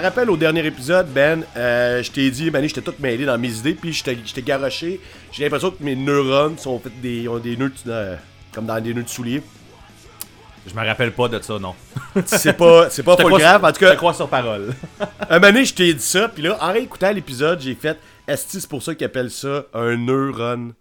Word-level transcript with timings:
te 0.00 0.04
rappelles 0.06 0.30
au 0.30 0.36
dernier 0.36 0.64
épisode, 0.64 1.08
Ben, 1.12 1.44
euh, 1.56 2.02
je 2.02 2.10
t'ai 2.10 2.30
dit, 2.30 2.50
Mané, 2.50 2.68
j'étais 2.68 2.80
tout 2.80 2.94
mêlé 2.98 3.24
dans 3.26 3.38
mes 3.38 3.50
idées, 3.50 3.74
puis 3.74 3.92
j'étais 3.92 4.42
garoché. 4.42 5.00
J'ai 5.30 5.44
l'impression 5.44 5.70
que 5.70 5.82
mes 5.84 5.94
neurones 5.94 6.58
sont 6.58 6.78
faits 6.78 6.98
des, 7.00 7.28
ont 7.28 7.38
des 7.38 7.56
nœuds 7.56 7.72
euh, 7.86 8.16
comme 8.52 8.66
dans 8.66 8.80
des 8.80 8.94
nœuds 8.94 9.02
de 9.02 9.08
souliers. 9.08 9.42
Je 10.66 10.74
me 10.74 10.84
rappelle 10.84 11.12
pas 11.12 11.28
de 11.28 11.40
ça, 11.40 11.58
non. 11.58 11.74
C'est 12.26 12.52
pas, 12.54 12.88
c'est 12.90 13.02
pas 13.02 13.16
Je 13.18 13.22
full 13.22 13.38
grave. 13.38 13.64
En 13.64 13.68
tout 13.68 13.74
Je 13.80 13.86
te 13.86 13.90
cas, 13.90 13.96
crois 13.96 14.14
sur 14.14 14.28
parole. 14.28 14.74
un 15.28 15.38
moment 15.38 15.64
je 15.64 15.74
t'ai 15.74 15.92
dit 15.94 16.02
ça, 16.02 16.28
puis 16.28 16.42
là, 16.42 16.56
en 16.60 16.72
réécoutant 16.72 17.12
l'épisode, 17.12 17.60
j'ai 17.60 17.74
fait, 17.74 17.98
est-ce 18.26 18.44
que 18.54 18.60
c'est 18.60 18.68
pour 18.68 18.82
ça 18.82 18.94
qu'ils 18.94 19.06
appellent 19.06 19.30
ça 19.30 19.64
un 19.74 19.96
neurone? 19.96 20.74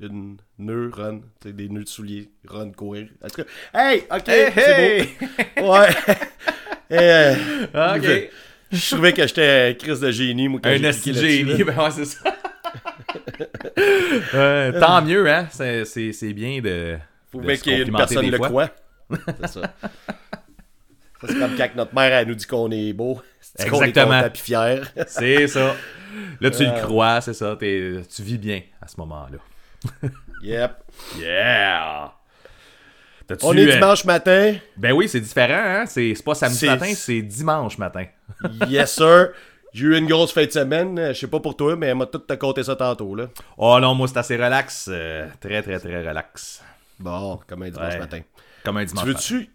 Une 0.00 0.36
neurone, 0.58 1.22
c'est 1.42 1.54
des 1.56 1.68
nœuds 1.68 1.84
de 1.84 1.88
souliers, 1.88 2.30
run, 2.46 2.70
courir. 2.70 3.08
En 3.24 3.28
tout 3.28 3.42
cas, 3.42 3.48
hey, 3.74 4.04
ok, 4.10 4.28
Hey, 4.28 4.52
c'est 4.54 5.60
beau. 5.60 5.72
Ouais. 5.72 5.88
Et, 6.90 6.96
euh, 6.98 7.34
ok. 7.96 8.02
je, 8.72 8.76
je 8.76 8.90
trouvais 8.94 9.12
que 9.12 9.26
j'étais 9.26 9.76
Chris 9.78 9.98
de 10.00 10.10
génie, 10.10 10.48
moi, 10.48 10.60
quand 10.62 10.70
Un 10.70 10.82
esti 10.84 11.12
génie, 11.14 11.62
ben 11.64 11.76
ouais, 11.78 11.90
c'est 11.90 12.04
ça. 12.04 12.20
Euh, 14.34 14.78
tant 14.80 15.00
mieux, 15.02 15.30
hein. 15.30 15.46
C'est- 15.50 15.84
C'est 15.84 16.12
c'est 16.12 16.32
bien 16.32 16.60
de. 16.60 16.98
Faut 17.32 17.40
bien 17.40 17.54
se 17.56 17.62
qu'il 17.62 17.72
y 17.72 17.76
ait 17.76 17.78
une 17.82 17.90
complimenter 17.92 18.14
personne 18.14 18.24
des 18.24 18.30
le 18.30 18.36
fois. 18.36 18.48
croit. 18.48 18.70
C'est 19.40 19.46
ça. 19.48 19.60
Ça, 21.20 21.26
c'est 21.26 21.38
comme 21.38 21.56
quand 21.56 21.68
notre 21.76 21.94
mère, 21.94 22.12
elle 22.12 22.28
nous 22.28 22.34
dit 22.34 22.46
qu'on 22.46 22.70
est 22.70 22.92
beau. 22.92 23.20
Qu'on 23.70 23.82
est 23.82 23.88
Exactement. 23.88 24.22
puis 24.32 24.42
fier. 24.42 24.92
C'est 25.08 25.46
ça. 25.48 25.74
Là, 26.40 26.50
tu 26.50 26.62
Euh. 26.64 26.74
le 26.74 26.80
crois, 26.82 27.20
c'est 27.20 27.32
ça. 27.34 27.56
t'es- 27.58 28.02
tu 28.14 28.22
vis 28.22 28.38
bien 28.38 28.60
à 28.82 28.86
ce 28.88 28.96
moment-là. 28.98 29.38
Yep. 30.42 30.72
Yeah! 31.18 32.12
On 33.42 33.52
est 33.56 33.68
euh, 33.68 33.74
dimanche 33.74 34.04
matin. 34.04 34.54
Ben 34.76 34.92
oui, 34.92 35.08
c'est 35.08 35.20
différent, 35.20 35.62
hein? 35.82 35.84
C'est 35.86 36.14
pas 36.24 36.34
samedi 36.34 36.56
C'est- 36.58 36.66
matin, 36.66 36.92
c'est 36.94 37.22
dimanche 37.22 37.78
matin. 37.78 38.04
Yes, 38.68 38.94
sir. 38.94 39.28
J'ai 39.74 39.84
eu 39.86 39.96
une 39.98 40.06
grosse 40.06 40.32
fin 40.32 40.44
de 40.46 40.50
semaine. 40.50 41.08
Je 41.12 41.18
sais 41.18 41.26
pas 41.26 41.40
pour 41.40 41.56
toi, 41.56 41.76
mais 41.76 41.88
elle 41.88 41.96
m'a 41.96 42.06
tout 42.06 42.18
te 42.18 42.32
compté 42.34 42.62
ça 42.64 42.74
tantôt, 42.74 43.14
là. 43.14 43.26
Oh 43.58 43.78
non, 43.80 43.94
moi, 43.94 44.08
c'est 44.08 44.16
assez 44.18 44.36
relax. 44.36 44.88
euh, 44.90 45.26
très, 45.40 45.62
très, 45.62 45.78
très 45.78 46.08
relax. 46.08 46.62
Bon, 46.98 47.38
comme 47.46 47.62
un 47.64 47.70
dimanche 47.70 47.92
Ouais. 47.94 47.98
matin. 47.98 48.20
Comme 48.64 48.78
un 48.78 48.80
Tu 48.86 48.86
dimanche 48.94 49.06
matin. 49.06 49.18
veux-tu... 49.18 49.50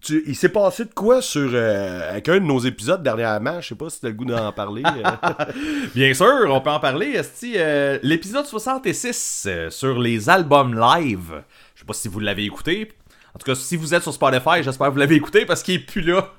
Tu, 0.00 0.22
il 0.26 0.36
s'est 0.36 0.50
passé 0.50 0.84
de 0.84 0.92
quoi 0.92 1.22
sur 1.22 1.48
euh, 1.54 2.10
avec 2.10 2.28
un 2.28 2.34
de 2.34 2.40
nos 2.44 2.58
épisodes 2.58 3.02
dernièrement? 3.02 3.60
Je 3.62 3.68
sais 3.68 3.74
pas 3.74 3.88
si 3.88 4.02
t'as 4.02 4.08
le 4.08 4.14
goût 4.14 4.26
d'en 4.26 4.52
parler. 4.52 4.82
euh. 4.84 5.44
Bien 5.94 6.12
sûr, 6.12 6.44
on 6.50 6.60
peut 6.60 6.68
en 6.70 6.80
parler. 6.80 7.12
Esti, 7.12 7.54
euh, 7.56 7.98
l'épisode 8.02 8.44
66 8.44 9.46
euh, 9.48 9.70
sur 9.70 9.98
les 9.98 10.28
albums 10.28 10.78
live. 10.78 11.42
Je 11.74 11.80
sais 11.80 11.86
pas 11.86 11.94
si 11.94 12.08
vous 12.08 12.20
l'avez 12.20 12.44
écouté. 12.44 12.92
En 13.34 13.38
tout 13.38 13.46
cas, 13.46 13.54
si 13.54 13.76
vous 13.76 13.94
êtes 13.94 14.02
sur 14.02 14.12
Spotify, 14.12 14.62
j'espère 14.62 14.88
que 14.88 14.92
vous 14.92 14.98
l'avez 14.98 15.16
écouté 15.16 15.44
parce 15.44 15.62
qu'il 15.62 15.74
est 15.74 15.78
plus 15.86 16.02
là. 16.02 16.32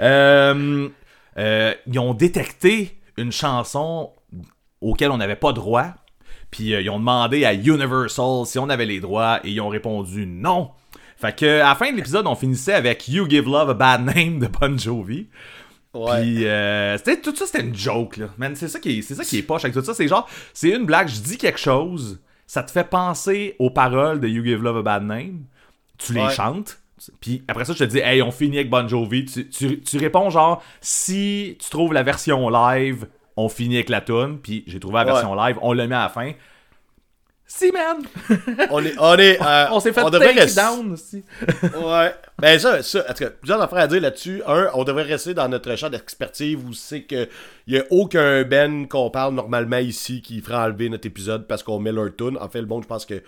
Euh, 0.00 0.88
euh, 1.36 1.74
ils 1.88 1.98
ont 1.98 2.14
détecté 2.14 2.96
une 3.16 3.32
chanson 3.32 4.12
auquel 4.80 5.10
on 5.10 5.16
n'avait 5.16 5.34
pas 5.34 5.52
droit. 5.52 5.94
Puis 6.50 6.74
euh, 6.74 6.80
ils 6.80 6.90
ont 6.90 6.98
demandé 6.98 7.44
à 7.44 7.54
Universal 7.54 8.46
si 8.46 8.58
on 8.58 8.68
avait 8.68 8.86
les 8.86 9.00
droits 9.00 9.40
et 9.44 9.50
ils 9.50 9.60
ont 9.60 9.68
répondu 9.68 10.26
non. 10.26 10.70
Fait 11.16 11.34
que 11.36 11.60
à 11.60 11.70
la 11.70 11.74
fin 11.74 11.90
de 11.90 11.96
l'épisode, 11.96 12.26
on 12.26 12.36
finissait 12.36 12.74
avec 12.74 13.08
You 13.08 13.28
Give 13.28 13.46
Love 13.46 13.70
a 13.70 13.74
Bad 13.74 14.04
Name 14.04 14.38
de 14.38 14.46
Bon 14.46 14.78
Jovi. 14.78 15.28
Ouais. 15.94 16.20
Puis 16.20 16.46
euh, 16.46 16.96
tout 17.22 17.34
ça 17.34 17.46
c'était 17.46 17.64
une 17.64 17.74
joke 17.74 18.18
là. 18.18 18.26
Man, 18.36 18.54
c'est 18.54 18.68
ça 18.68 18.78
qui 18.78 18.98
est 18.98 19.02
c'est 19.02 19.14
ça 19.14 19.24
qui 19.24 19.38
est 19.38 19.42
poche 19.42 19.64
avec 19.64 19.74
tout 19.74 19.82
ça, 19.82 19.94
c'est 19.94 20.06
genre 20.06 20.28
c'est 20.52 20.68
une 20.68 20.84
blague, 20.84 21.08
je 21.08 21.20
dis 21.20 21.38
quelque 21.38 21.58
chose, 21.58 22.20
ça 22.46 22.62
te 22.62 22.70
fait 22.70 22.84
penser 22.84 23.56
aux 23.58 23.70
paroles 23.70 24.20
de 24.20 24.28
You 24.28 24.44
Give 24.44 24.62
Love 24.62 24.78
a 24.78 24.82
Bad 24.82 25.02
Name, 25.02 25.44
tu 25.98 26.12
les 26.14 26.20
Ouais. 26.22 26.30
chantes. 26.32 26.78
Puis 27.20 27.44
après 27.46 27.64
ça, 27.64 27.74
je 27.74 27.78
te 27.78 27.84
dis, 27.84 27.98
hey, 27.98 28.22
on 28.22 28.30
finit 28.32 28.56
avec 28.58 28.70
Bon 28.70 28.88
Jovi. 28.88 29.24
Tu, 29.24 29.48
tu- 29.48 29.80
tu 29.80 29.98
réponds 29.98 30.30
genre, 30.30 30.62
si 30.80 31.56
tu 31.60 31.70
trouves 31.70 31.92
la 31.92 32.02
version 32.02 32.48
live, 32.48 33.06
on 33.36 33.48
finit 33.48 33.76
avec 33.76 33.88
la 33.88 34.00
tune. 34.00 34.38
Puis 34.42 34.64
j'ai 34.66 34.80
trouvé 34.80 34.94
la 34.96 35.00
Ouais. 35.04 35.12
version 35.12 35.34
live, 35.36 35.56
on 35.62 35.72
le 35.72 35.86
met 35.86 35.94
à 35.94 36.02
la 36.04 36.08
fin. 36.08 36.32
Si, 37.50 37.72
man! 37.72 38.02
On 38.70 38.84
est... 38.84 38.92
On, 38.98 39.16
est, 39.16 39.40
euh, 39.40 39.66
on 39.70 39.80
s'est 39.80 39.94
fait 39.94 40.04
devrait 40.10 40.18
take 40.34 40.40
rester- 40.40 40.60
down 40.60 40.92
aussi. 40.92 41.24
Ouais. 41.82 42.14
Ben 42.38 42.58
ça, 42.58 42.82
ça, 42.82 43.02
en 43.08 43.14
tout 43.14 43.24
cas, 43.24 43.30
plusieurs 43.30 43.62
affaires 43.62 43.78
à 43.78 43.86
dire 43.86 44.02
là-dessus. 44.02 44.42
Un, 44.46 44.68
on 44.74 44.84
devrait 44.84 45.04
rester 45.04 45.32
dans 45.32 45.48
notre 45.48 45.74
champ 45.74 45.88
d'expertise 45.88 46.56
où 46.62 46.74
c'est 46.74 47.04
que 47.04 47.26
il 47.66 47.74
y 47.74 47.78
a 47.78 47.84
aucun 47.88 48.42
Ben 48.42 48.86
qu'on 48.86 49.08
parle 49.08 49.32
normalement 49.34 49.78
ici 49.78 50.20
qui 50.20 50.42
ferait 50.42 50.56
enlever 50.58 50.90
notre 50.90 51.06
épisode 51.06 51.46
parce 51.46 51.62
qu'on 51.62 51.78
met 51.78 51.90
leur 51.90 52.14
tune. 52.14 52.36
En 52.38 52.50
fait, 52.50 52.60
le 52.60 52.66
monde, 52.66 52.82
je 52.82 52.88
pense 52.88 53.06
que 53.06 53.22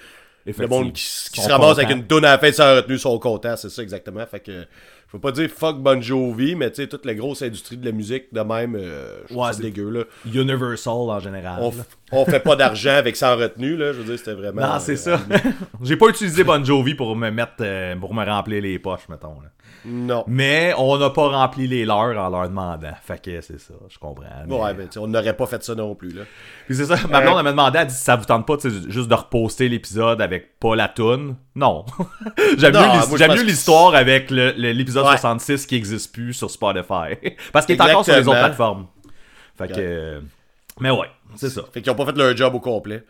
le 0.46 0.66
monde 0.66 0.92
qui, 0.92 1.02
se 1.04 1.48
ramasse 1.48 1.78
avec 1.78 1.90
une 1.90 2.06
tune 2.06 2.24
à 2.24 2.32
la 2.32 2.38
fin 2.38 2.52
sans 2.52 2.76
retenue 2.76 2.98
sont 2.98 3.18
contents, 3.18 3.56
c'est 3.56 3.68
ça 3.70 3.82
exactement. 3.82 4.24
Fait 4.26 4.40
que 4.40 4.52
je 4.52 5.16
veux 5.16 5.20
pas 5.20 5.32
dire 5.32 5.50
fuck 5.50 5.78
Bon 5.78 6.00
Jovi, 6.00 6.54
mais 6.54 6.70
tu 6.70 6.76
sais, 6.82 6.86
toute 6.88 7.04
la 7.04 7.14
grosse 7.14 7.42
industrie 7.42 7.76
de 7.76 7.84
la 7.84 7.92
musique 7.92 8.32
de 8.32 8.40
même, 8.40 8.76
euh, 8.76 9.18
je 9.28 9.34
Ouais, 9.34 9.52
c'est- 9.52 9.62
dégueu 9.62 9.90
là. 9.90 10.04
Universal 10.32 10.92
en 10.92 11.18
général. 11.20 11.58
On, 11.60 11.72
on 12.12 12.24
fait 12.24 12.40
pas 12.40 12.56
d'argent 12.56 12.90
avec 12.96 13.16
sans 13.16 13.36
retenue 13.36 13.76
là, 13.76 13.92
je 13.92 13.98
veux 13.98 14.04
dire, 14.04 14.18
c'était 14.18 14.34
vraiment. 14.34 14.62
Non, 14.62 14.78
c'est 14.78 14.92
euh, 15.08 15.16
ça. 15.16 15.20
J'ai 15.82 15.96
pas 15.96 16.08
utilisé 16.08 16.44
Bon 16.44 16.64
Jovi 16.64 16.94
pour 16.94 17.14
me 17.16 17.30
mettre 17.30 17.54
euh, 17.60 17.96
pour 17.96 18.14
me 18.14 18.24
remplir 18.24 18.62
les 18.62 18.78
poches, 18.78 19.08
mettons. 19.08 19.40
là. 19.40 19.50
Non. 19.84 20.24
Mais 20.26 20.74
on 20.76 20.98
n'a 20.98 21.08
pas 21.10 21.28
rempli 21.28 21.66
les 21.66 21.84
leurs 21.86 22.16
en 22.18 22.28
leur 22.28 22.48
demandant. 22.48 22.92
Fait 23.02 23.20
que 23.22 23.40
c'est 23.40 23.58
ça, 23.58 23.74
je 23.88 23.98
comprends. 23.98 24.24
mais- 24.46 24.54
Ouais, 24.54 24.74
ben, 24.74 24.86
tu 24.86 24.92
sais, 24.94 24.98
on 24.98 25.06
n'aurait 25.06 25.34
pas 25.36 25.46
fait 25.46 25.62
ça 25.62 25.74
non 25.74 25.94
plus 25.94 26.10
là. 26.12 26.22
Puis 26.66 26.76
c'est 26.76 26.84
ça, 26.84 26.96
ma 27.08 27.20
blonde 27.22 27.36
elle 27.38 27.44
m'a 27.44 27.50
demandé, 27.52 27.78
elle 27.78 27.86
dit 27.86 27.94
si 27.94 28.02
ça 28.02 28.16
vous 28.16 28.24
tente 28.26 28.46
pas 28.46 28.56
tu 28.58 28.70
sais, 28.70 28.90
juste 28.90 29.08
de 29.08 29.14
reposter 29.14 29.68
l'épisode 29.68 30.20
avec 30.20 30.58
pas 30.58 30.76
la 30.76 30.88
toune? 30.88 31.36
Non. 31.54 31.84
J'aime 32.58 32.72
Non, 32.74 32.80
mieux, 33.34 33.42
l'histoire 33.42 33.94
avec 33.94 34.30
le- 34.30 34.52
le- 34.56 34.72
l'épisode 34.72 35.04
Ouais. 35.06 35.12
66 35.12 35.66
qui 35.66 35.76
existe 35.76 36.12
plus 36.12 36.34
sur 36.34 36.50
Spotify. 36.50 37.16
Parce 37.52 37.64
qu'il 37.66 37.76
est 37.76 37.80
encore 37.80 38.04
sur 38.04 38.14
les 38.14 38.28
autres 38.28 38.38
plateformes. 38.38 38.86
Fait 39.56 39.68
que. 39.68 39.74
euh, 39.78 40.20
Mais 40.78 40.90
ouais, 40.90 41.08
c'est 41.36 41.50
ça. 41.50 41.62
Fait 41.72 41.80
qu'ils 41.82 41.90
ont 41.92 41.94
pas 41.94 42.06
fait 42.06 42.16
leur 42.16 42.36
job 42.36 42.54
au 42.54 42.60
complet. 42.60 43.02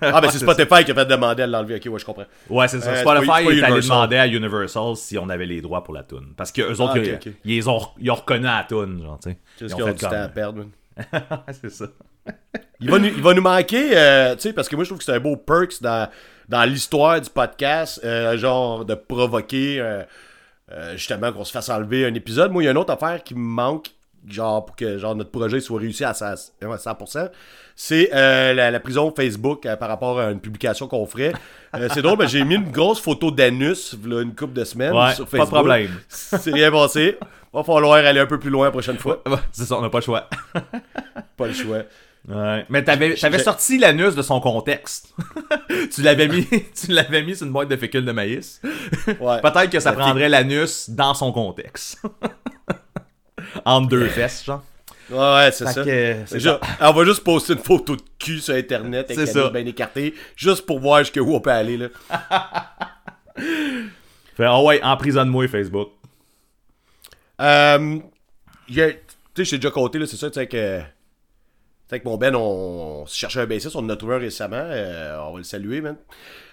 Ah, 0.00 0.20
ben 0.20 0.30
c'est 0.30 0.38
Spotify 0.38 0.84
qui 0.84 0.92
a 0.92 0.94
fait 0.94 1.06
demander 1.06 1.42
à 1.42 1.46
l'enlever. 1.46 1.76
Ok, 1.76 1.92
ouais, 1.92 1.98
je 1.98 2.04
comprends. 2.04 2.24
Ouais, 2.48 2.68
c'est 2.68 2.80
ça. 2.80 2.90
Euh, 2.90 3.00
Spotify 3.00 3.26
pas 3.26 3.42
est 3.42 3.62
allé 3.62 3.80
demander 3.80 4.16
à 4.16 4.26
Universal 4.26 4.96
si 4.96 5.18
on 5.18 5.28
avait 5.28 5.46
les 5.46 5.60
droits 5.60 5.82
pour 5.82 5.94
la 5.94 6.04
tune. 6.04 6.34
Parce 6.36 6.52
que 6.52 6.62
eux 6.62 6.80
autres, 6.80 6.94
Ah, 6.96 7.14
ok, 7.14 7.28
ils, 7.44 7.68
ont, 7.68 7.80
ils 7.98 8.10
ont 8.10 8.14
reconnu 8.14 8.44
la 8.44 8.64
tune, 8.68 9.02
genre, 9.02 9.18
tu 9.20 9.30
sais. 9.30 9.38
Qu'est-ce 9.58 9.72
Ils 9.72 9.74
ont 9.74 9.76
qu'ils 9.76 9.84
ont 9.84 9.86
fait 9.88 9.94
du 9.94 10.00
temps 10.00 10.12
à 10.12 10.28
perdre, 10.28 10.64
c'est 11.60 11.70
ça. 11.70 11.86
Il 12.80 12.90
va 12.90 12.98
nous, 12.98 13.06
il 13.08 13.22
va 13.22 13.34
nous 13.34 13.42
manquer, 13.42 13.90
euh, 13.96 14.34
tu 14.34 14.42
sais, 14.42 14.52
parce 14.52 14.68
que 14.68 14.76
moi 14.76 14.84
je 14.84 14.88
trouve 14.90 14.98
que 14.98 15.04
c'est 15.04 15.12
un 15.12 15.20
beau 15.20 15.36
perks 15.36 15.80
dans, 15.82 16.08
dans 16.48 16.64
l'histoire 16.64 17.20
du 17.20 17.28
podcast, 17.28 18.00
euh, 18.04 18.36
genre 18.38 18.84
de 18.84 18.94
provoquer 18.94 20.02
justement 20.94 21.32
qu'on 21.32 21.44
se 21.44 21.52
fasse 21.52 21.68
enlever 21.68 22.06
un 22.06 22.14
épisode. 22.14 22.50
Moi, 22.50 22.62
il 22.62 22.66
y 22.66 22.68
a 22.68 22.72
une 22.72 22.78
autre 22.78 22.92
affaire 22.92 23.22
qui 23.22 23.34
me 23.34 23.40
manque, 23.40 23.90
genre 24.26 24.64
pour 24.64 24.74
que 24.76 24.98
genre 24.98 25.14
notre 25.14 25.30
projet 25.30 25.60
soit 25.60 25.78
réussi 25.80 26.04
à 26.04 26.12
100%, 26.12 26.50
ouais, 26.62 26.76
100%, 26.76 27.30
c'est 27.78 28.08
euh, 28.14 28.54
la, 28.54 28.70
la 28.70 28.80
prison 28.80 29.12
Facebook 29.14 29.66
euh, 29.66 29.76
par 29.76 29.88
rapport 29.90 30.18
à 30.18 30.30
une 30.30 30.40
publication 30.40 30.88
qu'on 30.88 31.04
ferait. 31.06 31.34
Euh, 31.74 31.88
c'est 31.92 32.00
drôle, 32.00 32.16
mais 32.18 32.26
j'ai 32.26 32.42
mis 32.42 32.54
une 32.54 32.70
grosse 32.70 33.00
photo 33.00 33.30
d'anus 33.30 33.94
là, 34.04 34.22
une 34.22 34.34
couple 34.34 34.54
de 34.54 34.64
semaines 34.64 34.94
Ouais, 34.94 35.14
sur 35.14 35.26
pas 35.26 35.36
de 35.36 35.42
Facebook. 35.42 35.54
problème. 35.58 35.90
C'est 36.08 36.52
rien 36.54 36.70
passé. 36.72 37.18
Va 37.52 37.62
falloir 37.62 37.94
aller 37.94 38.20
un 38.20 38.26
peu 38.26 38.38
plus 38.38 38.48
loin 38.50 38.64
la 38.66 38.70
prochaine 38.70 38.96
fois. 38.98 39.22
c'est 39.52 39.64
ça, 39.64 39.76
on 39.76 39.82
n'a 39.82 39.90
pas 39.90 39.98
le 39.98 40.04
choix. 40.04 40.28
Pas 41.36 41.46
le 41.46 41.52
choix. 41.52 41.82
Ouais. 42.28 42.66
Mais 42.70 42.82
t'avais, 42.82 43.14
t'avais 43.14 43.38
sorti 43.38 43.78
l'anus 43.78 44.14
de 44.14 44.22
son 44.22 44.40
contexte. 44.40 45.14
tu 45.94 46.02
l'avais 46.02 46.28
mis, 46.28 46.46
tu 46.74 46.90
l'avais 46.90 47.22
mis 47.22 47.36
sur 47.36 47.46
une 47.46 47.52
boîte 47.52 47.68
de 47.68 47.76
fécule 47.76 48.04
de 48.04 48.12
maïs. 48.12 48.60
Ouais. 49.20 49.40
Peut-être 49.42 49.70
que 49.70 49.80
ça 49.80 49.92
prendrait 49.92 50.28
l'anus 50.28 50.88
dans 50.90 51.14
son 51.14 51.30
contexte. 51.30 52.00
Entre 53.64 53.88
deux 53.88 54.08
fesses, 54.08 54.44
genre. 54.44 54.62
Ouais, 55.10 55.16
ouais, 55.18 55.52
c'est 55.52 55.66
ça. 55.66 55.84
que, 55.84 56.84
on 56.84 56.92
va 56.92 57.04
juste 57.04 57.22
poster 57.22 57.52
une 57.52 57.60
photo 57.60 57.96
de 57.96 58.02
cul 58.18 58.40
sur 58.40 58.54
internet 58.54 59.10
avec 59.10 59.34
la 59.34 59.50
bien 59.50 59.66
écartée, 59.66 60.14
juste 60.34 60.66
pour 60.66 60.80
voir 60.80 61.00
jusqu'où 61.00 61.32
on 61.32 61.40
peut 61.40 61.50
aller 61.50 61.76
là. 61.76 61.88
Fait, 64.36 64.44
ah 64.44 64.60
ouais, 64.62 64.82
emprisonne-moi 64.82 65.48
Facebook. 65.48 65.90
Euh, 67.40 67.98
tu 68.66 68.74
sais, 68.74 69.00
je 69.44 69.50
t'ai 69.50 69.56
déjà 69.58 69.70
compté 69.70 70.04
c'est 70.06 70.16
ça, 70.16 70.30
tu 70.30 70.34
sais 70.34 70.46
que, 70.46 70.80
avec 71.90 72.04
mon 72.04 72.16
Ben, 72.16 72.34
on, 72.34 72.40
on 73.02 73.06
se 73.06 73.16
cherchait 73.16 73.40
un 73.40 73.46
bassiste, 73.46 73.76
on 73.76 73.80
en 73.80 73.88
a 73.90 73.96
trouvé 73.96 74.16
un 74.16 74.18
récemment, 74.18 74.56
euh, 74.56 75.18
on 75.20 75.32
va 75.32 75.38
le 75.38 75.44
saluer, 75.44 75.80
man. 75.80 75.96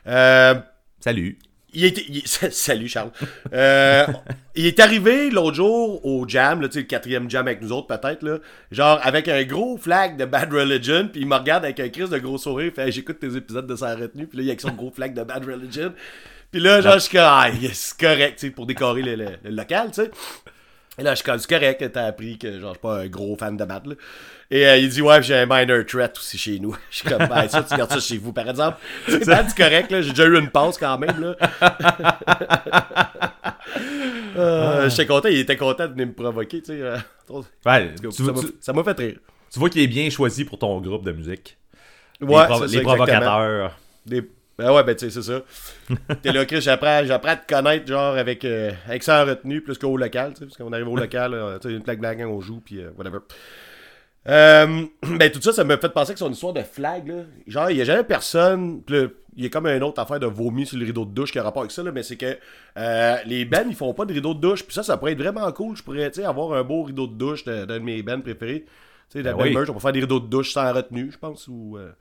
Euh, 0.07 0.55
Salut. 0.99 1.37
salut 2.25 2.87
Charles. 2.87 3.11
Euh, 3.53 4.05
il 4.55 4.65
est 4.65 4.79
arrivé 4.79 5.29
l'autre 5.29 5.55
jour 5.55 6.05
au 6.05 6.27
jam, 6.27 6.61
là, 6.61 6.67
le 6.73 6.81
quatrième 6.83 7.29
jam 7.29 7.47
avec 7.47 7.61
nous 7.61 7.71
autres 7.71 7.87
peut-être 7.87 8.41
genre 8.71 8.99
avec 9.03 9.27
un 9.27 9.43
gros 9.43 9.77
flag 9.77 10.17
de 10.17 10.25
Bad 10.25 10.53
Religion, 10.53 11.07
puis 11.11 11.21
il 11.21 11.27
me 11.27 11.35
regarde 11.35 11.65
avec 11.65 11.79
un 11.79 11.89
crise 11.89 12.09
de 12.09 12.19
gros 12.19 12.37
sourire, 12.37 12.71
fait 12.75 12.91
j'écoute 12.91 13.19
tes 13.19 13.35
épisodes 13.35 13.67
de 13.67 13.75
sa 13.75 13.95
retenue, 13.95 14.27
puis 14.27 14.37
là 14.37 14.43
il 14.43 14.45
y 14.45 14.49
a 14.49 14.51
avec 14.51 14.61
son 14.61 14.71
gros 14.71 14.91
flag 14.91 15.13
de 15.13 15.23
Bad 15.23 15.45
Religion, 15.45 15.93
puis 16.51 16.61
là 16.61 16.81
genre 16.81 16.93
je 16.93 16.99
suis 16.99 17.17
comme 17.17 17.25
ah 17.25 17.47
c'est 17.73 17.97
correct, 17.97 18.51
pour 18.51 18.65
décorer 18.65 19.01
le, 19.01 19.27
local, 19.49 19.87
tu 19.87 20.03
sais. 20.03 20.11
Et 20.99 21.01
là, 21.01 21.11
je 21.11 21.15
suis 21.15 21.25
comme, 21.25 21.39
c'est 21.39 21.49
correct, 21.49 21.91
t'as 21.91 22.05
appris 22.05 22.37
que 22.37 22.59
genre, 22.59 22.69
je 22.69 22.77
suis 22.77 22.81
pas 22.81 22.99
un 22.99 23.07
gros 23.07 23.35
fan 23.35 23.57
de 23.57 23.63
maths, 23.63 23.87
là. 23.87 23.95
Et 24.55 24.67
euh, 24.67 24.77
il 24.77 24.87
dit, 24.87 25.01
ouais, 25.01 25.23
j'ai 25.23 25.33
un 25.35 25.47
minor 25.47 25.83
threat 25.83 26.15
aussi 26.15 26.37
chez 26.37 26.59
nous. 26.59 26.75
Je 26.91 26.97
suis 26.97 27.09
comme, 27.09 27.25
ben, 27.25 27.47
ça, 27.47 27.63
tu 27.63 27.75
gardes 27.75 27.91
ça 27.91 27.99
chez 27.99 28.19
vous, 28.19 28.31
par 28.33 28.47
exemple. 28.47 28.77
C'est 29.07 29.25
pas 29.25 29.41
du 29.41 29.53
correct, 29.55 29.89
là. 29.91 30.01
J'ai 30.03 30.11
déjà 30.11 30.25
eu 30.25 30.37
une 30.37 30.51
passe 30.51 30.77
quand 30.77 30.95
même, 30.99 31.19
là. 31.19 31.35
euh, 34.37 34.89
J'étais 34.89 35.07
content, 35.07 35.29
il 35.29 35.39
était 35.39 35.57
content 35.57 35.87
de 35.87 35.93
venir 35.93 36.07
me 36.07 36.13
provoquer, 36.13 36.61
tu 36.61 36.67
sais. 36.73 36.81
euh. 36.81 36.97
Ouais, 37.29 37.43
Ça 37.65 38.09
tu, 38.15 38.23
m'a- 38.23 38.33
tu- 38.33 38.55
ça 38.59 38.73
m'a 38.73 38.83
fait 38.83 38.97
rire. 38.99 39.15
tu 39.51 39.57
vois 39.59 39.69
qu'il 39.69 39.81
est 39.81 39.87
bien 39.87 40.09
choisi 40.11 40.45
pour 40.45 40.59
ton 40.59 40.79
groupe 40.81 41.03
de 41.03 41.11
musique. 41.13 41.57
Ouais, 42.21 42.47
les, 42.47 42.57
ça, 42.59 42.65
les 42.67 42.81
provocateurs. 42.81 43.77
Des... 44.05 44.21
Ben 44.57 44.71
ouais, 44.71 44.83
ben 44.83 44.95
tu 44.95 45.09
sais, 45.09 45.21
c'est 45.21 45.31
ça. 45.31 45.41
T'es 46.21 46.31
là, 46.31 46.45
Chris, 46.45 46.61
j'apprends, 46.61 47.03
j'apprends 47.05 47.31
à 47.31 47.35
te 47.37 47.51
connaître, 47.51 47.87
genre, 47.87 48.15
avec, 48.15 48.45
euh, 48.45 48.71
avec 48.87 49.01
ça 49.01 49.23
en 49.23 49.25
retenue, 49.25 49.61
plus 49.61 49.79
qu'au 49.79 49.97
local, 49.97 50.33
tu 50.33 50.39
sais, 50.41 50.45
parce 50.45 50.57
qu'on 50.57 50.71
arrive 50.73 50.87
au 50.89 50.95
local, 50.95 51.31
là, 51.31 51.57
tu 51.59 51.69
sais, 51.69 51.73
une 51.75 51.81
plaque 51.81 51.99
blanche, 51.99 52.17
on 52.19 52.39
joue, 52.39 52.61
puis 52.63 52.79
euh, 52.79 52.91
whatever. 52.95 53.17
Euh, 54.27 54.85
ben 55.19 55.31
tout 55.31 55.41
ça, 55.41 55.51
ça 55.53 55.63
me 55.63 55.75
fait 55.77 55.89
penser 55.89 56.13
que 56.13 56.19
son 56.19 56.31
histoire 56.31 56.53
de 56.53 56.61
flag, 56.61 57.07
là. 57.07 57.23
Genre, 57.47 57.69
il 57.71 57.77
y 57.77 57.81
a 57.81 57.85
jamais 57.85 58.03
personne, 58.03 58.81
il 58.89 59.43
y 59.43 59.45
a 59.45 59.49
comme 59.49 59.67
une 59.67 59.83
autre 59.83 60.01
affaire 60.01 60.19
de 60.19 60.25
vomi 60.27 60.65
sur 60.65 60.77
le 60.77 60.85
rideau 60.85 61.03
de 61.05 61.11
douche 61.11 61.31
qui 61.31 61.39
a 61.39 61.43
rapport 61.43 61.63
avec 61.63 61.71
ça, 61.71 61.83
là, 61.83 61.91
mais 61.91 62.03
c'est 62.03 62.15
que 62.15 62.37
euh, 62.77 63.15
les 63.25 63.43
bands, 63.45 63.65
ils 63.67 63.75
font 63.75 63.93
pas 63.93 64.05
de 64.05 64.13
rideau 64.13 64.33
de 64.33 64.39
douche, 64.39 64.63
puis 64.63 64.73
ça, 64.73 64.83
ça 64.83 64.95
pourrait 64.97 65.11
être 65.13 65.21
vraiment 65.21 65.51
cool. 65.51 65.75
Je 65.75 65.83
pourrais, 65.83 66.09
tu 66.11 66.21
sais, 66.21 66.25
avoir 66.25 66.53
un 66.53 66.63
beau 66.63 66.83
rideau 66.83 67.07
de 67.07 67.13
douche 67.15 67.43
de- 67.43 67.65
d'un 67.65 67.79
de, 67.79 67.83
mes 67.83 68.01
bands 68.01 68.21
préférés. 68.21 68.65
Tu 69.09 69.17
sais, 69.17 69.23
Ben 69.23 69.33
band 69.35 69.43
oui. 69.43 69.57
on 69.69 69.73
peut 69.73 69.79
faire 69.79 69.91
des 69.91 69.99
rideaux 70.01 70.19
de 70.19 70.27
douche 70.27 70.53
sans 70.53 70.71
retenue, 70.73 71.09
je 71.11 71.17
pense, 71.17 71.47
ou... 71.49 71.77
Euh, 71.77 71.91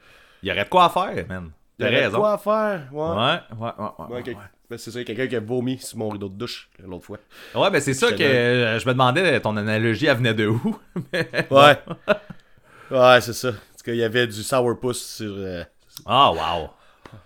Il 0.43 0.49
y 0.49 0.53
aurait 0.53 0.65
de 0.65 0.69
quoi 0.69 0.85
à 0.85 0.89
faire, 0.91 1.27
man. 1.29 1.51
il 1.79 1.85
y 1.85 1.89
aurait 1.89 2.05
raison. 2.05 2.19
quoi 2.19 2.33
à 2.35 2.39
faire, 2.39 2.89
ouais. 2.93 3.01
Ouais, 3.01 3.41
ouais, 3.59 3.73
ouais. 3.79 4.17
ouais, 4.17 4.23
Ouais. 4.29 4.35
Ben, 4.73 4.79
c'est 4.79 4.91
ça, 4.91 5.01
il 5.01 5.03
y 5.03 5.05
a 5.05 5.05
quelqu'un 5.05 5.27
qui 5.27 5.37
a 5.37 5.41
vomi 5.41 5.79
sur 5.79 5.99
mon 5.99 6.09
rideau 6.09 6.31
de 6.31 6.35
douche 6.39 6.71
l'autre 6.83 7.05
fois. 7.05 7.19
Ouais, 7.55 7.71
ben 7.71 7.79
c'est 7.79 7.93
ça 7.93 8.11
que 8.11 8.23
euh, 8.23 8.79
je 8.79 8.87
me 8.87 8.93
demandais, 8.95 9.39
ton 9.39 9.55
analogie, 9.59 10.07
elle 10.07 10.17
venait 10.17 10.33
de 10.33 10.47
où? 10.47 10.79
Ouais. 11.51 11.77
ouais, 12.91 13.21
c'est 13.21 13.35
ça. 13.35 13.53
Parce 13.53 13.83
qu'il 13.85 13.97
y 13.97 14.03
avait 14.03 14.27
du 14.27 14.43
sourpuss 14.43 15.17
sur. 15.17 15.35
euh, 15.37 15.63
Ah, 16.07 16.33
wow. 16.33 16.71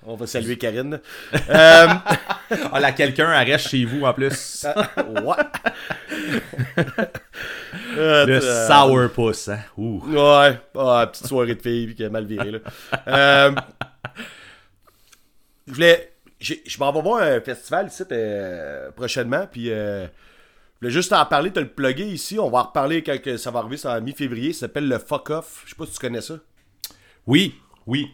On 0.02 0.16
va 0.16 0.26
saluer 0.26 0.58
Karine. 0.58 0.98
euh, 1.48 1.86
Ah, 2.72 2.80
là, 2.80 2.90
quelqu'un 2.90 3.28
arrête 3.28 3.60
chez 3.60 3.84
vous 3.84 4.04
en 4.04 4.12
plus. 4.12 4.66
ouais. 5.22 5.36
Euh, 7.96 8.26
Le 8.26 8.40
euh, 8.42 8.66
sourpuss, 8.66 9.48
hein? 9.50 9.60
Ouh. 9.76 10.02
Ouais, 10.04 10.58
ouais, 10.74 11.06
petite 11.06 11.26
soirée 11.28 11.54
de 11.54 11.62
filles 11.62 11.94
qui 11.94 12.04
a 12.04 12.10
mal 12.10 12.24
viré 12.24 12.50
là. 12.50 12.58
Euh, 13.06 13.52
je 15.68 15.72
voulais, 15.74 16.12
je 16.40 16.78
m'en 16.78 16.92
vais 16.92 17.02
voir 17.02 17.22
un 17.22 17.40
festival 17.40 17.86
ici 17.86 18.02
euh, 18.12 18.90
prochainement, 18.92 19.46
puis 19.50 19.70
euh, 19.70 20.06
je 20.06 20.80
voulais 20.80 20.92
juste 20.92 21.12
en 21.14 21.24
parler, 21.24 21.50
te 21.50 21.60
le 21.60 21.68
plugger 21.68 22.06
ici. 22.06 22.38
On 22.38 22.50
va 22.50 22.58
en 22.58 22.62
reparler 22.64 23.02
quand 23.02 23.20
que 23.20 23.38
ça 23.38 23.50
va 23.50 23.60
arriver, 23.60 23.78
c'est 23.78 23.88
en 23.88 24.00
mi-février. 24.02 24.52
Ça 24.52 24.60
s'appelle 24.60 24.88
le 24.88 24.98
Fuck 24.98 25.30
Off. 25.30 25.62
Je 25.64 25.70
sais 25.70 25.76
pas 25.76 25.86
si 25.86 25.92
tu 25.92 25.98
connais 25.98 26.20
ça. 26.20 26.34
Oui, 27.26 27.54
oui. 27.86 28.10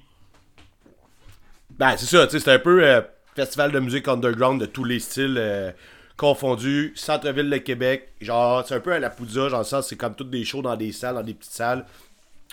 Ben, 1.70 1.96
c'est 1.96 2.06
ça, 2.06 2.24
tu 2.26 2.32
sais, 2.32 2.44
c'est 2.44 2.52
un 2.52 2.58
peu 2.60 2.84
euh, 2.84 3.00
festival 3.34 3.72
de 3.72 3.80
musique 3.80 4.06
underground 4.06 4.60
de 4.60 4.66
tous 4.66 4.84
les 4.84 5.00
styles 5.00 5.36
euh, 5.38 5.72
confondus. 6.16 6.92
Centre-ville 6.94 7.50
de 7.50 7.56
Québec, 7.56 8.12
genre, 8.20 8.64
c'est 8.64 8.76
un 8.76 8.80
peu 8.80 8.92
à 8.92 9.00
la 9.00 9.10
Poudza, 9.10 9.48
genre 9.48 9.66
ça, 9.66 9.82
c'est 9.82 9.96
comme 9.96 10.14
toutes 10.14 10.30
des 10.30 10.44
shows 10.44 10.62
dans 10.62 10.76
des 10.76 10.92
salles, 10.92 11.16
dans 11.16 11.22
des 11.22 11.34
petites 11.34 11.52
salles. 11.52 11.84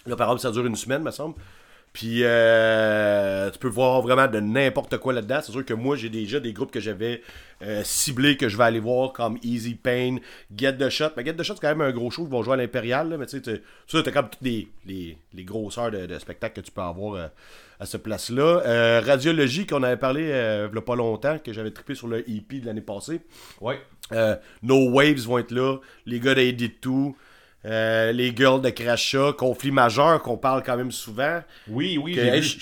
Là, 0.07 0.15
par 0.15 0.27
exemple, 0.27 0.41
ça 0.41 0.51
dure 0.51 0.65
une 0.65 0.75
semaine, 0.75 1.03
me 1.03 1.11
semble. 1.11 1.35
Puis, 1.93 2.21
euh, 2.23 3.49
tu 3.49 3.59
peux 3.59 3.67
voir 3.67 4.01
vraiment 4.01 4.27
de 4.27 4.39
n'importe 4.39 4.97
quoi 4.97 5.13
là-dedans. 5.13 5.39
C'est 5.43 5.51
sûr 5.51 5.65
que 5.65 5.73
moi, 5.73 5.95
j'ai 5.95 6.09
déjà 6.09 6.39
des 6.39 6.53
groupes 6.53 6.71
que 6.71 6.79
j'avais 6.79 7.21
euh, 7.61 7.81
ciblés 7.83 8.37
que 8.37 8.47
je 8.47 8.57
vais 8.57 8.63
aller 8.63 8.79
voir, 8.79 9.11
comme 9.11 9.37
Easy 9.43 9.75
Pain, 9.75 10.17
Get 10.55 10.73
the 10.73 10.89
Shot. 10.89 11.09
Mais 11.17 11.25
Get 11.25 11.33
the 11.33 11.43
Shot, 11.43 11.55
c'est 11.55 11.61
quand 11.61 11.75
même 11.75 11.81
un 11.81 11.91
gros 11.91 12.11
show. 12.11 12.23
Ils 12.25 12.31
vont 12.31 12.43
jouer 12.43 12.53
à 12.53 12.57
l'Impérial, 12.57 13.15
mais 13.19 13.25
tu 13.25 13.41
sais, 13.43 13.61
ça, 13.87 14.03
t'as 14.03 14.11
comme 14.11 14.29
toutes 14.29 14.41
les, 14.41 14.67
les, 14.85 15.17
les 15.33 15.43
grosseurs 15.43 15.91
de, 15.91 16.05
de 16.05 16.19
spectacles 16.19 16.61
que 16.61 16.65
tu 16.65 16.71
peux 16.71 16.81
avoir 16.81 17.15
euh, 17.15 17.27
à 17.79 17.85
ce 17.85 17.97
place-là. 17.97 19.01
Radiologie, 19.01 19.65
qu'on 19.65 19.83
avait 19.83 19.97
parlé 19.97 20.23
il 20.23 20.75
y 20.75 20.77
a 20.77 20.81
pas 20.81 20.95
longtemps, 20.95 21.37
que 21.39 21.53
j'avais 21.53 21.71
trippé 21.71 21.95
sur 21.95 22.07
le 22.07 22.29
EP 22.29 22.59
de 22.59 22.65
l'année 22.65 22.81
passée. 22.81 23.21
Ouais. 23.61 23.79
Euh, 24.11 24.35
No 24.63 24.89
Waves 24.89 25.21
vont 25.21 25.37
être 25.37 25.51
là. 25.51 25.77
Les 26.05 26.19
gars 26.19 26.35
d'Edit 26.35 26.73
2. 26.81 26.89
Euh, 27.65 28.13
les 28.13 28.33
girls 28.33 28.61
de 28.61 28.69
Crasha, 28.69 29.33
conflit 29.37 29.71
majeur 29.71 30.21
qu'on 30.21 30.37
parle 30.37 30.63
quand 30.63 30.77
même 30.77 30.91
souvent. 30.91 31.41
Oui, 31.67 31.97
oui, 32.01 32.13
Que, 32.15 32.21
j'ai 32.21 32.27
hey, 32.27 32.39
vu. 32.41 32.47
je 32.47 32.57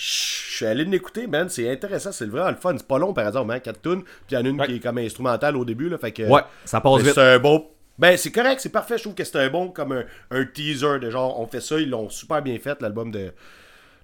suis 0.56 0.66
allé 0.66 0.86
l'écouter, 0.86 1.28
man. 1.28 1.50
C'est 1.50 1.70
intéressant, 1.72 2.12
c'est 2.12 2.26
vraiment 2.26 2.50
le 2.50 2.56
fun. 2.56 2.74
C'est 2.78 2.88
pas 2.88 2.98
long, 2.98 3.14
par 3.14 3.28
exemple, 3.28 3.52
hein, 3.54 3.60
4 3.60 3.80
tunes. 3.82 4.04
Puis 4.04 4.14
il 4.32 4.34
y 4.34 4.38
en 4.38 4.46
a 4.46 4.50
une 4.50 4.60
Ouais. 4.60 4.66
qui 4.68 4.76
est 4.78 4.80
comme 4.80 4.98
instrumentale 4.98 5.56
au 5.56 5.66
début. 5.66 5.88
Là, 5.90 5.98
fait 6.00 6.12
que, 6.12 6.24
Ouais, 6.24 6.42
ça 6.66 6.82
passe 6.82 7.02
vite. 7.04 7.14
c'est 7.14 7.22
un 7.22 7.38
bon. 7.38 7.68
Ben, 8.00 8.18
c'est 8.18 8.32
correct, 8.32 8.60
c'est 8.60 8.72
parfait. 8.72 8.98
Je 8.98 9.04
trouve 9.04 9.14
que 9.16 9.24
c'est 9.24 9.38
un 9.38 9.50
bon, 9.50 9.70
comme 9.70 9.92
un, 9.92 10.04
un 10.32 10.46
teaser 10.46 11.00
de 11.00 11.10
genre, 11.12 11.40
on 11.40 11.46
fait 11.48 11.62
ça, 11.62 11.80
ils 11.80 11.90
l'ont 11.90 12.10
super 12.10 12.42
bien 12.42 12.58
fait, 12.60 12.82
l'album 12.82 13.12
de, 13.12 13.32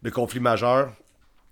de 0.04 0.10
Conflit 0.12 0.39
Majeur. 0.39 0.94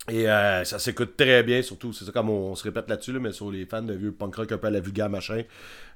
Et 0.10 0.28
euh, 0.28 0.64
ça 0.64 0.80
s'écoute 0.80 1.16
très 1.16 1.44
bien, 1.44 1.62
surtout, 1.62 1.94
c'est 1.94 2.06
ça 2.06 2.12
comme 2.12 2.30
on, 2.32 2.52
on 2.52 2.56
se 2.56 2.64
répète 2.64 2.90
là-dessus, 2.90 3.14
là, 3.14 3.20
mais 3.20 3.32
sur 3.32 3.52
les 3.52 3.66
fans 3.68 3.84
de 3.84 3.94
vieux 3.94 4.12
punk 4.12 4.36
rock 4.36 4.52
un 4.52 4.58
peu 4.58 4.68
à 4.68 4.72
la 4.72 4.80
vulgaire 4.80 5.10
machin. 5.10 5.44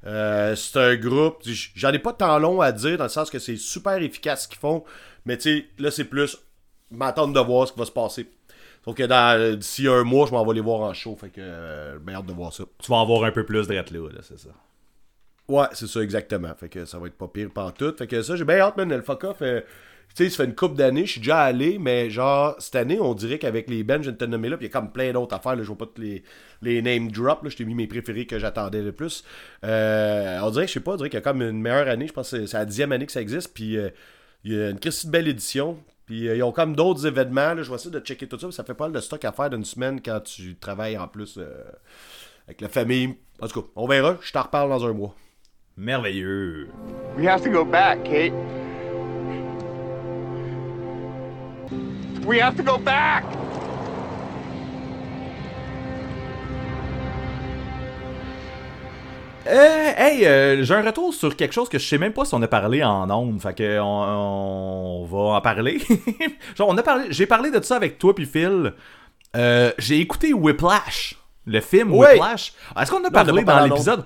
Euh, 0.06 0.56
c'est 0.56 0.78
un 0.80 0.96
groupe, 0.96 1.42
j'en 1.74 1.92
ai 1.92 1.98
pas 1.98 2.14
tant 2.14 2.38
long 2.38 2.62
à 2.62 2.72
dire, 2.72 3.00
dans 3.00 3.06
le 3.06 3.10
sens 3.10 3.32
que 3.32 3.40
c'est 3.40 3.58
super 3.58 3.96
efficace 3.96 4.44
ce 4.44 4.48
qu'ils 4.48 4.60
font, 4.60 4.84
mais 5.26 5.38
tu 5.38 5.58
sais, 5.58 5.66
là 5.80 5.90
c'est 5.90 6.04
plus 6.04 6.38
m'attendre 6.92 7.34
de 7.34 7.40
voir 7.40 7.68
ce 7.68 7.74
qui 7.74 7.80
va 7.80 7.86
se 7.86 7.92
passer. 7.92 8.30
Donc 8.86 9.00
euh, 9.00 9.56
d'ici 9.56 9.88
un 9.88 10.04
mois, 10.04 10.28
je 10.28 10.34
m'en 10.34 10.46
vais 10.46 10.54
les 10.54 10.62
voir 10.62 10.82
en 10.82 10.94
show, 10.94 11.16
fait 11.16 11.30
que 11.30 11.42
euh, 11.42 11.98
ben 12.00 12.14
hâte 12.14 12.28
de 12.28 12.34
voir 12.34 12.54
ça. 12.54 12.64
Tu 12.78 12.92
vas 12.92 12.98
en 12.98 13.06
voir 13.08 13.24
un 13.24 13.32
peu 13.32 13.44
plus 13.44 13.68
de 13.68 13.74
là, 13.74 13.84
là 13.92 14.20
c'est 14.22 14.38
ça. 14.38 14.50
Ouais, 15.48 15.68
c'est 15.74 15.88
ça, 15.88 16.02
exactement. 16.02 16.54
Fait 16.56 16.70
que 16.70 16.86
ça 16.86 17.00
va 17.00 17.08
être 17.08 17.18
pas 17.18 17.28
pire 17.28 17.50
tout. 17.78 17.94
Fait 17.98 18.08
que 18.08 18.22
ça, 18.22 18.36
j'ai 18.36 18.46
bien 18.46 18.60
hâte, 18.60 18.78
man. 18.78 18.90
Le 18.90 19.02
fuck 19.02 19.24
off. 19.26 19.42
euh, 19.42 19.62
tu 20.14 20.24
sais, 20.24 20.30
ça 20.30 20.38
fait 20.44 20.46
une 20.50 20.56
couple 20.56 20.76
d'années, 20.76 21.06
je 21.06 21.12
suis 21.14 21.20
déjà 21.22 21.40
allé, 21.42 21.78
mais 21.80 22.10
genre, 22.10 22.56
cette 22.60 22.76
année, 22.76 23.00
on 23.02 23.14
dirait 23.14 23.38
qu'avec 23.40 23.70
les 23.70 23.84
bands, 23.84 24.02
je 24.02 24.12
de 24.12 24.16
te 24.16 24.24
nommer 24.26 24.48
là, 24.50 24.58
puis 24.58 24.66
il 24.68 24.70
y 24.70 24.72
a 24.72 24.74
comme 24.80 24.92
plein 24.92 25.12
d'autres 25.12 25.36
affaires, 25.36 25.56
là, 25.56 25.62
je 25.64 25.68
vois 25.68 25.78
pas 25.78 25.88
tous 25.88 26.02
les, 26.02 26.24
les 26.62 26.82
name 26.82 27.12
drop, 27.12 27.44
là, 27.44 27.50
je 27.50 27.58
t'ai 27.58 27.66
mis 27.66 27.76
mes 27.76 27.88
préférés 27.88 28.26
que 28.26 28.40
j'attendais 28.40 28.82
le 28.82 28.92
plus. 28.94 29.24
Euh, 29.66 30.40
on 30.44 30.50
dirait, 30.52 30.68
je 30.68 30.74
sais 30.74 30.80
pas, 30.80 30.94
on 30.94 30.96
dirait 30.96 31.10
qu'il 31.10 31.18
y 31.18 31.22
a 31.22 31.24
comme 31.24 31.42
une 31.42 31.60
meilleure 31.62 31.88
année, 31.90 32.08
je 32.08 32.14
pense 32.14 32.32
que 32.32 32.46
c'est- 32.46 32.58
la 32.58 32.66
dixième 32.66 32.92
année 32.92 33.06
que 33.06 33.12
ça 33.12 33.22
existe, 33.22 33.54
puis 33.54 33.78
euh, 33.78 33.90
il 34.46 34.54
y 34.54 34.62
a 34.62 34.70
une 34.70 34.80
Christie 34.80 35.08
de 35.08 35.12
belle 35.12 35.28
édition, 35.28 35.78
puis 36.06 36.30
euh, 36.30 36.36
ils 36.38 36.44
ont 36.44 36.52
comme 36.54 36.76
d'autres 36.76 37.06
événements, 37.08 37.54
là, 37.54 37.64
je 37.64 37.70
vais 37.70 37.76
essayer 37.76 37.92
de 37.92 38.00
checker 38.00 38.28
tout 38.28 38.40
ça, 38.40 38.48
puis 38.48 38.56
ça 38.56 38.64
fait 38.64 38.74
pas 38.74 38.86
mal 38.86 38.94
de 38.94 39.02
stock 39.02 39.26
à 39.26 39.32
faire 39.34 39.50
d'une 39.50 39.66
semaine 39.66 40.00
quand 40.02 40.22
tu 40.22 40.56
travailles 40.56 40.98
en 40.98 41.08
plus 41.10 41.38
euh, 41.38 41.52
avec 42.48 42.62
la 42.62 42.70
famille. 42.70 43.16
En 43.42 43.48
tout 43.48 43.62
cas, 43.62 43.68
on 43.76 43.86
verra, 43.86 44.18
je 44.22 44.32
t'en 44.32 44.44
reparle 44.44 44.70
dans 44.70 44.86
un 44.86 44.94
mois. 44.94 45.14
Merveilleux. 45.76 46.70
We 47.18 47.28
have 47.28 47.42
to 47.44 47.50
go 47.50 47.66
back, 47.66 48.04
Kate. 48.06 48.32
We 52.26 52.40
have 52.40 52.56
to 52.58 52.64
go 52.64 52.78
back! 52.78 53.24
Euh, 59.48 59.92
hey, 59.98 60.26
euh, 60.26 60.64
j'ai 60.64 60.74
un 60.74 60.82
retour 60.82 61.14
sur 61.14 61.36
quelque 61.36 61.54
chose 61.54 61.70
que 61.70 61.78
je 61.78 61.86
sais 61.88 62.00
même 62.00 62.14
pas 62.14 62.26
si 62.26 62.34
on 62.34 62.42
a 62.42 62.48
parlé 62.48 62.84
en 62.84 63.08
ondes, 63.12 63.40
fait 63.40 63.54
que 63.54 63.80
on, 63.80 65.04
on 65.04 65.06
va 65.06 65.36
en 65.38 65.42
parler. 65.42 65.78
Genre, 66.58 66.68
on 66.68 66.76
a 66.78 66.82
parlé, 66.82 67.06
j'ai 67.12 67.28
parlé 67.28 67.52
de 67.52 67.62
ça 67.62 67.76
avec 67.76 68.00
toi 68.00 68.16
puis 68.16 68.26
Phil. 68.26 68.74
Euh, 69.38 69.72
j'ai 69.78 70.00
écouté 70.00 70.34
Whiplash, 70.34 71.16
le 71.46 71.62
film. 71.62 71.94
Whiplash. 71.94 72.54
Est-ce 72.80 72.90
qu'on 72.90 73.04
a 73.04 73.12
parlé 73.12 73.44
dans 73.44 73.54
l'épisode? 73.76 74.06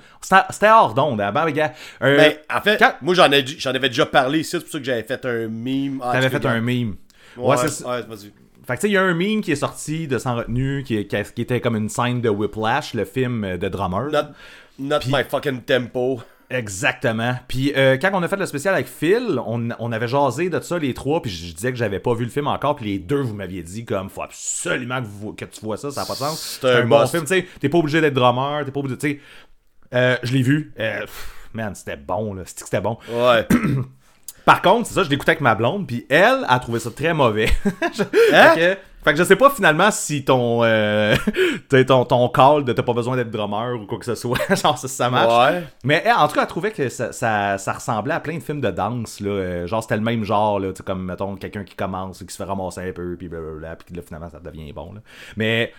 C'était 0.49 0.69
hors 0.69 0.93
d'onde, 0.93 1.21
hein, 1.21 1.31
ben, 1.31 1.49
gars. 1.51 1.71
Euh, 2.03 2.17
Ben, 2.17 2.33
en 2.53 2.59
fait, 2.59 2.77
quand- 2.77 2.95
moi 3.01 3.13
j'en 3.13 3.31
ai 3.31 3.45
j'en 3.47 3.69
avais 3.73 3.87
déjà 3.87 4.05
parlé 4.07 4.39
ici, 4.39 4.49
c'est 4.51 4.59
pour 4.59 4.69
ça 4.69 4.77
que 4.79 4.83
j'avais 4.83 5.03
fait 5.03 5.23
un 5.25 5.47
meme. 5.47 6.01
Ah, 6.03 6.11
T'avais 6.11 6.29
fait 6.29 6.45
un 6.45 6.59
meme. 6.59 6.95
Ouais, 7.37 7.55
Ouais, 7.57 7.67
c'est 7.67 7.85
ouais. 7.85 8.01
Fait 8.67 8.75
que 8.75 8.81
tu 8.81 8.81
sais, 8.81 8.89
il 8.89 8.93
y 8.93 8.97
a 8.97 9.01
un 9.03 9.13
meme 9.13 9.41
qui 9.41 9.51
est 9.51 9.55
sorti 9.55 10.07
de 10.07 10.17
Sans 10.17 10.35
retenue, 10.35 10.83
qui, 10.85 11.07
qui, 11.07 11.17
qui 11.35 11.41
était 11.41 11.59
comme 11.61 11.75
une 11.75 11.89
scène 11.89 12.21
de 12.21 12.29
Whiplash, 12.29 12.93
le 12.93 13.05
film 13.05 13.57
de 13.57 13.67
drummer. 13.67 14.09
Not, 14.11 14.29
not 14.77 14.99
my 15.07 15.23
fucking 15.23 15.61
tempo. 15.63 16.21
Exactement. 16.51 17.35
Puis 17.47 17.73
euh, 17.75 17.97
quand 17.97 18.09
on 18.13 18.23
a 18.23 18.27
fait 18.27 18.35
le 18.35 18.45
spécial 18.47 18.73
avec 18.73 18.87
Phil, 18.87 19.39
on, 19.45 19.69
on 19.77 19.91
avait 19.91 20.07
jasé 20.07 20.49
de 20.49 20.59
ça 20.59 20.79
les 20.79 20.93
trois, 20.95 21.21
puis 21.21 21.29
je 21.31 21.53
disais 21.53 21.71
que 21.71 21.77
j'avais 21.77 21.99
pas 21.99 22.13
vu 22.15 22.25
le 22.25 22.31
film 22.31 22.47
encore, 22.47 22.75
puis 22.75 22.85
les 22.85 22.97
deux 22.99 23.21
vous 23.21 23.35
m'aviez 23.35 23.61
dit 23.63 23.85
comme 23.85 24.09
faut 24.09 24.23
absolument 24.23 24.99
que, 25.01 25.07
vous- 25.07 25.33
que 25.33 25.45
tu 25.45 25.61
vois 25.61 25.77
ça, 25.77 25.91
ça 25.91 26.01
n'a 26.01 26.07
pas 26.07 26.13
de 26.13 26.19
sens. 26.19 26.59
C'est 26.61 26.71
un 26.71 26.85
bon 26.87 27.01
must. 27.01 27.11
film, 27.11 27.23
tu 27.23 27.27
sais, 27.35 27.47
t'es 27.59 27.69
pas 27.69 27.77
obligé 27.77 28.01
d'être 28.01 28.15
drummer, 28.15 28.65
t'es 28.65 28.71
pas 28.71 28.79
obligé, 28.79 28.97
tu 28.97 29.09
sais. 29.11 29.19
Euh, 29.93 30.17
je 30.23 30.33
l'ai 30.33 30.41
vu, 30.41 30.73
euh, 30.79 31.01
pff, 31.01 31.49
man, 31.53 31.75
c'était 31.75 31.97
bon 31.97 32.33
là, 32.33 32.41
c'était 32.45 32.81
bon? 32.81 32.97
Ouais. 33.11 33.47
Par 34.49 34.63
contre, 34.63 34.87
c'est 34.87 34.95
ça, 34.95 35.03
je 35.03 35.11
l'écoutais 35.11 35.33
avec 35.33 35.41
ma 35.41 35.53
blonde, 35.53 35.85
puis 35.85 36.07
elle 36.09 36.43
a 36.47 36.57
trouvé 36.57 36.79
ça 36.79 36.89
très 36.89 37.13
mauvais. 37.13 37.49
Hein? 38.33 38.53
fait, 38.55 38.55
que, 38.55 38.79
fait 39.03 39.11
que 39.13 39.15
je 39.19 39.23
sais 39.23 39.35
pas 39.35 39.51
finalement 39.51 39.91
si 39.91 40.25
ton 40.25 40.63
euh, 40.63 41.15
ton, 41.87 42.03
ton 42.03 42.29
call 42.29 42.63
de 42.63 42.73
t'as 42.73 42.81
pas 42.81 42.93
besoin 42.93 43.15
d'être 43.15 43.29
drummer 43.29 43.79
ou 43.79 43.85
quoi 43.85 43.99
que 43.99 44.05
ce 44.05 44.15
soit, 44.15 44.39
genre 44.55 44.75
ça, 44.75 44.87
ça 44.87 45.09
marche. 45.11 45.53
Ouais. 45.53 45.63
Mais 45.83 46.01
elle, 46.03 46.13
en 46.13 46.27
tout 46.27 46.33
cas, 46.33 46.41
elle 46.41 46.47
trouvait 46.47 46.71
que 46.71 46.89
ça, 46.89 47.11
ça, 47.11 47.59
ça 47.59 47.73
ressemblait 47.73 48.15
à 48.15 48.19
plein 48.19 48.37
de 48.37 48.43
films 48.43 48.61
de 48.61 48.71
danse. 48.71 49.19
Là. 49.19 49.29
Euh, 49.29 49.67
genre, 49.67 49.83
c'était 49.83 49.97
le 49.97 50.01
même 50.01 50.23
genre, 50.23 50.59
là, 50.59 50.71
comme, 50.83 51.05
mettons, 51.05 51.35
quelqu'un 51.35 51.63
qui 51.63 51.75
commence, 51.75 52.23
qui 52.23 52.33
se 52.33 52.37
fait 52.37 52.49
ramasser 52.49 52.89
un 52.89 52.91
peu, 52.91 53.15
puis 53.17 53.27
blablabla, 53.27 53.75
puis 53.75 53.95
là, 53.95 54.01
finalement, 54.01 54.31
ça 54.31 54.39
devient 54.39 54.73
bon. 54.73 54.93
Là. 54.93 55.01
Mais 55.37 55.73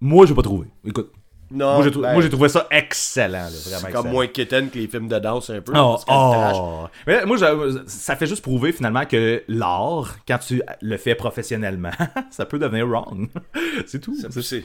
moi, 0.00 0.26
j'ai 0.26 0.34
pas 0.34 0.42
trouvé. 0.42 0.66
Écoute, 0.84 1.12
Non, 1.50 1.74
moi, 1.74 1.84
j'ai 1.84 1.90
trou- 1.92 2.00
ben, 2.02 2.12
moi, 2.12 2.22
j'ai 2.22 2.28
trouvé 2.30 2.48
ça 2.48 2.66
excellent. 2.70 3.32
là, 3.32 3.48
vraiment 3.50 3.86
excellent. 3.86 4.02
comme 4.02 4.10
moins 4.10 4.26
quétaine 4.26 4.68
que 4.68 4.78
les 4.78 4.88
films 4.88 5.06
de 5.08 5.18
danse 5.18 5.48
un 5.50 5.60
peu. 5.60 5.72
Oh, 5.76 5.96
trash. 6.04 6.56
oh. 6.58 6.86
Mais 7.06 7.24
moi, 7.24 7.36
je- 7.36 7.82
ça 7.86 8.16
fait 8.16 8.26
juste 8.26 8.42
prouver 8.42 8.72
finalement 8.72 9.04
que 9.04 9.42
l'art, 9.46 10.16
quand 10.26 10.38
tu 10.38 10.60
le 10.82 10.96
fais 10.96 11.14
professionnellement, 11.14 11.90
ça 12.30 12.46
peut 12.46 12.58
devenir 12.58 12.88
wrong. 12.88 13.28
C'est 13.86 14.00
tout. 14.00 14.16
Ça 14.20 14.28
C'est- 14.30 14.42
c'est. 14.42 14.64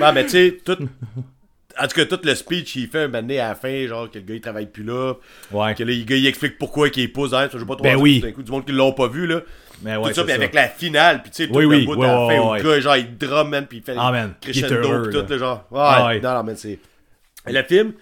ouais, 0.00 0.12
mais 0.12 0.24
tu 0.24 0.30
sais, 0.30 0.58
tout. 0.64 0.76
En 1.80 1.86
tout 1.86 1.94
cas, 1.94 2.06
tout 2.06 2.18
le 2.24 2.34
speech 2.34 2.72
qu'il 2.72 2.88
fait 2.88 3.02
un 3.04 3.06
moment 3.06 3.20
donné 3.20 3.38
à 3.38 3.48
la 3.50 3.54
fin, 3.54 3.86
genre 3.86 4.10
que 4.10 4.18
le 4.18 4.24
gars 4.24 4.34
il 4.34 4.40
travaille 4.40 4.66
plus 4.66 4.82
là, 4.82 5.14
Ouais. 5.52 5.74
que 5.76 5.84
là, 5.84 5.92
le 5.92 6.02
gars 6.04 6.16
il 6.16 6.26
explique 6.26 6.58
pourquoi 6.58 6.88
il 6.88 7.00
est 7.02 7.08
pousse 7.08 7.30
dans 7.30 7.48
je 7.48 7.56
veux 7.56 7.66
pas 7.66 7.74
trop 7.76 7.84
Ben 7.84 7.94
oui. 7.96 8.18
d'un 8.20 8.32
coup, 8.32 8.42
du 8.42 8.50
monde 8.50 8.64
qui 8.64 8.72
l'ont 8.72 8.92
pas 8.92 9.06
vu 9.06 9.26
là. 9.28 9.42
Mais 9.82 9.96
ouais, 9.96 10.08
tout 10.10 10.14
ça, 10.16 10.24
puis 10.24 10.32
avec 10.32 10.54
la 10.54 10.68
finale, 10.68 11.22
puis 11.22 11.30
tu 11.30 11.42
sais, 11.44 11.48
tout 11.48 11.54
Oui, 11.54 11.62
le 11.62 11.68
oui, 11.68 11.86
bout 11.86 11.96
ouais, 11.96 12.06
à 12.08 12.12
la 12.12 12.26
fin 12.28 12.40
où 12.40 12.54
le 12.54 12.62
gars, 12.62 12.80
genre, 12.80 12.96
il 12.96 13.16
drum, 13.16 13.48
man, 13.48 13.66
puis 13.66 13.78
il 13.78 13.84
fait 13.84 13.94
Ah, 13.96 14.10
man, 14.10 14.34
crescendo, 14.40 15.02
puis 15.04 15.12
tout, 15.12 15.24
le 15.28 15.38
genre. 15.38 15.64
Ouais, 15.70 15.80
Ah, 15.82 16.06
ouais. 16.08 16.20
non, 16.20 16.34
non, 16.34 16.42
mais 16.42 16.56
c'est. 16.56 16.78
Le 17.46 17.62
film, 17.62 17.92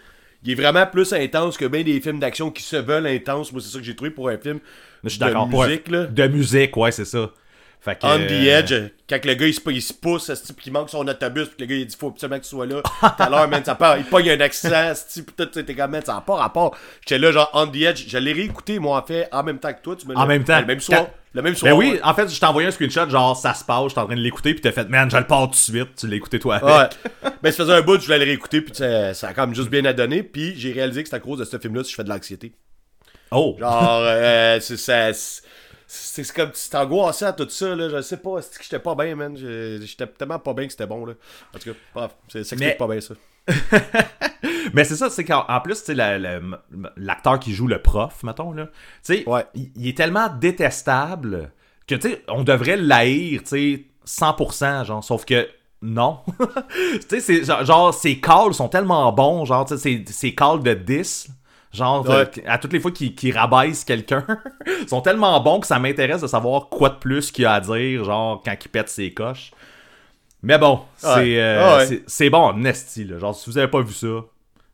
il 0.45 0.53
est 0.53 0.55
vraiment 0.55 0.87
plus 0.87 1.13
intense 1.13 1.57
que 1.57 1.67
bien 1.67 1.83
des 1.83 2.01
films 2.01 2.19
d'action 2.19 2.51
qui 2.51 2.63
se 2.63 2.77
veulent 2.77 3.07
intenses. 3.07 3.53
Moi, 3.53 3.61
c'est 3.61 3.69
ça 3.73 3.79
que 3.79 3.85
j'ai 3.85 3.95
trouvé 3.95 4.11
pour 4.11 4.29
un 4.29 4.39
film. 4.39 4.59
Je 5.05 5.11
suis 5.11 5.19
de 5.19 5.25
d'accord. 5.25 5.47
Musique, 5.49 5.89
là. 5.89 6.05
De 6.07 6.27
musique, 6.29 6.77
ouais, 6.77 6.93
c'est 6.93 7.05
ça. 7.05 7.31
Fait 7.81 7.95
que, 8.01 8.05
On 8.07 8.19
the 8.19 8.33
euh, 8.33 8.59
edge, 8.59 8.75
quand 9.09 9.25
le 9.25 9.35
gars 9.35 9.47
il 9.47 9.55
se, 9.55 9.61
il 9.71 9.83
se 9.83 9.93
pousse, 9.93 10.29
esti, 10.31 10.53
puis 10.53 10.65
qu'il 10.65 10.73
manque 10.73 10.91
son 10.91 11.07
autobus, 11.07 11.47
puis 11.49 11.57
le 11.61 11.67
gars 11.67 11.75
il 11.77 11.87
dit 11.87 11.95
faut 11.97 12.09
absolument 12.09 12.39
que 12.39 12.43
tu 12.43 12.49
sois 12.49 12.67
là. 12.67 12.83
Tout 12.83 13.23
à 13.23 13.29
l'heure, 13.31 13.47
man, 13.49 13.63
ça 13.65 13.77
part, 13.77 13.97
il 13.99 14.05
pogne 14.05 14.29
un 14.31 14.41
accident, 14.41 14.91
esti, 14.91 15.23
puis 15.23 15.35
tout, 15.37 15.45
t'es 15.63 15.75
comme, 15.75 15.93
man, 15.93 16.03
ça 16.05 16.15
n'a 16.15 16.21
pas 16.23 16.35
rapport. 16.35 16.77
J'étais 17.03 17.19
là, 17.19 17.31
genre, 17.31 17.49
on 17.53 17.69
the 17.69 17.77
edge, 17.83 18.07
je 18.09 18.19
l'ai 18.19 18.33
réécouté, 18.33 18.81
moi, 18.81 18.99
en 18.99 19.07
fait, 19.07 19.29
en 19.31 19.45
même 19.45 19.59
temps 19.61 19.73
que 19.73 19.81
toi, 19.83 19.95
tu 19.95 20.09
me 20.09 20.15
l'as- 20.15 20.21
En 20.21 20.27
même 20.27 20.43
temps. 20.43 20.59
Le 20.59 20.67
même 20.67 20.81
soir. 20.81 21.03
Quand- 21.05 21.11
Le 21.37 21.43
même 21.43 21.55
soir. 21.55 21.71
Ben 21.73 21.79
oui, 21.79 22.01
en 22.03 22.15
fait, 22.15 22.29
je 22.29 22.41
t'ai 22.41 22.47
envoyé 22.47 22.67
un 22.67 22.71
screenshot, 22.71 23.09
genre 23.11 23.37
ça 23.37 23.53
se 23.55 23.63
passe, 23.63 23.89
j'étais 23.89 24.01
en 24.01 24.07
train 24.07 24.17
de 24.17 24.21
l'écouter, 24.21 24.55
puis 24.55 24.63
t'as 24.63 24.73
fait, 24.73 24.89
man, 24.89 25.11
je 25.11 25.17
le 25.19 25.27
pars 25.27 25.45
tout 25.45 25.51
de 25.51 25.55
suite, 25.57 25.95
tu 25.97 26.09
l'as 26.09 26.17
écouté 26.17 26.39
toi 26.39 26.57
avec. 26.57 26.69
Ouais. 27.23 27.31
ben, 27.43 27.51
ça 27.53 27.59
faisait 27.65 27.75
un 27.75 27.83
bout, 27.83 28.01
je 28.01 28.07
voulais 28.07 28.19
le 28.19 28.25
réécouter, 28.25 28.63
puis 28.63 28.75
ça, 28.75 29.13
ça 29.13 29.29
a 29.29 29.35
quand 29.35 29.47
même 29.47 29.55
juste 29.55 29.69
bien 29.69 29.85
à 29.85 29.93
donner, 29.93 30.23
puis 30.23 30.55
j'ai 30.57 30.73
réalisé 30.73 31.03
que 31.03 31.09
c'est 31.11 31.17
à 31.17 31.21
cause 31.21 31.39
de 31.39 31.45
ce 31.45 31.59
film-là 31.59 31.85
si 31.85 31.91
je 31.91 31.97
fais 31.97 32.05
de 32.05 32.09
l'anxiété. 32.09 32.53
Oh, 33.31 33.55
Genre, 33.61 34.01
euh, 34.07 34.59
c'est 34.61 34.77
ça. 34.79 35.13
c'est- 35.13 36.33
comme 36.35 36.51
tu 36.53 36.69
t'angoissais 36.71 37.27
à 37.27 37.33
tout 37.33 37.49
ça, 37.51 37.75
là. 37.77 37.89
Je 37.91 38.01
sais 38.01 38.17
pas, 38.17 38.41
c'est 38.41 38.57
que 38.57 38.65
j'étais 38.65 38.79
pas 38.79 38.95
bien, 38.95 39.15
man. 39.15 39.37
Je- 39.37 39.79
J'étais 39.85 40.07
tellement 40.07 40.39
pas 40.39 40.55
bien 40.55 40.65
que 40.67 40.73
c'était 40.73 40.87
bon, 40.87 41.05
là. 41.05 41.13
En 41.55 41.59
tout 41.59 41.71
cas, 41.71 41.77
bref, 41.95 42.11
c'est 42.29 42.39
explique 42.41 42.79
pas 42.79 42.89
bien, 42.89 43.01
ça. 43.01 43.15
Mais 44.77 44.85
c'est 44.85 44.95
ça, 44.97 45.09
c'est 45.09 45.25
qu'en 45.25 45.45
en 45.49 45.61
plus, 45.63 45.83
tu 45.83 45.95
l'acteur 45.95 47.41
qui 47.41 47.55
joue 47.55 47.67
le 47.67 47.81
prof, 47.81 48.23
mettons, 48.23 48.53
là, 48.53 48.67
tu 48.67 48.73
sais, 49.03 49.25
Ouais. 49.29 49.47
il, 49.55 49.71
il 49.75 49.89
est 49.89 49.97
tellement 49.97 50.29
détestable 50.29 51.51
que, 51.87 51.95
tu 51.95 52.11
sais, 52.11 52.23
on 52.29 52.43
devrait 52.45 52.77
l'haïr, 52.77 53.43
tu 53.43 53.49
sais, 53.49 53.85
100%, 54.07 54.85
genre, 54.85 55.03
sauf 55.03 55.25
que 55.25 55.49
non. 55.81 56.21
tu 57.09 57.21
sais, 57.23 57.43
genre, 57.43 57.95
ses 57.95 58.21
calls 58.21 58.53
sont 58.53 58.69
tellement 58.69 59.11
bons, 59.13 59.47
genre, 59.47 59.65
tu 59.65 59.79
sais, 59.79 60.05
ses, 60.07 60.35
calls 60.35 60.63
de 60.63 60.75
10, 60.75 61.29
genre, 61.73 62.07
Ouais. 62.07 62.15
euh, 62.15 62.27
à 62.47 62.59
toutes 62.59 62.75
les 62.75 62.81
fois 62.81 62.91
qu'il 62.91 63.15
qu'il 63.15 63.35
rabaisse 63.37 63.83
quelqu'un, 63.83 64.27
sont 64.89 65.01
tellement 65.01 65.41
bons 65.41 65.61
que 65.61 65.67
ça 65.67 65.79
m'intéresse 65.79 66.21
de 66.21 66.27
savoir 66.27 66.69
quoi 66.69 66.91
de 66.91 66.97
plus 66.97 67.31
qu'il 67.31 67.47
a 67.47 67.55
à 67.55 67.61
dire, 67.61 68.05
genre, 68.05 68.43
quand 68.45 68.55
il 68.63 68.69
pète 68.69 68.91
ses 68.91 69.15
coches. 69.15 69.53
Mais 70.43 70.59
bon, 70.59 70.81
c'est 70.99 71.09
Ouais. 71.15 71.37
euh, 71.41 71.61
Ah 71.65 71.77
ouais. 71.79 72.03
c'est- 72.07 72.31
bon, 72.31 72.53
Nesty, 72.53 73.05
là. 73.05 73.19
Genre, 73.19 73.35
si 73.35 73.49
vous 73.49 73.57
avez 73.57 73.69
pas 73.69 73.81
vu 73.81 73.95
ça, 73.95 74.07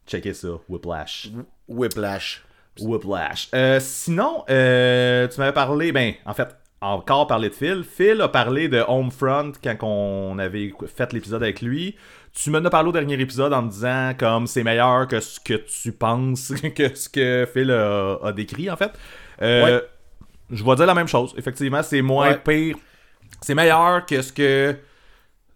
checkez 0.06 0.34
ça, 0.34 0.48
Whiplash. 0.68 1.28
Whiplash. 1.68 2.42
Whiplash. 2.80 3.48
Euh, 3.54 3.78
sinon, 3.80 4.44
euh, 4.50 5.28
tu 5.28 5.38
m'avais 5.40 5.52
parlé, 5.52 5.92
ben, 5.92 6.14
en 6.24 6.32
fait, 6.34 6.48
encore 6.80 7.26
parlé 7.26 7.48
de 7.50 7.54
Phil. 7.54 7.84
Phil 7.84 8.20
a 8.20 8.28
parlé 8.28 8.68
de 8.68 8.82
Homefront 8.86 9.52
quand 9.62 9.76
on 9.82 10.38
avait 10.38 10.72
fait 10.94 11.12
l'épisode 11.12 11.42
avec 11.42 11.60
lui. 11.62 11.96
Tu 12.32 12.50
m'en 12.50 12.58
as 12.64 12.70
parlé 12.70 12.88
au 12.88 12.92
dernier 12.92 13.20
épisode 13.20 13.52
en 13.52 13.62
me 13.62 13.70
disant 13.70 14.12
comme 14.18 14.46
c'est 14.46 14.64
meilleur 14.64 15.06
que 15.06 15.20
ce 15.20 15.38
que 15.38 15.54
tu 15.54 15.92
penses 15.92 16.52
que 16.74 16.94
ce 16.94 17.08
que 17.08 17.46
Phil 17.52 17.70
a, 17.70 18.18
a 18.22 18.32
décrit, 18.32 18.70
en 18.70 18.76
fait. 18.76 18.92
Euh, 19.42 19.64
Ouais. 19.80 19.82
Je 20.50 20.64
vais 20.64 20.74
dire 20.74 20.86
la 20.86 20.94
même 20.94 21.08
chose. 21.08 21.34
Effectivement, 21.38 21.82
c'est 21.82 22.02
moins 22.02 22.30
Ouais. 22.30 22.38
pire. 22.38 22.76
C'est 23.40 23.54
meilleur 23.54 24.04
que 24.04 24.20
ce 24.20 24.32
que 24.32 24.76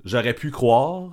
j'aurais 0.05 0.33
pu 0.33 0.51
croire, 0.51 1.13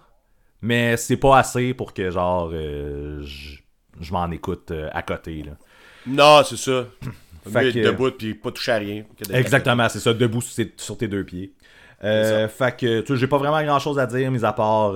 mais 0.64 0.98
c'est 0.98 1.18
pas 1.18 1.38
assez 1.38 1.74
pour 1.74 1.94
que, 1.94 2.10
genre, 2.10 2.50
euh, 2.54 3.22
je 3.24 3.58
je 4.02 4.12
m'en 4.12 4.32
écoute 4.32 4.72
euh, 4.72 4.90
à 4.92 5.04
côté, 5.04 5.44
là. 5.44 5.52
Non, 6.08 6.42
c'est 6.44 6.58
ça. 6.58 6.88
Fait 7.52 7.72
que- 7.72 7.84
debout 7.84 8.10
puis 8.12 8.34
pas 8.34 8.52
toucher 8.52 8.72
à 8.72 8.78
rien. 8.78 9.04
Exactement, 9.32 9.88
c'est 9.90 10.00
ça, 10.00 10.14
debout 10.14 10.42
sur, 10.42 10.66
sur 10.78 10.98
tes 10.98 11.08
deux 11.10 11.24
pieds. 11.26 11.54
Euh, 12.04 12.48
fait 12.50 12.76
que, 12.78 13.02
tu 13.02 13.08
sais, 13.14 13.20
j'ai 13.20 13.28
pas 13.28 13.38
vraiment 13.38 13.62
grand 13.64 13.80
chose 13.80 14.00
à 14.00 14.06
dire, 14.06 14.32
mis 14.32 14.44
à 14.44 14.52
part 14.54 14.96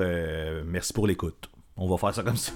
merci 0.65 0.93
pour 0.93 1.07
l'écoute. 1.07 1.49
On 1.77 1.87
va 1.87 1.97
faire 1.97 2.13
ça 2.13 2.23
comme 2.23 2.37
ça. 2.37 2.53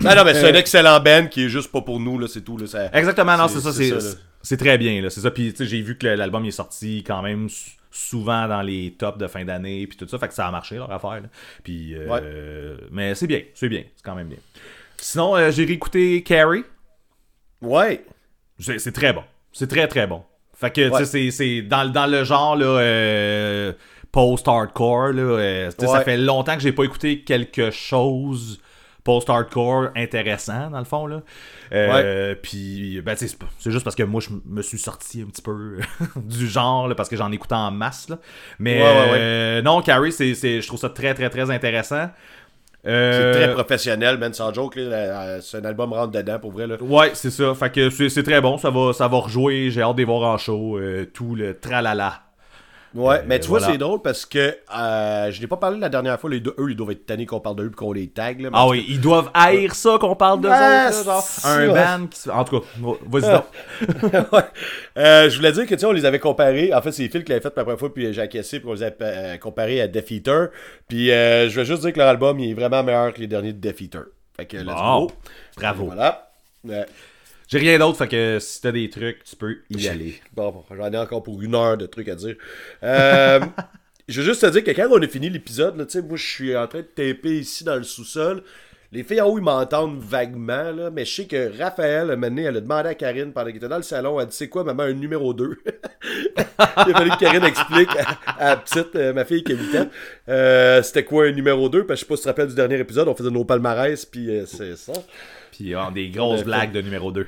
Non, 0.00 0.14
non, 0.16 0.24
mais 0.24 0.34
c'est 0.34 0.50
un 0.50 0.54
excellent 0.54 0.98
band 1.00 1.26
qui 1.30 1.44
est 1.44 1.48
juste 1.48 1.70
pas 1.70 1.80
pour 1.82 2.00
nous, 2.00 2.18
là, 2.18 2.26
c'est 2.28 2.42
tout. 2.42 2.56
Là, 2.58 2.66
ça... 2.66 2.90
Exactement, 2.92 3.36
non, 3.36 3.48
C'est- 3.48 3.60
ça, 3.60 4.16
c'est 4.42 4.56
très 4.56 4.76
bien, 4.78 5.00
là, 5.00 5.08
c'est 5.10 5.20
ça. 5.20 5.30
Puis, 5.30 5.52
tu 5.52 5.58
sais, 5.58 5.66
j'ai 5.66 5.80
vu 5.80 5.96
que 5.96 6.06
l'album 6.06 6.44
est 6.44 6.50
sorti 6.50 7.04
quand 7.06 7.22
même 7.22 7.48
souvent 7.92 8.48
dans 8.48 8.62
les 8.62 8.92
tops 8.98 9.18
de 9.18 9.26
fin 9.28 9.44
d'année, 9.44 9.86
puis 9.86 9.96
tout 9.96 10.08
ça, 10.08 10.18
fait 10.18 10.26
que 10.28 10.34
ça 10.34 10.48
a 10.48 10.50
marché 10.50 10.76
leur 10.76 10.90
affaire. 10.90 11.20
là. 11.20 11.28
Puis, 11.62 11.94
euh, 11.94 12.76
mais 12.90 13.14
c'est 13.14 13.26
bien, 13.28 13.42
c'est 13.54 13.68
bien, 13.68 13.84
c'est 13.94 14.02
quand 14.04 14.14
même 14.16 14.28
bien. 14.28 14.38
Sinon, 14.96 15.36
euh, 15.36 15.50
j'ai 15.50 15.64
réécouté 15.64 16.22
Carrie. 16.22 16.64
Ouais. 17.60 18.04
C'est 18.58 18.92
très 18.92 19.12
bon. 19.12 19.22
C'est 19.52 19.68
très 19.68 19.86
très 19.88 20.06
bon. 20.06 20.22
Fait 20.54 20.70
que, 20.72 20.88
tu 20.88 20.96
sais, 21.04 21.04
c'est- 21.06 21.30
c'est 21.30 21.62
dans, 21.62 21.90
dans 21.90 22.06
le 22.06 22.24
genre, 22.24 22.56
là, 22.56 22.66
euh, 22.66 23.72
post-hardcore, 24.12 25.08
là. 25.12 25.70
Ça 25.70 26.00
fait 26.04 26.16
longtemps 26.16 26.54
que 26.54 26.60
j'ai 26.62 26.72
pas 26.72 26.84
écouté 26.84 27.20
quelque 27.22 27.70
chose 27.70 28.60
post-hardcore 29.04 29.88
intéressant, 29.96 30.70
dans 30.70 30.78
le 30.78 30.84
fond, 30.84 31.06
là. 31.06 31.22
Euh, 31.74 32.34
Puis, 32.42 33.00
ben, 33.00 33.14
c'est 33.16 33.28
c'est 33.58 33.70
juste 33.70 33.84
parce 33.84 33.96
que 33.96 34.02
moi, 34.02 34.20
je 34.20 34.28
me 34.46 34.60
suis 34.62 34.78
sorti 34.78 35.22
un 35.22 35.26
petit 35.26 35.42
peu 35.42 35.78
du 36.16 36.46
genre, 36.46 36.88
là, 36.88 36.94
parce 36.94 37.08
que 37.08 37.16
j'en 37.16 37.32
écoutais 37.32 37.54
en 37.54 37.70
masse, 37.70 38.08
là. 38.08 38.18
Mais, 38.58 38.80
euh, 38.82 39.62
non, 39.62 39.80
Carrie, 39.82 40.12
c'est, 40.12 40.34
c'est- 40.34 40.60
je 40.60 40.66
trouve 40.66 40.78
ça 40.80 40.90
très, 40.90 41.14
très, 41.14 41.30
très 41.30 41.50
intéressant. 41.50 42.10
C'est 42.84 42.90
Euh, 42.90 43.32
très 43.32 43.52
professionnel, 43.54 44.18
man, 44.18 44.32
sans 44.34 44.52
joke. 44.52 44.74
C'est 45.40 45.56
un 45.58 45.64
album 45.64 45.92
rentre 45.92 46.10
dedans, 46.10 46.38
pour 46.40 46.50
vrai. 46.50 46.66
Là. 46.66 46.76
Ouais, 46.82 47.12
c'est 47.14 47.30
ça. 47.30 47.54
Fait 47.54 47.70
que 47.70 47.90
c'est 47.90 48.08
c'est 48.08 48.24
très 48.24 48.40
bon. 48.40 48.58
Ça 48.58 48.70
va, 48.70 48.92
ça 48.92 49.06
va 49.06 49.18
rejouer. 49.18 49.70
J'ai 49.70 49.82
hâte 49.82 49.92
de 49.94 49.98
les 49.98 50.04
voir 50.04 50.22
en 50.28 50.36
show. 50.36 50.78
euh, 50.78 51.06
tout 51.14 51.36
le 51.36 51.54
tralala. 51.58 52.22
Ouais, 52.94 53.16
Euh, 53.16 53.22
mais 53.26 53.40
tu 53.40 53.48
vois, 53.48 53.60
c'est 53.60 53.78
drôle 53.78 54.02
parce 54.02 54.26
que 54.26 54.56
euh, 54.76 55.30
je 55.30 55.40
n'ai 55.40 55.46
pas 55.46 55.56
parlé 55.56 55.78
la 55.78 55.88
dernière 55.88 56.20
fois. 56.20 56.28
Les 56.30 56.40
deux, 56.40 56.54
eux, 56.58 56.70
ils 56.70 56.76
doivent 56.76 56.90
être 56.90 57.06
tannés 57.06 57.24
qu'on 57.26 57.40
parle 57.40 57.56
d'eux 57.56 57.68
et 57.72 57.74
qu'on 57.74 57.92
les 57.92 58.08
tag. 58.08 58.40
Là, 58.40 58.50
Ah 58.52 58.68
oui, 58.68 58.84
ils 58.88 59.00
doivent 59.00 59.30
haïr 59.34 59.74
ça 59.74 59.96
qu'on 59.98 60.14
parle 60.14 60.40
de 60.42 60.48
genre, 60.48 61.22
c'est 61.22 61.46
un 61.48 61.68
band 61.98 62.06
qui 62.08 62.20
se- 62.20 62.30
En 62.30 62.44
tout 62.44 62.60
cas, 62.60 62.66
vas-y 63.06 63.32
donc. 63.32 63.44
Ouais. 64.32 64.42
Euh, 64.98 65.30
je 65.30 65.36
voulais 65.36 65.52
dire 65.52 65.64
que 65.66 65.74
tu 65.74 65.80
sais, 65.80 65.86
on 65.86 65.92
les 65.92 66.04
avait 66.04 66.18
comparés. 66.18 66.72
En 66.74 66.82
fait, 66.82 66.92
c'est 66.92 67.08
Phil 67.08 67.24
qui 67.24 67.30
l'avait 67.32 67.40
fait 67.42 67.52
la 67.56 67.62
première 67.64 67.78
fois, 67.78 67.92
puis 67.92 68.12
j'ai 68.12 68.20
acquiescé, 68.22 68.60
puis 68.60 68.68
on 68.68 68.74
les 68.74 68.82
avait 68.82 68.96
euh, 69.00 69.36
comparés 69.38 69.80
à 69.80 69.88
Death 69.88 70.10
Eater. 70.10 70.48
Puis 70.88 71.10
euh, 71.10 71.48
je 71.48 71.56
vais 71.60 71.64
juste 71.64 71.80
dire 71.82 71.92
que 71.92 71.98
leur 71.98 72.08
album 72.08 72.38
il 72.40 72.50
est 72.50 72.54
vraiment 72.54 72.82
meilleur 72.82 73.12
que 73.14 73.20
les 73.20 73.26
derniers 73.26 73.52
de 73.52 73.58
Death 73.58 73.80
Eater. 73.80 74.02
Fait 74.36 74.46
que 74.46 74.56
let's 74.58 74.66
Bon. 74.66 75.06
go. 75.06 75.12
Bravo. 75.56 75.84
Voilà. 75.86 76.30
Ouais. 76.64 76.86
J'ai 77.52 77.58
rien 77.58 77.78
d'autre. 77.78 77.98
Fait 77.98 78.08
que 78.08 78.38
si 78.40 78.62
t'as 78.62 78.72
des 78.72 78.88
trucs, 78.88 79.24
tu 79.24 79.36
peux 79.36 79.58
y 79.68 79.86
aller. 79.86 80.22
Bon, 80.32 80.50
bon, 80.50 80.64
j'en 80.74 80.90
ai 80.90 80.96
encore 80.96 81.22
pour 81.22 81.42
une 81.42 81.54
heure 81.54 81.76
de 81.76 81.84
trucs 81.84 82.08
à 82.08 82.14
dire. 82.14 82.36
Euh, 82.82 83.40
je 84.08 84.22
veux 84.22 84.26
juste 84.26 84.40
te 84.40 84.46
dire 84.46 84.64
que 84.64 84.70
quand 84.70 84.88
on 84.90 85.02
a 85.02 85.06
fini 85.06 85.28
l'épisode, 85.28 85.76
là, 85.76 85.84
tu 85.84 85.92
sais, 85.92 86.02
moi 86.02 86.16
je 86.16 86.26
suis 86.26 86.56
en 86.56 86.66
train 86.66 86.78
de 86.78 86.84
taper 86.84 87.40
ici 87.40 87.62
dans 87.62 87.76
le 87.76 87.82
sous-sol. 87.82 88.42
Les 88.90 89.02
filles 89.02 89.20
en 89.20 89.28
haut, 89.28 89.38
ils 89.38 89.44
m'entendent 89.44 90.00
vaguement, 90.00 90.70
là, 90.70 90.90
mais 90.90 91.04
je 91.04 91.14
sais 91.14 91.26
que 91.26 91.58
Raphaël, 91.58 92.10
un 92.10 92.16
moment 92.16 92.28
donné, 92.28 92.42
elle 92.44 92.56
a 92.56 92.60
demandé 92.62 92.88
à 92.88 92.94
Karine 92.94 93.32
pendant 93.32 93.46
qu'elle 93.48 93.56
était 93.56 93.68
dans 93.68 93.76
le 93.76 93.82
salon, 93.82 94.18
elle 94.18 94.28
dit 94.28 94.36
C'est 94.36 94.48
quoi, 94.48 94.64
maman, 94.64 94.84
un 94.84 94.94
numéro 94.94 95.34
2 95.34 95.58
Il 95.66 96.32
a 96.38 96.84
fallu 96.86 97.10
que 97.10 97.18
Karine 97.18 97.44
explique 97.44 97.90
à, 97.98 98.32
à 98.32 98.48
la 98.50 98.56
petite, 98.56 98.96
euh, 98.96 99.12
ma 99.12 99.26
fille 99.26 99.44
qui 99.44 99.52
a 99.52 99.56
8 99.56 99.76
ans, 99.76 99.88
euh, 100.30 100.82
c'était 100.82 101.04
quoi 101.04 101.26
un 101.26 101.32
numéro 101.32 101.68
2 101.68 101.84
Parce 101.84 102.00
que 102.00 102.06
je 102.06 102.06
sais 102.06 102.08
pas 102.08 102.16
si 102.16 102.22
tu 102.22 102.24
te 102.24 102.28
rappelles 102.28 102.48
du 102.48 102.54
dernier 102.54 102.78
épisode, 102.78 103.08
on 103.08 103.14
faisait 103.14 103.30
nos 103.30 103.44
palmarès, 103.44 104.06
puis 104.06 104.30
euh, 104.30 104.46
c'est 104.46 104.76
ça. 104.76 104.92
Puis 105.52 105.74
euh, 105.74 105.90
des 105.94 106.08
grosses 106.08 106.44
blagues 106.44 106.72
de 106.72 106.80
numéro 106.80 107.12
2. 107.12 107.26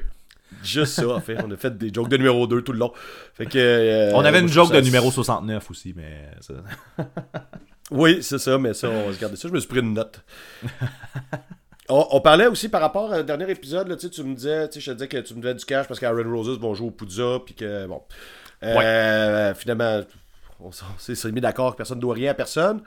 Juste 0.62 0.94
ça, 0.94 1.08
en 1.08 1.20
fait. 1.20 1.38
On 1.44 1.50
a 1.50 1.56
fait 1.56 1.76
des 1.76 1.92
jokes 1.92 2.08
de 2.08 2.16
numéro 2.16 2.46
2 2.46 2.62
tout 2.62 2.72
le 2.72 2.78
long. 2.78 2.92
Fait 3.34 3.46
que, 3.46 3.58
euh, 3.58 4.12
On 4.14 4.24
avait 4.24 4.40
une 4.40 4.48
joke 4.48 4.72
de 4.72 4.80
numéro 4.80 5.10
69 5.10 5.70
aussi, 5.70 5.94
mais 5.96 6.30
ça... 6.40 6.54
Oui, 7.90 8.22
c'est 8.22 8.38
ça, 8.38 8.56
mais 8.58 8.72
ça, 8.72 8.88
on 8.88 9.08
va 9.08 9.12
se 9.12 9.20
garder 9.20 9.36
ça. 9.36 9.46
Je 9.46 9.52
me 9.52 9.60
suis 9.60 9.68
pris 9.68 9.80
une 9.80 9.92
note. 9.92 10.20
on, 11.90 12.06
on 12.12 12.20
parlait 12.20 12.46
aussi 12.46 12.70
par 12.70 12.80
rapport 12.80 13.12
au 13.12 13.22
dernier 13.22 13.50
épisode, 13.50 13.88
là, 13.88 13.96
tu 13.96 14.22
me 14.22 14.34
disais, 14.34 14.68
je 14.74 14.90
te 14.90 14.90
disais 14.92 15.08
que 15.08 15.18
tu 15.18 15.34
me 15.34 15.42
devais 15.42 15.54
du 15.54 15.64
cash 15.64 15.86
parce 15.86 16.00
qu'Aaron 16.00 16.30
Roses 16.30 16.58
vont 16.58 16.74
jouer 16.74 16.88
au 16.88 16.90
Poudza, 16.90 17.40
puis 17.44 17.54
que, 17.54 17.86
bon. 17.86 18.02
Euh, 18.62 19.54
Finalement, 19.54 20.00
on 20.60 20.70
s'est 20.72 21.32
mis 21.32 21.42
d'accord 21.42 21.72
que 21.72 21.76
personne 21.76 21.98
ne 21.98 22.02
doit 22.02 22.14
rien 22.14 22.30
à 22.30 22.34
personne. 22.34 22.80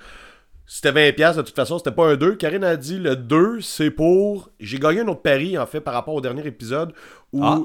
C'était 0.70 0.92
20$, 0.92 1.14
piastres, 1.14 1.44
de 1.44 1.48
toute 1.48 1.56
façon, 1.56 1.78
c'était 1.78 1.92
pas 1.92 2.10
un 2.10 2.16
2. 2.18 2.36
Karine 2.36 2.66
a 2.66 2.76
dit 2.76 2.98
le 2.98 3.16
2, 3.16 3.62
c'est 3.62 3.90
pour. 3.90 4.50
J'ai 4.60 4.80
gagné 4.80 5.00
un 5.00 5.08
autre 5.08 5.22
pari, 5.22 5.58
en 5.58 5.66
fait, 5.66 5.80
par 5.80 5.94
rapport 5.94 6.14
au 6.14 6.20
dernier 6.20 6.46
épisode 6.46 6.92
où. 7.34 7.44
Ah. 7.44 7.60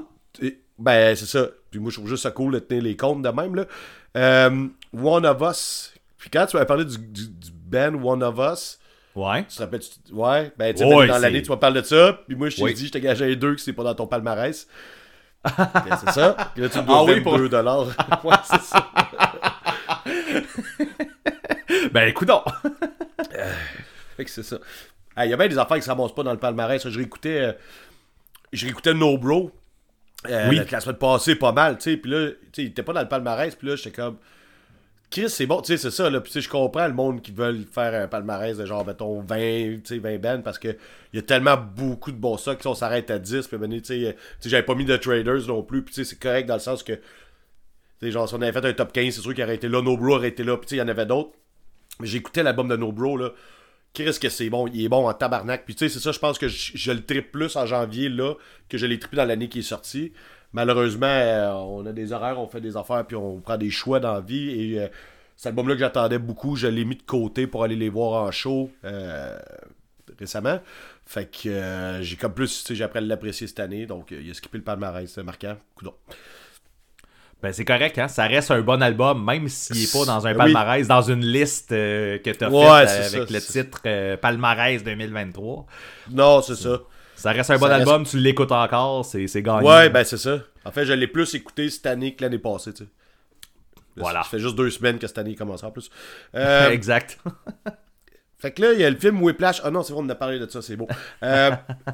Ben, 0.78 1.14
c'est 1.14 1.26
ça. 1.26 1.46
Puis 1.70 1.78
moi, 1.80 1.90
je 1.90 1.96
trouve 1.96 2.08
juste 2.08 2.22
ça 2.24 2.30
cool 2.30 2.54
de 2.54 2.58
tenir 2.58 2.82
les 2.82 2.96
comptes 2.96 3.22
de 3.22 3.28
même, 3.28 3.54
là. 3.54 3.64
Euh, 4.16 4.66
One 5.00 5.26
of 5.26 5.40
Us. 5.42 5.94
Puis 6.18 6.28
quand 6.30 6.46
tu 6.46 6.56
m'as 6.56 6.64
parlé 6.64 6.84
du, 6.84 6.98
du, 6.98 7.28
du 7.28 7.50
band 7.52 7.94
One 8.02 8.22
of 8.22 8.36
Us, 8.38 8.78
Ouais. 9.14 9.44
Tu 9.44 9.56
te 9.56 9.62
rappelles? 9.62 9.80
tu- 9.80 10.12
Ouais, 10.14 10.50
ben, 10.56 10.72
tu 10.72 10.78
sais, 10.78 10.84
Ouais, 10.86 11.06
dans 11.06 11.18
l'année, 11.18 11.42
tu 11.42 11.50
me 11.50 11.56
parles 11.56 11.74
de 11.74 11.82
ça. 11.82 12.18
Puis 12.26 12.34
moi, 12.34 12.48
je 12.48 12.56
t'ai 12.56 12.62
Oui. 12.62 12.72
dit, 12.72 12.86
je 12.86 12.92
t'ai 12.92 13.00
gagé 13.02 13.26
les 13.26 13.36
deux 13.36 13.54
que 13.54 13.60
c'est 13.60 13.74
pas 13.74 13.82
dans 13.84 13.94
ton 13.94 14.06
palmarès. 14.06 14.66
Ben, 15.44 15.98
c'est 16.02 16.12
ça. 16.12 16.34
Puis 16.54 16.62
là, 16.62 16.68
tu 16.70 16.78
me 16.78 16.84
dois 16.84 16.98
Ah 17.00 17.04
oui, 17.04 17.20
22 17.20 17.48
dollars. 17.50 17.86
ouais, 18.24 18.36
c'est 18.44 18.60
ça. 18.62 18.90
Ben, 21.92 22.08
écoute 22.08 22.28
donc. 22.28 22.44
Fait 24.16 24.24
que 24.24 24.30
c'est 24.30 24.42
ça. 24.42 24.58
Ah, 25.16 25.26
Il 25.26 25.30
y 25.30 25.34
a 25.34 25.36
bien 25.36 25.48
des 25.48 25.58
affaires 25.58 25.76
qui 25.76 25.80
ne 25.82 25.84
s'amassent 25.94 26.14
pas 26.14 26.22
dans 26.22 26.32
le 26.32 26.38
palmarès. 26.38 26.86
Je 26.88 26.96
réécoutais, 26.98 27.40
euh, 27.40 27.52
je 28.52 28.64
réécoutais 28.66 28.94
No 28.94 29.16
Bro. 29.18 29.50
euh, 30.28 30.48
Oui. 30.48 30.60
La 30.70 30.80
semaine 30.80 30.96
passée, 30.96 31.34
pas 31.34 31.52
mal, 31.52 31.78
tu 31.78 31.90
sais. 31.90 31.96
Puis 31.96 32.10
là, 32.10 32.28
tu 32.30 32.36
sais, 32.52 32.62
il 32.62 32.66
était 32.68 32.82
pas 32.82 32.92
dans 32.92 33.02
le 33.02 33.08
palmarès. 33.08 33.54
Puis 33.54 33.68
là, 33.68 33.76
j'étais 33.76 33.90
comme. 33.90 34.16
Chris, 35.10 35.28
c'est 35.28 35.44
bon, 35.44 35.60
tu 35.60 35.66
sais, 35.66 35.76
c'est 35.76 35.90
ça, 35.90 36.08
là. 36.08 36.20
Puis 36.22 36.32
tu 36.32 36.38
sais, 36.38 36.40
je 36.40 36.48
comprends 36.48 36.86
le 36.86 36.94
monde 36.94 37.20
qui 37.20 37.32
veulent 37.32 37.64
faire 37.70 37.92
un 38.02 38.08
palmarès 38.08 38.56
de 38.56 38.64
genre, 38.64 38.86
mettons, 38.86 39.20
20, 39.20 39.36
tu 39.36 39.80
sais, 39.84 39.98
20 39.98 40.18
bands 40.18 40.40
parce 40.42 40.58
que 40.58 40.68
il 40.68 41.16
y 41.16 41.18
a 41.18 41.22
tellement 41.22 41.56
beaucoup 41.58 42.12
de 42.12 42.16
bons 42.16 42.38
stocks, 42.38 42.62
sais, 42.62 42.68
on 42.68 42.74
s'arrête 42.74 43.10
à 43.10 43.18
10. 43.18 43.46
Puis, 43.46 43.58
tu 43.58 43.84
sais, 43.84 44.06
euh, 44.06 44.12
tu 44.12 44.18
sais, 44.40 44.48
j'avais 44.48 44.62
pas 44.62 44.74
mis 44.74 44.86
de 44.86 44.96
traders 44.96 45.46
non 45.48 45.62
plus. 45.62 45.82
Puis, 45.82 45.94
tu 45.94 46.02
sais, 46.02 46.08
c'est 46.10 46.18
correct 46.18 46.46
dans 46.46 46.54
le 46.54 46.60
sens 46.60 46.82
que, 46.82 46.94
tu 46.94 47.00
sais, 48.00 48.10
genre, 48.10 48.26
si 48.26 48.34
on 48.34 48.40
avait 48.40 48.52
fait 48.52 48.64
un 48.66 48.72
top 48.72 48.90
15, 48.92 49.14
c'est 49.14 49.20
sûr 49.20 49.34
qu'il 49.34 49.44
aurait 49.44 49.56
été 49.56 49.68
là, 49.68 49.82
No 49.82 49.98
Bro 49.98 50.14
aurait 50.16 50.28
été 50.28 50.44
là. 50.44 50.56
Puis, 50.56 50.66
tu 50.66 50.70
sais, 50.70 50.76
il 50.76 50.78
y 50.78 50.82
en 50.82 50.88
avait 50.88 51.04
d'autres. 51.04 51.32
Mais 52.00 52.06
j'écoutais 52.06 52.42
l'album 52.42 52.68
de 52.68 52.76
No 52.76 52.90
Bro, 52.90 53.18
là. 53.18 53.32
Qu'est-ce 53.92 54.20
que 54.20 54.30
c'est 54.30 54.48
bon? 54.48 54.66
Il 54.68 54.84
est 54.84 54.88
bon 54.88 55.06
en 55.06 55.12
tabarnak. 55.12 55.64
Puis 55.64 55.74
tu 55.74 55.86
sais, 55.86 55.92
c'est 55.92 56.00
ça, 56.00 56.12
je 56.12 56.18
pense 56.18 56.38
que 56.38 56.48
je, 56.48 56.92
le 56.92 57.04
tripe 57.04 57.30
plus 57.30 57.56
en 57.56 57.66
janvier, 57.66 58.08
là, 58.08 58.34
que 58.68 58.78
je 58.78 58.86
l'ai 58.86 58.98
trippé 58.98 59.16
dans 59.16 59.26
l'année 59.26 59.48
qui 59.48 59.58
est 59.58 59.62
sortie. 59.62 60.12
Malheureusement, 60.52 61.06
euh, 61.06 61.50
on 61.52 61.84
a 61.84 61.92
des 61.92 62.12
horaires, 62.12 62.40
on 62.40 62.46
fait 62.46 62.60
des 62.60 62.76
affaires, 62.76 63.06
puis 63.06 63.16
on 63.16 63.40
prend 63.40 63.58
des 63.58 63.70
choix 63.70 64.00
dans 64.00 64.14
la 64.14 64.20
vie. 64.20 64.50
Et 64.50 64.80
euh, 64.80 64.88
cet 65.36 65.48
album-là 65.48 65.74
que 65.74 65.80
j'attendais 65.80 66.18
beaucoup, 66.18 66.56
je 66.56 66.68
l'ai 66.68 66.86
mis 66.86 66.96
de 66.96 67.02
côté 67.02 67.46
pour 67.46 67.64
aller 67.64 67.76
les 67.76 67.90
voir 67.90 68.22
en 68.22 68.30
show 68.30 68.70
euh, 68.84 69.38
récemment. 70.18 70.60
Fait 71.04 71.26
que 71.26 71.98
j'ai 72.00 72.16
comme 72.16 72.32
plus, 72.32 72.60
tu 72.60 72.68
sais, 72.68 72.74
j'ai 72.74 72.84
appris 72.84 72.98
à 72.98 73.02
l'apprécier 73.02 73.46
cette 73.46 73.60
année. 73.60 73.84
Donc, 73.84 74.10
il 74.10 74.30
a 74.30 74.34
skippé 74.34 74.56
le 74.56 74.64
palmarès, 74.64 75.10
c'est 75.10 75.22
marquant. 75.22 75.56
Coudon. 75.74 75.94
Ben, 77.42 77.52
c'est 77.52 77.64
correct, 77.64 77.98
hein. 77.98 78.06
Ça 78.08 78.26
reste 78.28 78.50
un 78.52 78.60
bon 78.60 78.80
album, 78.82 79.24
même 79.24 79.48
s'il 79.48 79.82
est 79.82 79.92
pas 79.92 80.04
dans 80.04 80.26
un 80.26 80.30
Oui. 80.30 80.36
palmarès, 80.38 80.86
dans 80.86 81.02
une 81.02 81.24
liste 81.24 81.72
euh, 81.72 82.18
que 82.18 82.30
t'as 82.30 82.48
Ouais, 82.48 82.86
faite 82.86 82.90
euh, 83.14 83.18
avec 83.18 83.28
ça, 83.28 83.34
le 83.34 83.40
titre 83.40 83.80
euh, 83.86 84.16
Palmarès 84.16 84.84
2023. 84.84 85.66
Non, 86.12 86.40
c'est 86.42 86.54
ça. 86.54 86.80
Ça 87.16 87.32
reste 87.32 87.50
un 87.50 87.58
bon 87.58 87.66
Ça 87.66 87.76
reste- 87.76 87.88
album, 87.88 88.04
tu 88.06 88.18
l'écoutes 88.18 88.52
encore, 88.52 89.04
c'est 89.04 89.26
gagné. 89.42 89.66
Ouais, 89.68 89.88
ben 89.90 90.04
c'est 90.04 90.18
ça. 90.18 90.38
En 90.64 90.70
fait, 90.70 90.84
je 90.84 90.92
l'ai 90.92 91.06
plus 91.08 91.34
écouté 91.34 91.68
cette 91.68 91.86
année 91.86 92.14
que 92.14 92.22
l'année 92.22 92.38
passée, 92.38 92.72
tu 92.72 92.84
sais. 92.84 92.90
Voilà. 93.96 94.22
Ça 94.22 94.30
fait 94.30 94.38
juste 94.38 94.54
deux 94.56 94.70
semaines 94.70 94.98
que 94.98 95.06
cette 95.06 95.18
année 95.18 95.34
commence 95.34 95.64
en 95.64 95.70
plus. 95.72 95.90
Euh, 96.34 96.70
exact. 96.70 97.18
fait 98.38 98.52
que 98.52 98.62
là, 98.62 98.72
il 98.72 98.80
y 98.80 98.84
a 98.84 98.90
le 98.90 98.96
film 98.96 99.20
Whiplash. 99.22 99.60
Ah 99.64 99.70
non, 99.70 99.82
c'est 99.82 99.92
vrai, 99.92 100.02
on 100.02 100.06
en 100.06 100.10
a 100.10 100.14
parlé 100.14 100.38
de 100.38 100.48
ça, 100.48 100.62
c'est 100.62 100.76
beau. 100.76 100.86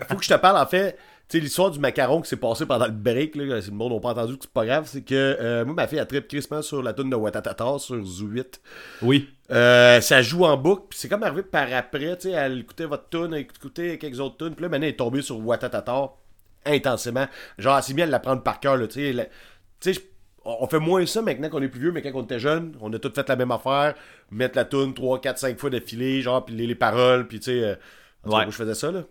Faut 0.09 0.17
que 0.17 0.25
je 0.25 0.29
te 0.29 0.35
parle, 0.39 0.57
en 0.59 0.67
fait, 0.67 0.93
tu 0.93 0.99
sais, 1.37 1.41
l'histoire 1.41 1.71
du 1.71 1.79
macaron 1.79 2.21
qui 2.23 2.29
s'est 2.29 2.37
passé 2.37 2.65
pendant 2.67 2.87
le 2.87 2.93
break, 2.93 3.35
là, 3.37 3.61
si 3.61 3.71
le 3.71 3.77
monde 3.77 3.93
n'a 3.93 4.01
pas 4.01 4.11
entendu, 4.11 4.37
que 4.39 4.45
c'est 4.45 4.53
pas 4.53 4.65
grave, 4.65 4.85
c'est 4.87 5.03
que 5.03 5.15
euh, 5.15 5.65
moi, 5.65 5.75
ma 5.75 5.87
fille, 5.87 5.99
elle 5.99 6.07
tripe 6.07 6.29
crissement 6.29 6.63
sur 6.63 6.83
la 6.83 6.93
tune 6.95 7.11
de 7.11 7.17
Watatata 7.17 7.79
sur 7.79 8.03
Zoo 8.05 8.27
8. 8.27 8.61
Oui. 9.03 9.29
Euh, 9.51 10.01
ça 10.01 10.23
joue 10.23 10.45
en 10.45 10.57
boucle, 10.57 10.85
puis 10.91 10.99
c'est 10.99 11.09
comme 11.09 11.23
arrivé 11.23 11.43
par 11.43 11.67
après, 11.73 12.17
tu 12.17 12.29
sais, 12.29 12.31
elle 12.33 12.61
écoutait 12.61 12.85
votre 12.87 13.09
tune, 13.11 13.33
elle 13.35 13.41
écoutait 13.41 13.99
quelques 13.99 14.21
autres 14.21 14.37
tunes, 14.39 14.55
puis 14.55 14.63
là, 14.63 14.69
maintenant, 14.69 14.87
elle 14.87 14.93
est 14.93 14.97
tombée 14.97 15.23
sur 15.23 15.39
Watatata 15.45 16.11
intensément. 16.65 17.27
Genre, 17.59 17.77
elle 17.77 17.83
s'est 17.83 17.95
mis 17.95 18.03
à 18.03 18.07
l'apprendre 18.07 18.43
par 18.43 18.61
cœur, 18.61 18.79
tu 18.89 18.95
sais. 18.95 19.13
la- 19.13 19.25
Tu 19.25 19.31
sais, 19.81 19.93
je- 19.95 20.01
on 20.45 20.67
fait 20.67 20.79
moins 20.81 21.05
ça 21.07 21.21
maintenant 21.23 21.49
qu'on 21.51 21.63
est 21.63 21.69
plus 21.69 21.81
vieux, 21.81 21.93
mais 21.93 22.03
quand 22.03 22.11
on 22.15 22.23
était 22.25 22.39
jeune, 22.39 22.75
on 22.81 22.93
a 22.93 22.99
tous 22.99 23.13
fait 23.15 23.29
la 23.29 23.37
même 23.37 23.51
affaire, 23.51 23.95
mettre 24.31 24.57
la 24.57 24.65
tune 24.65 24.93
3, 24.95 25.21
4, 25.21 25.39
5 25.39 25.59
fois 25.59 25.71
d'affilée, 25.71 26.21
genre, 26.23 26.45
puis 26.45 26.55
les, 26.55 26.67
les 26.67 26.75
paroles, 26.75 27.27
puis 27.29 27.39
tu 27.39 27.45
sais, 27.53 27.63
euh, 27.63 27.75
Ouais. 28.25 28.31
moi, 28.43 28.47
je 28.47 28.57
faisais 28.57 28.75
ça, 28.75 28.91
là. 28.91 29.05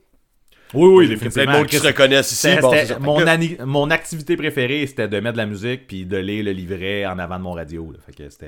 Oui, 0.73 0.89
oui, 0.89 1.05
Il 1.05 1.11
y 1.11 1.15
a 1.15 1.29
plein 1.29 1.45
de 1.45 1.51
monde 1.51 1.67
qui 1.67 1.77
se 1.77 1.87
reconnaissent 1.87 2.31
ici. 2.31 2.49
Bon, 2.99 3.19
mon, 3.65 3.89
activité 3.89 4.35
préférée, 4.35 4.85
c'était 4.85 5.07
de 5.07 5.19
mettre 5.19 5.33
de 5.33 5.37
la 5.37 5.45
musique 5.45 5.87
puis 5.87 6.05
de 6.05 6.17
lire 6.17 6.43
le 6.43 6.51
livret 6.51 7.05
en 7.05 7.17
avant 7.19 7.37
de 7.37 7.43
mon 7.43 7.53
radio. 7.53 7.93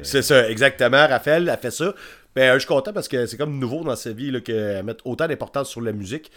C'est 0.03 0.21
ça, 0.21 0.49
exactement. 0.49 1.07
Raphaël 1.07 1.49
a 1.49 1.57
fait 1.57 1.71
ça. 1.71 1.93
Ben, 2.35 2.51
euh, 2.51 2.53
je 2.55 2.59
suis 2.59 2.67
content 2.67 2.93
parce 2.93 3.07
que 3.07 3.25
c'est 3.25 3.37
comme 3.37 3.57
nouveau 3.57 3.83
dans 3.83 3.95
sa 3.95 4.11
vie 4.11 4.41
qu'elle 4.43 4.83
mette 4.83 4.99
autant 5.03 5.27
d'importance 5.27 5.69
sur 5.69 5.81
la 5.81 5.91
musique. 5.91 6.31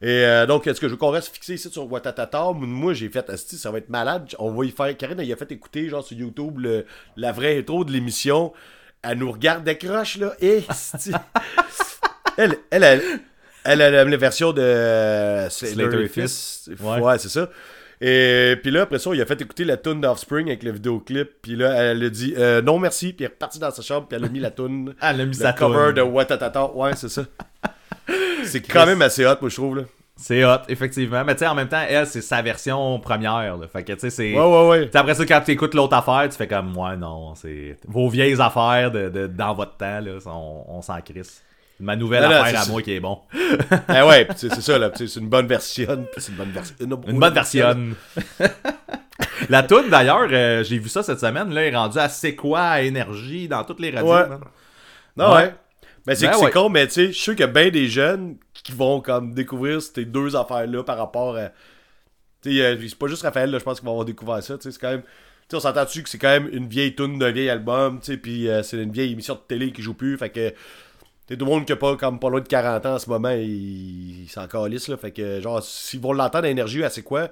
Et 0.00 0.24
euh, 0.24 0.46
donc, 0.46 0.66
est-ce 0.66 0.80
que 0.80 0.88
je 0.88 0.92
veux 0.92 0.98
qu'on 0.98 1.10
reste 1.10 1.32
fixé 1.32 1.54
ici 1.54 1.70
sur 1.70 1.90
Watatata? 1.90 2.52
Moi, 2.52 2.92
j'ai 2.92 3.08
fait, 3.08 3.28
Asti, 3.30 3.56
ça 3.56 3.70
va 3.70 3.78
être 3.78 3.88
malade. 3.88 4.34
On 4.38 4.50
va 4.50 4.64
y 4.64 4.70
faire. 4.70 4.96
Karine, 4.96 5.20
elle 5.20 5.32
a 5.32 5.36
fait 5.36 5.50
écouter, 5.52 5.88
genre, 5.88 6.04
sur 6.04 6.16
YouTube, 6.16 6.58
le- 6.58 6.86
la 7.16 7.30
vraie 7.32 7.58
intro 7.58 7.84
de 7.84 7.92
l'émission. 7.92 8.52
Elle 9.02 9.18
nous 9.18 9.30
regarde 9.30 9.64
décroche, 9.64 10.18
là. 10.18 10.32
Et, 10.40 10.62
elle, 12.36 12.56
elle, 12.70 12.82
elle, 12.82 13.02
elle 13.64 13.82
a 13.82 13.90
la 13.90 14.04
la 14.04 14.16
version 14.16 14.52
de 14.52 14.60
euh, 14.62 15.48
Slater 15.50 16.02
et 16.02 16.08
Fist. 16.08 16.70
Ouais. 16.80 17.00
Ouais, 17.00 17.18
c'est 17.18 17.28
ça. 17.28 17.48
Et 18.04 18.56
puis 18.60 18.72
là, 18.72 18.82
après 18.82 18.98
ça, 18.98 19.10
il 19.14 19.20
a 19.22 19.26
fait 19.26 19.40
écouter 19.40 19.64
la 19.64 19.76
tune 19.76 20.00
d'Offspring 20.00 20.48
avec 20.48 20.64
le 20.64 20.72
vidéoclip. 20.72 21.30
Puis 21.40 21.54
là, 21.54 21.72
elle 21.74 22.02
a 22.02 22.10
dit 22.10 22.34
euh, 22.36 22.60
non 22.60 22.78
merci. 22.80 23.12
Puis 23.12 23.24
elle 23.24 23.30
est 23.30 23.34
repartie 23.34 23.60
dans 23.60 23.70
sa 23.70 23.82
chambre. 23.82 24.08
Puis 24.08 24.16
elle 24.18 24.24
a 24.24 24.28
mis 24.28 24.40
la 24.40 24.50
tune. 24.50 24.92
Elle 25.00 25.20
a 25.20 25.24
mis 25.24 25.26
le 25.26 25.32
sa 25.34 25.52
cover 25.52 25.86
toune. 25.86 25.94
de 25.94 26.00
Watatata. 26.02 26.72
Ouais, 26.74 26.96
c'est 26.96 27.08
ça. 27.08 27.22
c'est 28.44 28.60
quand 28.60 28.86
même 28.86 29.02
assez 29.02 29.24
hot, 29.24 29.36
moi, 29.40 29.48
je 29.50 29.54
trouve. 29.54 29.76
Là. 29.76 29.82
C'est 30.16 30.44
hot, 30.44 30.58
effectivement. 30.68 31.24
Mais 31.24 31.34
tu 31.34 31.40
sais, 31.40 31.46
en 31.46 31.54
même 31.54 31.68
temps, 31.68 31.82
elle, 31.88 32.06
c'est 32.06 32.20
sa 32.20 32.42
version 32.42 32.98
première. 32.98 33.56
là. 33.56 33.66
Fait 33.72 33.84
que 33.84 33.92
tu 33.92 34.00
sais, 34.00 34.10
c'est. 34.10 34.34
Ouais, 34.34 34.40
ouais, 34.44 34.68
ouais. 34.68 34.88
T'sais, 34.88 34.98
après 34.98 35.14
ça, 35.14 35.24
quand 35.24 35.40
tu 35.40 35.52
écoutes 35.52 35.74
l'autre 35.74 35.94
affaire, 35.96 36.28
tu 36.28 36.36
fais 36.36 36.48
comme, 36.48 36.76
ouais, 36.76 36.96
non, 36.96 37.34
c'est 37.36 37.76
vos 37.86 38.08
vieilles 38.08 38.40
affaires 38.40 38.90
de, 38.90 39.08
de- 39.10 39.26
dans 39.28 39.54
votre 39.54 39.76
temps, 39.76 40.00
là, 40.00 40.12
on, 40.26 40.64
on 40.68 40.82
s'en 40.82 41.00
crisse. 41.00 41.42
Ma 41.80 41.96
nouvelle 41.96 42.24
affaire 42.24 42.62
à 42.62 42.66
moi 42.66 42.82
qui 42.82 42.92
est 42.92 43.00
bon. 43.00 43.20
Ah 43.88 44.06
ouais, 44.08 44.28
c'est 44.36 44.54
ça, 44.60 44.78
là. 44.78 44.90
C'est 44.94 45.16
une 45.16 45.28
bonne 45.28 45.46
version. 45.46 46.06
C'est 46.16 46.30
une 46.30 46.36
bonne 46.36 46.50
version. 46.52 46.76
Une 46.80 47.18
bonne 47.18 47.34
version. 47.34 47.94
La 49.48 49.62
toune, 49.62 49.90
d'ailleurs, 49.90 50.28
euh, 50.30 50.62
j'ai 50.62 50.78
vu 50.78 50.88
ça 50.88 51.02
cette 51.02 51.20
semaine, 51.20 51.52
là, 51.52 51.64
est 51.64 51.74
rendue 51.74 51.98
à 51.98 52.08
C'est 52.08 52.34
quoi 52.34 52.62
à 52.62 52.80
énergie 52.82 53.48
dans 53.48 53.64
toutes 53.64 53.80
les 53.80 53.90
radios. 53.90 54.12
Ouais. 54.12 54.38
Non, 55.16 55.30
ouais. 55.30 55.42
Ouais. 55.42 55.54
Ben, 56.06 56.16
c'est 56.16 56.26
Ben 56.28 56.38
ouais. 56.38 56.50
con, 56.50 56.68
mais 56.68 56.86
tu 56.86 56.94
sais, 56.94 57.06
je 57.08 57.12
suis 57.12 57.22
sûr 57.22 57.32
qu'il 57.34 57.42
y 57.42 57.48
a 57.48 57.52
bien 57.52 57.70
des 57.70 57.86
jeunes 57.88 58.36
qui 58.52 58.72
vont 58.72 59.00
comme 59.00 59.34
découvrir 59.34 59.80
ces 59.80 60.04
deux 60.04 60.34
affaires-là 60.34 60.82
par 60.82 60.98
rapport 60.98 61.36
à. 61.36 61.50
Tu 62.42 62.56
sais, 62.56 62.64
euh, 62.64 62.76
c'est 62.80 62.98
pas 62.98 63.06
juste 63.06 63.22
Raphaël, 63.22 63.50
là, 63.50 63.58
je 63.58 63.64
pense 63.64 63.78
qu'ils 63.78 63.86
vont 63.86 63.92
avoir 63.92 64.04
découvert 64.04 64.42
ça. 64.42 64.56
Tu 64.56 64.64
sais, 64.64 64.72
c'est 64.72 64.80
quand 64.80 64.90
même. 64.90 65.02
Tu 65.02 65.08
sais, 65.50 65.56
on 65.56 65.60
s'entend 65.60 65.84
dessus 65.84 66.02
que 66.02 66.08
c'est 66.08 66.18
quand 66.18 66.28
même 66.28 66.48
une 66.52 66.66
vieille 66.66 66.94
tune 66.94 67.18
d'un 67.18 67.30
vieil 67.30 67.48
album, 67.50 68.00
tu 68.00 68.12
sais, 68.12 68.16
puis 68.16 68.48
euh, 68.48 68.62
c'est 68.62 68.78
une 68.82 68.90
vieille 68.90 69.12
émission 69.12 69.34
de 69.34 69.40
télé 69.46 69.70
qui 69.72 69.82
joue 69.82 69.94
plus, 69.94 70.16
fait 70.18 70.30
que. 70.30 70.52
Sais, 71.28 71.36
tout 71.36 71.44
le 71.44 71.50
monde 71.50 71.64
qui 71.64 71.72
a 71.72 71.76
pas, 71.76 71.96
comme 71.96 72.18
pas 72.18 72.30
loin 72.30 72.40
de 72.40 72.48
40 72.48 72.86
ans 72.86 72.94
en 72.94 72.98
ce 72.98 73.08
moment, 73.08 73.30
il, 73.30 74.22
il 74.22 74.28
s'en 74.28 74.46
calisse, 74.46 74.88
là. 74.88 74.96
Fait 74.96 75.10
que, 75.12 75.40
genre, 75.40 75.62
s'ils 75.62 76.00
vont 76.00 76.12
l'entendre 76.12 76.46
à 76.46 76.90
c'est 76.90 77.02
quoi 77.02 77.30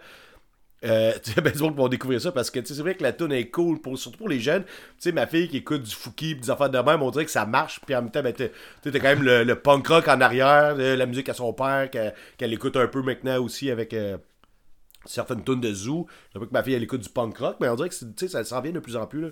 euh, 0.84 1.12
tu 1.22 1.32
sais, 1.32 1.40
ben, 1.40 1.52
du 1.52 1.58
monde 1.62 1.72
qui 1.72 1.78
vont 1.78 1.88
découvrir 1.88 2.20
ça 2.20 2.32
parce 2.32 2.50
que 2.50 2.64
sais, 2.64 2.74
c'est 2.74 2.80
vrai 2.80 2.94
que 2.94 3.02
la 3.02 3.12
tune 3.12 3.32
est 3.32 3.50
cool, 3.50 3.80
pour, 3.80 3.98
surtout 3.98 4.18
pour 4.18 4.28
les 4.28 4.40
jeunes. 4.40 4.64
Tu 4.64 4.70
sais, 4.98 5.12
ma 5.12 5.26
fille 5.26 5.48
qui 5.48 5.58
écoute 5.58 5.82
du 5.82 5.94
Fouki 5.94 6.34
des 6.34 6.50
affaires 6.50 6.70
de 6.70 6.78
même, 6.78 7.02
on 7.02 7.10
dirait 7.10 7.24
que 7.24 7.30
ça 7.30 7.46
marche. 7.46 7.80
Puis 7.84 7.94
en 7.94 8.02
même 8.02 8.10
temps, 8.10 8.22
ben, 8.22 8.34
sais, 8.36 8.52
t'as 8.82 8.90
quand 8.92 9.02
même 9.02 9.22
le, 9.22 9.44
le 9.44 9.54
punk 9.56 9.86
rock 9.86 10.08
en 10.08 10.20
arrière, 10.20 10.76
de 10.76 10.82
la 10.82 11.06
musique 11.06 11.28
à 11.28 11.34
son 11.34 11.52
père, 11.52 11.90
qu'elle 11.90 12.52
écoute 12.52 12.76
un 12.76 12.86
peu 12.86 13.02
maintenant 13.02 13.38
aussi 13.42 13.70
avec 13.70 13.92
euh, 13.92 14.16
certaines 15.04 15.44
tunes 15.44 15.60
de 15.60 15.72
Zoo. 15.72 16.06
J'ai 16.32 16.40
pas 16.40 16.46
que 16.46 16.52
ma 16.52 16.62
fille 16.62 16.74
elle 16.74 16.82
écoute 16.82 17.02
du 17.02 17.08
punk 17.10 17.36
rock, 17.38 17.56
mais 17.60 17.68
on 17.68 17.74
dirait 17.74 17.88
que 17.88 17.94
sais, 17.94 18.28
ça 18.28 18.44
s'en 18.44 18.60
vient 18.60 18.72
de 18.72 18.80
plus 18.80 18.96
en 18.96 19.06
plus. 19.06 19.20
Là. 19.22 19.28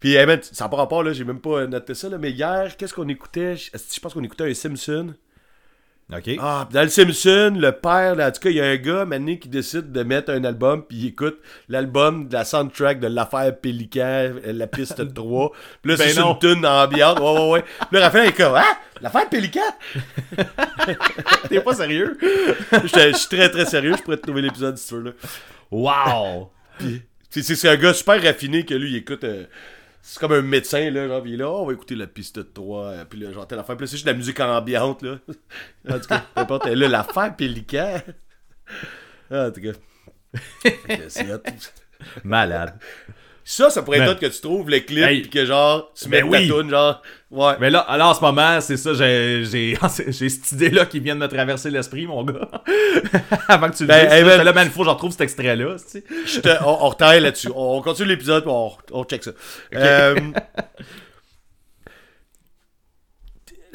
Puis, 0.00 0.14
hey, 0.14 0.26
man, 0.26 0.38
ça 0.42 0.64
n'a 0.64 0.68
pas 0.68 0.76
rapport, 0.76 1.02
là, 1.02 1.12
j'ai 1.12 1.24
même 1.24 1.40
pas 1.40 1.66
noté 1.66 1.94
ça, 1.94 2.08
là, 2.08 2.18
mais 2.18 2.30
hier, 2.30 2.76
qu'est-ce 2.76 2.94
qu'on 2.94 3.08
écoutait? 3.08 3.56
Je 3.56 4.00
pense 4.00 4.14
qu'on 4.14 4.22
écoutait 4.24 4.48
un 4.50 4.54
Simpson? 4.54 5.14
OK. 6.10 6.30
Ah, 6.40 6.64
pis 6.66 6.74
dans 6.74 6.82
le 6.84 6.88
Simpson, 6.88 7.54
le 7.58 7.70
père, 7.72 8.14
là, 8.14 8.28
en 8.28 8.30
tout 8.30 8.40
cas, 8.40 8.48
il 8.48 8.56
y 8.56 8.60
a 8.62 8.64
un 8.64 8.76
gars 8.76 9.04
maintenant 9.04 9.36
qui 9.36 9.48
décide 9.50 9.92
de 9.92 10.02
mettre 10.02 10.30
un 10.32 10.42
album, 10.44 10.82
puis 10.82 10.96
il 10.96 11.06
écoute 11.08 11.38
l'album 11.68 12.28
de 12.28 12.32
la 12.32 12.46
soundtrack 12.46 12.98
de 12.98 13.08
l'affaire 13.08 13.54
Pélican, 13.60 14.00
euh, 14.46 14.52
la 14.54 14.66
piste 14.66 15.12
3. 15.14 15.52
Puis 15.82 15.90
là, 15.92 15.98
Ben 15.98 16.08
c'est 16.08 16.18
une 16.18 16.38
tune 16.38 16.64
ambiante. 16.64 17.20
Ouais, 17.20 17.30
ouais, 17.32 17.50
ouais. 17.50 17.62
Puis 17.62 17.88
là, 17.98 18.00
Raphaël 18.04 18.28
est 18.28 18.32
comme, 18.32 18.54
ah, 18.56 18.78
l'affaire 19.02 19.28
Pélican? 19.28 19.60
T'es 21.48 21.60
pas 21.60 21.74
sérieux? 21.74 22.16
Je 22.72 23.12
suis 23.14 23.28
très, 23.28 23.50
très 23.50 23.66
sérieux, 23.66 23.94
je 23.96 24.02
pourrais 24.02 24.16
te 24.16 24.22
trouver 24.22 24.40
l'épisode 24.42 24.78
si 24.78 24.88
tu 24.88 24.94
veux, 24.94 25.02
là. 25.02 25.10
Wow! 25.70 26.50
Puis, 26.78 27.02
c'est 27.42 27.68
un 27.68 27.76
gars 27.76 27.92
super 27.92 28.22
raffiné 28.22 28.64
que 28.64 28.72
lui, 28.74 28.92
il 28.92 28.96
écoute. 28.96 29.24
euh, 29.24 29.44
c'est 30.02 30.18
comme 30.18 30.32
un 30.32 30.42
médecin, 30.42 30.90
là, 30.90 31.06
genre, 31.08 31.26
il 31.26 31.34
est 31.34 31.36
là, 31.36 31.50
Oh, 31.50 31.62
on 31.62 31.66
va 31.66 31.72
écouter 31.72 31.94
la 31.94 32.06
piste 32.06 32.52
3, 32.54 32.84
euh, 32.84 33.04
puis 33.04 33.20
là, 33.20 33.32
genre, 33.32 33.46
telle 33.46 33.58
affaire. 33.58 33.76
Puis 33.76 33.84
là, 33.84 33.88
c'est 33.88 33.96
juste 33.96 34.06
de 34.06 34.10
la 34.10 34.16
musique 34.16 34.40
ambiante, 34.40 35.02
là. 35.02 35.18
en 35.90 35.98
tout 35.98 36.08
cas, 36.08 36.24
peu 36.34 36.40
importe, 36.40 36.66
là, 36.66 36.88
l'affaire 36.88 37.36
Pélican. 37.36 38.00
Ah, 39.30 39.48
en 39.48 39.50
tout 39.50 39.60
cas. 39.60 39.72
Malade. 42.24 42.78
Ça, 43.50 43.70
ça 43.70 43.82
pourrait 43.82 44.00
être 44.00 44.20
Mais- 44.20 44.28
que 44.28 44.34
tu 44.34 44.42
trouves 44.42 44.68
le 44.68 44.80
clip, 44.80 45.02
Hey. 45.02 45.22
puis 45.22 45.30
que 45.30 45.46
genre, 45.46 45.90
tu 45.94 46.06
mets 46.10 46.20
Ben 46.20 46.30
ta 46.30 46.36
oui. 46.38 46.48
toune, 46.48 46.68
genre, 46.68 47.00
ouais. 47.30 47.54
Mais 47.60 47.70
là, 47.70 47.78
alors 47.78 48.10
en 48.10 48.14
ce 48.14 48.20
moment, 48.20 48.60
c'est 48.60 48.76
ça, 48.76 48.92
j'ai, 48.92 49.42
j'ai, 49.46 49.74
j'ai 50.08 50.28
cette 50.28 50.52
idée-là 50.52 50.84
qui 50.84 51.00
vient 51.00 51.14
de 51.14 51.20
me 51.20 51.28
traverser 51.28 51.70
l'esprit, 51.70 52.06
mon 52.06 52.24
gars. 52.24 52.46
Avant 53.48 53.70
que 53.70 53.76
tu 53.76 53.84
le 53.84 53.88
Ben, 53.88 54.04
dises. 54.04 54.12
hey, 54.12 54.24
j'étais 54.26 54.44
là, 54.44 54.52
man, 54.52 54.66
il 54.66 54.70
faut 54.70 54.80
que 54.80 54.84
j'en 54.84 54.92
retrouve 54.92 55.12
cet 55.12 55.22
extrait-là, 55.22 55.76
tu 55.78 55.82
sais. 55.88 56.04
Je 56.26 56.40
te- 56.40 56.62
on, 56.62 56.84
on 56.84 56.88
retaille 56.90 57.22
là-dessus. 57.22 57.48
On 57.54 57.80
continue 57.80 58.08
l'épisode, 58.08 58.44
on, 58.46 58.70
on 58.92 59.04
check 59.04 59.24
ça. 59.24 59.30
Euh, 59.74 60.14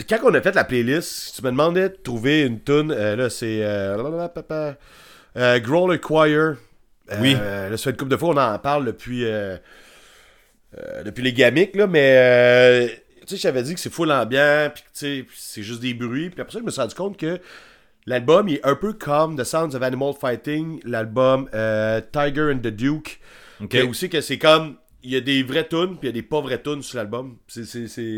quand 0.10 0.20
on 0.24 0.34
a 0.36 0.42
fait 0.42 0.54
la 0.56 0.64
playlist, 0.66 1.36
tu 1.36 1.42
me 1.44 1.50
demandais 1.50 1.90
de 1.90 1.96
trouver 1.96 2.42
une 2.44 2.62
tune, 2.62 2.92
euh, 2.92 3.16
là, 3.16 3.30
c'est. 3.30 3.64
Euh, 3.64 3.98
euh, 5.38 5.60
Growler 5.60 6.00
Choir. 6.00 6.56
Euh, 7.12 7.18
Oui. 7.22 7.34
là, 7.34 7.72
ça 7.78 7.84
fait 7.86 7.90
une 7.92 7.98
couple 7.98 8.12
de 8.12 8.18
fois, 8.18 8.30
on 8.30 8.38
en 8.38 8.58
parle 8.60 8.86
depuis. 8.86 9.26
euh, 9.26 9.58
euh, 10.78 11.04
depuis 11.04 11.22
les 11.24 11.34
gamiques, 11.34 11.76
là, 11.76 11.88
mais. 11.88 12.16
euh, 12.18 12.88
tu 13.22 13.36
sais, 13.36 13.38
j'avais 13.38 13.64
dit 13.64 13.74
que 13.74 13.80
c'est 13.80 13.92
full 13.92 14.12
ambiant, 14.12 14.70
puis 14.74 14.84
que, 14.84 14.88
tu 14.88 14.94
sais, 14.94 15.26
c'est 15.36 15.64
juste 15.64 15.82
des 15.82 15.94
bruits. 15.94 16.30
Puis 16.30 16.42
après 16.42 16.52
ça, 16.54 16.60
je 16.60 16.64
me 16.66 16.72
suis 16.72 16.82
rendu 16.82 16.96
compte 16.96 17.18
que 17.18 17.40
l'album 18.06 18.50
il 18.50 18.56
est 18.56 18.66
un 18.66 18.76
peu 18.76 18.94
comme 18.94 19.38
The 19.38 19.44
Sounds 19.46 19.76
of 19.76 19.82
Animal 19.82 20.14
Fighting, 20.20 20.82
l'album 20.84 21.48
euh, 21.54 22.02
Tiger 22.12 22.52
and 22.54 22.60
the 22.60 22.68
Duke. 22.68 23.20
Ok. 23.62 23.70
Que 23.70 23.86
aussi 23.88 24.10
que 24.10 24.20
c'est 24.22 24.38
comme. 24.38 24.76
Il 25.06 25.12
y 25.12 25.16
a 25.18 25.22
des 25.22 25.44
vraies 25.44 25.68
tunes, 25.68 25.98
puis 25.98 26.04
il 26.04 26.06
y 26.08 26.10
a 26.10 26.14
des 26.14 26.22
pas 26.22 26.40
vraies 26.42 26.62
tunes 26.62 26.82
sur 26.82 26.98
l'album. 26.98 27.38
C'est. 27.48 27.66
c'est, 27.66 27.88
c'est... 27.88 28.18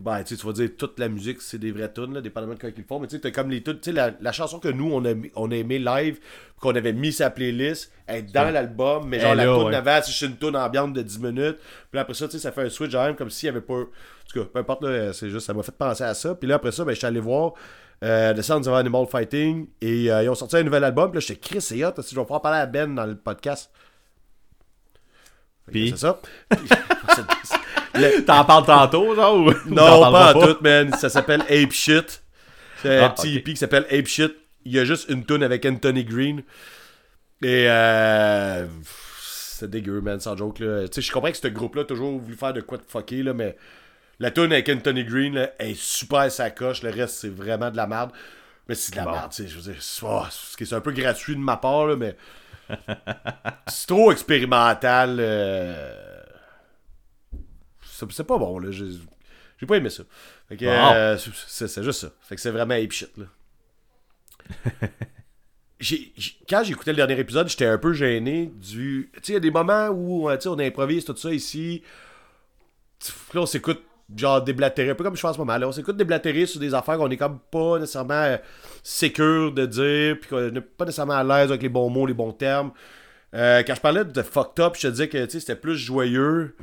Ben, 0.00 0.24
tu 0.24 0.34
vas 0.34 0.52
dire 0.52 0.70
toute 0.78 0.98
la 0.98 1.10
musique, 1.10 1.42
c'est 1.42 1.58
des 1.58 1.72
vraies 1.72 1.92
tunes, 1.92 2.14
là, 2.14 2.22
dépendamment 2.22 2.54
de 2.54 2.58
quoi 2.58 2.70
ils 2.70 2.74
le 2.76 2.84
font. 2.84 2.98
Mais 2.98 3.06
tu 3.06 3.16
sais, 3.16 3.20
t'as 3.20 3.30
comme 3.30 3.50
les 3.50 3.62
tunes. 3.62 3.80
Tu 3.80 3.90
sais, 3.90 3.92
la, 3.92 4.12
la 4.20 4.32
chanson 4.32 4.58
que 4.58 4.68
nous, 4.68 4.90
on 4.90 5.04
a, 5.04 5.12
on 5.36 5.50
a 5.50 5.54
aimé 5.54 5.78
live, 5.78 6.18
qu'on 6.58 6.74
avait 6.74 6.94
mis 6.94 7.12
sa 7.12 7.28
playlist, 7.28 7.92
elle 8.06 8.20
est 8.20 8.32
dans 8.32 8.50
l'album, 8.50 9.06
mais 9.06 9.20
genre 9.20 9.34
la 9.34 9.44
tune 9.44 9.88
ouais. 9.88 10.00
c'est 10.02 10.26
une 10.26 10.38
tune 10.38 10.56
ambiante 10.56 10.94
de 10.94 11.02
10 11.02 11.18
minutes. 11.20 11.58
Puis 11.90 12.00
après 12.00 12.14
ça, 12.14 12.26
tu 12.26 12.32
sais, 12.32 12.38
ça 12.38 12.50
fait 12.50 12.62
un 12.62 12.70
switch, 12.70 12.90
genre, 12.90 13.14
comme 13.14 13.28
s'il 13.28 13.46
y 13.46 13.50
avait 13.50 13.60
pas. 13.60 13.74
En 13.74 14.32
tout 14.32 14.40
cas, 14.40 14.46
peu 14.50 14.58
importe, 14.58 14.84
là, 14.84 15.12
c'est 15.12 15.28
juste, 15.28 15.46
ça 15.46 15.52
m'a 15.52 15.62
fait 15.62 15.72
penser 15.72 16.04
à 16.04 16.14
ça. 16.14 16.34
Puis 16.34 16.48
là, 16.48 16.54
après 16.54 16.72
ça, 16.72 16.84
ben, 16.84 16.92
je 16.92 16.98
suis 16.98 17.06
allé 17.06 17.20
voir 17.20 17.52
euh, 18.02 18.32
The 18.32 18.40
Sounds 18.40 18.66
of 18.68 18.74
Animal 18.74 19.06
Fighting, 19.06 19.68
et 19.82 20.10
euh, 20.10 20.22
ils 20.22 20.30
ont 20.30 20.34
sorti 20.34 20.56
un 20.56 20.62
nouvel 20.62 20.84
album. 20.84 21.10
Puis 21.10 21.16
là, 21.16 21.20
j'étais 21.20 21.40
Chris, 21.40 21.60
c'est 21.60 21.84
hot, 21.84 21.92
je 21.98 22.14
vais 22.14 22.22
pouvoir 22.22 22.40
parler 22.40 22.58
à 22.58 22.66
Ben 22.66 22.94
dans 22.94 23.06
le 23.06 23.16
podcast. 23.16 23.70
Puis? 25.70 25.90
C'est 25.90 25.98
ça. 25.98 26.20
Le- 27.94 28.24
T'en 28.24 28.44
parles 28.44 28.66
tantôt, 28.66 29.14
genre 29.14 29.38
non, 29.38 29.52
parleras 29.76 30.32
pas 30.32 30.38
en 30.38 30.46
tout, 30.54 30.56
man. 30.62 30.92
Ça 30.94 31.08
s'appelle 31.08 31.42
Ape 31.42 31.72
Shit. 31.72 32.22
C'est 32.82 32.98
un 33.00 33.04
Ah, 33.06 33.10
petit 33.10 33.34
hippie 33.34 33.52
qui 33.54 33.58
s'appelle 33.58 33.86
Ape 33.90 34.06
Shit. 34.06 34.34
Il 34.64 34.72
y 34.72 34.78
a 34.78 34.84
juste 34.84 35.08
une 35.08 35.24
tune 35.24 35.42
avec 35.42 35.64
Anthony 35.66 36.04
Green. 36.04 36.42
Et 37.42 37.66
euh, 37.68 38.66
c'est 39.22 39.68
dégueu, 39.70 40.00
man, 40.02 40.20
sans 40.20 40.36
joke. 40.36 40.58
Là. 40.60 40.86
Tu 40.88 40.94
sais, 40.96 41.02
je 41.02 41.10
comprends 41.12 41.30
que 41.30 41.36
ce 41.38 41.48
groupe-là 41.48 41.82
a 41.82 41.84
toujours 41.86 42.18
voulu 42.18 42.36
faire 42.36 42.52
de 42.52 42.60
quoi 42.60 42.76
de 42.78 42.82
fucker, 42.86 43.22
là, 43.22 43.32
mais 43.32 43.56
la 44.18 44.30
tune 44.30 44.52
avec 44.52 44.68
Anthony 44.68 45.04
Green 45.04 45.34
là, 45.34 45.50
est 45.58 45.74
super 45.74 46.30
sacoche. 46.30 46.82
Le 46.82 46.90
reste, 46.90 47.14
c'est 47.16 47.32
vraiment 47.34 47.70
de 47.70 47.76
la 47.76 47.86
merde. 47.86 48.10
Mais 48.68 48.74
c'est 48.74 48.92
de 48.92 48.96
la 48.98 49.04
Bon. 49.04 49.12
merde, 49.12 49.30
tu 49.32 49.42
sais. 49.42 49.48
Je 49.48 49.56
veux 49.58 49.72
dire, 49.72 49.82
c'est 49.82 50.72
un 50.74 50.80
peu 50.80 50.92
gratuit 50.92 51.34
de 51.34 51.40
ma 51.40 51.56
part, 51.56 51.86
là, 51.86 51.96
mais 51.96 52.14
c'est 53.66 53.86
trop 53.86 54.12
expérimental. 54.12 55.16
euh, 55.18 56.19
c'est 58.10 58.24
pas 58.24 58.38
bon, 58.38 58.58
là. 58.58 58.70
J'ai 58.70 58.86
j'ai 59.58 59.66
pas 59.66 59.76
aimé 59.76 59.90
ça. 59.90 60.04
Fait 60.48 60.56
que, 60.56 60.64
Bon. 60.64 60.92
euh, 60.94 61.16
c'est 61.18 61.82
juste 61.82 62.00
ça. 62.00 62.08
Fait 62.22 62.34
que 62.34 62.40
c'est 62.40 62.50
vraiment 62.50 62.74
ape 62.74 62.92
shit, 62.92 63.10
là. 63.18 63.26
Quand 66.48 66.62
j'écoutais 66.62 66.92
le 66.92 66.96
dernier 66.96 67.18
épisode, 67.18 67.48
j'étais 67.48 67.64
un 67.66 67.78
peu 67.78 67.92
gêné 67.94 68.52
du. 68.54 69.10
Tu 69.14 69.20
sais, 69.22 69.32
il 69.32 69.34
y 69.34 69.36
a 69.36 69.40
des 69.40 69.50
moments 69.50 69.88
où 69.88 70.28
euh, 70.28 70.36
on 70.46 70.58
improvise 70.58 71.04
tout 71.04 71.16
ça 71.16 71.32
ici. 71.32 71.82
Là, 73.32 73.40
on 73.42 73.46
s'écoute 73.46 73.80
genre 74.14 74.42
déblatérer, 74.42 74.90
un 74.90 74.94
peu 74.94 75.04
comme 75.04 75.16
je 75.16 75.20
fais 75.20 75.28
en 75.28 75.32
ce 75.32 75.38
moment. 75.38 75.56
Là, 75.56 75.68
on 75.68 75.72
s'écoute 75.72 75.96
déblatérer 75.96 76.44
sur 76.44 76.60
des 76.60 76.74
affaires 76.74 76.98
qu'on 76.98 77.08
est 77.10 77.16
comme 77.16 77.38
pas 77.50 77.78
nécessairement 77.78 78.14
euh, 78.14 78.36
sécure 78.82 79.52
de 79.52 79.64
dire, 79.64 80.18
puis 80.20 80.28
qu'on 80.28 80.50
n'est 80.50 80.60
pas 80.60 80.84
nécessairement 80.84 81.14
à 81.14 81.24
l'aise 81.24 81.50
avec 81.50 81.62
les 81.62 81.68
bons 81.70 81.88
mots, 81.88 82.04
les 82.06 82.12
bons 82.14 82.32
termes. 82.32 82.72
Euh, 83.34 83.62
quand 83.66 83.74
je 83.74 83.80
parlais 83.80 84.04
de 84.04 84.22
fucked 84.22 84.62
up, 84.62 84.74
je 84.76 84.82
te 84.82 84.86
disais 84.88 85.08
que 85.08 85.26
c'était 85.28 85.56
plus 85.56 85.76
joyeux. 85.76 86.56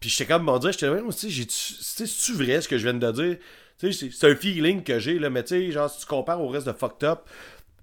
Puis 0.00 0.08
j'étais 0.08 0.26
comme, 0.26 0.48
on 0.48 0.58
dirait, 0.58 0.72
j'étais 0.72 0.88
tu 1.12 1.40
sais, 1.40 2.06
c'est-tu 2.06 2.32
vrai 2.32 2.60
ce 2.62 2.68
que 2.68 2.78
je 2.78 2.84
viens 2.88 2.94
de 2.94 3.12
dire? 3.12 3.36
C'est- 3.78 4.24
un 4.24 4.34
feeling 4.34 4.82
que 4.82 4.98
j'ai, 4.98 5.18
là, 5.18 5.30
mais 5.30 5.42
tu 5.42 5.48
sais, 5.50 5.70
genre, 5.72 5.90
si 5.90 6.00
tu 6.00 6.06
compares 6.06 6.40
au 6.40 6.48
reste 6.48 6.66
de 6.66 6.72
Fucked 6.72 7.04
Up, 7.08 7.20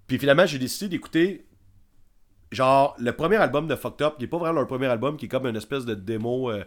puis 0.07 0.17
finalement, 0.19 0.45
j'ai 0.45 0.59
décidé 0.59 0.89
d'écouter, 0.89 1.45
genre, 2.51 2.95
le 2.99 3.11
premier 3.11 3.37
album 3.37 3.67
de 3.67 3.75
Fucked 3.75 4.01
Up, 4.05 4.15
qui 4.17 4.25
est 4.25 4.27
pas 4.27 4.37
vraiment 4.37 4.55
leur 4.59 4.67
premier 4.67 4.87
album, 4.87 5.17
qui 5.17 5.25
est 5.25 5.29
comme 5.29 5.45
une 5.45 5.55
espèce 5.55 5.85
de 5.85 5.93
démo 5.95 6.49
euh, 6.51 6.63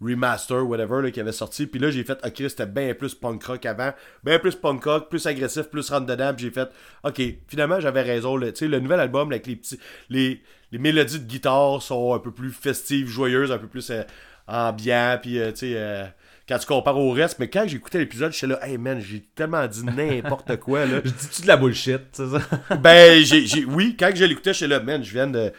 remaster, 0.00 0.66
whatever, 0.66 1.02
là, 1.02 1.10
qui 1.10 1.20
avait 1.20 1.32
sorti, 1.32 1.66
puis 1.66 1.80
là, 1.80 1.90
j'ai 1.90 2.04
fait, 2.04 2.18
ok, 2.24 2.36
c'était 2.48 2.66
bien 2.66 2.94
plus 2.94 3.14
punk 3.14 3.42
rock 3.44 3.66
avant, 3.66 3.92
bien 4.24 4.38
plus 4.38 4.54
punk 4.54 4.84
rock, 4.84 5.08
plus 5.08 5.26
agressif, 5.26 5.64
plus 5.64 5.88
rentre 5.90 6.06
dedans, 6.06 6.32
puis 6.34 6.44
j'ai 6.44 6.50
fait, 6.50 6.68
ok, 7.04 7.20
finalement, 7.48 7.80
j'avais 7.80 8.02
raison, 8.02 8.38
tu 8.40 8.54
sais, 8.54 8.68
le 8.68 8.80
nouvel 8.80 9.00
album, 9.00 9.30
avec 9.30 9.46
les 9.46 9.56
petits, 9.56 9.78
les, 10.10 10.42
les 10.70 10.78
mélodies 10.78 11.20
de 11.20 11.24
guitare 11.26 11.82
sont 11.82 12.14
un 12.14 12.18
peu 12.18 12.30
plus 12.30 12.50
festives, 12.52 13.08
joyeuses, 13.08 13.50
un 13.52 13.58
peu 13.58 13.68
plus 13.68 13.90
euh, 13.90 14.02
ambiant, 14.46 15.18
puis 15.20 15.38
euh, 15.38 15.50
tu 15.52 15.58
sais, 15.58 15.72
euh, 15.76 16.04
quand 16.48 16.58
tu 16.58 16.66
compares 16.66 16.98
au 16.98 17.10
reste, 17.10 17.38
mais 17.38 17.48
quand 17.50 17.64
j'écoutais 17.66 17.98
l'épisode, 17.98 18.32
j'étais 18.32 18.46
là, 18.46 18.66
hey 18.66 18.78
man, 18.78 19.00
j'ai 19.00 19.20
tellement 19.34 19.66
dit 19.66 19.84
n'importe 19.84 20.56
quoi, 20.60 20.86
là. 20.86 21.00
Je 21.04 21.10
dis-tu 21.10 21.42
de 21.42 21.46
la 21.48 21.56
bullshit, 21.56 22.00
c'est 22.12 22.28
ça? 22.28 22.40
ben, 22.80 23.22
j'ai, 23.24 23.64
oui, 23.64 23.96
quand 23.98 24.10
je 24.14 24.24
l'écoutais, 24.24 24.52
j'étais 24.54 24.68
là, 24.68 24.80
man, 24.80 25.02
je 25.02 25.12
viens 25.12 25.26
de. 25.26 25.52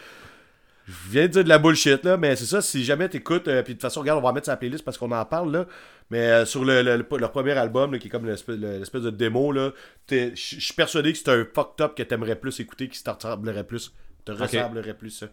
Je 0.88 0.94
viens 1.12 1.24
de 1.24 1.28
dire 1.28 1.44
de 1.44 1.50
la 1.50 1.60
bullshit, 1.60 2.02
là, 2.06 2.16
mais 2.16 2.38
c'est 2.38 2.46
ça, 2.46 2.62
si 2.62 2.86
jamais 2.86 3.10
t'écoutes, 3.10 3.50
euh, 3.50 3.62
puis 3.62 3.74
de 3.74 3.78
toute 3.78 3.82
façon, 3.82 4.00
regarde, 4.00 4.20
on 4.24 4.26
va 4.26 4.32
mettre 4.32 4.46
sur 4.46 4.54
la 4.54 4.58
playlist 4.58 4.86
parce 4.86 4.98
qu'on 4.98 5.12
en 5.12 5.26
parle, 5.26 5.52
là, 5.52 5.66
mais 6.10 6.20
euh, 6.20 6.46
sur 6.46 6.64
le, 6.64 6.82
le- 6.82 6.96
le- 6.96 7.18
leur 7.18 7.32
premier 7.34 7.52
album, 7.52 7.92
là, 7.92 8.00
qui 8.00 8.08
est 8.08 8.10
comme 8.10 8.26
l'espèce, 8.26 8.56
le- 8.56 8.78
l'espèce 8.80 9.02
de 9.02 9.10
démo, 9.10 9.52
là, 9.52 9.72
je 10.10 10.32
suis 10.36 10.74
persuadé 10.74 11.12
que 11.12 11.18
c'est 11.18 11.28
un 11.30 11.46
fucked 11.54 11.82
up 11.86 11.94
que 11.94 12.04
t'aimerais 12.04 12.38
plus 12.38 12.58
écouter, 12.62 12.88
qui 12.88 13.04
te 13.04 13.10
ressemblerait 13.10 13.66
plus, 13.66 13.92
te 14.24 14.32
ressemblerait 14.32 14.94
plus, 14.94 15.10
ça. 15.10 15.26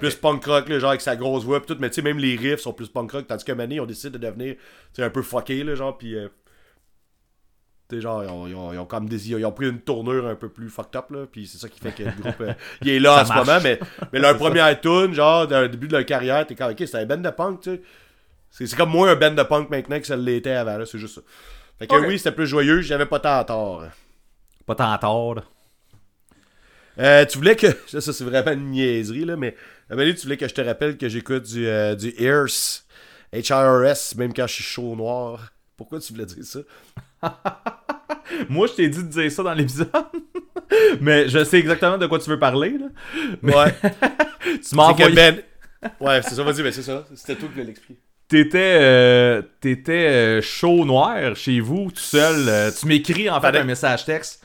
Plus 0.00 0.16
punk 0.16 0.44
rock, 0.44 0.68
là, 0.68 0.78
genre 0.80 0.90
avec 0.90 1.00
sa 1.02 1.14
grosse 1.14 1.44
voix, 1.44 1.60
pis 1.60 1.66
tout, 1.68 1.76
mais 1.80 1.88
tu 1.88 1.96
sais, 1.96 2.02
même 2.02 2.18
les 2.18 2.36
riffs 2.36 2.60
sont 2.60 2.72
plus 2.72 2.88
punk 2.88 3.12
rock, 3.12 3.26
tandis 3.28 3.44
que 3.44 3.52
Mané, 3.52 3.76
ils 3.76 3.80
ont 3.80 3.86
décidé 3.86 4.18
de 4.18 4.18
devenir, 4.26 4.56
un 4.98 5.10
peu 5.10 5.22
fucké, 5.22 5.62
là, 5.62 5.74
genre, 5.76 5.96
pis. 5.96 6.14
euh, 6.16 6.28
tu 7.88 7.96
sais, 7.96 8.00
genre, 8.02 8.24
ils 8.24 8.30
ont, 8.30 8.46
ils 8.46 8.54
ont- 8.54 8.72
ils 8.72 8.78
ont 8.78 8.86
comme 8.86 9.08
des, 9.08 9.30
ils 9.30 9.44
ont 9.44 9.52
pris 9.52 9.68
une 9.68 9.80
tournure 9.80 10.26
un 10.26 10.34
peu 10.34 10.48
plus 10.48 10.68
fucked 10.70 10.96
up, 10.96 11.10
là, 11.10 11.26
puis 11.30 11.46
c'est 11.46 11.58
ça 11.58 11.68
qui 11.68 11.78
fait 11.78 11.92
que 11.92 12.02
le 12.02 12.10
groupe, 12.12 12.40
euh, 12.40 12.54
il 12.82 12.88
est 12.88 12.98
là 12.98 13.20
en 13.22 13.24
ce 13.24 13.32
moment, 13.32 13.58
mais, 13.62 13.78
mais 14.12 14.18
leur 14.18 14.36
premier 14.38 14.62
tune, 14.80 15.12
genre, 15.12 15.46
d'un 15.46 15.68
début 15.68 15.86
de 15.86 15.92
leur 15.96 16.06
carrière, 16.06 16.46
t'es 16.46 16.54
comme, 16.54 16.72
ok, 16.72 16.78
c'était 16.78 16.98
un 16.98 17.06
band 17.06 17.18
de 17.18 17.30
punk, 17.30 17.60
tu 17.60 17.70
sais. 17.70 17.82
C'est, 18.50 18.66
c'est 18.66 18.76
comme 18.76 18.90
moins 18.90 19.10
un 19.10 19.16
band 19.16 19.32
de 19.32 19.42
punk 19.42 19.68
maintenant 19.70 20.00
que 20.00 20.06
ça 20.06 20.16
l'était 20.16 20.52
avant, 20.52 20.78
là, 20.78 20.86
c'est 20.86 20.98
juste 20.98 21.16
ça. 21.16 21.20
Fait 21.78 21.86
que 21.86 21.94
oui, 22.06 22.18
c'était 22.18 22.32
plus 22.32 22.46
joyeux, 22.46 22.80
j'avais 22.80 23.06
pas 23.06 23.18
tant 23.20 23.44
tort. 23.44 23.84
Pas 24.64 24.74
tant 24.76 24.96
tort. 24.98 25.34
là. 25.36 25.44
Euh, 26.98 27.24
tu 27.26 27.38
voulais 27.38 27.56
que. 27.56 27.66
Ça, 27.88 28.00
ça, 28.00 28.12
c'est 28.12 28.24
vraiment 28.24 28.52
une 28.52 28.70
niaiserie, 28.70 29.24
là, 29.24 29.36
mais. 29.36 29.56
Amélie, 29.90 30.14
tu 30.14 30.22
voulais 30.22 30.36
que 30.36 30.48
je 30.48 30.54
te 30.54 30.60
rappelle 30.60 30.96
que 30.96 31.08
j'écoute 31.08 31.44
du, 31.44 31.66
euh, 31.66 31.94
du 31.94 32.10
HRS, 32.18 32.84
HRS, 33.32 34.16
même 34.16 34.32
quand 34.32 34.46
je 34.46 34.54
suis 34.54 34.64
chaud 34.64 34.92
au 34.92 34.96
noir. 34.96 35.52
Pourquoi 35.76 36.00
tu 36.00 36.12
voulais 36.12 36.26
dire 36.26 36.44
ça? 36.44 36.60
Moi, 38.48 38.66
je 38.68 38.72
t'ai 38.74 38.88
dit 38.88 39.02
de 39.02 39.08
dire 39.08 39.30
ça 39.30 39.42
dans 39.42 39.54
l'épisode. 39.54 39.90
Mais 41.00 41.28
je 41.28 41.44
sais 41.44 41.58
exactement 41.58 41.98
de 41.98 42.06
quoi 42.06 42.18
tu 42.18 42.30
veux 42.30 42.38
parler. 42.38 42.76
Là. 42.78 42.86
Ouais. 43.42 43.74
Tu 44.68 44.74
m'as 44.76 44.84
envoyé. 44.88 45.14
Ben. 45.14 45.42
Ouais, 46.00 46.20
c'est 46.22 46.34
ça, 46.34 46.42
vas-y, 46.42 46.62
ben 46.62 46.70
c'est 46.70 46.82
ça. 46.82 47.06
C'était 47.14 47.34
toi 47.34 47.48
qui 47.48 47.54
voulais 47.54 47.64
l'expliquer. 47.66 47.98
T'étais, 48.28 48.78
euh, 48.80 49.42
t'étais 49.60 50.06
euh, 50.08 50.42
chaud 50.42 50.84
noir 50.84 51.34
chez 51.34 51.60
vous, 51.60 51.90
tout 51.90 52.00
seul. 52.00 52.48
euh, 52.48 52.70
tu 52.78 52.86
m'écris 52.86 53.28
en 53.30 53.40
fait 53.40 53.56
un 53.56 53.64
message 53.64 54.04
texte. 54.04 54.44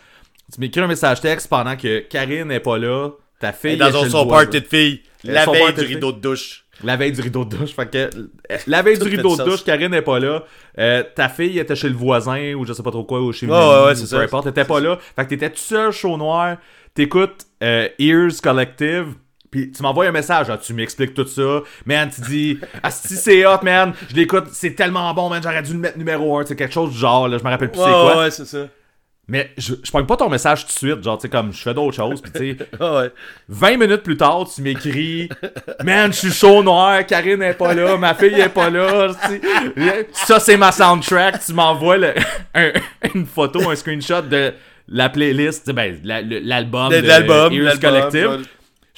Tu 0.54 0.60
m'écris 0.60 0.82
un 0.82 0.88
message 0.88 1.22
texte 1.22 1.48
pendant 1.50 1.76
que 1.76 2.00
Karine 2.00 2.46
n'est 2.48 2.60
pas 2.62 2.78
là. 2.78 3.10
Ta 3.40 3.54
fille 3.54 3.74
est 3.74 3.78
dans 3.78 4.10
son, 4.10 4.28
party 4.28 4.62
de 4.62 4.66
filles, 4.66 5.02
la 5.24 5.46
veille 5.46 5.74
du 5.74 5.82
rideau 5.82 6.12
de 6.12 6.20
douche. 6.20 6.66
La 6.84 6.96
veille 6.96 7.12
du 7.12 7.22
rideau 7.22 7.44
de 7.44 7.58
douche. 7.58 7.72
Fait 7.72 7.90
que, 7.90 8.10
la 8.68 8.82
veille 8.82 8.98
du 8.98 9.08
rideau 9.08 9.36
de 9.36 9.44
douche, 9.44 9.64
Karine 9.64 9.92
n'est 9.92 10.02
pas 10.02 10.20
là. 10.20 10.44
Euh, 10.78 11.04
ta 11.16 11.28
fille 11.28 11.60
était 11.60 11.76
chez 11.76 11.90
le 11.90 11.96
voisin 11.96 12.54
ou 12.54 12.66
je 12.66 12.74
sais 12.74 12.84
pas 12.84 12.92
trop 12.92 13.04
quoi, 13.04 13.22
ou 13.22 13.34
chez 13.34 13.48
Mélanie, 13.48 13.68
ouais, 13.68 13.86
ouais, 13.86 13.98
ou 13.98 14.02
peu 14.02 14.06
ça. 14.06 14.20
importe. 14.20 14.46
T'étais 14.46 14.66
pas 14.66 14.80
là. 14.80 14.98
Fait 15.16 15.26
que 15.26 15.30
t'étais 15.30 15.50
tout 15.50 15.58
seul, 15.58 15.92
chaud 15.92 16.18
noir. 16.18 16.58
T'écoutes 16.94 17.48
euh, 17.64 17.88
Ears 18.00 18.42
Collective. 18.42 19.16
Puis 19.52 19.72
tu 19.72 19.82
m'envoies 19.82 20.06
un 20.06 20.12
message, 20.12 20.48
là, 20.48 20.60
tu 20.60 20.74
m'expliques 20.76 21.16
tout 21.16 21.26
ça. 21.26 21.62
Man, 21.86 22.10
tu 22.12 22.22
dis, 22.22 22.60
ah, 22.84 22.92
si 22.92 23.16
c'est 23.16 23.46
hot, 23.48 23.64
man, 23.64 23.94
je 24.10 24.16
l'écoute, 24.16 24.46
c'est 24.52 24.76
tellement 24.76 25.12
bon, 25.16 25.28
man, 25.28 25.42
j'aurais 25.42 25.64
dû 25.64 25.74
le 25.74 25.80
mettre 25.80 25.98
numéro 25.98 26.38
1, 26.38 26.46
c'est 26.46 26.56
quelque 26.56 26.74
chose 26.74 26.92
du 26.92 26.98
genre, 26.98 27.28
là, 27.28 27.40
je 27.40 27.44
me 27.44 27.50
rappelle 27.50 27.72
plus 27.72 27.80
c'est 27.82 27.90
quoi. 27.90 28.20
ouais, 28.20 28.32
c'est 28.32 28.46
ça. 28.46 28.68
Mais 29.32 29.52
je, 29.58 29.76
je 29.84 29.92
pogne 29.92 30.06
pas 30.08 30.18
ton 30.18 30.28
message 30.28 30.62
tout 30.66 30.74
de 30.74 30.78
suite, 30.92 31.04
genre, 31.04 31.18
tu 31.18 31.22
sais, 31.24 31.30
comme 31.30 31.54
je 31.54 31.62
fais 31.62 31.74
d'autres 31.74 31.96
choses, 31.96 32.20
puis 32.20 32.32
tu 32.32 32.58
sais, 32.58 32.58
Ah 32.80 32.96
ouais. 33.02 33.12
20 33.48 33.78
minutes 33.78 34.02
plus 34.02 34.18
tard, 34.18 34.48
tu 34.54 34.62
m'écris 34.64 35.30
Man, 35.84 36.12
je 36.12 36.18
suis 36.18 36.32
chaud 36.32 36.64
noir, 36.64 37.06
Karine 37.06 37.42
est 37.44 37.54
pas 37.54 37.74
là, 37.76 37.96
ma 37.98 38.16
fille 38.16 38.40
est 38.40 38.50
pas 38.50 38.70
là. 38.72 39.10
tu 39.14 39.40
sais. 39.40 40.08
Ça, 40.14 40.40
c'est 40.40 40.58
ma 40.58 40.72
soundtrack. 40.72 41.46
Tu 41.46 41.54
m'envoies 41.54 41.98
un- 42.56 42.72
une 43.14 43.26
photo, 43.28 43.70
un 43.70 43.76
screenshot 43.76 44.22
de 44.24 44.52
la 44.88 45.10
playlist, 45.10 45.72
ben, 45.72 46.00
la- 46.04 46.22
l'album 46.24 46.90
De, 46.90 46.96
de, 46.98 47.02
de 47.02 47.08
l'album, 47.08 47.54
Ears 47.54 47.64
l'album, 47.66 47.92
Collective. 47.92 48.48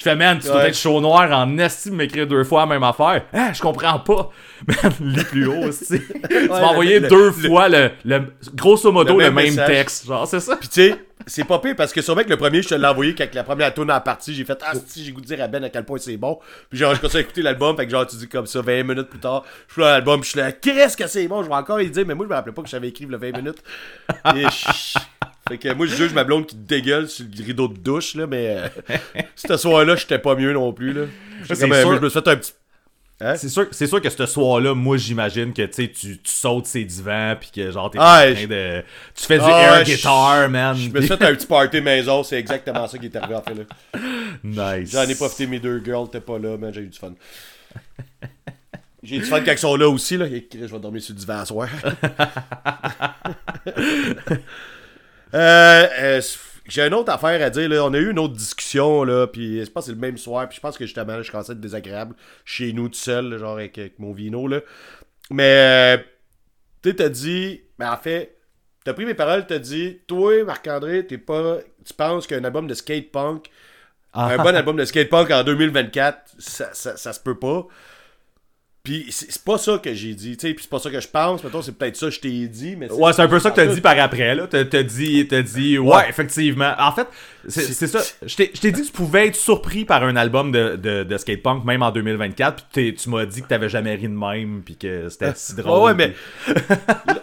Je 0.04 0.10
fais, 0.10 0.16
man, 0.16 0.36
tu 0.40 0.48
dois 0.48 0.56
Ouais. 0.56 0.68
être 0.70 0.76
chaud 0.76 1.00
noir 1.00 1.30
en 1.30 1.56
esti 1.58 1.88
de 1.90 1.94
m'écrire 1.94 2.26
deux 2.26 2.42
fois 2.42 2.62
la 2.62 2.66
même 2.66 2.82
affaire. 2.82 3.22
Ah, 3.32 3.52
je 3.52 3.60
comprends 3.60 4.00
pas. 4.00 4.30
Man, 4.66 4.92
lis 5.00 5.24
plus 5.24 5.46
haut 5.46 5.68
aussi. 5.68 6.00
tu 6.30 6.48
m'as 6.48 6.60
envoyé 6.62 6.98
le- 7.00 7.08
deux 7.08 7.26
le- 7.26 7.32
fois 7.32 7.68
le, 7.68 7.90
le- 8.04 8.32
grosso 8.54 8.90
modo 8.92 9.18
le 9.18 9.30
même 9.30 9.54
texte. 9.56 10.06
Genre, 10.06 10.26
c'est 10.26 10.38
ça? 10.40 10.56
Puis 10.56 10.68
tu 10.68 10.74
sais, 10.88 10.96
c'est 11.26 11.44
pas 11.44 11.58
pire 11.60 11.74
parce 11.76 11.92
que 11.92 12.00
sûrement 12.00 12.22
que 12.22 12.28
le 12.30 12.36
premier, 12.36 12.62
je 12.62 12.68
te 12.68 12.74
l'ai 12.76 12.86
envoyé 12.86 13.12
quand 13.14 13.26
la 13.34 13.42
première 13.44 13.72
tourne 13.74 13.90
en 13.90 14.00
partie, 14.00 14.34
j'ai 14.34 14.44
fait 14.44 14.58
Ah, 14.64 14.72
si, 14.86 15.04
j'ai 15.04 15.10
goût 15.12 15.20
de 15.20 15.26
dire 15.26 15.42
à 15.42 15.48
Ben 15.48 15.62
à 15.64 15.68
quel 15.68 15.84
point 15.84 15.98
c'est 15.98 16.16
bon. 16.16 16.38
Puis 16.70 16.78
genre, 16.78 16.94
je 16.94 17.00
commence 17.00 17.14
à 17.16 17.20
écouter 17.20 17.42
l'album, 17.42 17.76
fait 17.76 17.86
que 17.86 17.90
genre, 17.92 18.06
tu 18.06 18.14
dis 18.16 18.28
comme 18.28 18.46
ça, 18.46 18.60
20 18.60 18.82
minutes 18.84 19.08
plus 19.08 19.18
tard, 19.20 19.44
je 19.68 19.72
suis 19.74 19.82
là 19.82 19.90
l'album, 19.92 20.20
puis 20.20 20.26
je 20.26 20.30
suis 20.30 20.40
là, 20.40 20.52
qu'est-ce 20.52 20.96
que 20.96 21.06
c'est 21.08 21.26
bon, 21.28 21.42
je 21.42 21.48
vais 21.48 21.54
encore 21.54 21.80
y 21.80 21.90
dire, 21.90 22.04
mais 22.06 22.14
moi, 22.14 22.24
je 22.26 22.30
me 22.30 22.34
rappelais 22.34 22.54
pas 22.54 22.62
que 22.62 22.68
j'avais 22.68 22.88
écrit 22.88 23.06
le 23.06 23.16
20 23.16 23.36
minutes. 23.36 23.58
Et 24.36 24.44
Fait 25.52 25.58
que 25.58 25.72
moi, 25.74 25.86
je 25.86 25.94
juge 25.94 26.12
ma 26.14 26.24
blonde 26.24 26.46
qui 26.46 26.56
dégueule 26.56 27.08
sur 27.08 27.24
le 27.24 27.44
rideau 27.44 27.68
de 27.68 27.76
douche, 27.78 28.14
là, 28.14 28.26
mais 28.26 28.56
euh, 28.56 28.96
ce 29.36 29.56
soir-là, 29.56 29.96
j'étais 29.96 30.18
pas 30.18 30.34
mieux 30.34 30.52
non 30.52 30.72
plus, 30.72 30.92
là. 30.92 31.00
Euh, 31.02 31.08
je 31.48 31.54
me 32.00 32.08
suis 32.08 32.20
fait 32.20 32.28
un 32.28 32.36
petit. 32.36 32.52
Hein? 33.20 33.36
C'est 33.36 33.48
sûr, 33.48 33.66
sûr 33.72 34.00
que 34.00 34.10
ce 34.10 34.26
soir-là, 34.26 34.74
moi 34.74 34.96
j'imagine 34.96 35.52
que 35.52 35.62
tu 35.62 35.92
tu 35.92 36.18
sautes 36.24 36.66
ces 36.66 36.84
divans 36.84 37.36
puis 37.38 37.50
que 37.54 37.70
genre 37.70 37.88
t'es 37.90 37.98
Ah, 38.00 38.22
en 38.28 38.32
train 38.32 38.34
je- 38.42 38.46
de. 38.46 38.82
Tu 39.14 39.24
fais 39.26 39.38
du 39.38 39.44
Ah, 39.46 39.78
air 39.78 39.84
guitar, 39.84 40.48
man. 40.48 40.74
Je 40.76 40.88
me 40.88 40.98
suis 41.00 41.08
fait 41.08 41.22
un 41.22 41.34
petit 41.34 41.46
party 41.46 41.80
maison, 41.80 42.24
c'est 42.24 42.38
exactement 42.38 42.88
ça 42.88 42.98
qui 42.98 43.06
est 43.06 43.14
arrivé 43.16 43.38
fait, 43.46 43.54
là. 43.54 43.64
Nice. 44.78 44.90
J'en 44.90 45.02
ai 45.02 45.14
profité, 45.14 45.46
mes 45.46 45.60
deux 45.60 45.80
girls 45.84 46.08
t'es 46.10 46.20
pas 46.20 46.38
là, 46.38 46.56
mais 46.58 46.72
j'ai 46.72 46.80
eu 46.80 46.88
du 46.88 46.98
fun. 46.98 47.12
J'ai 49.04 49.16
eu 49.16 49.18
du 49.20 49.24
fun 49.26 49.40
quand 49.40 49.52
ils 49.52 49.58
sont 49.58 49.76
là 49.76 49.88
aussi, 49.88 50.16
là. 50.16 50.26
Et 50.26 50.48
je 50.52 50.58
vais 50.66 50.78
dormir 50.80 51.00
sur 51.02 51.14
le 51.14 51.20
divan 51.20 51.38
à 51.38 51.44
soir. 51.44 51.68
euh, 55.34 55.86
euh, 56.00 56.20
j'ai 56.66 56.86
une 56.86 56.94
autre 56.94 57.12
affaire 57.12 57.44
à 57.44 57.50
dire, 57.50 57.68
là. 57.68 57.84
On 57.84 57.92
a 57.94 57.98
eu 57.98 58.10
une 58.10 58.18
autre 58.18 58.34
discussion, 58.34 59.04
là, 59.04 59.26
puis 59.26 59.64
je 59.64 59.70
pense 59.70 59.84
que 59.84 59.90
c'est 59.90 59.94
le 59.94 60.00
même 60.00 60.16
soir, 60.18 60.48
puis 60.48 60.56
je 60.56 60.60
pense 60.60 60.76
que 60.78 60.84
justement, 60.86 61.16
là, 61.16 61.22
je 61.22 61.30
commençais 61.30 61.52
à 61.52 61.54
être 61.54 61.60
désagréable 61.60 62.14
chez 62.44 62.72
nous 62.72 62.88
tout 62.88 62.98
seul, 62.98 63.30
là, 63.30 63.38
genre 63.38 63.54
avec, 63.54 63.76
avec 63.78 63.98
mon 63.98 64.12
vino, 64.12 64.46
là. 64.46 64.60
Mais, 65.30 65.96
euh, 65.98 66.02
tu 66.82 66.94
t'as 66.94 67.08
dit, 67.08 67.62
mais 67.78 67.86
en 67.86 67.96
fait, 67.96 68.36
t'as 68.84 68.92
pris 68.92 69.06
mes 69.06 69.14
paroles, 69.14 69.46
t'as 69.46 69.58
dit, 69.58 70.00
toi, 70.06 70.44
Marc-André, 70.44 71.06
t'es 71.06 71.18
pas, 71.18 71.58
tu 71.84 71.94
penses 71.94 72.26
qu'un 72.26 72.44
album 72.44 72.66
de 72.66 72.74
skate 72.74 73.10
punk 73.12 73.48
Ah. 74.12 74.26
un 74.26 74.36
bon 74.38 74.54
album 74.54 74.76
de 74.76 74.84
skate 74.84 75.08
punk 75.08 75.30
en 75.30 75.42
2024, 75.44 76.34
ça, 76.38 76.70
ça, 76.74 76.96
ça 76.96 77.12
se 77.12 77.20
peut 77.20 77.38
pas. 77.38 77.66
Puis 78.84 79.06
c'est 79.10 79.44
pas 79.44 79.58
ça 79.58 79.78
que 79.78 79.94
j'ai 79.94 80.12
dit, 80.12 80.36
tu 80.36 80.48
sais, 80.48 80.54
puis 80.54 80.64
c'est 80.64 80.68
pas 80.70 80.80
ça 80.80 80.90
que 80.90 80.98
je 80.98 81.06
pense, 81.06 81.44
mettons, 81.44 81.62
c'est 81.62 81.70
peut-être 81.70 81.94
ça 81.96 82.06
que 82.06 82.12
je 82.14 82.18
t'ai 82.18 82.48
dit, 82.48 82.74
mais 82.74 82.90
Ouais, 82.90 83.12
c'est 83.12 83.22
un 83.22 83.28
peu 83.28 83.38
ça 83.38 83.52
que 83.52 83.54
t'as 83.56 83.66
dit 83.66 83.80
par 83.80 83.96
après, 83.96 84.34
là. 84.34 84.48
T'as 84.48 84.82
dit, 84.82 85.24
t'as 85.28 85.40
dit, 85.42 85.78
ouais, 85.78 85.94
Ouais. 85.94 86.08
effectivement. 86.08 86.72
En 86.80 86.90
fait, 86.90 87.06
c'est 87.46 87.86
ça. 87.86 88.00
Je 88.26 88.34
t'ai 88.34 88.72
dit 88.72 88.80
que 88.82 88.86
tu 88.86 88.90
pouvais 88.92 89.28
être 89.28 89.36
surpris 89.36 89.84
par 89.84 90.02
un 90.02 90.16
album 90.16 90.50
de, 90.50 90.74
de, 90.74 91.04
de 91.04 91.16
skate 91.16 91.44
punk, 91.44 91.64
même 91.64 91.80
en 91.84 91.92
2024, 91.92 92.56
puis 92.56 92.64
t'es- 92.72 92.94
tu 93.00 93.08
m'as 93.08 93.24
dit 93.24 93.42
que 93.42 93.46
t'avais 93.46 93.68
jamais 93.68 93.94
ri 93.94 94.08
de 94.08 94.08
même, 94.08 94.62
puis 94.64 94.74
que 94.76 95.08
c'était 95.08 95.32
si 95.36 95.52
Ouais, 95.54 95.62
drôle. 95.62 95.82
ouais, 95.92 95.94
mais 95.94 96.12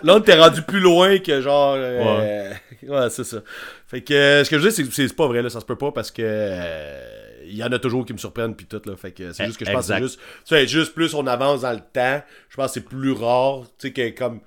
là, 0.04 0.16
on 0.16 0.22
t'es 0.22 0.40
rendu 0.40 0.62
plus 0.62 0.80
loin 0.80 1.18
que 1.20 1.42
genre. 1.42 1.74
euh, 1.78 2.54
ouais, 2.88 3.10
c'est 3.10 3.26
ça. 3.26 3.40
Fait 3.86 4.00
que 4.00 4.14
euh, 4.14 4.44
ce 4.46 4.50
que 4.50 4.60
je 4.60 4.68
dis, 4.70 4.74
c'est 4.74 4.84
que 4.86 4.94
c'est 4.94 5.14
pas 5.14 5.28
vrai, 5.28 5.42
là, 5.42 5.50
ça 5.50 5.60
se 5.60 5.66
peut 5.66 5.76
pas 5.76 5.92
parce 5.92 6.10
que. 6.10 6.22
euh, 6.24 7.26
il 7.50 7.58
y 7.58 7.64
en 7.64 7.72
a 7.72 7.80
toujours 7.80 8.06
qui 8.06 8.14
me 8.14 8.18
surprennent 8.18 8.56
puis 8.56 8.66
tout 8.66 8.82
là. 8.86 8.96
Fait 8.96 9.12
que 9.12 9.32
c'est 9.34 9.46
juste 9.46 9.58
que 9.58 9.66
je 9.66 9.72
pense 9.72 9.88
que 9.88 9.94
c'est 9.94 10.02
juste 10.02 10.20
tu 10.20 10.56
sais 10.56 10.68
juste 10.68 10.94
plus 10.94 11.14
on 11.14 11.26
avance 11.28 11.62
dans 11.62 11.74
le 11.74 11.80
temps 11.80 12.22
je 12.50 12.56
pense 12.56 12.68
que 12.68 12.74
c'est 12.74 12.86
plus 12.86 13.12
rare 13.12 13.64
tu 13.78 13.88
sais 13.88 13.94
que 13.94 14.10
comme 14.10 14.42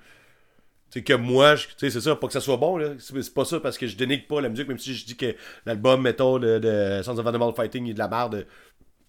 sais 0.89 1.03
que 1.03 1.13
moi 1.13 1.55
c'est 1.77 1.89
ça 1.89 2.15
pas 2.15 2.27
que 2.27 2.33
ça 2.33 2.41
soit 2.41 2.57
bon 2.57 2.77
là. 2.77 2.89
C'est 2.99 3.21
c'est 3.21 3.33
pas 3.33 3.45
ça 3.45 3.59
parce 3.59 3.77
que 3.77 3.87
je 3.87 3.95
dénigre 3.97 4.27
pas 4.27 4.41
la 4.41 4.49
musique 4.49 4.67
même 4.67 4.79
si 4.79 4.93
je 4.93 5.05
dis 5.05 5.17
que 5.17 5.35
l'album 5.65 6.01
mettons 6.01 6.39
de, 6.39 6.59
de 6.59 7.01
Sons 7.03 7.17
of 7.17 7.27
Animal 7.27 7.53
Fighting 7.55 7.89
est 7.89 7.93
de 7.93 7.99
la 7.99 8.07
merde 8.07 8.45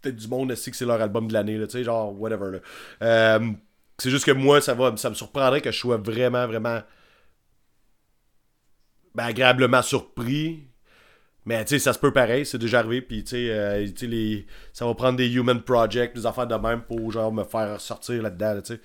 peut-être 0.00 0.16
du 0.16 0.28
monde 0.28 0.54
sait 0.54 0.70
que 0.70 0.76
c'est 0.76 0.86
leur 0.86 1.00
album 1.00 1.28
de 1.28 1.32
l'année 1.32 1.58
tu 1.58 1.70
sais 1.70 1.84
genre 1.84 2.18
whatever 2.18 2.52
là. 2.52 2.58
Euh, 3.02 3.50
c'est 3.98 4.10
juste 4.10 4.24
que 4.24 4.32
moi 4.32 4.60
ça 4.60 4.74
va 4.74 4.96
ça 4.96 5.10
me 5.10 5.14
surprendrait 5.14 5.60
que 5.60 5.70
je 5.70 5.78
sois 5.78 5.98
vraiment 5.98 6.46
vraiment 6.46 6.82
ben, 9.14 9.24
agréablement 9.24 9.82
surpris 9.82 10.68
mais 11.46 11.64
tu 11.64 11.70
sais, 11.74 11.78
ça 11.78 11.92
se 11.92 11.98
peut 11.98 12.12
pareil, 12.12 12.46
c'est 12.46 12.58
déjà 12.58 12.78
arrivé. 12.80 13.00
Puis 13.02 13.24
tu 13.24 13.30
sais, 13.30 13.46
euh, 13.50 13.86
tu 13.86 13.92
sais, 13.96 14.06
les... 14.06 14.46
ça 14.72 14.86
va 14.86 14.94
prendre 14.94 15.16
des 15.18 15.32
Human 15.34 15.60
Project, 15.60 16.16
des 16.16 16.26
affaires 16.26 16.46
de 16.46 16.54
même 16.56 16.82
pour 16.82 17.10
genre 17.12 17.32
me 17.32 17.44
faire 17.44 17.80
sortir 17.80 18.22
là-dedans. 18.22 18.54
là, 18.54 18.62
tu 18.62 18.74
sais. 18.74 18.80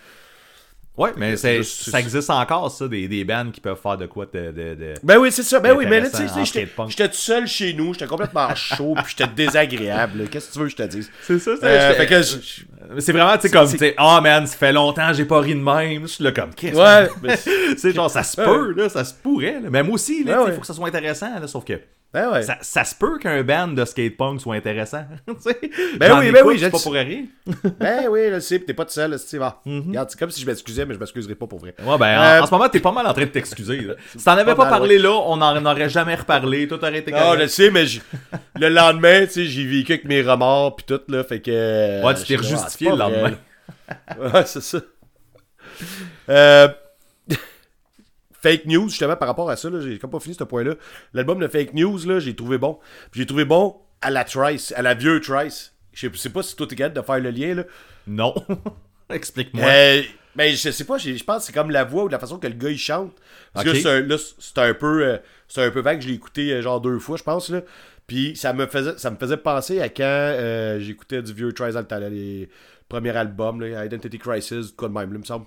Ouais, 0.98 1.14
mais 1.16 1.38
c'est- 1.38 1.64
ça 1.64 1.98
existe 2.02 2.30
encore, 2.30 2.70
ça, 2.70 2.86
des, 2.90 3.08
des 3.08 3.24
bands 3.24 3.50
qui 3.52 3.62
peuvent 3.62 3.80
faire 3.82 3.96
de 3.96 4.06
quoi 4.06 4.26
de. 4.26 4.52
de, 4.52 4.76
de- 4.76 4.94
Ben 5.02 5.18
oui, 5.18 5.32
c'est 5.32 5.44
ça. 5.44 5.62
Ben 5.62 5.74
oui, 5.78 5.86
mais 5.88 6.02
là, 6.02 6.10
tu 6.10 6.18
sais, 6.28 6.44
j'étais 6.44 7.08
tout 7.08 7.14
seul 7.16 7.48
chez 7.48 7.72
nous, 7.72 7.94
j'étais 7.94 8.08
complètement 8.08 8.54
chaud, 8.56 8.96
puis 8.98 9.16
j'étais 9.18 9.32
désagréable. 9.34 10.24
là. 10.24 10.28
Qu'est-ce 10.28 10.50
que 10.50 10.54
tu 10.54 10.60
veux 10.60 10.66
que 10.66 10.72
je 10.72 10.76
te 10.76 10.84
dise? 10.84 11.10
C'est 11.22 11.40
ça, 11.40 11.52
c'est 11.58 11.66
Euh, 11.66 11.94
fait 11.94 12.06
que 12.06 12.22
C'est 13.00 13.14
vraiment, 13.14 13.34
tu 13.38 13.44
sais, 13.44 13.50
comme, 13.50 13.70
tu 13.72 13.78
sais, 13.78 13.96
oh 13.98 14.20
man, 14.22 14.46
ça 14.46 14.58
fait 14.58 14.74
longtemps, 14.74 15.14
j'ai 15.14 15.24
pas 15.24 15.40
ri 15.40 15.56
de 15.56 15.62
même. 15.62 16.02
Je 16.02 16.08
suis 16.08 16.24
là, 16.24 16.34
comme, 16.34 16.54
qu'est-ce 16.54 16.76
Ouais, 16.76 17.08
mais- 17.24 17.38
C'est 17.78 17.94
genre, 17.96 18.12
ça 18.12 18.24
se 18.24 18.36
peut, 18.36 18.74
là, 18.74 18.90
ça 18.90 19.06
se 19.06 19.14
pourrait. 19.14 19.62
Là. 19.62 19.70
Mais 19.70 19.84
moi 19.84 19.94
aussi, 19.94 20.26
là, 20.26 20.32
Ouais, 20.32 20.38
tu 20.38 20.44
sais, 20.44 20.50
ouais. 20.50 20.56
faut 20.56 20.62
que 20.62 20.68
ça 20.68 20.74
soit 20.74 20.88
intéressant, 20.90 21.40
là, 21.40 21.48
sauf 21.48 21.64
que 21.64 21.80
ben 22.12 22.32
ouais. 22.32 22.42
ça, 22.42 22.58
ça 22.62 22.84
se 22.84 22.96
peut 22.96 23.20
qu'un 23.20 23.44
band 23.44 23.68
de 23.68 23.86
skate 23.86 24.18
punk 24.18 24.42
soit 24.42 24.56
intéressant. 24.56 25.06
sais. 25.40 25.60
Ben 25.98 26.18
oui, 26.18 26.32
ben 26.32 26.40
écoute, 26.40 26.48
oui, 26.48 26.58
je 26.58 26.68
pas 26.68 26.80
pour 26.80 26.94
rien. 26.94 27.26
Ben 27.80 28.08
oui, 28.10 28.30
là, 28.32 28.42
c'est, 28.42 28.60
t'es 28.60 28.74
pas 28.74 28.86
tout 28.86 28.92
seul, 28.94 29.18
sais, 29.20 29.38
va. 29.38 29.62
Mhm. 29.66 29.90
Regarde, 29.90 30.10
c'est 30.10 30.18
comme 30.20 30.32
si 30.32 30.42
je 30.42 30.46
m'excusais, 30.48 30.86
mais 30.86 30.96
je 30.96 31.00
m'excuserai 31.00 31.36
pas 31.36 31.46
pour 31.46 31.60
vrai. 31.60 31.76
Ouais, 31.80 31.98
ben, 32.00 32.20
en- 32.20 32.24
Euh, 32.24 32.42
en, 32.42 32.46
ce 32.48 32.52
moment, 32.52 32.68
t'es 32.68 32.80
pas 32.80 32.92
mal 32.92 33.06
en 33.06 33.14
train 33.14 33.26
de 33.26 33.30
t'excuser. 33.30 33.88
Si 34.18 34.24
t'en 34.24 34.32
avais 34.32 34.56
Pas 34.56 34.64
mal, 34.64 34.70
parlé 34.72 34.98
là, 34.98 35.12
on 35.12 35.38
n'en 35.38 35.64
aurait 35.66 35.90
jamais 35.90 36.16
reparlé. 36.16 36.68
Tout 36.68 36.84
aurait 36.84 36.98
été 37.00 37.12
Non, 37.12 37.18
je 37.18 37.24
correct. 37.24 37.42
le 37.42 37.48
sais, 37.48 37.70
mais 37.70 37.86
le 38.56 38.70
lendemain, 38.70 39.26
tu 39.28 39.32
sais, 39.34 39.46
j'ai 39.46 39.66
vécu 39.66 39.94
avec 39.94 40.06
mes 40.06 40.22
remords 40.24 40.76
puis 40.78 40.86
tout, 40.88 41.02
là, 41.10 41.24
fait 41.24 41.42
que... 41.42 42.04
Ouais, 42.04 42.14
tu 42.16 42.24
t'es 42.24 42.38
je 42.38 42.42
là, 42.42 42.50
rejustifié 42.58 42.88
ah, 42.88 42.92
le 42.94 42.98
lendemain. 42.98 43.38
Ouais, 44.20 44.46
c'est 44.46 44.62
ça. 44.64 44.80
Euh, 46.30 46.68
Fake 48.42 48.66
news, 48.66 48.88
justement, 48.90 49.16
par 49.16 49.28
rapport 49.28 49.50
à 49.50 49.56
ça, 49.58 49.70
là, 49.70 49.80
j'ai 49.82 49.98
comme 50.00 50.12
pas 50.12 50.20
fini 50.20 50.36
ce 50.36 50.44
point-là. 50.44 50.76
L'album 51.14 51.40
de 51.40 51.48
Fake 51.48 51.74
News, 51.74 51.98
là, 52.06 52.20
j'ai 52.20 52.36
trouvé 52.36 52.58
bon. 52.58 52.80
Puis 53.12 53.22
J'ai 53.22 53.26
trouvé 53.26 53.46
bon 53.46 53.76
à 54.02 54.10
la 54.10 54.24
Trice, 54.24 54.74
à 54.78 54.82
la 54.82 54.94
vieux 54.94 55.20
Trice. 55.20 55.74
Je 55.94 56.08
sais- 56.16 56.30
pas 56.30 56.44
si 56.44 56.56
toi 56.56 56.66
t'es 56.68 56.76
capable 56.76 56.96
de 56.96 57.02
faire 57.02 57.20
le 57.20 57.32
lien, 57.32 57.56
là. 57.56 57.64
Non. 58.08 58.34
Explique-moi. 59.10 59.66
Euh, 59.68 60.02
ben, 60.36 60.56
je 60.56 60.70
sais 60.72 60.86
pas, 60.86 60.98
je 60.98 61.22
pense 61.24 61.40
que 61.40 61.44
c'est 61.48 61.54
comme 61.54 61.72
la 61.72 61.84
voix 61.84 62.04
ou 62.04 62.08
la 62.08 62.20
façon 62.20 62.38
que 62.38 62.48
le 62.48 62.54
gars 62.54 62.70
il 62.70 62.78
chante. 62.78 63.12
Parce 63.54 63.66
que 63.66 63.74
c'est 63.82 63.90
un- 63.90 64.02
là, 64.02 64.16
c'est 64.38 64.58
un 64.60 64.74
peu 64.74 65.04
euh, 65.06 65.18
c'est 65.48 65.64
un 65.66 65.72
peu 65.72 65.82
vague, 65.82 66.02
je 66.02 66.08
l'ai 66.08 66.14
écouté 66.14 66.54
euh, 66.54 66.62
genre 66.62 66.80
deux 66.80 67.00
fois, 67.00 67.18
je 67.18 67.24
pense 67.24 67.50
là. 67.50 67.62
Puis 68.08 68.36
ça 68.36 68.54
me 68.54 68.66
faisait 68.68 68.98
ça 68.98 69.10
me 69.12 69.18
faisait 69.18 69.38
penser 69.38 69.82
à 69.82 69.90
quand 69.90 70.04
euh, 70.06 70.80
j'écoutais 70.80 71.22
du 71.22 71.34
vieux 71.34 71.52
Trice 71.52 71.76
Alta, 71.76 72.00
les 72.00 72.48
premiers 72.88 73.16
albums, 73.18 73.60
là, 73.62 73.84
Identity 73.86 74.18
Crisis, 74.20 74.72
quoi 74.78 74.88
de 74.88 74.94
même, 74.94 75.10
là, 75.12 75.16
il 75.16 75.20
me 75.20 75.26
semble. 75.26 75.46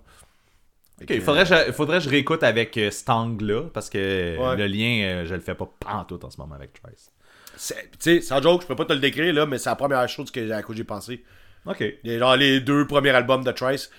Ok, 1.03 1.11
il 1.11 1.21
faudrait, 1.21 1.45
que 1.45 1.49
je- 1.67 1.73
faudrait 1.73 1.99
que 1.99 2.05
je 2.05 2.09
réécoute 2.11 2.43
avec 2.43 2.77
euh, 2.79 2.91
cet 2.91 3.09
angle-là, 3.11 3.65
parce 3.73 3.88
que 3.91 4.37
Ouais. 4.38 4.57
le 4.57 4.67
lien, 4.67 5.03
euh, 5.05 5.27
je 5.27 5.35
le 5.35 5.41
fais 5.41 5.55
pas 5.55 5.69
pantoute 5.81 6.25
en 6.25 6.31
ce 6.31 6.38
moment 6.41 6.55
avec 6.55 6.73
Trice. 6.83 7.11
Tu 7.55 7.75
sais, 7.99 8.21
sans 8.21 8.41
joke, 8.43 8.62
je 8.62 8.67
peux 8.67 8.77
pas 8.77 8.85
te 8.87 8.93
le 8.93 8.99
décrire 8.99 9.33
là, 9.35 9.47
mais 9.47 9.59
c'est 9.59 9.69
la 9.71 9.77
première 9.77 10.09
chose 10.09 10.31
que, 10.31 10.51
à 10.51 10.62
quoi 10.62 10.75
j'ai 10.75 10.85
pensé. 10.85 11.23
Ok. 11.67 11.85
Les, 12.03 12.19
genre 12.19 12.37
les 12.37 12.61
deux 12.61 12.87
premiers 12.87 13.11
albums 13.11 13.45
de 13.45 13.53
Trice, 13.53 13.91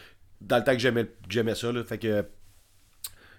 dans 0.41 0.57
le 0.57 0.63
temps 0.63 0.73
que 0.73 0.79
j'aimais, 0.79 1.05
que 1.05 1.11
j'aimais 1.29 1.55
ça, 1.55 1.71
là. 1.71 1.83
Fait 1.83 1.97
que. 1.97 2.25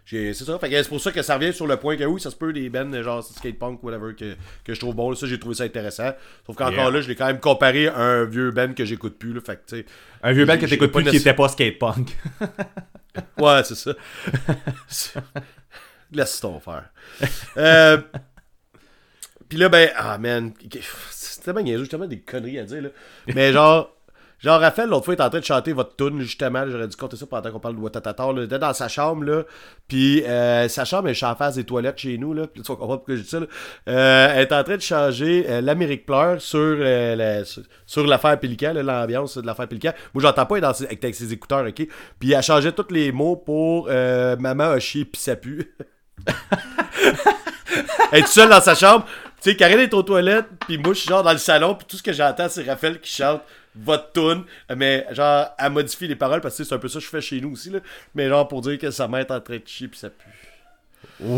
C'est 0.07 0.35
ça. 0.35 0.59
Fait 0.59 0.69
que 0.69 0.83
c'est 0.83 0.89
pour 0.89 1.01
ça 1.01 1.11
que 1.13 1.23
ça 1.23 1.37
revient 1.37 1.53
sur 1.53 1.67
le 1.67 1.77
point 1.79 1.97
que 1.97 2.05
oui, 2.05 2.21
ça 2.21 2.31
se 2.31 2.37
peut 2.37 2.53
des 2.53 2.69
bands 2.69 3.03
genre 3.03 3.25
skate 3.25 3.59
punk, 3.59 3.83
whatever, 3.83 4.15
que, 4.15 4.35
que 4.63 4.75
je 4.75 4.79
trouve 4.81 4.95
bon. 4.95 5.11
là. 5.11 5.17
Ça, 5.17 5.27
j'ai 5.27 5.39
trouvé 5.39 5.55
ça 5.55 5.65
intéressant. 5.65 6.13
Sauf 6.47 6.57
qu'encore 6.57 6.75
Yeah. 6.75 6.91
là, 6.91 7.01
je 7.01 7.09
l'ai 7.09 7.17
quand 7.17 7.27
même 7.27 7.41
comparé 7.41 7.89
à 7.89 7.99
un 7.99 8.25
vieux 8.25 8.51
band 8.51 8.75
que 8.75 8.85
j'écoute 8.85 9.19
plus. 9.19 9.33
Là. 9.33 9.41
Fait 9.41 9.59
que. 9.65 9.85
Un 10.23 10.33
vieux 10.33 10.45
band 10.45 10.59
que 10.59 10.67
t'écoutes 10.67 10.93
plus 10.93 11.05
qui 11.05 11.17
était 11.17 11.35
pas 11.35 11.49
skate 11.49 11.79
punk. 11.79 12.17
Ouais, 13.39 13.63
c'est 13.63 13.77
ça. 13.77 13.93
Laisse 16.13 16.41
ton 16.41 16.59
faire. 16.59 16.91
Euh, 17.57 17.99
Puis 19.49 19.57
là, 19.59 19.69
ben, 19.69 19.91
ah 19.97 20.19
man, 20.19 20.53
c'est 21.13 21.43
tellement 21.43 21.61
niaiseux, 21.61 21.85
j'ai 21.85 21.91
tellement 21.91 22.07
des 22.07 22.21
conneries 22.21 22.59
à 22.59 22.65
dire, 22.65 22.83
là. 22.83 22.89
Mais 23.29 23.53
genre, 23.53 23.94
genre 24.45 24.61
Raphaël, 24.61 24.89
l'autre 24.89 25.07
fois, 25.07 25.15
il 25.15 25.17
était 25.17 25.25
en 25.25 25.31
train 25.31 25.41
de 25.41 25.45
chanter 25.45 25.73
votre 25.73 25.97
tune, 25.97 26.21
justement, 26.21 26.65
j'aurais 26.69 26.87
dû 26.87 26.97
compter 26.97 27.17
ça 27.17 27.27
pendant 27.27 27.51
qu'on 27.51 27.61
parle 27.61 27.77
de 27.77 27.81
Watatata. 27.81 28.29
Il 28.37 28.43
était 28.43 28.59
dans 28.59 28.73
sa 28.73 28.89
chambre, 28.89 29.25
là. 29.25 29.43
Puis 29.89 30.23
euh, 30.25 30.69
sa 30.69 30.85
chambre, 30.85 31.09
elle 31.09 31.17
est 31.17 31.25
en 31.25 31.35
face 31.35 31.55
des 31.55 31.65
toilettes 31.65 31.99
chez 31.99 32.19
nous, 32.19 32.35
là. 32.35 32.47
Puis 32.47 32.63
tu 32.63 32.69
vas 32.71 32.77
comprendre 32.77 32.99
pourquoi 32.99 33.17
je 33.17 33.23
dis 33.23 33.29
ça, 33.29 33.41
là. 33.41 33.47
Euh, 33.89 34.33
elle 34.35 34.43
est 34.43 34.53
en 34.53 34.63
train 34.63 34.77
de 34.77 34.83
changer 34.83 35.47
euh, 35.49 35.61
l'Amérique 35.61 36.07
pleure 36.07 36.41
sur, 36.41 36.59
euh, 36.61 37.45
l'affaire 37.97 38.39
Pélican, 38.39 38.73
l'ambiance 38.75 39.39
de 39.39 39.47
l'affaire 39.47 39.67
Pélican. 39.67 39.93
Moi, 40.13 40.23
j'entends 40.23 40.47
pas, 40.47 40.57
elle 40.57 40.63
dans 40.63 40.71
avec, 40.71 41.15
ses 41.15 41.33
écouteurs, 41.33 41.67
ok? 41.67 41.87
Puis 42.21 42.33
elle 42.33 42.43
changeait 42.43 42.73
tous 42.73 42.93
les 42.93 43.13
mots 43.13 43.37
pour 43.37 43.89
Maman 43.89 44.65
a 44.65 44.79
chié 44.79 45.05
pis 45.05 45.21
ça 45.21 45.37
pue. 45.37 45.75
Elle 48.13 48.21
est 48.21 48.23
toute 48.23 48.33
seule 48.33 48.49
dans 48.51 48.61
sa 48.61 48.75
chambre. 48.75 49.05
Tu 49.43 49.51
sais, 49.51 49.57
Karine 49.57 49.81
est 49.81 49.93
aux 49.93 50.03
toilettes, 50.03 50.47
puis 50.61 50.79
moi, 50.79 50.95
je 50.95 51.01
suis 51.01 51.09
genre 51.09 51.23
dans 51.23 51.33
le 51.33 51.39
salon, 51.39 51.75
puis 51.75 51.87
tout 51.89 51.97
ce 51.97 52.03
que 52.03 52.13
j'entends, 52.13 52.49
c'est 52.49 52.63
Raphaël 52.63 53.01
qui 53.01 53.13
chante 53.13 53.43
votre 53.77 54.13
tune, 54.13 54.45
mais 54.77 55.07
genre, 55.13 55.47
elle 55.59 55.71
modifie 55.73 56.07
les 56.07 56.17
paroles, 56.17 56.41
parce 56.41 56.57
que 56.57 56.65
c'est 56.65 56.75
un 56.75 56.79
peu 56.79 56.89
ça 56.89 56.99
que 56.99 57.05
je 57.05 57.11
fais 57.11 57.21
chez 57.21 57.41
nous 57.41 57.53
aussi, 57.53 57.71
là. 57.71 57.81
Mais 58.15 58.29
genre, 58.29 58.47
pour 58.47 58.61
dire 58.61 58.79
que 58.79 58.91
sa 58.91 59.09
mère 59.09 59.21
est 59.21 59.31
en 59.31 59.41
train 59.41 59.57
de 59.57 59.63
chier, 59.67 59.89
puis 59.89 59.99
ça 59.99 60.11
pue. 60.11 60.25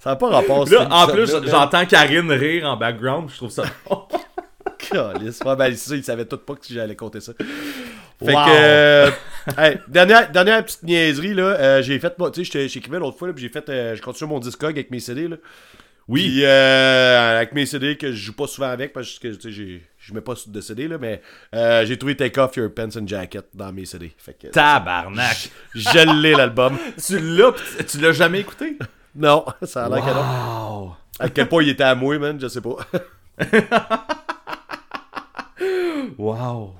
ça 0.00 0.10
n'a 0.10 0.16
pas 0.16 0.28
rapport, 0.30 0.66
Là, 0.68 0.88
en 0.90 1.06
plus, 1.08 1.30
j'entends 1.46 1.84
Karine 1.86 2.30
rire 2.32 2.64
en 2.66 2.76
background, 2.76 3.28
je 3.30 3.36
trouve 3.36 3.50
ça 3.50 3.64
bon. 3.88 4.06
Calisse. 4.78 5.40
Ouais, 5.44 5.56
ben, 5.56 5.76
ça, 5.76 5.94
il 5.94 6.02
savait 6.02 6.24
tout 6.24 6.38
pas 6.38 6.54
que 6.54 6.60
j'allais 6.68 6.96
compter 6.96 7.20
ça. 7.20 7.32
Fait 7.38 8.34
Wow. 8.34 8.44
que. 8.44 8.50
euh, 8.50 9.10
Hey, 9.56 9.78
dernière, 9.88 10.30
dernière 10.30 10.64
petite 10.64 10.82
niaiserie, 10.82 11.34
là. 11.34 11.42
euh, 11.42 11.82
j'ai 11.82 11.98
fait, 11.98 12.14
tu 12.16 12.24
sais, 12.34 12.44
j'étais- 12.44 12.68
j'écrivais 12.68 12.98
l'autre 12.98 13.16
fois, 13.18 13.28
là, 13.28 13.34
puis 13.34 13.42
j'ai 13.42 13.48
fait, 13.50 13.66
euh, 13.68 13.94
j'ai 13.94 14.00
continué 14.00 14.28
mon 14.30 14.38
Discog 14.38 14.70
avec 14.72 14.90
mes 14.90 15.00
CD, 15.00 15.28
là. 15.28 15.36
Oui. 16.08 16.22
Puis, 16.28 16.44
euh, 16.44 17.36
avec 17.36 17.52
mes 17.52 17.66
CD 17.66 17.96
que 17.96 18.10
je 18.12 18.16
joue 18.16 18.32
pas 18.32 18.46
souvent 18.46 18.68
avec, 18.68 18.92
parce 18.92 19.18
que, 19.18 19.32
j'ai- 19.48 19.82
je 19.98 20.14
mets 20.14 20.20
pas 20.20 20.34
de 20.46 20.60
CD, 20.60 20.88
là, 20.88 20.98
mais 20.98 21.20
euh, 21.54 21.84
j'ai 21.86 21.96
trouvé 21.96 22.16
Take 22.16 22.40
Off 22.40 22.56
Your 22.56 22.72
Pants 22.74 22.96
and 23.00 23.06
Jacket 23.06 23.46
dans 23.54 23.72
mes 23.72 23.84
CD. 23.84 24.12
Fait 24.18 24.34
que, 24.34 24.48
Tabarnak. 24.48 25.50
je 25.74 26.20
l'ai, 26.20 26.32
l'album. 26.34 26.76
tu 27.06 27.18
l'as, 27.18 27.52
tu 27.86 27.98
l'as 28.00 28.12
jamais 28.12 28.40
écouté? 28.40 28.76
Non, 29.12 29.44
ça 29.64 29.86
a 29.86 29.88
l'air 29.88 30.04
que 30.04 30.10
non. 30.10 30.20
Wow. 30.84 30.96
À 31.18 31.28
quel 31.30 31.48
point 31.48 31.64
il 31.64 31.70
était 31.70 31.82
à 31.82 31.96
moi, 31.96 32.16
man, 32.20 32.38
je 32.40 32.46
sais 32.46 32.60
pas. 32.60 32.76
Wow. 36.18 36.74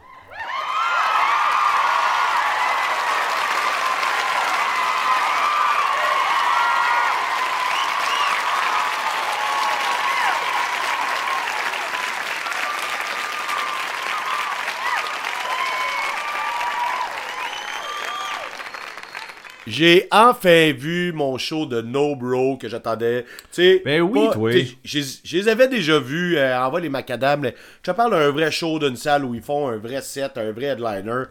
J'ai 19.71 20.09
enfin 20.11 20.73
vu 20.73 21.13
mon 21.13 21.39
show 21.39 21.67
de 21.67 21.81
No 21.81 22.17
Bro 22.17 22.57
que 22.59 22.69
j'attendais. 22.69 23.23
Tu 23.25 23.29
sais, 23.53 23.83
Ben 23.85 24.01
oui, 24.03 24.27
pas- 24.27 24.35
toi. 24.35 24.51
Je 24.85 25.37
les 25.37 25.49
avais 25.49 25.69
déjà 25.69 25.99
vus 25.99 26.37
euh, 26.37 26.59
en 26.59 26.77
les 26.77 26.89
macadam. 26.89 27.45
là. 27.45 27.51
Je 27.85 27.91
te 27.91 27.97
parle 27.97 28.13
d'un 28.13 28.31
vrai 28.31 28.51
show 28.51 28.79
d'une 28.79 28.97
salle 28.97 29.25
où 29.25 29.35
ils 29.35 29.43
font 29.43 29.69
un 29.69 29.77
vrai 29.77 30.03
set, 30.03 30.37
un 30.37 30.53
vrai 30.53 30.67
headliner. 30.67 31.25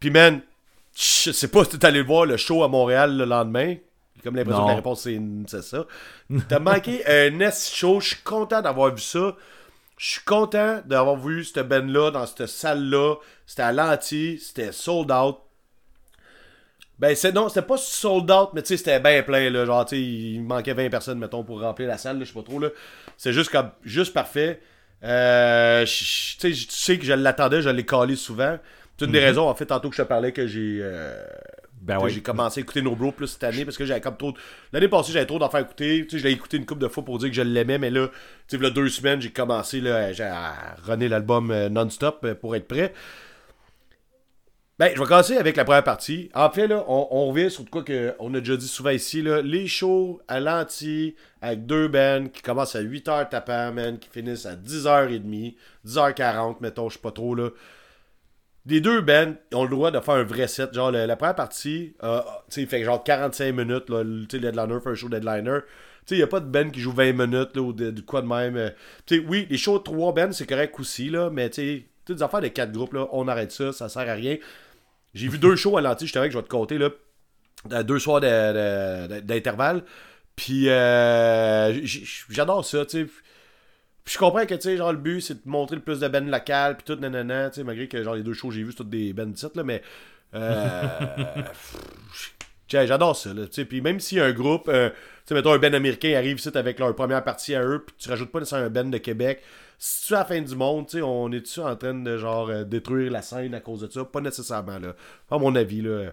Puis, 0.00 0.10
man, 0.10 0.40
je 0.96 1.30
sais 1.32 1.48
pas 1.48 1.64
si 1.64 1.70
t'es 1.78 1.86
allé 1.86 2.02
voir 2.02 2.26
le 2.26 2.36
show 2.36 2.62
à 2.64 2.68
Montréal 2.68 3.16
le 3.16 3.24
lendemain. 3.24 3.76
Comme 4.24 4.36
l'impression 4.36 4.62
que 4.64 4.68
la 4.68 4.76
réponse 4.76 5.08
c'est 5.48 5.62
ça. 5.62 5.84
T'as 6.48 6.58
manqué 6.60 7.02
un 7.08 7.40
S 7.40 7.72
show. 7.74 7.98
Je 8.00 8.08
suis 8.08 8.22
content 8.22 8.62
d'avoir 8.62 8.94
vu 8.94 9.00
ça. 9.00 9.36
Je 9.98 10.10
suis 10.12 10.24
content 10.24 10.80
d'avoir 10.84 11.16
vu 11.16 11.44
cette 11.44 11.68
band-là 11.68 12.10
dans 12.12 12.26
cette 12.26 12.46
salle-là. 12.46 13.16
C'était 13.46 13.62
à 13.62 13.72
l'anti, 13.72 14.38
c'était 14.40 14.72
sold 14.72 15.10
out. 15.10 15.38
Ben, 17.02 17.16
c'est 17.16 17.32
non, 17.32 17.48
c'était 17.48 17.66
pas 17.66 17.76
sold 17.78 18.30
out, 18.30 18.50
mais 18.54 18.62
tu 18.62 18.68
sais, 18.68 18.76
c'était 18.76 19.00
bien 19.00 19.24
plein, 19.24 19.50
là. 19.50 19.66
Genre, 19.66 19.84
tu 19.84 19.96
sais, 19.96 20.00
il 20.02 20.40
manquait 20.42 20.72
20 20.72 20.88
personnes, 20.88 21.18
mettons, 21.18 21.42
pour 21.42 21.60
remplir 21.60 21.88
la 21.88 21.98
salle, 21.98 22.18
je 22.20 22.24
sais 22.26 22.32
pas 22.32 22.44
trop, 22.44 22.60
là. 22.60 22.68
C'est 23.16 23.32
juste 23.32 23.50
comme, 23.50 23.70
juste 23.82 24.14
parfait. 24.14 24.60
Euh, 25.02 25.84
tu 25.84 25.94
sais, 25.94 26.50
tu 26.52 26.66
sais 26.70 26.98
que 26.98 27.04
je 27.04 27.12
l'attendais, 27.12 27.60
je 27.60 27.70
l'ai 27.70 27.84
calé 27.84 28.14
souvent. 28.16 28.56
C'est 28.96 29.06
une 29.06 29.12
des 29.12 29.18
raisons, 29.18 29.48
en 29.48 29.54
fait, 29.56 29.66
tantôt 29.66 29.90
que 29.90 29.96
je 29.96 30.02
te 30.02 30.06
parlais 30.06 30.30
que 30.32 30.46
j'ai. 30.46 30.78
euh, 30.80 31.24
Ben 31.80 31.98
oui. 32.00 32.12
j'ai 32.12 32.22
commencé 32.22 32.60
à 32.60 32.62
écouter 32.62 32.82
No 32.82 32.94
Bro 32.94 33.10
plus 33.10 33.26
cette 33.26 33.42
année 33.42 33.64
parce 33.64 33.76
que 33.76 33.84
j'avais 33.84 34.00
comme 34.00 34.16
trop. 34.16 34.32
L'année 34.72 34.86
passée, 34.86 35.10
j'avais 35.12 35.26
trop 35.26 35.40
d'en 35.40 35.50
faire 35.50 35.60
écouter. 35.62 36.02
Tu 36.08 36.10
sais, 36.10 36.18
je 36.18 36.24
l'ai 36.28 36.32
écouté 36.32 36.56
une 36.56 36.66
couple 36.66 36.82
de 36.82 36.88
fois 36.88 37.04
pour 37.04 37.18
dire 37.18 37.30
que 37.30 37.34
je 37.34 37.42
l'aimais, 37.42 37.78
mais 37.78 37.90
là, 37.90 38.08
tu 38.46 38.58
sais, 38.58 38.70
deux 38.70 38.88
semaines, 38.88 39.20
j'ai 39.20 39.30
commencé 39.32 39.80
là, 39.80 40.10
à 40.20 40.76
runner 40.84 41.08
l'album 41.08 41.50
euh, 41.50 41.68
non-stop 41.68 42.34
pour 42.40 42.54
être 42.54 42.68
prêt. 42.68 42.92
Ben, 44.78 44.90
je 44.94 45.00
vais 45.00 45.06
commencer 45.06 45.36
avec 45.36 45.56
la 45.56 45.64
première 45.64 45.84
partie. 45.84 46.30
En 46.34 46.50
fait, 46.50 46.66
là, 46.66 46.84
on, 46.88 47.26
revient 47.28 47.50
sur 47.50 47.68
quoi 47.70 47.82
que 47.84 48.14
on 48.18 48.32
a 48.34 48.40
déjà 48.40 48.56
dit 48.56 48.66
souvent 48.66 48.90
ici, 48.90 49.22
là. 49.22 49.42
Les 49.42 49.68
shows 49.68 50.20
à 50.28 50.40
l'anti, 50.40 51.14
avec 51.40 51.66
deux 51.66 51.88
bands 51.88 52.26
qui 52.32 52.42
commencent 52.42 52.74
à 52.74 52.82
8h 52.82 53.28
tapant, 53.28 53.72
man, 53.72 53.98
qui 53.98 54.08
finissent 54.08 54.46
à 54.46 54.56
10h30, 54.56 55.56
10h40, 55.86 56.56
mettons, 56.60 56.88
je 56.88 56.94
sais 56.94 57.00
pas 57.02 57.12
trop, 57.12 57.34
là. 57.34 57.50
Les 58.66 58.80
deux 58.80 59.00
bands 59.00 59.34
ont 59.52 59.64
le 59.64 59.70
droit 59.70 59.90
de 59.90 60.00
faire 60.00 60.14
un 60.14 60.22
vrai 60.24 60.46
set. 60.46 60.72
Genre, 60.72 60.90
la 60.90 61.16
première 61.16 61.34
partie, 61.34 61.94
euh, 62.02 62.20
tu 62.50 62.66
fait 62.66 62.84
genre 62.84 63.02
45 63.02 63.52
minutes, 63.52 63.90
là, 63.90 64.02
le- 64.04 64.26
l'headliner 64.32 64.80
fait 64.80 64.90
un 64.90 64.94
show 64.94 65.08
sais, 66.06 66.14
il 66.16 66.18
n'y 66.18 66.22
a 66.22 66.26
pas 66.26 66.40
de 66.40 66.46
band 66.46 66.70
qui 66.70 66.80
joue 66.80 66.92
20 66.92 67.12
minutes, 67.12 67.56
là, 67.56 67.62
ou 67.62 67.72
de, 67.72 68.00
quoi 68.00 68.22
de 68.22 68.26
même. 68.26 68.56
euh. 68.56 68.70
Tu 69.06 69.24
oui, 69.28 69.46
les 69.50 69.58
shows 69.58 69.78
de 69.78 69.84
3 69.84 70.12
bands, 70.14 70.32
c'est 70.32 70.46
correct 70.46 70.74
aussi, 70.80 71.10
là, 71.10 71.30
mais 71.30 71.50
toutes 72.04 72.16
des 72.16 72.22
affaires 72.22 72.40
de 72.40 72.48
4 72.48 72.72
groupes, 72.72 72.94
là, 72.94 73.06
on 73.12 73.28
arrête 73.28 73.52
ça, 73.52 73.72
ça 73.72 73.88
sert 73.88 74.08
à 74.08 74.14
rien. 74.14 74.36
J'ai 75.14 75.28
vu 75.28 75.38
deux 75.38 75.56
shows 75.56 75.76
à 75.76 75.80
l'anti, 75.80 76.06
je 76.06 76.12
que 76.12 76.30
je 76.30 76.36
vais 76.36 76.42
te 76.42 76.48
compter, 76.48 76.78
là, 76.78 76.90
deux 77.82 77.98
soirs 77.98 78.20
d'intervalle. 78.20 79.84
Puis, 80.36 80.68
euh, 80.68 81.86
j'adore 82.30 82.64
ça, 82.64 82.86
tu 82.86 83.04
sais. 83.04 83.10
Puis 84.04 84.14
je 84.14 84.18
comprends 84.18 84.44
que, 84.46 84.54
tu 84.54 84.62
sais, 84.62 84.76
genre, 84.76 84.92
le 84.92 84.98
but, 84.98 85.20
c'est 85.20 85.44
de 85.44 85.50
montrer 85.50 85.76
le 85.76 85.82
plus 85.82 86.00
de 86.00 86.08
bands 86.08 86.20
locales, 86.20 86.76
puis 86.76 86.84
tout, 86.84 87.00
nanana, 87.00 87.50
tu 87.50 87.56
sais, 87.56 87.64
malgré 87.64 87.86
que, 87.86 88.02
genre, 88.02 88.14
les 88.14 88.22
deux 88.22 88.32
shows 88.32 88.50
j'ai 88.50 88.62
vus, 88.62 88.72
c'est 88.72 88.78
toutes 88.78 88.90
des 88.90 89.12
bands 89.12 89.30
titres, 89.30 89.56
là, 89.56 89.62
mais... 89.62 89.82
Euh, 90.34 91.42
J'adore 92.68 93.14
ça, 93.14 93.30
tu 93.34 93.46
sais. 93.50 93.64
Puis 93.66 93.82
même 93.82 94.00
si 94.00 94.18
un 94.18 94.32
groupe, 94.32 94.68
euh, 94.68 94.88
tu 94.88 94.96
sais, 95.26 95.34
mettons, 95.34 95.52
un 95.52 95.58
band 95.58 95.74
américain 95.74 96.14
arrive 96.16 96.38
ici 96.38 96.48
avec 96.54 96.78
leur 96.78 96.94
première 96.96 97.22
partie 97.22 97.54
à 97.54 97.62
eux, 97.62 97.84
puis 97.86 97.94
tu 97.98 98.08
rajoutes 98.08 98.32
pas 98.32 98.38
nécessairement 98.38 98.66
un 98.66 98.70
band 98.70 98.88
de 98.88 98.96
Québec, 98.98 99.42
si 99.84 100.06
tu 100.06 100.14
à 100.14 100.18
la 100.18 100.24
fin 100.24 100.40
du 100.40 100.54
monde, 100.54 100.86
tu 100.86 100.98
sais, 100.98 101.02
on 101.02 101.32
est-tu 101.32 101.58
en 101.58 101.74
train 101.74 101.92
de, 101.92 102.16
genre, 102.16 102.48
euh, 102.50 102.62
détruire 102.62 103.10
la 103.10 103.20
scène 103.20 103.52
à 103.52 103.58
cause 103.58 103.80
de 103.80 103.90
ça? 103.90 104.04
Pas 104.04 104.20
nécessairement, 104.20 104.78
là. 104.78 104.94
À 105.28 105.38
mon 105.38 105.56
avis, 105.56 105.82
là. 105.82 106.12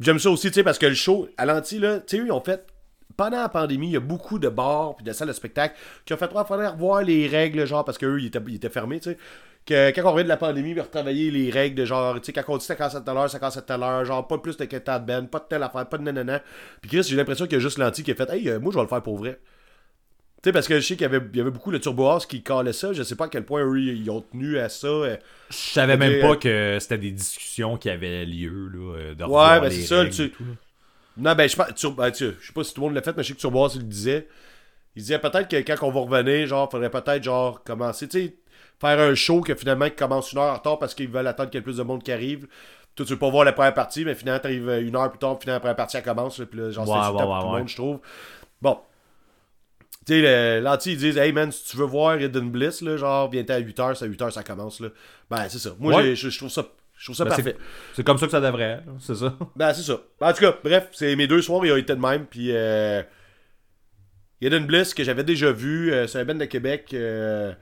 J'aime 0.00 0.18
ça 0.18 0.30
aussi, 0.30 0.48
tu 0.48 0.54
sais, 0.54 0.62
parce 0.62 0.78
que 0.78 0.86
le 0.86 0.94
show, 0.94 1.28
à 1.36 1.44
l'anti, 1.44 1.78
là, 1.78 2.00
tu 2.00 2.16
sais, 2.16 2.22
ils 2.24 2.32
ont 2.32 2.40
fait. 2.40 2.66
Pendant 3.18 3.36
la 3.36 3.50
pandémie, 3.50 3.88
il 3.88 3.92
y 3.92 3.96
a 3.96 4.00
beaucoup 4.00 4.38
de 4.38 4.48
bars 4.48 4.96
puis 4.96 5.04
de 5.04 5.12
salles 5.12 5.28
de 5.28 5.34
spectacle 5.34 5.76
qui 6.06 6.14
ont 6.14 6.16
fait 6.16 6.30
il 6.34 6.44
fallait 6.48 6.68
revoir 6.68 7.02
les 7.02 7.26
règles, 7.26 7.66
genre, 7.66 7.84
parce 7.84 7.98
qu'eux, 7.98 8.18
ils 8.18 8.28
étaient, 8.28 8.40
ils 8.48 8.54
étaient 8.54 8.70
fermés, 8.70 8.98
tu 8.98 9.10
sais. 9.10 9.18
Que 9.66 9.90
quand 9.90 10.08
on 10.08 10.12
revient 10.12 10.24
de 10.24 10.30
la 10.30 10.38
pandémie, 10.38 10.70
ils 10.70 10.80
retravailler 10.80 11.30
les 11.30 11.50
règles 11.50 11.74
de 11.74 11.84
genre, 11.84 12.14
tu 12.14 12.32
sais, 12.32 12.32
quand 12.32 12.44
on 12.48 12.56
dit 12.56 12.64
57 12.64 13.06
à 13.06 13.12
l'heure, 13.12 13.28
57 13.28 13.70
à 13.70 13.76
l'heure, 13.76 14.06
genre, 14.06 14.26
pas 14.26 14.38
plus 14.38 14.56
de 14.56 14.64
quintal 14.64 15.02
de 15.02 15.06
ben, 15.06 15.26
pas 15.26 15.40
de 15.40 15.44
telle 15.50 15.62
affaire, 15.62 15.86
pas 15.86 15.98
de 15.98 16.04
nanana. 16.04 16.40
Puis 16.80 16.90
Chris, 16.90 17.02
j'ai 17.02 17.16
l'impression 17.16 17.44
qu'il 17.44 17.54
y 17.54 17.56
a 17.56 17.60
juste 17.60 17.76
l'anti 17.76 18.02
qui 18.02 18.12
a 18.12 18.14
fait, 18.14 18.30
hey, 18.30 18.48
euh, 18.48 18.58
moi, 18.58 18.72
je 18.72 18.78
vais 18.78 18.84
le 18.84 18.88
faire 18.88 19.02
pour 19.02 19.18
vrai. 19.18 19.38
Tu 20.42 20.48
sais, 20.48 20.52
parce 20.52 20.66
que 20.66 20.80
je 20.80 20.86
sais 20.86 20.94
qu'il 20.94 21.02
y 21.02 21.04
avait, 21.04 21.20
il 21.32 21.36
y 21.36 21.40
avait 21.42 21.50
beaucoup 21.50 21.70
de 21.70 21.76
Turbo 21.76 22.08
House 22.08 22.24
qui 22.24 22.42
calait 22.42 22.72
ça. 22.72 22.94
Je 22.94 23.02
sais 23.02 23.14
pas 23.14 23.26
à 23.26 23.28
quel 23.28 23.44
point 23.44 23.62
eux, 23.62 23.78
ils 23.78 24.10
ont 24.10 24.22
tenu 24.22 24.58
à 24.58 24.70
ça. 24.70 24.86
euh. 24.86 25.16
Je 25.50 25.56
savais 25.56 25.98
même 25.98 26.14
euh, 26.14 26.20
pas 26.22 26.36
que 26.36 26.78
c'était 26.80 26.96
des 26.96 27.10
discussions 27.10 27.76
qui 27.76 27.90
avaient 27.90 28.24
lieu, 28.24 28.68
là, 28.72 28.96
euh, 28.96 29.14
de 29.14 29.24
Ouais, 29.24 29.60
ben 29.60 29.70
c'est 29.70 29.82
ça. 29.82 30.06
Tu... 30.06 30.30
tout. 30.30 30.44
Non, 31.18 31.34
ben 31.34 31.46
je 31.48 31.56
pense. 31.56 31.84
Ben, 31.94 32.10
tu- 32.10 32.32
je 32.40 32.46
sais 32.46 32.52
pas 32.54 32.64
si 32.64 32.72
tout 32.72 32.80
le 32.80 32.86
monde 32.86 32.94
l'a 32.94 33.02
fait, 33.02 33.14
mais 33.14 33.22
je 33.22 33.28
sais 33.28 33.34
que 33.34 33.40
Turboise, 33.40 33.74
il 33.74 33.82
le 33.82 33.86
disait. 33.88 34.28
Il 34.96 35.02
disait 35.02 35.18
peut-être 35.18 35.48
que 35.48 35.56
quand 35.56 35.86
on 35.86 35.90
va 35.90 36.00
revenir, 36.00 36.46
genre, 36.46 36.70
faudrait 36.70 36.90
peut-être, 36.90 37.22
genre, 37.22 37.62
commencer, 37.62 38.08
tu 38.08 38.20
sais, 38.20 38.36
faire 38.80 38.98
un 38.98 39.14
show 39.14 39.40
que 39.42 39.54
finalement, 39.54 39.86
qui 39.90 39.96
commence 39.96 40.32
une 40.32 40.38
heure 40.38 40.52
en 40.52 40.56
retard 40.56 40.78
parce 40.78 40.94
qu'ils 40.94 41.08
veulent 41.10 41.26
attendre 41.26 41.50
qu'il 41.50 41.58
y 41.58 41.60
ait 41.60 41.64
plus 41.64 41.76
de 41.76 41.82
monde 41.82 42.02
qui 42.02 42.12
arrive. 42.12 42.46
Toi, 42.96 43.06
tu 43.06 43.12
veux 43.12 43.18
pas 43.18 43.30
voir 43.30 43.44
la 43.44 43.52
première 43.52 43.74
partie, 43.74 44.04
mais 44.04 44.14
finalement, 44.14 44.40
t'arrives 44.40 44.68
euh, 44.68 44.80
une 44.82 44.96
heure 44.96 45.10
plus 45.10 45.18
tard, 45.18 45.38
puis 45.38 45.44
finalement, 45.44 45.56
la 45.56 45.60
première 45.60 45.76
partie, 45.76 45.96
elle 45.98 46.02
commence, 46.02 46.40
puis 46.50 46.58
là, 46.60 46.70
genre, 46.70 46.88
Ouais, 46.88 46.94
c'est 46.94 47.12
ouais, 47.12 47.22
pour 47.22 47.38
tout 47.40 47.46
le 47.46 47.58
monde, 47.58 47.68
je 47.68 47.76
trouve. 47.76 48.00
Bon. 48.62 48.78
Tu 50.06 50.14
sais, 50.22 50.60
l'anti, 50.60 50.92
ils 50.92 50.98
disent, 50.98 51.18
hey 51.18 51.30
man, 51.32 51.52
si 51.52 51.64
tu 51.70 51.76
veux 51.76 51.84
voir 51.84 52.20
Hidden 52.20 52.50
Bliss, 52.50 52.80
là, 52.80 52.96
genre, 52.96 53.30
viens-t'en 53.30 53.54
à 53.54 53.60
8h, 53.60 53.94
c'est 53.96 54.04
à 54.06 54.08
8h, 54.08 54.30
ça 54.30 54.42
commence, 54.42 54.80
là. 54.80 54.88
Ben, 55.30 55.46
c'est 55.48 55.58
ça. 55.58 55.70
Moi, 55.78 55.94
Ouais. 55.96 56.14
je 56.14 56.36
trouve 56.36 56.48
ça. 56.48 56.66
Je 56.96 57.04
trouve 57.06 57.16
ça 57.16 57.24
Ben, 57.24 57.30
parfait. 57.30 57.56
c'est- 57.94 58.02
comme 58.02 58.18
ça 58.18 58.26
que 58.26 58.32
ça 58.32 58.40
devrait 58.40 58.62
être, 58.64 58.86
là, 58.86 58.92
c'est 58.98 59.14
ça. 59.14 59.36
Ben, 59.56 59.72
c'est 59.74 59.82
ça. 59.82 60.00
En 60.20 60.32
tout 60.32 60.40
cas, 60.40 60.54
bref, 60.64 60.88
c'est 60.92 61.14
mes 61.16 61.26
deux 61.26 61.42
soirs, 61.42 61.64
ils 61.66 61.72
ont 61.72 61.76
été 61.76 61.94
de 61.94 62.00
même. 62.00 62.26
Puis, 62.26 62.48
euh, 62.50 63.02
Hidden 64.40 64.66
Bliss, 64.66 64.94
que 64.94 65.04
j'avais 65.04 65.24
déjà 65.24 65.52
vu, 65.52 65.92
euh, 65.92 66.06
c'est 66.06 66.18
un 66.18 66.24
band 66.24 66.34
de 66.34 66.44
Québec. 66.46 66.90
euh, 66.94 67.52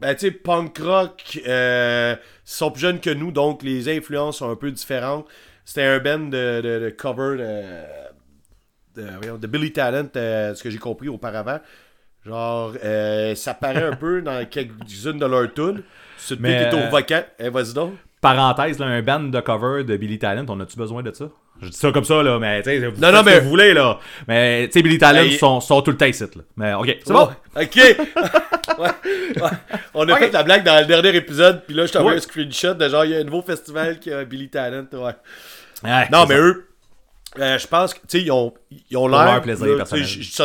ben, 0.00 0.14
tu 0.14 0.20
sais, 0.26 0.30
punk 0.30 0.78
rock, 0.78 1.40
euh, 1.46 2.14
ils 2.16 2.50
sont 2.50 2.70
plus 2.70 2.80
jeunes 2.80 3.00
que 3.00 3.10
nous, 3.10 3.32
donc 3.32 3.62
les 3.62 3.88
influences 3.88 4.38
sont 4.38 4.50
un 4.50 4.56
peu 4.56 4.70
différentes. 4.70 5.26
C'était 5.64 5.82
un 5.84 5.98
band 5.98 6.18
de, 6.18 6.60
de- 6.60 6.78
de 6.84 6.90
cover 6.90 7.36
de, 8.96 9.46
Billy 9.46 9.72
Talent, 9.72 10.08
euh, 10.16 10.54
ce 10.54 10.62
que 10.62 10.70
j'ai 10.70 10.78
compris 10.78 11.08
auparavant. 11.08 11.58
Genre, 12.26 12.72
euh, 12.84 13.34
ça 13.34 13.54
paraît 13.54 13.82
un 13.84 13.96
peu 13.96 14.22
dans 14.22 14.44
quelques-unes 14.48 15.18
de 15.18 15.26
leurs 15.26 15.52
tunes. 15.52 15.82
C'est 16.16 16.40
Mais, 16.40 16.48
qui 16.70 16.76
est 16.76 16.80
euh, 16.80 16.86
au 16.88 16.90
vocal. 16.90 17.26
Eh, 17.38 17.48
vas-y 17.50 17.74
donc. 17.74 17.92
Parenthèse, 18.20 18.78
là, 18.78 18.86
un 18.86 19.02
band 19.02 19.20
de 19.20 19.40
cover 19.40 19.84
de 19.84 19.96
Billy 19.98 20.18
Talent, 20.18 20.46
on 20.48 20.58
a-tu 20.60 20.76
besoin 20.78 21.02
de 21.02 21.12
ça? 21.12 21.26
Je 21.60 21.68
dis 21.68 21.76
ça 21.76 21.92
comme 21.92 22.04
ça, 22.04 22.22
là, 22.22 22.38
mais 22.38 22.62
tu 22.62 22.70
sais, 22.70 22.78
vous 22.88 23.00
Non, 23.00 23.12
non, 23.12 23.20
ce 23.20 23.24
mais- 23.26 23.34
que 23.38 23.40
vous 23.44 23.50
voulez, 23.50 23.74
là. 23.74 23.98
Mais, 24.26 24.66
tu 24.68 24.72
sais, 24.72 24.82
Billy 24.82 24.98
Talent 24.98 25.30
sont, 25.38 25.60
sont 25.60 25.82
tout 25.82 25.90
le 25.90 25.96
temps 25.98 26.06
ici, 26.06 26.24
là. 26.24 26.42
Mais, 26.56 26.74
ok, 26.74 26.96
c'est 27.04 27.12
bon. 27.12 27.28
Ok. 27.56 27.78
Ouais, 28.78 28.88
ouais. 29.42 29.50
On 29.92 30.08
a 30.08 30.16
fait 30.16 30.32
la 30.32 30.42
blague 30.42 30.64
dans 30.64 30.80
le 30.80 30.86
dernier 30.86 31.14
épisode, 31.14 31.62
puis 31.66 31.76
là, 31.76 31.84
je 31.86 31.92
t'envoie 31.92 32.12
Ouais. 32.12 32.16
un 32.16 32.20
screenshot 32.20 32.72
de 32.74 32.88
genre, 32.88 33.04
il 33.04 33.10
y 33.12 33.14
a 33.14 33.18
un 33.18 33.24
nouveau 33.24 33.42
festival 33.42 33.98
qui 34.00 34.10
a 34.10 34.24
Billy 34.24 34.48
Talent. 34.48 34.86
Ouais. 34.94 35.12
Non, 36.10 36.26
mais 36.26 36.34
ça. 36.34 36.40
eux, 36.40 36.66
euh, 37.38 37.58
je 37.58 37.66
pense 37.66 37.94
que, 37.94 38.00
tu 38.00 38.18
sais, 38.18 38.22
ils 38.22 38.30
ont, 38.32 38.52
ils 38.90 38.96
ont 38.96 39.08
l'air. 39.08 39.18
là, 39.18 39.40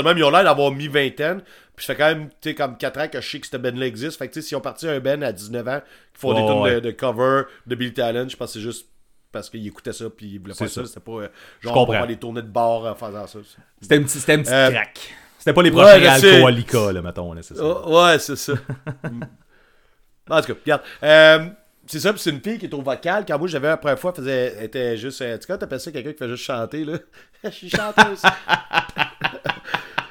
même, 0.03 0.17
ils 0.17 0.23
ont 0.23 0.29
l'air 0.31 0.43
d'avoir 0.43 0.71
mis 0.71 0.87
vingtaine. 0.87 1.41
Puis 1.75 1.85
ça 1.85 1.93
fait 1.93 1.99
quand 1.99 2.07
même, 2.07 2.29
tu 2.41 2.49
sais, 2.49 2.55
comme 2.55 2.77
4 2.77 2.99
ans 2.99 3.07
que 3.07 3.21
je 3.21 3.29
sais 3.29 3.39
que 3.39 3.47
cette 3.47 3.61
band-là 3.61 3.85
existe. 3.85 4.17
Fait 4.17 4.27
que, 4.27 4.33
tu 4.33 4.41
sais, 4.41 4.47
s'ils 4.49 4.57
ont 4.57 4.61
parti 4.61 4.87
un 4.87 4.99
band 4.99 5.21
à 5.21 5.31
19 5.31 5.67
ans, 5.67 5.81
qui 6.13 6.19
font 6.19 6.33
des 6.33 6.41
Ouais, 6.41 6.47
tunes 6.47 6.61
ouais. 6.61 6.75
de, 6.75 6.79
de 6.81 6.91
cover 6.91 7.43
de 7.67 7.75
Billy 7.75 7.93
Talent, 7.93 8.27
je 8.27 8.35
pense 8.35 8.49
que 8.49 8.53
c'est 8.59 8.63
juste 8.65 8.87
parce 9.31 9.49
qu'ils 9.49 9.65
écoutaient 9.67 9.93
ça, 9.93 10.05
puis 10.09 10.25
ils 10.27 10.39
voulaient 10.39 10.53
C'est 10.55 10.65
pas 10.65 10.69
ça. 10.71 10.85
C'était 10.85 10.99
pas, 10.99 11.11
euh, 11.11 11.27
genre, 11.61 11.85
pour 11.85 12.07
des 12.07 12.17
tournées 12.17 12.41
de 12.41 12.47
bar 12.47 12.83
en 12.85 12.95
faisant 12.95 13.27
ça. 13.27 13.39
C'était 13.81 13.95
un 13.97 14.03
petit, 14.03 14.19
c'était 14.19 14.33
un 14.33 14.41
petit 14.41 14.51
Euh, 14.53 14.71
crack. 14.71 14.99
C'était 15.37 15.53
pas 15.53 15.61
les 15.61 15.69
ouais, 15.69 15.75
prochains 15.81 16.15
je 16.15 16.19
sais. 16.19 16.35
alcoolica, 16.35 16.91
là, 16.91 17.01
mettons, 17.01 17.31
là, 17.33 17.41
c'est 17.41 17.55
ça. 17.55 17.63
Oh, 17.63 18.03
ouais, 18.05 18.19
c'est 18.19 18.35
ça. 18.35 18.53
en 20.29 20.41
tout 20.41 20.53
cas, 20.53 20.59
regarde. 21.01 21.53
Euh, 21.89 21.91
c'est 21.91 21.99
ça, 21.99 22.13
puis 22.13 22.21
c'est 22.21 22.29
une 22.29 22.41
fille 22.41 22.57
qui 22.59 22.65
est 22.67 22.73
au 22.73 22.81
vocal. 22.81 23.25
Quand 23.27 23.37
moi, 23.39 23.47
j'avais 23.47 23.67
la 23.67 23.77
première 23.77 23.97
fois, 23.99 24.11
elle 24.15 24.23
faisait, 24.23 24.65
était 24.65 24.95
juste. 24.97 25.21
euh, 25.21 25.37
Tu 25.37 25.47
sais, 25.47 25.57
t'appelles 25.57 25.79
ça 25.79 25.91
quelqu'un 25.91 26.11
qui 26.11 26.17
fait 26.17 26.29
juste 26.29 26.43
chanter, 26.43 26.85
là 26.85 26.97
Je 27.43 27.49
suis 27.49 27.69
chanteuse. 27.69 28.21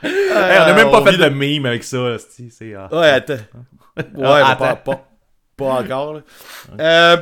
Hey, 0.01 0.59
on 0.61 0.63
a 0.63 0.73
même 0.75 0.91
pas 0.93 1.01
on 1.01 1.05
fait 1.05 1.17
de 1.17 1.29
meme 1.29 1.67
avec 1.67 1.83
ça, 1.83 2.17
c'est... 2.51 2.73
ah. 2.75 2.89
Ouais, 2.93 3.09
attends. 3.09 3.35
Ouais, 3.97 4.05
Ah, 4.25 4.55
pas, 4.57 4.71
attends. 4.71 4.93
pas, 4.93 5.09
pas 5.57 5.65
encore. 5.83 6.15
Là. 6.15 6.21
Euh, 6.79 7.17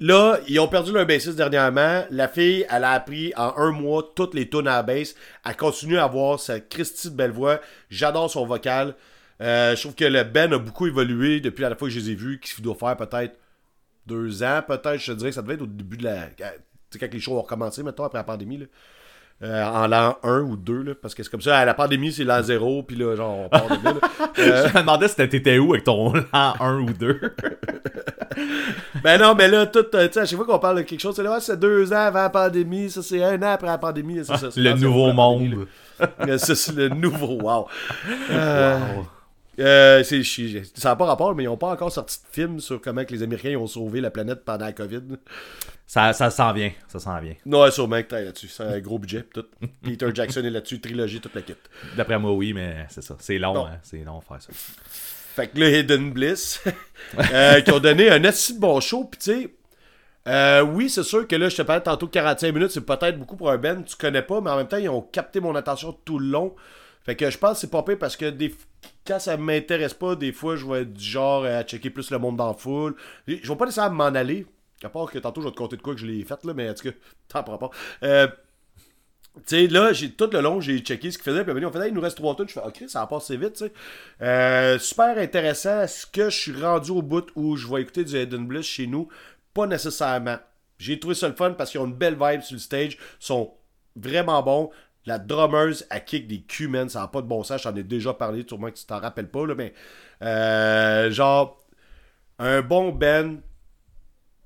là, 0.00 0.38
ils 0.48 0.58
ont 0.60 0.68
perdu 0.68 0.92
leur 0.92 1.04
bassiste 1.04 1.36
dernièrement. 1.36 2.04
La 2.10 2.26
fille, 2.26 2.64
elle 2.70 2.84
a 2.84 2.92
appris 2.92 3.34
en 3.36 3.52
un 3.58 3.70
mois 3.72 4.02
toutes 4.16 4.32
les 4.32 4.48
tunes 4.48 4.66
à 4.66 4.76
la 4.76 4.82
bass. 4.82 5.14
Elle 5.44 5.56
continue 5.56 5.98
à 5.98 6.04
avoir 6.04 6.40
sa 6.40 6.58
Christie 6.58 7.10
de 7.10 7.16
belle 7.16 7.32
voix. 7.32 7.60
J'adore 7.90 8.30
son 8.30 8.46
vocal. 8.46 8.94
Euh, 9.40 9.76
je 9.76 9.80
trouve 9.80 9.94
que 9.94 10.04
le 10.04 10.24
Ben 10.24 10.52
a 10.52 10.58
beaucoup 10.58 10.86
évolué 10.86 11.40
depuis 11.40 11.62
la 11.62 11.74
fois 11.76 11.88
que 11.88 11.94
je 11.94 12.00
les 12.00 12.10
ai 12.10 12.14
vus, 12.14 12.40
qui 12.40 12.60
doit 12.60 12.74
faire 12.74 12.96
peut-être 12.96 13.36
deux 14.06 14.42
ans, 14.42 14.62
peut-être. 14.66 14.98
Je 14.98 15.12
te 15.12 15.16
dirais 15.18 15.30
que 15.30 15.34
ça 15.36 15.42
devait 15.42 15.54
être 15.54 15.62
au 15.62 15.66
début 15.66 15.96
de 15.96 16.04
la. 16.04 16.26
Tu 16.36 16.44
sais, 16.90 16.98
quand 16.98 17.12
les 17.12 17.20
shows 17.20 17.36
ont 17.38 17.42
recommencé, 17.42 17.82
maintenant, 17.82 18.06
après 18.06 18.18
la 18.18 18.24
pandémie. 18.24 18.58
Là. 18.58 18.66
Euh, 19.40 19.64
en 19.64 19.86
l'an 19.86 20.18
1 20.24 20.40
ou 20.40 20.56
2, 20.56 20.82
là, 20.82 20.92
parce 21.00 21.14
que 21.14 21.22
c'est 21.22 21.30
comme 21.30 21.40
ça, 21.40 21.58
à 21.58 21.64
la 21.64 21.72
pandémie, 21.74 22.12
c'est 22.12 22.24
l'an 22.24 22.42
0, 22.42 22.82
puis 22.82 22.96
là, 22.96 23.14
genre, 23.14 23.38
on 23.38 23.48
part 23.48 23.68
de 23.68 23.84
là. 23.84 23.92
là. 23.92 24.00
Euh, 24.40 24.68
Je 24.72 24.74
me 24.74 24.80
demandais 24.80 25.06
si 25.06 25.14
t'étais 25.14 25.58
où 25.58 25.74
avec 25.74 25.84
ton 25.84 26.12
an 26.32 26.54
1 26.58 26.80
ou 26.80 26.92
2. 26.92 27.20
Ben 29.02 29.20
non, 29.20 29.34
mais 29.34 29.48
là, 29.48 29.66
tout, 29.66 29.84
euh, 29.94 30.06
tu 30.06 30.14
sais, 30.14 30.20
à 30.20 30.24
chaque 30.26 30.36
fois 30.36 30.46
qu'on 30.46 30.58
parle 30.58 30.76
de 30.78 30.82
quelque 30.82 31.00
chose, 31.00 31.14
c'est 31.16 31.22
là, 31.22 31.38
c'est 31.40 31.58
deux 31.58 31.92
ans 31.92 31.96
avant 32.06 32.22
la 32.22 32.30
pandémie, 32.30 32.90
ça 32.90 33.02
c'est 33.02 33.22
un 33.22 33.40
an 33.42 33.52
après 33.52 33.66
la 33.66 33.78
pandémie, 33.78 34.18
c'est 34.24 34.36
ça. 34.36 34.50
c'est 34.50 34.60
Le 34.60 34.70
l'an 34.70 34.76
nouveau 34.76 35.12
monde. 35.12 35.66
là. 36.18 36.38
Ça, 36.38 36.54
c'est 36.54 36.74
le 36.74 36.88
nouveau, 36.88 37.40
wow. 37.42 37.66
Euh, 38.30 38.78
euh, 39.58 40.02
ça 40.02 40.88
n'a 40.90 40.96
pas 40.96 41.06
rapport, 41.06 41.34
mais 41.34 41.44
ils 41.44 41.46
n'ont 41.46 41.56
pas 41.56 41.70
encore 41.70 41.92
sorti 41.92 42.18
de 42.22 42.32
film 42.32 42.60
sur 42.60 42.80
comment 42.80 43.04
que 43.04 43.12
les 43.12 43.22
Américains 43.22 43.56
ont 43.56 43.66
sauvé 43.66 44.00
la 44.00 44.10
planète 44.10 44.44
pendant 44.44 44.66
la 44.66 44.72
COVID. 44.72 45.02
Ça, 45.86 46.12
ça 46.12 46.30
s'en 46.30 46.52
vient, 46.52 46.70
ça 46.86 46.98
s'en 46.98 47.18
vient. 47.18 47.34
Non, 47.46 47.70
sûrement 47.70 48.02
que 48.02 48.08
t'as 48.08 48.20
là-dessus. 48.20 48.48
C'est 48.48 48.62
un 48.62 48.78
gros 48.78 48.98
budget, 48.98 49.24
tout. 49.32 49.46
Peter 49.82 50.10
Jackson 50.12 50.44
est 50.44 50.50
là-dessus, 50.50 50.80
trilogie, 50.80 51.20
toute 51.20 51.34
la 51.34 51.42
kit. 51.42 51.54
D'après 51.96 52.18
moi, 52.18 52.32
oui, 52.32 52.52
mais 52.52 52.86
c'est 52.90 53.02
ça. 53.02 53.16
C'est 53.18 53.38
long, 53.38 53.66
hein, 53.66 53.78
c'est 53.82 54.04
long 54.04 54.20
faire 54.20 54.42
ça. 54.42 54.52
Fait 54.52 55.48
que 55.48 55.58
là, 55.58 55.70
Hidden 55.70 56.12
Bliss, 56.12 56.62
euh, 57.32 57.60
qui 57.60 57.70
ont 57.70 57.78
donné 57.78 58.10
un 58.10 58.24
assez 58.24 58.54
bon 58.54 58.80
show, 58.80 59.04
pis 59.04 59.18
tu 59.18 59.32
sais, 59.32 59.54
euh, 60.28 60.62
oui, 60.62 60.90
c'est 60.90 61.04
sûr 61.04 61.26
que 61.26 61.36
là, 61.36 61.48
je 61.48 61.56
te 61.56 61.62
parlais 61.62 61.82
tantôt 61.82 62.06
de 62.06 62.10
45 62.10 62.52
minutes, 62.52 62.70
c'est 62.70 62.82
peut-être 62.82 63.18
beaucoup 63.18 63.36
pour 63.36 63.50
un 63.50 63.56
Ben, 63.56 63.82
tu 63.82 63.96
connais 63.96 64.22
pas, 64.22 64.40
mais 64.40 64.50
en 64.50 64.56
même 64.56 64.68
temps, 64.68 64.76
ils 64.76 64.88
ont 64.88 65.00
capté 65.00 65.40
mon 65.40 65.54
attention 65.54 65.96
tout 66.04 66.18
le 66.18 66.26
long. 66.26 66.54
Fait 67.08 67.16
que 67.16 67.30
je 67.30 67.38
pense 67.38 67.52
que 67.52 67.60
c'est 67.60 67.70
pas 67.70 67.82
pire 67.82 67.96
parce 67.96 68.18
que 68.18 68.28
des... 68.28 68.54
quand 69.06 69.18
ça 69.18 69.38
m'intéresse 69.38 69.94
pas, 69.94 70.14
des 70.14 70.30
fois, 70.30 70.56
je 70.56 70.66
vais 70.66 70.82
être 70.82 70.92
du 70.92 71.02
genre 71.02 71.42
à 71.42 71.62
checker 71.62 71.88
plus 71.88 72.10
le 72.10 72.18
monde 72.18 72.36
dans 72.36 72.48
la 72.48 72.52
foule. 72.52 72.96
Je 73.26 73.48
vais 73.48 73.56
pas 73.56 73.64
nécessairement 73.64 74.10
m'en 74.10 74.14
aller, 74.14 74.44
à 74.84 74.90
part 74.90 75.10
que 75.10 75.18
tantôt, 75.18 75.40
je 75.40 75.46
vais 75.46 75.52
te 75.52 75.56
compter 75.56 75.78
de 75.78 75.80
quoi 75.80 75.94
que 75.94 76.00
je 76.00 76.06
l'ai 76.06 76.22
fait, 76.22 76.44
là, 76.44 76.52
mais 76.52 76.68
en 76.68 76.74
tout 76.74 76.90
cas, 76.90 76.94
tant 77.28 77.42
par 77.42 77.52
rapport. 77.52 77.72
Euh, 78.02 78.28
tu 79.36 79.42
sais, 79.46 79.66
là, 79.68 79.94
j'ai, 79.94 80.10
tout 80.10 80.28
le 80.30 80.42
long, 80.42 80.60
j'ai 80.60 80.80
checké 80.80 81.10
ce 81.10 81.16
qu'ils 81.16 81.24
faisaient. 81.24 81.44
Puis 81.44 81.64
on 81.64 81.72
fait, 81.72 81.78
Hey, 81.78 81.88
il 81.88 81.94
nous 81.94 82.02
reste 82.02 82.18
trois 82.18 82.36
tonnes. 82.36 82.46
Je 82.46 82.52
fais, 82.52 82.60
ok, 82.60 82.84
ça 82.88 83.00
va 83.00 83.06
passer 83.06 83.38
vite, 83.38 83.54
tu 83.54 83.64
sais. 83.64 83.72
Euh, 84.20 84.78
super 84.78 85.16
intéressant. 85.16 85.80
Est-ce 85.80 86.04
que 86.04 86.28
je 86.28 86.38
suis 86.38 86.62
rendu 86.62 86.90
au 86.90 87.00
bout 87.00 87.26
où 87.36 87.56
je 87.56 87.66
vais 87.68 87.80
écouter 87.80 88.04
du 88.04 88.16
Eden 88.16 88.46
Bliss 88.46 88.66
chez 88.66 88.86
nous 88.86 89.08
Pas 89.54 89.66
nécessairement. 89.66 90.36
J'ai 90.76 91.00
trouvé 91.00 91.14
ça 91.14 91.26
le 91.26 91.34
fun 91.34 91.52
parce 91.52 91.70
qu'ils 91.70 91.80
ont 91.80 91.86
une 91.86 91.96
belle 91.96 92.18
vibe 92.20 92.42
sur 92.42 92.56
le 92.56 92.60
stage. 92.60 92.98
Ils 93.00 93.24
sont 93.24 93.54
vraiment 93.96 94.42
bons. 94.42 94.70
La 95.08 95.18
drummeuse, 95.18 95.86
elle 95.90 96.04
kick 96.04 96.26
des 96.26 96.42
culs, 96.42 96.68
man. 96.68 96.90
Ça 96.90 97.00
n'a 97.00 97.08
pas 97.08 97.22
de 97.22 97.26
bon 97.26 97.42
sens. 97.42 97.62
J'en 97.62 97.74
ai 97.74 97.82
déjà 97.82 98.12
parlé, 98.12 98.44
sûrement 98.46 98.70
que 98.70 98.76
tu 98.76 98.84
t'en 98.84 99.00
rappelles 99.00 99.30
pas, 99.30 99.46
là. 99.46 99.54
Mais, 99.54 99.72
euh, 100.20 101.10
genre, 101.10 101.58
un 102.38 102.60
bon 102.60 102.92
Ben 102.92 103.40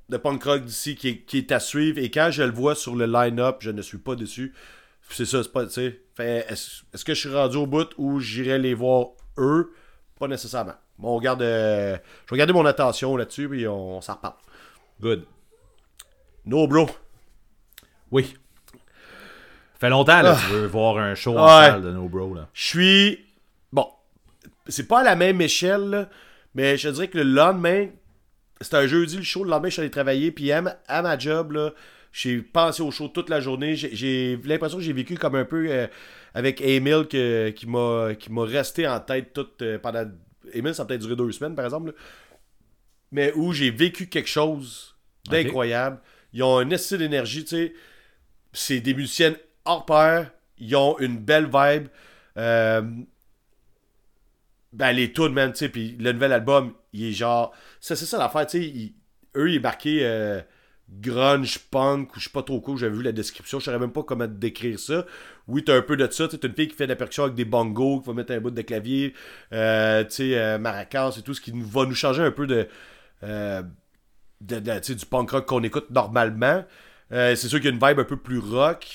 de 0.08 0.16
punk 0.18 0.44
rock 0.44 0.64
d'ici 0.64 0.94
qui 0.94 1.08
est, 1.08 1.18
qui 1.22 1.38
est 1.38 1.50
à 1.50 1.58
suivre. 1.58 1.98
Et 1.98 2.12
quand 2.12 2.30
je 2.30 2.44
le 2.44 2.52
vois 2.52 2.76
sur 2.76 2.94
le 2.94 3.06
line-up, 3.06 3.56
je 3.58 3.72
ne 3.72 3.82
suis 3.82 3.98
pas 3.98 4.14
déçu. 4.14 4.54
C'est 5.10 5.24
ça, 5.24 5.42
c'est 5.42 5.52
pas, 5.52 5.66
tu 5.66 5.72
sais. 5.72 6.00
Est-ce 6.18 7.04
que 7.04 7.12
je 7.12 7.18
suis 7.18 7.34
rendu 7.34 7.56
au 7.56 7.66
bout 7.66 7.88
où 7.98 8.20
j'irai 8.20 8.60
les 8.60 8.74
voir 8.74 9.08
eux? 9.38 9.74
Pas 10.20 10.28
nécessairement. 10.28 10.76
Bon, 10.96 11.16
on 11.16 11.20
garde, 11.20 11.42
euh, 11.42 11.98
je 12.26 12.34
vais 12.34 12.38
garder 12.38 12.52
mon 12.52 12.66
attention 12.66 13.16
là-dessus, 13.16 13.48
puis 13.48 13.66
on, 13.66 14.00
s'en 14.00 14.14
reparle. 14.14 14.36
Good. 15.00 15.24
No, 16.46 16.68
bro. 16.68 16.88
Oui. 18.12 18.36
Fait 19.82 19.88
longtemps, 19.90 20.22
là, 20.22 20.36
Ah. 20.38 20.40
tu 20.46 20.52
veux 20.52 20.66
voir 20.68 20.96
un 20.98 21.16
show 21.16 21.36
en 21.36 21.48
salle 21.48 21.82
de 21.82 21.90
No 21.90 22.08
Bro. 22.08 22.36
Je 22.54 22.64
suis. 22.64 23.18
Bon, 23.72 23.88
c'est 24.68 24.86
pas 24.86 25.00
à 25.00 25.02
la 25.02 25.16
même 25.16 25.40
échelle, 25.40 25.90
là, 25.90 26.08
mais 26.54 26.76
je 26.76 26.88
te 26.88 26.94
dirais 26.94 27.08
que 27.08 27.18
le 27.18 27.24
lendemain, 27.24 27.88
c'était 28.60 28.76
un 28.76 28.86
jeudi 28.86 29.16
le 29.16 29.24
show, 29.24 29.42
le 29.42 29.50
lendemain, 29.50 29.70
je 29.70 29.72
suis 29.72 29.80
allé 29.80 29.90
travailler, 29.90 30.30
puis 30.30 30.52
à 30.52 30.62
ma, 30.62 30.76
à 30.86 31.02
ma 31.02 31.18
job, 31.18 31.50
là, 31.50 31.72
j'ai 32.12 32.42
pensé 32.42 32.80
au 32.80 32.92
show 32.92 33.08
toute 33.08 33.28
la 33.28 33.40
journée. 33.40 33.74
J'ai- 33.74 34.36
l'impression 34.44 34.78
que 34.78 34.84
j'ai 34.84 34.92
vécu 34.92 35.16
comme 35.16 35.34
un 35.34 35.44
peu 35.44 35.66
euh, 35.68 35.88
avec 36.32 36.60
Emile 36.60 37.08
que- 37.10 37.50
qui 37.50 37.66
m'a 37.66 38.14
qui 38.14 38.30
m'a 38.30 38.44
resté 38.44 38.86
en 38.86 39.00
tête 39.00 39.32
toute 39.32 39.62
euh, 39.62 39.80
pendant. 39.80 40.04
Emile, 40.52 40.76
ça 40.76 40.84
a 40.84 40.86
peut-être 40.86 41.00
duré 41.00 41.16
deux 41.16 41.32
semaines, 41.32 41.56
par 41.56 41.64
exemple. 41.64 41.88
là. 41.88 41.92
Mais 43.10 43.32
où 43.34 43.52
j'ai 43.52 43.70
vécu 43.72 44.06
quelque 44.08 44.28
chose 44.28 44.94
d'incroyable. 45.28 45.98
Ils 46.32 46.44
ont 46.44 46.58
un 46.58 46.70
essai 46.70 46.98
d'énergie, 46.98 47.42
tu 47.42 47.56
sais. 47.56 47.74
C'est 48.52 48.78
des 48.80 48.94
musiciennes 48.94 49.34
hors 49.64 49.84
pair. 49.86 50.30
Ils 50.58 50.74
ont 50.76 50.98
une 50.98 51.18
belle 51.18 51.46
vibe. 51.52 51.88
Euh, 52.36 52.82
ben, 54.72 54.92
les 54.92 55.12
tunes, 55.12 55.32
man, 55.32 55.52
tu 55.52 55.58
sais. 55.58 55.68
Puis 55.68 55.96
le 55.98 56.12
nouvel 56.12 56.32
album, 56.32 56.72
il 56.92 57.04
est 57.06 57.12
genre. 57.12 57.52
C'est 57.80 57.96
ça 57.96 58.18
l'affaire, 58.18 58.46
tu 58.46 58.62
sais. 58.62 58.92
Eux, 59.36 59.50
il 59.50 59.56
est 59.56 59.60
marqué 59.60 60.00
euh, 60.02 60.40
grunge 60.90 61.58
punk 61.70 62.14
ou 62.16 62.20
je 62.20 62.24
sais 62.24 62.30
pas 62.30 62.42
trop 62.42 62.60
quoi. 62.60 62.74
J'avais 62.76 62.96
vu 62.96 63.02
la 63.02 63.12
description. 63.12 63.58
Je 63.58 63.64
savais 63.66 63.78
même 63.78 63.92
pas 63.92 64.02
comment 64.02 64.26
décrire 64.26 64.78
ça. 64.78 65.06
Oui, 65.48 65.64
t'as 65.64 65.76
un 65.76 65.82
peu 65.82 65.96
de 65.96 66.10
ça. 66.10 66.28
Tu 66.28 66.36
une 66.36 66.54
fille 66.54 66.68
qui 66.68 66.76
fait 66.76 66.86
de 66.86 66.92
la 66.92 66.96
percussion 66.96 67.24
avec 67.24 67.34
des 67.34 67.44
bongos, 67.44 68.00
qui 68.00 68.06
va 68.08 68.14
mettre 68.14 68.32
un 68.32 68.40
bout 68.40 68.50
de 68.50 68.62
clavier, 68.62 69.14
euh, 69.52 70.04
tu 70.04 70.10
sais, 70.10 70.38
euh, 70.38 70.58
maracas 70.58 71.16
et 71.18 71.22
tout, 71.22 71.34
ce 71.34 71.40
qui 71.40 71.52
va 71.54 71.84
nous 71.86 71.94
changer 71.94 72.22
un 72.22 72.30
peu 72.30 72.46
de. 72.46 72.68
de- 73.22 74.58
de- 74.58 74.94
du 74.94 75.06
punk 75.06 75.30
rock 75.30 75.46
qu'on 75.46 75.62
écoute 75.62 75.90
normalement. 75.90 76.64
C'est 77.10 77.36
sûr 77.36 77.60
qu'il 77.60 77.66
y 77.66 77.68
a 77.68 77.76
une 77.76 77.86
vibe 77.86 78.00
un 78.00 78.04
peu 78.04 78.16
plus 78.16 78.38
rock. 78.38 78.86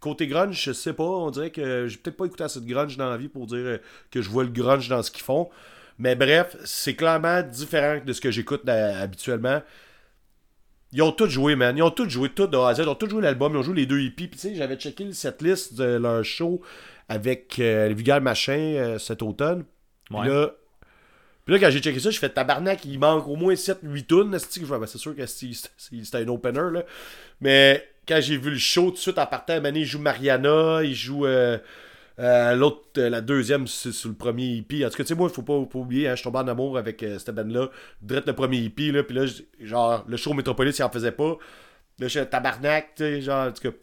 Côté 0.00 0.26
grunge, 0.26 0.60
je 0.60 0.72
sais 0.72 0.92
pas. 0.92 1.04
On 1.04 1.30
dirait 1.30 1.50
que 1.50 1.86
j'ai 1.86 1.96
peut-être 1.96 2.16
pas 2.16 2.26
écouté 2.26 2.44
assez 2.44 2.60
de 2.60 2.66
grunge 2.66 2.96
dans 2.96 3.08
la 3.08 3.16
vie 3.16 3.28
pour 3.28 3.46
dire 3.46 3.58
euh, 3.58 3.78
que 4.10 4.20
je 4.20 4.28
vois 4.28 4.42
le 4.44 4.50
grunge 4.50 4.88
dans 4.88 5.02
ce 5.02 5.10
qu'ils 5.10 5.22
font. 5.22 5.48
Mais 5.98 6.16
bref, 6.16 6.56
c'est 6.64 6.94
clairement 6.94 7.42
différent 7.42 8.00
de 8.04 8.12
ce 8.12 8.20
que 8.20 8.30
j'écoute 8.30 8.68
habituellement. 8.68 9.62
Ils 10.92 11.02
ont 11.02 11.12
tous 11.12 11.28
joué, 11.28 11.54
man. 11.54 11.76
Ils 11.76 11.82
ont 11.82 11.90
tous 11.90 12.08
joué, 12.08 12.28
tout 12.28 12.46
de 12.46 12.56
A 12.56 12.68
à 12.68 12.74
Z. 12.74 12.80
Ils 12.80 12.88
ont 12.88 12.94
tous 12.94 13.08
joué 13.08 13.22
l'album. 13.22 13.52
Ils 13.54 13.58
ont 13.58 13.62
joué 13.62 13.76
les 13.76 13.86
deux 13.86 14.00
hippies. 14.00 14.28
Puis 14.28 14.38
tu 14.38 14.48
sais, 14.48 14.54
j'avais 14.54 14.76
checké 14.76 15.04
le 15.04 15.12
setlist 15.12 15.74
de 15.74 15.84
leur 15.96 16.24
show 16.24 16.60
avec 17.08 17.58
euh, 17.58 17.88
le 17.88 17.94
vulgaire 17.94 18.20
machin 18.20 18.52
euh, 18.76 18.98
cet 18.98 19.22
automne. 19.22 19.64
Puis 20.06 20.16
Ouais. 20.18 20.28
là, 20.28 20.50
puis 21.44 21.54
là, 21.54 21.60
quand 21.60 21.70
j'ai 21.70 21.80
checké 21.80 21.98
ça, 21.98 22.10
je 22.10 22.18
fais 22.18 22.28
tabarnak, 22.28 22.84
il 22.84 22.98
manque 22.98 23.26
au 23.26 23.36
moins 23.36 23.54
7-8 23.54 24.06
tunes. 24.06 24.34
esti, 24.34 24.60
que 24.60 24.66
je 24.66 24.72
fais, 24.72 24.78
ben, 24.78 24.86
c'est 24.86 24.98
sûr 24.98 25.16
que 25.16 25.26
c'était 25.26 26.18
un 26.18 26.28
opener, 26.28 26.70
là. 26.72 26.84
Mais 27.40 27.88
quand 28.06 28.20
j'ai 28.20 28.36
vu 28.36 28.50
le 28.50 28.58
show, 28.58 28.86
tout 28.86 28.92
de 28.92 28.98
suite, 28.98 29.18
en 29.18 29.26
partant, 29.26 29.60
Mané, 29.60 29.80
il 29.80 29.84
joue 29.86 30.00
Mariana, 30.00 30.82
il 30.82 30.94
joue 30.94 31.26
euh, 31.26 31.58
euh, 32.18 32.54
l'autre, 32.54 32.82
euh, 32.98 33.08
la 33.08 33.20
deuxième, 33.20 33.66
sur 33.66 34.08
le 34.08 34.14
premier 34.14 34.56
EP. 34.56 34.84
En 34.84 34.90
tout 34.90 34.96
cas, 34.96 35.04
tu 35.04 35.08
sais, 35.08 35.14
moi, 35.14 35.28
il 35.30 35.34
faut 35.34 35.42
pas, 35.42 35.54
oublier, 35.78 36.08
hein, 36.08 36.12
je 36.12 36.16
suis 36.16 36.24
tombé 36.24 36.38
en 36.38 36.48
amour 36.48 36.78
avec 36.78 37.00
cette 37.00 37.30
band-là. 37.30 37.68
Direct 38.00 38.26
le 38.26 38.34
premier 38.34 38.64
EP, 38.64 38.90
là. 38.90 39.02
Puis 39.04 39.14
là, 39.14 39.26
genre, 39.60 40.04
le 40.08 40.16
show 40.16 40.34
Metropolis, 40.34 40.78
il 40.78 40.82
en 40.82 40.90
faisait 40.90 41.12
pas. 41.12 41.36
Là, 41.98 42.08
je 42.08 42.18
fais 42.18 42.26
tabarnak, 42.26 42.94
tu 42.96 43.04
sais, 43.04 43.20
genre, 43.22 43.48
en 43.48 43.52
tout 43.52 43.70
cas. 43.70 43.76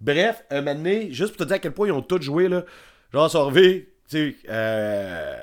Bref, 0.00 0.44
un 0.50 0.60
moment 0.60 0.74
donné, 0.74 1.12
juste 1.12 1.30
pour 1.30 1.38
te 1.38 1.44
dire 1.44 1.56
à 1.56 1.58
quel 1.58 1.72
point 1.72 1.86
ils 1.86 1.92
ont 1.92 2.02
tous 2.02 2.20
joué, 2.20 2.48
là. 2.48 2.64
Genre, 3.12 3.36
arrivés, 3.36 3.94
tu 4.08 4.32
sais, 4.32 4.36
euh, 4.48 5.36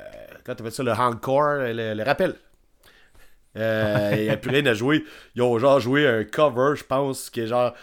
quand 0.44 0.54
t'appelles 0.54 0.72
ça 0.72 0.82
le 0.82 0.92
encore, 0.92 1.54
le, 1.54 1.94
le 1.94 2.02
rappel. 2.02 2.34
Euh, 3.56 4.10
il 4.16 4.22
n'y 4.24 4.30
a 4.30 4.36
plus 4.36 4.50
rien 4.50 4.66
à 4.66 4.74
jouer. 4.74 5.04
Ils 5.34 5.42
ont 5.42 5.58
genre 5.58 5.80
joué 5.80 6.06
un 6.06 6.24
cover, 6.24 6.76
je 6.76 6.84
pense, 6.84 7.30
qui 7.30 7.40
est 7.40 7.46
genre. 7.46 7.74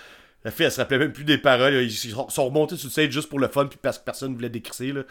La 0.43 0.49
fille, 0.49 0.65
elle 0.65 0.71
se 0.71 0.79
rappelait 0.79 0.97
même 0.97 1.13
plus 1.13 1.23
des 1.23 1.37
paroles. 1.37 1.73
Ils 1.73 1.91
sont 1.91 2.45
remontés 2.45 2.75
sur 2.75 2.87
le 2.87 2.91
stage 2.91 3.11
juste 3.11 3.29
pour 3.29 3.39
le 3.39 3.47
fun, 3.47 3.67
puis 3.67 3.77
parce 3.79 3.99
que 3.99 4.03
personne 4.03 4.33
voulait 4.33 4.49
décrisser. 4.49 4.91
Là. 4.91 5.03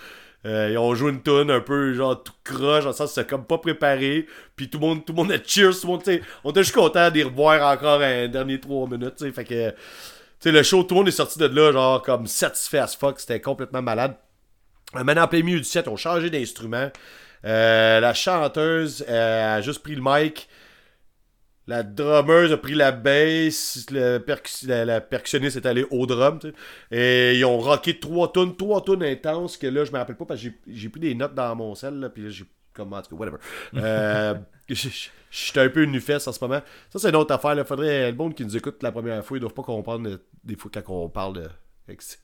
Euh, 0.46 0.70
ils 0.72 0.78
ont 0.78 0.94
joué 0.94 1.10
une 1.10 1.22
tune 1.22 1.50
un 1.50 1.60
peu 1.60 1.92
genre 1.92 2.22
tout 2.22 2.32
croche, 2.42 2.86
le 2.86 2.92
sens 2.92 3.12
c'était 3.12 3.28
comme 3.28 3.44
pas 3.44 3.58
préparé. 3.58 4.26
Puis 4.56 4.70
tout 4.70 4.78
le 4.78 4.86
monde, 4.86 5.04
tout 5.04 5.12
le 5.12 5.18
monde 5.18 5.32
a 5.32 5.38
cheers, 5.44 5.72
tout 5.80 5.86
le 5.86 5.92
monde, 5.92 6.02
on 6.44 6.50
était 6.50 6.62
juste 6.62 6.74
content 6.74 7.10
d'y 7.10 7.22
revoir 7.22 7.72
encore 7.72 8.00
un 8.00 8.26
dernier 8.28 8.58
3 8.58 8.88
minutes. 8.88 9.32
Fait 9.32 9.44
que, 9.44 9.74
le 10.48 10.62
show, 10.62 10.82
tout 10.82 10.94
le 10.94 11.00
monde 11.00 11.08
est 11.08 11.12
sorti 11.12 11.38
de 11.38 11.46
là, 11.46 11.72
genre 11.72 12.02
comme 12.02 12.26
satisfait 12.26 12.78
as 12.78 12.96
fuck. 12.96 13.20
C'était 13.20 13.40
complètement 13.40 13.82
malade. 13.82 14.16
Euh, 14.96 15.04
Maintenant, 15.04 15.24
en 15.24 15.28
plein 15.28 15.42
milieu 15.42 15.58
du 15.58 15.64
set, 15.64 15.86
ont 15.88 15.96
changé 15.96 16.30
d'instrument. 16.30 16.90
Euh, 17.44 18.00
la 18.00 18.14
chanteuse 18.14 19.04
euh, 19.08 19.56
a 19.56 19.60
juste 19.60 19.82
pris 19.82 19.94
le 19.94 20.02
mic. 20.04 20.48
La 21.66 21.82
drummeuse 21.84 22.50
a 22.52 22.56
pris 22.56 22.74
la 22.74 22.90
bass. 22.90 23.86
Le 23.92 24.22
la, 24.66 24.84
la 24.84 25.00
percussionniste 25.00 25.56
est 25.56 25.66
allée 25.66 25.86
au 25.90 26.04
drum. 26.06 26.38
Et 26.90 27.36
ils 27.38 27.44
ont 27.44 27.58
rocké 27.58 27.98
trois 28.00 28.32
tonnes, 28.32 28.56
trois 28.56 28.82
tonnes 28.82 29.04
intenses 29.04 29.56
que 29.56 29.66
là, 29.68 29.84
je 29.84 29.92
me 29.92 29.98
rappelle 29.98 30.16
pas 30.16 30.24
parce 30.24 30.42
que 30.42 30.48
j'ai- 30.66 30.88
pris 30.88 31.00
des 31.00 31.14
notes 31.14 31.34
dans 31.34 31.54
mon 31.54 31.74
sel. 31.74 31.94
Là, 32.00 32.08
puis 32.10 32.24
là, 32.24 32.30
j'ai 32.30 32.44
comme 32.72 32.92
en 32.92 33.02
tout 33.02 33.10
cas, 33.16 33.20
whatever. 33.20 33.38
Euh, 33.76 34.34
Je 34.68 34.74
je- 34.74 34.88
je 34.88 35.38
suis 35.46 35.58
un 35.60 35.68
peu 35.68 35.82
une 35.82 36.00
fesse 36.00 36.26
en 36.28 36.32
ce 36.32 36.38
moment. 36.44 36.60
Ça, 36.90 36.98
c'est 37.00 37.08
une 37.08 37.16
autre 37.16 37.34
affaire. 37.34 37.54
Il 37.58 37.64
faudrait 37.64 38.10
le 38.10 38.16
monde 38.16 38.34
qui 38.34 38.44
nous 38.44 38.56
écoute 38.56 38.82
la 38.84 38.92
première 38.92 39.24
fois, 39.24 39.36
ils 39.36 39.40
doivent 39.40 39.52
pas 39.54 39.62
comprendre 39.64 40.18
des 40.44 40.56
fois 40.56 40.70
quand 40.72 40.82
on 40.88 41.08
parle 41.08 41.34
de. 41.34 41.48
Avec 41.90 42.02
ces, 42.02 42.16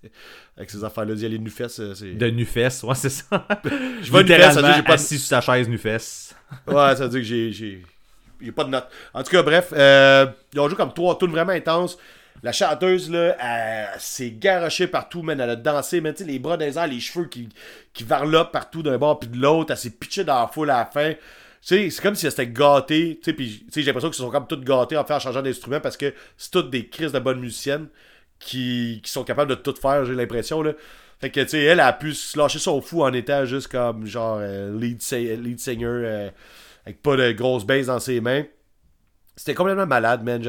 avec 0.56 0.70
ces 0.70 0.84
affaires-là, 0.84 1.14
dire 1.14 1.28
les 1.28 1.38
nufesses, 1.40 1.80
euh. 1.80 1.94
De 2.14 2.30
Nufess, 2.30 2.84
ouais, 2.84 2.94
c'est 2.94 3.10
ça. 3.10 3.46
Je 3.64 4.12
vais 4.12 4.18
ça 4.18 4.22
littéralement 4.22 4.74
j'ai 4.76 4.82
pas 4.82 4.88
de- 4.90 4.94
assis 4.94 5.18
sur 5.18 5.28
sa 5.28 5.40
chaise 5.40 5.68
Nufess. 5.68 6.34
Ouais, 6.68 6.94
ça 6.94 7.06
veut 7.06 7.08
dire 7.08 7.20
que 7.20 7.26
j'ai. 7.26 7.52
j'ai... 7.52 8.52
Pas 8.52 8.64
de 8.64 8.70
note. 8.70 8.86
En 9.12 9.22
tout 9.24 9.30
cas, 9.30 9.42
bref, 9.42 9.72
euh, 9.72 10.26
ils 10.52 10.60
ont 10.60 10.68
joué 10.68 10.76
comme 10.76 10.92
trois 10.92 11.18
tunes 11.18 11.32
vraiment 11.32 11.52
intenses. 11.52 11.98
La 12.42 12.52
chanteuse, 12.52 13.10
là, 13.10 13.34
elle 13.40 14.00
s'est 14.00 14.30
garochée 14.30 14.86
partout, 14.86 15.22
man. 15.22 15.40
Elle 15.40 15.50
a 15.50 15.56
dansé, 15.56 16.00
man. 16.00 16.14
Les 16.20 16.38
bras 16.38 16.56
dans 16.56 16.64
les 16.64 16.78
airs, 16.78 16.86
les 16.86 17.00
cheveux 17.00 17.26
qui, 17.26 17.48
qui 17.92 18.04
varlopent 18.04 18.52
partout 18.52 18.82
d'un 18.82 18.98
bord 18.98 19.18
puis 19.18 19.28
de 19.28 19.38
l'autre. 19.38 19.72
Elle 19.72 19.78
s'est 19.78 19.90
pitchée 19.90 20.22
dans 20.22 20.40
la 20.40 20.46
foule 20.46 20.70
à 20.70 20.78
la 20.78 20.86
fin. 20.86 21.14
C'est 21.60 21.90
comme 22.00 22.14
si 22.14 22.26
elle 22.26 22.30
s'était 22.30 22.46
gâtée. 22.46 23.18
Tu 23.20 23.32
sais, 23.34 23.80
j'ai 23.80 23.82
l'impression 23.82 24.10
qu'ils 24.10 24.16
se 24.18 24.22
sont 24.22 24.30
comme 24.30 24.46
toutes 24.46 24.64
gâtés 24.64 24.96
en 24.96 25.04
fait 25.04 25.14
en 25.14 25.18
changeant 25.18 25.42
d'instrument 25.42 25.80
parce 25.80 25.96
que 25.96 26.14
c'est 26.36 26.52
toutes 26.52 26.70
des 26.70 26.86
crises 26.86 27.10
de 27.10 27.18
bonnes 27.18 27.40
musiciennes 27.40 27.88
qui, 28.38 29.00
qui 29.02 29.10
sont 29.10 29.24
capables 29.24 29.50
de 29.50 29.54
tout 29.54 29.74
faire, 29.80 30.04
j'ai 30.04 30.14
l'impression, 30.14 30.62
là. 30.62 30.72
Fait 31.18 31.30
que, 31.30 31.40
tu 31.40 31.48
sais, 31.48 31.62
elle 31.62 31.80
a 31.80 31.92
pu 31.94 32.12
se 32.12 32.38
lâcher 32.38 32.58
son 32.58 32.80
fou 32.82 33.02
en 33.02 33.12
étant 33.12 33.46
juste 33.46 33.68
comme, 33.68 34.06
genre, 34.06 34.38
euh, 34.40 34.78
lead, 34.78 35.00
lead 35.10 35.58
singer, 35.58 35.86
euh, 35.86 36.30
avec 36.84 37.00
pas 37.02 37.16
de 37.16 37.32
grosse 37.32 37.64
bass 37.64 37.86
dans 37.86 37.98
ses 37.98 38.20
mains. 38.20 38.44
C'était 39.34 39.54
complètement 39.54 39.86
malade, 39.86 40.22
man. 40.22 40.42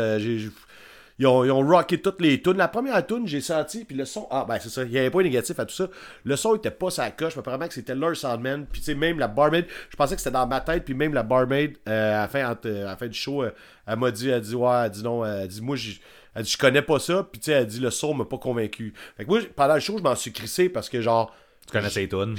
Ils 1.19 1.25
ont, 1.25 1.43
ils 1.43 1.51
ont 1.51 1.65
rocké 1.65 1.99
toutes 1.99 2.21
les 2.21 2.41
tunes. 2.41 2.57
La 2.57 2.67
première 2.67 3.05
tune, 3.05 3.27
j'ai 3.27 3.41
senti, 3.41 3.85
puis 3.85 3.95
le 3.95 4.05
son. 4.05 4.27
Ah, 4.29 4.45
ben 4.47 4.59
c'est 4.59 4.69
ça. 4.69 4.83
Il 4.83 4.91
y 4.91 4.99
avait 4.99 5.09
pas 5.09 5.23
négatif 5.23 5.59
à 5.59 5.65
tout 5.65 5.73
ça. 5.73 5.89
Le 6.23 6.35
son 6.35 6.55
était 6.55 6.69
pas 6.69 6.91
sa 6.91 7.09
coche, 7.09 7.35
mais 7.35 7.39
apparemment 7.39 7.67
que 7.67 7.73
c'était 7.73 7.95
leur 7.95 8.15
soundman. 8.15 8.67
Puis 8.71 8.81
tu 8.81 8.85
sais, 8.85 8.95
même 8.95 9.17
la 9.17 9.27
barmaid, 9.27 9.65
je 9.89 9.95
pensais 9.95 10.15
que 10.15 10.21
c'était 10.21 10.33
dans 10.33 10.45
ma 10.45 10.61
tête, 10.61 10.85
puis 10.85 10.93
même 10.93 11.13
la 11.13 11.23
barmaid, 11.23 11.75
euh, 11.89 12.17
à, 12.17 12.21
la 12.21 12.27
fin, 12.27 12.43
à 12.45 12.57
la 12.63 12.97
fin 12.97 13.07
du 13.07 13.17
show, 13.17 13.43
euh, 13.43 13.51
elle 13.87 13.97
m'a 13.97 14.11
dit, 14.11 14.29
elle 14.29 14.41
dit, 14.41 14.53
ouais, 14.55 14.85
elle 14.85 14.91
dit 14.91 15.03
non, 15.03 15.25
elle 15.25 15.47
dit, 15.47 15.61
moi, 15.61 15.75
j'ai- 15.75 15.99
elle 16.37 16.43
dit, 16.43 16.51
je 16.51 16.57
connais 16.57 16.81
pas 16.81 16.99
ça, 16.99 17.27
puis 17.29 17.39
tu 17.39 17.45
sais, 17.45 17.51
elle 17.53 17.65
dit, 17.67 17.79
le 17.79 17.89
son 17.89 18.13
m'a 18.13 18.25
pas 18.25 18.37
convaincu. 18.37 18.93
Fait 19.17 19.25
que 19.25 19.29
moi, 19.29 19.39
pendant 19.55 19.73
le 19.73 19.79
show, 19.79 19.97
je 19.97 20.03
m'en 20.03 20.15
suis 20.15 20.31
crissé 20.31 20.69
parce 20.69 20.87
que 20.89 21.01
genre, 21.01 21.35
Tu 21.65 21.71
connais 21.73 21.89
ses 21.89 22.07
tunes. 22.07 22.35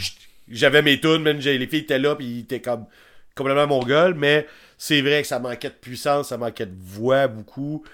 j'avais 0.48 0.82
mes 0.82 1.00
tunes, 1.00 1.22
même 1.22 1.38
les 1.38 1.66
filles 1.66 1.80
étaient 1.80 1.98
là, 1.98 2.14
puis 2.16 2.26
ils 2.26 2.38
étaient 2.40 2.60
comme 2.60 2.86
complètement 3.34 3.66
mongol, 3.66 4.14
mais 4.14 4.46
c'est 4.76 5.00
vrai 5.00 5.22
que 5.22 5.28
ça 5.28 5.38
manquait 5.38 5.68
de 5.70 5.74
puissance, 5.74 6.28
ça 6.28 6.38
manquait 6.38 6.66
de 6.66 6.76
voix 6.80 7.26
beaucoup. 7.28 7.84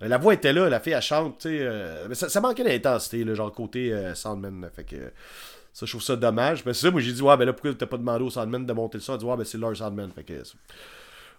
La 0.00 0.16
voix 0.16 0.32
était 0.32 0.52
là, 0.54 0.68
la 0.70 0.80
fille 0.80 0.94
elle 0.94 1.02
chante, 1.02 1.38
tu 1.40 1.48
sais, 1.48 1.58
euh, 1.60 2.06
mais 2.08 2.14
ça, 2.14 2.30
ça 2.30 2.40
manquait 2.40 2.64
d'intensité, 2.64 3.22
là, 3.22 3.34
genre 3.34 3.52
côté 3.52 3.92
euh, 3.92 4.14
Soundman. 4.14 4.62
là. 4.62 4.70
fait 4.74 4.84
que 4.84 4.96
euh, 4.96 5.10
ça, 5.74 5.84
je 5.84 5.90
trouve 5.92 6.02
ça 6.02 6.16
dommage. 6.16 6.64
Mais 6.64 6.72
c'est 6.72 6.86
ça, 6.86 6.90
moi 6.90 7.00
j'ai 7.02 7.12
dit, 7.12 7.20
ouais, 7.22 7.36
ben 7.36 7.44
là, 7.44 7.52
pourquoi 7.52 7.74
t'as 7.74 7.86
pas 7.86 7.98
demandé 7.98 8.24
au 8.24 8.30
Soundman 8.30 8.64
de 8.64 8.72
monter 8.72 8.96
le 8.96 9.02
son? 9.02 9.12
Elle 9.12 9.18
dit, 9.20 9.24
ouais, 9.26 9.36
ben 9.36 9.44
c'est 9.44 9.58
leur 9.58 9.76
Soundman. 9.76 10.10
Fait 10.14 10.24
que, 10.24 10.32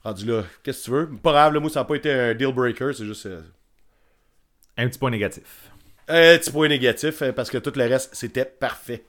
rendu 0.04 0.26
là, 0.28 0.44
qu'est-ce 0.64 0.80
que 0.82 0.86
tu 0.86 0.92
veux? 0.92 1.10
Pas 1.18 1.32
grave, 1.32 1.54
là, 1.56 1.60
moi 1.60 1.70
ça 1.72 1.80
n'a 1.80 1.86
pas 1.86 1.96
été 1.96 2.12
un 2.12 2.34
deal 2.36 2.54
breaker, 2.54 2.94
c'est 2.94 3.06
juste. 3.06 3.26
euh, 3.26 3.42
Un 4.78 4.88
petit 4.88 5.00
point 5.00 5.10
négatif. 5.12 5.72
un 6.08 6.38
petit 6.38 6.52
point 6.52 6.68
négatif, 6.68 7.22
euh, 7.22 7.32
parce 7.32 7.50
que 7.50 7.58
tout 7.58 7.74
le 7.76 7.88
reste, 7.88 8.16
c'était 8.16 8.46
parfait. 8.46 9.04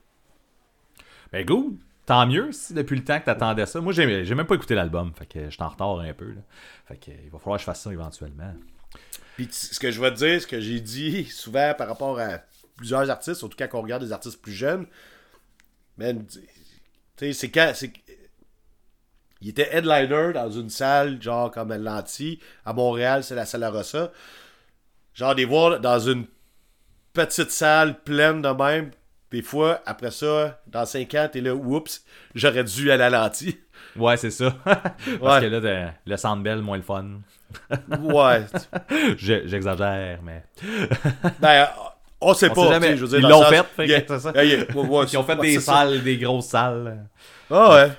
Ben, 1.33 1.45
good. 1.45 1.77
Tant 2.05 2.27
mieux 2.27 2.51
si 2.53 2.75
depuis 2.75 2.97
le 2.97 3.05
temps 3.05 3.21
que 3.21 3.27
t'attendais 3.27 3.65
ça. 3.65 3.81
Moi, 3.81 3.93
j'ai 3.93 4.25
j'ai 4.25 4.35
même 4.35 4.47
pas 4.47 4.57
écouté 4.57 4.75
l'album. 4.75 5.13
Fait 5.17 5.27
que 5.27 5.45
je 5.45 5.51
suis 5.51 5.63
en 5.63 5.69
retard 5.69 6.01
un 6.01 6.13
peu. 6.13 6.31
Là. 6.31 6.41
Fait 6.87 6.97
que 6.97 7.11
il 7.11 7.31
va 7.31 7.39
falloir 7.39 7.59
que 7.59 7.61
je 7.61 7.65
fasse 7.65 7.81
ça 7.81 7.93
éventuellement. 7.93 8.53
Puis 9.37 9.49
ce 9.51 9.79
que 9.79 9.91
je 9.91 10.01
vais 10.01 10.11
te 10.11 10.17
dire, 10.17 10.43
ce 10.43 10.47
que 10.47 10.61
j'ai 10.61 10.81
dit 10.81 11.25
souvent 11.27 11.75
par 11.75 11.89
rapport 11.89 12.19
à 12.19 12.41
plusieurs 12.77 13.09
artistes, 13.09 13.39
surtout 13.39 13.57
quand 13.57 13.69
on 13.79 13.83
regarde 13.83 14.05
des 14.05 14.13
artistes 14.13 14.43
plus 14.43 14.53
jeunes, 14.53 14.87
c'est 17.19 17.51
quand. 17.51 17.73
c'est 17.75 17.93
Il 19.41 19.49
était 19.49 19.69
headliner 19.73 20.33
dans 20.33 20.51
une 20.51 20.71
salle, 20.71 21.23
genre 21.23 21.51
comme 21.53 21.71
Atlantis. 21.71 22.41
À 22.65 22.73
Montréal, 22.73 23.23
c'est 23.23 23.37
la 23.37 23.47
salle 23.47 23.65
Rossa. 23.65 24.11
Genre, 25.15 25.35
des 25.35 25.45
voir 25.45 25.79
dans 25.81 25.99
une 25.99 26.25
petite 27.13 27.51
salle 27.51 28.01
pleine 28.03 28.41
de 28.43 28.49
même. 28.49 28.91
Des 29.31 29.43
fois, 29.43 29.81
après 29.87 30.11
ça, 30.11 30.61
dans 30.67 30.85
5 30.85 31.15
ans, 31.15 31.29
t'es 31.33 31.41
là, 31.41 31.55
oups, 31.55 32.05
j'aurais 32.35 32.65
dû 32.65 32.91
aller 32.91 33.05
à 33.05 33.11
Lanty. 33.11 33.59
Ouais, 33.97 34.17
c'est 34.17 34.31
ça. 34.31 34.55
Parce 34.65 34.81
Ouais. 35.21 35.41
que 35.41 35.47
là, 35.57 35.93
le 36.07 36.17
Sandbell, 36.17 36.61
moins 36.63 36.77
le 36.77 36.83
fun. 36.83 37.07
ouais. 38.01 38.45
Je- 39.17 39.47
J'exagère, 39.47 40.19
mais. 40.23 40.45
Ben, 41.41 41.69
on 42.21 42.35
sait 42.35 42.51
On 42.51 42.55
pas. 42.55 42.63
sait 42.67 42.73
jamais. 42.73 42.97
je 42.97 43.05
veux 43.05 43.09
dire, 43.19 43.21
Ils 43.21 43.31
l'ont 43.31 43.43
fait, 43.45 43.65
fait 43.77 43.77
que 43.77 43.83
il 43.85 43.89
y 43.91 43.95
a- 43.95 44.03
c'est 44.07 44.19
ça. 44.21 44.33
ouais, 44.33 44.67
ouais, 44.75 45.05
Ils 45.13 45.17
ont 45.19 45.25
fait 45.25 45.37
des 45.37 45.55
ça. 45.61 45.73
salles, 45.73 46.03
des 46.03 46.17
grosses 46.19 46.47
salles. 46.49 47.07
Ah 47.51 47.75
ouais. 47.75 47.91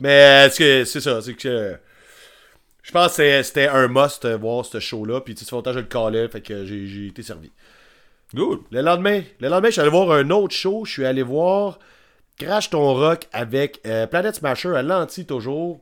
Mais 0.00 0.48
c'est 0.50 0.84
ça, 0.84 1.20
c'est 1.20 1.34
que 1.34 1.78
je 2.82 2.90
pense 2.92 3.16
que 3.16 3.42
c'était 3.42 3.68
un 3.68 3.88
must 3.88 4.24
euh, 4.24 4.36
voir 4.36 4.64
ce 4.64 4.80
show-là. 4.80 5.20
Puis 5.20 5.34
tu 5.34 5.44
sais, 5.44 5.54
longtemps 5.54 5.72
je 5.72 5.78
le 5.80 5.86
callais, 5.86 6.28
fait 6.28 6.40
que 6.40 6.64
j'ai 6.64 7.06
été 7.06 7.22
servi. 7.22 7.50
Good. 8.34 8.60
Le 8.70 8.80
lendemain, 8.80 9.22
le 9.40 9.48
lendemain, 9.48 9.68
je 9.68 9.72
suis 9.72 9.80
allé 9.80 9.90
voir 9.90 10.10
un 10.12 10.30
autre 10.30 10.54
show. 10.54 10.84
Je 10.84 10.92
suis 10.92 11.04
allé 11.04 11.22
voir 11.22 11.78
Crash 12.38 12.70
ton 12.70 12.94
rock 12.94 13.28
avec 13.32 13.80
euh, 13.86 14.06
Planet 14.06 14.34
Smasher 14.34 14.74
à 14.74 14.82
l'anti 14.82 15.26
toujours. 15.26 15.80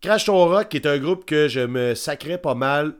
Crash 0.00 0.24
ton 0.26 0.44
rock 0.46 0.68
qui 0.68 0.76
est 0.76 0.86
un 0.86 0.98
groupe 0.98 1.24
que 1.24 1.48
je 1.48 1.60
me 1.60 1.94
sacrais 1.94 2.38
pas 2.38 2.54
mal 2.54 2.94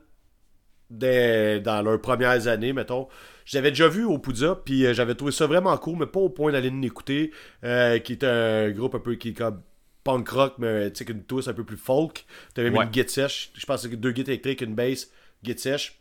dès- 0.91 1.61
dans 1.61 1.83
leurs 1.83 2.01
premières 2.01 2.47
années, 2.49 2.73
mettons. 2.73 3.09
Je 3.45 3.57
l'avais 3.59 3.71
déjà 3.71 3.89
vu 3.89 4.05
au 4.05 4.19
Poudza, 4.19 4.61
puis 4.65 4.87
euh, 4.87 4.95
j'avais 4.95 5.15
trouvé 5.15 5.33
ça 5.33 5.47
vraiment 5.47 5.77
cool, 5.77 5.99
mais 5.99 6.07
pas 6.07 6.21
au 6.21 6.29
point 6.31 6.53
d'aller 6.53 6.71
l'écouter. 6.71 7.33
euh, 7.65 7.99
qui 7.99 8.13
est 8.13 8.25
un 8.25 8.71
groupe 8.71 8.95
un 8.95 9.01
peu 9.01 9.15
qui 9.17 9.31
est 9.31 9.33
comme 9.35 9.61
punk 10.05 10.29
rock, 10.31 10.55
mais 10.59 10.91
tu 10.91 10.99
sais, 10.99 11.05
qu'une 11.05 11.23
twist 11.25 11.49
un 11.49 11.53
peu 11.55 11.65
plus 11.65 11.77
folk. 11.77 12.25
T'avais 12.55 12.71
Ouais. 12.71 12.85
une 12.85 12.91
guitare 12.91 13.11
sèche. 13.11 13.51
Je 13.55 13.65
pense 13.67 13.83
que 13.83 13.91
c'est 13.91 13.97
deux 13.97 14.13
guitares 14.13 14.31
électriques, 14.33 14.61
une 14.63 14.75
bass, 14.75 15.09
guitare 15.45 15.61
sèche. 15.63 15.99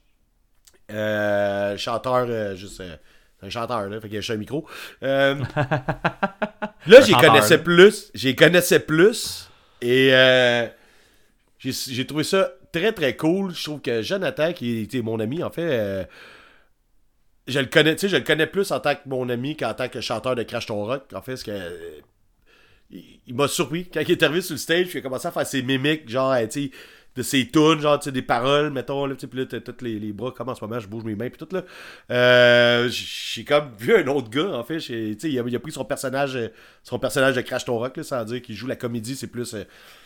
Euh, 0.92 1.78
chanteur, 1.78 2.26
euh, 2.30 2.56
juste. 2.56 2.82
euh, 2.82 2.96
un 3.44 3.50
chanteur, 3.50 3.90
là, 3.90 4.00
fait 4.02 4.08
qu'il 4.10 4.22
y 4.24 4.32
a 4.32 4.34
un 4.34 4.38
micro. 4.38 4.68
Euh, 5.04 5.36
là, 6.88 7.02
j'y 7.02 7.14
connaissais 7.14 7.58
là. 7.58 7.64
plus. 7.64 8.12
J'y 8.14 8.36
connaissais 8.36 8.80
plus. 8.80 9.50
Et 9.82 10.12
j'ai 11.60 12.06
trouvé 12.06 12.24
ça 12.24 12.52
très 12.72 12.92
très 12.92 13.16
cool. 13.16 13.54
Je 13.56 13.64
trouve 13.64 13.82
que 13.82 14.02
Jonathan, 14.02 14.54
qui 14.54 14.80
était 14.82 15.02
mon 15.02 15.20
ami, 15.20 15.44
en 15.44 15.50
fait, 15.50 16.08
je 17.48 17.60
le 17.60 17.66
connais, 17.66 17.96
tu 17.96 18.02
sais, 18.02 18.10
je 18.10 18.18
le 18.18 18.24
connais 18.24 18.46
plus 18.48 18.72
en 18.72 18.80
tant 18.80 18.94
que 18.96 19.02
mon 19.08 19.28
ami 19.30 19.58
qu'en 19.58 19.74
tant 19.74 19.90
que 19.90 20.02
chanteur 20.02 20.36
de 20.36 20.44
Crash 20.44 20.68
Ton 20.68 20.86
Rock. 20.86 21.06
En 21.14 21.22
fait, 21.22 21.42
que 21.44 21.52
il, 22.92 23.36
m'a 23.36 23.48
surpris 23.48 23.88
quand 23.92 24.02
il 24.02 24.12
est 24.12 24.24
arrivé 24.24 24.42
sur 24.42 24.54
le 24.54 24.60
stage, 24.60 24.88
puis 24.88 24.96
il 24.96 25.00
a 25.00 25.02
commencé 25.02 25.28
à 25.28 25.32
faire 25.32 25.46
ses 25.46 25.62
mimiques, 25.62 26.10
genre, 26.10 26.36
tu 26.50 26.64
sais, 26.66 26.72
de 27.16 27.24
ses 27.24 27.48
tunes, 27.48 27.82
genre, 27.82 28.00
tu 28.00 28.06
sais, 28.06 28.12
des 28.12 28.22
paroles, 28.22 28.72
mettons, 28.72 29.06
là, 29.06 29.16
tu 29.16 29.22
sais, 29.22 29.28
puis 29.28 29.40
là, 29.40 29.46
t'as 29.46 29.60
tous 29.60 29.84
les, 29.84 30.00
les 30.00 30.14
bras, 30.14 30.32
comme 30.32 30.50
en 30.50 30.56
ce 30.56 30.64
moment, 30.64 30.80
je 30.80 30.88
bouge 30.88 31.04
mes 31.04 31.16
mains, 31.16 31.30
puis 31.30 31.46
tout, 31.46 31.54
là. 31.54 31.64
Euh, 32.10 32.90
j'ai 32.90 33.44
comme 33.44 33.72
vu 33.78 33.96
un 33.96 34.08
autre 34.08 34.30
gars, 34.30 34.50
en 34.54 34.64
fait, 34.64 34.78
tu 34.78 35.18
sais, 35.20 35.30
il 35.30 35.56
a, 35.56 35.60
pris 35.60 35.72
son 35.72 35.84
personnage, 35.84 36.36
euh, 36.36 36.48
son 36.84 37.00
personnage 37.00 37.36
de 37.36 37.42
Crash 37.42 37.66
Ton 37.66 37.78
Rock, 37.78 37.98
là, 37.98 38.04
sans 38.04 38.24
dire 38.24 38.42
qu'il 38.42 38.56
joue 38.56 38.68
la 38.68 38.78
comédie, 38.78 39.16
c'est 39.16 39.28
plus, 39.28 39.54
euh, 39.54 39.64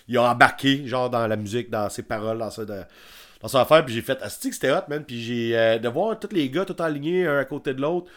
il 0.08 0.18
a 0.18 0.32
embarqué, 0.32 0.88
genre, 0.88 1.10
dans 1.10 1.28
la 1.28 1.36
musique, 1.36 1.70
dans 1.70 1.90
ses 1.90 2.04
paroles, 2.04 2.40
dans 2.40 2.50
ça, 2.50 2.66
dans 2.66 3.48
son 3.48 3.60
affaire, 3.60 3.86
puis 3.86 3.94
j'ai 3.94 4.02
fait, 4.02 4.18
que 4.18 4.28
c'était 4.30 4.72
hot, 4.72 4.88
man, 4.90 5.04
puis 5.06 5.22
j'ai, 5.22 5.80
de 5.80 5.88
voir 5.88 6.20
tous 6.20 6.34
les 6.34 6.50
gars 6.50 6.66
tout 6.66 6.82
alignés, 6.82 7.28
un 7.28 7.38
à 7.38 7.46
côté 7.46 7.76
de 7.76 7.82
l'autre, 7.82 8.10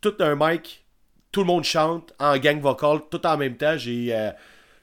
tout 0.00 0.14
un 0.20 0.36
mic, 0.38 0.84
tout 1.32 1.40
le 1.40 1.46
monde 1.46 1.64
chante 1.64 2.14
en 2.18 2.36
gang 2.38 2.60
vocal, 2.60 3.00
tout 3.10 3.24
en 3.26 3.36
même 3.36 3.56
temps, 3.56 3.76
j'ai, 3.76 4.14
euh, 4.14 4.30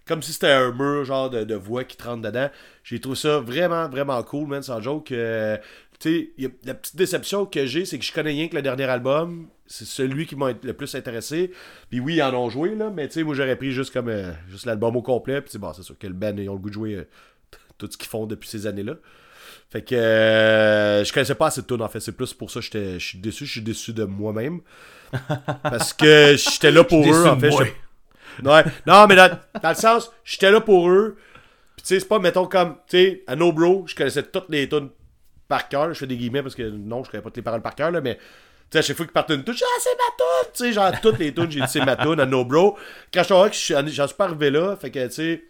comme 0.06 0.22
si 0.22 0.34
c'était 0.34 0.52
un 0.52 0.72
mur, 0.72 1.06
genre, 1.06 1.30
de, 1.30 1.56
voix 1.56 1.84
qui 1.84 1.98
te 1.98 2.04
rentre 2.04 2.22
dedans, 2.22 2.50
j'ai 2.84 3.00
trouvé 3.00 3.16
ça 3.16 3.40
vraiment, 3.40 3.90
vraiment 3.90 4.22
cool, 4.24 4.48
man, 4.48 4.62
sans 4.62 4.82
joke, 4.82 5.12
euh, 5.12 5.58
tu 6.00 6.32
sais, 6.38 6.50
la 6.66 6.74
petite 6.74 6.96
déception 6.96 7.46
que 7.46 7.66
j'ai, 7.66 7.86
c'est 7.86 7.98
que 7.98 8.06
je 8.06 8.14
connais 8.14 8.32
rien 8.32 8.48
que 8.48 8.56
le 8.56 8.62
dernier 8.62 8.84
album, 8.84 9.48
c'est 9.66 9.86
celui 9.86 10.28
qui 10.28 10.36
m'a 10.36 10.52
le 10.62 10.74
plus 10.74 10.94
intéressé, 10.94 11.52
puis 11.90 12.00
oui, 12.00 12.16
ils 12.16 12.22
en 12.22 12.34
ont 12.34 12.50
joué, 12.50 12.76
là, 12.76 12.92
mais 12.94 13.08
tu 13.08 13.16
sais, 13.16 13.24
moi, 13.24 13.34
j'aurais 13.34 13.56
pris 13.56 13.72
juste 13.72 13.92
comme, 13.92 14.10
euh, 14.10 14.32
juste 14.50 14.66
l'album 14.66 14.96
au 14.96 15.02
complet, 15.02 15.42
puis 15.42 15.52
c'est 15.52 15.60
bon, 15.60 15.74
c'est 15.74 15.84
sûr 15.84 15.98
que 15.98 16.08
le 16.08 16.14
band, 16.14 16.36
ils 16.38 16.50
ont 16.50 16.54
le 16.54 16.60
goût 16.60 16.70
de 16.70 16.76
jouer 16.76 17.08
tout 17.78 17.90
ce 17.92 17.98
qu'ils 17.98 18.10
font 18.10 18.26
depuis 18.26 18.48
ces 18.48 18.68
années-là. 18.68 18.96
Fait 19.70 19.82
que 19.82 19.96
je 19.96 21.12
connaissais 21.12 21.36
pas 21.36 21.48
assez 21.48 21.62
de 21.62 21.66
tunes 21.66 21.82
en 21.82 21.90
fait. 21.90 22.00
C'est 22.00 22.12
plus 22.12 22.34
pour 22.34 22.52
ça 22.52 22.60
que 22.62 22.98
je 22.98 23.06
suis 23.06 23.18
déçu. 23.18 23.46
Je 23.46 23.52
suis 23.52 23.62
déçu 23.62 23.94
de 23.94 24.04
moi-même. 24.04 24.62
Parce 25.64 25.94
que 25.94 26.36
j'étais 26.38 26.72
là 26.72 26.84
pour 26.84 27.04
eux 27.14 27.26
en 27.28 27.40
fait. 27.40 27.50
Ouais. 28.44 28.64
Non, 28.86 29.08
mais 29.08 29.16
dans, 29.16 29.40
dans 29.62 29.70
le 29.70 29.76
sens, 29.76 30.12
j'étais 30.24 30.52
là 30.52 30.60
pour 30.62 30.90
eux. 30.90 31.18
Puis 31.78 31.84
tu 31.84 31.88
sais, 31.96 32.00
c'est 32.00 32.08
pas, 32.08 32.20
mettons, 32.20 32.48
comme, 32.48 32.76
tu 32.88 32.98
sais, 32.98 33.24
à 33.28 33.36
No 33.36 33.52
Bro, 33.52 33.86
je 33.88 33.96
connaissais 33.96 34.24
toutes 34.24 34.50
les 34.50 34.68
tunes 34.68 34.90
par 35.48 35.70
cœur. 35.70 35.94
Je 35.94 36.00
fais 36.00 36.08
des 36.08 36.18
guillemets 36.18 36.42
parce 36.42 36.56
que 36.56 36.64
non, 36.64 37.04
je 37.04 37.12
connais 37.12 37.22
pas 37.24 37.30
toutes 37.30 37.38
les 37.38 37.44
paroles 37.44 37.62
par 37.62 37.76
cœur, 37.76 37.92
là, 37.92 38.02
mais. 38.02 38.16
Tu 38.16 38.22
sais, 38.72 38.78
à 38.80 38.82
chaque 38.82 38.98
fois 38.98 39.06
qu'il 39.06 39.14
partait 39.14 39.36
une 39.36 39.44
touche, 39.44 39.62
ah, 39.64 39.80
c'est 39.80 39.90
ma 39.92 40.04
tune! 40.18 40.52
Tu 40.54 40.64
sais, 40.64 40.74
genre, 40.74 40.92
toutes 41.02 41.20
les 41.20 41.34
tunes, 41.34 41.52
j'ai 41.52 41.62
dit, 41.62 41.68
c'est 41.68 41.86
ma 41.86 41.96
tune 41.96 42.20
à 42.20 42.26
No 42.26 42.44
Bro. 42.44 42.78
Rock, 43.30 43.54
je 43.54 43.58
suis- 43.60 43.76
j'en 43.94 44.08
suis 44.08 44.16
pas 44.16 44.26
arrivé 44.26 44.50
là. 44.50 44.76
Fait 44.76 44.90
que, 44.90 45.06
tu 45.06 45.14
sais, 45.14 45.44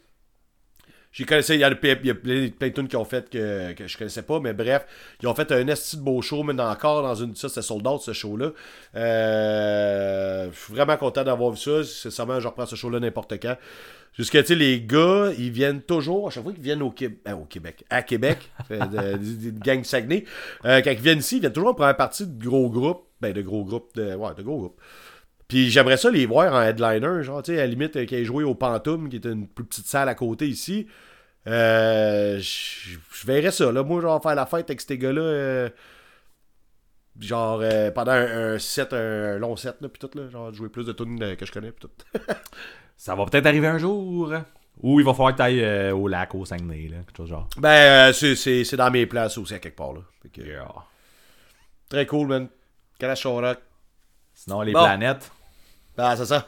J'ai 1.16 1.24
connaissé, 1.24 1.54
il 1.54 1.62
y 1.62 1.64
a, 1.64 1.70
il 1.70 2.06
y 2.08 2.10
a 2.10 2.14
plein, 2.14 2.50
plein 2.50 2.68
de 2.68 2.74
tunes 2.74 2.90
qui 2.90 2.98
ont 2.98 3.06
fait 3.06 3.30
que, 3.30 3.72
que 3.72 3.88
je 3.88 3.98
connaissais 3.98 4.22
pas, 4.22 4.42
mais 4.42 4.52
bref, 4.52 4.86
ils 5.22 5.28
ont 5.30 5.34
fait 5.34 5.50
un 5.54 5.66
esti 5.70 5.96
de 5.96 6.02
beau 6.02 6.22
show, 6.22 6.44
mais 6.44 6.62
encore 6.62 7.04
dans 7.04 7.16
une. 7.16 7.34
Ça, 7.38 7.48
c'était 7.48 7.62
sold 7.62 7.88
out, 7.88 8.02
ce 8.02 8.12
show-là. 8.12 8.52
Euh, 8.98 10.50
je 10.52 10.60
suis 10.60 10.74
vraiment 10.74 10.98
content 10.98 11.24
d'avoir 11.24 11.52
vu 11.52 11.58
ça. 11.58 11.86
C'est 11.86 12.12
seulement, 12.12 12.42
je 12.42 12.48
reprends 12.50 12.66
ce 12.66 12.76
show-là 12.76 13.00
n'importe 13.00 13.40
quand. 13.42 13.56
Jusqu'à, 14.18 14.42
tu 14.42 14.50
sais, 14.50 14.56
les 14.56 14.82
gars, 14.82 15.32
ils 15.38 15.52
viennent 15.52 15.82
toujours, 15.82 16.28
à 16.28 16.32
chaque 16.32 16.44
fois 16.44 16.52
qu'ils 16.52 16.64
viennent 16.64 16.82
au, 16.82 16.92
Québec, 16.92 17.20
au 17.34 17.46
Québec, 17.46 17.86
à 17.90 18.02
Québec, 18.02 18.52
euh, 18.72 18.86
de, 18.86 19.18
de, 19.18 19.52
de 19.52 19.60
gang 19.60 19.86
Saguenay, 19.86 20.26
euh, 20.66 20.82
quand 20.82 20.92
ils 20.92 21.00
viennent 21.00 21.20
ici, 21.20 21.38
ils 21.38 21.40
viennent 21.40 21.54
toujours 21.54 21.70
en 21.70 21.76
première 21.76 21.96
partie 21.96 22.28
de 22.28 22.46
gros 22.46 22.70
groupes, 22.70 23.06
ben, 23.22 23.32
de 23.32 23.42
gros 23.42 23.64
groupes, 23.64 23.96
de, 23.96 24.16
ouais, 24.16 24.34
de 24.36 24.44
gros 24.44 24.58
groupes. 24.58 24.82
Puis 25.48 25.70
j'aimerais 25.70 25.98
ça 25.98 26.10
les 26.10 26.26
voir 26.26 26.54
en 26.54 26.62
headliner, 26.62 27.24
genre, 27.24 27.44
tu 27.44 27.52
sais, 27.54 27.60
à 27.60 27.62
la 27.62 27.68
limite, 27.68 27.96
euh, 27.98 28.06
qu'ils 28.06 28.18
aient 28.20 28.26
joué 28.26 28.44
au 28.44 28.56
Pantoum, 28.56 29.10
qui 29.10 29.18
est 29.18 29.26
une 29.26 29.48
plus 29.48 29.66
petite 29.66 29.86
salle 29.88 30.10
à 30.10 30.16
côté 30.16 30.48
ici. 30.48 30.88
Euh, 31.48 32.40
je 32.40 32.98
verrais 33.28 33.52
ça, 33.52 33.72
là. 33.72 33.84
Moi, 33.84 34.02
genre, 34.02 34.22
faire 34.22 34.34
la 34.36 34.48
fête 34.48 34.70
avec 34.70 34.82
ces 34.82 34.98
gars-là, 34.98 35.22
euh, 35.22 35.70
genre, 37.20 37.60
euh, 37.62 37.92
pendant 37.92 38.12
un, 38.14 38.54
un 38.56 38.60
set, 38.60 38.94
un 38.94 39.38
long 39.38 39.56
set, 39.56 39.76
là, 39.82 39.90
puis 39.90 40.00
tout, 40.00 40.18
là, 40.18 40.28
genre, 40.30 40.52
jouer 40.54 40.70
plus 40.70 40.86
de 40.86 40.92
tunes 40.94 41.22
euh, 41.22 41.36
que 41.36 41.46
je 41.46 41.52
connais, 41.52 41.72
puis 41.72 41.88
tout. 41.88 42.20
Ça 42.98 43.14
va 43.14 43.26
peut-être 43.26 43.46
arriver 43.46 43.68
un 43.68 43.78
jour. 43.78 44.34
Ou 44.82 45.00
il 45.00 45.06
va 45.06 45.14
falloir 45.14 45.32
que 45.34 45.38
tu 45.38 45.44
ailles 45.44 45.92
au 45.92 46.08
lac, 46.08 46.34
au 46.36 46.44
Saguenay, 46.46 46.88
là, 46.90 46.98
quelque 47.06 47.18
chose 47.18 47.30
genre. 47.30 47.48
Ben, 47.58 48.12
c'est- 48.14 48.36
c'est 48.36 48.64
c'est 48.64 48.78
dans 48.78 48.90
mes 48.92 49.06
plans, 49.06 49.30
ça 49.30 49.40
aussi, 49.40 49.54
à 49.54 49.60
quelque 49.60 49.76
part, 49.78 49.94
là. 49.94 50.02
Que, 50.34 50.42
Yeah. 50.42 50.68
Très 51.90 52.06
cool, 52.08 52.28
man. 52.28 52.48
Kalash 53.00 53.26
Rock. 53.26 53.60
Sinon, 54.34 54.62
les 54.64 54.74
Bon. 54.74 54.84
planètes. 54.84 55.32
Ben, 55.98 56.16
c'est 56.18 56.26
ça. 56.26 56.48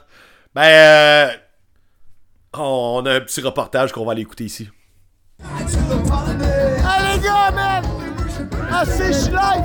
Ben, 0.54 0.62
euh, 0.62 1.30
on 2.54 3.02
a 3.06 3.14
un 3.14 3.20
petit 3.20 3.40
reportage 3.40 3.92
qu'on 3.92 4.04
va 4.04 4.12
aller 4.12 4.22
écouter 4.22 4.44
ici. 4.44 4.68
Les 5.40 7.18
gars, 7.20 7.50
man! 7.50 7.84
Ah, 8.70 8.84
c'est, 8.84 9.12
je 9.12 9.18
suis 9.18 9.32
live! 9.32 9.64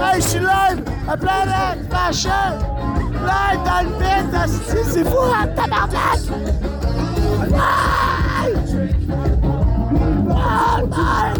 Hey, 0.00 0.20
je 0.20 0.26
suis 0.26 0.38
live! 0.38 0.84
À 1.08 1.16
Planète 1.16 1.90
Fashion! 1.90 2.58
Live 3.12 3.62
dans 3.64 3.82
le 3.82 3.90
vide, 3.98 4.36
c'est 4.84 5.04
fou, 5.04 5.18
hein, 5.18 5.48
tabarnak! 5.48 6.20
Hey! 7.52 8.54
Ah, 10.30 10.80
ah, 10.92 11.32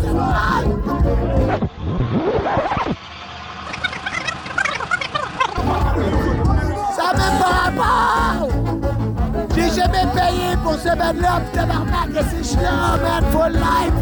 pas! 7.76 8.48
J'ai 9.54 9.68
jamais 9.80 10.06
payé 10.14 10.56
pour 10.62 10.74
ce 10.74 10.88
band-là, 10.96 11.40
pis 11.40 11.58
tabarnak, 11.58 12.24
suis 12.42 12.56
là, 12.56 12.96
man, 13.02 13.24
full 13.30 13.52
live! 13.52 13.92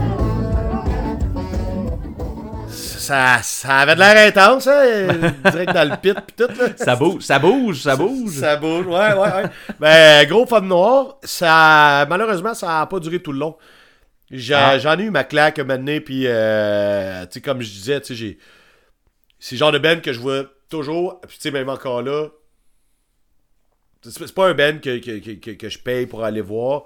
Ça, 2.72 3.38
ça 3.42 3.78
avait 3.78 3.94
de 3.96 4.00
l'air 4.00 4.28
intense, 4.28 4.68
hein? 4.68 5.08
Direct 5.50 5.72
dans 5.74 5.90
le 5.90 5.96
pit, 5.96 6.14
pis 6.26 6.34
tout, 6.36 6.48
là. 6.56 6.68
Ça 6.76 6.94
bouge, 6.94 7.22
ça 7.22 7.38
bouge, 7.40 7.80
ça 7.82 7.96
bouge. 7.96 8.30
Ça 8.34 8.56
bouge, 8.56 8.86
ouais, 8.86 9.12
ouais, 9.14 9.32
ouais. 9.34 9.44
Ben, 9.80 10.28
gros 10.28 10.46
fan 10.46 10.64
noir, 10.68 11.16
ça, 11.24 12.06
malheureusement, 12.08 12.54
ça 12.54 12.82
a 12.82 12.86
pas 12.86 13.00
duré 13.00 13.20
tout 13.20 13.32
le 13.32 13.40
long. 13.40 13.56
J'ai- 14.30 14.54
Ah. 14.54 14.78
J'en 14.78 14.96
ai 14.96 15.02
eu 15.04 15.10
ma 15.10 15.24
claque 15.24 15.60
donné, 15.60 16.00
puis, 16.00 16.22
euh, 16.26 17.22
tu 17.22 17.28
sais, 17.32 17.40
comme 17.40 17.62
je 17.62 17.70
disais, 17.70 18.00
tu 18.00 18.08
sais, 18.08 18.14
j'ai. 18.14 18.38
C'est 19.40 19.56
le 19.56 19.58
genre 19.58 19.72
de 19.72 19.78
band 19.78 19.96
que 20.00 20.12
je 20.12 20.20
vois 20.20 20.44
toujours, 20.68 21.20
puis, 21.22 21.36
tu 21.36 21.42
sais, 21.42 21.50
même 21.50 21.68
encore 21.68 22.02
là. 22.02 22.26
C'est 24.02 24.34
pas 24.34 24.48
un 24.48 24.54
band 24.54 24.78
que, 24.82 24.98
que, 24.98 25.34
que, 25.34 25.50
que- 25.50 25.68
je 25.68 25.78
paye 25.78 26.06
pour 26.06 26.24
aller 26.24 26.40
voir. 26.40 26.84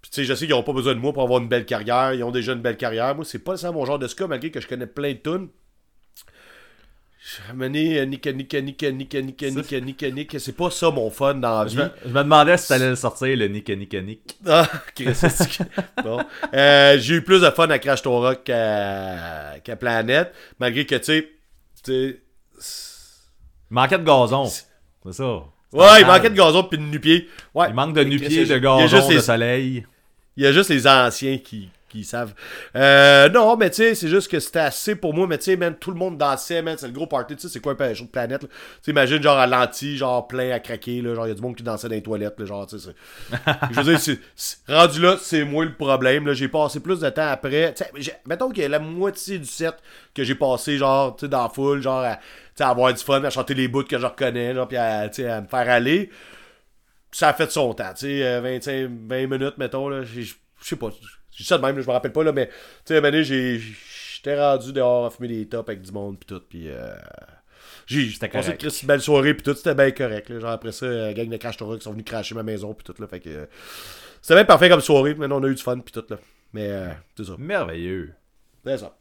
Puis, 0.00 0.10
tu 0.10 0.16
sais, 0.16 0.24
je 0.24 0.34
sais 0.34 0.46
qu'ils 0.46 0.54
n'ont 0.56 0.64
pas 0.64 0.72
besoin 0.72 0.94
de 0.94 0.98
moi 0.98 1.12
pour 1.12 1.22
avoir 1.22 1.40
une 1.40 1.48
belle 1.48 1.64
carrière. 1.66 2.12
Ils 2.14 2.24
ont 2.24 2.32
déjà 2.32 2.52
une 2.52 2.60
belle 2.62 2.76
carrière. 2.76 3.14
Moi, 3.14 3.24
c'est 3.24 3.38
pas 3.38 3.56
ça 3.56 3.70
mon 3.70 3.84
genre 3.84 3.98
de 4.00 4.08
ska, 4.08 4.26
malgré 4.26 4.50
que 4.50 4.60
je 4.60 4.66
connais 4.66 4.86
plein 4.88 5.12
de 5.12 5.18
tunes. 5.18 5.48
J'ai 7.24 7.50
amené 7.52 8.04
Nika 8.04 8.32
Nika 8.32 8.60
Nika 8.60 8.90
Nika 8.90 9.20
Nika 9.22 9.48
Nika 9.48 9.80
Nika 9.80 10.10
Nika. 10.10 10.38
C'est 10.40 10.56
pas 10.56 10.70
ça 10.72 10.90
mon 10.90 11.08
fun 11.08 11.34
dans 11.34 11.62
la 11.62 11.68
Je 11.68 11.76
vie. 11.76 11.82
me, 11.84 11.90
je 12.04 12.08
me 12.08 12.22
demandais 12.24 12.56
si 12.56 12.66
t'allais 12.66 12.88
le 12.90 12.96
sortir, 12.96 13.36
le 13.36 13.46
Nick 13.46 13.68
Nick 13.68 13.94
Nick. 13.94 14.38
Ah, 14.44 14.68
bon. 16.02 16.18
Euh, 16.52 16.98
j'ai 16.98 17.14
eu 17.14 17.22
plus 17.22 17.40
de 17.42 17.50
fun 17.50 17.70
à 17.70 17.78
Crash 17.78 18.02
Ton 18.02 18.18
Rock 18.18 18.42
qu'à 18.42 19.54
qu'à 19.62 19.76
Planète. 19.76 20.34
Malgré 20.58 20.84
que, 20.84 20.96
tu 20.96 21.04
sais. 21.04 21.28
tu 21.84 21.92
sais. 21.92 22.20
Il 23.70 23.74
manquait 23.74 23.98
de 23.98 24.04
gazon. 24.04 24.46
C'est 24.46 25.12
ça. 25.12 25.44
Ouais, 25.72 26.00
il 26.00 26.06
manquait 26.06 26.30
de 26.30 26.34
gazon 26.36 26.64
puis 26.64 26.78
de 26.78 26.82
nu-pied. 26.84 27.28
Ouais. 27.54 27.66
Il 27.70 27.74
manque 27.74 27.94
de 27.94 28.02
Chris, 28.04 28.46
de 28.46 28.58
gazon, 28.58 28.86
juste 28.86 29.08
de 29.08 29.14
les- 29.14 29.20
soleil. 29.20 29.86
Il 30.36 30.44
y 30.44 30.46
a 30.46 30.52
juste 30.52 30.70
les 30.70 30.86
anciens 30.86 31.36
qui, 31.38 31.68
qui 31.90 32.04
savent. 32.04 32.32
Euh, 32.74 33.28
non, 33.28 33.54
mais 33.58 33.68
tu 33.68 33.76
sais, 33.76 33.94
c'est 33.94 34.08
juste 34.08 34.30
que 34.30 34.40
c'était 34.40 34.60
assez 34.60 34.94
pour 34.96 35.12
moi. 35.12 35.26
Mais 35.26 35.36
tu 35.36 35.44
sais, 35.44 35.56
man, 35.58 35.74
tout 35.78 35.90
le 35.90 35.98
monde 35.98 36.16
dansait, 36.16 36.62
man. 36.62 36.76
C'est 36.78 36.86
le 36.86 36.92
gros 36.94 37.06
party. 37.06 37.36
Tu 37.36 37.42
sais, 37.42 37.48
c'est 37.50 37.60
quoi 37.60 37.74
un 37.78 37.92
show 37.94 38.04
de 38.04 38.08
planète? 38.08 38.40
Tu 38.40 38.46
sais, 38.80 38.90
imagine, 38.92 39.22
genre, 39.22 39.36
à 39.36 39.46
l'anti, 39.46 39.98
genre, 39.98 40.26
plein 40.26 40.50
à 40.52 40.58
craquer, 40.58 41.02
là. 41.02 41.14
Genre, 41.14 41.26
il 41.26 41.28
y 41.28 41.32
a 41.32 41.34
du 41.34 41.42
monde 41.42 41.54
qui 41.54 41.62
dansait 41.62 41.86
dans 41.88 41.94
les 41.94 42.02
toilettes, 42.02 42.40
là. 42.40 42.46
Genre, 42.46 42.66
tu 42.66 42.78
sais, 42.78 42.88
c'est- 43.36 43.38
Je 43.72 43.80
veux 43.82 43.94
dire, 43.96 44.16
rendu 44.68 45.00
là, 45.02 45.16
c'est 45.20 45.44
moi 45.44 45.66
le 45.66 45.74
problème, 45.74 46.26
là. 46.26 46.32
J'ai 46.32 46.48
passé 46.48 46.80
plus 46.80 47.00
de 47.00 47.10
temps 47.10 47.28
après. 47.28 47.74
Tu 47.74 47.84
sais, 48.02 48.20
mettons 48.26 48.48
qu'il 48.48 48.62
y 48.62 48.66
a 48.66 48.70
la 48.70 48.78
moitié 48.78 49.38
du 49.38 49.44
set 49.46 49.74
que 50.14 50.24
j'ai 50.24 50.34
passé, 50.34 50.78
genre, 50.78 51.14
tu 51.14 51.26
sais, 51.26 51.28
dans 51.28 51.42
la 51.42 51.48
foule, 51.50 51.82
genre, 51.82 52.00
à, 52.00 52.18
à 52.60 52.68
avoir 52.70 52.92
du 52.92 53.02
fun, 53.02 53.22
à 53.24 53.30
chanter 53.30 53.54
les 53.54 53.68
bouts 53.68 53.84
que 53.84 53.98
je 53.98 54.06
reconnais, 54.06 54.52
là, 54.52 54.66
puis 54.66 54.76
à, 54.76 55.00
à 55.00 55.40
me 55.40 55.46
faire 55.46 55.68
aller 55.70 56.10
ça 57.10 57.28
a 57.28 57.32
fait 57.34 57.50
son 57.50 57.74
temps, 57.74 57.92
tu 57.94 58.06
sais, 58.06 58.24
euh, 58.24 58.40
25, 58.40 58.88
20 59.06 59.26
minutes, 59.26 59.58
mettons, 59.58 59.88
là, 59.88 60.02
je 60.02 60.32
sais 60.60 60.76
pas, 60.76 60.90
j'ai 61.30 61.44
ça 61.44 61.58
de 61.58 61.62
même, 61.62 61.76
là, 61.76 61.82
je 61.82 61.86
me 61.86 61.92
rappelle 61.92 62.12
pas, 62.12 62.24
là, 62.24 62.32
mais, 62.32 62.46
tu 62.48 62.54
sais, 62.94 63.04
à 63.04 63.22
j'ai- 63.22 63.58
j'étais 63.58 64.38
rendu 64.40 64.72
dehors 64.72 65.06
à 65.06 65.10
fumer 65.10 65.28
des 65.28 65.48
tops 65.48 65.68
avec 65.68 65.82
du 65.82 65.92
monde, 65.92 66.18
pis 66.18 66.26
tout, 66.26 66.40
pis 66.40 66.68
euh, 66.68 66.94
j'ai 67.86 68.08
C'était 68.10 68.28
passé 68.28 68.56
une 68.60 68.86
belle 68.86 69.00
soirée, 69.00 69.34
pis 69.34 69.42
tout, 69.42 69.54
c'était 69.54 69.74
bien 69.74 69.90
correct, 69.90 70.28
là, 70.30 70.40
genre, 70.40 70.50
après 70.50 70.72
ça, 70.72 70.86
euh, 70.86 71.12
gang 71.12 71.28
de 71.28 71.36
Crash 71.36 71.56
Torah 71.58 71.76
qui 71.76 71.82
sont 71.82 71.92
venus 71.92 72.04
cracher 72.06 72.34
ma 72.34 72.42
maison, 72.42 72.72
pis 72.72 72.84
tout, 72.84 72.94
là, 72.98 73.06
fait 73.06 73.20
que, 73.20 73.28
euh, 73.28 73.46
c'était 74.22 74.36
bien 74.36 74.44
parfait 74.44 74.68
comme 74.70 74.80
soirée, 74.80 75.14
maintenant 75.14 75.40
on 75.40 75.44
a 75.44 75.48
eu 75.48 75.54
du 75.54 75.62
fun, 75.62 75.78
pis 75.80 75.92
tout, 75.92 76.04
là, 76.08 76.18
mais, 76.54 76.68
euh, 76.70 76.88
c'est 77.16 77.24
ça, 77.24 77.32
Merveilleux. 77.36 78.14
c'est 78.64 78.78
ça. 78.78 78.96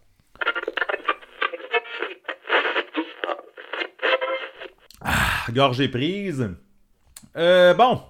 Gorgée 5.51 5.87
prise. 5.89 6.49
Euh, 7.37 7.73
bon. 7.73 8.01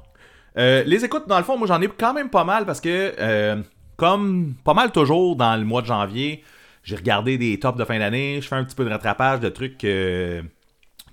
Euh, 0.58 0.84
les 0.86 1.06
écoutes, 1.06 1.28
dans 1.28 1.38
le 1.38 1.44
fond, 1.44 1.58
moi 1.58 1.68
j'en 1.68 1.82
ai 1.82 1.88
quand 1.88 2.14
même 2.14 2.30
pas 2.30 2.44
mal 2.44 2.66
parce 2.66 2.82
que, 2.82 3.14
euh, 3.20 3.62
comme 3.96 4.54
pas 4.66 4.74
mal 4.74 4.92
toujours 4.92 5.36
dans 5.36 5.56
le 5.56 5.64
mois 5.64 5.82
de 5.82 5.88
janvier, 5.88 6.44
j'ai 6.84 6.96
regardé 6.96 7.38
des 7.38 7.58
tops 7.60 7.78
de 7.78 7.86
fin 7.86 8.00
d'année, 8.00 8.40
je 8.42 8.48
fais 8.48 8.56
un 8.56 8.64
petit 8.66 8.76
peu 8.76 8.84
de 8.84 8.90
rattrapage 8.90 9.40
de 9.40 9.50
trucs 9.50 9.78
que, 9.78 10.42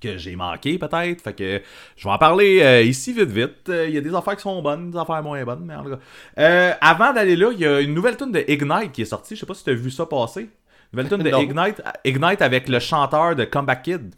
que 0.01 0.17
j'ai 0.17 0.35
manqué 0.35 0.79
peut-être. 0.79 1.21
Fait 1.23 1.35
que 1.35 1.63
je 1.97 2.05
vais 2.05 2.11
en 2.11 2.19
parler 2.19 2.61
euh, 2.63 2.83
ici 2.83 3.13
vite 3.13 3.31
vite. 3.31 3.69
Il 3.69 3.91
y 3.91 3.99
a 3.99 4.01
des 4.01 4.15
affaires 4.15 4.35
qui 4.35 4.43
sont 4.43 4.61
bonnes, 4.61 4.91
des 4.91 4.99
affaires 4.99 5.23
moins 5.23 5.45
bonnes, 5.45 5.65
mais 5.65 5.75
en 5.75 5.85
tout 5.85 5.91
cas. 5.91 6.77
Avant 6.81 7.13
d'aller 7.13 7.37
là, 7.37 7.51
il 7.53 7.61
y 7.61 7.67
a 7.67 7.81
une 7.81 7.95
nouvelle 7.95 8.17
tune 8.17 8.33
de 8.33 8.45
Ignite 8.49 8.91
qui 8.93 9.03
est 9.03 9.07
sortie. 9.07 9.37
Je 9.37 9.41
sais 9.41 9.47
pas 9.47 9.55
si 9.55 9.63
tu 9.63 9.71
as 9.71 9.75
vu 9.75 9.91
ça 9.91 10.07
passer. 10.07 10.49
Nouvelle 10.93 11.09
tune 11.11 11.23
de. 11.23 11.29
Ignite, 11.31 11.83
Ignite 12.05 12.43
avec 12.43 12.69
le 12.69 12.81
chanteur 12.81 13.37
de 13.37 13.45
Comeback 13.45 13.83
Kid. 13.83 14.15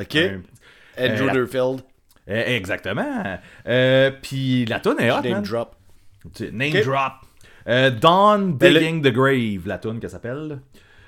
Ok, 0.00 0.14
Un- 0.14 0.42
Andrew 0.98 1.22
euh, 1.22 1.26
la- 1.26 1.32
Durfield, 1.32 1.80
euh, 2.28 2.44
exactement. 2.56 3.38
Euh, 3.66 4.10
Puis 4.22 4.64
la 4.66 4.80
tune 4.80 4.96
est 5.00 5.10
hot, 5.10 5.22
name 5.22 5.32
man. 5.32 5.42
drop. 5.42 5.76
Name 6.52 6.80
drop. 6.82 7.12
Euh, 7.68 7.90
Dawn 7.90 8.52
Ben, 8.54 8.72
le- 8.72 8.80
Digging 8.80 9.02
the 9.02 9.12
Grave, 9.12 9.66
la 9.66 9.78
tune 9.78 10.00
qu'elle 10.00 10.10
s'appelle. 10.10 10.60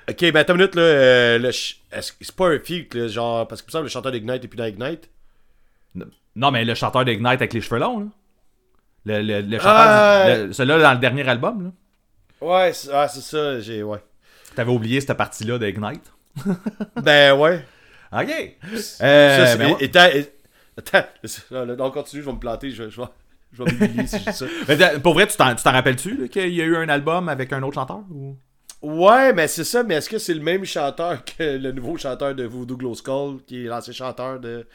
Ok, 0.09 0.19
ben 0.31 0.35
attends 0.37 0.53
une 0.53 0.59
minute, 0.61 0.75
là, 0.75 0.81
euh, 0.81 1.51
c'est 1.51 2.35
pas 2.35 2.49
un 2.49 2.59
feat, 2.59 2.93
là, 2.95 3.07
genre, 3.07 3.47
parce 3.47 3.61
que 3.61 3.71
semble 3.71 3.85
le 3.85 3.89
chanteur 3.89 4.11
d'Ignite 4.11 4.43
est 4.43 4.47
plus 4.47 4.57
dans 4.57 4.65
Ignite? 4.65 5.09
Non, 6.35 6.49
mais 6.51 6.63
le 6.65 6.73
chanteur 6.75 7.03
d'Ignite 7.05 7.25
avec 7.27 7.53
les 7.53 7.61
cheveux 7.61 7.79
longs, 7.79 7.99
là. 7.99 8.05
Le, 9.05 9.21
le, 9.21 9.41
le 9.41 9.57
chanteur, 9.57 9.71
Ah, 9.75 10.25
le- 10.27 10.53
celui-là 10.53 10.79
dans 10.79 10.93
le 10.93 10.99
dernier 10.99 11.27
album, 11.27 11.63
là. 11.65 12.47
Ouais, 12.47 12.73
c'est 12.73 12.89
ah, 12.93 13.07
c'est 13.07 13.21
ça, 13.21 13.59
j'ai. 13.59 13.83
Ouais. 13.83 13.99
T'avais 14.55 14.71
oublié 14.71 15.01
cette 15.01 15.15
partie-là 15.17 15.57
d'Ignite? 15.59 16.11
Ben 17.01 17.33
ouais. 17.37 17.65
Ok. 18.13 18.29
Euh, 19.01 19.45
ça, 19.45 19.57
ben 19.57 19.75
étant- 19.79 20.07
Attends, 20.77 21.03
on 21.79 21.91
continue, 21.91 22.21
je 22.21 22.27
vais 22.27 22.33
me 22.33 22.39
planter, 22.39 22.71
je, 22.71 22.89
je 22.89 23.01
vais, 23.01 23.07
je 23.53 23.63
vais 23.63 23.71
m'humilier 23.71 24.07
si 24.07 24.19
je 24.19 24.29
dis 24.29 24.35
ça. 24.35 24.45
Mais 24.67 24.99
pour 24.99 25.13
vrai, 25.13 25.27
tu 25.27 25.35
t'en, 25.37 25.53
tu 25.53 25.63
t'en 25.63 25.71
rappelles-tu 25.71 26.29
qu'il 26.29 26.53
y 26.53 26.61
a 26.61 26.65
eu 26.65 26.75
un 26.77 26.89
album 26.89 27.29
avec 27.29 27.51
un 27.53 27.61
autre 27.63 27.75
chanteur 27.75 28.01
ou... 28.09 28.35
Ouais, 28.81 29.31
mais 29.31 29.47
c'est 29.47 29.63
ça, 29.63 29.83
mais 29.83 29.93
est-ce 29.95 30.09
que 30.09 30.17
c'est 30.17 30.33
le 30.33 30.39
même 30.41 30.65
chanteur 30.65 31.23
que 31.23 31.43
le 31.57 31.71
nouveau 31.71 31.97
chanteur 31.97 32.33
de 32.33 32.45
Voodoo 32.45 32.77
Glow 32.77 32.95
Skull, 32.95 33.37
qui 33.45 33.63
est 33.65 33.67
l'ancien 33.67 33.93
chanteur 33.93 34.39
de 34.39 34.65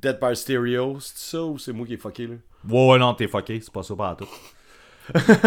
Dead 0.00 0.18
by 0.20 0.34
Stereo 0.34 0.98
C'est 0.98 1.18
ça 1.36 1.44
ou 1.44 1.58
c'est 1.58 1.72
moi 1.72 1.86
qui 1.86 1.94
est 1.94 1.96
fucké 1.96 2.26
là? 2.26 2.34
Ouais, 2.68 2.88
ouais, 2.88 2.98
non, 2.98 3.14
t'es 3.14 3.28
fucké, 3.28 3.60
c'est 3.60 3.72
pas 3.72 3.84
ça 3.84 3.94
pas 3.94 4.16
tout. 4.18 4.26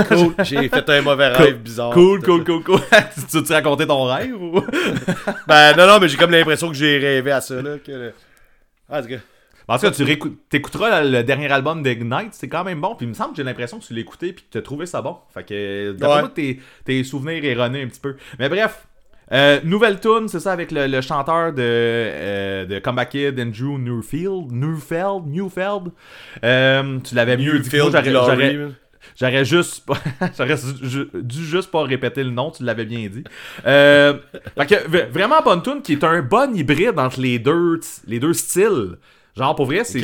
Cool, 0.10 0.34
j'ai 0.44 0.70
fait 0.70 0.90
un 0.90 1.02
mauvais 1.02 1.30
rêve 1.30 1.60
bizarre. 1.60 1.92
Cool, 1.92 2.22
cool, 2.22 2.44
cool, 2.44 2.64
cool. 2.64 2.80
tu 3.30 3.38
veux-tu 3.38 3.54
raconter 3.54 3.88
ton 3.88 4.04
rêve 4.04 4.36
ou... 4.36 4.62
Ben 5.48 5.76
non, 5.76 5.88
non, 5.88 6.00
mais 6.00 6.08
j'ai 6.08 6.18
comme 6.18 6.32
l'impression 6.32 6.68
que 6.70 6.76
j'ai 6.76 6.98
rêvé 6.98 7.32
à 7.32 7.42
ça 7.42 7.62
là. 7.62 7.78
Que... 7.84 8.12
Ah, 8.90 9.00
en 9.00 9.02
tout 9.02 9.10
cas. 9.10 9.16
En 9.68 9.78
tout 9.78 9.82
cas, 9.82 9.92
tu 9.92 10.06
t'écouteras 10.50 11.04
le, 11.04 11.24
dernier 11.24 11.52
album 11.52 11.82
d'Ignite, 11.82 12.34
c'est 12.34 12.48
quand 12.50 12.64
même 12.64 12.82
bon. 12.82 12.96
Puis 12.96 13.06
il 13.06 13.10
me 13.10 13.14
semble 13.16 13.32
que 13.32 13.38
j'ai 13.38 13.44
l'impression 13.44 13.80
que 13.80 13.86
tu 13.86 14.00
écouté 14.00 14.32
puis 14.34 14.44
que 14.46 14.52
tu 14.52 14.58
as 14.60 14.62
trouvé 14.62 14.86
ça 14.86 15.02
bon. 15.02 15.18
Fait 15.34 15.44
que 15.44 15.92
d'après 15.94 16.16
Ouais. 16.16 16.22
moi, 16.22 16.32
tes, 16.34 16.60
tes 16.84 17.04
souvenirs 17.04 17.44
erronés 17.44 17.82
un 17.82 17.88
petit 17.88 18.00
peu. 18.00 18.16
Mais 18.38 18.48
bref, 18.48 18.86
euh, 19.32 19.60
nouvelle 19.64 20.00
tune, 20.00 20.28
c'est 20.28 20.40
ça, 20.40 20.52
avec 20.52 20.72
le, 20.72 20.86
le 20.86 21.02
chanteur 21.02 21.52
de, 21.52 21.62
euh, 21.64 22.66
de 22.66 22.78
Comeback 22.80 23.10
Kid, 23.10 23.40
Andrew 23.40 23.80
Newfield. 23.80 24.52
Newfeld, 24.52 25.26
Newfeld. 25.26 25.92
Euh, 26.44 27.00
tu 27.00 27.16
l'avais 27.16 27.38
mieux 27.38 27.58
dit 27.60 27.70
que 27.70 27.78
j'aurais- 27.78 28.58
j'aurais- 29.20 29.46
juste 29.46 29.86
pas, 29.86 29.98
j'aurais 30.38 30.58
ju- 30.84 31.10
dû 31.14 31.46
juste 31.46 31.72
pas 31.72 31.84
répéter 31.84 32.24
le 32.24 32.32
nom, 32.32 32.52
tu 32.52 32.64
l'avais 32.64 32.86
bien 32.86 33.08
dit. 33.08 33.24
Euh, 33.66 34.16
fait 34.58 34.66
que, 34.66 35.12
vraiment 35.12 35.42
bonne 35.42 35.62
tune 35.62 35.82
qui 35.82 35.94
est 35.94 36.04
un 36.04 36.22
bon 36.22 36.56
hybride 36.56 36.98
entre 36.98 37.20
les 37.20 37.40
deux, 37.40 37.80
les 38.08 38.20
deux 38.20 38.34
styles. 38.34 38.98
Genre 39.36 39.56
pour 39.56 39.66
vrai, 39.66 39.84
c'est 39.84 40.00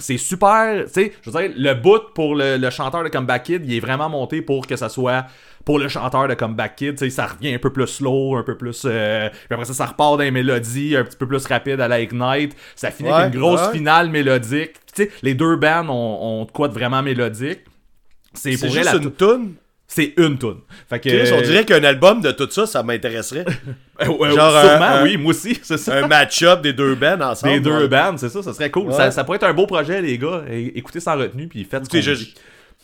c'est 0.00 0.16
super, 0.18 0.84
tu 0.84 0.92
sais, 0.92 1.12
je 1.22 1.30
veux 1.30 1.40
dire 1.40 1.50
le 1.56 1.74
bout 1.74 2.12
pour 2.14 2.36
le, 2.36 2.56
le 2.56 2.70
chanteur 2.70 3.02
de 3.02 3.08
Comeback 3.08 3.42
Kid, 3.44 3.62
il 3.66 3.74
est 3.74 3.80
vraiment 3.80 4.08
monté 4.08 4.42
pour 4.42 4.64
que 4.66 4.76
ça 4.76 4.88
soit 4.88 5.26
pour 5.64 5.78
le 5.80 5.88
chanteur 5.88 6.28
de 6.28 6.34
Comeback 6.34 6.76
Kid, 6.76 6.92
tu 6.92 6.98
sais, 6.98 7.10
ça 7.10 7.26
revient 7.26 7.54
un 7.54 7.58
peu 7.58 7.72
plus 7.72 7.86
slow, 7.88 8.36
un 8.36 8.44
peu 8.44 8.56
plus 8.56 8.82
euh, 8.84 9.28
puis 9.28 9.38
après 9.50 9.64
ça 9.64 9.74
ça 9.74 9.86
repart 9.86 10.16
dans 10.16 10.22
les 10.22 10.30
mélodies 10.30 10.96
un 10.96 11.02
petit 11.02 11.16
peu 11.16 11.26
plus 11.26 11.44
rapide 11.46 11.80
à 11.80 11.88
la 11.88 12.00
Ignite, 12.00 12.54
ça 12.76 12.90
finit 12.92 13.10
avec 13.10 13.34
une 13.34 13.40
grosse 13.40 13.66
ouais. 13.66 13.72
finale 13.72 14.08
mélodique. 14.10 14.74
Tu 14.94 15.04
sais, 15.04 15.10
les 15.22 15.34
deux 15.34 15.56
bands 15.56 15.88
ont, 15.88 16.42
ont 16.42 16.44
de 16.44 16.50
quoi 16.52 16.68
de 16.68 16.74
vraiment 16.74 17.02
mélodique. 17.02 17.60
C'est 18.34 18.56
pour 18.58 18.70
juste 18.70 18.94
une 18.94 19.12
toune? 19.12 19.54
c'est 19.90 20.12
une 20.18 20.38
tune. 20.38 20.58
Fait 20.88 21.00
que 21.00 21.08
Chris, 21.08 21.32
on 21.32 21.40
dirait 21.40 21.64
qu'un 21.64 21.82
album 21.82 22.20
de 22.20 22.30
tout 22.30 22.48
ça, 22.50 22.66
ça 22.66 22.82
m'intéresserait. 22.82 23.46
Genre, 24.00 24.16
sûrement, 24.18 24.96
euh, 24.96 25.02
oui, 25.02 25.16
moi 25.16 25.30
aussi, 25.30 25.58
c'est 25.62 25.78
ça. 25.78 25.96
un 25.96 26.06
match-up 26.06 26.60
des 26.60 26.74
deux 26.74 26.94
bands 26.94 27.18
ensemble. 27.22 27.54
Des 27.54 27.60
deux 27.60 27.82
ouais. 27.82 27.88
bands, 27.88 28.16
c'est 28.18 28.28
ça, 28.28 28.42
ça 28.42 28.52
serait 28.52 28.70
cool. 28.70 28.88
Ouais. 28.88 28.94
Ça, 28.94 29.10
ça 29.10 29.24
pourrait 29.24 29.36
être 29.36 29.46
un 29.46 29.54
beau 29.54 29.66
projet, 29.66 30.02
les 30.02 30.18
gars. 30.18 30.42
Écoutez 30.50 31.00
sans 31.00 31.16
retenue, 31.16 31.48
puis 31.48 31.64
faites 31.64 31.86
ce 31.86 31.88
qu'on 31.90 31.96
Écoutez, 31.96 32.14
je- 32.14 32.24
dit. 32.24 32.34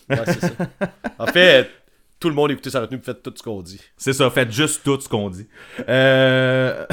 Ouais, 0.09 0.19
c'est 0.25 0.41
ça. 0.41 0.51
En 1.19 1.27
fait, 1.27 1.71
tout 2.19 2.31
le 2.31 2.35
monde 2.35 2.51
écoutez 2.53 2.71
sa 2.71 2.81
retenue, 2.81 3.01
faites 3.05 3.23
tout 3.23 3.33
ce 3.37 3.43
qu'on 3.43 3.61
dit. 3.61 3.81
C'est 3.99 4.15
ça, 4.15 4.31
faites 4.31 4.51
juste 4.51 4.83
tout 4.83 4.99
ce 4.99 5.09
qu'on 5.09 5.29
dit. 5.29 5.47
Euh... 5.87 6.87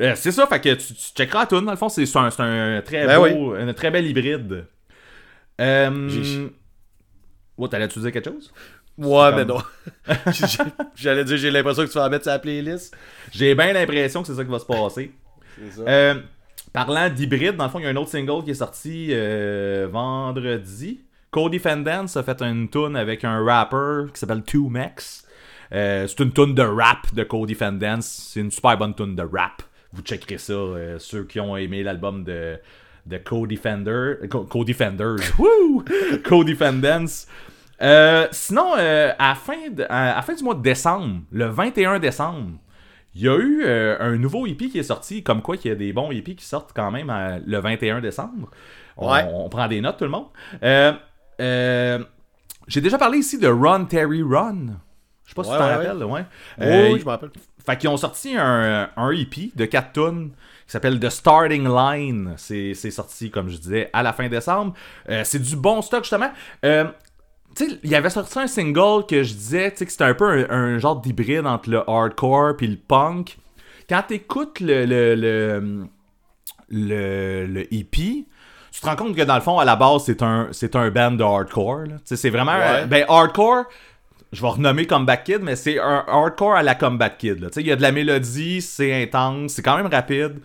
euh, 0.00 0.12
c'est 0.16 0.32
ça, 0.32 0.46
fait 0.46 0.60
que 0.60 0.74
tu, 0.74 0.94
tu 0.94 1.12
checkeras 1.16 1.40
la 1.40 1.46
tune, 1.46 1.64
dans 1.64 1.70
le 1.70 1.78
fond, 1.78 1.88
c'est 1.88 2.04
un, 2.16 2.76
un 2.76 2.82
très 2.82 3.06
Ben 3.06 3.18
beau, 3.18 3.54
un 3.54 3.72
très 3.72 3.90
bel 3.90 4.06
hybride. 4.06 4.66
Euh... 5.60 6.48
Ouais, 7.58 7.68
t'allais-tu 7.68 7.98
dire 7.98 8.12
quelque 8.12 8.30
chose? 8.30 8.52
Ouais, 8.96 9.30
comme- 9.30 9.36
mais 9.36 9.44
non. 9.44 9.58
J'allais 10.94 11.24
dire, 11.24 11.36
j'ai 11.36 11.50
l'impression 11.50 11.84
que 11.84 11.88
tu 11.88 11.94
vas 11.98 12.04
la 12.04 12.08
mettre 12.08 12.24
sur 12.24 12.32
la 12.32 12.38
playlist. 12.38 12.96
J'ai 13.32 13.54
bien 13.54 13.72
l'impression 13.72 14.22
que 14.22 14.28
c'est 14.28 14.34
ça 14.34 14.44
qui 14.44 14.50
va 14.50 14.58
se 14.58 14.64
passer. 14.64 15.12
C'est 15.58 15.76
ça. 15.76 15.82
Euh, 15.88 16.14
parlant 16.72 17.08
d'hybride, 17.08 17.56
dans 17.56 17.64
le 17.64 17.70
fond, 17.70 17.78
il 17.80 17.84
y 17.84 17.86
a 17.86 17.90
un 17.90 17.96
autre 17.96 18.10
single 18.10 18.44
qui 18.44 18.52
est 18.52 18.54
sorti 18.54 19.08
euh, 19.10 19.88
vendredi. 19.90 21.00
Cody 21.30 21.58
Fendance 21.58 22.16
a 22.16 22.22
fait 22.22 22.40
une 22.42 22.68
tune 22.70 22.96
avec 22.96 23.24
un 23.24 23.44
rapper 23.44 24.10
qui 24.12 24.20
s'appelle 24.20 24.40
2Max. 24.40 25.24
Euh, 25.72 26.06
c'est 26.06 26.20
une 26.20 26.32
tune 26.32 26.54
de 26.54 26.62
rap 26.62 27.12
de 27.14 27.24
Cody 27.24 27.54
Fendance. 27.54 28.30
C'est 28.32 28.40
une 28.40 28.50
super 28.50 28.78
bonne 28.78 28.94
tune 28.94 29.14
de 29.14 29.22
rap. 29.22 29.62
Vous 29.92 30.02
checkerez 30.02 30.38
ça, 30.38 30.54
ceux 30.98 31.24
qui 31.24 31.40
ont 31.40 31.56
aimé 31.56 31.82
l'album 31.82 32.22
de, 32.24 32.58
de 33.08 33.18
Cody 33.18 33.56
Fender. 33.56 34.14
Co- 34.30 34.44
Cody 34.44 34.74
Fenders. 34.74 35.16
Woo! 35.38 35.84
Cody 36.24 36.54
Fendance. 36.54 37.26
Euh, 37.80 38.26
sinon, 38.32 38.74
euh, 38.76 39.12
à, 39.18 39.28
la 39.30 39.34
fin 39.34 39.70
de- 39.70 39.86
à, 39.88 40.16
la 40.16 40.22
fin 40.22 40.34
du 40.34 40.42
mois 40.44 40.54
de 40.54 40.62
décembre, 40.62 41.20
le 41.30 41.46
21 41.46 41.98
décembre, 42.00 42.50
il 43.14 43.22
y 43.22 43.28
a 43.28 43.36
eu 43.38 43.62
euh, 43.64 43.96
un 44.00 44.16
nouveau 44.16 44.46
EP 44.46 44.68
qui 44.68 44.78
est 44.78 44.82
sorti, 44.82 45.22
comme 45.22 45.42
quoi 45.42 45.56
qu'il 45.56 45.70
y 45.70 45.72
a 45.72 45.76
des 45.76 45.92
bons 45.92 46.10
EP 46.10 46.34
qui 46.34 46.44
sortent 46.44 46.72
quand 46.74 46.90
même 46.90 47.12
le 47.46 47.58
21 47.58 48.00
décembre. 48.00 48.50
On, 48.96 49.12
Ouais. 49.12 49.24
on 49.32 49.48
prend 49.48 49.66
des 49.68 49.80
notes, 49.80 49.96
tout 49.96 50.04
le 50.04 50.10
monde. 50.10 50.26
J'ai 52.66 52.80
déjà 52.80 52.98
parlé 52.98 53.18
ici 53.18 53.38
de 53.38 53.48
Run 53.48 53.84
Terry 53.84 54.22
Run. 54.22 54.66
Je 55.24 55.30
sais 55.30 55.34
pas 55.34 55.44
si 55.44 55.50
tu 55.50 55.56
t'en 55.56 55.64
ouais, 55.64 55.74
rappelles, 55.74 56.04
ouais. 56.04 56.24
Oui, 56.58 56.92
oui, 56.94 57.00
je 57.00 57.04
m'en 57.04 57.10
rappelle. 57.12 57.30
fait 57.64 57.76
qu'ils 57.76 57.88
ont 57.90 57.96
sorti 57.96 58.34
un, 58.36 58.88
un 58.96 59.10
EP 59.10 59.52
de 59.54 59.64
4 59.66 59.92
tunes 59.92 60.30
qui 60.68 60.72
s'appelle 60.72 61.00
The 61.00 61.08
Starting 61.08 61.66
Line. 61.66 62.34
C'est 62.36 62.74
sorti, 62.74 63.30
comme 63.30 63.48
je 63.48 63.56
disais, 63.56 63.88
à 63.94 64.02
la 64.02 64.12
fin 64.12 64.28
décembre. 64.28 64.74
Euh, 65.08 65.22
c'est 65.24 65.40
du 65.40 65.56
bon 65.56 65.80
stock, 65.80 66.04
justement. 66.04 66.30
Euh, 66.62 66.84
tu 67.56 67.70
sais, 67.70 67.78
il 67.82 67.88
y 67.88 67.94
avait 67.94 68.10
sorti 68.10 68.38
un 68.38 68.46
single 68.46 69.06
que 69.08 69.22
je 69.22 69.32
disais, 69.32 69.70
tu 69.70 69.78
sais, 69.78 69.86
que 69.86 69.92
c'était 69.92 70.04
un 70.04 70.12
peu 70.12 70.46
un, 70.50 70.50
un 70.50 70.78
genre 70.78 71.00
d'hybride 71.00 71.46
entre 71.46 71.70
le 71.70 71.88
hardcore 71.88 72.54
puis 72.58 72.66
le 72.66 72.76
punk. 72.76 73.38
Quand 73.88 74.02
t'écoutes 74.06 74.60
le, 74.60 74.84
le, 74.84 75.14
le, 75.14 75.86
le, 76.68 77.46
le 77.46 77.74
EP, 77.74 78.26
tu 78.70 78.80
te 78.82 78.86
rends 78.86 78.96
compte 78.96 79.16
que 79.16 79.22
dans 79.22 79.36
le 79.36 79.40
fond, 79.40 79.58
à 79.58 79.64
la 79.64 79.74
base, 79.74 80.04
c'est 80.04 80.22
un, 80.22 80.48
c'est 80.52 80.76
un 80.76 80.90
band 80.90 81.12
de 81.12 81.24
hardcore. 81.24 81.84
c'est 82.04 82.28
vraiment... 82.28 82.58
Ouais. 82.58 82.86
Ben, 82.86 83.06
hardcore, 83.08 83.64
je 84.32 84.42
vais 84.42 84.48
renommer 84.48 84.86
Comeback 84.86 85.24
Kid, 85.24 85.40
mais 85.42 85.56
c'est 85.56 85.78
un 85.78 86.04
hardcore 86.06 86.54
à 86.54 86.62
la 86.62 86.74
Comeback 86.74 87.18
Kid. 87.18 87.48
il 87.56 87.66
y 87.66 87.72
a 87.72 87.76
de 87.76 87.82
la 87.82 87.92
mélodie, 87.92 88.60
c'est 88.60 89.02
intense, 89.02 89.52
c'est 89.52 89.62
quand 89.62 89.76
même 89.76 89.86
rapide. 89.86 90.36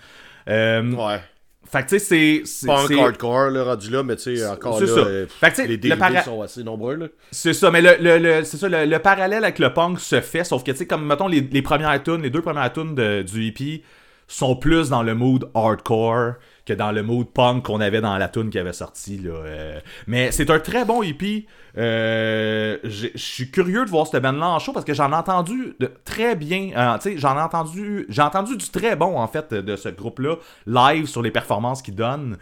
Euh, 0.50 0.92
Ouais. 0.94 1.20
Fait 1.66 1.82
que 1.84 1.90
tu 1.90 1.98
sais, 1.98 2.00
c'est... 2.00 2.42
c'est- 2.46 2.68
Punk 2.68 2.88
c'est- 2.88 3.00
hardcore, 3.00 3.50
là, 3.50 3.64
rendu 3.64 3.90
là, 3.90 4.04
mais 4.04 4.16
tu 4.16 4.38
sais, 4.38 4.46
encore 4.46 4.80
là, 4.80 4.86
ça. 4.86 4.94
euh, 5.00 5.26
Fait 5.28 5.52
que, 5.52 5.62
les 5.64 5.68
le 5.70 5.78
dérivés 5.78 6.00
para- 6.00 6.22
sont 6.24 6.42
assez 6.44 6.64
nombreux, 6.64 6.96
là. 6.96 7.08
C'est 7.32 7.54
ça, 7.54 7.72
mais 7.72 7.82
le, 7.82 7.96
le, 8.00 8.20
le- 8.20 8.44
c'est 8.44 8.58
ça, 8.58 8.70
le, 8.70 8.86
le 8.86 9.00
parallèle 9.00 9.44
avec 9.44 9.58
le 9.58 9.74
punk 9.74 10.00
se 10.00 10.22
fait, 10.22 10.44
sauf 10.44 10.64
que, 10.64 10.72
tu 10.72 10.78
sais, 10.78 10.86
comme, 10.86 11.06
mettons, 11.08 11.28
les, 11.28 11.42
les 11.42 11.62
premières 11.64 12.04
tunes, 12.04 12.22
les 12.22 12.30
deux 12.30 12.42
premières 12.44 12.72
tunes 12.72 12.94
de- 12.94 13.24
du 13.24 13.48
EP 13.48 13.82
sont 14.28 14.56
plus 14.56 14.90
dans 14.90 15.02
le 15.04 15.16
mood 15.16 15.50
hardcore 15.56 16.34
que 16.66 16.74
dans 16.74 16.92
le 16.92 17.04
mood 17.04 17.28
punk 17.28 17.66
qu'on 17.66 17.82
avait 17.82 18.00
dans 18.00 18.18
la 18.18 18.28
tune 18.30 18.50
qui 18.50 18.58
avait 18.58 18.74
sorti, 18.74 19.18
là. 19.18 19.32
euh. 19.32 19.80
Mais 20.08 20.32
c'est 20.32 20.50
un 20.50 20.60
très 20.60 20.86
bon 20.86 21.04
EP. 21.04 21.46
Euh, 21.78 22.78
Je 22.84 23.08
suis 23.16 23.52
curieux 23.52 23.84
de 23.84 23.90
voir 23.90 24.08
cette 24.08 24.24
band-là 24.24 24.48
en 24.48 24.60
show 24.60 24.72
parce 24.72 24.86
que 24.86 24.94
j'en 24.94 25.12
ai 25.12 25.16
entendu 25.16 25.76
de 25.80 25.92
très 26.06 26.36
bien, 26.36 26.70
euh, 26.76 26.98
tu 27.00 27.12
sais, 27.12 27.18
j'en 27.18 27.38
ai 27.38 27.42
entendu, 27.42 28.06
j'ai 28.08 28.22
entendu 28.22 28.56
du 28.56 28.70
très 28.70 28.96
bon, 28.96 29.18
en 29.18 29.28
fait, 29.28 29.54
de 29.54 29.76
ce 29.76 29.90
groupe-là, 29.90 30.36
live 30.66 31.06
sur 31.08 31.22
les 31.22 31.32
performances 31.32 31.82
qu'ils 31.82 31.96
donnent. 31.96 32.38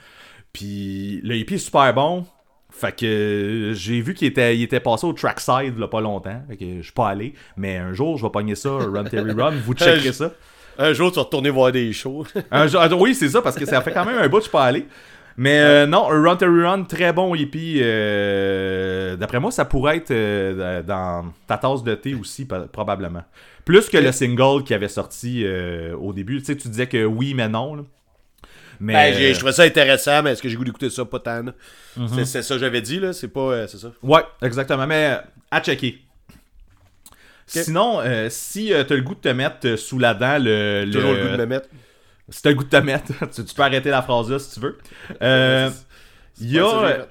Puis 0.53 1.21
le 1.23 1.35
EP 1.35 1.55
est 1.55 1.57
super 1.57 1.93
bon. 1.93 2.25
Fait 2.73 2.95
que 2.97 3.71
j'ai 3.75 3.99
vu 4.01 4.13
qu'il 4.13 4.27
était, 4.27 4.55
il 4.57 4.63
était 4.63 4.79
passé 4.79 5.05
au 5.05 5.11
trackside 5.13 5.77
là, 5.77 5.87
pas 5.87 5.99
longtemps. 5.99 6.41
Fait 6.47 6.57
que 6.57 6.77
je 6.77 6.81
suis 6.83 6.93
pas 6.93 7.09
allé. 7.09 7.33
Mais 7.57 7.77
un 7.77 7.93
jour, 7.93 8.17
je 8.17 8.23
vais 8.25 8.31
pogner 8.31 8.55
ça, 8.55 8.69
Run 8.69 9.03
Terry 9.05 9.31
Run. 9.33 9.55
Vous 9.65 9.73
checkerez 9.75 10.13
ça. 10.13 10.31
Un 10.77 10.93
jour, 10.93 11.11
tu 11.11 11.17
vas 11.17 11.23
retourner 11.23 11.49
voir 11.49 11.71
des 11.71 11.91
shows. 11.93 12.25
Un 12.51 12.67
jour- 12.67 12.81
ah, 12.81 12.89
oui, 12.95 13.13
c'est 13.15 13.29
ça, 13.29 13.41
parce 13.41 13.55
que 13.55 13.65
ça 13.65 13.81
fait 13.81 13.91
quand 13.91 14.05
même 14.05 14.17
un 14.17 14.27
bout 14.27 14.39
que 14.39 14.45
je 14.45 14.49
pas 14.49 14.63
allé. 14.65 14.85
Mais 15.37 15.59
euh, 15.59 15.85
non, 15.87 16.11
un 16.11 16.21
Run 16.21 16.35
Terry 16.35 16.63
Run, 16.63 16.83
très 16.83 17.13
bon 17.13 17.33
hippie. 17.35 17.79
euh, 17.81 19.15
D'après 19.15 19.39
moi, 19.39 19.51
ça 19.51 19.65
pourrait 19.65 19.97
être 19.97 20.11
euh, 20.11 20.81
dans 20.83 21.25
ta 21.47 21.57
tasse 21.57 21.83
de 21.83 21.95
thé 21.95 22.13
aussi, 22.15 22.45
probablement. 22.71 23.23
Plus 23.65 23.87
que 23.89 23.97
le 23.97 24.11
single 24.11 24.63
qui 24.65 24.73
avait 24.73 24.87
sorti 24.89 25.43
euh, 25.45 25.95
au 25.95 26.13
début. 26.13 26.39
Tu 26.39 26.45
sais, 26.45 26.55
tu 26.57 26.67
disais 26.67 26.87
que 26.87 27.05
oui, 27.05 27.33
mais 27.33 27.47
non. 27.47 27.75
là. 27.75 27.83
Mais 28.79 29.11
Ben, 29.13 29.33
je 29.33 29.37
trouvais 29.37 29.51
ça 29.53 29.63
intéressant, 29.63 30.23
mais 30.23 30.31
est-ce 30.31 30.41
que 30.41 30.49
j'ai 30.49 30.55
goût 30.55 30.63
d'écouter 30.65 30.89
ça? 30.89 31.05
Pas 31.05 31.19
tant. 31.19 31.43
Mhm. 31.95 32.25
C'est- 32.25 32.41
ça 32.41 32.55
que 32.55 32.59
j'avais 32.59 32.81
dit, 32.81 32.99
là. 32.99 33.13
C'est 33.13 33.27
pas. 33.27 33.67
c'est 33.67 33.77
ça. 33.77 33.91
Ouais, 34.03 34.21
exactement. 34.41 34.87
Mais 34.87 35.17
à 35.51 35.61
checker. 35.61 35.99
Sinon, 37.59 37.99
euh, 38.01 38.27
si 38.29 38.73
euh, 38.73 38.83
t'as 38.83 38.95
le 38.95 39.01
goût 39.01 39.15
de 39.15 39.19
te 39.19 39.29
mettre 39.29 39.67
euh, 39.67 39.77
sous 39.77 39.99
la 39.99 40.13
dent 40.13 40.37
le. 40.41 40.85
le- 40.85 40.91
Toujours 40.91 41.13
le 41.13 41.21
goût 41.23 41.31
de 41.33 41.37
me 41.37 41.45
mettre. 41.45 41.67
Si 42.29 42.41
t'as 42.41 42.49
le 42.49 42.55
goût 42.55 42.63
de 42.63 42.69
te 42.69 42.77
mettre, 42.77 43.11
tu, 43.33 43.43
tu 43.45 43.53
peux 43.55 43.61
arrêter 43.63 43.89
la 43.89 44.01
phrase 44.01 44.29
là 44.31 44.39
si 44.39 44.53
tu 44.53 44.59
veux. 44.61 44.77
Euh, 45.21 45.69
Il 46.39 46.51
y 46.51 46.59
a. 46.59 47.07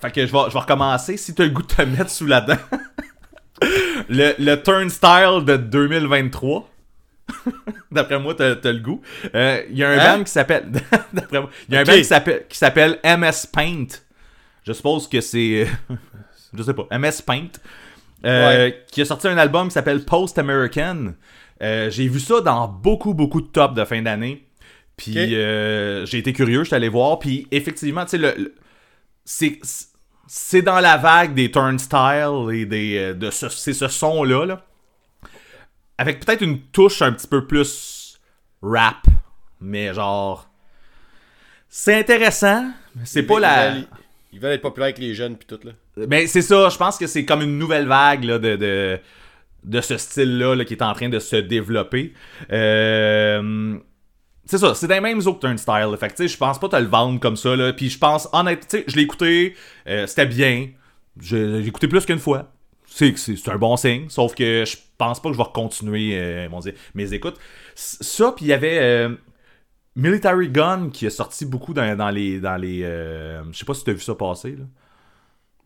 Fait 0.00 0.10
que 0.10 0.26
je 0.26 0.32
vais, 0.32 0.38
je 0.48 0.52
vais 0.52 0.58
recommencer. 0.58 1.16
Si 1.16 1.34
t'as 1.34 1.44
le 1.44 1.50
goût 1.50 1.62
de 1.62 1.68
te 1.68 1.82
mettre 1.82 2.10
sous 2.10 2.26
la 2.26 2.40
dent, 2.40 2.56
le, 4.08 4.34
le 4.38 4.54
Turnstile 4.56 5.44
de 5.46 5.56
2023. 5.56 6.68
D'après 7.92 8.18
moi, 8.18 8.34
t'as 8.34 8.56
t'as 8.56 8.72
le 8.72 8.80
goût. 8.80 9.00
Euh, 9.34 9.62
Il 9.70 9.76
y 9.78 9.84
a 9.84 9.90
un 9.90 9.98
Hein? 9.98 10.18
band 10.18 10.24
qui 10.24 10.32
s'appelle. 10.32 10.70
D'après 11.12 11.40
moi. 11.40 11.50
Il 11.68 11.74
y 11.74 11.76
a 11.76 11.80
un 11.80 11.84
band 11.84 11.92
qui 11.92 12.04
s'appelle 12.04 12.44
qui 12.48 12.58
s'appelle 12.58 12.98
MS 13.04 13.46
Paint. 13.52 13.86
Je 14.66 14.72
suppose 14.72 15.08
que 15.08 15.20
c'est. 15.20 15.66
je 16.56 16.62
sais 16.62 16.74
pas. 16.74 16.86
MS 16.98 17.22
Paint. 17.24 17.48
Euh, 18.24 18.70
Qui 18.92 19.02
a 19.02 19.04
sorti 19.04 19.28
un 19.28 19.38
album 19.38 19.68
qui 19.68 19.74
s'appelle 19.74 20.04
Post 20.04 20.38
American. 20.38 21.14
Euh, 21.62 21.90
j'ai 21.90 22.08
vu 22.08 22.20
ça 22.20 22.40
dans 22.40 22.68
beaucoup, 22.68 23.14
beaucoup 23.14 23.40
de 23.40 23.46
tops 23.48 23.74
de 23.74 23.84
fin 23.84 24.02
d'année. 24.02 24.46
Puis 24.96 25.34
euh, 25.34 26.04
j'ai 26.06 26.18
été 26.18 26.32
curieux, 26.32 26.60
je 26.60 26.68
suis 26.68 26.76
allé 26.76 26.88
voir. 26.88 27.18
Puis 27.18 27.46
effectivement, 27.50 28.04
tu 28.04 28.10
sais, 28.10 28.18
le, 28.18 28.34
le- 28.36 28.54
c'est 29.24 29.58
c'est 30.26 30.62
dans 30.62 30.80
la 30.80 30.96
vague 30.96 31.34
des 31.34 31.50
turnstiles 31.50 32.48
et 32.52 32.66
des 32.66 33.14
de 33.14 33.30
ce, 33.30 33.48
c'est 33.48 33.72
ce 33.72 33.88
son 33.88 34.22
là, 34.24 34.64
avec 35.98 36.24
peut-être 36.24 36.42
une 36.42 36.60
touche 36.60 37.02
un 37.02 37.12
petit 37.12 37.26
peu 37.26 37.46
plus 37.46 38.18
rap, 38.62 39.06
mais 39.60 39.92
genre 39.94 40.48
c'est 41.68 41.98
intéressant. 41.98 42.70
C'est 43.04 43.22
pas 43.22 43.40
la 43.40 43.74
Ils 44.32 44.40
veulent 44.40 44.52
être 44.52 44.62
populaires 44.62 44.86
avec 44.86 44.98
les 44.98 45.14
jeunes, 45.14 45.36
puis 45.36 45.46
tout, 45.46 45.58
là. 45.66 45.72
mais 46.08 46.26
c'est 46.26 46.42
ça, 46.42 46.68
je 46.68 46.76
pense 46.76 46.96
que 46.98 47.06
c'est 47.06 47.24
comme 47.24 47.42
une 47.42 47.58
nouvelle 47.58 47.86
vague 47.86 48.24
de, 48.24 48.38
de, 48.38 48.98
de 49.64 49.80
ce 49.80 49.96
style-là 49.96 50.54
là, 50.54 50.64
qui 50.64 50.74
est 50.74 50.82
en 50.82 50.92
train 50.92 51.08
de 51.08 51.18
se 51.18 51.36
développer. 51.36 52.12
Euh, 52.52 53.78
c'est 54.44 54.58
ça, 54.58 54.74
c'est 54.74 54.88
les 54.88 55.00
mêmes 55.00 55.22
que 55.22 55.30
Turnstile. 55.30 55.96
Fait 55.98 56.12
que, 56.12 56.26
je 56.26 56.36
pense 56.36 56.58
pas 56.58 56.68
te 56.68 56.76
le 56.76 56.86
vendre 56.86 57.20
comme 57.20 57.36
ça, 57.36 57.54
là. 57.54 57.72
Puis 57.72 57.88
je 57.88 57.98
pense, 57.98 58.28
honnêtement, 58.32 58.80
je 58.86 58.96
l'ai 58.96 59.02
écouté, 59.02 59.54
euh, 59.86 60.06
c'était 60.06 60.26
bien. 60.26 60.68
J'ai 61.20 61.66
écouté 61.66 61.86
plus 61.88 62.04
qu'une 62.04 62.18
fois. 62.18 62.52
C'est 62.86 63.48
un 63.48 63.56
bon 63.56 63.76
signe, 63.76 64.08
sauf 64.08 64.34
que 64.34 64.64
je 64.66 64.76
pense 64.98 65.22
pas 65.22 65.28
que 65.28 65.36
je 65.36 65.38
vais 65.38 65.48
continuer 65.54 66.18
euh, 66.18 66.48
mes 66.94 67.14
écoutes. 67.14 67.36
Ça, 67.76 68.32
puis 68.32 68.46
il 68.46 68.48
y 68.48 68.52
avait 68.52 68.78
euh, 68.80 69.10
Military 69.96 70.48
Gun 70.48 70.90
qui 70.92 71.06
est 71.06 71.10
sorti 71.10 71.44
beaucoup 71.44 71.74
dans, 71.74 71.96
dans 71.96 72.10
les. 72.10 72.40
Dans 72.40 72.56
les 72.56 72.82
euh, 72.84 73.42
je 73.52 73.58
sais 73.58 73.64
pas 73.64 73.74
si 73.74 73.84
t'as 73.84 73.92
vu 73.92 74.00
ça 74.00 74.14
passer, 74.14 74.52
là. 74.52 74.64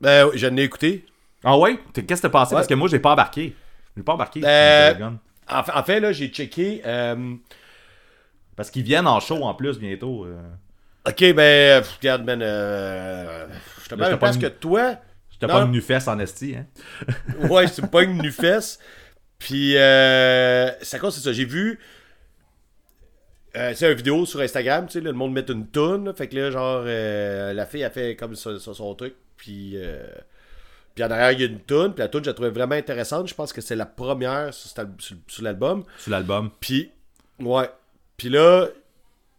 Ben, 0.00 0.26
oui, 0.26 0.38
je 0.38 0.46
l'ai 0.46 0.62
écouté. 0.62 1.06
Ah 1.42 1.58
ouais? 1.58 1.78
Qu'est-ce 1.94 2.22
que 2.22 2.26
t'as 2.26 2.30
passé? 2.30 2.54
Ouais. 2.54 2.58
Parce 2.58 2.66
que 2.68 2.74
moi, 2.74 2.88
j'ai 2.88 2.98
pas 2.98 3.12
embarqué. 3.12 3.54
J'ai 3.96 4.02
pas 4.02 4.14
embarqué. 4.14 4.40
Euh, 4.44 4.88
Military 4.94 4.98
Gun. 4.98 5.18
En 5.56 5.62
fait, 5.62 5.72
en 5.72 5.82
fait, 5.82 6.00
là, 6.00 6.12
j'ai 6.12 6.28
checké. 6.28 6.82
euh, 6.86 7.34
Parce 8.56 8.70
qu'ils 8.70 8.82
viennent 8.82 9.06
en 9.06 9.20
show 9.20 9.42
en 9.44 9.54
plus 9.54 9.78
bientôt. 9.78 10.24
euh. 10.24 10.40
Ok, 11.06 11.34
ben, 11.34 11.82
regarde. 12.00 12.28
Euh, 12.30 13.46
je 13.82 13.88
te 13.88 13.94
je 13.94 14.14
place 14.16 14.36
pogne- 14.36 14.40
que 14.40 14.46
toi. 14.48 14.96
Non. 15.42 15.48
pas 15.48 15.62
une 15.64 15.72
nu-fesse 15.72 16.08
en 16.08 16.18
esti, 16.20 16.56
hein. 16.56 16.64
Ouais, 17.50 17.68
tu 17.70 17.82
me 17.82 17.86
pognes 17.86 18.16
une 18.16 18.30
fesse. 18.32 18.78
Puis, 19.38 19.76
euh, 19.76 20.70
ça 20.80 20.98
cause, 20.98 21.14
c'est 21.14 21.20
ça. 21.20 21.32
J'ai 21.34 21.44
vu. 21.44 21.78
Euh, 23.56 23.72
c'est 23.74 23.88
une 23.90 23.96
vidéo 23.96 24.26
sur 24.26 24.40
Instagram, 24.40 24.86
tu 24.86 24.94
sais, 24.94 25.00
le 25.00 25.12
monde 25.12 25.32
met 25.32 25.44
une 25.48 25.66
toune. 25.68 26.06
là, 26.06 26.12
Fait 26.12 26.26
que 26.28 26.36
là, 26.36 26.50
genre, 26.50 26.82
euh, 26.86 27.52
la 27.52 27.66
fille 27.66 27.84
a 27.84 27.90
fait 27.90 28.16
comme 28.16 28.34
ça, 28.34 28.58
ça, 28.58 28.74
son 28.74 28.94
truc. 28.94 29.14
Puis, 29.36 29.72
euh, 29.76 30.02
puis 30.94 31.04
en 31.04 31.10
arrière, 31.10 31.32
il 31.32 31.40
y 31.40 31.44
a 31.44 31.46
une 31.46 31.60
toune. 31.60 31.92
Puis 31.92 32.00
la 32.00 32.08
toune, 32.08 32.24
je 32.24 32.30
la 32.30 32.34
trouvais 32.34 32.50
vraiment 32.50 32.74
intéressante. 32.74 33.28
Je 33.28 33.34
pense 33.34 33.52
que 33.52 33.60
c'est 33.60 33.76
la 33.76 33.86
première 33.86 34.52
sur, 34.52 34.70
l'album. 35.42 35.84
Sur 35.98 36.10
l'album. 36.10 36.50
Puis, 36.58 36.90
ouais. 37.40 37.70
Puis 38.16 38.28
là, 38.28 38.66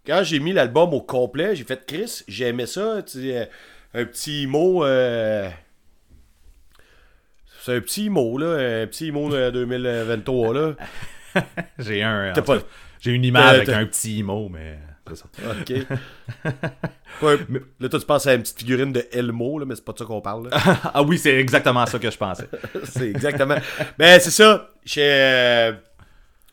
quand 0.05 0.21
j'ai 0.23 0.39
mis 0.39 0.53
l'album 0.53 0.93
au 0.93 1.01
complet, 1.01 1.55
j'ai 1.55 1.63
fait 1.65 1.85
Chris, 1.85 2.23
j'ai 2.27 2.47
aimé 2.47 2.65
ça. 2.67 3.01
tu 3.03 3.21
sais, 3.21 3.49
un 3.93 4.05
petit 4.05 4.47
mot. 4.47 4.85
C'est 7.65 7.75
un 7.77 7.81
petit 7.81 8.09
mot, 8.11 8.37
là. 8.37 8.81
Un 8.83 8.87
petit 8.87 9.11
mot 9.11 9.29
de 9.29 9.49
2023, 9.49 10.53
là. 10.53 10.75
J'ai 11.79 12.03
un. 12.03 12.31
T'as 12.31 12.43
pas- 12.43 12.59
cas, 12.59 12.65
J'ai 13.05 13.11
une 13.11 13.23
image 13.23 13.43
Euh, 13.53 13.55
avec 13.57 13.69
un 13.69 13.85
petit 13.85 14.23
mot, 14.23 14.49
mais 14.49 14.79
ça. 15.13 15.25
Ok. 15.51 15.73
Là, 17.79 17.89
toi, 17.89 17.99
tu 17.99 18.05
penses 18.05 18.25
à 18.27 18.33
une 18.33 18.41
petite 18.41 18.57
figurine 18.59 18.91
de 18.91 19.05
Elmo, 19.11 19.59
là, 19.59 19.65
mais 19.65 19.75
c'est 19.75 19.85
pas 19.85 19.93
de 19.93 19.99
ça 19.99 20.05
qu'on 20.05 20.21
parle. 20.21 20.49
ah 20.93 21.03
oui, 21.03 21.17
c'est 21.17 21.35
exactement 21.35 21.85
ça 21.85 21.99
que 21.99 22.09
je 22.09 22.17
pensais. 22.17 22.49
c'est 22.83 23.09
exactement. 23.09 23.55
Mais 23.99 24.19
c'est 24.19 24.31
ça. 24.31 24.69
J'ai. 24.83 25.01
euh, 25.03 25.71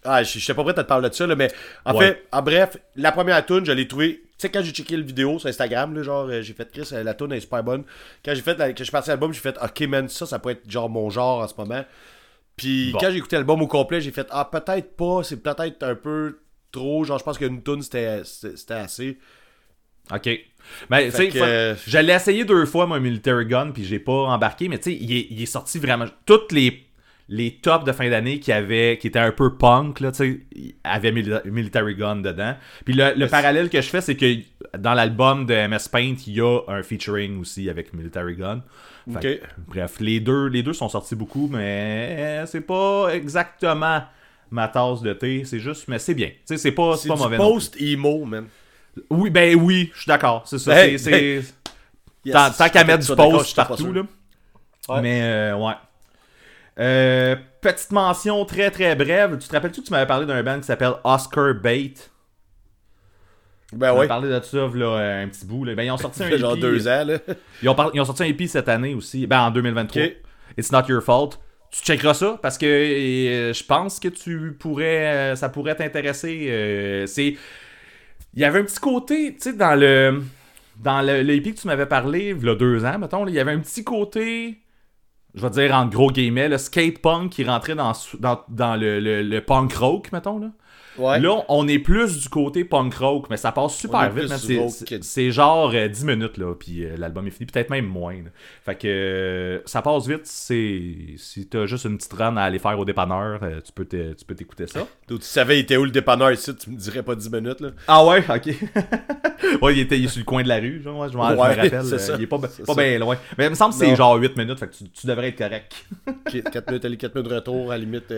Ah, 0.05 0.23
je 0.23 0.39
j'étais 0.39 0.55
pas 0.55 0.63
prêt 0.63 0.73
à 0.79 0.83
te 0.83 0.89
parler 0.89 1.09
de 1.09 1.15
ça, 1.15 1.27
là, 1.27 1.35
mais 1.37 1.51
en 1.85 1.95
Ouais. 1.97 2.07
fait, 2.09 2.27
en 2.33 2.43
bref, 2.43 2.77
la 2.97 3.13
première 3.13 3.45
tune, 3.47 3.65
je 3.65 3.73
l'ai 3.73 3.89
trouvée. 3.89 4.21
Tu 4.39 4.49
sais, 4.49 4.51
quand 4.51 4.63
j'ai 4.63 4.73
checké 4.73 4.97
le 4.97 5.05
vidéo 5.05 5.39
sur 5.39 5.49
Instagram, 5.49 5.95
là, 5.95 6.03
genre, 6.03 6.27
euh, 6.29 6.43
j'ai 6.43 6.53
fait 6.53 6.71
Chris, 6.73 6.89
la 6.93 7.15
tune 7.15 7.33
est 7.33 7.41
super 7.41 7.63
bonne. 7.65 7.85
Quand 8.25 8.35
j'ai 8.35 8.43
fait, 8.43 8.59
la- 8.59 8.69
quand 8.71 8.79
je 8.79 8.85
suis 8.85 8.91
parti 8.93 9.11
à 9.11 9.13
l'album, 9.15 9.33
j'ai 9.33 9.41
fait, 9.41 9.57
ok, 9.63 9.81
man, 9.89 10.09
ça, 10.09 10.27
ça 10.27 10.39
peut 10.39 10.51
être 10.51 10.69
genre 10.71 10.91
mon 10.91 11.09
genre 11.11 11.41
en 11.43 11.49
ce 11.49 11.55
moment. 11.57 11.85
Puis 12.57 12.93
Bon. 12.93 12.99
quand 13.01 13.11
j'ai 13.11 13.17
écouté 13.19 13.37
l'album 13.37 13.63
au 13.63 13.67
complet, 13.67 14.01
j'ai 14.01 14.11
fait, 14.11 14.27
ah, 14.31 14.45
peut-être 14.51 14.97
pas, 14.97 15.23
c'est 15.23 15.43
peut-être 15.43 15.83
un 15.83 15.95
peu 15.95 16.39
trop. 16.71 17.05
Genre, 17.05 17.19
je 17.19 17.25
pense 17.25 17.39
qu'une 17.39 17.63
tune, 17.63 17.83
c'était 17.83 18.23
assez. 18.75 19.19
Ok. 20.13 20.29
Ben, 20.91 21.11
tu 21.11 21.17
sais, 21.31 21.31
je 21.87 21.99
l'ai 21.99 22.13
essayé 22.13 22.45
deux 22.45 22.67
fois, 22.67 22.87
mon 22.87 23.01
Military 23.01 23.47
Gun, 23.47 23.71
puis 23.73 23.85
j'ai 23.85 23.99
pas 23.99 24.13
embarqué, 24.13 24.69
mais 24.69 24.79
tu 24.79 24.85
sais, 24.91 24.97
il 25.01 25.13
est, 25.13 25.27
il 25.31 25.43
est 25.43 25.47
sorti 25.47 25.79
vraiment. 25.79 26.05
Toutes 26.27 26.53
les, 26.53 26.85
les 27.29 27.57
tops 27.57 27.85
de 27.85 27.93
fin 27.93 28.09
d'année 28.11 28.39
qui 28.39 28.53
avaient, 28.53 28.99
qui 28.99 29.07
étaient 29.09 29.19
un 29.19 29.33
peu 29.33 29.57
punk, 29.57 30.01
là, 30.01 30.13
tu 30.13 30.47
sais, 30.55 30.75
avaient 30.85 31.11
Mili- 31.13 31.41
Military 31.47 31.95
Gun 31.97 32.17
dedans. 32.17 32.55
Puis 32.85 32.95
le, 32.95 33.13
le 33.17 33.27
parallèle 33.29 33.71
que 33.71 33.81
je 33.81 33.89
fais, 33.89 34.01
c'est 34.01 34.17
que 34.17 34.27
dans 34.79 34.95
l'album 34.95 35.47
de 35.47 35.55
MS 35.67 35.89
Paint, 35.91 36.15
il 36.27 36.35
y 36.35 36.41
a 36.41 36.61
un 36.69 36.83
featuring 36.83 37.41
aussi 37.41 37.69
avec 37.71 37.93
Military 37.95 38.37
Gun. 38.37 38.63
Que, 39.21 39.41
bref, 39.67 39.99
les 40.01 40.21
deux, 40.21 40.47
les 40.47 40.63
deux 40.63 40.73
sont 40.73 40.89
sortis 40.89 41.17
beaucoup, 41.17 41.49
mais 41.51 42.45
c'est 42.47 42.61
pas 42.61 43.09
exactement 43.13 44.03
ma 44.51 44.69
tasse 44.69 45.03
de 45.03 45.13
thé. 45.13 45.45
C'est 45.45 45.59
juste, 45.59 45.89
mais 45.89 45.99
c'est 45.99 46.15
bien. 46.15 46.29
Tu 46.29 46.37
sais, 46.45 46.57
c'est 46.57 46.73
pas, 46.73 46.97
c'est 46.97 47.09
pas 47.09 47.15
du 47.17 47.23
mauvais. 47.23 47.37
post-emo, 47.37 48.25
man. 48.25 48.47
Oui, 49.11 49.31
ben 49.31 49.59
oui, 49.59 49.91
je 49.95 50.03
suis 50.03 50.09
d'accord. 50.09 50.43
C'est 50.47 50.59
ça. 50.59 50.75
C'est, 50.99 51.43
Yes, 52.25 52.35
tant, 52.35 52.51
tant 52.53 52.69
qu'à 52.69 52.85
mettre 52.85 53.05
du 53.05 53.17
post 53.17 53.57
partout, 53.57 53.93
là. 53.93 54.03
Ouais. 54.89 55.01
Mais, 55.01 55.23
euh, 55.23 55.57
ouais. 55.57 55.75
Euh, 56.79 57.37
petite 57.61 57.91
mention 57.91 58.45
très 58.45 58.71
très 58.71 58.95
brève. 58.95 59.39
Tu 59.39 59.49
te 59.49 59.53
rappelles-tu 59.53 59.81
que 59.83 59.87
tu 59.87 59.93
m'avais 59.93 60.07
parlé 60.07 60.25
d'un 60.25 60.43
band 60.43 60.59
qui 60.59 60.67
s'appelle 60.67 60.95
Oscar 61.05 61.55
Bait? 61.55 61.95
Ben 63.73 63.93
On 63.93 63.97
a 63.97 64.01
ouais. 64.01 64.09
parlé 64.09 64.29
de 64.29 64.41
ça, 64.43 64.69
là, 64.75 65.21
un 65.23 65.29
petit 65.29 65.45
bout. 65.47 65.65
Là. 65.65 65.75
Ben, 65.75 65.83
ils 65.85 65.91
ont 65.91 65.97
sorti 65.97 66.23
un 66.25 66.29
fait 66.29 66.39
genre 66.39 66.53
EP. 66.55 66.61
deux 66.61 66.89
ans, 66.89 67.05
là. 67.05 67.19
Ils 67.63 67.69
ont, 67.69 67.75
par- 67.75 67.91
ils 67.95 68.01
ont 68.01 68.05
sorti 68.05 68.23
un 68.23 68.27
EP 68.27 68.47
cette 68.47 68.69
année 68.69 68.95
aussi. 68.95 69.27
Ben, 69.27 69.41
en 69.41 69.51
2023. 69.51 70.03
Ok. 70.03 70.13
It's 70.59 70.71
not 70.73 70.83
your 70.89 71.03
fault. 71.03 71.39
Tu 71.71 71.81
checkeras 71.83 72.13
ça 72.15 72.39
parce 72.43 72.59
que 72.59 72.67
euh, 72.67 73.53
je 73.55 73.65
pense 73.65 73.99
que 73.99 74.09
tu 74.09 74.55
pourrais. 74.59 75.07
euh, 75.33 75.37
ça 75.37 75.49
pourrait 75.49 75.75
t'intéresser. 75.75 76.47
euh, 76.51 77.07
c'est. 77.07 77.37
Il 78.35 78.41
y 78.41 78.45
avait 78.45 78.61
un 78.61 78.65
petit 78.65 78.81
côté, 78.81 79.35
tu 79.35 79.41
sais, 79.41 79.53
dans 79.55 79.75
le. 79.79 80.23
Dans 80.83 81.01
le, 81.03 81.23
le 81.23 81.35
EP 81.35 81.53
que 81.53 81.61
tu 81.61 81.67
m'avais 81.67 81.87
parlé, 81.87 82.35
il 82.39 82.45
y 82.47 82.49
a 82.51 82.55
deux 82.55 82.85
ans, 82.85 82.99
mettons, 82.99 83.27
il 83.27 83.35
y 83.35 83.39
avait 83.41 83.53
un 83.53 83.61
petit 83.61 83.85
côté. 83.85 84.59
Je 85.35 85.41
vais 85.43 85.51
dire 85.51 85.75
en 85.75 85.87
gros 85.87 86.11
guillemets, 86.11 86.49
le 86.49 86.59
skate 86.59 86.99
punk 86.99 87.31
qui 87.31 87.45
rentrait 87.45 87.75
dans, 87.75 87.93
dans, 88.19 88.41
dans 88.49 88.77
le, 88.77 88.99
le, 89.01 89.23
le 89.23 89.41
punk 89.43 89.73
rock, 89.75 90.11
mettons. 90.13 90.39
Là. 90.39 90.49
Ouais. 90.99 91.19
Là, 91.21 91.43
on 91.49 91.67
est 91.69 91.79
plus 91.79 92.19
du 92.21 92.29
côté 92.29 92.65
punk 92.65 92.95
rock, 92.95 93.27
mais 93.31 93.37
ça 93.37 93.51
passe 93.53 93.75
super 93.77 94.11
vite. 94.13 94.29
C'est- 95.03 95.31
genre 95.31 95.71
euh, 95.75 95.89
10 95.89 96.05
minutes, 96.05 96.37
là, 96.37 96.55
puis 96.55 96.85
euh, 96.85 96.97
l'album 96.99 97.27
est 97.27 97.31
fini. 97.31 97.47
Peut-être 97.47 97.71
même 97.71 97.87
moins. 97.87 98.15
là. 98.15 98.31
Fait 98.65 98.75
que 98.75 98.87
euh, 98.89 99.59
ça 99.65 99.81
passe 99.83 100.07
vite. 100.07 100.23
C'est 100.25 100.83
Si 101.17 101.47
t'as 101.49 101.67
juste 101.67 101.85
une 101.87 101.97
petite 101.97 102.13
run 102.13 102.37
à 102.37 102.43
aller 102.43 102.59
faire 102.59 102.79
au 102.79 102.85
dépanneur, 102.85 103.41
euh, 103.43 103.61
tu 103.65 103.73
peux 103.73 103.85
te- 103.85 104.13
tu 104.13 104.25
peux 104.25 104.35
t'écouter 104.35 104.67
ça. 104.67 104.81
Donc, 105.09 105.21
tu 105.21 105.27
savais, 105.27 105.57
il 105.59 105.61
était 105.63 105.77
où 105.77 105.85
le 105.85 105.91
dépanneur 105.91 106.31
ici, 106.33 106.55
tu 106.57 106.71
me 106.71 106.77
dirais 106.77 107.03
pas 107.03 107.15
10 107.15 107.31
minutes, 107.31 107.61
là. 107.61 107.71
Ah 107.89 108.05
ouais, 108.05 108.23
ok. 108.29 108.55
ouais, 109.63 109.75
il 109.75 109.81
était 109.81 109.99
il 109.99 110.05
est 110.05 110.09
sur 110.09 110.21
le 110.21 110.25
coin 110.25 110.43
de 110.43 110.49
la 110.49 110.57
rue, 110.59 110.83
genre, 110.83 110.99
ouais, 111.01 111.09
je, 111.11 111.17
m'en- 111.17 111.31
je 111.31 111.35
me 111.35 111.41
Ouais, 111.41 111.55
rappelle. 111.55 111.85
c'est 111.85 111.99
ça. 111.99 112.15
il 112.17 112.23
est 112.23 112.27
pas, 112.27 112.39
bien 112.77 112.99
loin. 112.99 113.17
Mais 113.39 113.47
il 113.47 113.51
me 113.51 113.55
semble 113.55 113.73
que 113.75 113.81
c'est 113.81 113.97
genre 113.97 114.15
8 114.17 114.37
minutes, 114.37 114.59
fait 114.59 114.69
que 114.69 114.75
tu, 114.75 114.89
tu 114.91 115.07
devrais 115.07 115.29
être 115.29 115.39
correct. 115.39 115.87
4 116.53 116.67
minutes 116.69 116.85
aller, 116.85 116.97
4 116.97 117.15
minutes 117.15 117.31
de 117.31 117.35
retour, 117.37 117.71
à 117.73 117.79
la 117.79 117.85
limite, 117.85 118.11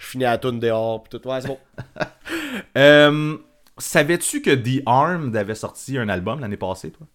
je 0.00 0.06
finis 0.06 0.24
à 0.24 0.30
la 0.30 0.38
toune 0.38 0.58
dehors, 0.58 1.02
pis 1.02 1.10
tout. 1.10 1.28
Ouais, 1.28 1.40
c'est 1.40 1.48
bon. 1.48 1.58
Euh, 2.76 3.36
Savais-tu 3.78 4.42
que 4.42 4.50
The 4.50 4.82
Armed 4.86 5.36
avait 5.36 5.54
sorti 5.54 5.96
un 5.98 6.08
album 6.08 6.40
l'année 6.40 6.56
passée, 6.56 6.90
toi? 6.90 7.06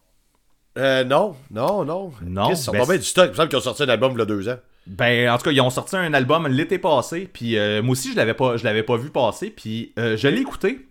Euh, 0.77 1.03
non, 1.03 1.35
non, 1.51 1.83
non. 1.83 2.11
Non, 2.21 2.49
Ils 2.49 2.57
sont 2.57 2.71
ben, 2.71 2.85
du 2.97 3.03
stock. 3.03 3.27
Il 3.27 3.31
me 3.31 3.35
semble 3.35 3.49
qu'ils 3.49 3.57
ont 3.57 3.61
sorti 3.61 3.83
un 3.83 3.89
album 3.89 4.13
il 4.13 4.19
y 4.19 4.21
a 4.21 4.25
deux 4.25 4.49
ans. 4.49 4.57
Ben, 4.87 5.29
en 5.29 5.37
tout 5.37 5.45
cas, 5.45 5.51
ils 5.51 5.61
ont 5.61 5.69
sorti 5.69 5.95
un 5.95 6.13
album 6.13 6.47
l'été 6.47 6.77
passé, 6.77 7.29
puis 7.31 7.57
euh, 7.57 7.81
moi 7.81 7.93
aussi, 7.93 8.11
je 8.11 8.15
l'avais 8.15 8.33
pas, 8.33 8.57
je 8.57 8.63
l'avais 8.63 8.83
pas 8.83 8.97
vu 8.97 9.09
passer, 9.09 9.49
puis 9.49 9.93
euh, 9.99 10.15
je 10.15 10.27
l'ai 10.27 10.41
écouté. 10.41 10.87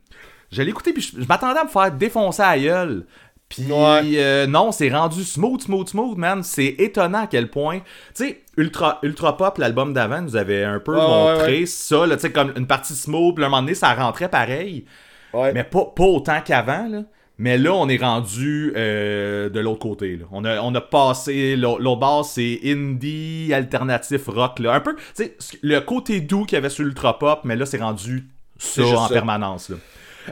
Je 0.50 0.62
l'ai 0.62 0.70
écouté, 0.70 0.92
puis 0.92 1.02
je, 1.02 1.20
je 1.20 1.26
m'attendais 1.26 1.60
à 1.60 1.64
me 1.64 1.68
faire 1.68 1.92
défoncer 1.92 2.42
à 2.42 2.56
la 2.56 2.62
gueule. 2.62 3.06
Puis 3.54 3.70
Ouais. 3.70 4.02
euh, 4.16 4.46
non, 4.46 4.72
c'est 4.72 4.90
rendu 4.90 5.22
smooth, 5.24 5.62
smooth, 5.62 5.88
smooth, 5.88 6.16
man. 6.18 6.42
C'est 6.42 6.74
étonnant 6.78 7.22
à 7.22 7.26
quel 7.26 7.48
point. 7.50 7.78
Tu 8.14 8.26
sais, 8.26 8.40
Ultra, 8.56 8.98
Ultra 9.02 9.36
Pop, 9.36 9.58
l'album 9.58 9.92
d'avant, 9.92 10.22
nous 10.22 10.36
avait 10.36 10.64
un 10.64 10.80
peu 10.80 10.94
montré 10.96 11.60
ouais. 11.60 11.66
ça, 11.66 12.06
là, 12.06 12.16
tu 12.16 12.22
sais, 12.22 12.32
comme 12.32 12.52
une 12.56 12.66
partie 12.66 12.94
smooth, 12.94 13.34
puis 13.34 13.44
à 13.44 13.46
un 13.46 13.50
moment 13.50 13.62
donné, 13.62 13.74
ça 13.74 13.94
rentrait 13.94 14.28
pareil. 14.28 14.84
Ouais. 15.32 15.52
Mais 15.52 15.64
pas, 15.64 15.84
pas 15.94 16.04
autant 16.04 16.40
qu'avant, 16.44 16.88
là. 16.88 17.02
Mais 17.36 17.58
là, 17.58 17.72
on 17.74 17.88
est 17.88 17.96
rendu 17.96 18.72
euh, 18.76 19.48
de 19.48 19.58
l'autre 19.58 19.80
côté. 19.80 20.16
Là. 20.16 20.24
On, 20.30 20.44
a, 20.44 20.60
on 20.60 20.72
a 20.76 20.80
passé. 20.80 21.56
L'autre 21.56 21.96
bord, 21.96 22.24
c'est 22.24 22.60
indie, 22.64 23.50
alternatif, 23.52 24.28
rock. 24.28 24.60
Là. 24.60 24.74
Un 24.74 24.80
peu. 24.80 24.94
Tu 24.94 25.02
sais, 25.14 25.36
ce- 25.40 25.56
le 25.62 25.80
côté 25.80 26.20
doux 26.20 26.44
qu'il 26.44 26.54
y 26.54 26.58
avait 26.58 26.70
sur 26.70 26.86
Ultra 26.86 27.18
Pop, 27.18 27.40
mais 27.42 27.56
là, 27.56 27.66
c'est 27.66 27.78
rendu 27.82 28.28
ça 28.56 28.82
en 28.84 29.08
ça. 29.08 29.12
permanence. 29.14 29.68
Là. 29.70 29.76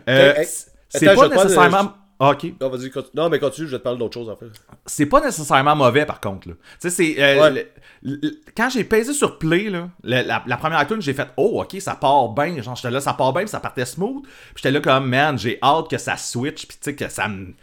Euh, 0.08 0.34
hey, 0.36 0.44
c- 0.46 0.66
c'est 0.90 1.12
pas 1.12 1.28
de- 1.28 1.34
nécessairement. 1.34 1.92
Ah, 2.24 2.30
ok. 2.30 2.52
Non, 2.60 2.68
vas-y, 2.68 2.88
continue. 2.90 3.12
Non, 3.16 3.28
mais 3.28 3.40
continue, 3.40 3.66
je 3.66 3.72
vais 3.72 3.78
te 3.78 3.82
parler 3.82 3.98
d'autre 3.98 4.14
chose, 4.14 4.28
en 4.30 4.36
fait. 4.36 4.46
C'est 4.86 5.06
pas 5.06 5.20
nécessairement 5.20 5.74
mauvais, 5.74 6.06
par 6.06 6.20
contre. 6.20 6.46
Tu 6.48 6.54
sais, 6.78 6.90
c'est. 6.90 7.16
euh, 7.20 7.40
Ouais. 7.50 7.66
le- 8.02 8.18
le- 8.22 8.30
quand 8.56 8.68
j'ai 8.70 8.84
pesé 8.84 9.12
sur 9.12 9.38
play, 9.38 9.70
là, 9.70 9.88
le- 10.04 10.22
la, 10.22 10.40
la 10.46 10.56
première 10.56 10.86
tune, 10.86 11.02
j'ai 11.02 11.14
fait 11.14 11.26
Oh, 11.36 11.60
ok, 11.62 11.80
ça 11.80 11.96
part 11.96 12.28
bien. 12.28 12.62
Genre, 12.62 12.76
j'étais 12.76 12.90
là, 12.92 13.00
ça 13.00 13.14
part 13.14 13.32
bien, 13.32 13.42
puis 13.42 13.50
ça 13.50 13.58
partait 13.58 13.84
smooth. 13.84 14.22
Puis 14.22 14.32
j'étais 14.56 14.70
là, 14.70 14.80
comme, 14.80 15.08
man, 15.08 15.36
j'ai 15.36 15.58
hâte 15.62 15.90
que 15.90 15.98
ça 15.98 16.16
switch, 16.16 16.66
puis 16.68 16.76
tu 16.80 16.90
sais, 16.90 16.94
que 16.94 17.08
ça 17.08 17.26
me. 17.26 17.46
Tu 17.46 17.54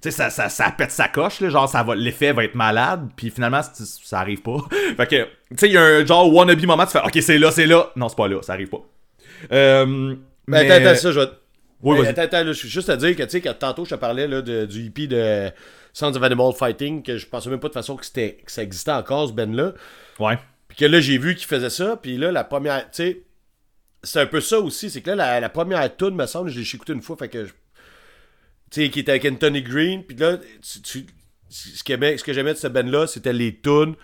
sais, 0.00 0.10
ça, 0.10 0.30
ça, 0.30 0.48
ça 0.48 0.70
pète 0.72 0.90
sa 0.90 1.06
coche, 1.08 1.40
là, 1.40 1.50
genre, 1.50 1.68
ça 1.68 1.82
va, 1.84 1.94
l'effet 1.94 2.32
va 2.32 2.42
être 2.44 2.54
malade, 2.56 3.10
puis 3.16 3.30
finalement, 3.30 3.60
ça 3.62 4.18
arrive 4.18 4.40
pas. 4.42 4.56
fait 4.96 5.06
que, 5.06 5.24
tu 5.50 5.56
sais, 5.58 5.66
il 5.68 5.72
y 5.74 5.76
a 5.76 5.82
un 5.84 6.04
genre 6.04 6.32
wannabe 6.34 6.64
moment, 6.64 6.86
tu 6.86 6.92
fais, 6.92 7.02
ok, 7.04 7.18
c'est 7.22 7.38
là, 7.38 7.50
c'est 7.52 7.66
là. 7.66 7.90
Non, 7.94 8.08
c'est 8.08 8.16
pas 8.16 8.26
là, 8.26 8.40
ça 8.42 8.54
arrive 8.54 8.70
pas. 8.70 8.80
Euh, 9.52 9.86
Mais 9.86 10.64
mais... 10.64 10.70
attends, 10.70 10.86
attends, 10.88 10.98
ça, 10.98 11.12
je 11.12 11.20
vais. 11.20 11.26
Oui, 11.82 11.96
Mais 11.96 12.02
vas-y. 12.02 12.10
attends, 12.10 12.22
attends, 12.22 12.44
là, 12.44 12.52
je 12.52 12.58
suis 12.58 12.68
juste 12.68 12.88
à 12.90 12.96
dire 12.96 13.16
que, 13.16 13.22
tu 13.22 13.30
sais, 13.30 13.40
que 13.40 13.48
tantôt, 13.50 13.84
je 13.84 13.90
te 13.90 13.94
parlais 14.00 14.26
là, 14.28 14.42
de- 14.42 14.66
du 14.66 14.84
hippie 14.84 15.08
de 15.08 15.50
Sons 15.92 16.14
of 16.14 16.22
Animal 16.22 16.52
Fighting, 16.52 17.02
que 17.02 17.16
je 17.16 17.26
pensais 17.26 17.48
même 17.50 17.60
pas 17.60 17.68
de 17.68 17.72
façon 17.74 17.96
que, 17.96 18.04
c'était, 18.04 18.34
que 18.44 18.52
ça 18.52 18.62
existait 18.62 18.92
encore, 18.92 19.28
ce 19.28 19.32
band-là. 19.32 19.72
Ouais. 20.18 20.38
Puis 20.68 20.76
que 20.76 20.84
là, 20.84 21.00
j'ai 21.00 21.18
vu 21.18 21.34
qu'il 21.34 21.46
faisait 21.46 21.70
ça, 21.70 21.96
puis 21.96 22.16
là, 22.16 22.30
la 22.32 22.44
première, 22.44 22.82
tu 22.90 23.02
sais, 23.02 23.22
c'est 24.02 24.20
un 24.20 24.26
peu 24.26 24.40
ça 24.40 24.58
aussi. 24.60 24.90
C'est 24.90 25.00
que 25.00 25.10
là, 25.10 25.16
la, 25.16 25.40
la 25.40 25.48
première 25.48 25.96
tune, 25.96 26.14
me 26.14 26.26
semble, 26.26 26.50
je 26.50 26.58
l'ai 26.60 26.66
écouté 26.74 26.92
une 26.92 27.02
fois, 27.02 27.16
fait 27.16 27.28
que. 27.28 27.44
je- 27.46 27.52
Tu 28.70 28.84
sais, 28.84 28.90
qui 28.90 29.00
était 29.00 29.10
avec 29.12 29.24
Anthony 29.24 29.62
Green. 29.62 30.04
Puis 30.04 30.16
là, 30.16 30.36
tu- 30.62 30.80
tu- 30.82 31.06
ce, 31.48 31.82
que 31.82 31.92
j'aimais- 31.94 32.16
ce 32.18 32.22
que 32.22 32.32
j'aimais 32.32 32.52
de 32.54 32.58
ce 32.58 32.68
band-là, 32.68 33.06
c'était 33.08 33.32
les 33.32 33.56
tunes 33.60 33.94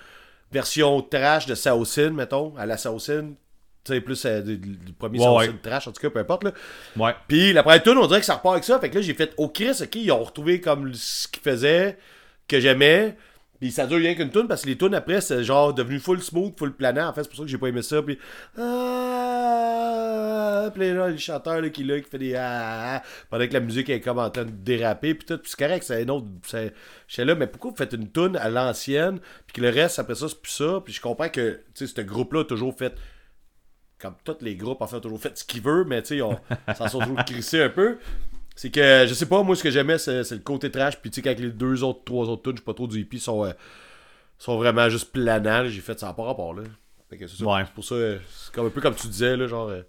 version 0.50 1.00
trash 1.02 1.46
de 1.46 1.54
Saucin, 1.54 2.10
mettons, 2.10 2.56
à 2.56 2.66
la 2.66 2.76
Saucin. 2.76 3.34
Tu 3.86 3.92
sais, 3.94 4.00
plus 4.00 4.24
euh, 4.26 4.40
du 4.42 4.92
premier 4.98 5.20
Ouais, 5.20 5.28
ouais. 5.48 5.52
trash, 5.62 5.86
en 5.86 5.92
tout 5.92 6.00
cas, 6.02 6.10
peu 6.10 6.18
importe. 6.18 6.42
Là. 6.44 6.52
Ouais. 6.96 7.14
Puis 7.28 7.52
la 7.52 7.62
première 7.62 7.82
tune, 7.82 7.96
on 7.98 8.06
dirait 8.08 8.18
que 8.20 8.26
ça 8.26 8.34
repart 8.34 8.54
avec 8.54 8.64
ça. 8.64 8.78
Fait 8.80 8.90
que 8.90 8.96
là, 8.96 9.00
j'ai 9.00 9.14
fait, 9.14 9.32
oh 9.36 9.48
Chris, 9.48 9.70
ok, 9.80 9.94
ils 9.94 10.10
ont 10.10 10.24
retrouvé 10.24 10.60
comme 10.60 10.92
ce 10.94 11.28
qu'ils 11.28 11.42
faisaient, 11.42 11.96
que 12.48 12.58
j'aimais. 12.58 13.16
Puis 13.60 13.70
ça 13.70 13.86
dure 13.86 13.96
rien 13.98 14.14
qu'une 14.14 14.30
tune 14.30 14.48
parce 14.48 14.62
que 14.62 14.66
les 14.68 14.76
tunes 14.76 14.94
après, 14.94 15.20
c'est 15.22 15.42
genre 15.42 15.72
devenu 15.72 15.98
full 15.98 16.20
smooth, 16.20 16.58
full 16.58 16.72
planant. 16.74 17.08
En 17.08 17.12
fait, 17.14 17.22
c'est 17.22 17.28
pour 17.30 17.38
ça 17.38 17.44
que 17.44 17.48
j'ai 17.48 17.56
pas 17.58 17.68
aimé 17.68 17.80
ça. 17.80 18.02
Puis. 18.02 18.18
Ah, 19.36 20.70
puis 20.74 20.92
là, 20.92 21.08
le 21.08 21.16
chanteur 21.16 21.60
là, 21.60 21.68
qui, 21.70 21.84
là, 21.84 22.00
qui 22.00 22.08
fait 22.10 22.18
des. 22.18 22.34
Ah, 22.34 22.96
ah, 22.96 23.02
pendant 23.30 23.46
que 23.46 23.52
la 23.52 23.60
musique 23.60 23.88
est 23.88 24.00
comme 24.00 24.18
en 24.18 24.30
train 24.30 24.44
de 24.44 24.50
déraper. 24.50 25.14
Puis 25.14 25.26
tout. 25.26 25.38
Puis 25.38 25.50
c'est 25.56 25.58
correct, 25.64 25.84
c'est 25.84 26.02
un 26.02 26.08
autre. 26.08 26.26
c'est- 26.46 26.72
J'étais 27.08 27.24
là, 27.24 27.34
mais 27.34 27.46
pourquoi 27.46 27.70
vous 27.70 27.76
faites 27.76 27.92
une 27.92 28.10
tune 28.10 28.36
à 28.36 28.48
l'ancienne? 28.48 29.20
Puis 29.46 29.54
que 29.54 29.60
le 29.62 29.70
reste, 29.70 29.98
après 29.98 30.14
ça, 30.16 30.28
c'est 30.28 30.40
plus 30.40 30.52
ça? 30.52 30.80
Puis 30.84 30.92
je 30.92 31.00
comprends 31.00 31.28
que, 31.28 31.60
tu 31.74 31.86
sais, 31.86 31.92
ce 31.94 32.00
groupe-là 32.02 32.40
a 32.40 32.44
toujours 32.44 32.76
fait 32.76 32.94
comme 34.06 34.36
tous 34.36 34.44
les 34.44 34.56
groupes 34.56 34.80
en 34.80 34.86
fait 34.86 34.96
ont 34.96 35.00
toujours 35.00 35.20
fait 35.20 35.36
ce 35.36 35.44
qu'ils 35.44 35.62
veulent, 35.62 35.86
mais 35.86 36.02
tu 36.02 36.18
sais, 36.18 36.22
on 36.22 36.38
s'en 36.74 36.98
toujours 37.00 37.24
crissés 37.24 37.62
un 37.62 37.68
peu. 37.70 37.98
C'est 38.54 38.70
que, 38.70 39.04
je 39.06 39.12
sais 39.12 39.26
pas, 39.26 39.42
moi, 39.42 39.54
ce 39.54 39.62
que 39.62 39.70
j'aimais, 39.70 39.98
c'est 39.98 40.30
le 40.30 40.38
côté 40.38 40.70
trash. 40.70 40.96
Puis 40.96 41.10
tu 41.10 41.16
sais, 41.16 41.22
quand 41.22 41.38
les 41.38 41.50
deux 41.50 41.84
autres, 41.84 42.04
trois 42.04 42.26
autres 42.26 42.42
tunes, 42.42 42.52
je 42.52 42.60
sais 42.60 42.64
pas 42.64 42.72
trop 42.72 42.86
du 42.86 43.00
hippie, 43.00 43.20
sont, 43.20 43.44
euh, 43.44 43.52
sont 44.38 44.56
vraiment 44.56 44.88
juste 44.88 45.12
planants, 45.12 45.68
j'ai 45.68 45.80
fait 45.82 46.00
ça 46.00 46.12
pas 46.14 46.22
rapport, 46.24 46.54
là. 46.54 46.62
Fait 47.10 47.18
que 47.18 47.26
c'est 47.26 47.36
ça. 47.36 47.44
Ouais. 47.44 47.64
Pour 47.74 47.84
ça, 47.84 47.94
euh, 47.94 48.18
c'est 48.30 48.54
comme 48.54 48.66
un 48.66 48.70
peu 48.70 48.80
comme 48.80 48.94
tu 48.94 49.08
disais, 49.08 49.36
là, 49.36 49.46
genre. 49.46 49.68
euh, 49.68 49.82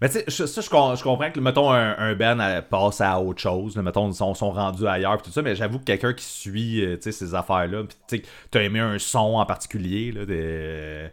Mais 0.00 0.08
tu 0.08 0.20
sais, 0.26 0.46
ça, 0.46 0.60
je, 0.62 0.70
com- 0.70 0.96
je 0.96 1.02
comprends 1.02 1.30
que, 1.30 1.38
mettons, 1.38 1.70
un, 1.70 1.98
un 1.98 2.14
band 2.14 2.62
passe 2.70 3.02
à 3.02 3.20
autre 3.20 3.40
chose. 3.40 3.76
là, 3.76 3.82
mettons, 3.82 4.08
ils 4.08 4.14
sont, 4.14 4.32
sont 4.34 4.52
rendus 4.52 4.86
ailleurs, 4.86 5.18
pis 5.18 5.24
tout 5.24 5.30
ça. 5.30 5.42
Mais 5.42 5.54
j'avoue 5.54 5.78
que 5.78 5.84
quelqu'un 5.84 6.14
qui 6.14 6.24
suit, 6.24 6.82
euh, 6.82 6.96
tu 6.96 7.02
sais, 7.02 7.12
ces 7.12 7.34
affaires-là, 7.34 7.84
pis 7.84 7.96
tu 8.08 8.16
sais, 8.16 8.22
t'as 8.50 8.62
aimé 8.62 8.80
un 8.80 8.98
son 8.98 9.34
en 9.36 9.44
particulier, 9.44 10.12
là, 10.12 10.24
des... 10.24 11.10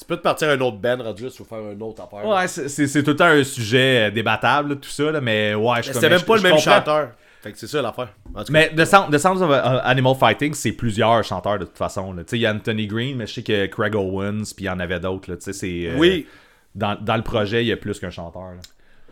Tu 0.00 0.04
peux 0.06 0.16
te 0.16 0.22
partir 0.22 0.48
un 0.48 0.58
autre 0.60 0.78
band 0.78 0.96
rendu 1.02 1.24
là, 1.24 1.30
si 1.30 1.36
tu 1.36 1.42
veux 1.42 1.48
faire 1.48 1.58
un 1.58 1.80
autre 1.80 2.02
affaire. 2.02 2.26
Ouais, 2.26 2.48
c'est 2.48 2.68
c'est- 2.68 2.86
c'est 2.88 3.02
tout 3.02 3.10
le 3.10 3.16
temps 3.16 3.26
un 3.26 3.44
sujet 3.44 4.08
euh, 4.08 4.10
débattable, 4.10 4.70
là, 4.70 4.74
tout 4.76 4.88
ça, 4.88 5.10
là, 5.12 5.20
mais 5.20 5.54
ouais, 5.54 5.82
je 5.82 5.92
C'était 5.92 6.00
comme- 6.00 6.10
même 6.10 6.22
pas 6.22 6.36
je- 6.36 6.42
le 6.42 6.48
même 6.48 6.56
comprends. 6.58 6.74
chanteur. 6.74 7.10
Fait 7.42 7.52
que 7.52 7.58
c'est 7.58 7.66
ça 7.68 7.80
l'affaire. 7.80 8.08
Mais 8.50 8.68
The, 8.74 8.84
Sound, 8.84 9.12
The 9.14 9.18
Sounds 9.18 9.40
of 9.42 9.50
uh, 9.50 9.80
Animal 9.84 10.14
Fighting, 10.14 10.52
c'est 10.54 10.72
plusieurs 10.72 11.22
chanteurs 11.24 11.58
de 11.58 11.64
toute 11.64 11.78
façon. 11.78 12.14
Tu 12.16 12.22
sais, 12.26 12.36
il 12.38 12.40
y 12.42 12.46
a 12.46 12.52
Anthony 12.52 12.86
Green, 12.86 13.16
mais 13.16 13.26
je 13.26 13.34
sais 13.34 13.42
que 13.42 13.66
Craig 13.66 13.94
Owens, 13.94 14.52
puis 14.54 14.64
il 14.64 14.66
y 14.66 14.70
en 14.70 14.78
avait 14.80 15.00
d'autres. 15.00 15.34
Tu 15.36 15.40
sais, 15.40 15.52
c'est. 15.54 15.86
euh, 15.86 15.96
Oui. 15.96 16.26
Dans, 16.74 16.96
dans 17.00 17.16
le 17.16 17.22
projet, 17.22 17.64
il 17.64 17.68
y 17.68 17.72
a 17.72 17.76
plus 17.78 17.98
qu'un 17.98 18.10
chanteur. 18.10 18.42
là. 18.52 18.60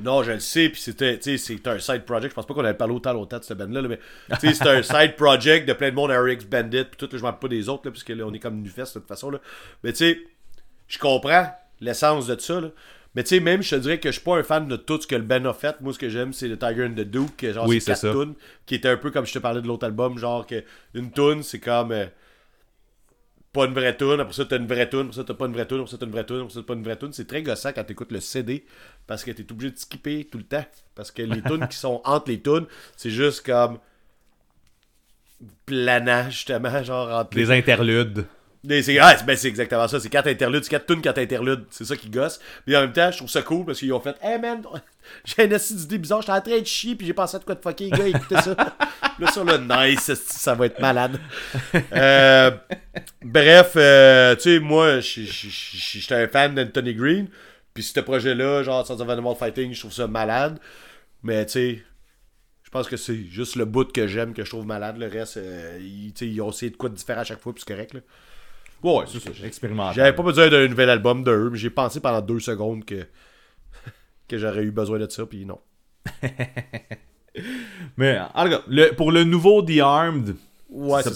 Non, 0.00 0.22
je 0.22 0.30
le 0.32 0.38
sais, 0.40 0.68
puis 0.68 0.80
c'était, 0.80 1.18
c'est 1.20 1.66
un 1.66 1.78
side 1.80 2.04
project. 2.04 2.30
Je 2.30 2.34
pense 2.36 2.46
pas 2.46 2.54
qu'on 2.54 2.64
avait 2.64 2.74
parlé 2.74 2.94
autant 2.94 3.12
longtemps 3.12 3.38
de 3.38 3.42
cette 3.44 3.58
band-là, 3.58 3.80
là, 3.82 3.88
mais 3.88 3.98
c'est 4.38 4.64
un 4.66 4.82
side 4.82 5.16
project 5.16 5.66
de 5.66 5.72
plein 5.72 5.90
de 5.90 5.94
monde, 5.96 6.10
RX 6.12 6.44
Bandit, 6.48 6.84
puis 6.84 6.96
tout, 6.98 7.06
là, 7.10 7.18
je 7.18 7.22
m'en 7.22 7.28
rappelle 7.30 7.48
pas 7.48 7.54
des 7.56 7.68
autres, 7.68 7.82
là, 7.86 7.90
puisque 7.90 8.10
là, 8.10 8.24
on 8.24 8.32
est 8.32 8.38
comme 8.38 8.60
nu 8.60 8.68
fest 8.68 8.94
de 8.94 9.00
toute 9.00 9.08
façon, 9.08 9.30
là. 9.30 9.38
Mais 9.82 9.90
tu 9.92 9.98
sais, 10.04 10.18
je 10.88 10.98
comprends 10.98 11.46
l'essence 11.80 12.26
de 12.26 12.38
ça, 12.40 12.60
là. 12.60 12.68
Mais 13.14 13.22
tu 13.24 13.30
sais, 13.30 13.40
même, 13.40 13.62
je 13.62 13.70
te 13.70 13.80
dirais 13.80 13.98
que 13.98 14.08
je 14.10 14.14
suis 14.14 14.22
pas 14.22 14.36
un 14.36 14.42
fan 14.42 14.68
de 14.68 14.76
tout 14.76 15.00
ce 15.00 15.06
que 15.06 15.14
le 15.16 15.22
band 15.22 15.44
a 15.46 15.54
fait. 15.54 15.80
Moi, 15.80 15.92
ce 15.92 15.98
que 15.98 16.08
j'aime, 16.08 16.32
c'est 16.32 16.46
le 16.46 16.58
Tiger 16.58 16.84
and 16.86 16.92
the 16.94 17.00
Duke, 17.00 17.52
genre, 17.52 17.66
Oui, 17.66 17.80
c'est 17.80 17.92
quatre 17.92 18.12
tunes, 18.12 18.34
qui 18.66 18.74
était 18.76 18.88
un 18.90 18.96
peu 18.96 19.10
comme 19.10 19.24
je 19.26 19.32
te 19.32 19.38
parlais 19.38 19.62
de 19.62 19.66
l'autre 19.66 19.86
album, 19.86 20.18
genre, 20.18 20.46
que 20.46 20.62
une 20.94 21.10
tune, 21.10 21.42
c'est 21.42 21.58
comme. 21.60 21.92
euh, 21.92 22.06
pas 23.52 23.64
une 23.64 23.72
vraie 23.72 23.96
tune, 23.96 24.20
après 24.20 24.34
ça 24.34 24.44
t'as 24.44 24.58
une 24.58 24.66
vraie 24.66 24.88
tune, 24.88 25.00
après 25.00 25.14
ça 25.14 25.24
t'as 25.24 25.34
pas 25.34 25.46
une 25.46 25.52
vraie 25.54 25.66
tune, 25.66 25.78
après 25.80 25.90
ça 25.90 25.96
t'as 25.98 26.06
une 26.06 26.12
vraie 26.12 26.26
tune, 26.26 26.40
après 26.40 26.52
ça 26.52 26.60
t'as 26.60 26.66
pas 26.66 26.74
une 26.74 26.82
vraie 26.84 26.98
tune. 26.98 27.12
C'est 27.12 27.26
très 27.26 27.42
gossant 27.42 27.72
quand 27.72 27.82
t'écoutes 27.84 28.12
le 28.12 28.20
CD 28.20 28.64
parce 29.06 29.24
que 29.24 29.30
t'es 29.30 29.50
obligé 29.50 29.72
de 29.72 29.78
skipper 29.78 30.24
tout 30.30 30.38
le 30.38 30.44
temps. 30.44 30.66
Parce 30.94 31.10
que 31.10 31.22
les 31.22 31.42
tunes 31.46 31.66
qui 31.66 31.78
sont 31.78 32.02
entre 32.04 32.30
les 32.30 32.40
tunes, 32.42 32.66
c'est 32.94 33.10
juste 33.10 33.44
comme 33.46 33.78
planant 35.66 36.30
justement, 36.30 36.82
genre 36.82 37.10
entre 37.10 37.36
les 37.36 37.44
Des 37.46 37.50
interludes. 37.50 38.26
C'est 38.66 38.98
ah, 38.98 39.16
ben, 39.26 39.36
exactement 39.44 39.86
ça. 39.86 40.00
C'est 40.00 40.08
quatre 40.08 40.28
interludes, 40.28 40.64
c'est 40.64 40.70
quatre 40.70 40.86
tunes, 40.86 41.00
quatre 41.00 41.18
interludes. 41.18 41.64
C'est 41.70 41.84
ça 41.84 41.96
qui 41.96 42.10
gosse. 42.10 42.40
Puis 42.64 42.76
en 42.76 42.80
même 42.80 42.92
temps, 42.92 43.10
je 43.10 43.18
trouve 43.18 43.30
ça 43.30 43.42
cool 43.42 43.64
parce 43.64 43.78
qu'ils 43.78 43.92
ont 43.92 44.00
fait 44.00 44.16
Hey 44.22 44.38
man, 44.38 44.62
j'ai 45.24 45.44
une 45.44 45.56
d'idée 45.56 45.98
bizarre, 45.98 46.22
j'étais 46.22 46.32
en 46.32 46.40
train 46.40 46.60
de 46.60 46.66
chier, 46.66 46.96
puis 46.96 47.06
j'ai 47.06 47.12
pensé 47.12 47.36
à 47.36 47.38
de 47.38 47.44
quoi 47.44 47.54
de 47.54 47.60
fucker, 47.60 47.84
les 47.84 47.90
gars, 47.90 48.08
écoutez 48.08 48.36
ça. 48.36 48.56
là, 49.18 49.32
sur 49.32 49.44
le 49.44 49.58
nice, 49.58 50.12
ça 50.14 50.54
va 50.54 50.66
être 50.66 50.80
malade. 50.80 51.18
Euh, 51.92 52.50
bref, 53.22 53.72
euh, 53.76 54.34
tu 54.36 54.42
sais, 54.42 54.58
moi, 54.58 55.00
j'étais 55.00 56.14
un 56.14 56.28
fan 56.28 56.54
d'Anthony 56.54 56.94
Green. 56.94 57.28
Puis 57.74 57.82
ce 57.82 58.00
projet-là, 58.00 58.62
genre 58.62 58.86
Sons 58.86 59.00
of 59.00 59.08
Animal 59.08 59.34
Fighting, 59.36 59.72
je 59.72 59.80
trouve 59.80 59.92
ça 59.92 60.06
malade. 60.06 60.58
Mais 61.22 61.46
tu 61.46 61.52
sais, 61.52 61.82
je 62.62 62.70
pense 62.70 62.88
que 62.88 62.96
c'est 62.96 63.24
juste 63.30 63.56
le 63.56 63.64
bout 63.64 63.90
que 63.90 64.06
j'aime 64.06 64.34
que 64.34 64.44
je 64.44 64.50
trouve 64.50 64.66
malade. 64.66 64.98
Le 64.98 65.06
reste, 65.06 65.38
euh, 65.38 65.78
ils, 65.80 66.12
ils 66.20 66.40
ont 66.42 66.50
essayé 66.50 66.70
de 66.70 66.76
quoi 66.76 66.88
de 66.88 66.94
différent 66.94 67.20
à 67.20 67.24
chaque 67.24 67.40
fois, 67.40 67.54
puis 67.54 67.62
c'est 67.66 67.72
correct. 67.72 67.94
Là. 67.94 68.00
Ouais, 68.82 69.04
c'est 69.06 69.20
ça. 69.20 69.30
Expérimental. 69.46 69.94
J'avais 69.94 70.12
pas 70.14 70.22
besoin 70.22 70.48
d'un 70.48 70.68
nouvel 70.68 70.90
album 70.90 71.24
d'eux, 71.24 71.50
mais 71.50 71.58
j'ai 71.58 71.70
pensé 71.70 72.00
pendant 72.00 72.20
deux 72.20 72.38
secondes 72.40 72.84
que, 72.84 73.06
que 74.28 74.38
j'aurais 74.38 74.62
eu 74.62 74.70
besoin 74.70 74.98
de 74.98 75.08
ça, 75.10 75.26
puis 75.26 75.44
non. 75.44 75.58
Mais 77.96 78.18
en 78.34 78.44
tout 78.44 78.50
cas, 78.50 78.62
le- 78.68 78.90
pour 78.94 79.12
le 79.12 79.24
nouveau 79.24 79.62
The 79.62 79.78
Armed, 79.80 80.36
Ouais, 80.70 81.02
peut- 81.02 81.12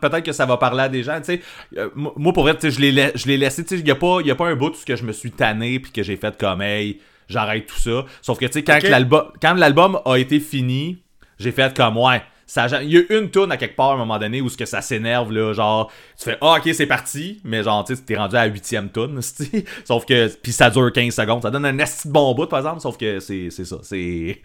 peut-être 0.00 0.22
que 0.22 0.32
ça 0.32 0.46
va 0.46 0.56
parler 0.56 0.84
à 0.84 0.88
des 0.88 1.02
gens. 1.02 1.18
tu 1.18 1.24
sais. 1.26 1.40
Euh, 1.76 1.90
moi, 1.94 2.32
pour 2.32 2.42
vrai, 2.44 2.56
je 2.62 2.80
l'ai 2.80 2.90
la- 2.90 3.14
je 3.14 3.26
l'ai 3.26 3.36
laissé. 3.36 3.62
tu 3.62 3.68
sais, 3.74 3.78
Il 3.78 3.84
n'y 3.84 3.90
a, 3.90 3.96
pas- 3.96 4.22
y 4.22 4.30
a 4.30 4.34
pas 4.34 4.46
un 4.48 4.56
bout 4.56 4.70
où 4.70 4.74
ce 4.74 4.86
que 4.86 4.96
je 4.96 5.04
me 5.04 5.12
suis 5.12 5.30
tanné 5.30 5.78
puis 5.78 5.92
que 5.92 6.02
j'ai 6.02 6.16
fait 6.16 6.34
comme 6.38 6.62
hey, 6.62 7.00
j'arrête 7.28 7.66
tout 7.66 7.78
ça. 7.78 8.06
Sauf 8.22 8.38
que 8.38 8.46
tu 8.46 8.52
sais, 8.54 8.64
quand, 8.64 8.82
l'album- 8.82 9.30
quand 9.42 9.52
l'album 9.54 10.00
a 10.06 10.16
été 10.18 10.40
fini, 10.40 11.02
j'ai 11.38 11.52
fait 11.52 11.76
comme 11.76 11.98
ouais. 11.98 12.22
Ça 12.46 12.66
Il 12.82 12.90
y 12.92 12.98
a 12.98 13.02
une 13.18 13.30
tune 13.30 13.50
à 13.50 13.56
quelque 13.56 13.76
part 13.76 13.90
à 13.92 13.94
un 13.94 13.98
moment 13.98 14.18
donné 14.18 14.40
où 14.40 14.48
ce 14.48 14.56
que 14.56 14.64
ça 14.66 14.80
s'énerve 14.82 15.32
là, 15.32 15.52
genre 15.52 15.90
tu 16.18 16.24
fais 16.24 16.38
ah 16.40 16.56
ok 16.58 16.70
c'est 16.74 16.86
parti, 16.86 17.40
mais 17.44 17.62
genre 17.62 17.84
tu 17.84 17.96
t'es 17.96 18.16
rendu 18.16 18.36
à 18.36 18.46
la 18.46 18.52
huitième 18.52 18.88
c'ti. 19.20 19.64
sauf 19.84 20.04
que 20.06 20.28
puis 20.42 20.52
ça 20.52 20.70
dure 20.70 20.92
15 20.92 21.14
secondes, 21.14 21.42
ça 21.42 21.50
donne 21.50 21.64
un 21.66 21.78
esti 21.78 22.08
de 22.08 22.12
bon 22.12 22.34
bout 22.34 22.46
par 22.46 22.58
exemple, 22.60 22.80
sauf 22.80 22.96
que 22.96 23.20
c'est 23.20 23.50
ça, 23.50 23.76
c'est- 23.82 24.40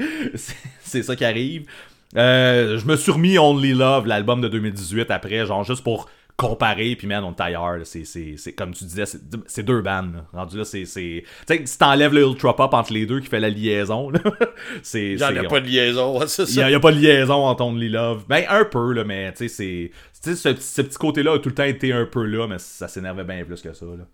c'est 0.83 1.03
ça 1.03 1.15
qui 1.15 1.25
arrive. 1.25 1.65
Euh, 2.17 2.79
je 2.79 2.85
me 2.87 2.95
suis 2.95 3.11
remis 3.11 3.37
Only 3.37 3.73
Love, 3.73 4.07
l'album 4.07 4.41
de 4.41 4.47
2018 4.47 5.11
après, 5.11 5.45
genre 5.45 5.63
juste 5.63 5.83
pour 5.83 6.09
comparer, 6.39 6.95
puis 6.95 7.05
man, 7.05 7.23
on 7.25 7.31
est 7.33 7.41
ailleurs. 7.41 7.79
C'est, 7.83 8.05
c'est, 8.05 8.35
c'est 8.37 8.53
comme 8.53 8.73
tu 8.73 8.85
disais, 8.85 9.03
c'est, 9.05 9.63
deux 9.63 9.81
bandes. 9.81 10.23
Rendu 10.31 10.57
là, 10.57 10.63
c'est. 10.63 10.85
c'est... 10.85 11.25
Tu 11.45 11.53
sais, 11.57 11.65
si 11.65 11.77
t'enlèves 11.77 12.13
le 12.13 12.21
Ultra 12.21 12.55
Pop 12.55 12.73
entre 12.73 12.93
les 12.93 13.05
deux 13.05 13.19
qui 13.19 13.27
fait 13.27 13.41
la 13.41 13.49
liaison, 13.49 14.09
c'est. 14.81 15.17
J'en 15.17 15.27
c'est- 15.27 15.43
ai 15.43 15.47
pas 15.47 15.59
de 15.59 15.67
liaison, 15.67 16.19
c'est 16.27 16.43
il 16.43 16.55
y, 16.55 16.59
a, 16.59 16.63
ça. 16.63 16.69
il 16.69 16.71
y 16.71 16.75
a 16.75 16.79
pas 16.79 16.91
de 16.93 16.97
liaison 16.99 17.45
entre 17.45 17.63
Only 17.63 17.89
Love. 17.89 18.23
Ben, 18.29 18.45
un 18.47 18.63
peu, 18.63 18.93
là, 18.93 19.03
mais 19.03 19.33
tu 19.33 19.49
sais, 19.49 19.91
c'est. 20.21 20.35
Ce, 20.35 20.49
petit- 20.49 20.61
ce 20.63 20.81
petit 20.81 20.97
côté-là 20.97 21.33
a 21.33 21.39
tout 21.39 21.49
le 21.49 21.55
temps 21.55 21.63
été 21.63 21.91
un 21.91 22.05
peu 22.05 22.23
là, 22.25 22.47
mais 22.47 22.57
ça 22.59 22.87
s'énervait 22.87 23.25
bien 23.25 23.43
plus 23.43 23.61
que 23.61 23.73
ça, 23.73 23.85
là. 23.85 24.05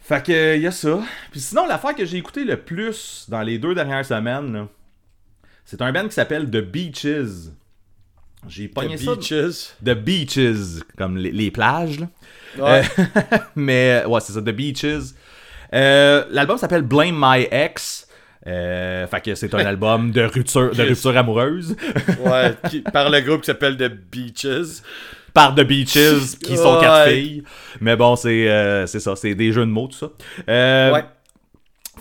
Fait 0.00 0.24
que, 0.24 0.56
il 0.56 0.62
y 0.62 0.66
a 0.66 0.72
ça. 0.72 1.00
Puis 1.30 1.38
sinon, 1.40 1.66
l'affaire 1.66 1.94
que 1.94 2.04
j'ai 2.04 2.16
écouté 2.16 2.44
le 2.44 2.56
plus 2.56 3.26
dans 3.28 3.42
les 3.42 3.58
deux 3.58 3.74
dernières 3.74 4.04
semaines, 4.04 4.66
c'est 5.64 5.80
un 5.80 5.92
band 5.92 6.08
qui 6.08 6.14
s'appelle 6.14 6.50
The 6.50 6.58
Beaches. 6.60 7.52
J'ai 8.48 8.68
pogné 8.68 8.96
The 8.96 9.00
ça. 9.00 9.14
Beaches. 9.14 9.74
The 9.84 9.94
Beaches, 9.94 10.82
comme 10.98 11.16
les, 11.16 11.30
les 11.30 11.50
plages, 11.50 12.00
là. 12.00 12.06
Ouais. 12.58 12.82
Euh, 12.98 13.38
mais 13.56 14.04
ouais, 14.06 14.20
c'est 14.20 14.32
ça, 14.32 14.40
The 14.40 14.50
Beaches. 14.50 15.14
Euh, 15.74 16.24
L'album 16.30 16.58
s'appelle 16.58 16.82
Blame 16.82 17.14
My 17.18 17.46
Ex. 17.50 18.06
Euh, 18.46 19.06
fait 19.06 19.20
que 19.20 19.34
c'est 19.36 19.54
un 19.54 19.58
album 19.66 20.10
de 20.10 20.22
rupture, 20.22 20.74
de 20.74 20.82
rupture 20.82 21.16
amoureuse 21.16 21.76
ouais, 22.26 22.54
qui- 22.68 22.80
par 22.80 23.08
le 23.08 23.20
groupe 23.20 23.42
qui 23.42 23.46
s'appelle 23.46 23.76
The 23.76 23.88
Beaches. 23.88 24.82
par 25.32 25.54
The 25.54 25.60
Beaches 25.62 26.38
qui 26.42 26.56
sont 26.56 26.80
quatre 26.80 27.08
filles. 27.10 27.44
Mais 27.80 27.94
bon, 27.96 28.16
c'est 28.16 28.48
euh, 28.50 28.86
ça, 28.86 29.14
c'est 29.16 29.34
des 29.36 29.52
jeux 29.52 29.64
de 29.64 29.70
mots 29.70 29.86
tout 29.86 29.98
ça. 29.98 30.10
Euh, 30.48 30.92
Ouais. 30.92 31.04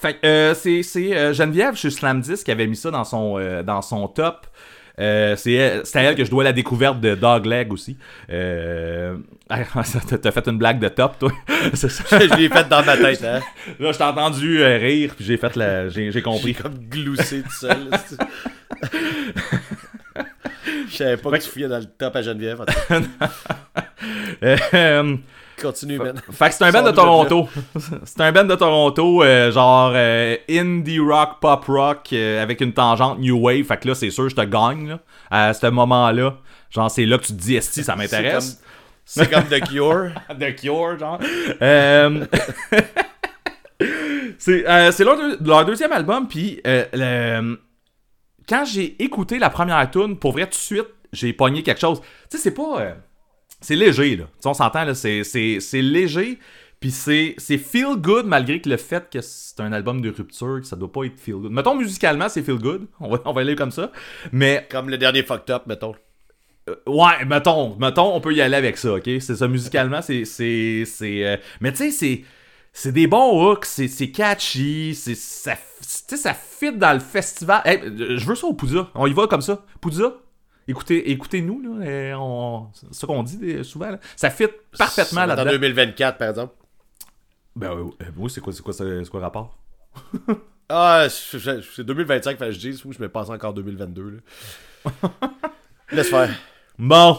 Fait 0.02 0.16
que 0.16 0.26
euh, 0.26 0.54
c'est 0.56 1.16
euh, 1.16 1.32
Geneviève 1.32 1.76
chez 1.76 1.92
Slam 1.92 2.22
10 2.22 2.44
qui 2.44 2.50
avait 2.50 2.66
mis 2.66 2.76
ça 2.78 2.90
dans 2.90 3.04
son 3.04 3.38
euh, 3.38 3.62
dans 3.62 3.84
son 3.84 4.08
top. 4.08 4.48
Euh, 5.02 5.36
c'est 5.36 5.54
elle- 5.54 5.82
c'est 5.84 5.98
à 6.00 6.04
elle 6.04 6.16
que 6.16 6.24
je 6.24 6.30
dois 6.30 6.44
la 6.44 6.54
découverte 6.54 7.02
de 7.02 7.16
Dogleg 7.16 7.74
aussi. 7.74 7.98
Euh... 8.32 9.18
T'as 9.50 10.18
t'as 10.18 10.32
fait 10.32 10.48
une 10.48 10.58
blague 10.58 10.80
de 10.80 10.88
top, 10.88 11.20
toi. 11.20 11.32
c'est 11.74 11.90
ça. 11.90 12.20
je 12.20 12.36
l'ai 12.38 12.48
fait 12.48 12.70
dans 12.70 12.84
ma 12.86 12.96
tête, 12.96 13.22
hein. 13.26 13.42
Là, 13.80 13.92
je 13.92 13.98
t'ai 13.98 14.04
entendu 14.04 14.62
euh, 14.62 14.78
rire, 14.78 15.14
puis 15.16 15.26
j'ai 15.26 15.36
fait 15.36 15.56
la. 15.58 15.90
J'ai 15.90 16.22
compris. 16.22 16.54
comme 16.54 16.76
gloussé 16.90 17.42
tout 17.42 17.52
seul. 17.52 17.90
Je 20.90 20.96
savais 20.98 21.18
pas 21.18 21.32
que 21.32 21.44
tu 21.44 21.50
fouillais 21.50 21.68
dans 21.68 21.80
le 21.80 21.86
top 21.86 22.16
à 22.16 22.22
Geneviève. 22.22 22.64
Continue, 25.62 25.98
man. 25.98 26.16
Fait 26.32 26.50
que 26.50 26.56
c'est 26.56 26.64
un 26.64 26.72
band 26.72 26.84
de. 26.84 26.92
Toronto. 26.92 27.48
c'est 28.06 28.22
un 28.22 28.32
band 28.32 28.44
de 28.46 28.56
Toronto, 28.56 29.24
euh, 29.24 29.52
genre 29.52 29.92
euh, 29.94 30.36
indie 30.50 31.00
rock, 31.00 31.40
pop 31.40 31.64
rock, 31.68 32.10
euh, 32.14 32.42
avec 32.42 32.62
une 32.62 32.74
tangente 32.74 33.20
new 33.20 33.38
wave. 33.40 33.64
Fait 33.64 33.78
que 33.78 33.88
là, 33.88 33.96
c'est 33.96 34.10
sûr, 34.10 34.28
je 34.30 34.36
te 34.36 34.42
gagne, 34.42 34.90
là, 34.90 35.00
à 35.30 35.54
ce 35.54 35.68
moment-là. 35.68 36.36
Genre, 36.70 36.90
c'est 36.90 37.06
là 37.06 37.18
que 37.18 37.24
tu 37.26 37.34
te 37.34 37.38
dis, 37.42 37.56
esti, 37.56 37.84
ça 37.84 37.96
m'intéresse. 37.96 38.62
C'est 39.06 39.30
comme 39.30 39.44
The 39.46 39.60
Cure. 39.68 40.12
The 40.40 40.56
Cure, 40.56 40.98
genre. 41.00 41.20
Euh, 41.62 42.26
C'est 44.38 45.04
leur, 45.04 45.18
deux- 45.18 45.38
leur 45.44 45.66
deuxième 45.66 45.92
album, 45.92 46.28
puis 46.28 46.62
le- 46.66 47.58
quand 48.48 48.66
j'ai 48.66 49.02
écouté 49.04 49.38
la 49.40 49.50
première 49.50 49.90
tune, 49.92 50.18
pour 50.18 50.32
vrai, 50.34 50.44
tout 50.46 50.52
de 50.52 50.56
suite, 50.56 50.88
j'ai 51.14 51.34
pogné 51.34 51.64
quelque 51.64 51.80
chose. 51.82 52.02
Tu 52.30 52.38
sais, 52.38 52.44
c'est 52.44 52.52
pas... 52.54 52.96
c'est 53.62 53.76
léger, 53.76 54.16
là. 54.18 54.26
Tu 54.26 54.32
sais, 54.42 54.50
on 54.50 54.54
s'entend, 54.54 54.84
là, 54.84 54.94
c'est- 54.96 55.24
c'est 55.24 55.60
c'est 55.60 55.82
léger, 55.82 56.40
puis 56.80 56.92
c'est 56.92 57.36
c'est 57.38 57.58
feel 57.58 57.96
good, 57.98 58.26
malgré 58.26 58.60
que 58.62 58.70
le 58.70 58.78
fait 58.78 59.10
que 59.12 59.22
c'est 59.22 59.60
un 59.60 59.72
album 59.72 60.02
de 60.02 60.10
rupture, 60.10 60.60
que 60.62 60.68
ça 60.68 60.76
doit 60.76 60.92
pas 60.92 61.04
être 61.04 61.20
feel 61.20 61.36
good. 61.36 61.52
Mettons, 61.52 61.76
musicalement, 61.76 62.28
c'est 62.30 62.42
feel 62.44 62.58
good, 62.58 62.88
on 63.00 63.10
va, 63.10 63.22
on 63.26 63.34
va 63.34 63.42
aller 63.42 63.56
comme 63.56 63.72
ça, 63.72 63.92
mais 64.32 64.68
Comme 64.70 64.90
le 64.90 64.98
dernier 64.98 65.24
Fucked 65.24 65.50
Up, 65.52 65.64
mettons. 65.68 65.96
euh, 66.70 66.76
ouais, 66.88 67.26
mettons, 67.26 67.76
mettons, 67.78 68.14
on 68.16 68.22
peut 68.22 68.34
y 68.34 68.42
aller 68.42 68.56
avec 68.56 68.78
ça, 68.78 68.94
ok? 68.94 69.10
C'est 69.20 69.36
ça, 69.36 69.48
musicalement, 69.48 70.02
c'est. 70.02 70.26
c'est, 70.26 70.84
c'est 70.86 71.26
euh, 71.26 71.38
mais 71.60 71.72
tu 71.72 71.78
sais, 71.78 71.92
c'est. 71.92 72.24
C'est 72.74 72.94
des 72.94 73.06
bons 73.06 73.52
hooks, 73.52 73.66
c'est, 73.66 73.90
c'est 73.90 74.12
catchy, 74.12 74.96
c'est, 74.96 75.14
ça, 75.14 75.56
tu 75.56 75.62
sais, 75.82 76.16
ça 76.16 76.34
fit 76.34 76.72
dans 76.72 76.94
le 76.94 77.02
festival. 77.02 77.62
Hey, 77.66 77.82
euh, 77.84 78.18
je 78.18 78.26
veux 78.26 78.34
ça 78.36 78.48
au 78.48 78.54
Poudza. 78.54 78.90
On 78.96 79.08
y 79.08 79.14
va 79.14 79.28
comme 79.28 79.42
ça. 79.42 79.66
Poudza, 79.82 80.14
écoutez, 80.68 81.12
écoutez-nous, 81.12 81.62
là. 81.62 81.86
euh, 81.86 82.14
on- 82.18 82.68
ça 82.92 83.08
qu'on 83.08 83.24
dit 83.24 83.40
euh, 83.44 83.64
souvent. 83.64 83.90
là. 83.92 84.00
Ça 84.16 84.30
fit 84.30 84.48
parfaitement 84.78 85.22
être 85.24 85.32
En 85.32 85.36
là-dedans. 85.36 85.52
2024, 85.52 86.18
par 86.18 86.30
exemple. 86.30 86.54
Ben 87.56 87.74
oui, 87.74 87.92
euh, 88.02 88.06
oui, 88.18 88.30
c'est 88.30 88.42
quoi, 88.42 88.54
c'est 88.54 88.62
quoi, 88.62 88.74
c'est 88.74 89.10
quoi 89.10 89.20
le 89.20 89.26
rapport? 89.26 89.58
Ah, 90.74 91.08
c'est 91.10 91.38
c'est 91.62 91.84
2025, 91.84 92.38
fait 92.38 92.46
que 92.46 92.52
je 92.52 92.58
dis, 92.60 92.82
ou 92.86 92.94
je 92.94 93.00
me 93.00 93.10
passe 93.10 93.30
encore 93.30 93.54
2022. 93.54 94.22
Là. 94.86 94.92
Laisse 95.92 96.10
faire. 96.10 96.30
Bon. 96.80 97.18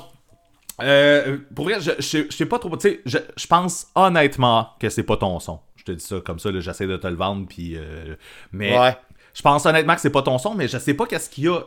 Euh, 0.80 1.36
pour 1.54 1.66
vrai, 1.66 1.78
je, 1.78 1.90
je, 1.98 2.24
je 2.30 2.34
sais 2.34 2.46
pas 2.46 2.58
trop. 2.58 2.74
Tu 2.78 2.88
sais, 2.88 3.00
je, 3.04 3.18
je 3.36 3.46
pense 3.46 3.88
honnêtement 3.94 4.70
que 4.80 4.88
c'est 4.88 5.02
pas 5.02 5.18
ton 5.18 5.38
son. 5.38 5.60
Je 5.76 5.84
te 5.84 5.92
dis 5.92 6.02
ça 6.02 6.20
comme 6.24 6.38
ça, 6.38 6.50
là, 6.50 6.60
j'essaie 6.60 6.86
de 6.86 6.96
te 6.96 7.06
le 7.06 7.14
vendre, 7.14 7.46
puis. 7.46 7.76
euh, 7.76 8.16
mais 8.52 8.78
Ouais. 8.78 8.96
je 9.34 9.42
pense 9.42 9.66
honnêtement 9.66 9.96
que 9.96 10.00
c'est 10.00 10.08
pas 10.08 10.22
ton 10.22 10.38
son, 10.38 10.54
mais 10.54 10.66
je 10.66 10.78
sais 10.78 10.94
pas 10.94 11.04
qu'est-ce 11.04 11.28
qu'il 11.28 11.44
y 11.44 11.48
a. 11.48 11.60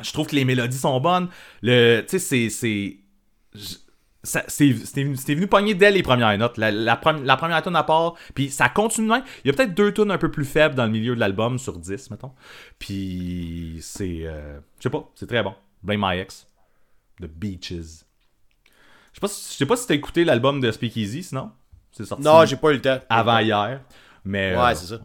Je 0.00 0.12
trouve 0.12 0.26
que 0.26 0.34
les 0.36 0.44
mélodies 0.44 0.78
sont 0.78 0.98
bonnes. 1.00 1.28
Le, 1.62 2.00
tu 2.02 2.18
sais, 2.18 2.18
c'est, 2.18 2.48
c'est, 2.50 2.96
je- 3.54 3.76
ça- 4.24 4.44
c'est, 4.48 4.72
c'était, 4.74 5.04
venu- 5.34 5.46
pogner 5.46 5.74
dès 5.74 5.90
les 5.90 6.02
premières 6.02 6.36
notes. 6.38 6.56
La, 6.56 6.70
la, 6.70 6.98
la 7.24 7.36
première 7.36 7.62
tune 7.62 7.76
à 7.76 7.82
part, 7.82 8.14
puis 8.34 8.50
ça 8.50 8.68
continue. 8.68 9.12
Il 9.44 9.48
y 9.48 9.50
a 9.50 9.52
peut-être 9.52 9.74
deux 9.74 9.92
tunes 9.92 10.10
un 10.10 10.18
peu 10.18 10.30
plus 10.30 10.44
faibles 10.44 10.74
dans 10.74 10.84
le 10.84 10.90
milieu 10.90 11.14
de 11.14 11.20
l'album 11.20 11.58
sur 11.58 11.78
10, 11.78 12.10
mettons. 12.10 12.32
Puis 12.78 13.78
c'est, 13.80 14.20
euh, 14.22 14.58
je 14.78 14.84
sais 14.84 14.90
pas, 14.90 15.08
c'est 15.14 15.26
très 15.26 15.42
bon. 15.42 15.54
Blame 15.82 16.00
My 16.02 16.18
Ex, 16.20 16.46
The 17.20 17.26
Beaches. 17.26 18.04
Je 19.12 19.16
sais 19.16 19.20
pas, 19.20 19.28
si- 19.28 19.66
pas 19.66 19.76
si 19.76 19.86
t'as 19.86 19.94
écouté 19.94 20.24
l'album 20.24 20.60
de 20.60 20.70
Speakeasy, 20.72 21.22
sinon. 21.22 21.50
C'est 21.90 22.06
sorti 22.06 22.24
Non, 22.24 22.44
j'ai 22.46 22.56
pas 22.56 22.70
eu 22.70 22.74
le 22.74 22.80
temps. 22.80 22.98
avant 23.10 23.38
hier. 23.38 23.80
Mais 24.24 24.56
Ouais, 24.56 24.62
euh, 24.62 24.74
c'est 24.74 24.86
ça. 24.86 25.00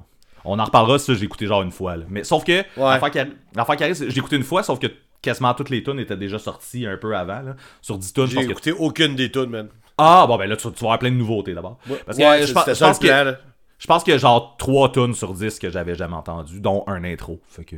On 0.48 0.60
en 0.60 0.64
reparlera, 0.66 0.98
ça, 1.00 1.14
j'ai 1.14 1.26
écouté 1.26 1.46
genre 1.46 1.62
une 1.62 1.72
fois. 1.72 1.96
là. 1.98 2.06
Mais 2.10 2.24
sauf 2.24 2.44
que, 2.44 2.52
Ouais. 2.52 2.64
l'affaire 3.56 3.76
qui 3.78 3.84
arrive, 3.84 3.96
j'ai 4.10 4.18
écouté 4.18 4.36
une 4.36 4.44
fois, 4.44 4.64
sauf 4.64 4.80
que 4.80 4.88
quasiment 5.22 5.54
toutes 5.54 5.70
les 5.70 5.84
tunes 5.84 6.00
étaient 6.00 6.18
déjà 6.18 6.40
sorties 6.40 6.86
un 6.86 6.98
peu 6.98 7.16
avant. 7.16 7.42
Là. 7.42 7.56
Sur 7.82 7.98
10 7.98 8.14
tunes, 8.14 8.26
je 8.26 8.30
J'ai 8.32 8.36
pense 8.38 8.46
que... 8.46 8.52
écouté 8.52 8.72
aucune 8.72 9.16
des 9.16 9.32
tunes, 9.32 9.50
man. 9.50 9.68
Ah, 9.98 10.26
bon, 10.28 10.38
ben 10.38 10.48
là, 10.48 10.56
tu, 10.56 10.64
tu 10.72 10.80
vas 10.80 10.88
avoir 10.88 11.00
plein 11.00 11.10
de 11.12 11.16
nouveautés 11.16 11.54
d'abord. 11.54 11.78
Parce 12.06 12.18
que 12.18 12.24
ouais, 12.24 12.46
je, 12.46 12.54
pense- 12.54 12.66
je 12.72 12.74
plan, 12.78 12.94
que, 12.94 13.36
je 13.80 13.88
pense 13.88 14.04
qu'il 14.04 14.14
y 14.14 14.16
a 14.16 14.20
genre 14.20 14.56
3 14.58 14.92
tunes 14.92 15.14
sur 15.16 15.34
10 15.34 15.58
que 15.60 15.70
j'avais 15.72 15.96
jamais 15.96 16.16
entendu, 16.16 16.60
dont 16.60 16.84
un 16.88 17.04
intro. 17.04 17.40
Fait 17.50 17.66
que... 17.66 17.76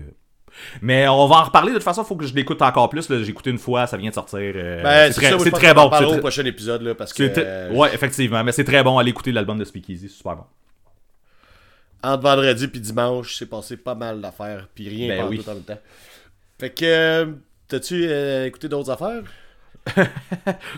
Mais 0.82 1.08
on 1.08 1.28
va 1.28 1.38
en 1.38 1.44
reparler. 1.44 1.70
De 1.72 1.76
toute 1.76 1.84
façon, 1.84 2.02
il 2.04 2.08
faut 2.08 2.16
que 2.18 2.26
je 2.26 2.34
l'écoute 2.34 2.62
encore 2.62 2.90
plus. 2.90 3.08
J'ai 3.08 3.30
écouté 3.30 3.52
une 3.52 3.58
fois, 3.60 3.88
ça 3.88 3.96
vient 3.98 4.10
de 4.10 4.16
sortir. 4.16 4.40
euh, 4.40 4.84
Ben, 4.84 5.12
c'est 5.14 5.22
très, 5.22 5.34
en 5.72 5.76
bon. 5.76 5.90
parlera 5.90 6.12
c'est 6.14 6.18
au 6.18 6.22
prochain 6.22 6.44
épisode, 6.46 6.82
là, 6.82 6.96
parce 6.96 7.14
que... 7.14 7.32
euh, 7.38 7.72
Ouais, 7.72 7.94
effectivement. 7.94 8.44
Mais 8.44 8.52
c'est 8.52 8.64
très 8.66 8.84
bon. 8.84 8.98
Allez 8.98 9.12
écouter 9.12 9.32
l'album 9.32 9.58
de 9.58 9.64
Speakeasy, 9.64 10.10
c'est 10.10 10.16
super 10.16 10.36
bon. 10.36 10.44
Entre 12.02 12.24
vendredi 12.24 12.68
puis 12.68 12.80
dimanche, 12.80 13.36
c'est 13.38 13.46
passé 13.46 13.76
pas 13.76 13.96
mal 13.96 14.22
d'affaires, 14.22 14.68
puis 14.74 14.88
rien 14.88 15.08
Ben 15.10 15.28
oui. 15.28 15.40
tout 15.40 15.50
en 15.50 15.56
même 15.56 15.64
temps. 15.64 15.80
Fait 16.58 16.70
que, 16.70 16.86
euh, 16.86 17.26
t'as-tu 17.68 18.06
euh, 18.08 18.46
écouté 18.46 18.70
d'autres 18.70 18.90
affaires? 18.90 19.24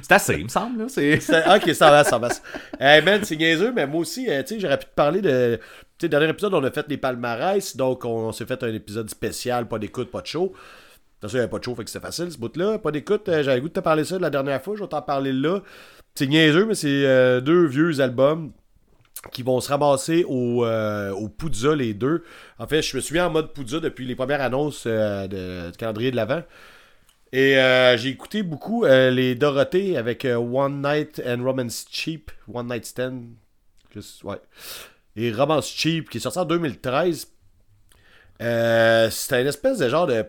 C'est 0.01 0.11
assez, 0.11 0.35
il 0.35 0.43
me 0.45 0.49
semble. 0.49 0.79
Là. 0.79 0.85
C'est... 0.89 1.17
Ok, 1.17 1.73
ça 1.73 1.91
va, 1.91 2.03
ça 2.03 2.17
va. 2.17 2.29
Hey 2.79 3.01
man, 3.03 3.23
c'est 3.23 3.35
niaiseux, 3.35 3.71
mais 3.73 3.87
moi 3.87 4.01
aussi, 4.01 4.29
euh, 4.29 4.41
tu 4.43 4.55
sais, 4.55 4.59
j'aurais 4.59 4.77
pu 4.77 4.85
te 4.85 4.95
parler 4.95 5.21
de. 5.21 5.59
Tu 5.97 6.05
sais, 6.05 6.09
dernier 6.09 6.29
épisode, 6.29 6.53
on 6.53 6.63
a 6.63 6.71
fait 6.71 6.87
les 6.87 6.97
palmarès, 6.97 7.75
donc 7.75 8.05
on, 8.05 8.31
s'est 8.31 8.45
fait 8.45 8.63
un 8.63 8.73
épisode 8.73 9.09
spécial, 9.09 9.67
pas 9.67 9.79
d'écoute, 9.79 10.11
pas 10.11 10.21
de 10.21 10.27
show. 10.27 10.53
De 11.21 11.27
toute 11.27 11.33
il 11.33 11.35
n'y 11.35 11.39
avait 11.41 11.49
pas 11.49 11.59
de 11.59 11.63
show, 11.63 11.75
fait 11.75 11.83
que 11.83 11.89
c'était 11.89 12.05
facile 12.05 12.31
ce 12.31 12.37
bout-là. 12.37 12.79
Pas 12.79 12.91
d'écoute, 12.91 13.27
euh, 13.29 13.43
j'avais 13.43 13.57
le 13.57 13.61
goût 13.61 13.69
de 13.69 13.73
te 13.73 13.79
parler 13.79 14.03
ça 14.03 14.17
la 14.17 14.29
dernière 14.29 14.61
fois, 14.61 14.75
je 14.75 14.81
vais 14.81 14.87
t'en 14.87 15.01
parler 15.01 15.33
là. 15.33 15.61
C'est 16.15 16.27
niaiseux, 16.27 16.65
mais 16.65 16.75
c'est 16.75 17.41
deux 17.41 17.65
vieux 17.67 17.99
albums 18.01 18.51
qui 19.31 19.43
vont 19.43 19.59
se 19.61 19.69
ramasser 19.69 20.23
au, 20.27 20.65
euh, 20.65 21.11
au 21.11 21.29
Poudza, 21.29 21.75
les 21.75 21.93
deux. 21.93 22.23
En 22.57 22.67
fait, 22.67 22.81
je 22.81 22.95
me 22.95 23.01
suis 23.01 23.13
mis 23.13 23.21
en 23.21 23.29
mode 23.29 23.53
Poudza 23.53 23.79
depuis 23.79 24.05
les 24.07 24.15
premières 24.15 24.41
annonces 24.41 24.83
euh, 24.87 25.69
du 25.71 25.77
calendrier 25.77 26.11
de 26.11 26.15
l'Avent. 26.15 26.43
Et 27.33 27.57
euh, 27.57 27.95
j'ai 27.97 28.09
écouté 28.09 28.43
beaucoup 28.43 28.83
euh, 28.83 29.09
les 29.11 29.35
Dorothée 29.35 29.95
avec 29.95 30.25
One 30.25 30.81
Night 30.81 31.21
and 31.25 31.43
Romance 31.43 31.85
Cheap. 31.89 32.31
One 32.51 32.67
Night 32.67 32.85
Stand. 32.85 33.23
Juste- 33.93 34.23
ouais. 34.23 34.41
Et 35.15 35.31
Romance 35.31 35.69
Cheap, 35.69 36.09
qui 36.09 36.17
est 36.17 36.21
sorti 36.21 36.39
en 36.39 36.45
2013. 36.45 37.27
Euh, 38.41 39.09
C'était 39.09 39.41
une 39.41 39.47
espèce 39.47 39.77
de 39.77 39.87
genre 39.89 40.07
de. 40.07 40.25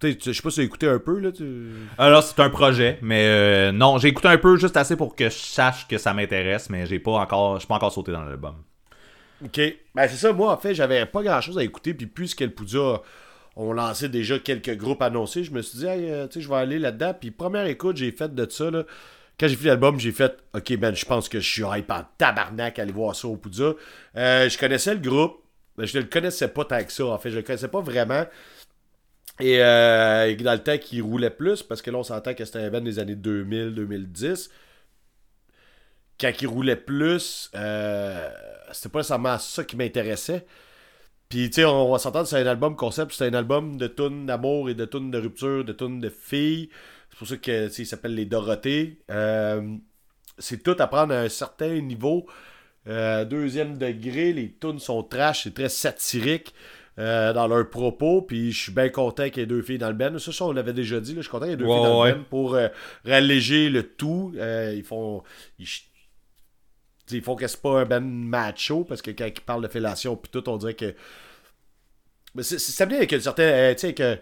Tu 0.00 0.12
sais, 0.12 0.18
Je 0.26 0.32
sais 0.32 0.42
pas 0.42 0.50
si 0.50 0.56
tu 0.56 0.60
as 0.60 0.64
écouté 0.64 0.88
un 0.88 0.98
peu, 0.98 1.18
là. 1.18 1.32
tu- 1.32 1.70
Alors, 1.98 2.22
c'est 2.22 2.38
un 2.40 2.50
projet, 2.50 2.98
mais 3.02 3.26
euh, 3.26 3.72
non, 3.72 3.98
j'ai 3.98 4.08
écouté 4.08 4.28
un 4.28 4.38
peu 4.38 4.56
juste 4.56 4.76
assez 4.76 4.96
pour 4.96 5.14
que 5.16 5.24
je 5.24 5.34
sache 5.36 5.86
que 5.88 5.98
ça 5.98 6.14
m'intéresse, 6.14 6.70
mais 6.70 6.86
j'ai 6.86 6.98
pas 6.98 7.12
encore, 7.12 7.54
je 7.54 7.60
suis 7.60 7.68
pas 7.68 7.74
encore 7.76 7.92
sauté 7.92 8.12
dans 8.12 8.22
l'album. 8.24 8.54
Ok. 9.44 9.60
Ben, 9.94 10.08
c'est 10.08 10.16
ça, 10.16 10.32
moi, 10.32 10.52
en 10.52 10.56
fait, 10.56 10.74
j'avais 10.74 11.06
pas 11.06 11.22
grand 11.22 11.40
chose 11.40 11.58
à 11.58 11.62
écouter. 11.62 11.94
Puis, 11.94 12.06
puisque 12.06 12.40
le 12.40 12.50
Poudja 12.50 13.00
ont 13.56 13.72
lancé 13.72 14.08
déjà 14.08 14.38
quelques 14.38 14.76
groupes 14.76 15.02
annoncés, 15.02 15.44
je 15.44 15.52
me 15.52 15.62
suis 15.62 15.78
dit, 15.78 15.86
Hey, 15.86 16.10
euh, 16.10 16.26
tu 16.26 16.34
sais, 16.34 16.40
je 16.44 16.48
vais 16.48 16.56
aller 16.56 16.78
là-dedans. 16.78 17.14
Puis, 17.18 17.30
première 17.30 17.66
écoute, 17.66 17.96
j'ai 17.96 18.10
fait 18.12 18.34
de 18.34 18.48
ça, 18.50 18.70
là. 18.70 18.84
Quand 19.38 19.46
j'ai 19.46 19.54
fait 19.54 19.68
l'album, 19.68 20.00
j'ai 20.00 20.10
fait, 20.10 20.36
ok, 20.54 20.76
ben, 20.78 20.92
je 20.94 21.04
pense 21.04 21.28
que 21.28 21.38
je 21.38 21.48
suis 21.48 21.62
hype 21.64 21.90
en 21.92 22.02
tabarnak 22.18 22.78
à 22.78 22.82
aller 22.82 22.90
voir 22.92 23.14
ça 23.14 23.28
au 23.28 23.36
Poudja. 23.36 23.74
Euh, 24.16 24.48
je 24.48 24.58
connaissais 24.58 24.94
le 24.94 25.00
groupe. 25.00 25.36
mais 25.76 25.86
Je 25.86 25.96
ne 25.98 26.02
le 26.02 26.08
connaissais 26.08 26.48
pas 26.48 26.64
tant 26.64 26.82
que 26.82 26.92
ça, 26.92 27.06
en 27.06 27.18
fait. 27.18 27.30
Je 27.30 27.36
le 27.36 27.42
connaissais 27.42 27.68
pas 27.68 27.80
vraiment. 27.80 28.24
Et 29.40 29.62
euh, 29.62 30.34
dans 30.36 30.52
le 30.52 30.62
temps 30.62 30.78
qu'il 30.78 31.02
roulait 31.02 31.30
plus, 31.30 31.62
parce 31.62 31.80
que 31.82 31.90
là, 31.90 31.98
on 31.98 32.02
s'entend 32.02 32.34
que 32.34 32.44
c'était 32.44 32.58
un 32.58 32.70
band 32.70 32.80
des 32.80 32.98
années 32.98 33.14
2000-2010 33.14 34.50
quand 36.20 36.32
il 36.40 36.48
roulait 36.48 36.74
plus, 36.74 37.48
euh, 37.54 38.28
c'était 38.72 38.88
pas 38.88 38.98
nécessairement 38.98 39.38
ça 39.38 39.62
qui 39.62 39.76
m'intéressait. 39.76 40.46
Puis, 41.28 41.48
tu 41.48 41.56
sais, 41.60 41.64
on 41.64 41.92
va 41.92 41.98
s'entendre, 41.98 42.26
c'est 42.26 42.42
un 42.42 42.46
album 42.46 42.74
concept, 42.74 43.12
c'est 43.12 43.26
un 43.28 43.34
album 43.34 43.76
de 43.76 43.86
tunes 43.86 44.26
d'amour 44.26 44.68
et 44.68 44.74
de 44.74 44.84
tunes 44.84 45.12
de 45.12 45.18
rupture, 45.18 45.64
de 45.64 45.72
tunes 45.72 46.00
de 46.00 46.08
filles. 46.08 46.70
C'est 47.10 47.18
pour 47.18 47.28
ça 47.28 47.36
que, 47.36 47.80
il 47.80 47.86
s'appelle 47.86 48.16
Les 48.16 48.24
Dorothées. 48.24 48.98
Euh, 49.10 49.76
c'est 50.38 50.64
tout 50.64 50.74
à 50.80 50.88
prendre 50.88 51.14
à 51.14 51.20
un 51.20 51.28
certain 51.28 51.80
niveau. 51.80 52.26
Deuxième 52.86 53.76
degré, 53.76 54.32
les 54.32 54.50
tunes 54.50 54.78
sont 54.78 55.02
trash, 55.02 55.44
c'est 55.44 55.54
très 55.54 55.68
satirique 55.68 56.54
euh, 56.98 57.32
dans 57.32 57.46
leurs 57.46 57.68
propos. 57.70 58.22
Puis 58.22 58.52
je 58.52 58.62
suis 58.64 58.72
bien 58.72 58.88
content 58.88 59.24
qu'il 59.30 59.38
y 59.38 59.42
ait 59.42 59.46
deux 59.46 59.62
filles 59.62 59.78
dans 59.78 59.88
le 59.88 59.94
band. 59.94 60.18
Ça, 60.18 60.32
ça 60.32 60.44
on 60.44 60.52
l'avait 60.52 60.72
déjà 60.72 61.00
dit. 61.00 61.12
Là, 61.14 61.18
je 61.18 61.22
suis 61.22 61.30
content 61.30 61.44
qu'il 61.44 61.52
y 61.52 61.54
ait 61.54 61.56
deux 61.56 61.64
Ouais, 61.66 61.74
filles 61.74 61.82
dans 61.84 62.02
ouais. 62.02 62.12
le 62.12 62.18
band 62.18 62.24
pour 62.28 62.54
euh, 62.54 62.68
ralléger 63.04 63.70
le 63.70 63.82
tout. 63.84 64.32
Euh, 64.36 64.74
ils 64.76 64.82
font. 64.84 65.22
Ils, 67.10 67.22
font 67.22 67.36
que 67.36 67.46
c'est 67.46 67.62
pas 67.62 67.80
un 67.80 67.84
band 67.86 68.00
macho 68.02 68.84
parce 68.84 69.00
que 69.00 69.10
quand 69.12 69.26
ils 69.26 69.40
parlent 69.40 69.62
de 69.62 69.68
fellation 69.68 70.16
puis 70.16 70.30
tout, 70.30 70.46
on 70.48 70.56
dirait 70.58 70.74
que. 70.74 70.94
Mais 72.34 72.42
c'est 72.42 72.86
bien 72.86 72.98
avec 72.98 73.12
un 73.12 73.20
certain. 73.20 73.42
euh, 73.44 73.72
tu 73.74 73.80
sais, 73.80 73.94
que. 73.94 74.18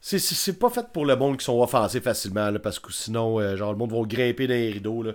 C'est- 0.00 0.58
pas 0.58 0.70
fait 0.70 0.86
pour 0.92 1.04
le 1.04 1.14
monde 1.16 1.36
qui 1.36 1.44
sont 1.44 1.60
offensés 1.60 2.00
facilement, 2.00 2.50
là, 2.50 2.58
parce 2.58 2.78
que 2.78 2.90
sinon, 2.92 3.38
euh, 3.38 3.56
genre, 3.56 3.72
le 3.72 3.78
monde 3.78 3.92
va 3.92 4.00
grimper 4.06 4.46
dans 4.46 4.54
les 4.54 4.70
rideaux. 4.70 5.02
Là. 5.02 5.12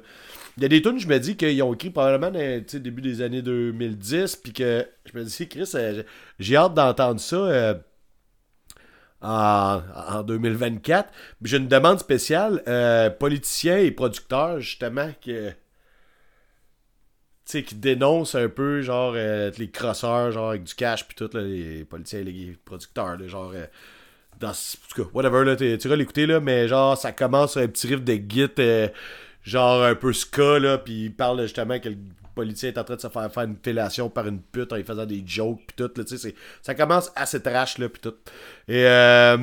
Il 0.58 0.64
y 0.64 0.66
a 0.66 0.70
des 0.70 0.82
tunes, 0.82 1.00
je 1.00 1.08
me 1.08 1.18
dis, 1.20 1.36
qu'ils 1.36 1.62
ont 1.64 1.74
écrit 1.74 1.90
probablement 1.90 2.32
dans 2.32 2.80
début 2.80 3.02
des 3.02 3.22
années 3.22 3.42
2010, 3.42 4.36
puis 4.38 4.54
que 4.54 4.88
je 5.06 5.18
me 5.18 5.24
dis, 5.24 5.48
Chris, 5.50 5.72
euh, 5.76 6.04
j'ai 6.40 6.56
hâte 6.56 6.76
d'entendre 6.76 7.20
ça 7.20 7.36
euh, 7.36 7.74
en, 9.22 9.82
en 10.10 10.24
2024. 10.24 11.10
Puis 11.42 11.52
J'ai 11.52 11.58
une 11.58 11.68
demande 11.68 12.00
spéciale, 12.00 12.64
politiciens 13.20 13.78
et 13.80 13.92
producteurs, 13.92 14.60
justement, 14.60 15.10
que 15.26 15.52
sais, 17.46 17.64
qui 17.64 17.76
dénoncent 17.76 18.36
un 18.36 18.50
peu, 18.50 18.82
genre, 18.82 19.14
les 19.14 19.70
crosseurs, 19.72 20.32
genre, 20.32 20.50
avec 20.50 20.64
du 20.64 20.74
cash, 20.76 21.08
puis 21.08 21.16
tout, 21.16 21.30
là, 21.34 21.42
les 21.42 21.86
politiciens 21.86 22.20
et 22.22 22.24
les 22.24 22.58
producteurs, 22.66 23.18
là, 23.18 23.28
genre, 23.28 23.54
dans, 24.40 24.50
en 24.50 24.54
tout 24.94 25.04
cas, 25.04 25.10
whatever, 25.14 25.46
là, 25.46 25.56
tu 25.56 25.88
vas 25.88 25.96
l'écouter, 25.96 26.26
là, 26.26 26.40
mais 26.40 26.68
genre, 26.68 26.98
ça 26.98 27.12
commence 27.12 27.54
sur 27.54 27.62
un 27.62 27.68
petit 27.68 27.88
riff 27.88 28.04
de 28.04 28.14
git, 28.28 28.50
euh, 28.60 28.88
genre, 29.44 29.84
un 29.84 29.96
peu 29.96 30.14
ska, 30.14 30.60
là, 30.60 30.78
puis 30.78 31.06
il 31.06 31.14
parle 31.14 31.42
justement 31.44 31.80
que 31.80 31.90
le 31.90 31.98
politicien 32.36 32.70
est 32.70 32.78
en 32.78 32.84
train 32.84 32.96
de 32.96 33.02
se 33.02 33.08
faire 33.10 33.32
faire 33.32 33.44
une 33.44 33.58
fellation 33.64 34.10
par 34.10 34.28
une 34.28 34.42
pute 34.42 34.72
en 34.74 34.76
lui 34.76 34.84
faisant 34.84 35.06
des 35.06 35.24
jokes, 35.26 35.62
puis 35.68 35.76
tout, 35.78 35.92
là, 35.96 36.04
tu 36.04 36.18
sais, 36.18 36.36
ça 36.62 36.76
commence 36.76 37.12
assez 37.16 37.42
trash, 37.42 37.78
là, 37.78 37.90
puis 37.90 38.02
tout. 38.02 38.16
Et, 38.68 38.86
euh, 38.86 39.38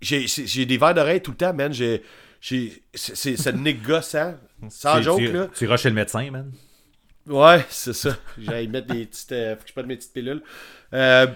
j'ai 0.00 0.66
des 0.66 0.78
verres 0.78 0.94
d'oreille 0.94 1.20
tout 1.22 1.32
le 1.32 1.36
temps, 1.36 1.54
man, 1.54 1.72
j'ai... 1.72 2.02
C'est 2.40 2.82
c'est 2.94 3.52
négoçant. 3.52 4.36
Sans 4.68 5.02
joke, 5.02 5.18
tu, 5.18 5.32
là. 5.32 5.48
Tu 5.52 5.64
iras 5.64 5.76
chez 5.76 5.88
le 5.88 5.96
médecin, 5.96 6.30
man. 6.30 6.52
Ouais, 7.26 7.64
c'est 7.68 7.92
ça. 7.92 8.16
J'allais 8.38 8.68
mettre 8.68 8.86
des 8.86 9.06
petites. 9.06 9.32
euh, 9.32 9.56
faut 9.56 9.62
que 9.62 9.68
je 9.68 9.72
prenne 9.72 9.86
mes 9.86 9.96
petites 9.96 10.12
pilules. 10.12 10.40
Euh, 10.94 11.26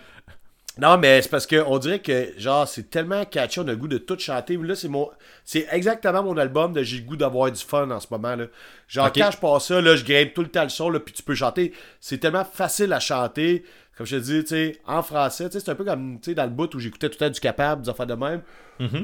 non, 0.78 0.96
mais 0.96 1.20
c'est 1.20 1.28
parce 1.28 1.46
qu'on 1.46 1.78
dirait 1.78 1.98
que, 1.98 2.32
genre, 2.38 2.66
c'est 2.66 2.88
tellement 2.88 3.26
catchy, 3.26 3.60
on 3.60 3.68
a 3.68 3.72
le 3.72 3.76
goût 3.76 3.88
de 3.88 3.98
tout 3.98 4.18
chanter. 4.18 4.56
Là, 4.56 4.74
c'est 4.74 4.88
mon. 4.88 5.10
C'est 5.44 5.66
exactement 5.70 6.22
mon 6.22 6.36
album 6.38 6.72
de 6.72 6.82
j'ai 6.82 6.96
le 6.98 7.02
goût 7.02 7.16
d'avoir 7.16 7.52
du 7.52 7.62
fun 7.62 7.90
en 7.90 8.00
ce 8.00 8.06
moment, 8.10 8.36
là. 8.36 8.46
Genre, 8.88 9.06
Ok. 9.06 9.16
quand 9.16 9.30
je 9.30 9.36
passe 9.36 9.66
ça, 9.66 9.80
là, 9.82 9.96
je 9.96 10.04
grimpe 10.04 10.32
tout 10.32 10.40
le 10.40 10.48
temps 10.48 10.62
le 10.62 10.70
son, 10.70 10.88
là, 10.88 10.98
puis 10.98 11.12
tu 11.12 11.22
peux 11.22 11.34
chanter. 11.34 11.74
C'est 12.00 12.18
tellement 12.18 12.44
facile 12.44 12.92
à 12.94 13.00
chanter. 13.00 13.64
Comme 13.96 14.06
je 14.06 14.16
te 14.16 14.22
dis, 14.22 14.40
tu 14.42 14.48
sais, 14.48 14.80
en 14.86 15.02
français, 15.02 15.46
tu 15.46 15.52
sais, 15.52 15.60
c'est 15.60 15.70
un 15.70 15.74
peu 15.74 15.84
comme, 15.84 16.18
tu 16.20 16.30
sais, 16.30 16.34
dans 16.34 16.44
le 16.44 16.50
bout 16.50 16.74
où 16.74 16.78
j'écoutais 16.78 17.08
tout 17.10 17.16
le 17.20 17.26
temps 17.26 17.30
du 17.32 17.40
capable, 17.40 17.82
des 17.82 17.88
affaires 17.90 18.06
de 18.06 18.14
même. 18.14 18.40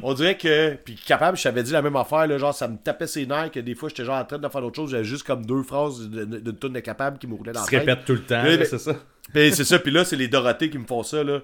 On 0.02 0.12
dirait 0.14 0.36
que. 0.36 0.74
Puis 0.84 0.96
capable, 0.96 1.36
je 1.36 1.42
t'avais 1.44 1.62
dit 1.62 1.70
la 1.72 1.82
même 1.82 1.94
affaire, 1.94 2.26
là, 2.26 2.36
genre, 2.38 2.54
ça 2.54 2.66
me 2.66 2.78
tapait 2.78 3.06
ses 3.06 3.26
nerfs, 3.26 3.50
que 3.52 3.60
des 3.60 3.74
fois, 3.76 3.88
j'étais 3.90 4.04
genre 4.04 4.16
en 4.18 4.24
train 4.24 4.38
de 4.38 4.48
faire 4.48 4.60
d'autres 4.60 4.74
choses, 4.76 4.90
j'avais 4.90 5.04
juste 5.04 5.24
comme 5.24 5.46
deux 5.46 5.62
phrases 5.62 6.08
de- 6.08 6.24
de- 6.24 6.38
d'une 6.38 6.56
tonne 6.56 6.72
de 6.72 6.80
capable 6.80 7.18
qui 7.18 7.26
me 7.28 7.34
roulaient 7.34 7.52
dans 7.52 7.60
la 7.60 7.66
se 7.66 7.70
tête. 7.70 7.80
répète 7.80 8.04
tout 8.04 8.14
le 8.14 8.22
temps, 8.24 8.42
mais- 8.42 8.64
c'est 8.64 8.78
ça. 8.78 8.94
Puis 9.32 9.52
c'est 9.52 9.64
ça, 9.64 9.78
puis 9.78 9.92
là, 9.92 10.04
c'est 10.04 10.16
les 10.16 10.26
Dorothées 10.26 10.70
qui 10.70 10.78
me 10.78 10.86
font 10.86 11.02
ça, 11.04 11.22
là. 11.22 11.40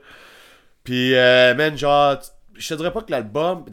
Puis, 0.83 1.15
euh, 1.15 1.55
man, 1.55 1.77
genre, 1.79 2.19
je 2.56 2.68
te 2.68 2.74
dirais 2.74 2.93
pas 2.93 3.02
que 3.02 3.10
l'album, 3.10 3.64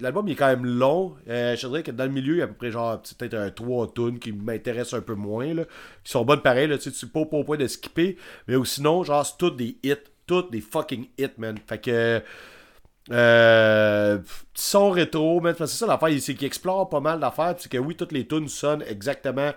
l'album 0.00 0.28
est 0.28 0.34
quand 0.34 0.46
même 0.46 0.64
long. 0.64 1.16
Euh, 1.28 1.56
je 1.56 1.62
te 1.62 1.66
dirais 1.66 1.82
que 1.82 1.90
dans 1.90 2.04
le 2.04 2.10
milieu, 2.10 2.34
il 2.34 2.38
y 2.38 2.40
a 2.40 2.44
à 2.44 2.46
peu 2.48 2.54
près 2.54 2.70
genre, 2.70 3.00
peut-être 3.18 3.34
un 3.34 3.50
3 3.50 3.92
tunes 3.92 4.18
qui 4.18 4.32
m'intéressent 4.32 4.98
un 4.98 5.02
peu 5.02 5.14
moins. 5.14 5.54
Qui 6.04 6.12
sont 6.12 6.24
bonnes 6.24 6.42
pareil, 6.42 6.68
là, 6.68 6.78
tu 6.78 6.90
sais, 6.90 7.06
pas, 7.06 7.20
au 7.20 7.44
point 7.44 7.56
de 7.56 7.66
skipper. 7.66 8.16
Mais 8.46 8.56
ou 8.56 8.64
sinon, 8.64 9.02
genre, 9.02 9.24
c'est 9.24 9.38
toutes 9.38 9.56
des 9.56 9.76
hits. 9.82 9.94
Toutes 10.26 10.52
des 10.52 10.60
fucking 10.60 11.06
hits, 11.18 11.28
man. 11.38 11.58
Fait 11.66 11.78
que. 11.78 12.22
Euh, 13.10 14.18
petit 14.18 14.62
son 14.62 14.90
rétro, 14.90 15.40
man. 15.40 15.54
C'est 15.56 15.66
ça 15.66 15.86
l'affaire, 15.86 16.10
c'est 16.20 16.34
qu'il 16.34 16.46
explore 16.46 16.88
pas 16.88 17.00
mal 17.00 17.20
d'affaires. 17.20 17.54
C'est 17.58 17.70
que 17.70 17.78
oui, 17.78 17.96
toutes 17.96 18.12
les 18.12 18.26
tunes 18.26 18.48
sonnent 18.48 18.84
exactement 18.86 19.52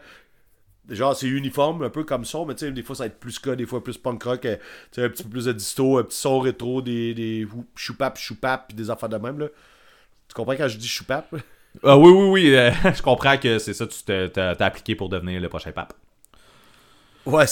genre 0.90 1.16
c'est 1.16 1.28
uniforme 1.28 1.84
un 1.84 1.90
peu 1.90 2.04
comme 2.04 2.26
son 2.26 2.46
mais 2.46 2.56
tu 2.56 2.66
sais 2.66 2.72
des 2.72 2.82
fois 2.84 2.96
ça 2.96 3.04
va 3.04 3.08
être 3.08 3.20
plus 3.20 3.32
ska 3.34 3.56
des 3.56 3.66
fois 3.66 3.84
plus 3.84 3.98
punk 3.98 4.24
rock 4.24 4.46
euh, 4.46 4.56
tu 4.92 5.00
sais 5.00 5.04
un 5.06 5.10
petit 5.10 5.24
peu 5.24 5.30
plus 5.30 5.46
de 5.46 5.54
disto 5.54 5.98
un 5.98 6.04
petit 6.04 6.18
son 6.18 6.40
rétro 6.40 6.82
des 6.82 7.14
des 7.14 7.48
choupap 7.76 8.18
choupap 8.18 8.68
puis 8.68 8.76
des 8.76 8.90
affaires 8.90 9.10
de 9.10 9.18
même 9.18 9.40
là 9.40 9.48
tu 10.28 10.34
comprends 10.34 10.56
quand 10.56 10.68
je 10.68 10.78
dis 10.78 10.88
choupap? 10.88 11.34
Ah 11.84 11.98
oui, 11.98 12.12
oui, 12.12 12.28
oui. 12.50 12.56
euh, 12.56 12.70
je 12.94 13.02
comprends 13.02 13.38
que 13.38 13.58
c'est 13.58 13.74
ça, 13.74 13.88
tu 13.88 14.04
t'es- 14.04 14.28
t'as 14.30 14.56
appliqué 14.66 14.94
pour 14.94 15.08
devenir 15.08 15.40
le 15.40 15.48
prochain 15.48 15.72
pape. 15.72 15.94
ouais 17.26 17.46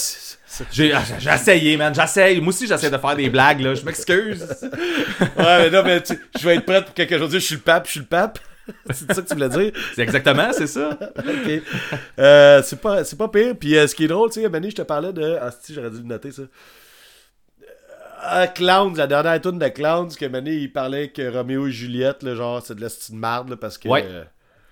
J'ai 0.70 0.92
ah, 0.92 1.02
j'ai 1.18 1.30
essayé, 1.30 1.76
man. 1.78 1.94
J'essaye. 1.94 2.38
Moi 2.40 2.50
aussi, 2.50 2.66
j'essaie 2.66 2.90
de 2.90 2.98
faire 2.98 3.16
des 3.16 3.30
blagues, 3.30 3.60
là. 3.60 3.74
Je 3.74 3.82
m'excuse. 3.82 4.42
ouais 5.20 5.28
mais 5.36 5.70
non 5.70 5.82
mais 5.84 6.02
tu 6.02 6.14
sais, 6.14 6.20
je 6.38 6.44
vais 6.44 6.56
être 6.56 6.66
prêt 6.66 6.84
pour 6.84 6.92
quelque 6.92 7.16
chose 7.16 7.32
je 7.32 7.38
suis 7.38 7.54
le 7.54 7.60
pape 7.62 7.86
je 7.86 7.92
suis 7.92 8.00
le 8.00 8.06
pape 8.06 8.38
c'est 8.90 9.12
ça 9.12 9.22
que 9.22 9.28
tu 9.28 9.34
voulais 9.34 9.48
dire? 9.48 9.72
C'est 9.94 10.02
exactement, 10.02 10.52
c'est 10.52 10.66
ça. 10.66 10.90
ok 11.18 11.62
euh, 12.18 12.62
c'est 12.62 12.80
pas 12.80 13.04
c'est 13.04 13.16
pas 13.16 13.28
pire 13.28 13.54
puis 13.58 13.76
euh, 13.76 13.86
ce 13.86 13.94
qui 13.94 14.04
est 14.04 14.08
drôle 14.08 14.30
tu 14.30 14.40
sais 14.40 14.48
Mané 14.48 14.70
je 14.70 14.76
te 14.76 14.82
parlais 14.82 15.12
de 15.12 15.36
ah 15.40 15.50
si 15.50 15.74
j'aurais 15.74 15.90
dû 15.90 15.98
le 15.98 16.04
noter 16.04 16.32
ça 16.32 16.42
Ah, 18.22 18.46
Clowns, 18.48 18.96
la 18.96 19.06
dernière 19.06 19.40
tune 19.40 19.58
de 19.58 19.68
Clowns, 19.68 20.10
que 20.14 20.26
Mané 20.26 20.54
il 20.54 20.72
parlait 20.72 21.08
que 21.08 21.26
Roméo 21.32 21.66
et 21.66 21.70
Juliette, 21.70 22.22
là, 22.22 22.34
genre, 22.34 22.62
c'est 22.62 22.74
de 22.74 22.82
la 22.82 22.90
style 22.90 23.16
marde, 23.16 23.48
là, 23.48 23.56
parce 23.56 23.78
que. 23.78 23.88
Ouais. 23.88 24.04
euh, 24.06 24.24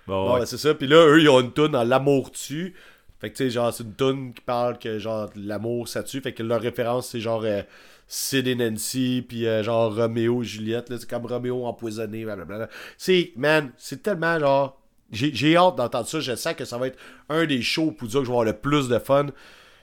Bon, 0.05 0.25
Bon, 0.27 0.33
ouais. 0.33 0.39
ben, 0.41 0.45
c'est 0.45 0.57
ça. 0.57 0.73
Puis 0.75 0.85
là, 0.87 1.05
eux, 1.07 1.19
ils 1.19 1.29
ont 1.29 1.39
une 1.39 1.51
toune 1.51 1.71
dans 1.71 1.83
l'amour 1.83 2.31
tue. 2.31 2.75
Fait 3.19 3.29
que, 3.31 3.35
tu 3.37 3.43
sais, 3.45 3.49
genre, 3.49 3.73
c'est 3.73 3.83
une 3.83 3.93
toune 3.95 4.33
qui 4.33 4.41
parle 4.41 4.77
que, 4.77 4.99
genre, 4.99 5.29
l'amour, 5.35 5.87
ça 5.87 6.03
tue. 6.03 6.21
Fait 6.21 6.31
que 6.33 6.43
leur 6.43 6.61
référence, 6.61 7.09
c'est 7.09 7.19
genre 7.19 7.41
euh, 7.43 7.61
Sid 8.11 8.47
et 8.47 8.55
Nancy, 8.55 9.23
puis 9.25 9.47
euh, 9.47 9.61
genre 9.63 9.95
Roméo 9.95 10.41
et 10.41 10.45
Juliette. 10.45 10.87
C'est 10.89 11.07
comme 11.07 11.27
Roméo 11.27 11.65
empoisonné, 11.65 12.25
blablabla. 12.25 12.67
C'est, 12.97 13.31
man, 13.37 13.71
c'est 13.77 14.01
tellement, 14.01 14.37
genre. 14.39 14.81
J'ai 15.11 15.55
hâte 15.55 15.75
d'entendre 15.75 16.07
ça. 16.07 16.19
Je 16.19 16.35
sens 16.35 16.53
que 16.55 16.65
ça 16.65 16.77
va 16.77 16.87
être 16.87 16.99
un 17.29 17.45
des 17.45 17.61
shows 17.61 17.91
pour 17.91 18.07
dire 18.07 18.19
que 18.19 18.25
je 18.25 18.31
vais 18.31 18.35
avoir 18.35 18.45
le 18.45 18.53
plus 18.53 18.89
de 18.89 18.99
fun. 18.99 19.27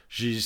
J'ai. 0.09 0.39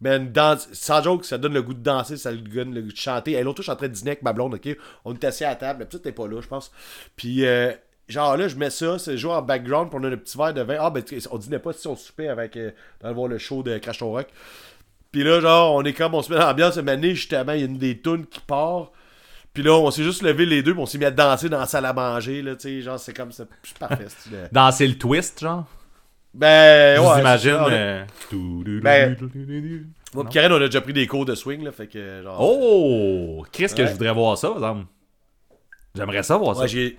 Man, 0.00 0.30
sans 0.72 1.02
joke, 1.02 1.24
ça 1.24 1.38
donne 1.38 1.54
le 1.54 1.62
goût 1.62 1.72
de 1.72 1.82
danser, 1.82 2.18
ça 2.18 2.30
donne 2.32 2.74
le 2.74 2.82
goût 2.82 2.92
de 2.92 2.96
chanter. 2.96 3.32
Et 3.32 3.42
l'autre, 3.42 3.58
je 3.58 3.62
suis 3.62 3.72
en 3.72 3.76
train 3.76 3.88
de 3.88 3.92
dîner 3.92 4.10
avec 4.10 4.22
ma 4.22 4.34
blonde, 4.34 4.54
ok? 4.54 4.76
On 5.06 5.14
est 5.14 5.24
assis 5.24 5.44
à 5.44 5.50
la 5.50 5.56
table, 5.56 5.80
la 5.80 5.86
petite 5.86 6.02
t'es 6.02 6.12
pas 6.12 6.28
là, 6.28 6.42
je 6.42 6.48
pense. 6.48 6.70
Puis, 7.16 7.46
euh, 7.46 7.72
genre 8.08 8.36
là, 8.36 8.48
je 8.48 8.56
mets 8.56 8.68
ça, 8.68 8.98
c'est 8.98 9.16
joué 9.16 9.32
en 9.32 9.40
background, 9.40 9.88
puis 9.88 9.98
on 10.02 10.04
un 10.04 10.16
petit 10.16 10.36
verre 10.36 10.52
de 10.52 10.60
vin. 10.60 10.76
Ah, 10.78 10.90
ben, 10.90 11.02
on 11.30 11.38
dînait 11.38 11.58
pas 11.58 11.72
si 11.72 11.86
on 11.86 11.96
soupait 11.96 12.28
avec, 12.28 12.56
euh, 12.58 12.72
d'aller 13.00 13.14
voir 13.14 13.28
le 13.28 13.38
show 13.38 13.62
de 13.62 13.78
Crash 13.78 14.02
Rock. 14.02 14.28
Puis 15.14 15.22
là, 15.22 15.40
genre, 15.40 15.76
on 15.76 15.82
est 15.84 15.92
comme, 15.92 16.12
on 16.14 16.22
se 16.22 16.32
met 16.32 16.40
dans 16.40 16.46
l'ambiance, 16.48 16.74
cette 16.74 16.88
année, 16.88 17.14
justement, 17.14 17.52
il 17.52 17.60
y 17.60 17.62
a 17.62 17.66
une 17.66 17.78
des 17.78 18.00
tunes 18.00 18.26
qui 18.26 18.40
part. 18.40 18.90
Puis 19.52 19.62
là, 19.62 19.70
on 19.74 19.88
s'est 19.92 20.02
juste 20.02 20.22
levé 20.22 20.44
les 20.44 20.60
deux, 20.64 20.72
puis 20.72 20.82
on 20.82 20.86
s'est 20.86 20.98
mis 20.98 21.04
à 21.04 21.12
danser 21.12 21.48
dans 21.48 21.60
la 21.60 21.66
salle 21.66 21.86
à 21.86 21.92
manger, 21.92 22.42
là, 22.42 22.56
tu 22.56 22.62
sais, 22.62 22.82
genre, 22.82 22.98
c'est 22.98 23.14
comme 23.16 23.30
ça. 23.30 23.44
C'est 23.62 23.78
parfait, 23.78 24.06
c'est. 24.08 24.52
Danser 24.52 24.88
le 24.88 24.98
twist, 24.98 25.38
genre? 25.40 25.66
Ben, 26.34 26.98
ouais. 26.98 27.06
vous 27.06 27.14
c'est 27.14 27.20
imagine. 27.20 27.50
ça, 27.52 27.62
on 27.64 27.68
a- 27.68 27.72
euh, 27.72 28.04
Ben. 28.82 29.16
Moi, 30.14 30.24
Karen, 30.32 30.50
on 30.52 30.56
a 30.56 30.66
déjà 30.66 30.80
pris 30.80 30.92
des 30.92 31.06
cours 31.06 31.24
de 31.24 31.36
swing, 31.36 31.62
là, 31.62 31.70
fait 31.70 31.86
que, 31.86 32.22
genre. 32.24 32.38
Oh! 32.40 33.46
Chris, 33.52 33.66
que 33.68 33.82
Ouais. 33.82 33.86
je 33.86 33.92
voudrais 33.92 34.12
voir 34.12 34.36
ça, 34.36 34.48
par 34.48 34.56
exemple. 34.56 34.86
J'aimerais 35.94 36.22
ça 36.24 36.36
voir 36.36 36.56
Ouais, 36.56 36.62
ça. 36.62 36.66
j'ai. 36.66 36.98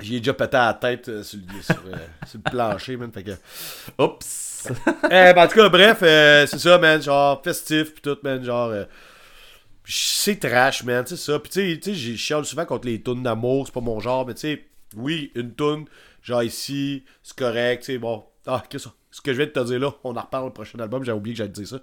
J'ai 0.00 0.18
déjà 0.18 0.34
pété 0.34 0.56
à 0.56 0.66
la 0.66 0.74
tête 0.74 1.08
euh, 1.08 1.22
sur, 1.22 1.38
le, 1.38 1.62
sur, 1.62 1.74
euh, 1.86 1.96
sur 2.26 2.40
le 2.44 2.50
plancher, 2.50 2.96
man. 2.96 3.12
Fait 3.12 3.22
que. 3.22 3.32
Oups! 3.98 4.48
Eh, 5.04 5.32
ben, 5.32 5.38
en 5.38 5.48
tout 5.48 5.54
cas, 5.54 5.70
bref, 5.70 6.00
euh, 6.02 6.46
c'est 6.46 6.58
ça, 6.58 6.76
man. 6.78 7.00
Genre, 7.00 7.40
festif, 7.42 7.94
pis 7.94 8.02
tout, 8.02 8.18
man. 8.22 8.44
Genre. 8.44 8.84
c'est 9.84 10.38
trash, 10.38 10.84
man. 10.84 11.04
C'est 11.06 11.16
ça. 11.16 11.38
Pis, 11.38 11.48
tu 11.50 11.72
sais, 11.72 11.78
tu 11.78 11.90
sais, 11.90 11.96
j'ai 11.96 12.16
chiale 12.16 12.44
souvent 12.44 12.66
contre 12.66 12.86
les 12.86 13.00
tunes 13.02 13.22
d'amour. 13.22 13.66
C'est 13.66 13.72
pas 13.72 13.80
mon 13.80 14.00
genre, 14.00 14.26
mais 14.26 14.34
tu 14.34 14.40
sais, 14.40 14.66
oui, 14.96 15.30
une 15.34 15.54
tune, 15.54 15.86
genre 16.22 16.42
ici, 16.42 17.04
c'est 17.22 17.36
correct, 17.36 17.84
tu 17.84 17.92
sais, 17.92 17.98
bon. 17.98 18.24
Ah, 18.46 18.62
qu'est-ce 18.68 18.88
que 18.88 18.94
ce 19.10 19.20
que 19.20 19.32
je 19.32 19.38
viens 19.38 19.46
de 19.46 19.50
te 19.50 19.60
dire 19.60 19.80
là, 19.80 19.92
on 20.04 20.16
en 20.16 20.20
reparle 20.20 20.46
au 20.46 20.50
prochain 20.50 20.78
album. 20.78 21.04
J'ai 21.04 21.12
oublié 21.12 21.34
que 21.34 21.38
j'allais 21.38 21.52
te 21.52 21.60
dire 21.60 21.68
ça. 21.68 21.80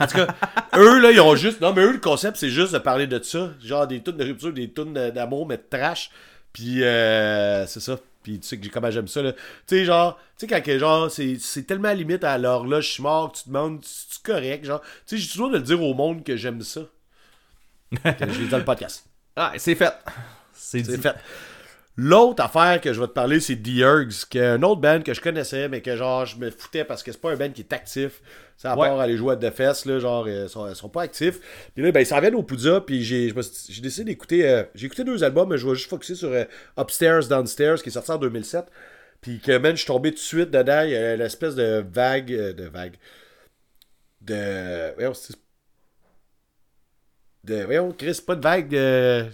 En 0.00 0.06
tout 0.06 0.16
cas, 0.16 0.34
eux, 0.76 1.00
là, 1.00 1.10
ils 1.10 1.20
ont 1.20 1.36
juste. 1.36 1.60
Non, 1.60 1.72
mais 1.72 1.82
eux, 1.82 1.92
le 1.92 1.98
concept, 1.98 2.36
c'est 2.36 2.50
juste 2.50 2.72
de 2.72 2.78
parler 2.78 3.06
de 3.06 3.22
ça. 3.22 3.50
Genre 3.62 3.86
des 3.86 4.02
tunes 4.02 4.16
de 4.16 4.24
rupture, 4.24 4.52
des 4.52 4.72
tunes 4.72 4.92
d'amour, 4.92 5.46
mais 5.46 5.56
de 5.56 5.64
trash. 5.68 6.10
Puis, 6.54 6.82
euh, 6.82 7.66
c'est 7.66 7.80
ça. 7.80 7.98
Puis, 8.22 8.40
tu 8.40 8.46
sais 8.48 8.56
que 8.56 8.64
j'ai- 8.64 8.70
comment 8.70 8.90
j'aime 8.90 9.06
ça. 9.08 9.20
Tu 9.22 9.36
sais, 9.66 9.84
genre, 9.84 10.16
tu 10.38 10.46
sais, 10.46 10.62
quand 10.62 10.78
genre, 10.78 11.10
c'est 11.10 11.36
c'est 11.38 11.64
tellement 11.64 11.92
limite 11.92 12.24
à 12.24 12.38
là, 12.64 12.80
je 12.80 12.88
suis 12.90 13.02
mort, 13.02 13.30
que 13.32 13.36
tu 13.36 13.42
te 13.44 13.48
demandes, 13.48 13.80
c'est 13.84 14.22
correct, 14.22 14.64
genre? 14.64 14.80
Tu 14.80 14.88
sais, 15.04 15.18
j'ai 15.18 15.28
toujours 15.30 15.50
de 15.50 15.58
le 15.58 15.62
dire 15.62 15.82
au 15.82 15.92
monde 15.92 16.24
que 16.24 16.34
j'aime 16.36 16.62
ça. 16.62 16.80
Que 18.02 18.26
je 18.32 18.38
l'ai 18.38 18.44
dit 18.44 18.48
dans 18.48 18.58
le 18.58 18.64
podcast. 18.64 19.04
Ah, 19.36 19.52
c'est 19.58 19.74
fait. 19.74 19.92
C'est 20.54 20.82
fait. 20.96 21.14
L'autre 21.96 22.42
affaire 22.42 22.80
que 22.80 22.92
je 22.92 23.00
vais 23.00 23.06
te 23.06 23.12
parler, 23.12 23.38
c'est 23.38 23.56
The 23.56 23.68
Urgs, 23.78 24.26
qui 24.28 24.38
est 24.38 24.46
un 24.46 24.62
autre 24.64 24.80
band 24.80 25.00
que 25.02 25.14
je 25.14 25.20
connaissais, 25.20 25.68
mais 25.68 25.80
que 25.80 25.94
genre 25.96 26.26
je 26.26 26.36
me 26.38 26.50
foutais 26.50 26.84
parce 26.84 27.04
que 27.04 27.12
c'est 27.12 27.20
pas 27.20 27.30
un 27.32 27.36
band 27.36 27.50
qui 27.50 27.60
est 27.62 27.72
actif. 27.72 28.20
C'est 28.56 28.66
à 28.66 28.76
Ouais. 28.76 28.88
part 28.88 28.98
aller 28.98 29.16
jouer 29.16 29.34
à 29.34 29.36
The 29.36 29.50
Fest, 29.54 29.86
là, 29.86 30.00
genre 30.00 30.24
euh, 30.26 30.44
ils 30.46 30.48
sont, 30.48 30.68
ils 30.68 30.74
sont 30.74 30.88
pas 30.88 31.02
actifs. 31.02 31.38
Puis 31.74 31.84
là, 31.84 31.92
ben, 31.92 32.00
ils 32.00 32.06
s'en 32.06 32.20
viennent 32.20 32.34
au 32.34 32.42
Poudja, 32.42 32.80
puis 32.80 33.02
j'ai 33.04 33.32
décidé 33.80 34.04
d'écouter. 34.04 34.48
euh, 34.48 34.64
j'ai 34.74 34.86
écouté 34.86 35.04
deux 35.04 35.22
albums, 35.22 35.48
mais 35.48 35.56
je 35.58 35.68
vais 35.68 35.74
juste 35.76 35.88
focuser 35.88 36.16
sur 36.16 36.30
euh, 36.30 36.44
Upstairs, 36.78 37.28
Downstairs, 37.28 37.80
qui 37.82 37.90
est 37.90 37.92
sorti 37.92 38.10
en 38.10 38.18
2007. 38.18 38.66
Puis 39.20 39.38
que, 39.40 39.56
man, 39.58 39.72
je 39.72 39.78
suis 39.82 39.86
tombé 39.86 40.10
tout 40.10 40.16
de 40.16 40.20
suite 40.20 40.50
dedans. 40.50 40.82
Il 40.84 40.90
y 40.90 40.96
a 40.96 41.14
l'espèce 41.16 41.54
de 41.54 41.84
vague. 41.92 42.32
euh, 42.32 42.52
de 42.52 42.64
vague. 42.64 42.96
De. 44.20 44.92
Voyons, 44.94 45.14
c'est. 45.14 45.36
De. 47.44 47.62
Voyons, 47.64 47.92
Chris, 47.92 48.20
pas 48.26 48.34
de 48.36 48.42
vague 48.42 48.68
de. 48.68 49.26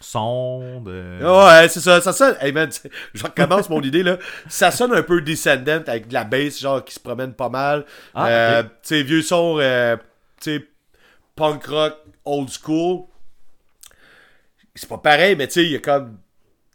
Son 0.00 0.82
de. 0.82 1.18
Ouais, 1.22 1.68
c'est 1.68 1.80
ça, 1.80 2.00
ça 2.00 2.12
sonne. 2.12 2.36
Hey 2.40 2.52
man, 2.52 2.70
je 3.14 3.22
recommence 3.22 3.70
mon 3.70 3.80
idée 3.80 4.02
là. 4.02 4.18
Ça 4.48 4.70
sonne 4.70 4.92
un 4.92 5.02
peu 5.02 5.20
descendant 5.22 5.82
avec 5.86 6.08
de 6.08 6.14
la 6.14 6.24
bass 6.24 6.60
genre 6.60 6.84
qui 6.84 6.94
se 6.94 7.00
promène 7.00 7.32
pas 7.32 7.48
mal. 7.48 7.86
Ah, 8.14 8.28
euh. 8.28 8.62
Tu 8.62 8.68
sais, 8.82 9.02
vieux 9.02 9.22
son, 9.22 9.58
euh, 9.58 9.96
tu 10.40 10.58
sais, 10.58 10.68
punk 11.34 11.64
rock 11.66 11.96
old 12.24 12.50
school. 12.50 13.04
C'est 14.74 14.88
pas 14.88 14.98
pareil, 14.98 15.34
mais 15.34 15.46
tu 15.46 15.54
sais, 15.54 15.64
il 15.64 15.72
y 15.72 15.76
a 15.76 15.80
comme. 15.80 16.18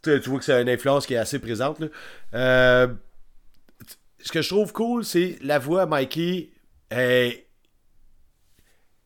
Tu 0.01 0.17
vois 0.17 0.39
que 0.39 0.45
c'est 0.45 0.59
une 0.59 0.69
influence 0.69 1.05
qui 1.05 1.13
est 1.13 1.17
assez 1.17 1.37
présente 1.37 1.79
là. 1.79 1.87
Euh, 2.33 2.87
ce 4.19 4.31
que 4.31 4.41
je 4.41 4.49
trouve 4.49 4.73
cool, 4.73 5.05
c'est 5.05 5.37
la 5.41 5.59
voix 5.59 5.83
à 5.83 5.85
Mikey. 5.85 6.49
est 6.89 7.45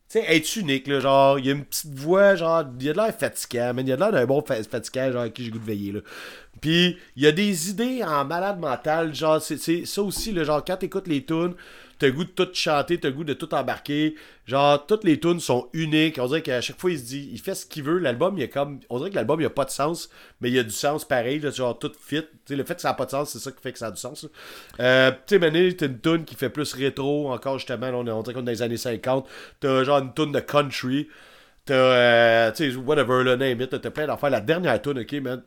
tu 0.08 0.20
sais, 0.20 0.24
être 0.36 0.56
unique, 0.56 0.90
genre, 1.00 1.38
il 1.38 1.46
y 1.46 1.48
a 1.50 1.52
une 1.52 1.64
petite 1.64 1.94
voix, 1.94 2.36
genre, 2.36 2.64
il 2.78 2.86
y 2.86 2.90
a 2.90 2.92
de 2.92 2.98
l'air 2.98 3.14
fatigant, 3.14 3.72
mais 3.74 3.82
il 3.82 3.88
y 3.88 3.92
a 3.92 3.96
de 3.96 4.00
l'air 4.00 4.12
d'un 4.12 4.26
bon 4.26 4.42
fa- 4.42 4.62
fatigant, 4.62 5.12
genre, 5.12 5.22
à 5.22 5.28
qui 5.30 5.44
j'ai 5.44 5.50
goût 5.50 5.58
de 5.58 5.64
veiller, 5.64 5.92
là. 5.92 6.00
Puis, 6.60 6.96
il 7.16 7.22
y 7.22 7.26
a 7.26 7.32
des 7.32 7.70
idées 7.70 8.02
en 8.04 8.24
malade 8.24 8.58
mental, 8.58 9.14
genre, 9.14 9.42
c'est 9.42 9.84
ça 9.84 10.02
aussi, 10.02 10.32
là, 10.32 10.44
genre, 10.44 10.64
quand 10.64 10.76
t'écoutes 10.78 11.08
les 11.08 11.24
tunes, 11.24 11.54
t'as 11.98 12.10
goût 12.10 12.24
de 12.24 12.30
tout 12.30 12.48
chanter, 12.52 12.98
t'as 13.00 13.10
goût 13.10 13.24
de 13.24 13.32
tout 13.34 13.52
embarquer, 13.54 14.14
genre, 14.46 14.86
toutes 14.86 15.04
les 15.04 15.18
tunes 15.20 15.40
sont 15.40 15.68
uniques, 15.72 16.18
on 16.20 16.26
dirait 16.26 16.42
qu'à 16.42 16.60
chaque 16.60 16.80
fois, 16.80 16.90
il 16.90 16.98
se 16.98 17.04
dit, 17.04 17.28
il 17.32 17.40
fait 17.40 17.54
ce 17.54 17.66
qu'il 17.66 17.82
veut, 17.84 17.98
l'album, 17.98 18.36
il 18.36 18.40
y 18.40 18.44
a 18.44 18.48
comme, 18.48 18.80
on 18.90 18.98
dirait 18.98 19.10
que 19.10 19.14
l'album, 19.16 19.40
il 19.40 19.46
a 19.46 19.50
pas 19.50 19.64
de 19.64 19.70
sens, 19.70 20.08
mais 20.40 20.48
il 20.50 20.54
y 20.54 20.58
a 20.58 20.62
du 20.62 20.70
sens 20.70 21.04
pareil, 21.04 21.38
là, 21.40 21.50
genre, 21.50 21.78
tout 21.78 21.92
fit, 22.00 22.22
tu 22.22 22.28
sais, 22.46 22.56
le 22.56 22.64
fait 22.64 22.74
que 22.74 22.80
ça 22.80 22.90
a 22.90 22.94
pas 22.94 23.06
de 23.06 23.10
sens, 23.10 23.30
c'est 23.32 23.38
ça 23.38 23.50
qui 23.52 23.60
fait 23.62 23.72
que 23.72 23.78
ça 23.78 23.86
a 23.88 23.90
du 23.90 24.00
sens. 24.00 24.28
Euh, 24.80 25.10
tu 25.26 25.38
sais, 25.38 25.74
t'as 25.76 25.86
une 25.86 26.00
tune 26.00 26.24
qui 26.24 26.34
fait 26.34 26.50
plus 26.50 26.72
rétro, 26.74 27.30
encore, 27.32 27.58
justement, 27.58 27.88
on, 27.88 28.06
est- 28.06 28.10
on 28.10 28.22
dirait 28.22 28.34
qu'on 28.34 28.40
est 28.40 28.44
dans 28.44 28.52
les 28.52 28.62
années 28.62 28.76
50, 28.76 29.26
t'as 29.60 29.84
genre 29.84 29.98
une 29.98 30.12
tune 30.14 30.32
de 30.32 30.40
country, 30.40 31.08
T'as, 31.64 31.74
euh, 31.74 32.52
tu 32.52 32.70
sais, 32.72 32.76
whatever, 32.76 33.24
le 33.24 33.34
name 33.36 33.60
it, 33.60 33.70
t'as 33.80 33.90
plein 33.90 34.06
d'affaires. 34.06 34.30
La 34.30 34.40
dernière 34.40 34.80
tune, 34.80 35.00
ok, 35.00 35.12
man. 35.14 35.42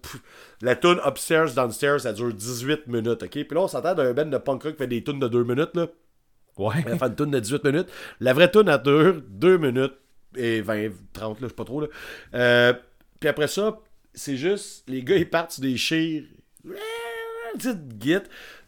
la 0.61 0.75
tune 0.75 0.99
Upstairs, 1.05 1.53
Downstairs, 1.53 2.01
ça 2.01 2.11
dure 2.13 2.33
18 2.33 2.87
minutes, 2.87 3.23
ok? 3.23 3.29
Puis 3.31 3.47
là, 3.51 3.61
on 3.61 3.67
s'entend 3.69 3.95
d'un 3.95 4.13
band 4.13 4.25
de 4.25 4.37
punk 4.37 4.63
rock 4.63 4.73
qui 4.73 4.77
fait 4.79 4.87
des 4.87 5.03
tunes 5.03 5.19
de 5.19 5.27
2 5.29 5.43
minutes, 5.45 5.75
là. 5.75 5.87
Ouais. 6.59 6.81
Va 6.83 6.97
faire 6.97 7.07
une 7.07 7.15
tune 7.15 7.31
de 7.31 7.39
18 7.39 7.63
minutes. 7.63 7.87
La 8.19 8.33
vraie 8.33 8.51
tune, 8.51 8.67
elle 8.67 8.81
dure 8.83 9.21
2 9.27 9.57
minutes 9.57 9.93
et 10.35 10.61
20, 10.61 10.89
30, 11.13 11.41
là, 11.41 11.47
je 11.47 11.47
sais 11.47 11.55
pas 11.55 11.63
trop. 11.63 11.81
Là. 11.81 11.87
Euh, 12.33 12.73
puis 13.19 13.29
après 13.29 13.47
ça, 13.47 13.79
c'est 14.13 14.35
juste, 14.35 14.83
les 14.87 15.01
gars, 15.03 15.15
ils 15.15 15.29
partent 15.29 15.51
sur 15.51 15.61
des 15.61 15.77
chires. 15.77 16.23
Petite 17.53 18.01
git. 18.01 18.17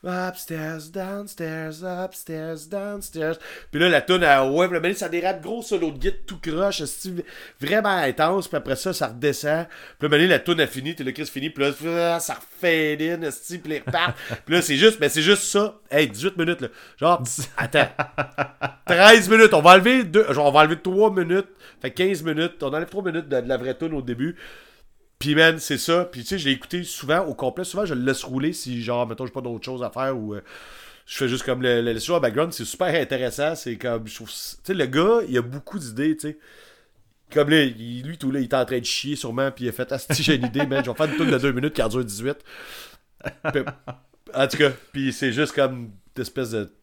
Upstairs, 0.03 0.90
downstairs, 0.91 1.84
upstairs, 1.84 2.68
downstairs. 2.68 3.38
Puis 3.69 3.80
là, 3.80 3.88
la 3.88 4.02
tune, 4.02 4.23
elle, 4.23 4.49
ouais, 4.49 4.68
puis 4.68 4.80
là, 4.80 4.94
ça 4.95 5.10
dérape 5.10 5.44
gros 5.44 5.61
solo 5.61 5.91
de 5.91 6.02
git 6.02 6.15
tout 6.26 6.40
croche, 6.41 6.84
c'est 6.86 7.11
vraiment 7.60 7.98
intense. 7.98 8.48
Puis 8.48 8.57
après 8.57 8.76
ça, 8.76 8.94
ça 8.94 9.07
redescend. 9.10 9.68
Puis 9.99 10.10
là, 10.10 10.18
la 10.18 10.40
tune 10.40 10.60
a 10.60 10.65
fini, 10.65 10.95
t'es 10.95 11.03
le 11.03 11.11
Chris 11.11 11.28
fini, 11.28 11.52
puis 11.52 11.72
là, 11.84 12.19
ça 12.19 12.34
refait 12.34 12.98
in, 12.99 13.19
puis 13.19 13.61
les 13.65 13.80
puis 14.45 14.56
là, 14.56 14.61
c'est 14.64 14.78
juste, 14.78 14.99
mais 14.99 15.10
c'est 15.10 15.22
juste 15.22 15.44
ça. 15.44 15.80
Hey, 15.91 16.07
18 16.07 16.36
minutes, 16.36 16.61
là. 16.61 16.68
Genre, 16.98 17.23
attends. 17.57 17.90
13 18.88 19.30
minutes, 19.30 19.53
on 19.53 19.61
va 19.61 19.73
enlever 19.73 20.03
deux, 20.03 20.26
genre, 20.34 20.48
on 20.48 20.52
va 20.52 20.61
enlever 20.61 20.80
3 20.82 21.11
minutes. 21.11 21.48
Fait 21.80 21.91
15 21.91 22.23
minutes. 22.23 22.61
On 22.64 22.68
enlève 22.68 22.90
3 22.90 23.03
minutes 23.03 23.30
de, 23.30 23.40
de 23.40 23.48
la 23.48 23.57
vraie 23.57 23.78
tune 23.78 23.94
au 23.94 24.02
début. 24.02 24.36
Puis, 25.22 25.35
man, 25.35 25.60
c'est 25.60 25.77
ça. 25.77 26.06
Puis, 26.06 26.22
tu 26.22 26.30
sais, 26.30 26.39
je 26.39 26.49
l'ai 26.49 26.56
écouté 26.56 26.84
souvent 26.84 27.19
au 27.26 27.35
complet. 27.35 27.64
Souvent, 27.64 27.85
je 27.85 27.93
le 27.93 28.02
laisse 28.02 28.23
rouler 28.23 28.53
si, 28.53 28.81
genre, 28.81 29.07
mettons, 29.07 29.27
j'ai 29.27 29.31
pas 29.31 29.41
d'autre 29.41 29.64
chose 29.64 29.84
à 29.84 29.91
faire 29.91 30.18
ou 30.18 30.34
euh, 30.34 30.41
je 31.06 31.15
fais 31.15 31.27
juste 31.27 31.43
comme 31.43 31.61
le, 31.61 31.80
le, 31.81 31.93
le 31.93 32.19
background. 32.19 32.52
C'est 32.52 32.65
super 32.65 32.88
intéressant. 32.99 33.53
C'est 33.53 33.77
comme, 33.77 34.07
je 34.07 34.15
trouve, 34.15 34.30
tu 34.30 34.35
sais, 34.64 34.73
le 34.73 34.85
gars, 34.88 35.19
il 35.30 35.38
a 35.38 35.43
beaucoup 35.43 35.77
d'idées, 35.77 36.18
tu 36.18 36.30
sais. 36.30 36.39
Comme 37.31 37.52
là, 37.52 37.64
lui, 37.65 38.18
tout 38.19 38.31
là, 38.31 38.39
il 38.39 38.45
est 38.45 38.53
en 38.56 38.65
train 38.65 38.80
de 38.80 38.85
chier 38.85 39.15
sûrement. 39.15 39.52
Puis, 39.52 39.65
il 39.65 39.69
a 39.69 39.72
fait, 39.72 39.93
si 40.11 40.23
j'ai 40.23 40.35
une 40.35 40.45
idée, 40.48 40.65
man, 40.65 40.84
je 40.84 40.89
vais 40.89 40.98
faire 40.98 41.06
une 41.06 41.15
tour 41.15 41.27
de 41.27 41.38
2 41.38 41.52
minutes 41.52 41.73
qui 41.76 41.88
dure 41.88 42.03
18. 42.03 42.38
Puis, 43.53 43.61
en 44.34 44.48
tout 44.48 44.57
cas, 44.57 44.72
puis 44.91 45.14
c'est 45.14 45.31
juste 45.31 45.53
comme 45.53 45.91
une 46.15 46.22
espèce 46.22 46.49
de 46.49 46.73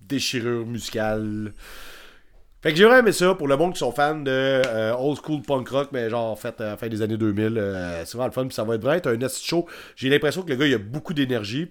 déchirure 0.00 0.66
musicale. 0.66 1.52
Fait 2.66 2.74
que 2.74 2.82
vraiment 2.82 2.98
aimé 2.98 3.12
ça 3.12 3.32
pour 3.36 3.46
le 3.46 3.56
monde 3.56 3.74
qui 3.74 3.78
sont 3.78 3.92
fans 3.92 4.16
de 4.18 4.28
euh, 4.28 4.92
old 4.98 5.16
school 5.22 5.40
punk 5.40 5.68
rock, 5.68 5.90
mais 5.92 6.10
genre 6.10 6.32
en 6.32 6.34
fait, 6.34 6.60
à 6.60 6.64
la 6.70 6.76
fin 6.76 6.88
des 6.88 7.00
années 7.00 7.16
2000. 7.16 7.58
euh, 7.58 8.04
c'est 8.04 8.14
vraiment 8.16 8.26
le 8.26 8.32
fun, 8.32 8.44
puis 8.44 8.54
ça 8.56 8.64
va 8.64 8.74
être 8.74 8.82
vrai 8.82 8.96
être 8.96 9.06
un 9.06 9.16
nest 9.16 9.40
show. 9.44 9.68
J'ai 9.94 10.08
l'impression 10.08 10.42
que 10.42 10.48
le 10.48 10.56
gars, 10.56 10.66
il 10.66 10.74
a 10.74 10.78
beaucoup 10.78 11.14
d'énergie. 11.14 11.68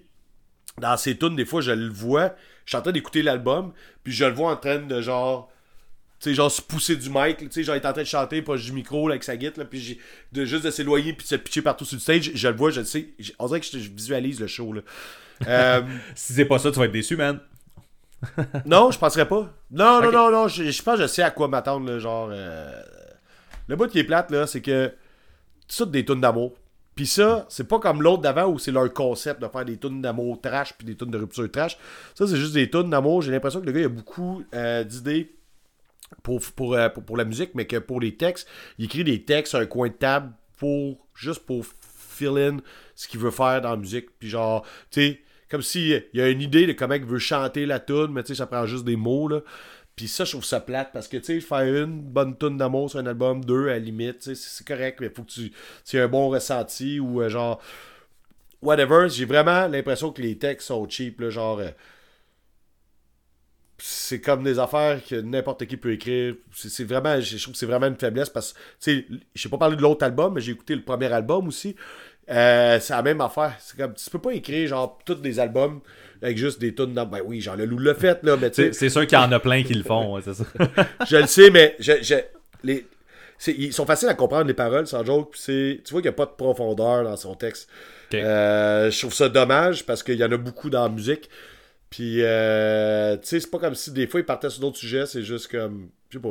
Dans 0.80 0.96
ses 0.96 1.18
tunes, 1.18 1.36
des 1.36 1.44
fois, 1.44 1.60
je 1.60 1.72
le 1.72 1.90
vois. 1.90 2.34
Je 2.64 2.72
suis 2.72 2.78
en 2.78 2.82
train 2.82 2.94
d'écouter 2.94 3.24
l'album, 3.24 3.74
puis 4.06 4.14
je 4.14 4.24
le 4.24 4.32
vois 4.32 4.54
en 4.54 4.56
train 4.56 4.78
de 4.80 5.02
genre. 5.02 5.52
Tu 6.22 6.30
sais, 6.30 6.36
genre 6.36 6.50
se 6.50 6.62
pousser 6.62 6.96
du 6.96 7.10
mic, 7.10 7.40
tu 7.40 7.48
sais, 7.52 7.64
genre 7.64 7.76
il 7.76 7.82
est 7.82 7.86
en 7.86 7.92
train 7.92 8.04
de 8.04 8.08
chanter, 8.08 8.42
pas 8.42 8.56
du 8.56 8.72
micro 8.72 9.10
avec 9.10 9.26
sa 9.26 9.36
guitare, 9.36 9.66
puis 9.66 9.82
j'ai- 9.82 10.00
de 10.32 10.46
juste 10.46 10.64
de 10.64 10.72
s'éloigner 10.72 11.12
puis 11.12 11.26
de 11.26 11.28
se 11.28 11.36
pitcher 11.36 11.62
partout 11.62 11.84
sur 11.84 11.98
le 11.98 12.02
stage, 12.02 12.32
je 12.34 12.48
le 12.48 12.56
vois, 12.56 12.72
je 12.72 12.80
le 12.80 12.86
sais. 12.86 13.10
On 13.38 13.48
dirait 13.48 13.60
que 13.60 13.66
je, 13.66 13.80
je 13.80 13.90
visualise 13.90 14.40
le 14.40 14.48
show 14.48 14.72
là. 14.72 14.80
Euh, 15.46 15.82
Si 16.16 16.32
c'est 16.32 16.46
pas 16.46 16.58
ça, 16.58 16.72
tu 16.72 16.80
vas 16.80 16.86
être 16.86 16.94
déçu, 16.94 17.18
man. 17.18 17.42
non, 18.66 18.92
je 18.92 19.00
penserais 19.00 19.28
pas. 19.28 19.54
Non, 19.72 20.02
non, 20.02 20.12
non, 20.12 20.32
non, 20.32 20.48
je, 20.48 20.64
je 20.72 20.84
pense 20.84 20.96
que 20.98 21.04
je 21.04 21.08
sais 21.08 21.24
à 21.24 21.32
quoi 21.32 21.48
m'attendre, 21.48 21.98
genre... 22.00 22.30
euh, 22.32 22.72
Le 23.68 23.76
bout 23.76 23.88
qui 23.88 24.00
est 24.00 24.04
plate, 24.04 24.32
là, 24.32 24.48
c'est 24.48 24.62
que... 24.62 24.92
Ça 25.68 25.86
des 25.86 26.06
tunes 26.06 26.22
d'amour. 26.22 26.54
Puis 26.96 27.08
ça, 27.08 27.46
c'est 27.50 27.68
pas 27.68 27.80
comme 27.80 28.02
l'autre 28.02 28.22
d'avant 28.22 28.46
où 28.46 28.60
c'est 28.60 28.72
leur 28.72 28.94
concept 28.94 29.42
de 29.42 29.48
faire 29.48 29.66
des 29.66 29.78
tunes 29.78 30.02
d'amour 30.02 30.40
trash 30.40 30.74
puis 30.78 30.86
des 30.86 30.96
tunes 30.96 31.12
de 31.12 31.18
rupture 31.18 31.52
trash. 31.52 31.78
Ça, 32.14 32.26
c'est 32.28 32.38
juste 32.38 32.54
des 32.54 32.70
tunes 32.70 32.90
d'amour. 32.90 33.22
J'ai 33.22 33.32
l'impression 33.32 33.60
que 33.62 33.66
le 33.66 33.72
gars, 33.72 33.80
il 33.82 33.86
a 33.86 33.90
beaucoup 33.90 34.44
euh, 34.54 34.84
d'idées 34.84 35.36
pour, 36.24 36.40
pour, 36.56 36.76
euh, 36.76 36.88
pour, 36.90 37.04
pour 37.04 37.18
la 37.18 37.26
musique, 37.26 37.52
mais 37.56 37.66
que 37.66 37.78
pour 37.78 38.00
les 38.00 38.16
textes, 38.16 38.48
il 38.78 38.86
écrit 38.86 39.04
des 39.04 39.24
textes 39.24 39.56
un 39.56 39.66
coin 39.66 39.88
de 39.90 39.94
table 39.94 40.32
pour 40.58 41.06
juste 41.16 41.46
pour 41.46 41.66
fill 41.66 42.38
in 42.38 42.58
ce 42.96 43.08
qu'il 43.10 43.20
veut 43.20 43.32
faire 43.32 43.60
dans 43.62 43.72
la 43.72 43.78
musique. 43.78 44.18
Puis 44.20 44.30
genre, 44.30 44.64
tu 44.92 45.02
sais, 45.02 45.20
comme 45.50 45.62
si 45.62 45.90
il 45.92 46.20
y 46.20 46.22
a 46.22 46.30
une 46.30 46.42
idée 46.42 46.68
de 46.68 46.74
comment 46.74 46.96
il 46.96 47.06
veut 47.06 47.20
chanter 47.20 47.66
la 47.66 47.80
tune, 47.80 48.10
mais 48.12 48.24
tu 48.24 48.30
sais, 48.30 48.36
ça 48.36 48.48
prend 48.48 48.66
juste 48.66 48.86
des 48.86 48.96
mots, 48.96 49.28
là. 49.28 49.42
Puis 49.96 50.10
ça, 50.10 50.26
je 50.26 50.32
trouve 50.32 50.44
ça 50.44 50.60
plate 50.60 50.92
parce 50.92 51.08
que, 51.08 51.18
tu 51.18 51.26
sais, 51.26 51.40
faire 51.40 51.84
une 51.84 52.02
bonne 52.02 52.38
tune 52.38 52.58
d'amour 52.58 52.90
sur 52.90 53.00
un 53.00 53.06
album, 53.06 53.46
deux 53.46 53.70
à 53.70 53.74
la 53.74 53.80
limite, 53.80 54.20
tu 54.20 54.36
sais, 54.36 54.36
c'est 54.36 54.68
correct, 54.68 55.00
mais 55.00 55.10
faut 55.10 55.24
que 55.24 55.32
tu, 55.32 55.52
aies 55.94 56.02
un 56.02 56.08
bon 56.10 56.30
ressenti 56.30 57.00
ou 57.00 57.22
euh, 57.22 57.30
genre, 57.30 57.62
whatever. 58.62 59.08
J'ai 59.10 59.26
vraiment 59.26 59.68
l'impression 59.68 60.12
que 60.12 60.22
les 60.22 60.38
textes 60.38 60.68
sont 60.68 60.88
cheap, 60.90 61.22
là, 61.22 61.30
genre, 61.30 61.60
euh, 61.60 61.70
c'est 63.78 64.22
comme 64.22 64.44
des 64.44 64.60
affaires 64.60 65.04
que 65.06 65.16
n'importe 65.16 65.66
qui 65.66 65.78
peut 65.78 65.94
écrire. 65.94 66.36
C'est 66.52 66.84
vraiment, 66.86 67.20
je 67.20 67.38
trouve 67.42 67.54
que 67.54 67.58
c'est 67.58 67.66
vraiment 67.66 67.88
une 67.88 67.98
faiblesse 67.98 68.30
parce 68.30 68.54
que, 68.54 68.60
tu 68.60 68.66
sais, 68.80 69.08
j'ai 69.34 69.50
pas 69.50 69.58
parlé 69.58 69.76
de 69.76 69.82
l'autre 69.82 70.06
album, 70.06 70.34
mais 70.34 70.42
j'ai 70.42 70.54
écouté 70.54 70.76
le 70.76 70.84
premier 70.84 71.12
album 71.12 71.48
aussi. 71.48 71.76
Euh, 72.30 72.80
c'est 72.80 72.94
la 72.94 73.02
même 73.04 73.22
affaire. 73.22 73.56
C'est 73.60 73.78
comme, 73.78 73.94
tu 73.94 74.10
peux 74.10 74.20
pas 74.20 74.34
écrire, 74.34 74.68
genre, 74.70 75.00
tous 75.06 75.16
des 75.16 75.40
albums 75.40 75.82
avec 76.22 76.38
juste 76.38 76.60
des 76.60 76.74
tunes 76.74 76.94
dans. 76.94 77.06
Ben 77.06 77.22
oui, 77.24 77.40
genre, 77.42 77.56
le 77.56 77.66
loup 77.66 77.78
l'a 77.78 77.94
fait, 77.94 78.24
là, 78.24 78.36
mais 78.40 78.50
tu 78.50 78.64
sais. 78.64 78.74
C'est 78.74 78.90
sûr 78.90 79.06
qu'il 79.06 79.18
y 79.18 79.22
en 79.22 79.32
a 79.32 79.40
plein 79.40 79.64
qui 79.64 79.74
le 79.76 79.84
font, 79.84 80.16
ouais, 80.16 80.22
c'est 80.24 80.34
ça. 80.34 80.46
Je 81.08 81.18
le 81.18 81.28
sais, 81.28 81.50
mais 81.52 81.76
je, 81.80 81.92
je- 82.02 82.16
les, 82.64 82.88
c'est- 83.38 83.54
ils 83.54 83.74
sont 83.74 83.86
faciles 83.86 84.10
à 84.10 84.16
comprendre, 84.16 84.46
les 84.48 84.54
paroles, 84.56 84.88
sans 84.88 85.06
joke. 85.06 85.36
tu 85.36 85.80
vois 85.92 86.02
qu'il 86.02 86.10
n'y 86.10 86.16
a 86.16 86.18
pas 86.18 86.26
de 86.26 86.32
profondeur 86.32 87.04
dans 87.04 87.16
son 87.18 87.36
texte. 87.36 87.70
Euh, 88.24 88.90
je 88.90 89.00
trouve 89.00 89.14
ça 89.14 89.30
dommage 89.30 89.86
parce 89.86 90.02
qu'il 90.04 90.16
y 90.16 90.24
en 90.24 90.32
a 90.32 90.38
beaucoup 90.38 90.70
dans 90.70 90.84
la 90.84 90.90
musique. 90.90 91.30
Puis, 91.92 92.20
euh, 92.24 93.18
tu 93.18 93.28
sais, 93.28 93.40
c'est 93.40 93.52
pas 93.52 93.60
comme 93.60 93.76
si 93.76 93.92
des 93.92 94.08
fois 94.08 94.20
ils 94.20 94.26
partaient 94.26 94.50
sur 94.50 94.62
d'autres 94.62 94.78
sujets, 94.78 95.06
c'est 95.06 95.22
juste 95.24 95.50
comme. 95.52 95.90
Je 96.10 96.18
sais 96.18 96.22
pas. 96.22 96.30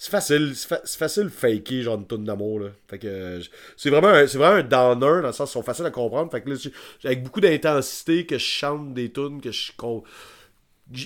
C'est 0.00 0.10
facile, 0.10 0.52
c'est 0.54 0.68
fa- 0.68 0.80
c'est 0.84 0.98
facile 0.98 1.28
faker, 1.28 1.82
genre 1.82 1.96
une 1.98 2.06
tonne 2.06 2.24
d'amour, 2.24 2.60
là. 2.60 2.68
Fait 2.88 2.98
que. 3.00 3.08
euh, 3.08 3.40
c'est 3.76 3.90
vraiment, 3.90 4.08
un- 4.08 4.26
c'est 4.28 4.38
vraiment 4.38 4.56
un 4.58 4.62
downer, 4.62 5.22
dans 5.22 5.26
le 5.28 5.32
sens 5.32 5.50
qu'ils 5.50 5.54
sont 5.54 5.62
faciles 5.62 5.86
à 5.86 5.90
comprendre. 5.90 6.30
Fait 6.30 6.40
que 6.40 6.48
là, 6.50 6.56
avec 7.04 7.24
beaucoup 7.24 7.40
d'intensité 7.40 8.24
que 8.24 8.38
je 8.38 8.44
chante 8.44 8.94
des 8.94 9.10
tunes, 9.12 9.40
que 9.40 9.50
je. 9.50 9.72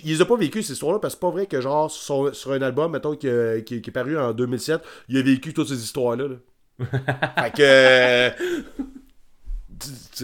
Ils 0.05 0.13
les 0.13 0.23
ont 0.23 0.27
pas 0.27 0.37
vécu 0.37 0.63
ces 0.63 0.75
histoires-là 0.75 1.01
parce 1.01 1.15
que 1.15 1.19
c'est 1.19 1.27
pas 1.27 1.31
vrai 1.33 1.47
que 1.47 1.61
genre 1.61 1.91
sur, 1.91 2.35
sur 2.37 2.53
un 2.53 2.63
album 2.63 2.93
mettons 2.93 3.17
qui, 3.17 3.27
euh, 3.29 3.61
qui- 3.63 3.83
qui 3.83 3.91
est 3.91 3.93
paru 3.93 4.17
en 4.17 4.33
2007 4.33 4.81
il 5.09 5.17
a 5.19 5.23
vécu 5.23 5.53
toutes 5.53 5.67
ces 5.69 5.83
histoires-là 5.83 6.29
là. 6.29 6.37
fait 7.45 7.51
que 7.57 7.63
euh, 7.63 8.31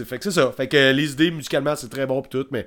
fait 0.05 0.17
que 0.17 0.23
c'est 0.23 0.31
ça 0.31 0.51
fait 0.51 0.67
que 0.67 0.91
les 0.91 1.11
idées 1.11 1.31
musicalement 1.31 1.75
c'est 1.75 1.89
très 1.89 2.05
bon 2.05 2.21
pis 2.21 2.29
tout 2.29 2.45
mais 2.51 2.65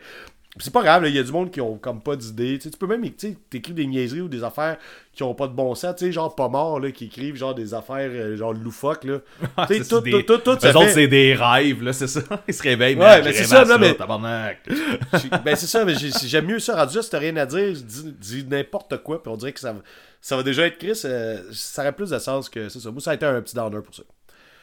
c'est 0.58 0.72
pas 0.72 0.82
grave 0.82 1.02
là, 1.02 1.08
il 1.08 1.14
y 1.14 1.18
a 1.18 1.22
du 1.22 1.32
monde 1.32 1.50
qui 1.50 1.60
ont 1.62 1.78
comme 1.78 2.02
pas 2.02 2.14
d'idées 2.14 2.58
tu 2.58 2.68
peux 2.70 2.86
même 2.86 3.02
t'écris 3.48 3.72
des 3.72 3.86
niaiseries 3.86 4.20
ou 4.20 4.28
des 4.28 4.44
affaires 4.44 4.76
qui 5.14 5.22
ont 5.22 5.34
pas 5.34 5.46
de 5.48 5.54
bon 5.54 5.74
sens 5.74 5.96
tu 5.96 6.04
sais 6.06 6.12
genre 6.12 6.34
pas 6.34 6.48
mort 6.48 6.78
là 6.78 6.90
qui 6.90 7.06
écrivent 7.06 7.36
genre 7.36 7.54
des 7.54 7.72
affaires 7.72 8.10
euh, 8.12 8.36
genre 8.36 8.52
loufoques 8.52 9.04
là 9.04 9.18
tu 9.66 9.74
sais 9.76 9.82
C'est 9.82 9.88
tout, 9.88 10.00
des- 10.02 10.10
tout, 10.10 10.22
tout, 10.22 10.38
tout, 10.38 10.60
ça 10.60 10.72
Eux 10.72 10.76
autres, 10.76 10.90
c'est 10.90 11.08
des 11.08 11.34
rêves, 11.34 11.82
là, 11.82 11.92
c'est 11.94 12.06
ça. 12.06 12.20
Ils 12.48 12.52
se 12.54 12.62
réveillent, 12.62 12.96
Ouais, 12.96 13.22
mais 13.22 13.32
c'est 13.32 13.44
ça, 13.44 13.62
à 13.62 13.64
non, 13.64 13.78
mais- 13.78 13.94
ben 15.44 15.56
c'est 15.56 15.66
ça, 15.66 15.84
mais 15.86 15.94
j'ai- 15.94 16.10
j'aime 16.26 16.46
mieux 16.46 16.58
ça. 16.58 16.76
Rendu 16.76 16.96
là, 16.96 17.02
si 17.02 17.10
t'as 17.10 17.18
rien 17.18 17.36
à 17.36 17.46
dire, 17.46 17.72
dis, 17.72 18.12
dis 18.20 18.44
n'importe 18.44 18.98
quoi, 19.02 19.22
puis 19.22 19.32
on 19.32 19.36
dirait 19.36 19.52
que 19.52 19.60
ça, 19.60 19.72
va- 19.72 19.80
ça 20.20 20.36
va 20.36 20.42
déjà 20.42 20.66
être 20.66 20.78
Chris. 20.78 21.00
euh, 21.06 21.40
ça 21.52 21.82
aurait 21.82 21.92
plus 21.92 22.10
de 22.10 22.18
sens 22.18 22.48
que 22.50 22.68
c'est 22.68 22.80
ça. 22.80 22.90
Moi, 22.90 23.00
ça 23.00 23.12
a 23.12 23.14
été 23.14 23.24
un 23.26 23.40
petit 23.40 23.54
downer 23.54 23.80
pour 23.82 23.94
ça. 23.94 24.02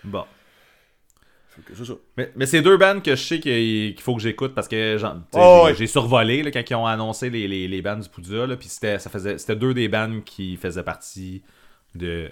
Bon. 0.04 0.24
Ça. 1.84 1.94
Mais, 2.18 2.32
mais 2.36 2.46
c'est 2.46 2.62
deux 2.62 2.78
bands 2.78 3.00
que 3.00 3.16
je 3.16 3.22
sais 3.24 3.40
qu'il 3.40 4.00
faut 4.00 4.16
que 4.16 4.22
j'écoute 4.22 4.54
parce 4.56 4.68
que 4.68 4.98
Oh, 5.34 5.68
j'ai 5.74 5.80
ouais. 5.82 5.88
survolé 5.88 6.44
là, 6.44 6.52
quand 6.52 6.64
ils 6.70 6.76
ont 6.76 6.86
annoncé 6.88 7.30
les, 7.30 7.48
les, 7.48 7.68
les 7.68 7.82
bands 7.82 7.98
du 7.98 8.10
Poudja. 8.10 8.46
Là, 8.48 8.56
puis 8.58 8.68
c'était 8.70 9.56
deux 9.56 9.74
des 9.74 9.88
bands 9.88 10.22
qui 10.26 10.58
faisaient 10.58 10.84
partie 10.84 11.44
de. 11.96 12.32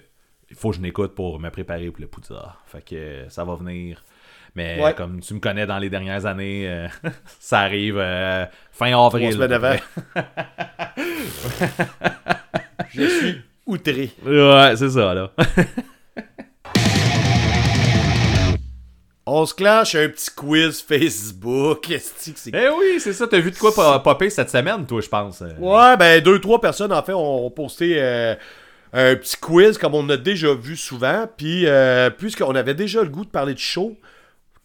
Il 0.50 0.56
faut 0.56 0.70
que 0.70 0.76
je 0.76 0.80
n'écoute 0.80 1.14
pour 1.14 1.38
me 1.40 1.50
préparer 1.50 1.90
pour 1.90 2.00
le 2.00 2.06
Poudja. 2.06 2.56
Fait 2.66 2.82
que 2.82 3.24
ça 3.28 3.44
va 3.44 3.54
venir. 3.54 4.02
Mais 4.54 4.80
Ouais. 4.82 4.94
comme 4.94 5.20
tu 5.20 5.34
me 5.34 5.40
connais 5.40 5.66
dans 5.66 5.78
les 5.78 5.90
dernières 5.90 6.24
années, 6.26 6.68
euh, 6.68 6.88
ça 7.38 7.60
arrive 7.60 7.96
euh, 7.98 8.44
fin 8.72 8.98
avril. 8.98 9.34
Trois 9.34 9.46
semaines. 9.48 9.80
Je 12.94 13.02
suis 13.06 13.34
outré. 13.66 14.10
Ouais, 14.24 14.74
c'est 14.76 14.90
ça 14.90 15.14
là. 15.14 15.30
On 19.30 19.44
se 19.44 19.52
clenche 19.54 19.94
un 19.94 20.08
petit 20.08 20.30
quiz 20.34 20.80
Facebook. 20.80 21.80
Qu'est-ce 21.86 22.30
que 22.30 22.38
c'est 22.38 22.50
eh 22.54 22.68
oui, 22.70 22.98
c'est 22.98 23.12
ça. 23.12 23.26
T'as 23.26 23.38
vu 23.40 23.50
de 23.50 23.56
quoi 23.58 23.74
po- 23.74 24.00
popper 24.00 24.30
cette 24.30 24.48
semaine, 24.50 24.86
toi, 24.86 25.00
je 25.02 25.08
pense. 25.08 25.42
euh? 25.42 25.52
Ouais, 25.58 25.96
ben 25.98 26.22
deux, 26.22 26.40
trois 26.40 26.60
personnes 26.60 26.92
en 26.92 27.02
fait 27.02 27.12
ont, 27.12 27.46
ont 27.46 27.50
posté 27.50 27.96
euh, 27.98 28.34
un 28.92 29.16
petit 29.16 29.36
quiz 29.36 29.76
comme 29.76 29.94
on 29.94 30.08
a 30.08 30.16
déjà 30.16 30.54
vu 30.54 30.76
souvent. 30.76 31.26
Puis 31.36 31.66
euh, 31.66 32.08
puisqu'on 32.10 32.54
avait 32.54 32.74
déjà 32.74 33.02
le 33.02 33.08
goût 33.10 33.24
de 33.26 33.30
parler 33.30 33.52
de 33.54 33.58
show, 33.58 33.96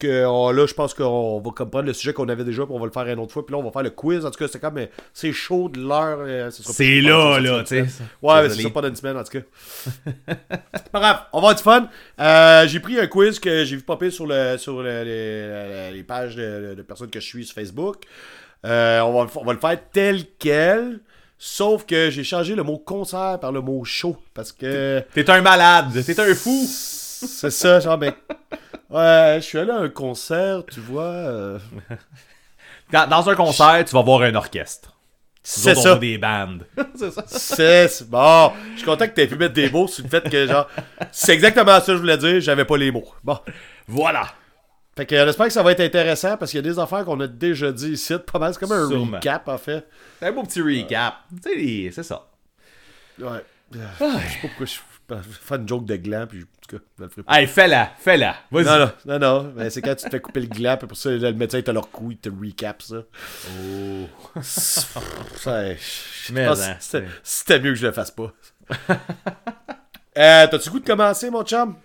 que 0.08 0.52
là 0.54 0.66
je 0.68 0.74
pense 0.74 0.94
qu'on 0.94 1.40
va 1.40 1.52
comprendre 1.52 1.86
le 1.88 1.94
sujet 1.94 2.14
qu'on 2.14 2.30
avait 2.30 2.44
déjà, 2.44 2.64
puis 2.66 2.74
on 2.76 2.80
va 2.80 2.86
le 2.86 2.92
faire 2.92 3.08
une 3.08 3.20
autre 3.20 3.34
fois. 3.34 3.46
Puis 3.46 3.54
là 3.54 3.60
on 3.60 3.64
va 3.64 3.72
faire 3.72 3.84
le 3.84 3.90
quiz. 3.90 4.26
En 4.26 4.32
tout 4.32 4.38
cas, 4.40 4.48
c'est 4.52 4.60
comme 4.60 4.78
euh, 4.78 4.86
c'est 5.14 5.32
chaud 5.32 5.70
de 5.70 5.80
l'heure. 5.80 6.20
euh, 6.22 6.50
C'est 6.52 7.02
là, 7.02 7.40
là, 7.40 7.62
tu 7.64 7.68
sais. 7.68 7.82
Ouais, 8.22 8.44
mais 8.44 8.50
c'est 8.50 8.62
ça, 8.64 8.70
pas 8.70 8.82
dans 8.82 8.88
une 8.90 8.96
semaine 8.96 9.18
en 9.18 9.24
tout 9.24 9.40
cas. 9.40 9.46
C'est 10.76 10.92
pas 10.92 11.00
grave, 11.00 11.20
on 11.34 11.42
va 11.42 11.50
avoir 11.50 11.56
du 11.56 11.64
fun. 11.64 11.90
Euh, 12.20 12.68
j'ai 12.68 12.80
pris 12.80 13.00
un 13.00 13.08
quiz 13.08 13.40
que 13.40 13.64
j'ai 13.66 13.76
vu 13.78 13.82
popper 13.82 14.12
sur, 14.12 14.28
le, 14.28 14.58
sur 14.58 14.82
le- 14.82 15.04
les, 15.04 15.92
les 15.92 16.04
pages 16.04 16.36
de, 16.36 16.76
de 16.76 16.82
personnes 16.82 17.10
que 17.10 17.20
je 17.20 17.26
suis 17.26 17.46
sur 17.46 17.56
Facebook. 17.56 18.04
Euh, 18.66 19.00
on, 19.02 19.24
va, 19.26 19.32
on 19.36 19.44
va 19.46 19.54
le 19.54 19.60
faire 19.60 19.78
tel 19.92 20.24
quel. 20.40 21.00
Sauf 21.38 21.86
que 21.86 22.10
j'ai 22.10 22.24
changé 22.24 22.56
le 22.56 22.64
mot 22.64 22.78
concert 22.78 23.38
par 23.42 23.52
le 23.52 23.60
mot 23.60 23.84
show. 23.84 24.16
Parce 24.34 24.52
que. 24.54 25.04
T'es 25.14 25.30
un 25.30 25.42
malade, 25.42 25.88
t'es 26.06 26.18
un 26.20 26.34
fou. 26.36 26.66
C'est 26.66 27.50
ça, 27.52 27.80
genre, 27.82 27.98
ben. 27.98 28.14
Ouais, 28.94 29.36
je 29.38 29.46
suis 29.46 29.58
allé 29.58 29.72
à 29.72 29.78
un 29.80 29.90
concert, 29.90 30.64
tu 30.72 30.80
vois. 30.80 31.04
euh, 31.04 31.60
Dans, 32.92 33.08
dans 33.10 33.28
un 33.30 33.36
concert, 33.36 33.84
tu 33.86 33.96
vas 33.96 34.02
voir 34.04 34.22
un 34.22 34.36
orchestre. 34.36 34.92
C'est 35.42 35.74
ça. 35.76 35.94
A 35.94 35.96
des 35.98 36.18
bandes. 36.18 36.66
c'est 36.96 37.12
ça. 37.12 37.24
C'est 37.28 37.88
c'est- 37.88 38.08
bon. 38.10 38.52
Je 38.74 38.78
suis 38.78 38.86
content 38.86 39.06
que 39.08 39.12
t'aies 39.14 39.28
pu 39.28 39.36
mettre 39.36 39.54
des 39.56 39.70
mots 39.70 39.88
sur 39.88 40.04
le 40.04 40.10
fait 40.10 40.30
que 40.30 40.46
genre. 40.48 40.68
C'est 41.12 41.34
exactement 41.34 41.74
ça 41.80 41.86
que 41.88 41.94
je 41.94 41.98
voulais 41.98 42.18
dire, 42.18 42.40
j'avais 42.40 42.66
pas 42.66 42.78
les 42.78 42.92
mots. 42.92 43.12
Bon. 43.24 43.38
Voilà. 43.88 44.28
Fait 44.96 45.06
que 45.08 45.16
j'espère 45.16 45.48
que 45.48 45.54
ça 45.54 45.64
va 45.64 45.72
être 45.72 45.80
intéressant 45.82 46.38
parce 46.38 46.52
qu'il 46.52 46.60
y 46.60 46.70
a 46.70 46.72
des 46.72 46.78
affaires 46.80 47.04
qu'on 47.04 47.20
a 47.20 47.28
déjà 47.28 47.72
dit 47.72 47.94
ici. 47.94 48.14
Pas 48.32 48.38
mal, 48.40 48.54
c'est 48.54 48.60
comme 48.60 48.72
un 48.74 48.88
Sûrement. 48.88 49.18
recap 49.18 49.48
en 49.48 49.58
fait. 49.58 49.86
C'est 50.20 50.28
un 50.28 50.32
beau 50.32 50.44
petit 50.44 50.62
recap. 50.62 51.16
Tu 51.44 51.50
sais, 51.50 51.56
les- 51.58 51.92
c'est 51.92 52.04
ça. 52.04 52.28
Ouais. 53.20 53.44
Je 53.74 53.80
sais 53.80 53.86
pas 53.98 54.20
pourquoi 54.42 54.66
je 54.68 54.76
fais 55.42 55.56
une 55.56 55.68
joke 55.68 55.86
de 55.86 55.96
gland, 55.96 56.26
puis 56.30 56.46
tout 56.68 56.78
cas, 56.78 56.84
je 56.98 57.04
le 57.04 57.10
ferai 57.10 57.24
pas. 57.24 57.40
Hey, 57.40 57.48
fais-la, 57.48 57.92
fais-la. 57.98 58.36
Vas-y. 58.52 58.66
Non, 58.66 58.80
non, 58.80 58.92
non, 59.06 59.20
non. 59.20 59.54
Mais 59.56 59.70
c'est 59.70 59.82
quand 59.82 59.96
tu 59.96 60.06
te 60.06 60.10
fais 60.10 60.20
couper 60.20 60.42
le 60.42 60.48
gland, 60.48 60.78
puis 60.78 60.88
pour 60.88 60.98
ça, 60.98 61.10
le 61.12 61.34
médecin, 61.34 61.58
il 61.60 61.64
te 61.64 61.72
leur 61.72 61.90
cou, 61.92 62.12
il 62.12 62.18
te 62.18 62.30
recap 62.30 62.82
ça. 62.82 63.04
Oh. 63.50 64.08
Ça, 64.42 65.74
je 65.76 66.34
Mais, 66.34 66.46
pense 66.48 66.62
hein, 66.62 66.76
que 66.80 67.04
c'était- 67.24 67.60
mieux 67.60 67.72
que 67.72 67.76
je 67.76 67.86
le 67.88 67.92
fasse 67.94 68.12
pas. 68.12 68.32
euh, 70.18 70.48
T'as-tu 70.48 70.70
le 70.70 70.72
goût 70.72 70.80
de 70.80 70.86
commencer, 70.88 71.30
mon 71.30 71.44
chum? 71.44 71.76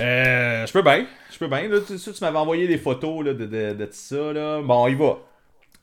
Euh, 0.00 0.66
je 0.66 0.72
peux 0.72 0.82
bien. 0.82 1.06
Je 1.32 1.38
peux 1.38 1.46
bien. 1.48 1.68
Là, 1.68 1.78
tu, 1.86 1.96
tu 1.98 2.12
tu 2.12 2.24
m'avais 2.24 2.38
envoyé 2.38 2.66
des 2.66 2.78
photos 2.78 3.24
là, 3.24 3.32
de, 3.34 3.46
de, 3.46 3.72
de 3.74 3.84
tout 3.84 3.90
ça. 3.92 4.32
Là. 4.32 4.60
Bon, 4.62 4.86
il 4.88 4.96
va. 4.96 5.18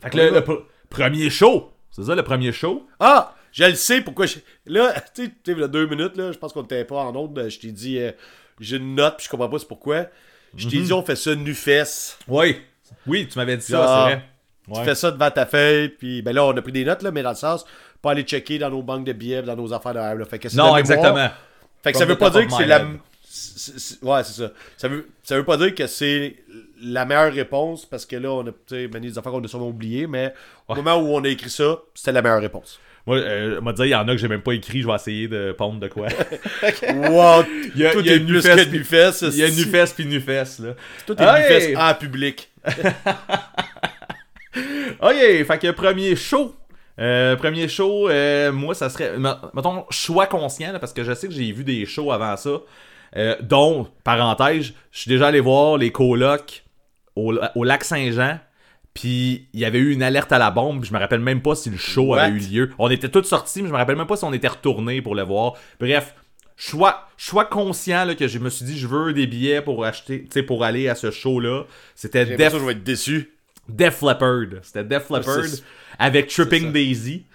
Fait 0.02 0.10
que 0.10 0.18
le, 0.18 0.24
va. 0.30 0.40
le 0.40 0.42
pr- 0.42 0.62
premier 0.90 1.30
show. 1.30 1.72
C'est 1.92 2.04
ça, 2.04 2.16
le 2.16 2.24
premier 2.24 2.52
show? 2.52 2.88
Ah! 3.00 3.36
Je 3.52 3.64
le 3.66 3.76
sais 3.76 4.02
pourquoi 4.02 4.26
je... 4.26 4.38
Là, 4.66 4.94
tu 5.16 5.26
sais, 5.26 5.32
il 5.48 5.58
y 5.60 5.64
a 5.64 5.68
deux 5.68 5.88
minutes, 5.88 6.16
là, 6.18 6.32
je 6.32 6.38
pense 6.38 6.54
qu'on 6.54 6.64
était 6.64 6.86
pas 6.86 6.98
en 7.04 7.16
onde, 7.16 7.48
je 7.50 7.60
t'ai 7.60 7.72
dit, 7.72 8.00
euh, 8.00 8.12
j'ai 8.60 8.78
une 8.78 8.96
note, 8.96 9.18
puis 9.18 9.26
je 9.26 9.30
comprends 9.30 9.50
pas 9.50 9.60
c'est 9.60 9.68
pourquoi. 9.68 10.08
Je 10.56 10.66
Mhm. 10.66 10.72
t'ai 10.72 10.82
dit, 10.82 10.94
on 10.94 11.04
fait 11.04 11.16
ça 11.16 11.36
nu-fesse. 11.36 12.18
Oui. 12.28 12.62
Oui, 13.08 13.28
tu 13.28 13.38
m'avais 13.38 13.58
dit 13.58 13.66
ça, 13.66 13.86
c'est 13.88 14.14
vrai. 14.16 14.24
Tu 14.66 14.80
Ouais. 14.80 14.86
fais 14.86 14.96
ça 14.96 15.12
devant 15.12 15.32
ta 15.32 15.46
feuille, 15.46 15.90
puis 15.90 16.22
ben 16.22 16.34
là, 16.36 16.46
on 16.46 16.56
a 16.56 16.62
pris 16.62 16.72
des 16.72 16.86
notes, 16.86 17.02
là, 17.02 17.12
mais 17.12 17.24
dans 17.24 17.32
le 17.32 17.36
sens, 17.36 17.66
pas 18.02 18.12
aller 18.12 18.24
checker 18.24 18.60
dans 18.60 18.70
nos 18.70 18.82
banques 18.84 19.06
de 19.06 19.14
billets, 19.14 19.42
dans 19.42 19.56
nos 19.56 19.74
affaires 19.74 19.94
de. 20.18 20.24
Fait 20.26 20.40
que 20.40 20.56
Non, 20.56 20.76
exactement. 20.78 21.30
Fait 21.84 21.92
que 21.94 21.98
ça 21.98 22.06
veut 22.06 22.18
pas 22.18 22.30
dire 22.30 22.46
que 22.48 22.54
c'est 22.54 22.68
la. 22.68 22.84
Ouais, 22.84 24.24
c'est 24.24 24.34
ça. 24.44 24.52
Ça 24.78 24.88
veut, 24.88 25.08
ça 25.24 25.36
veut 25.38 25.46
pas 25.46 25.58
dire 25.58 25.74
que 25.74 25.88
c'est 25.88 26.36
la 26.82 27.06
meilleure 27.06 27.34
réponse 27.34 27.86
parce 27.86 28.06
que 28.06 28.16
là, 28.16 28.30
on 28.32 28.42
a 28.48 28.52
tu 28.52 28.58
sais, 28.70 28.88
ben, 28.88 29.02
des 29.02 29.18
affaires 29.18 29.32
qu'on 29.32 29.44
a 29.44 29.48
sûrement 29.48 29.68
oubliées, 29.70 30.08
mais 30.08 30.34
au 30.68 30.76
moment 30.76 30.96
où 30.98 31.08
on 31.16 31.24
a 31.24 31.28
écrit 31.30 31.50
ça, 31.50 31.80
c'était 31.94 32.12
la 32.12 32.22
meilleure 32.22 32.42
réponse. 32.42 32.80
Moi, 33.08 33.18
euh, 33.18 33.60
m'a 33.62 33.74
dit, 33.74 33.82
il 33.84 33.90
y 33.90 33.96
en 33.96 34.08
a 34.08 34.12
que 34.12 34.18
j'ai 34.18 34.28
même 34.28 34.44
pas 34.44 34.54
écrit, 34.54 34.82
je 34.82 34.88
vais 34.88 34.94
essayer 34.94 35.28
de 35.28 35.54
pondre 35.58 35.80
de 35.80 35.88
quoi. 35.88 36.08
Wow! 36.94 37.44
Il 37.76 37.82
y 37.82 37.86
a- 37.88 37.92
Tout 37.94 38.00
il 38.02 38.06
y 38.06 38.10
a 38.12 38.16
est 38.16 38.20
plus 38.20 38.42
que 38.44 38.70
nu-fesse. 38.70 39.22
Il 39.24 39.38
y 39.38 39.44
a 39.44 39.48
esti. 39.48 39.60
nu-fesse 39.66 39.94
puis 39.94 40.06
nu-fesse, 40.06 40.60
là. 40.60 40.76
Tout 41.08 41.20
est 41.20 41.24
Hey! 41.26 41.42
nu-fesse 41.42 41.78
en 41.78 41.94
public. 41.96 42.50
Ok, 45.02 45.16
fait 45.46 45.60
que 45.60 45.72
premier 45.72 46.16
show. 46.16 46.54
Euh, 47.00 47.36
premier 47.38 47.68
show, 47.68 48.10
euh, 48.10 48.52
moi, 48.52 48.76
ça 48.76 48.90
serait. 48.90 49.18
me- 49.18 49.34
Mettons, 49.54 49.86
choix 49.90 50.28
conscient, 50.28 50.72
là, 50.74 50.78
parce 50.80 50.94
que 50.94 51.04
je 51.04 51.14
sais 51.14 51.28
que 51.28 51.34
j'ai 51.34 51.52
vu 51.52 51.64
des 51.64 51.86
shows 51.86 52.12
avant 52.12 52.36
ça. 52.38 52.50
euh, 53.18 53.36
dont, 53.42 53.88
parenthèse, 54.06 54.74
je 54.92 55.00
suis 55.00 55.10
déjà 55.10 55.28
allé 55.28 55.40
voir 55.42 55.78
les 55.78 55.92
colocs 55.92 56.64
au, 57.16 57.34
au 57.56 57.64
lac 57.64 57.84
Saint-Jean. 57.84 58.40
Puis 58.94 59.48
il 59.54 59.60
y 59.62 59.66
avait 59.66 59.80
eu 59.80 59.94
une 59.94 60.04
alerte 60.04 60.32
à 60.32 60.38
la 60.38 60.52
bombe. 60.52 60.84
Je 60.84 60.92
me 60.94 61.00
rappelle 61.00 61.22
même 61.22 61.42
pas 61.42 61.56
si 61.56 61.70
le 61.70 61.78
show 61.78 62.08
What? 62.08 62.20
avait 62.22 62.36
eu 62.36 62.40
lieu. 62.40 62.72
On 62.78 62.90
était 62.90 63.08
tous 63.10 63.24
sortis, 63.24 63.62
mais 63.62 63.70
je 63.70 63.74
me 63.74 63.78
rappelle 63.78 63.96
même 63.96 64.08
pas 64.08 64.18
si 64.18 64.26
on 64.26 64.34
était 64.34 64.50
retournés 64.50 65.02
pour 65.02 65.16
le 65.16 65.24
voir. 65.24 65.54
Bref, 65.80 66.14
choix, 66.58 67.08
choix 67.18 67.46
conscient 67.46 68.04
là, 68.06 68.16
que 68.16 68.28
je 68.28 68.38
me 68.40 68.50
suis 68.50 68.66
dit 68.66 68.78
je 68.78 68.88
veux 68.88 69.14
des 69.14 69.28
billets 69.28 69.62
pour 69.62 69.86
acheter, 69.86 70.28
pour 70.46 70.66
aller 70.66 70.90
à 70.90 70.96
ce 70.96 71.10
show-là. 71.10 71.64
C'était 71.96 72.26
J'ai 72.26 72.36
Def 72.36 72.52
je 72.54 72.58
vais 72.66 72.74
être 72.74 72.84
déçu. 72.84 73.32
Def 73.70 74.02
Leppard. 74.02 74.60
C'était 74.64 74.84
Def 74.84 75.10
Leppard 75.10 75.46
avec 75.98 76.28
Tripping. 76.28 76.74
Daisy. 76.74 77.26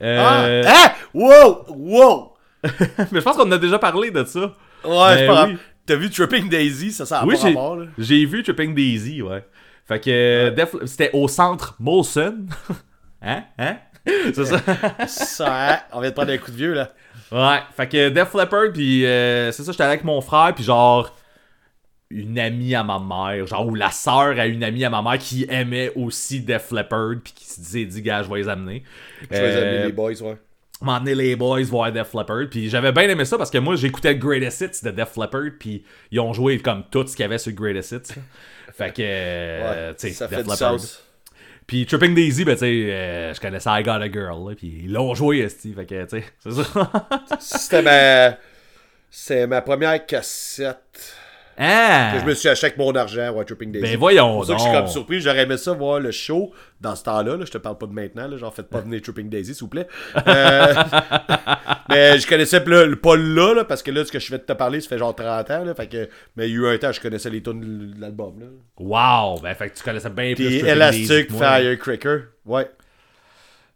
Ah! 0.00 0.44
Euh, 0.46 0.62
Ah! 0.66 0.94
Wow! 1.14 1.64
Wow! 1.68 2.32
mais 2.64 3.20
je 3.20 3.20
pense 3.20 3.36
qu'on 3.36 3.42
en 3.46 3.52
a 3.52 3.58
déjà 3.58 3.78
parlé 3.78 4.10
de 4.10 4.24
ça. 4.24 4.40
Ouais, 4.40 5.16
c'est 5.16 5.16
Ben 5.16 5.26
pas 5.28 5.32
grave. 5.34 5.48
oui. 5.50 5.56
T'as 5.86 5.96
vu 5.96 6.08
Tripping 6.10 6.48
Daisy? 6.48 6.92
Ça, 6.92 7.04
ça 7.06 7.20
a 7.20 7.26
oui, 7.26 7.34
pas 7.34 7.40
j'ai, 7.42 7.48
rapport, 7.48 7.76
là. 7.76 7.86
j'ai 7.98 8.24
vu 8.24 8.42
Tripping 8.42 8.74
Daisy, 8.74 9.20
ouais. 9.22 9.44
Fait 9.86 10.00
que 10.00 10.50
Def- 10.50 10.84
c'était 10.86 11.10
au 11.12 11.28
centre 11.28 11.76
Molson. 11.78 12.46
hein? 13.22 13.44
Hein? 13.58 13.76
C'est 14.06 14.44
ça? 14.44 14.60
Ça, 15.06 15.72
hein? 15.74 15.78
On 15.92 16.00
vient 16.00 16.10
de 16.10 16.14
prendre 16.14 16.32
un 16.32 16.38
coup 16.38 16.50
de 16.50 16.56
vieux, 16.56 16.74
là. 16.74 16.92
ouais. 17.32 17.60
Fait 17.76 17.88
que 17.88 18.08
Def 18.10 18.34
Leppard, 18.34 18.72
puis 18.72 19.04
euh, 19.06 19.50
c'est 19.52 19.62
ça, 19.62 19.72
j'étais 19.72 19.82
allé 19.84 19.92
avec 19.94 20.04
mon 20.04 20.20
frère, 20.20 20.54
puis 20.54 20.64
genre 20.64 21.14
une 22.10 22.38
amie 22.38 22.74
à 22.74 22.84
ma 22.84 22.98
mère, 23.00 23.46
genre 23.46 23.66
ou 23.66 23.74
la 23.74 23.90
sœur 23.90 24.38
à 24.38 24.46
une 24.46 24.62
amie 24.62 24.84
à 24.84 24.90
ma 24.90 25.02
mère 25.02 25.18
qui 25.18 25.46
aimait 25.48 25.90
aussi 25.96 26.40
Def 26.40 26.70
Leppard, 26.70 27.14
puis 27.24 27.32
qui 27.34 27.44
se 27.46 27.60
disait, 27.60 27.84
dis 27.86 28.02
gars, 28.02 28.22
je 28.22 28.30
vais 28.30 28.36
les 28.38 28.48
amener. 28.48 28.84
Je 29.22 29.26
vais 29.36 29.48
les 29.48 29.56
amener, 29.56 29.78
Euh, 29.78 29.86
les 29.86 29.92
boys, 29.92 30.22
ouais. 30.22 30.36
M'emmener 30.80 31.14
les 31.14 31.36
boys 31.36 31.62
voir 31.62 31.92
Def 31.92 32.14
Leppard. 32.14 32.48
Puis 32.50 32.68
j'avais 32.68 32.92
bien 32.92 33.08
aimé 33.08 33.24
ça 33.24 33.38
parce 33.38 33.50
que 33.50 33.58
moi 33.58 33.76
j'écoutais 33.76 34.14
le 34.14 34.18
Greatest 34.18 34.60
Hits 34.60 34.84
de 34.84 34.90
Def 34.90 35.16
Leppard 35.16 35.50
puis 35.58 35.84
ils 36.10 36.20
ont 36.20 36.32
joué 36.32 36.58
comme 36.58 36.84
tout 36.90 37.06
ce 37.06 37.16
qu'il 37.16 37.22
y 37.22 37.26
avait 37.26 37.38
sur 37.38 37.50
le 37.50 37.56
Greatest 37.56 37.92
Hits 37.92 38.14
fait 38.76 38.92
que 38.92 39.02
euh, 39.02 39.88
Ouais, 39.90 39.94
tu 39.96 40.12
sais 40.12 40.28
Def 40.28 40.46
Leppard. 40.46 40.76
puis 41.66 41.86
Tripping 41.86 42.14
Daisy 42.14 42.44
ben 42.44 42.54
tu 42.54 42.60
sais 42.60 42.66
euh, 42.66 43.34
je 43.34 43.40
connaissais 43.40 43.70
I 43.70 43.82
Got 43.82 43.92
a 44.02 44.10
Girl 44.10 44.48
là, 44.48 44.54
puis 44.56 44.82
ils 44.84 44.92
l'ont 44.92 45.14
joué 45.14 45.38
esti 45.38 45.72
fait 45.72 45.86
que 45.86 46.04
tu 46.04 46.20
sais 46.20 46.24
c'est 46.40 46.52
ça. 46.52 46.92
C'était 47.40 47.82
ma... 47.82 48.36
C'est 49.16 49.46
ma 49.46 49.62
première 49.62 50.04
cassette 50.06 51.14
ah 51.58 52.12
que 52.14 52.20
je 52.20 52.24
me 52.26 52.34
suis 52.34 52.48
acheté 52.48 52.66
avec 52.66 52.78
mon 52.78 52.94
argent, 52.94 53.32
Tripping 53.44 53.72
Daisy. 53.72 53.84
ben 53.84 53.98
voyons 53.98 54.42
C'est 54.42 54.46
pour 54.46 54.46
ça 54.46 54.52
que 54.54 54.58
je 54.58 54.64
suis 54.64 54.72
comme 54.72 54.86
surpris. 54.86 55.20
J'aurais 55.20 55.42
aimé 55.42 55.56
ça 55.56 55.72
voir 55.72 56.00
le 56.00 56.10
show 56.10 56.52
dans 56.80 56.94
ce 56.94 57.04
temps-là. 57.04 57.36
là. 57.36 57.44
Je 57.44 57.50
te 57.50 57.58
parle 57.58 57.78
pas 57.78 57.86
de 57.86 57.92
maintenant. 57.92 58.28
Là. 58.28 58.36
Genre, 58.36 58.54
faites 58.54 58.68
pas 58.68 58.80
venir 58.80 59.00
Tripping 59.02 59.28
Daisy, 59.28 59.54
s'il 59.54 59.62
vous 59.62 59.68
plaît. 59.68 59.86
Euh, 60.26 60.74
mais 61.88 62.18
je 62.18 62.26
connaissais 62.26 62.60
pas 62.60 62.70
là, 62.70 62.96
pas 62.96 63.16
là, 63.16 63.54
là, 63.54 63.64
parce 63.64 63.82
que 63.82 63.90
là, 63.90 64.04
ce 64.04 64.12
que 64.12 64.18
je 64.18 64.26
fais 64.26 64.38
de 64.38 64.44
te 64.44 64.52
parler, 64.52 64.80
ça 64.80 64.88
fait 64.88 64.98
genre 64.98 65.14
30 65.14 65.50
ans. 65.50 65.64
Là, 65.64 65.74
fait 65.74 65.86
que, 65.86 66.08
mais 66.36 66.48
il 66.48 66.54
y 66.54 66.56
a 66.56 66.60
eu 66.60 66.74
un 66.74 66.78
temps, 66.78 66.92
je 66.92 67.00
connaissais 67.00 67.30
les 67.30 67.42
tunes 67.42 67.94
de 67.94 68.00
l'album. 68.00 68.34
wow 68.78 69.40
ben 69.40 69.54
fait 69.54 69.70
que 69.70 69.76
tu 69.76 69.82
connaissais 69.82 70.10
bien 70.10 70.34
plus 70.34 70.46
Puis 70.46 70.48
Daisy 70.56 70.66
Elastic 70.66 71.28
que 71.28 71.32
moi. 71.32 71.56
Firecracker. 71.56 72.18
Ouais. 72.46 72.68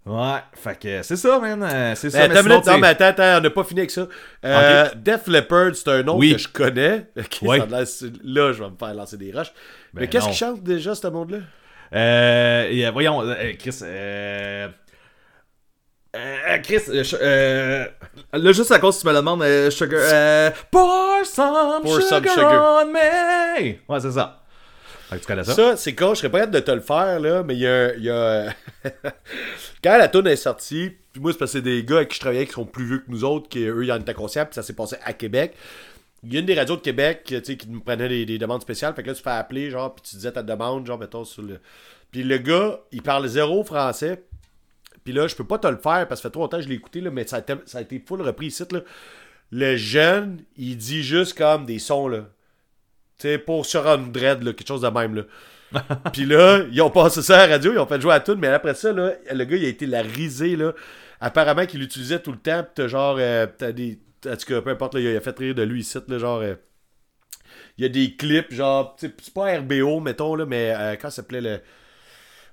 Ouais 0.09 0.39
fait 0.55 0.79
que 0.79 1.03
c'est 1.03 1.17
ça 1.17 1.39
man 1.39 1.63
euh, 1.63 1.95
c'est 1.95 2.11
ça 2.11 2.19
Mais 2.21 2.29
mais 2.29 2.39
attends, 2.39 2.63
sinon, 2.63 2.75
non, 2.75 2.79
mais 2.81 2.89
attends, 2.89 3.05
attends, 3.07 3.39
on 3.39 3.41
n'a 3.41 3.51
pas 3.51 3.65
fini 3.65 3.81
avec 3.81 3.91
ça. 3.91 4.07
Euh, 4.45 4.89
Def 4.97 5.27
Leppard, 5.27 5.71
c'est 5.75 5.89
un 5.89 6.03
nom 6.03 6.17
Oui. 6.17 6.33
que 6.33 6.39
je 6.39 6.49
connais. 6.49 7.07
Ok, 7.19 7.39
Oui. 7.43 7.59
c'est- 7.87 8.13
là, 8.25 8.53
je 8.53 8.63
vais 8.63 8.71
me 8.71 8.77
faire 8.79 8.95
lancer 8.95 9.17
des 9.17 9.33
roches. 9.33 9.53
mais 9.93 10.03
Ben 10.03 10.09
qu'est-ce 10.09 10.27
qu'il 10.27 10.35
chante 10.35 10.63
déjà, 10.63 10.95
ce 10.95 11.07
monde-là? 11.09 11.39
Euh, 11.95 12.69
euh, 12.87 12.91
voyons, 12.93 13.23
euh, 13.23 13.35
Chris. 13.59 13.79
Euh, 13.83 14.69
euh, 16.17 16.59
Chris, 16.63 16.81
euh, 16.89 17.03
euh, 17.21 17.85
là, 18.33 18.53
juste 18.53 18.71
à 18.73 18.79
cause 18.79 18.97
que 18.97 19.01
tu 19.03 19.07
me 19.07 19.13
le 19.13 19.19
demandes, 19.19 19.43
euh, 19.43 19.71
Sugar. 19.71 20.53
Pour 20.71 20.91
some, 21.25 21.83
Pour 21.83 21.95
sugar, 22.01 22.09
some 22.09 22.27
sugar. 22.27 22.83
on 22.83 22.87
me. 22.87 23.75
Ouais, 23.89 24.01
c'est 24.01 24.11
ça. 24.13 24.43
Fait 25.11 25.17
que 25.17 25.21
tu 25.23 25.27
connais 25.27 25.45
ça? 25.45 25.55
Ça, 25.55 25.77
c'est 25.77 25.95
con, 25.95 26.11
je 26.15 26.19
serais 26.21 26.31
pas 26.31 26.41
capable 26.41 26.55
de 26.55 26.61
te 26.61 26.71
le 26.71 26.81
faire, 26.81 27.21
là, 27.21 27.43
mais 27.43 27.55
il 27.55 27.61
y 27.61 27.67
a. 27.67 27.95
il 27.95 28.03
y 28.05 28.11
a- 28.11 28.53
Quand 29.83 29.99
la 29.99 30.09
tune 30.09 30.27
est 30.27 30.37
sortie, 30.37 30.93
puis 31.13 31.21
moi, 31.21 31.33
c'est 31.33 31.39
parce 31.39 31.53
que 31.53 31.59
c'est 31.59 31.63
des 31.63 31.85
gars 31.85 31.97
avec 31.97 32.09
qui 32.09 32.17
je 32.17 32.21
travaillais 32.21 32.47
qui 32.47 32.53
sont 32.53 32.65
plus 32.65 32.85
vieux 32.85 32.99
que 32.99 33.11
nous 33.11 33.25
autres, 33.25 33.49
qui 33.49 33.65
eux, 33.65 33.85
ils 33.85 33.93
en 33.93 34.01
étaient 34.01 34.15
conscients, 34.15 34.45
puis 34.45 34.55
ça 34.55 34.63
s'est 34.63 34.75
passé 34.75 34.97
à 35.05 35.13
Québec. 35.13 35.55
Il 36.25 36.33
y 36.33 36.37
a 36.37 36.41
une 36.41 36.47
des 36.47 36.55
radios 36.55 36.77
de 36.77 36.81
Québec 36.81 37.23
qui 37.25 37.59
nous 37.69 37.81
prenait 37.81 38.09
des, 38.09 38.27
des 38.27 38.39
demandes 38.39 38.63
spéciales. 38.63 38.95
Fait 38.95 39.03
que 39.03 39.09
là, 39.09 39.15
tu 39.15 39.23
fais 39.23 39.31
appeler, 39.31 39.71
genre, 39.71 39.95
puis 39.95 40.03
tu 40.09 40.17
disais 40.17 40.33
ta 40.33 40.43
demande, 40.43 40.87
genre, 40.87 40.99
mettons, 40.99 41.25
sur 41.25 41.43
le. 41.43 41.61
Puis 42.11 42.25
le 42.25 42.39
gars, 42.39 42.81
il 42.91 43.03
parle 43.03 43.27
zéro 43.29 43.63
français. 43.63 44.25
Puis 45.05 45.13
là, 45.13 45.27
je 45.27 45.35
peux 45.35 45.45
pas 45.45 45.59
te 45.59 45.67
le 45.67 45.77
faire 45.77 46.07
parce 46.07 46.09
que 46.09 46.17
ça 46.17 46.23
fait 46.23 46.33
trop 46.33 46.43
longtemps 46.43 46.59
que 46.59 46.65
je 46.65 46.69
l'ai 46.69 46.75
écouté, 46.75 47.01
là, 47.01 47.11
mais 47.11 47.27
ça 47.27 47.37
a, 47.37 47.81
été, 47.81 47.99
full 47.99 48.21
repris 48.21 48.49
ici. 48.49 48.65
Là. 48.71 48.81
Le 49.51 49.77
jeune, 49.77 50.43
il 50.57 50.77
dit 50.77 51.03
juste 51.03 51.37
comme 51.37 51.65
des 51.65 51.79
sons, 51.79 52.09
là. 52.09 52.29
Tu 53.19 53.29
sais, 53.29 53.39
pour 53.39 53.65
sur 53.65 53.89
un 53.89 53.99
dread, 53.99 54.45
quelque 54.45 54.67
chose 54.67 54.83
de 54.83 54.89
même, 54.89 55.15
là. 55.15 55.23
Puis 56.13 56.25
là, 56.25 56.65
ils 56.71 56.81
ont 56.83 56.91
passé 56.91 57.23
ça 57.23 57.41
à 57.41 57.47
la 57.47 57.55
radio, 57.55 57.73
ils 57.73 57.79
ont 57.79 57.87
fait 57.87 58.01
jouer 58.01 58.15
à 58.15 58.21
tout, 58.21 58.37
mais 58.37 58.49
après 58.49 58.75
ça, 58.75 58.93
là, 58.93 59.13
le 59.31 59.45
gars, 59.45 59.57
il 59.57 59.65
a 59.65 59.69
été 59.69 59.87
la 59.87 60.03
risée, 60.03 60.57
là. 60.57 60.73
Apparemment 61.21 61.67
qu'il 61.67 61.81
l'utilisait 61.81 62.21
tout 62.21 62.33
le 62.33 62.39
temps, 62.39 62.63
pis 62.63 62.71
t'as 62.77 62.89
genre, 62.89 63.17
euh, 63.19 63.47
t'as 63.59 63.73
des. 63.73 63.99
En 64.27 64.37
tout 64.37 64.47
cas, 64.47 64.61
peu 64.63 64.71
importe, 64.71 64.95
là, 64.95 65.01
il 65.01 65.17
a 65.17 65.21
fait 65.21 65.39
rire 65.39 65.55
de 65.55 65.63
lui 65.63 65.81
ici, 65.81 65.99
là, 66.09 66.19
genre. 66.19 66.41
euh, 66.41 66.55
il 67.79 67.83
y 67.83 67.85
a 67.87 67.89
des 67.89 68.17
clips, 68.17 68.53
genre, 68.53 68.97
c'est 68.99 69.33
pas 69.33 69.59
RBO, 69.59 70.01
mettons, 70.01 70.35
là, 70.35 70.47
mais 70.47 70.75
euh, 70.77 70.97
quand 70.97 71.11
ça 71.11 71.17
s'appelait 71.17 71.41
le. 71.41 71.61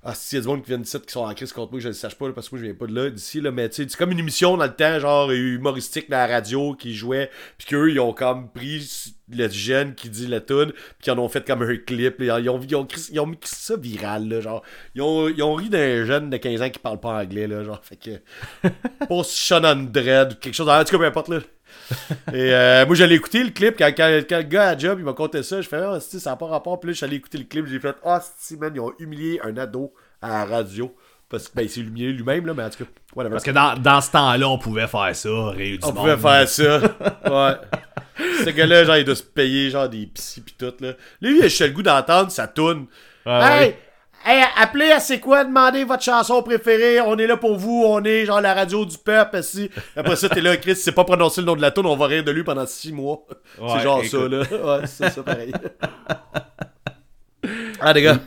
Ah, 0.07 0.13
si, 0.13 0.35
il 0.35 0.37
y 0.37 0.39
a 0.39 0.41
du 0.43 0.47
monde 0.47 0.61
qui 0.61 0.69
vient 0.69 0.77
d'ici 0.77 1.01
qui 1.01 1.11
sont 1.11 1.21
en 1.21 1.33
crise 1.33 1.51
contre 1.51 1.71
moi, 1.71 1.81
je 1.81 1.87
le 1.87 1.95
sache 1.95 2.13
pas, 2.13 2.27
là, 2.27 2.33
parce 2.33 2.47
que 2.47 2.55
moi, 2.55 2.61
je 2.61 2.67
viens 2.67 2.75
pas 2.75 2.85
de 2.85 2.93
là, 2.93 3.09
d'ici, 3.09 3.41
là, 3.41 3.49
mais 3.49 3.67
tu 3.69 3.77
sais, 3.77 3.89
c'est 3.89 3.97
comme 3.97 4.11
une 4.11 4.19
émission 4.19 4.55
dans 4.55 4.65
le 4.65 4.75
temps, 4.75 4.99
genre, 4.99 5.31
humoristique 5.31 6.11
dans 6.11 6.17
la 6.17 6.27
radio 6.27 6.75
qui 6.75 6.93
jouait, 6.93 7.31
puis 7.57 7.67
qu'eux, 7.67 7.89
ils 7.89 7.99
ont 7.99 8.13
comme 8.13 8.51
pris 8.51 9.15
le 9.29 9.49
jeune 9.49 9.95
qui 9.95 10.09
dit 10.09 10.27
la 10.27 10.41
tune, 10.41 10.73
puis 10.73 10.83
qu'ils 11.01 11.13
en 11.13 11.17
ont 11.17 11.27
fait 11.27 11.43
comme 11.43 11.63
un 11.63 11.75
clip, 11.77 12.19
là, 12.19 12.39
ils, 12.39 12.49
ont, 12.51 12.61
ils, 12.61 12.75
ont, 12.75 12.87
ils 13.11 13.19
ont 13.19 13.25
mis 13.25 13.39
ça 13.41 13.77
viral, 13.77 14.29
là, 14.29 14.41
genre, 14.41 14.61
ils 14.93 15.01
ont, 15.01 15.27
ils 15.27 15.41
ont 15.41 15.55
ri 15.55 15.69
d'un 15.69 16.05
jeune 16.05 16.29
de 16.29 16.37
15 16.37 16.61
ans 16.61 16.69
qui 16.69 16.77
parle 16.77 16.99
pas 16.99 17.23
anglais, 17.23 17.47
là, 17.47 17.63
genre, 17.63 17.81
fait 17.83 17.95
que. 17.97 18.69
pour 19.07 19.25
Sean 19.25 19.75
Dread, 19.91 20.33
ou 20.33 20.35
quelque 20.35 20.53
chose, 20.53 20.69
en 20.69 20.83
tout 20.83 20.91
cas, 20.91 20.97
peu 20.99 21.05
importe, 21.05 21.29
là. 21.29 21.39
Et 22.33 22.53
euh, 22.53 22.85
moi, 22.85 22.95
j'allais 22.95 23.15
écouter 23.15 23.43
le 23.43 23.51
clip 23.51 23.75
quand, 23.77 23.91
quand, 23.95 24.21
quand 24.27 24.37
le 24.37 24.43
gars 24.43 24.69
à 24.69 24.77
job, 24.77 24.99
il 24.99 25.05
m'a 25.05 25.13
conté 25.13 25.43
ça. 25.43 25.61
Je 25.61 25.67
fais, 25.67 25.77
ah, 25.77 25.99
ça 25.99 26.29
n'a 26.31 26.35
pas 26.35 26.47
rapport. 26.47 26.79
Puis 26.79 26.89
là, 26.89 26.93
j'allais 26.93 27.17
écouter 27.17 27.37
le 27.37 27.43
clip. 27.43 27.67
J'ai 27.67 27.79
fait, 27.79 27.95
ah, 28.03 28.21
si, 28.37 28.57
man, 28.57 28.71
ils 28.73 28.79
ont 28.79 28.93
humilié 28.99 29.39
un 29.43 29.55
ado 29.57 29.93
à 30.21 30.29
la 30.29 30.45
radio. 30.45 30.93
Parce 31.29 31.47
que 31.49 31.55
ben, 31.55 31.67
c'est 31.67 31.81
Lumière 31.81 32.11
lui-même, 32.13 32.45
là, 32.45 32.53
mais 32.53 32.63
en 32.63 32.69
tout 32.69 32.83
cas, 32.83 32.89
whatever. 33.15 33.33
Parce 33.33 33.43
que 33.43 33.51
dans, 33.51 33.75
dans 33.79 33.99
ce 34.01 34.11
temps-là, 34.11 34.47
on 34.47 34.57
pouvait 34.57 34.87
faire 34.87 35.15
ça, 35.15 35.49
Réu 35.49 35.77
du 35.77 35.83
On 35.83 35.87
monde. 35.87 35.97
pouvait 35.97 36.17
faire 36.17 36.47
ça. 36.47 36.81
Ouais. 37.25 37.55
Ce 38.45 38.49
gars-là, 38.49 38.85
genre, 38.85 38.97
il 38.97 39.03
doit 39.03 39.15
se 39.15 39.23
payer, 39.23 39.69
genre, 39.69 39.89
des 39.89 40.05
psys 40.07 40.41
pis 40.41 40.53
tout, 40.57 40.73
là. 40.79 40.93
Lui, 41.21 41.39
il 41.39 41.43
a 41.43 41.67
le 41.67 41.73
goût 41.73 41.81
d'entendre 41.81 42.31
sa 42.31 42.47
toune. 42.47 42.85
Ah 43.25 43.61
hey! 43.63 43.69
ouais. 43.69 43.79
Hey, 44.27 44.43
appelez 44.57 44.91
à 44.91 44.99
c'est 44.99 45.19
quoi, 45.19 45.43
demandez 45.43 45.83
votre 45.83 46.01
chanson 46.01 46.41
préférée, 46.41 46.99
on 46.99 47.15
est 47.17 47.27
là 47.27 47.37
pour 47.37 47.57
vous, 47.57 47.83
on 47.85 48.03
est 48.03 48.25
genre 48.25 48.41
la 48.41 48.55
radio 48.55 48.83
du 48.83 48.97
peuple, 48.97 49.43
si. 49.43 49.69
Après 49.95 50.15
ça, 50.15 50.29
t'es 50.29 50.41
là, 50.41 50.57
Chris, 50.57 50.75
c'est 50.75 50.93
pas 50.93 51.03
prononcer 51.03 51.41
le 51.41 51.47
nom 51.47 51.55
de 51.55 51.61
la 51.61 51.69
toune, 51.69 51.85
on 51.85 51.95
va 51.95 52.07
rire 52.07 52.23
de 52.23 52.31
lui 52.31 52.43
pendant 52.43 52.65
six 52.65 52.91
mois. 52.91 53.23
Ouais, 53.59 53.67
c'est 53.69 53.79
genre 53.81 54.03
écoute. 54.03 54.09
ça, 54.09 54.27
là. 54.27 54.79
Ouais, 54.79 54.87
c'est 54.87 55.09
ça, 55.11 55.21
pareil. 55.21 55.53
ah, 57.79 57.93
les 57.93 58.01
gars. 58.01 58.17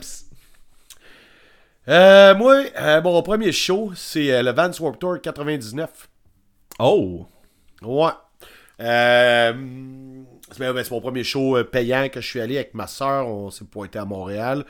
Euh, 1.89 2.35
moi, 2.35 2.63
euh, 2.79 3.01
mon 3.01 3.21
premier 3.21 3.51
show, 3.51 3.91
c'est 3.95 4.31
euh, 4.31 4.41
le 4.41 4.51
Vans 4.51 4.71
Warped 4.79 4.99
Tour 4.99 5.19
99. 5.21 5.89
Oh! 6.79 7.25
Ouais. 7.81 8.11
Euh, 8.79 9.53
c'est 10.51 10.59
ben, 10.59 10.73
ben, 10.73 10.85
mon 10.91 11.01
premier 11.01 11.23
show 11.23 11.57
euh, 11.57 11.63
payant 11.63 12.07
que 12.09 12.21
je 12.21 12.27
suis 12.27 12.39
allé 12.39 12.57
avec 12.57 12.73
ma 12.73 12.87
soeur. 12.87 13.27
On 13.27 13.49
s'est 13.49 13.65
pointé 13.65 13.99
à 13.99 14.05
Montréal. 14.05 14.65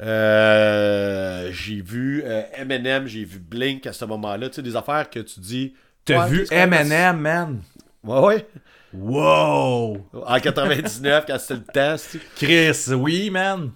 Euh, 0.00 1.50
j'ai 1.52 1.80
vu 1.82 2.22
euh, 2.24 2.42
Eminem, 2.56 3.06
j'ai 3.06 3.24
vu 3.24 3.38
Blink 3.38 3.86
à 3.86 3.92
ce 3.92 4.04
moment-là. 4.04 4.48
Tu 4.48 4.56
sais, 4.56 4.62
des 4.62 4.76
affaires 4.76 5.10
que 5.10 5.20
tu 5.20 5.40
dis. 5.40 5.74
T'as 6.04 6.24
ouais, 6.24 6.30
vu 6.30 6.46
Eminem, 6.50 7.18
man? 7.18 7.60
Ouais, 8.04 8.20
ouais. 8.20 8.46
Wow! 8.94 10.08
En 10.26 10.40
99, 10.40 11.24
quand 11.26 11.38
c'était 11.38 11.54
le 11.54 11.72
temps. 11.72 11.96
c'est- 11.98 12.20
Chris, 12.36 12.94
oui, 12.94 13.28
man! 13.30 13.70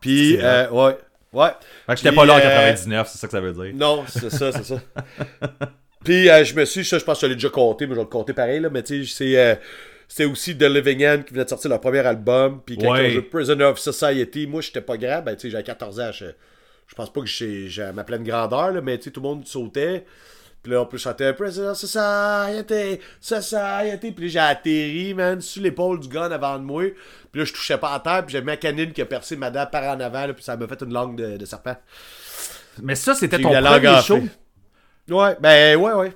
Puis, 0.00 0.38
euh, 0.40 0.68
ouais. 0.70 0.98
Ouais. 1.32 1.50
Fait 1.86 1.92
que 1.94 2.00
j'étais 2.00 2.14
pas 2.14 2.24
là 2.24 2.34
en 2.34 2.38
euh, 2.38 2.40
99, 2.40 3.08
c'est 3.10 3.18
ça 3.18 3.26
que 3.26 3.32
ça 3.32 3.40
veut 3.40 3.52
dire. 3.52 3.74
Non, 3.74 4.04
c'est 4.08 4.30
ça, 4.30 4.52
c'est 4.52 4.64
ça. 4.64 4.76
Puis 6.04 6.30
euh, 6.30 6.44
je 6.44 6.54
me 6.54 6.64
suis, 6.64 6.84
ça 6.84 6.98
je 6.98 7.04
pense 7.04 7.20
que 7.20 7.26
je 7.26 7.30
l'ai 7.30 7.34
déjà 7.34 7.50
compté, 7.50 7.86
mais 7.86 7.92
je 7.94 7.96
vais 7.96 8.04
le 8.04 8.08
compter 8.08 8.32
pareil, 8.32 8.60
là, 8.60 8.70
mais 8.70 8.82
tu 8.82 9.04
sais, 9.04 9.14
c'est, 9.34 9.60
c'était 10.08 10.24
aussi 10.24 10.56
The 10.56 10.62
Living 10.62 11.04
End 11.06 11.22
qui 11.26 11.32
venait 11.34 11.44
de 11.44 11.48
sortir 11.48 11.70
leur 11.70 11.80
premier 11.80 12.00
album, 12.00 12.60
puis 12.64 12.76
quand 12.78 12.92
Ouais. 12.92 13.04
ils 13.06 13.10
ont 13.10 13.14
joué 13.14 13.22
Prisoner 13.22 13.64
of 13.64 13.78
Society, 13.78 14.46
moi 14.46 14.60
j'étais 14.60 14.80
pas 14.80 14.96
grave, 14.96 15.24
ben 15.24 15.34
tu 15.34 15.42
sais, 15.42 15.50
j'avais 15.50 15.64
14 15.64 16.00
ans, 16.00 16.12
je, 16.12 16.26
je 16.86 16.94
pense 16.94 17.12
pas 17.12 17.20
que 17.20 17.26
j'ai, 17.26 17.68
j'ai 17.68 17.90
ma 17.92 18.04
pleine 18.04 18.22
grandeur, 18.24 18.72
là, 18.72 18.80
mais 18.80 18.98
tu 18.98 19.04
sais, 19.04 19.10
tout 19.10 19.20
le 19.20 19.28
monde 19.28 19.46
sautait, 19.46 20.04
puis 20.62 20.72
là 20.72 20.82
on 20.82 20.86
peut 20.86 20.98
chanter 20.98 21.32
Prisoner 21.32 21.68
of 21.68 21.76
Society, 21.78 23.00
Society, 23.20 24.12
puis 24.12 24.24
là 24.26 24.30
j'ai 24.30 24.38
atterri, 24.38 25.14
man, 25.14 25.40
sur 25.40 25.62
l'épaule 25.62 26.00
du 26.00 26.08
gars 26.08 26.28
en 26.28 26.32
avant 26.32 26.58
de 26.58 26.64
moi, 26.64 26.84
puis 27.32 27.40
là 27.40 27.44
je 27.44 27.52
touchais 27.52 27.78
pas 27.78 27.92
à 27.94 28.00
terre, 28.00 28.24
puis 28.24 28.32
j'avais 28.32 28.44
ma 28.46 28.56
canine 28.56 28.92
qui 28.92 29.02
a 29.02 29.06
percé 29.06 29.36
ma 29.36 29.50
dent 29.50 29.66
par 29.66 29.82
en 29.84 30.00
avant, 30.00 30.26
là, 30.26 30.34
puis 30.34 30.44
ça 30.44 30.56
m'a 30.56 30.66
fait 30.68 30.80
une 30.82 30.92
langue 30.92 31.16
de, 31.16 31.36
de 31.36 31.44
serpent. 31.44 31.76
Mais 32.82 32.94
ça, 32.94 33.14
c'était 33.14 33.38
J'ai 33.38 33.42
ton 33.42 33.50
premier 33.52 34.02
show? 34.02 34.20
Ouais, 35.08 35.36
ben 35.40 35.76
ouais, 35.78 35.92
ouais. 35.92 36.12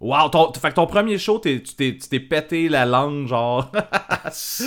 Wow, 0.00 0.28
ton, 0.28 0.52
fait 0.52 0.70
que 0.70 0.74
ton 0.74 0.86
premier 0.86 1.18
show, 1.18 1.38
t'es- 1.38 1.62
tu 1.62 1.98
t'es 1.98 2.20
pété 2.20 2.68
la 2.68 2.84
langue, 2.84 3.26
genre. 3.26 3.70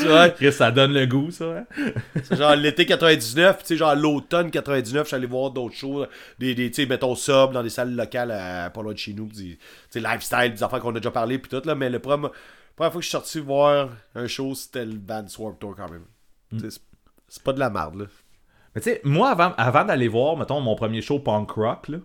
Ouais. 0.06 0.34
Chris, 0.36 0.54
ça 0.54 0.72
donne 0.72 0.94
le 0.94 1.06
goût, 1.06 1.32
ça. 1.32 1.46
Hein? 1.60 1.66
C'est 2.24 2.38
genre 2.38 2.56
l'été 2.56 2.86
99, 2.86 3.58
puis 3.58 3.64
tu 3.64 3.68
sais, 3.70 3.78
genre 3.78 3.96
l'automne 3.96 4.50
99, 4.52 5.04
je 5.04 5.08
suis 5.08 5.16
allé 5.16 5.26
voir 5.26 5.52
d'autres 5.52 5.76
shows, 5.76 6.06
des, 6.40 6.56
des 6.56 6.70
tu 6.72 6.84
sais, 6.84 6.88
mettons 6.88 7.16
sub 7.16 7.52
dans 7.52 7.64
des 7.64 7.70
salles 7.70 7.94
locales 7.96 8.32
à, 8.32 8.70
pas 8.70 8.82
loin 8.82 8.94
de 8.94 8.98
chez 8.98 9.14
nous, 9.14 9.28
tu 9.28 9.58
sais, 9.90 10.00
lifestyle, 10.00 10.54
des 10.54 10.64
affaires 10.64 10.80
qu'on 10.80 10.92
a 10.96 11.00
déjà 11.00 11.12
parlé, 11.12 11.38
puis 11.40 11.50
tout, 11.50 11.68
là, 11.68 11.76
mais 11.76 11.90
le 11.90 12.00
premier, 12.00 12.30
première 12.76 12.92
fois 12.94 13.00
que 13.00 13.04
je 13.04 13.10
suis 13.10 13.12
sorti 13.12 13.40
voir 13.40 13.90
un 14.16 14.28
show, 14.28 14.54
c'était 14.56 14.86
le 14.86 14.94
band 14.94 15.28
Swamp 15.28 15.54
Tour 15.60 15.76
quand 15.76 15.90
même. 15.90 16.06
C'est 16.60 16.80
c'est 17.28 17.44
pas 17.44 17.52
de 17.52 17.60
la 17.60 17.70
merde, 17.70 17.96
là. 17.96 18.06
Mais 18.76 18.82
tu 18.82 18.92
sais, 18.92 19.02
moi, 19.04 19.30
avant, 19.32 19.54
avant 19.58 19.84
d'aller 19.84 20.08
voir, 20.08 20.38
mettons, 20.38 20.62
mon 20.62 20.76
premier 20.76 21.02
show 21.02 21.20
punk 21.20 21.52
rock, 21.52 21.90
là, 21.90 21.98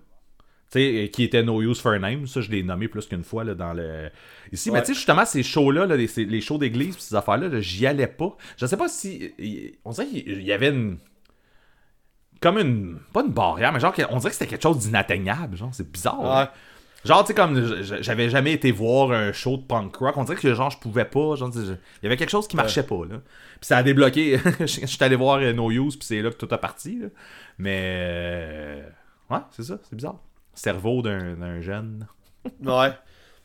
euh, 0.76 1.06
qui 1.08 1.24
était 1.24 1.42
No 1.42 1.60
Use 1.62 1.80
for 1.80 1.92
a 1.92 1.98
Name, 1.98 2.26
ça, 2.26 2.40
je 2.40 2.50
l'ai 2.50 2.62
nommé 2.62 2.88
plus 2.88 3.06
qu'une 3.06 3.24
fois, 3.24 3.44
là, 3.44 3.54
dans 3.54 3.72
le... 3.72 4.10
Ici, 4.52 4.70
mais 4.70 4.80
tu 4.80 4.88
sais, 4.88 4.94
justement, 4.94 5.24
ces 5.24 5.42
shows-là, 5.42 5.86
là, 5.86 5.96
les, 5.96 6.40
shows 6.40 6.58
d'église, 6.58 6.96
ces 6.98 7.14
affaires-là, 7.14 7.48
là, 7.48 7.60
j'y 7.60 7.86
allais 7.86 8.06
pas. 8.06 8.36
Je 8.56 8.66
sais 8.66 8.76
pas 8.76 8.88
si... 8.88 9.32
On 9.84 9.90
dirait 9.90 10.06
qu'il 10.06 10.42
y 10.42 10.52
avait 10.52 10.70
une... 10.70 10.98
Comme 12.40 12.58
une... 12.58 12.98
Pas 13.12 13.22
une 13.22 13.32
barrière, 13.32 13.72
mais 13.72 13.80
genre, 13.80 13.94
on 14.10 14.18
dirait 14.18 14.30
que 14.30 14.36
c'était 14.36 14.48
quelque 14.48 14.62
chose 14.62 14.78
d'inatteignable, 14.78 15.56
genre, 15.56 15.70
c'est 15.72 15.90
bizarre. 15.90 16.20
Ouais. 16.20 16.48
Genre, 17.04 17.24
tu 17.24 17.28
sais, 17.28 17.34
comme 17.34 17.82
j'avais 17.82 18.30
jamais 18.30 18.52
été 18.52 18.70
voir 18.70 19.10
un 19.10 19.32
show 19.32 19.56
de 19.56 19.62
punk 19.62 19.96
rock, 19.96 20.16
on 20.16 20.24
dirait 20.24 20.36
que 20.36 20.54
genre, 20.54 20.70
je 20.70 20.78
pouvais 20.78 21.04
pas. 21.04 21.34
Genre, 21.34 21.50
il 21.54 21.76
y 22.02 22.06
avait 22.06 22.16
quelque 22.16 22.30
chose 22.30 22.46
qui 22.46 22.54
marchait 22.54 22.84
pas, 22.84 23.04
là. 23.08 23.16
Puis 23.60 23.66
ça 23.66 23.78
a 23.78 23.82
débloqué. 23.82 24.38
Je 24.60 24.66
je 24.66 24.86
suis 24.86 25.04
allé 25.04 25.16
voir 25.16 25.38
euh, 25.38 25.52
No 25.52 25.70
Use, 25.70 25.96
puis 25.96 26.06
c'est 26.06 26.22
là 26.22 26.30
que 26.30 26.36
tout 26.36 26.48
a 26.52 26.58
parti, 26.58 27.00
là. 27.00 27.08
Mais. 27.58 27.80
euh, 27.82 28.82
Ouais, 29.30 29.40
c'est 29.50 29.62
ça, 29.62 29.78
c'est 29.82 29.96
bizarre. 29.96 30.18
Cerveau 30.54 31.02
d'un 31.02 31.60
jeune. 31.60 32.06
Ouais. 32.64 32.90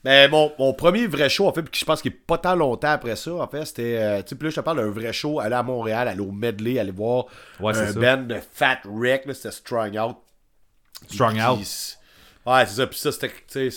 Mais 0.03 0.27
mon, 0.29 0.51
mon 0.59 0.73
premier 0.73 1.07
vrai 1.07 1.27
show, 1.27 1.47
en 1.47 1.53
fait, 1.53 1.63
puis 1.63 1.79
je 1.79 1.85
pense 1.85 2.01
qu'il 2.01 2.11
est 2.11 2.15
pas 2.15 2.38
tant 2.38 2.55
longtemps 2.55 2.89
après 2.91 3.15
ça, 3.15 3.34
en 3.34 3.47
fait, 3.47 3.65
c'était. 3.65 3.97
euh, 3.97 4.21
tu 4.21 4.35
sais, 4.38 4.43
là, 4.43 4.49
je 4.49 4.55
te 4.55 4.61
parle 4.61 4.77
d'un 4.77 4.89
vrai 4.89 5.11
show, 5.11 5.39
aller 5.39 5.55
à 5.55 5.63
Montréal, 5.63 6.07
aller 6.07 6.21
au 6.21 6.31
Medley, 6.31 6.79
aller 6.79 6.91
voir 6.91 7.25
Ouais, 7.59 7.77
un 7.77 7.91
band 7.93 8.23
de 8.23 8.38
Fat 8.53 8.79
Wreck, 8.85 9.23
c'était 9.34 9.51
Strong 9.51 9.97
Out. 9.99 10.17
Strung 11.09 11.34
Puis- 11.34 11.41
Out. 11.41 11.97
Ouais, 12.45 12.65
c'est 12.65 12.75
ça. 12.75 12.88
Puis 12.88 12.99
ça, 12.99 13.11
c'était. 13.11 13.69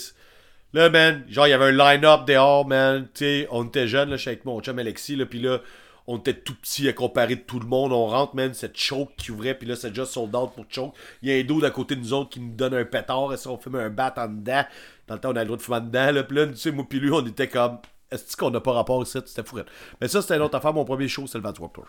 Là, 0.73 0.89
man, 0.89 1.25
genre, 1.27 1.47
il 1.47 1.49
y 1.49 1.53
avait 1.53 1.65
un 1.65 1.71
line-up 1.71 2.25
dehors, 2.25 2.65
man. 2.65 3.07
Tu 3.13 3.25
sais, 3.25 3.47
on 3.51 3.65
était 3.65 3.87
jeunes, 3.87 4.09
là, 4.09 4.15
je 4.15 4.21
suis 4.21 4.29
avec 4.29 4.45
mon 4.45 4.61
chum 4.61 4.79
Alexis, 4.79 5.17
là. 5.17 5.25
Puis 5.25 5.39
là, 5.39 5.59
on 6.07 6.17
était 6.17 6.33
tout 6.33 6.55
petits 6.55 6.87
à 6.89 6.93
comparer 6.93 7.35
de 7.35 7.41
tout 7.41 7.59
le 7.59 7.67
monde. 7.67 7.91
On 7.93 8.07
rentre, 8.07 8.35
man, 8.35 8.53
cette 8.53 8.77
choke 8.77 9.11
qui 9.17 9.31
ouvrait. 9.31 9.53
Puis 9.57 9.67
là, 9.67 9.75
c'est 9.75 9.89
déjà 9.89 10.05
sold 10.05 10.35
out 10.35 10.51
pour 10.55 10.65
choke. 10.69 10.93
Il 11.21 11.29
y 11.29 11.31
a 11.31 11.35
un 11.39 11.43
dos 11.43 11.61
d'à 11.61 11.69
côté 11.71 11.95
de 11.95 12.01
nous 12.01 12.13
autres 12.13 12.29
qui 12.31 12.39
nous 12.39 12.53
donne 12.55 12.73
un 12.73 12.85
pétard. 12.85 13.31
Et 13.33 13.37
ça, 13.37 13.49
on 13.49 13.57
fume 13.57 13.75
un 13.75 13.89
bat 13.89 14.13
en 14.17 14.27
dedans? 14.27 14.63
Dans 15.07 15.15
le 15.15 15.21
temps, 15.21 15.31
on 15.31 15.35
a 15.35 15.39
le 15.41 15.45
droit 15.45 15.57
de 15.57 15.61
fumer 15.61 15.77
en 15.77 15.81
dedans, 15.81 16.11
là. 16.11 16.23
Puis 16.23 16.37
là, 16.37 16.47
tu 16.47 16.55
sais, 16.57 16.71
moi, 16.71 16.85
puis 16.89 16.99
lui, 16.99 17.11
on 17.11 17.25
était 17.25 17.47
comme. 17.47 17.77
Est-ce 18.09 18.35
qu'on 18.35 18.51
n'a 18.51 18.59
pas 18.59 18.73
rapport 18.73 19.01
ici? 19.03 19.19
C'était 19.25 19.43
fou. 19.43 19.59
Mais 20.01 20.07
ça, 20.07 20.21
c'était 20.21 20.35
une 20.35 20.41
autre 20.41 20.55
affaire. 20.57 20.73
Mon 20.73 20.83
premier 20.85 21.07
show, 21.07 21.25
c'était 21.27 21.37
le 21.39 21.43
Vans 21.45 21.53
Warped 21.59 21.73
Tour. 21.75 21.87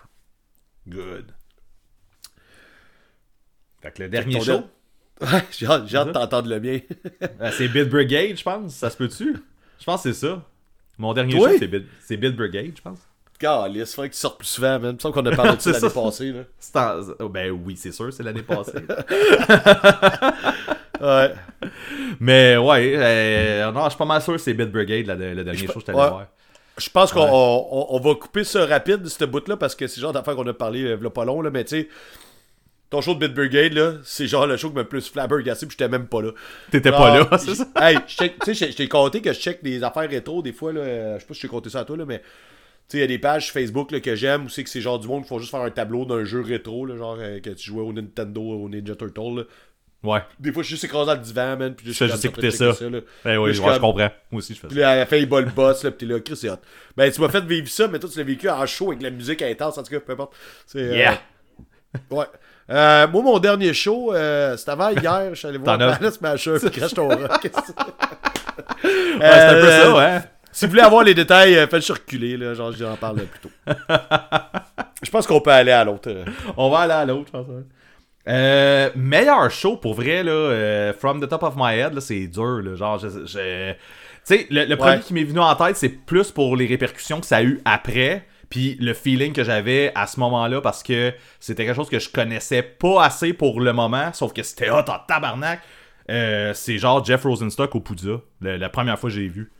Good. 0.86 1.32
Fait 3.80 3.90
que 3.92 4.02
le 4.02 4.08
dernier 4.08 4.40
show, 4.40 4.62
Ouais, 5.20 5.44
j'ai 5.52 5.66
hâte, 5.66 5.86
j'ai 5.86 5.96
hâte 5.96 6.08
de 6.08 6.12
t'entendre 6.12 6.48
le 6.48 6.58
mien. 6.60 6.80
euh, 7.40 7.50
c'est 7.56 7.68
Bid 7.68 7.88
Brigade, 7.88 8.36
je 8.36 8.42
pense. 8.42 8.74
Ça 8.74 8.90
se 8.90 8.96
peut-tu? 8.96 9.36
Je 9.78 9.84
pense 9.84 10.02
que 10.02 10.12
c'est 10.12 10.26
ça. 10.26 10.44
Mon 10.98 11.12
dernier 11.12 11.34
Oui. 11.34 11.40
show, 11.52 11.58
c'est 11.58 11.84
c'est 12.00 12.16
Bid 12.16 12.34
Brigade, 12.36 12.72
je 12.76 12.82
pense. 12.82 12.98
Calice, 13.42 13.94
faudrait 13.94 14.08
que 14.08 14.14
tu 14.14 14.20
sortes 14.20 14.38
plus 14.38 14.46
souvent, 14.46 14.78
man. 14.78 14.90
Il 14.90 14.94
me 14.94 14.98
semble 14.98 15.14
qu'on 15.14 15.26
a 15.26 15.34
parlé 15.36 15.56
de 15.56 15.60
ça 15.60 15.70
l'année 15.72 15.90
passée, 15.94 16.32
là. 16.32 16.42
En- 16.74 17.24
oh, 17.24 17.28
Ben 17.28 17.50
oui, 17.50 17.76
c'est 17.76 17.92
sûr, 17.92 18.12
c'est 18.12 18.22
l'année 18.22 18.42
passée. 18.42 18.72
Ouais. 21.00 21.34
Mais 22.20 22.56
ouais, 22.56 22.92
euh, 22.96 23.72
non, 23.72 23.84
je 23.84 23.88
suis 23.90 23.98
pas 23.98 24.04
mal 24.04 24.22
sûr 24.22 24.34
que 24.34 24.38
c'est 24.38 24.54
Bid 24.54 24.70
Brigade, 24.70 25.06
la- 25.06 25.16
le 25.34 25.42
dernier 25.42 25.66
show 25.66 25.72
que 25.74 25.80
je 25.80 25.84
t'allais 25.86 25.98
voir. 25.98 26.26
Je 26.78 26.88
pense 26.90 27.12
qu'on 27.12 27.24
Ouais. 27.24 27.28
on, 27.32 27.86
on 27.96 28.00
va 28.00 28.14
couper 28.14 28.44
ça 28.44 28.64
rapide, 28.66 29.06
ce 29.08 29.24
bout-là, 29.24 29.56
parce 29.56 29.74
que 29.74 29.88
c'est 29.88 29.96
le 29.96 30.02
genre 30.02 30.12
d'affaire 30.12 30.36
qu'on 30.36 30.46
a 30.46 30.52
parlé 30.54 30.84
euh, 30.84 31.10
pas 31.10 31.24
long, 31.24 31.42
là, 31.42 31.50
mais 31.50 31.64
tu 31.64 31.80
sais, 31.80 31.88
ton 32.88 33.00
show 33.00 33.14
de 33.14 33.26
Bit 33.26 33.34
Brigade, 33.34 33.72
là, 33.72 33.94
c'est 34.04 34.28
genre 34.28 34.46
le 34.46 34.56
show 34.56 34.68
qui 34.68 34.76
m'a 34.76 34.82
le 34.82 34.88
plus 34.88 35.08
flabbergassé, 35.10 35.66
puis 35.66 35.76
j'étais 35.76 35.88
même 35.90 36.06
pas 36.06 36.22
là. 36.22 36.30
T'étais 36.70 36.92
pas 36.92 37.18
là, 37.18 37.28
c'est 37.38 37.56
ça? 37.56 37.66
Hey, 37.80 37.98
tu 38.06 38.14
sais, 38.54 38.70
je 38.70 38.76
t'ai 38.76 38.88
compté 38.88 39.20
que 39.20 39.32
je 39.32 39.40
check 39.40 39.60
des 39.62 39.82
affaires 39.82 40.08
rétro, 40.08 40.40
des 40.40 40.52
fois, 40.52 40.72
là, 40.72 40.80
euh, 40.82 41.14
je 41.16 41.20
sais 41.22 41.26
pas 41.26 41.34
si 41.34 41.40
je 41.40 41.46
t'ai 41.46 41.50
compté 41.50 41.68
ça 41.68 41.80
à 41.80 41.84
toi, 41.84 41.96
là, 41.96 42.04
mais 42.06 42.22
il 42.98 43.00
y 43.00 43.04
a 43.04 43.06
des 43.06 43.18
pages 43.18 43.52
Facebook 43.52 43.90
là, 43.92 44.00
que 44.00 44.14
j'aime 44.14 44.44
où 44.46 44.48
c'est 44.48 44.64
que 44.64 44.70
c'est 44.70 44.80
genre 44.80 44.98
du 44.98 45.08
monde 45.08 45.22
qui 45.22 45.28
font 45.28 45.38
juste 45.38 45.50
faire 45.50 45.60
un 45.62 45.70
tableau 45.70 46.04
d'un 46.04 46.24
jeu 46.24 46.40
rétro, 46.42 46.86
là, 46.86 46.96
genre 46.96 47.16
euh, 47.18 47.40
que 47.40 47.50
tu 47.50 47.64
jouais 47.70 47.82
au 47.82 47.92
Nintendo, 47.92 48.40
au 48.42 48.68
Ninja 48.68 48.94
Turtle, 48.96 49.36
là. 49.38 49.42
Ouais. 50.04 50.18
Des 50.40 50.52
fois, 50.52 50.64
je 50.64 50.66
suis 50.66 50.74
juste 50.74 50.84
écrasé 50.84 51.06
dans 51.06 51.14
le 51.14 51.20
divan, 51.20 51.56
man, 51.56 51.74
puis 51.76 51.92
Je 51.92 52.04
juste 52.06 52.24
écouter 52.24 52.50
ça. 52.50 52.64
là. 52.66 52.74
Ben 53.24 53.38
oui, 53.38 53.50
Là, 53.50 53.52
je, 53.52 53.74
je 53.74 53.78
comprends. 53.78 53.94
Moi 54.32 54.38
aussi, 54.38 54.52
je 54.54 54.58
fais 54.58 54.66
Puis 54.66 54.76
ça. 54.78 54.82
là, 54.82 54.90
à 54.90 54.96
la 54.96 55.06
fin, 55.06 55.16
il 55.16 55.28
bat 55.28 55.40
le 55.40 55.46
boss, 55.50 55.84
là, 55.84 55.92
pis 55.92 55.98
t'es 56.06 56.12
là, 56.12 56.18
Chris, 56.18 56.36
c'est 56.36 56.50
hot. 56.50 56.56
Ben, 56.96 57.08
tu 57.12 57.20
m'as 57.20 57.28
fait 57.28 57.44
vivre 57.44 57.68
ça, 57.68 57.86
mais 57.86 58.00
toi, 58.00 58.10
tu 58.12 58.18
l'as 58.18 58.24
vécu 58.24 58.48
en 58.50 58.66
show 58.66 58.88
avec 58.90 59.00
la 59.00 59.10
musique 59.10 59.42
intense, 59.42 59.78
en 59.78 59.82
tout 59.84 59.92
cas, 59.92 60.00
peu 60.00 60.12
importe. 60.14 60.34
Euh, 60.74 60.92
Yeah. 60.96 61.20
ouais. 62.10 62.24
Euh, 62.70 63.06
moi, 63.08 63.22
mon 63.22 63.38
dernier 63.38 63.72
show, 63.74 64.12
euh, 64.12 64.56
c'était 64.56 64.70
avant 64.72 64.90
hier, 64.90 65.28
je 65.30 65.34
suis 65.38 65.46
allé 65.46 65.58
voir 65.58 65.78
Palace 65.78 66.14
Smasher, 66.14 66.54
puis 66.60 66.70
Crash 66.70 66.94
ton 66.94 67.08
rock. 67.08 67.50
Ouais, 68.54 68.90
c'est 69.20 69.24
un 69.24 69.60
peu 69.60 69.70
ça, 69.70 69.96
ouais. 69.96 70.20
Si 70.52 70.64
vous 70.66 70.70
voulez 70.72 70.82
avoir 70.82 71.02
les 71.02 71.14
détails, 71.14 71.56
euh, 71.56 71.66
faites-le 71.66 71.94
reculer, 71.94 72.36
là, 72.36 72.54
genre, 72.54 72.72
j'en 72.72 72.96
parle 72.96 73.22
plus 73.24 73.40
tôt. 73.40 73.50
je 75.02 75.10
pense 75.10 75.26
qu'on 75.26 75.40
peut 75.40 75.50
aller 75.50 75.72
à 75.72 75.84
l'autre. 75.84 76.08
euh. 76.10 76.24
On 76.56 76.70
va 76.70 76.80
aller 76.80 76.92
à 76.92 77.04
l'autre, 77.04 77.26
je 77.28 77.32
pense. 77.32 77.46
Euh, 78.28 78.90
meilleur 78.94 79.50
show 79.50 79.76
pour 79.76 79.94
vrai, 79.94 80.22
là, 80.22 80.30
euh, 80.30 80.92
From 80.92 81.20
the 81.20 81.28
Top 81.28 81.42
of 81.42 81.54
My 81.56 81.74
Head, 81.76 81.94
là, 81.94 82.00
c'est 82.00 82.26
dur, 82.28 82.60
là, 82.62 82.74
genre, 82.76 82.98
je... 82.98 83.08
je- 83.08 83.72
Tu 83.72 83.78
sais, 84.24 84.46
le, 84.50 84.64
le 84.66 84.76
premier 84.76 85.00
qui 85.00 85.14
m'est 85.14 85.24
venu 85.24 85.40
en 85.40 85.54
tête, 85.56 85.76
c'est 85.76 85.88
plus 85.88 86.30
pour 86.30 86.54
les 86.56 86.66
répercussions 86.66 87.20
que 87.20 87.26
ça 87.26 87.38
a 87.38 87.42
eu 87.42 87.60
après, 87.64 88.24
puis 88.48 88.76
le 88.80 88.94
feeling 88.94 89.32
que 89.32 89.42
j'avais 89.42 89.90
à 89.96 90.06
ce 90.06 90.20
moment-là, 90.20 90.60
parce 90.60 90.82
que 90.84 91.12
c'était 91.40 91.64
quelque 91.64 91.74
chose 91.74 91.90
que 91.90 91.98
je 91.98 92.10
connaissais 92.10 92.62
pas 92.62 93.02
assez 93.04 93.32
pour 93.32 93.60
le 93.60 93.72
moment, 93.72 94.12
sauf 94.12 94.32
que 94.32 94.42
c'était 94.44 94.70
hot 94.70 94.84
en 94.88 94.98
tabarnak. 95.08 95.60
Euh, 96.10 96.52
c'est 96.54 96.78
genre 96.78 97.04
Jeff 97.04 97.22
Rosenstock 97.24 97.74
au 97.74 97.80
Poudza, 97.80 98.20
la 98.40 98.68
première 98.68 98.98
fois 98.98 99.08
que 99.10 99.16
j'ai 99.16 99.28
vu. 99.28 99.50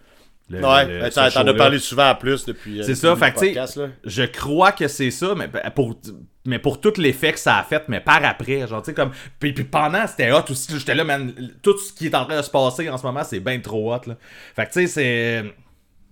Ouais, 0.50 0.60
ben, 0.60 1.10
t'en 1.10 1.46
as 1.46 1.54
parlé 1.54 1.78
souvent 1.78 2.10
en 2.10 2.14
plus 2.14 2.44
depuis. 2.44 2.80
euh, 2.80 2.82
C'est 2.84 2.94
ça, 2.94 3.16
fait 3.16 3.26
du 3.26 3.32
que, 3.32 3.38
tu 3.38 3.40
sais, 3.40 3.46
podcast, 3.52 3.76
là. 3.76 3.88
Je 4.04 4.22
crois 4.24 4.72
que 4.72 4.86
c'est 4.88 5.10
ça, 5.10 5.34
mais 5.34 5.48
pour, 5.74 5.98
mais 6.44 6.58
pour 6.58 6.80
tout 6.80 6.92
l'effet 6.98 7.32
que 7.32 7.38
ça 7.38 7.56
a 7.58 7.62
fait, 7.62 7.84
mais 7.88 8.00
par 8.00 8.22
après, 8.24 8.66
genre, 8.66 8.82
tu 8.82 8.86
sais, 8.86 8.94
comme. 8.94 9.12
Puis, 9.38 9.52
puis 9.54 9.64
pendant, 9.64 10.06
c'était 10.06 10.30
hot 10.32 10.44
aussi. 10.50 10.78
J'étais 10.78 10.94
là, 10.94 11.04
man. 11.04 11.32
Tout 11.62 11.78
ce 11.78 11.92
qui 11.92 12.06
est 12.06 12.14
en 12.14 12.26
train 12.26 12.36
de 12.36 12.42
se 12.42 12.50
passer 12.50 12.90
en 12.90 12.98
ce 12.98 13.04
moment, 13.06 13.24
c'est 13.24 13.40
bien 13.40 13.58
trop 13.60 13.94
hot, 13.94 14.00
là. 14.06 14.16
Fait 14.54 14.66
que, 14.66 14.72
tu 14.72 14.80
sais, 14.80 14.86
c'est. 14.88 15.54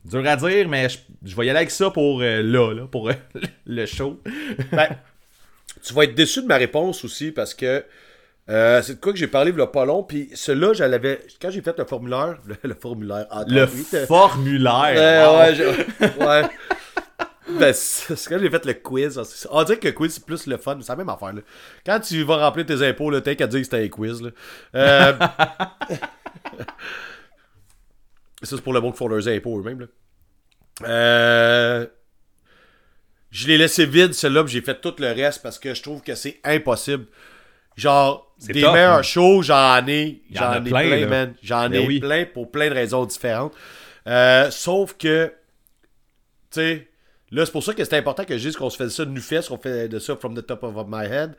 Dur 0.03 0.27
à 0.27 0.37
dire, 0.37 0.67
mais 0.67 0.89
je, 0.89 0.97
je 1.27 1.37
vais 1.37 1.45
y 1.45 1.51
aller 1.51 1.59
avec 1.59 1.71
ça 1.71 1.91
pour 1.91 2.23
euh, 2.23 2.41
là, 2.43 2.73
là, 2.73 2.87
pour 2.87 3.11
euh, 3.11 3.15
le 3.67 3.85
show. 3.85 4.19
Ben, 4.73 4.89
tu 5.83 5.93
vas 5.93 6.05
être 6.05 6.15
déçu 6.15 6.41
de 6.41 6.47
ma 6.47 6.57
réponse 6.57 7.05
aussi 7.05 7.31
parce 7.33 7.53
que 7.53 7.85
euh, 8.51 8.83
c'est 8.83 8.95
de 8.97 9.01
quoi 9.01 9.13
que 9.13 9.19
j'ai 9.19 9.29
parlé 9.29 9.53
il 9.57 9.67
pas 9.69 9.85
long. 9.85 10.03
Puis 10.03 10.29
celui-là, 10.35 10.73
je 10.75 10.85
l'avais. 10.85 11.21
Quand 11.41 11.51
j'ai 11.51 11.63
fait 11.63 11.79
le 11.79 11.85
formulaire. 11.85 12.39
Le, 12.47 12.57
le 12.63 12.75
formulaire. 12.75 13.27
ah, 13.31 13.45
Le 13.47 13.65
oui, 13.67 13.87
formulaire. 14.07 14.95
Ouais, 14.95 15.25
wow. 15.27 15.39
ouais, 15.39 15.55
je- 15.55 16.25
ouais. 16.25 16.51
Ben, 17.59 17.73
c'est 17.75 18.15
quand 18.29 18.39
j'ai 18.39 18.49
fait 18.51 18.65
le 18.65 18.75
quiz. 18.75 19.21
c'est- 19.25 19.49
On 19.51 19.63
dirait 19.65 19.79
que 19.79 19.89
le 19.89 19.93
quiz, 19.93 20.15
c'est 20.15 20.25
plus 20.25 20.47
le 20.47 20.57
fun. 20.57 20.79
C'est 20.81 20.89
la 20.93 20.97
même 20.97 21.09
affaire. 21.09 21.33
Là. 21.33 21.41
Quand 21.85 21.99
tu 21.99 22.23
vas 22.23 22.37
remplir 22.47 22.65
tes 22.65 22.81
impôts, 22.87 23.19
t'as 23.21 23.35
qu'à 23.35 23.49
dire 23.49 23.59
que 23.59 23.65
c'était 23.65 23.83
un 23.85 23.89
quiz. 23.89 24.23
Là. 24.23 24.31
Euh... 24.77 25.13
ça, 28.43 28.57
c'est 28.57 28.61
pour 28.63 28.73
le 28.73 28.81
monde 28.81 28.93
qui 28.93 28.99
font 28.99 29.09
leurs 29.09 29.27
impôts 29.29 29.59
eux-mêmes. 29.59 29.81
là. 29.81 29.87
Euh... 30.89 31.87
Je 33.31 33.47
l'ai 33.49 33.59
laissé 33.59 33.87
vide, 33.87 34.13
celui-là, 34.13 34.45
puis 34.45 34.53
j'ai 34.55 34.61
fait 34.61 34.81
tout 34.81 34.95
le 34.99 35.09
reste 35.13 35.43
parce 35.43 35.59
que 35.59 35.73
je 35.75 35.83
trouve 35.83 36.03
que 36.03 36.15
c'est 36.17 36.41
impossible. 36.45 37.07
Genre, 37.77 38.30
des 38.49 38.55
meilleurs 38.63 38.99
hein. 38.99 39.03
shows, 39.03 39.43
j'en 39.43 39.87
ai. 39.87 40.23
J'en 40.33 40.65
ai 40.65 40.69
plein, 40.71 41.07
man. 41.07 41.35
J'en 41.43 41.69
Ben 41.69 41.83
ai 41.83 41.87
oui. 41.87 42.01
plein 42.01 42.25
pour 42.25 42.51
plein 42.51 42.69
de 42.69 42.75
raisons 42.75 43.05
différentes. 43.05 43.53
Euh, 44.07 44.51
sauf 44.51 44.97
que, 44.97 45.27
tu 46.51 46.61
sais, 46.61 46.89
là, 47.31 47.45
c'est 47.45 47.53
pour 47.53 47.63
ça 47.63 47.75
que 47.75 47.85
c'est 47.85 47.97
important 47.97 48.25
que 48.25 48.37
je 48.39 48.49
dise 48.49 48.57
qu'on 48.57 48.71
se 48.71 48.77
fait 48.77 48.89
ça 48.89 49.05
de 49.05 49.11
nu-fest, 49.11 49.49
qu'on 49.49 49.59
fait 49.59 49.89
de 49.89 49.99
ça 49.99 50.17
from 50.17 50.35
the 50.35 50.45
top 50.45 50.63
of 50.63 50.75
my 50.89 51.05
head. 51.05 51.35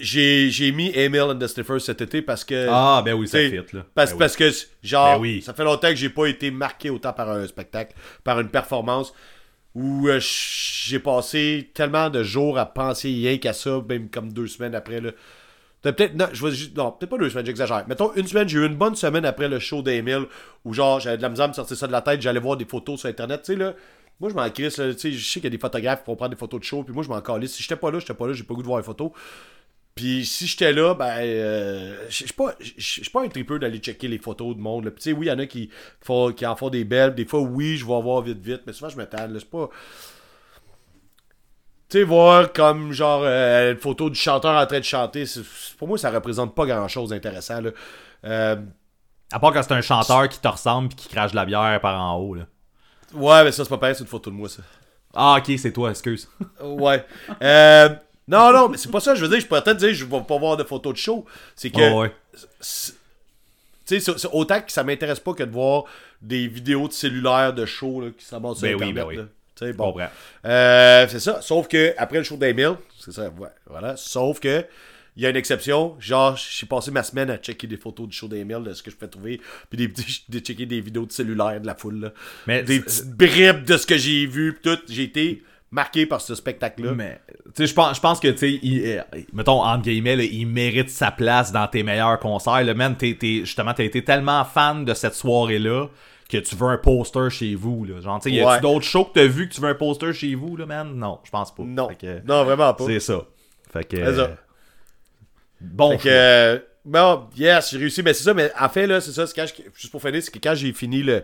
J'ai 0.00 0.72
mis 0.72 0.90
Emil 0.94 1.20
and 1.22 1.38
the 1.38 1.46
Sniffers 1.46 1.80
cet 1.80 2.00
été 2.00 2.22
parce 2.22 2.44
que. 2.44 2.66
Ah, 2.70 3.02
ben 3.04 3.12
oui, 3.12 3.28
ça 3.28 3.38
fit, 3.38 3.56
là. 3.72 3.84
Parce, 3.94 4.10
Ben 4.10 4.14
oui. 4.14 4.18
parce 4.20 4.36
que, 4.36 4.50
genre, 4.82 5.16
Ben 5.16 5.20
oui. 5.20 5.42
ça 5.42 5.52
fait 5.52 5.64
longtemps 5.64 5.88
que 5.88 5.96
j'ai 5.96 6.08
pas 6.08 6.26
été 6.26 6.50
marqué 6.50 6.88
autant 6.90 7.12
par 7.12 7.28
un 7.30 7.46
spectacle, 7.46 7.94
par 8.24 8.40
une 8.40 8.48
performance, 8.48 9.12
où 9.74 10.08
euh, 10.08 10.18
j'ai 10.20 10.98
passé 10.98 11.70
tellement 11.74 12.08
de 12.08 12.22
jours 12.22 12.58
à 12.58 12.66
penser 12.66 13.08
rien 13.08 13.36
qu'à 13.38 13.52
ça, 13.52 13.82
même 13.86 14.08
comme 14.08 14.32
deux 14.32 14.46
semaines 14.46 14.74
après. 14.74 15.00
Là. 15.00 15.10
Peut-être, 15.82 16.14
non, 16.14 16.26
je 16.32 16.46
vais 16.46 16.52
non, 16.76 16.92
peut-être 16.92 17.10
pas 17.10 17.18
deux 17.18 17.28
semaines, 17.30 17.46
j'exagère. 17.46 17.84
Mettons 17.88 18.12
une 18.14 18.26
semaine, 18.26 18.48
j'ai 18.48 18.58
eu 18.58 18.66
une 18.66 18.76
bonne 18.76 18.94
semaine 18.94 19.24
après 19.24 19.48
le 19.48 19.58
show 19.58 19.82
d'Emile, 19.82 20.26
où 20.64 20.72
genre, 20.72 21.00
j'avais 21.00 21.16
de 21.16 21.22
la 21.22 21.28
misère 21.28 21.46
à 21.46 21.48
me 21.48 21.52
sortir 21.54 21.76
ça 21.76 21.86
de 21.88 21.92
la 21.92 22.02
tête, 22.02 22.22
j'allais 22.22 22.40
voir 22.40 22.56
des 22.56 22.64
photos 22.64 23.00
sur 23.00 23.08
Internet, 23.08 23.42
tu 23.42 23.52
sais, 23.52 23.58
là. 23.58 23.74
Moi, 24.20 24.30
je 24.30 24.36
m'en 24.36 24.48
crisse, 24.50 24.76
tu 24.76 24.98
sais, 24.98 25.10
je 25.10 25.24
sais 25.24 25.40
qu'il 25.40 25.44
y 25.44 25.46
a 25.48 25.50
des 25.50 25.58
photographes 25.58 26.04
qui 26.04 26.06
vont 26.06 26.14
prendre 26.14 26.30
des 26.30 26.36
photos 26.36 26.60
de 26.60 26.64
show, 26.64 26.84
puis 26.84 26.94
moi, 26.94 27.02
je 27.02 27.08
m'en 27.08 27.20
calisse. 27.20 27.54
Si 27.54 27.62
j'étais 27.62 27.74
pas 27.74 27.90
là, 27.90 27.98
j'étais 27.98 28.14
pas 28.14 28.28
là, 28.28 28.32
j'ai 28.32 28.44
pas 28.44 28.54
goût 28.54 28.62
de 28.62 28.68
voir 28.68 28.78
les 28.78 28.84
photos. 28.84 29.10
Puis 29.94 30.24
si 30.24 30.46
j'étais 30.46 30.72
là, 30.72 30.94
ben, 30.94 31.18
euh, 31.18 32.06
je 32.08 32.14
suis 32.14 32.32
pas, 32.32 32.54
pas 33.12 33.24
un 33.24 33.28
tripeux 33.28 33.58
d'aller 33.58 33.78
checker 33.78 34.08
les 34.08 34.18
photos 34.18 34.56
de 34.56 34.60
monde. 34.60 34.86
là. 34.86 34.90
Tu 34.92 35.02
sais, 35.02 35.12
oui, 35.12 35.26
il 35.26 35.28
y 35.28 35.32
en 35.32 35.38
a 35.38 35.46
qui, 35.46 35.68
font, 36.00 36.32
qui 36.32 36.46
en 36.46 36.56
font 36.56 36.70
des 36.70 36.84
belles. 36.84 37.14
Des 37.14 37.26
fois, 37.26 37.40
oui, 37.40 37.76
je 37.76 37.84
vais 37.84 38.00
voir 38.00 38.22
vite, 38.22 38.38
vite. 38.38 38.62
Mais 38.66 38.72
souvent, 38.72 38.88
je 38.88 38.96
là. 38.96 39.06
C'est 39.38 39.50
pas. 39.50 39.68
Tu 41.92 41.98
sais, 41.98 42.04
voir 42.04 42.54
comme 42.54 42.92
genre 42.92 43.20
euh, 43.22 43.72
une 43.72 43.78
photo 43.78 44.08
du 44.08 44.18
chanteur 44.18 44.58
en 44.58 44.66
train 44.66 44.78
de 44.78 44.84
chanter, 44.84 45.24
pour 45.78 45.88
moi, 45.88 45.98
ça 45.98 46.10
représente 46.10 46.54
pas 46.54 46.64
grand 46.64 46.88
chose 46.88 47.10
d'intéressant. 47.10 47.60
là. 47.60 47.70
Euh, 48.24 48.56
À 49.30 49.38
part 49.38 49.52
quand 49.52 49.62
c'est 49.62 49.72
un 49.74 49.82
chanteur 49.82 50.26
qui 50.30 50.38
te 50.40 50.48
ressemble 50.48 50.88
et 50.90 50.94
qui 50.94 51.08
crache 51.08 51.32
de 51.32 51.36
la 51.36 51.44
bière 51.44 51.78
par 51.82 52.00
en 52.00 52.16
haut, 52.16 52.34
là. 52.34 52.46
ouais, 53.12 53.44
mais 53.44 53.52
ça, 53.52 53.64
c'est 53.64 53.68
pas 53.68 53.76
pareil, 53.76 53.94
c'est 53.94 54.04
une 54.04 54.08
photo 54.08 54.30
de 54.30 54.34
moi, 54.36 54.48
ça. 54.48 54.62
Ah, 55.12 55.36
ok, 55.38 55.52
c'est 55.58 55.72
toi, 55.72 55.90
excuse. 55.90 56.30
Ouais. 56.62 57.04
Euh, 57.42 57.90
non, 58.26 58.50
non, 58.54 58.70
mais 58.70 58.78
c'est 58.78 58.90
pas 58.90 59.00
ça. 59.00 59.14
Je 59.14 59.20
veux 59.20 59.28
dire, 59.28 59.40
je 59.40 59.46
pourrais 59.46 59.62
peut-être 59.62 59.76
dire 59.76 59.92
je 59.92 60.06
vais 60.06 60.20
pas 60.22 60.38
voir 60.38 60.56
de 60.56 60.64
photos 60.64 60.94
de 60.94 60.98
show. 60.98 61.26
C'est 61.54 61.68
que. 61.70 61.92
Oh, 61.92 62.00
ouais. 62.00 62.12
tu 63.86 64.00
sais, 64.00 64.26
autant 64.32 64.62
que 64.62 64.72
ça 64.72 64.82
m'intéresse 64.82 65.20
pas 65.20 65.34
que 65.34 65.42
de 65.42 65.50
voir 65.50 65.84
des 66.22 66.46
vidéos 66.48 66.88
de 66.88 66.92
cellulaire 66.94 67.52
de 67.52 67.66
show 67.66 68.00
là, 68.00 68.08
qui 68.16 68.24
s'amassent 68.24 68.58
sur 68.60 68.68
Ben 68.68 68.76
oui, 68.76 68.90
Internet. 68.90 69.16
ben 69.18 69.22
oui. 69.24 69.28
Là. 69.62 69.70
Tu 69.70 69.76
bon. 69.76 69.94
Euh, 70.44 71.06
c'est 71.08 71.20
ça. 71.20 71.40
Sauf 71.40 71.68
que 71.68 71.94
après 71.96 72.18
le 72.18 72.24
show 72.24 72.36
d'Emile, 72.36 72.74
c'est 72.98 73.12
ça, 73.12 73.28
ouais, 73.28 73.48
voilà. 73.68 73.96
Sauf 73.96 74.40
que 74.40 74.64
il 75.16 75.22
y 75.22 75.26
a 75.26 75.30
une 75.30 75.36
exception. 75.36 75.96
Genre, 76.00 76.36
j'ai 76.36 76.66
passé 76.66 76.90
ma 76.90 77.02
semaine 77.02 77.30
à 77.30 77.36
checker 77.36 77.66
des 77.66 77.76
photos 77.76 78.08
du 78.08 78.16
show 78.16 78.28
d'Emile, 78.28 78.62
de 78.64 78.72
ce 78.72 78.82
que 78.82 78.90
je 78.90 78.96
peux 78.96 79.08
trouver, 79.08 79.40
puis 79.68 79.76
des 79.76 79.88
petits, 79.88 80.24
de 80.28 80.38
checker 80.38 80.66
des 80.66 80.80
vidéos 80.80 81.06
de 81.06 81.12
cellulaire 81.12 81.60
de 81.60 81.66
la 81.66 81.74
foule. 81.74 82.00
Là. 82.00 82.12
Mais 82.46 82.62
des 82.62 82.80
petites 82.80 83.10
bribes 83.14 83.64
de 83.64 83.76
ce 83.76 83.86
que 83.86 83.96
j'ai 83.96 84.26
vu, 84.26 84.54
pis 84.54 84.62
tout. 84.62 84.78
J'ai 84.88 85.02
été 85.04 85.42
marqué 85.70 86.06
par 86.06 86.20
ce 86.20 86.34
spectacle-là. 86.34 86.92
Mais, 86.92 87.20
tu 87.46 87.50
sais, 87.54 87.66
je 87.66 87.74
pense, 87.74 87.98
pense 87.98 88.20
que, 88.20 88.28
tu 88.28 88.38
sais, 88.38 88.60
euh, 88.64 89.20
mettons, 89.32 89.62
entre 89.62 89.82
guillemets, 89.84 90.16
là, 90.16 90.24
il 90.24 90.46
mérite 90.46 90.90
sa 90.90 91.10
place 91.10 91.50
dans 91.52 91.66
tes 91.66 91.82
meilleurs 91.82 92.18
concerts. 92.18 92.62
Le 92.64 92.74
man, 92.74 92.96
t'es- 92.96 93.16
justement, 93.40 93.72
t'as 93.74 93.84
été 93.84 94.04
tellement 94.04 94.44
fan 94.44 94.84
de 94.84 94.94
cette 94.94 95.14
soirée-là 95.14 95.88
que 96.32 96.38
tu 96.48 96.56
veux 96.56 96.66
un 96.68 96.78
poster 96.78 97.28
chez 97.30 97.54
vous, 97.54 97.84
là. 97.84 98.00
Genre, 98.00 98.20
tu 98.20 98.30
y 98.30 98.40
a-tu 98.40 98.48
Ouais. 98.48 98.60
d'autres 98.60 98.84
shows 98.86 99.04
que 99.04 99.12
t'as 99.20 99.26
vu 99.26 99.48
que 99.48 99.54
tu 99.54 99.60
veux 99.60 99.68
un 99.68 99.74
poster 99.74 100.12
chez 100.12 100.34
vous, 100.34 100.56
là, 100.56 100.66
man? 100.66 100.92
Non, 100.94 101.18
je 101.24 101.30
pense 101.30 101.54
pas. 101.54 101.62
Non. 101.62 101.88
Que, 101.88 102.20
Non, 102.26 102.44
vraiment 102.44 102.72
pas. 102.74 102.84
c'est 102.86 103.00
ça. 103.00 103.22
Fait 103.72 103.84
que. 103.84 103.96
C'est 103.96 104.14
ça. 104.16 104.20
euh, 104.22 104.28
Bon. 105.60 105.90
Fait 105.92 105.98
choix. 106.02 106.10
euh, 106.12 106.58
bon, 106.84 107.28
yes, 107.36 107.70
j'ai 107.70 107.78
réussi. 107.78 108.02
Mais 108.02 108.14
c'est 108.14 108.24
ça, 108.24 108.34
mais 108.34 108.50
en 108.58 108.68
fait, 108.68 108.86
là, 108.86 109.00
c'est 109.00 109.12
ça, 109.12 109.24
quand 109.34 109.46
je- 109.46 109.62
juste 109.78 109.90
pour 109.92 110.02
finir, 110.02 110.22
c'est 110.22 110.30
que 110.32 110.38
quand 110.38 110.54
j'ai 110.54 110.72
fini 110.72 111.02
le, 111.02 111.22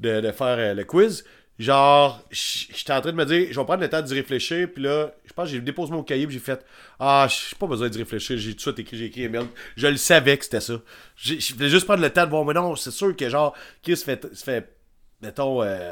de, 0.00 0.20
de 0.20 0.32
faire 0.32 0.56
euh, 0.58 0.74
le 0.74 0.84
quiz, 0.84 1.24
genre, 1.58 2.22
j'étais 2.30 2.92
en 2.92 3.00
train 3.00 3.10
de 3.10 3.16
me 3.16 3.24
dire, 3.24 3.48
je 3.50 3.58
vais 3.58 3.64
prendre 3.64 3.82
le 3.82 3.88
temps 3.88 4.00
d'y 4.00 4.14
réfléchir, 4.14 4.68
puis 4.72 4.82
là, 4.84 5.12
je 5.24 5.32
pense 5.32 5.46
que 5.46 5.54
j'ai 5.54 5.60
déposé 5.60 5.92
mon 5.92 6.02
cahier, 6.02 6.26
puis 6.26 6.34
j'ai 6.34 6.42
fait, 6.42 6.64
ah, 7.00 7.26
j'ai 7.28 7.56
pas 7.56 7.66
besoin 7.66 7.88
d'y 7.88 7.98
réfléchir, 7.98 8.38
j'ai 8.38 8.50
tout 8.52 8.56
de 8.56 8.60
suite 8.60 8.78
écrit, 8.78 8.96
j'ai 8.96 9.06
écrit 9.06 9.22
email. 9.24 9.46
Je 9.76 9.88
le 9.88 9.96
savais 9.96 10.36
que 10.36 10.44
c'était 10.44 10.60
ça. 10.60 10.74
Je 11.16 11.54
voulais 11.54 11.68
juste 11.68 11.86
prendre 11.86 12.02
le 12.02 12.10
temps 12.10 12.24
de 12.24 12.30
voir, 12.30 12.44
mais 12.44 12.54
non, 12.54 12.76
c'est 12.76 12.92
sûr 12.92 13.16
que, 13.16 13.28
genre, 13.28 13.54
Chris 13.82 13.96
fait, 13.96 14.32
se 14.34 14.44
fait, 14.44 14.72
mettons, 15.20 15.62
euh, 15.62 15.90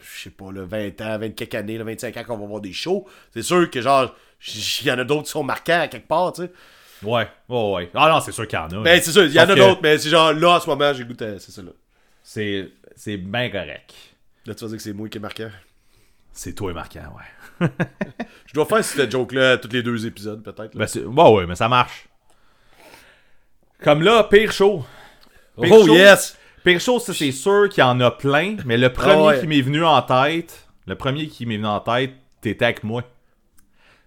je 0.00 0.24
sais 0.24 0.30
pas, 0.30 0.50
là, 0.50 0.64
20 0.64 1.00
ans, 1.02 1.18
20 1.18 1.30
quelques 1.30 1.54
années, 1.54 1.78
là, 1.78 1.84
25 1.84 2.16
ans 2.16 2.24
qu'on 2.24 2.38
va 2.38 2.46
voir 2.46 2.60
des 2.60 2.72
shows, 2.72 3.06
c'est 3.32 3.42
sûr 3.42 3.70
que, 3.70 3.80
genre, 3.80 4.14
il 4.54 4.86
y 4.86 4.90
en 4.90 4.98
a 4.98 5.04
d'autres 5.04 5.24
qui 5.24 5.30
sont 5.30 5.44
marquants 5.44 5.80
à 5.80 5.88
quelque 5.88 6.08
part, 6.08 6.32
tu 6.32 6.42
sais. 6.42 6.50
Ouais, 7.02 7.28
ouais, 7.48 7.72
ouais. 7.72 7.90
Ah 7.94 8.08
non, 8.10 8.20
c'est 8.20 8.32
sûr 8.32 8.48
qu'il 8.48 8.58
y 8.58 8.62
en 8.62 8.66
a. 8.66 8.82
Ben, 8.82 9.00
c'est 9.00 9.12
ça, 9.12 9.22
il 9.22 9.32
y 9.32 9.38
en 9.38 9.44
a 9.44 9.54
que 9.54 9.58
d'autres, 9.58 9.80
mais 9.82 9.98
c'est 9.98 10.08
genre 10.08 10.32
là 10.32 10.56
en 10.56 10.60
ce 10.60 10.68
moment, 10.68 10.92
j'ai 10.92 11.04
goûté, 11.04 11.38
c'est 11.38 11.52
ça 11.52 11.62
là. 11.62 11.70
C'est, 12.24 12.70
c'est 12.96 13.16
bien 13.16 13.48
correct. 13.50 13.94
Là, 14.48 14.54
tu 14.54 14.64
vas 14.64 14.68
dire 14.68 14.76
que 14.78 14.82
c'est 14.82 14.94
moi 14.94 15.10
qui 15.10 15.18
est 15.18 15.20
marquant. 15.20 15.50
C'est 16.32 16.54
toi 16.54 16.72
marquant, 16.72 17.02
ouais. 17.60 17.68
Je 18.46 18.54
dois 18.54 18.64
faire 18.64 18.82
cette 18.82 19.10
joke-là 19.12 19.58
tous 19.58 19.68
les 19.70 19.82
deux 19.82 20.06
épisodes, 20.06 20.42
peut-être. 20.42 20.74
Ben, 20.74 20.86
c'est... 20.86 21.04
Ouais, 21.04 21.32
ouais, 21.32 21.46
mais 21.46 21.54
ça 21.54 21.68
marche. 21.68 22.08
Comme 23.82 24.00
là, 24.02 24.24
pire 24.24 24.50
show. 24.50 24.86
Pire 25.60 25.70
oh 25.72 25.84
show, 25.84 25.94
yes! 25.94 26.38
Pire 26.64 26.80
show, 26.80 26.98
ça, 26.98 27.12
c'est 27.12 27.30
sûr 27.30 27.68
qu'il 27.68 27.82
y 27.82 27.86
en 27.86 28.00
a 28.00 28.10
plein, 28.10 28.56
mais 28.64 28.78
le 28.78 28.90
premier 28.90 29.12
Ah 29.12 29.24
ouais. 29.26 29.40
qui 29.40 29.46
m'est 29.46 29.60
venu 29.60 29.84
en 29.84 30.00
tête, 30.00 30.66
le 30.86 30.94
premier 30.94 31.26
qui 31.28 31.44
m'est 31.44 31.58
venu 31.58 31.66
en 31.66 31.80
tête, 31.80 32.14
t'étais 32.40 32.64
avec 32.64 32.84
moi. 32.84 33.02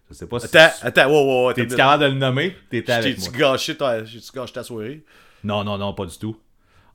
Je 0.09 0.15
sais 0.15 0.26
pas 0.26 0.39
si. 0.39 0.45
Attends, 0.57 0.73
attends, 0.81 1.07
wow, 1.07 1.23
wow, 1.23 1.45
wow. 1.45 1.53
T'es-tu 1.53 1.76
capable 1.76 2.03
de 2.03 2.09
le 2.09 2.15
nommer? 2.15 2.57
T'étais 2.72 2.93
avec 2.93 3.19
moi. 3.19 3.30
Gâché, 3.30 3.77
ta... 3.77 4.03
j'ai-tu 4.03 4.31
gâché 4.34 4.53
ta 4.53 4.63
soirée? 4.63 5.03
Non, 5.43 5.63
non, 5.63 5.77
non, 5.77 5.93
pas 5.93 6.07
du 6.07 6.18
tout. 6.18 6.35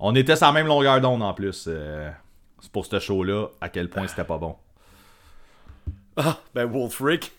On 0.01 0.17
était 0.17 0.35
sur 0.35 0.47
la 0.47 0.53
même 0.53 0.67
longueur 0.67 1.01
d'onde 1.01 1.23
en 1.23 1.33
plus. 1.33 1.67
euh, 1.69 2.11
pour 2.73 2.87
ce 2.87 2.99
show-là, 2.99 3.47
à 3.61 3.69
quel 3.69 3.89
point 3.89 4.07
c'était 4.09 4.25
pas 4.25 4.39
bon. 4.39 4.57
Ah, 6.17 6.39
ben 6.55 6.65
Wolf 6.67 7.01
Rick. 7.01 7.33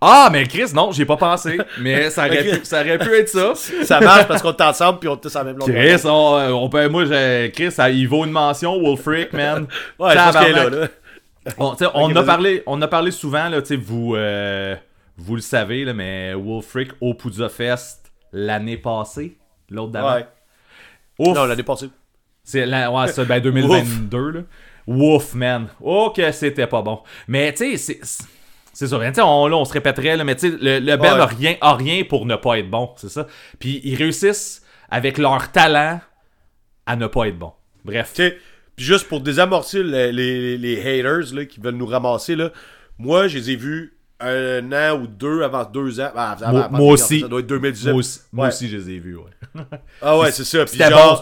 Ah, 0.00 0.28
mais 0.30 0.46
Chris, 0.46 0.70
non, 0.74 0.92
j'y 0.92 1.02
ai 1.02 1.06
pas 1.06 1.16
pensé. 1.16 1.58
Mais 1.80 2.10
ça 2.10 2.26
aurait, 2.26 2.44
pu, 2.58 2.64
ça 2.64 2.80
aurait 2.82 2.98
pu 2.98 3.10
être 3.14 3.28
ça. 3.28 3.54
Ça 3.84 4.00
marche 4.00 4.28
parce 4.28 4.42
qu'on 4.42 4.52
est 4.52 4.60
ensemble 4.62 4.98
puis 4.98 5.08
on 5.08 5.16
est 5.16 5.20
tous 5.20 5.34
à 5.34 5.38
la 5.40 5.44
même 5.44 5.56
longueur. 5.58 5.74
Chris, 5.74 6.02
on, 6.06 6.36
euh, 6.36 6.50
on 6.50 6.68
peut, 6.68 6.88
moi, 6.88 7.06
j'ai- 7.06 7.50
Chris, 7.54 7.72
ça- 7.72 7.88
il 7.88 8.06
vaut 8.06 8.24
une 8.24 8.30
mention, 8.30 8.78
Wolfric, 8.80 9.32
man. 9.32 9.66
Ouais, 9.98 10.12
je 10.12 10.44
est 10.46 10.52
là, 10.52 10.68
là. 10.68 10.88
On, 11.56 11.74
on, 11.94 12.14
a 12.14 12.22
parlé, 12.22 12.62
on 12.66 12.82
a 12.82 12.88
parlé 12.88 13.10
souvent, 13.10 13.48
là, 13.48 13.62
tu 13.62 13.68
sais, 13.68 13.76
vous, 13.76 14.14
euh, 14.14 14.76
vous 15.16 15.34
le 15.34 15.40
savez, 15.40 15.84
là, 15.86 15.94
mais 15.94 16.34
Wolfric 16.34 16.90
au 17.00 17.14
Poudza 17.14 17.48
Fest 17.48 18.12
l'année 18.32 18.76
passée, 18.76 19.38
l'autre 19.70 19.92
d'avant. 19.92 20.14
Ouais. 20.16 20.26
Ouf, 21.18 21.34
Non, 21.34 21.46
l'année 21.46 21.62
passée. 21.62 21.88
C'est 22.48 22.64
la, 22.66 22.90
ouais, 22.90 23.08
c'est 23.08 23.24
ben 23.26 23.40
2022, 23.40 24.30
là. 24.30 24.40
Ouf, 24.86 25.34
man. 25.34 25.68
Oh, 25.82 26.10
que 26.16 26.32
c'était 26.32 26.66
pas 26.66 26.80
bon. 26.80 27.00
Mais, 27.26 27.52
tu 27.52 27.76
sais, 27.76 27.76
c'est... 27.76 27.98
c'est- 28.02 28.86
ça, 28.86 28.98
ben, 28.98 29.12
sais, 29.12 29.20
on, 29.22 29.48
là, 29.48 29.56
on 29.56 29.64
se 29.64 29.72
répéterait, 29.72 30.16
là, 30.16 30.24
mais 30.24 30.34
tu 30.36 30.50
sais, 30.50 30.56
le, 30.60 30.78
le 30.78 30.96
band 30.96 31.14
Ouais. 31.14 31.20
a 31.20 31.26
rien, 31.26 31.56
a 31.60 31.74
rien 31.74 32.04
pour 32.04 32.24
ne 32.26 32.36
pas 32.36 32.58
être 32.58 32.70
bon, 32.70 32.90
c'est 32.96 33.10
ça. 33.10 33.26
Puis 33.58 33.80
ils 33.84 33.96
réussissent, 33.96 34.62
avec 34.88 35.18
leur 35.18 35.50
talent, 35.52 36.00
à 36.86 36.96
ne 36.96 37.06
pas 37.08 37.26
être 37.26 37.38
bon. 37.38 37.52
Bref. 37.84 38.12
Tu 38.14 38.22
sais, 38.22 38.38
puis 38.76 38.84
juste 38.86 39.08
pour 39.08 39.20
désamorcer 39.20 39.82
les, 39.82 40.12
les, 40.12 40.56
les 40.56 40.78
haters 40.80 41.34
là, 41.34 41.44
qui 41.44 41.58
veulent 41.60 41.74
nous 41.74 41.86
ramasser, 41.86 42.36
là, 42.36 42.50
moi, 42.98 43.26
je 43.28 43.36
les 43.38 43.50
ai 43.50 43.56
vus 43.56 43.97
un 44.20 44.72
an 44.72 45.00
ou 45.00 45.06
deux 45.06 45.42
avant 45.42 45.64
deux 45.64 46.00
ans. 46.00 46.10
Ah, 46.16 46.32
avant- 46.32 46.50
Moi- 46.52 46.64
avant- 46.64 46.78
moi 46.78 46.92
aussi. 46.94 47.20
Ça 47.20 47.28
doit 47.28 47.40
être 47.40 47.46
2019. 47.46 47.92
Moi 47.92 47.98
aussi, 48.00 48.20
moi 48.32 48.46
Ouais. 48.46 48.52
aussi, 48.52 48.68
je 48.68 48.76
les 48.76 48.90
ai 48.94 48.98
vus, 48.98 49.16
ouais. 49.16 49.30
Ah 50.02 50.18
ouais, 50.18 50.32
c'est 50.32 50.44
ça. 50.44 50.64
Puis 50.64 50.78
genre, 50.78 51.20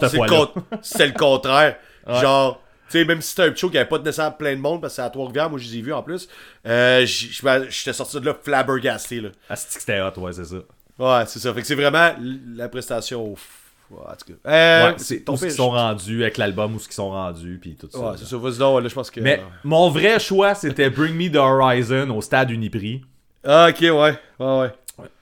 c'est 0.81 1.07
le 1.07 1.13
contraire. 1.13 1.77
Genre, 2.21 2.61
tu 2.89 2.93
sais, 2.99 3.03
même 3.05 3.21
si 3.21 3.29
c'était 3.31 3.43
un 3.49 3.53
show 3.55 3.69
qui 3.69 3.77
avait 3.77 3.87
pas 3.89 3.97
nécessairement 3.99 4.31
plein 4.37 4.55
de 4.55 4.61
monde, 4.61 4.79
parce 4.81 4.93
que 4.93 4.95
c'est 4.95 5.01
à 5.01 5.09
Trois-Rivières, 5.09 5.49
moi 5.49 5.59
je 5.59 5.67
les 5.67 5.77
ai 5.79 5.81
vus 5.81 5.91
en 5.91 6.01
plus, 6.01 6.29
euh, 6.65 7.05
j'étais 7.05 7.91
sorti 7.91 8.19
de 8.21 8.25
là 8.25 8.33
flabbergasté, 8.41 9.19
là. 9.19 9.29
Ah, 9.49 9.57
c'était 9.57 9.99
hot, 9.99 10.17
ouais, 10.21 10.31
c'est 10.31 10.45
ça. 10.45 10.55
Ouais, 10.97 11.23
c'est 11.27 11.39
ça. 11.39 11.53
Fait 11.53 11.61
que 11.61 11.67
c'est 11.67 11.75
vraiment 11.75 12.13
la 12.55 12.69
prestation. 12.69 13.33
ouf. 13.33 13.66
Ouais, 13.89 13.99
en 14.05 14.15
tout 14.15 14.33
cas. 14.33 14.49
Euh, 14.51 14.87
Ouais, 14.89 14.93
c'est 14.97 15.21
ton 15.23 15.33
où 15.33 15.37
ce 15.37 15.41
qu'ils 15.41 15.49
pire- 15.49 15.57
sont 15.57 15.69
rendus 15.71 16.21
avec 16.23 16.37
l'album, 16.37 16.75
où 16.75 16.79
ce 16.79 16.85
qu'ils 16.85 16.95
sont 16.95 17.09
rendus, 17.11 17.57
puis 17.61 17.75
tout 17.75 17.87
ça. 17.91 17.99
Ouais, 17.99 18.17
c'est 18.17 18.25
ça. 18.25 18.37
Vas-y 18.37 18.57
donc, 18.57 18.81
là, 18.83 18.89
je 18.89 18.93
pense 18.93 19.09
que. 19.09 19.19
Mais 19.21 19.41
mon 19.63 19.89
vrai 19.89 20.19
choix, 20.19 20.55
c'était 20.55 20.89
Bring 20.89 21.15
Me 21.15 21.31
the 21.31 21.37
Horizon 21.37 22.09
au 22.09 22.21
stade 22.21 22.51
Uniprix. 22.51 23.01
Ah, 23.45 23.67
ok, 23.69 23.79
ouais. 23.81 23.91
Ouais, 23.93 24.15
ouais. 24.39 24.71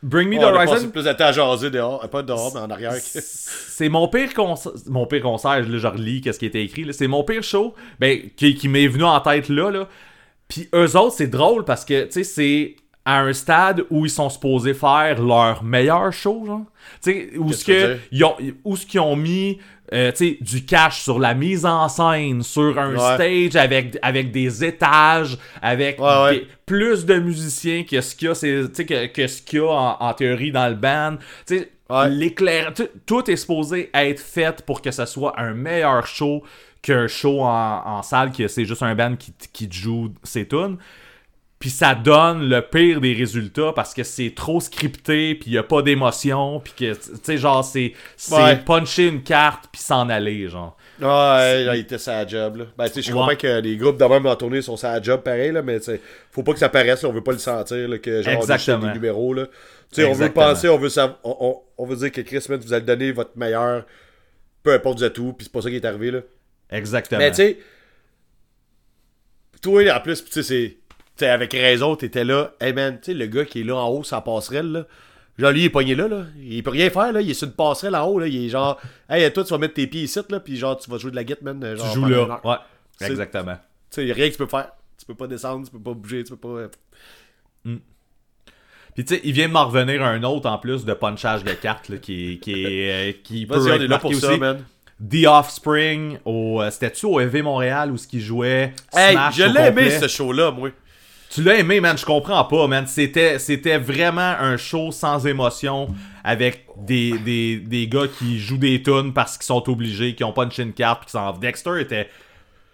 Bring 0.01 0.29
Me 0.29 0.37
Ouais, 0.37 0.41
the 0.41 0.45
on 0.45 0.55
Horizon, 0.55 0.89
plus 0.89 1.03
de 1.03 1.11
temps 1.13 1.25
à 1.25 1.31
jaser 1.33 1.69
dehors. 1.69 2.03
Euh, 2.03 2.07
Pas 2.07 2.23
dehors, 2.23 2.51
mais 2.55 2.61
en 2.61 2.69
arrière. 2.71 2.93
c'est 2.95 3.89
mon 3.89 4.07
pire 4.07 4.33
concert. 4.33 4.71
Mon 4.87 5.05
pire 5.05 5.21
concert, 5.21 5.61
là, 5.61 5.77
je 5.77 5.87
relis 5.87 6.21
qu'est-ce 6.21 6.39
qui 6.39 6.45
était 6.45 6.63
écrit. 6.63 6.87
C'est 6.93 7.07
mon 7.07 7.23
pire 7.23 7.43
show 7.43 7.75
ben, 7.99 8.19
qui, 8.35 8.55
qui 8.55 8.67
m'est 8.69 8.87
venu 8.87 9.03
en 9.03 9.19
tête 9.19 9.49
là. 9.49 9.69
là. 9.69 9.87
Puis 10.47 10.69
eux 10.73 10.95
autres, 10.97 11.15
c'est 11.17 11.27
drôle 11.27 11.65
parce 11.65 11.83
que, 11.85 12.05
tu 12.05 12.11
sais, 12.11 12.23
c'est 12.23 12.75
à 13.05 13.21
un 13.21 13.33
stade 13.33 13.85
où 13.91 14.05
ils 14.05 14.09
sont 14.09 14.29
supposés 14.29 14.73
faire 14.73 15.21
leur 15.21 15.63
meilleur 15.63 16.11
show, 16.11 16.43
genre. 16.45 16.61
Tu 17.03 17.11
sais, 17.11 17.37
où 17.37 17.53
ce 17.53 17.63
que 17.63 17.97
ils 18.11 18.23
ont, 18.23 18.35
où 18.63 18.75
ce 18.75 18.85
qu'ils 18.85 18.99
ont 18.99 19.15
mis, 19.15 19.59
euh, 19.93 20.11
du 20.41 20.65
cash 20.65 21.01
sur 21.03 21.19
la 21.19 21.35
mise 21.35 21.65
en 21.65 21.87
scène, 21.87 22.41
sur 22.41 22.77
un 22.79 22.93
Ouais. 22.95 23.13
stage 23.51 23.55
avec, 23.55 23.97
avec 24.01 24.31
des 24.31 24.63
étages, 24.65 25.37
avec 25.61 25.99
Ouais, 25.99 26.23
ouais. 26.23 26.33
des- 26.39 26.47
plus 26.65 27.05
de 27.05 27.19
musiciens 27.19 27.83
que 27.83 28.01
ce 28.01 28.15
qu'il 28.15 28.27
y 28.27 28.31
a, 28.31 28.33
que, 28.33 29.05
que 29.05 29.27
ce 29.27 29.41
qu'il 29.43 29.59
y 29.59 29.61
a 29.61 29.67
en, 29.67 29.97
en 29.99 30.13
théorie 30.15 30.51
dans 30.51 30.67
le 30.67 30.73
band. 30.75 31.17
L'éclair, 32.09 32.73
tout 33.05 33.29
est 33.29 33.35
supposé 33.35 33.91
être 33.93 34.19
fait 34.19 34.63
pour 34.65 34.81
que 34.81 34.89
ce 34.89 35.05
soit 35.05 35.39
un 35.39 35.53
meilleur 35.53 36.07
show 36.07 36.41
qu'un 36.81 37.07
show 37.07 37.41
en, 37.41 37.81
en 37.85 38.01
salle 38.01 38.31
que 38.31 38.47
c'est 38.47 38.65
juste 38.65 38.81
un 38.81 38.95
band 38.95 39.15
qui, 39.15 39.33
qui 39.53 39.69
joue 39.71 40.11
ses 40.23 40.47
tunes. 40.47 40.77
Puis 41.65 41.71
ça 41.71 41.95
donne 41.95 42.47
le 42.47 42.61
pire 42.61 43.01
des 43.01 43.13
résultats 43.13 43.73
parce 43.75 43.95
que 43.95 44.03
c'est 44.03 44.35
trop 44.35 44.59
scripté, 44.59 45.33
puis 45.33 45.49
il 45.49 45.57
a 45.57 45.63
pas 45.63 45.81
d'émotion, 45.81 46.59
puis 46.59 46.73
que, 46.77 46.93
tu 46.93 47.09
sais, 47.23 47.37
genre, 47.39 47.63
c'est 47.65 47.93
c'est 48.15 48.35
Ouais. 48.35 48.55
puncher 48.57 49.07
une 49.07 49.23
carte, 49.23 49.65
puis 49.71 49.81
s'en 49.81 50.07
aller, 50.09 50.47
genre. 50.47 50.77
Ouais, 51.01 51.65
il 51.75 51.79
était 51.79 51.97
sa 51.97 52.23
job, 52.27 52.57
là. 52.57 52.65
Ben, 52.77 52.85
tu 52.87 52.93
sais, 52.93 53.01
je 53.01 53.07
Ouais. 53.11 53.17
comprends 53.17 53.35
que 53.35 53.61
les 53.61 53.77
groupes 53.77 53.97
de 53.97 54.05
même 54.05 54.27
en 54.27 54.35
tournée 54.35 54.61
sont 54.61 54.77
sa 54.77 55.01
job 55.01 55.23
pareil, 55.23 55.53
là, 55.53 55.63
mais 55.63 55.79
tu 55.79 55.85
sais, 55.85 56.01
faut 56.29 56.43
pas 56.43 56.53
que 56.53 56.59
ça 56.59 56.69
paraisse, 56.69 57.01
là, 57.01 57.09
on 57.09 57.13
veut 57.13 57.23
pas 57.23 57.31
le 57.31 57.39
sentir, 57.39 57.87
là, 57.89 57.97
que 57.97 58.21
genre, 58.21 58.33
on 58.37 58.41
Exactement. 58.41 58.77
déchire 58.77 58.79
des 58.93 58.99
numéros, 58.99 59.33
là. 59.33 59.47
Tu 59.91 60.01
sais, 60.01 60.05
on 60.05 60.13
veut 60.13 60.31
penser, 60.31 60.69
on 60.69 60.77
veut 60.77 60.89
savoir, 60.89 61.17
on, 61.23 61.35
on, 61.39 61.61
on 61.83 61.85
veut 61.87 61.95
dire 61.95 62.11
que 62.11 62.21
Chris 62.21 62.41
Smith, 62.41 62.61
vous 62.63 62.73
allez 62.73 62.85
donner 62.85 63.11
votre 63.11 63.35
meilleur, 63.35 63.85
peu 64.61 64.71
importe 64.71 65.01
êtes 65.01 65.17
où, 65.17 65.33
puis 65.33 65.45
c'est 65.45 65.51
pas 65.51 65.63
ça 65.63 65.71
qui 65.71 65.77
est 65.77 65.85
arrivé, 65.85 66.11
là. 66.11 66.19
Exactement. 66.69 67.17
Mais 67.17 67.31
tu 67.31 67.37
sais, 67.37 67.57
toi, 69.63 69.91
en 69.91 69.99
plus, 69.99 70.23
tu 70.23 70.31
sais, 70.31 70.43
c'est. 70.43 70.77
Tu 71.17 71.23
sais, 71.23 71.29
avec 71.29 71.53
raison, 71.53 71.95
t'étais 71.95 72.23
là. 72.25 72.51
Hey 72.59 72.73
man, 72.73 72.97
tu 72.99 73.05
sais, 73.11 73.13
le 73.13 73.25
gars 73.27 73.45
qui 73.45 73.61
est 73.61 73.63
là 73.63 73.75
en 73.77 73.87
haut, 73.89 74.03
sa 74.03 74.21
passerelle, 74.21 74.71
là. 74.71 74.85
Genre, 75.37 75.51
lui, 75.51 75.61
il 75.61 75.65
est 75.65 75.69
pogné 75.69 75.95
là, 75.95 76.07
là. 76.07 76.23
Il 76.41 76.61
peut 76.63 76.69
rien 76.71 76.89
faire, 76.89 77.11
là. 77.13 77.21
Il 77.21 77.29
est 77.29 77.33
sur 77.33 77.47
une 77.47 77.53
passerelle 77.53 77.95
en 77.95 78.05
haut, 78.07 78.19
là. 78.19 78.27
Il 78.27 78.45
est 78.45 78.49
genre, 78.49 78.79
hey, 79.09 79.31
toi, 79.31 79.43
tu 79.43 79.49
vas 79.51 79.57
mettre 79.57 79.73
tes 79.75 79.87
pieds 79.87 80.03
ici, 80.03 80.19
là. 80.29 80.39
Puis 80.39 80.57
genre, 80.57 80.77
tu 80.77 80.89
vas 80.89 80.97
jouer 80.97 81.11
de 81.11 81.15
la 81.15 81.23
guitare, 81.23 81.43
man. 81.43 81.59
tu 81.61 81.77
Genre, 81.77 81.93
joues 81.93 82.01
pendant 82.01 82.21
une 82.23 82.27
là. 82.29 82.41
Ouais, 82.43 83.07
exactement. 83.07 83.55
Tu 83.91 84.05
sais, 84.07 84.11
rien 84.13 84.27
que 84.27 84.31
tu 84.33 84.37
peux 84.37 84.45
faire. 84.47 84.71
Tu 84.97 85.05
peux 85.05 85.15
pas 85.15 85.27
descendre, 85.27 85.65
tu 85.65 85.71
peux 85.71 85.79
pas 85.81 85.93
bouger, 85.93 86.23
tu 86.23 86.35
peux 86.35 86.37
pas. 86.37 86.47
euh, 87.67 87.77
Puis 88.93 89.03
tu 89.03 89.15
sais, 89.15 89.21
il 89.25 89.33
vient 89.33 89.47
de 89.49 89.53
m'en 89.53 89.65
revenir 89.67 90.03
un 90.03 90.23
autre 90.23 90.49
en 90.49 90.57
plus 90.57 90.85
de 90.85 90.93
punchage 90.93 91.43
de 91.43 91.51
cartes 91.51 91.89
là, 91.89 91.97
qui, 91.97 92.39
qui, 92.41 92.89
euh, 92.89 93.11
qui 93.23 93.45
peut 93.45 93.55
être 93.73 93.81
là 93.83 93.99
ça, 93.99 94.07
aussi. 94.07 94.39
man. 94.39 94.63
The 95.01 95.25
Offspring, 95.27 96.19
au, 96.23 96.61
euh, 96.61 96.71
c'était-tu 96.71 97.05
au 97.05 97.19
EV 97.19 97.41
Montréal 97.41 97.91
où 97.91 97.97
ce 97.97 98.07
qu'il 98.07 98.21
jouait 98.21 98.73
Hey, 98.93 99.17
je 99.33 99.43
l'ai 99.43 99.67
aimé, 99.67 99.89
ce 99.89 100.07
show-là, 100.07 100.51
moi. 100.51 100.69
Tu 101.35 101.43
l'as 101.43 101.55
aimé, 101.55 101.81
man, 101.81 101.97
je 101.97 102.05
comprends 102.05 102.45
pas, 102.45 102.65
man. 102.67 102.87
C'était, 102.87 103.39
c'était 103.39 103.77
vraiment 103.77 104.21
un 104.39 104.55
show 104.55 104.93
sans 104.93 105.27
émotion 105.27 105.93
avec 106.23 106.65
des, 106.77 107.17
des, 107.17 107.57
des 107.57 107.89
gars 107.89 108.07
qui 108.07 108.39
jouent 108.39 108.57
des 108.57 108.81
tunes 108.81 109.11
parce 109.11 109.37
qu'ils 109.37 109.47
sont 109.47 109.69
obligés, 109.69 110.15
qui 110.15 110.23
ont 110.23 110.31
pas 110.31 110.47
une 110.57 110.71
carte, 110.71 111.01
puis 111.01 111.07
qui 111.07 111.11
s'en 111.11 111.33
Dexter 111.33 111.81
était 111.81 112.09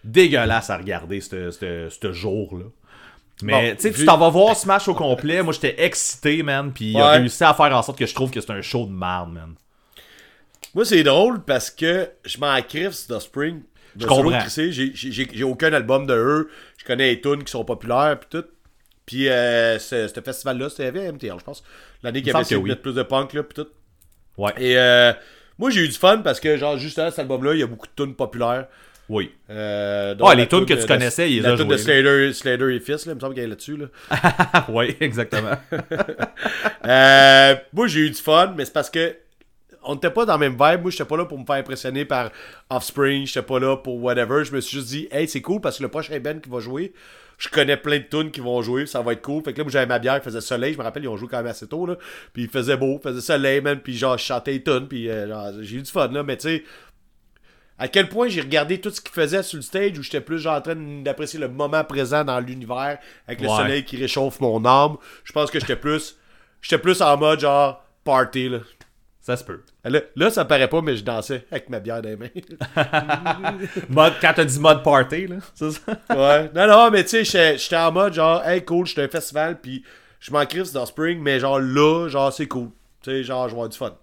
dégueulasse 0.04 0.70
à 0.70 0.78
regarder 0.78 1.22
ce 1.22 2.12
jour-là. 2.14 2.66
Mais 3.42 3.72
Bon, 3.72 3.76
tu 3.78 3.82
sais, 3.82 3.94
tu 3.94 4.06
t'en 4.06 4.20
vas 4.20 4.30
voir 4.30 4.56
Smash 4.56 4.88
au 4.88 4.94
complet. 4.94 5.42
Moi, 5.42 5.54
j'étais 5.54 5.84
excité, 5.84 6.44
man. 6.44 6.72
Puis 6.72 6.92
il 6.92 7.02
a 7.02 7.14
réussi 7.14 7.44
à 7.44 7.56
faire 7.56 7.76
en 7.76 7.82
sorte 7.82 7.98
que 7.98 8.06
je 8.06 8.14
trouve 8.14 8.30
que 8.30 8.42
c'est 8.42 8.52
un 8.52 8.62
show 8.62 8.86
de 8.86 8.92
merde, 8.92 9.34
man. 9.34 9.56
Moi, 10.76 10.86
c'est 10.86 11.02
drôle 11.02 11.44
parce 11.44 11.72
que 11.72 12.12
je 12.26 12.38
m'en 12.38 12.62
crisse 12.62 13.08
de 13.08 13.18
Spring. 13.18 13.62
De 13.96 14.04
Je 14.04 14.08
comprends. 14.08 14.40
j'ai 14.48 15.44
aucun 15.44 15.74
album 15.74 16.06
de 16.06 16.14
eux. 16.14 16.52
Je 16.82 16.86
connais 16.88 17.10
les 17.12 17.22
tunes 17.22 17.44
qui 17.44 17.52
sont 17.52 17.64
populaires 17.64 18.18
puis 18.20 18.41
tout. 18.41 18.48
Puis 19.06 19.30
euh, 19.30 19.78
ce 19.78 20.08
ce 20.08 20.20
festival-là, 20.20 20.68
c'était 20.70 21.12
MTL, 21.12 21.36
je 21.38 21.44
pense. 21.44 21.64
L'année 22.02 22.22
qu'il 22.24 22.32
y 22.32 22.36
avait 22.36 22.41
essayé 22.41 22.58
de 22.58 22.64
oui. 22.64 22.70
mettre 22.70 22.82
plus 22.82 22.95
de 22.95 23.03
punk 23.03 23.34
là 23.34 23.44
puis 23.44 23.64
tout. 23.64 23.68
Ouais. 24.38 24.52
Et 24.58 24.78
euh, 24.80 25.14
moi, 25.60 25.70
j'ai 25.70 25.82
eu 25.82 25.88
du 25.88 25.94
fun 25.98 26.20
parce 26.24 26.40
que, 26.40 26.58
genre, 26.58 26.78
juste 26.78 26.98
à 26.98 27.12
cet 27.12 27.20
album-là, 27.20 27.53
il 27.53 27.60
y 27.60 27.64
a 27.64 27.68
beaucoup 27.68 27.86
de 27.86 28.03
tunes 28.03 28.16
populaires. 28.16 28.66
Oui. 29.10 29.32
Euh, 29.52 30.16
Ouais, 30.16 30.36
les 30.36 30.44
la 30.44 30.48
tunes 30.48 30.66
que 30.66 30.74
tu 30.74 30.88
connaissais, 30.88 31.30
il 31.30 31.36
les 31.36 31.41
La 31.41 31.53
a 31.53 31.58
tune 31.58 31.68
de 31.68 31.78
Slater, 31.78 32.34
Slater 32.34 32.76
et 32.76 32.80
Fils, 32.80 33.06
là, 33.06 33.12
il 33.12 33.16
me 33.16 33.20
semble 33.20 33.36
qu'elle 33.36 33.44
est 33.44 33.48
là-dessus. 33.48 33.78
Là. 33.78 34.66
Oui, 34.70 34.95
exactement. 34.99 35.58
Euh, 36.84 37.56
moi, 37.74 37.86
j'ai 37.86 37.99
eu 37.99 38.10
du 38.10 38.20
fun, 38.20 38.56
mais 38.58 38.66
c'est 38.66 38.74
parce 38.74 38.90
que 38.90 39.16
on 39.84 39.95
n'était 39.95 40.12
pas 40.12 40.26
dans 40.26 40.34
le 40.38 40.40
même 40.40 40.52
vibe. 40.53 40.82
Moi, 40.82 40.91
j'étais 40.91 41.06
pas 41.06 41.18
là 41.18 41.26
pour 41.26 41.40
me 41.40 41.45
faire 41.45 41.56
impressionner 41.56 42.06
par 42.06 42.30
Offspring. 42.70 43.26
J'étais 43.26 43.41
pas 43.41 43.60
là 43.60 43.78
pour 43.78 44.02
whatever. 44.02 44.44
Je 44.45 44.53
me 44.53 44.62
suis 44.62 44.78
juste 44.78 44.90
dit, 44.90 45.08
hey, 45.12 45.28
c'est 45.28 45.41
cool 45.41 45.60
parce 45.62 45.78
que 45.78 45.84
le 45.84 45.90
prochain 45.90 46.20
band 46.20 46.40
qui 46.40 46.49
va 46.49 46.60
jouer, 46.60 46.94
je 47.38 47.49
connais 47.49 47.78
plein 47.78 47.98
de 47.98 48.03
tunes 48.03 48.30
qui 48.32 48.40
vont 48.41 48.62
jouer. 48.62 48.86
Ça 48.86 49.02
va 49.02 49.14
être 49.14 49.22
cool. 49.22 49.44
Fait 49.44 49.53
que 49.53 49.58
là, 49.58 49.64
moi, 49.64 49.72
j'avais 49.72 49.88
ma 49.88 49.98
bière, 49.99 50.18
il 50.18 50.22
faisait 50.22 50.41
soleil. 50.41 50.74
Je 50.74 50.78
me 50.78 50.84
rappelle, 50.84 51.03
ils 51.03 51.08
ont 51.08 51.18
joué 51.18 51.28
quand 51.30 51.38
même 51.38 51.48
assez 51.48 51.68
tôt. 51.68 51.86
Là. 51.86 51.95
Puis 52.34 52.44
il 52.44 52.49
faisait 52.49 52.78
beau, 52.78 52.99
il 52.99 53.03
faisait 53.10 53.22
soleil, 53.22 53.62
man. 53.62 53.80
Puis 53.80 53.98
genre, 53.98 54.18
je 54.18 54.24
chantais 54.26 54.52
les 54.52 54.64
tunes. 54.64 54.88
Puis 54.88 55.10
euh, 55.10 55.28
genre, 55.28 55.48
j'ai 55.62 55.78
eu 55.78 55.82
du 55.82 55.90
fun, 55.91 56.08
là. 56.10 56.22
Mais 56.24 56.38
tu 56.38 56.48
sais, 56.49 56.64
à 57.80 57.88
quel 57.88 58.08
point 58.10 58.28
j'ai 58.28 58.41
regardé 58.41 58.80
tout 58.80 58.91
ce 58.91 59.02
qu'il 59.02 59.12
faisait 59.12 59.41
sur 59.41 59.56
le 59.56 59.64
stage 59.64 59.98
où 59.98 60.03
j'étais 60.03 60.22
plus 60.22 60.38
genre 60.38 60.58
en 60.58 60.62
train 60.62 60.76
d'apprécier 60.76 61.40
le 61.40 61.48
moment 61.48 61.84
présent 61.84 62.24
dans 62.24 62.40
l'univers 62.40 62.99
avec 63.28 63.41
le 63.41 63.48
Ouais. 63.49 63.58
soleil 63.58 63.84
qui 63.84 63.98
réchauffe 63.98 64.40
mon 64.40 64.64
âme. 64.66 64.98
Je 65.24 65.32
pense 65.32 65.49
que 65.49 65.60
j'étais 65.60 65.76
plus 65.76 66.16
j'étais 66.62 66.78
plus 66.78 67.02
en 67.02 67.18
mode 67.18 67.40
genre 67.40 67.84
party 68.03 68.49
là. 68.49 68.60
Ça 69.22 69.38
se 69.38 69.43
peut. 69.43 69.61
Là, 69.84 70.02
là, 70.15 70.30
ça 70.31 70.45
paraît 70.45 70.68
pas 70.68 70.81
mais 70.81 70.95
je 70.98 71.03
dansais 71.03 71.45
avec 71.52 71.69
ma 71.69 71.80
bière 71.80 72.02
dans 72.02 72.10
les 72.10 72.15
mains. 72.15 72.27
Mode, 73.89 74.14
quand 74.19 74.34
t'as 74.35 74.45
dit 74.45 74.60
mode 74.60 74.81
party, 74.84 75.27
là, 75.27 75.35
c'est 75.53 75.72
ça? 75.72 75.91
ouais. 76.10 76.49
Non 76.56 76.68
non, 76.68 76.89
mais 76.91 77.03
tu 77.03 77.23
sais 77.23 77.57
j'étais 77.57 77.77
en 77.77 77.91
mode 77.91 78.14
genre 78.14 78.43
hey 78.48 78.65
cool, 78.65 78.85
j'étais 78.88 79.03
un 79.03 79.07
festival 79.07 79.60
puis 79.61 79.84
je 80.19 80.31
m'en 80.31 80.45
crisse 80.45 80.72
dans 80.72 80.85
Spring 80.88 81.19
mais 81.22 81.39
genre 81.39 81.60
là, 81.60 82.07
genre 82.07 82.34
c'est 82.34 82.48
cool. 82.48 82.69
Tu 83.03 83.11
sais 83.11 83.23
genre 83.23 83.48
je 83.48 83.53
vais 83.53 83.57
avoir 83.60 83.69
du 83.69 83.77
fun. 83.77 83.95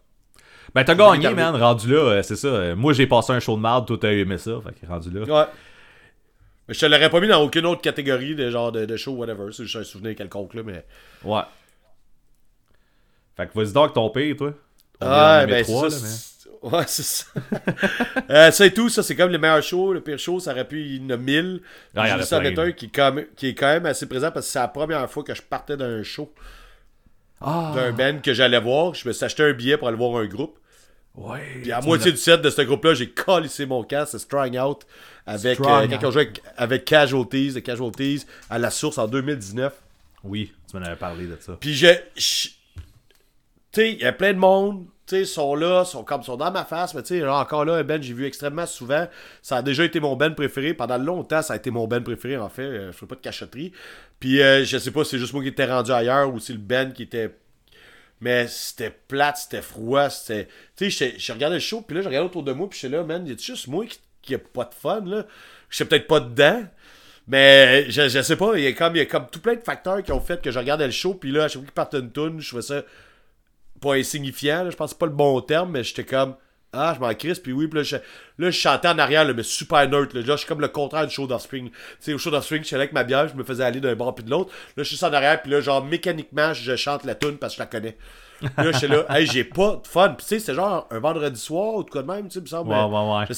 Ben, 0.74 0.84
t'as 0.84 0.94
gagné, 0.94 1.30
man. 1.30 1.56
Rendu 1.56 1.88
là, 1.92 1.98
euh, 1.98 2.22
c'est 2.22 2.36
ça. 2.36 2.74
Moi, 2.76 2.92
j'ai 2.92 3.06
passé 3.06 3.32
un 3.32 3.40
show 3.40 3.56
de 3.56 3.62
merde. 3.62 3.86
Toi, 3.86 3.96
t'as 4.00 4.12
aimé 4.12 4.36
ça. 4.36 4.52
Fait 4.62 4.78
que 4.78 4.86
rendu 4.86 5.10
là. 5.10 5.22
Ouais. 5.22 5.48
Mais 6.68 6.74
je 6.74 6.80
te 6.80 6.86
l'aurais 6.86 7.08
pas 7.08 7.20
mis 7.20 7.26
dans 7.28 7.42
aucune 7.42 7.64
autre 7.64 7.80
catégorie 7.80 8.34
de 8.34 8.50
genre 8.50 8.70
de, 8.70 8.84
de 8.84 8.96
show 8.96 9.12
whatever, 9.12 9.46
c'est 9.50 9.64
juste 9.64 9.76
un 9.76 9.84
souvenir 9.84 10.14
quelconque 10.14 10.52
là 10.54 10.62
mais 10.62 10.84
Ouais. 11.24 11.40
Fait 13.36 13.46
que 13.48 13.58
vas-y 13.58 13.72
donc 13.72 13.94
ton 13.94 14.10
pire, 14.10 14.36
toi. 14.36 14.52
Ah, 15.00 15.46
ben 15.46 15.64
c'est 15.64 15.72
ça. 15.90 16.06
c'est- 16.06 16.28
Ouais, 16.60 16.84
c'est 16.88 17.04
ça. 17.04 17.24
euh, 18.30 18.50
tout, 18.74 18.88
ça 18.88 19.04
c'est 19.04 19.14
comme 19.14 19.30
les 19.30 19.38
meilleurs 19.38 19.62
shows. 19.62 19.92
Le 19.92 20.00
pire 20.00 20.18
show, 20.18 20.40
ça 20.40 20.50
aurait 20.50 20.66
pu 20.66 20.82
y 20.84 21.00
en 21.04 21.10
a 21.10 21.16
mille. 21.16 21.60
Ah, 21.94 22.06
il 22.06 22.10
y 22.10 22.12
en 22.12 22.16
a 22.16 22.18
plein, 22.40 22.64
un 22.64 22.72
qui 22.72 22.86
est, 22.86 22.88
quand 22.92 23.12
même, 23.12 23.26
qui 23.36 23.48
est 23.48 23.54
quand 23.54 23.68
même 23.68 23.86
assez 23.86 24.06
présent 24.06 24.32
parce 24.32 24.46
que 24.46 24.52
c'est 24.52 24.58
la 24.58 24.66
première 24.66 25.08
fois 25.08 25.22
que 25.22 25.34
je 25.36 25.42
partais 25.42 25.76
d'un 25.76 26.02
show, 26.02 26.32
Ah, 27.40 27.72
d'un 27.76 27.92
band 27.92 28.18
que 28.20 28.34
j'allais 28.34 28.58
voir. 28.60 28.94
Je 28.94 29.06
me 29.06 29.12
suis 29.12 29.24
acheté 29.24 29.44
un 29.44 29.52
billet 29.52 29.76
pour 29.76 29.86
aller 29.86 29.96
voir 29.96 30.16
un 30.20 30.26
groupe. 30.26 30.58
ouais. 31.14 31.60
Puis 31.62 31.70
à 31.70 31.80
moitié 31.80 32.10
du 32.10 32.18
set 32.18 32.42
de 32.42 32.50
ce 32.50 32.62
groupe-là, 32.62 32.94
j'ai 32.94 33.08
collissé 33.10 33.64
mon 33.64 33.84
casque, 33.84 34.12
c'est 34.12 34.18
Strang 34.18 34.56
Out, 34.58 34.82
avec, 35.26 35.60
euh, 35.60 35.86
quand 36.00 36.08
on 36.08 36.10
jouait 36.10 36.22
avec, 36.22 36.42
avec 36.56 36.84
Casualties, 36.84 37.52
de 37.52 37.60
Casualties 37.60 38.24
à 38.50 38.58
la 38.58 38.70
source 38.70 38.98
en 38.98 39.06
2019. 39.06 39.72
as- 39.72 39.76
Oui, 40.24 40.52
tu 40.68 40.76
m'en 40.76 40.84
avais 40.84 40.96
parlé 40.96 41.26
de 41.26 41.36
ça. 41.40 41.56
Puis 41.60 41.74
je. 41.74 41.86
je- 42.16 42.48
Tu 43.72 43.80
sais, 43.80 43.92
il 43.92 44.00
y 44.00 44.04
a 44.06 44.12
plein 44.12 44.32
de 44.32 44.38
monde, 44.38 44.86
tu 45.06 45.16
sais, 45.16 45.24
sont 45.24 45.54
là, 45.54 45.84
sont 45.84 46.04
comme 46.04 46.22
sont 46.22 46.36
dans 46.36 46.50
ma 46.50 46.64
face, 46.64 46.94
mais 46.94 47.02
tu 47.02 47.18
sais, 47.18 47.26
encore 47.26 47.64
là, 47.64 47.74
un 47.74 47.84
Ben, 47.84 48.02
j'ai 48.02 48.14
vu 48.14 48.26
extrêmement 48.26 48.66
souvent. 48.66 49.06
Ça 49.42 49.56
a 49.56 49.62
déjà 49.62 49.84
été 49.84 50.00
mon 50.00 50.16
Ben 50.16 50.34
préféré. 50.34 50.74
Pendant 50.74 50.98
longtemps, 50.98 51.42
ça 51.42 51.54
a 51.54 51.56
été 51.56 51.70
mon 51.70 51.86
Ben 51.86 52.02
préféré, 52.02 52.36
en 52.36 52.48
fait. 52.48 52.62
Euh, 52.62 52.92
je 52.92 52.96
fais 52.96 53.06
pas 53.06 53.14
de 53.14 53.20
cachotterie. 53.20 53.72
Puis 54.20 54.42
euh, 54.42 54.64
je 54.64 54.78
sais 54.78 54.90
pas 54.90 55.04
si 55.04 55.10
c'est 55.12 55.18
juste 55.18 55.32
moi 55.32 55.42
qui 55.42 55.48
étais 55.48 55.64
rendu 55.64 55.92
ailleurs 55.92 56.32
ou 56.32 56.38
si 56.40 56.52
le 56.52 56.58
Ben 56.58 56.92
qui 56.92 57.04
était. 57.04 57.34
Mais 58.20 58.48
c'était 58.48 58.90
plate, 58.90 59.38
c'était 59.38 59.62
froid, 59.62 60.10
c'était. 60.10 60.48
Tu 60.76 60.90
sais, 60.90 61.14
je 61.18 61.32
regardais 61.32 61.56
le 61.56 61.60
show, 61.60 61.82
puis 61.82 61.96
là, 61.96 62.02
je 62.02 62.08
regardais 62.08 62.26
autour 62.26 62.42
de 62.42 62.52
moi, 62.52 62.68
puis 62.68 62.78
j'étais 62.80 62.96
là, 62.96 63.04
man, 63.04 63.26
y 63.26 63.32
a 63.32 63.36
juste 63.36 63.68
moi 63.68 63.86
qui, 63.86 63.98
qui 64.22 64.34
a 64.34 64.38
pas 64.38 64.64
de 64.64 64.74
fun, 64.74 65.02
là? 65.06 65.24
Je 65.70 65.76
sais 65.76 65.84
peut-être 65.84 66.08
pas 66.08 66.20
dedans. 66.20 66.64
Mais 67.28 67.90
je, 67.90 68.08
je 68.08 68.22
sais 68.22 68.36
pas, 68.36 68.56
il 68.56 68.64
y, 68.64 68.66
a 68.66 68.72
comme, 68.72 68.96
y 68.96 69.00
a 69.00 69.06
comme 69.06 69.26
tout 69.30 69.40
plein 69.40 69.54
de 69.54 69.60
facteurs 69.60 70.02
qui 70.02 70.12
ont 70.12 70.20
fait 70.20 70.40
que 70.42 70.50
je 70.50 70.58
regardais 70.58 70.86
le 70.86 70.92
show, 70.92 71.14
puis 71.14 71.30
là, 71.30 71.44
à 71.44 71.48
chaque 71.48 71.56
fois 71.56 71.64
qu'il 71.64 71.72
partait 71.72 71.98
une 71.98 72.10
tune, 72.10 72.40
je 72.40 72.48
trouvais 72.48 72.62
ça 72.62 72.82
pas 73.78 73.94
insignifiant, 73.94 74.64
là, 74.64 74.70
je 74.70 74.76
pense 74.76 74.90
que 74.90 74.94
c'est 74.94 74.98
pas 74.98 75.06
le 75.06 75.12
bon 75.12 75.40
terme, 75.40 75.70
mais 75.72 75.84
j'étais 75.84 76.05
comme, 76.05 76.34
Ah, 76.72 76.92
je 76.94 77.00
m'en 77.00 77.14
crisse, 77.14 77.38
puis 77.38 77.52
oui, 77.52 77.66
puis 77.66 77.78
là, 77.78 77.82
je, 77.82 77.96
là, 77.96 78.50
je 78.50 78.59
chantais 78.59 78.88
en 78.88 78.98
arrière, 78.98 79.24
là, 79.24 79.32
mais 79.32 79.42
super 79.42 79.88
neutre, 79.88 80.14
là. 80.14 80.22
Je 80.24 80.36
suis 80.36 80.46
comme 80.46 80.60
le 80.60 80.68
contraire 80.68 81.06
du 81.06 81.14
show 81.14 81.26
d'Offspring. 81.26 81.70
Tu 81.70 81.76
sais, 82.00 82.12
au 82.12 82.18
show 82.18 82.30
d'Offspring, 82.30 82.60
je 82.62 82.66
suis 82.66 82.74
allé 82.76 82.82
avec 82.82 82.92
ma 82.92 83.05
bière, 83.05 83.26
je 83.28 83.34
me 83.34 83.42
faisais 83.42 83.64
aller 83.64 83.80
d'un 83.80 83.94
bord 83.94 84.14
puis 84.14 84.22
de 84.24 84.30
l'autre. 84.30 84.52
Là, 84.76 84.82
je 84.82 84.94
suis 84.94 85.05
en 85.05 85.12
arrière, 85.12 85.40
puis 85.40 85.50
là, 85.50 85.60
genre, 85.62 85.82
mécaniquement, 85.84 86.52
je 86.52 86.76
chante 86.76 87.05
la 87.05 87.14
tune 87.14 87.38
parce 87.38 87.55
que 87.55 87.56
je 87.56 87.62
la 87.62 87.66
connais. 87.66 87.96
Là, 88.56 88.70
je 88.70 88.78
suis 88.78 88.86
là, 88.86 89.05
hey, 89.09 89.26
j'ai 89.26 89.44
pas 89.44 89.80
de 89.82 89.86
fun. 89.88 90.10
Puis, 90.10 90.26
tu 90.26 90.28
sais, 90.28 90.38
c'est 90.40 90.55
genre 90.55 90.86
un 90.90 90.98
vendredi 90.98 91.40
soir 91.40 91.74
ou 91.74 91.84
de 91.84 91.90
quoi 91.90 92.02
de 92.02 92.06
même, 92.06 92.28
tu 92.28 92.34
sais, 92.34 92.40
me 92.40 92.46
semble. 92.46 92.70
Ouais, 92.70 92.84
ouais, 92.84 93.18
ouais. 93.18 93.24
Je, 93.28 93.34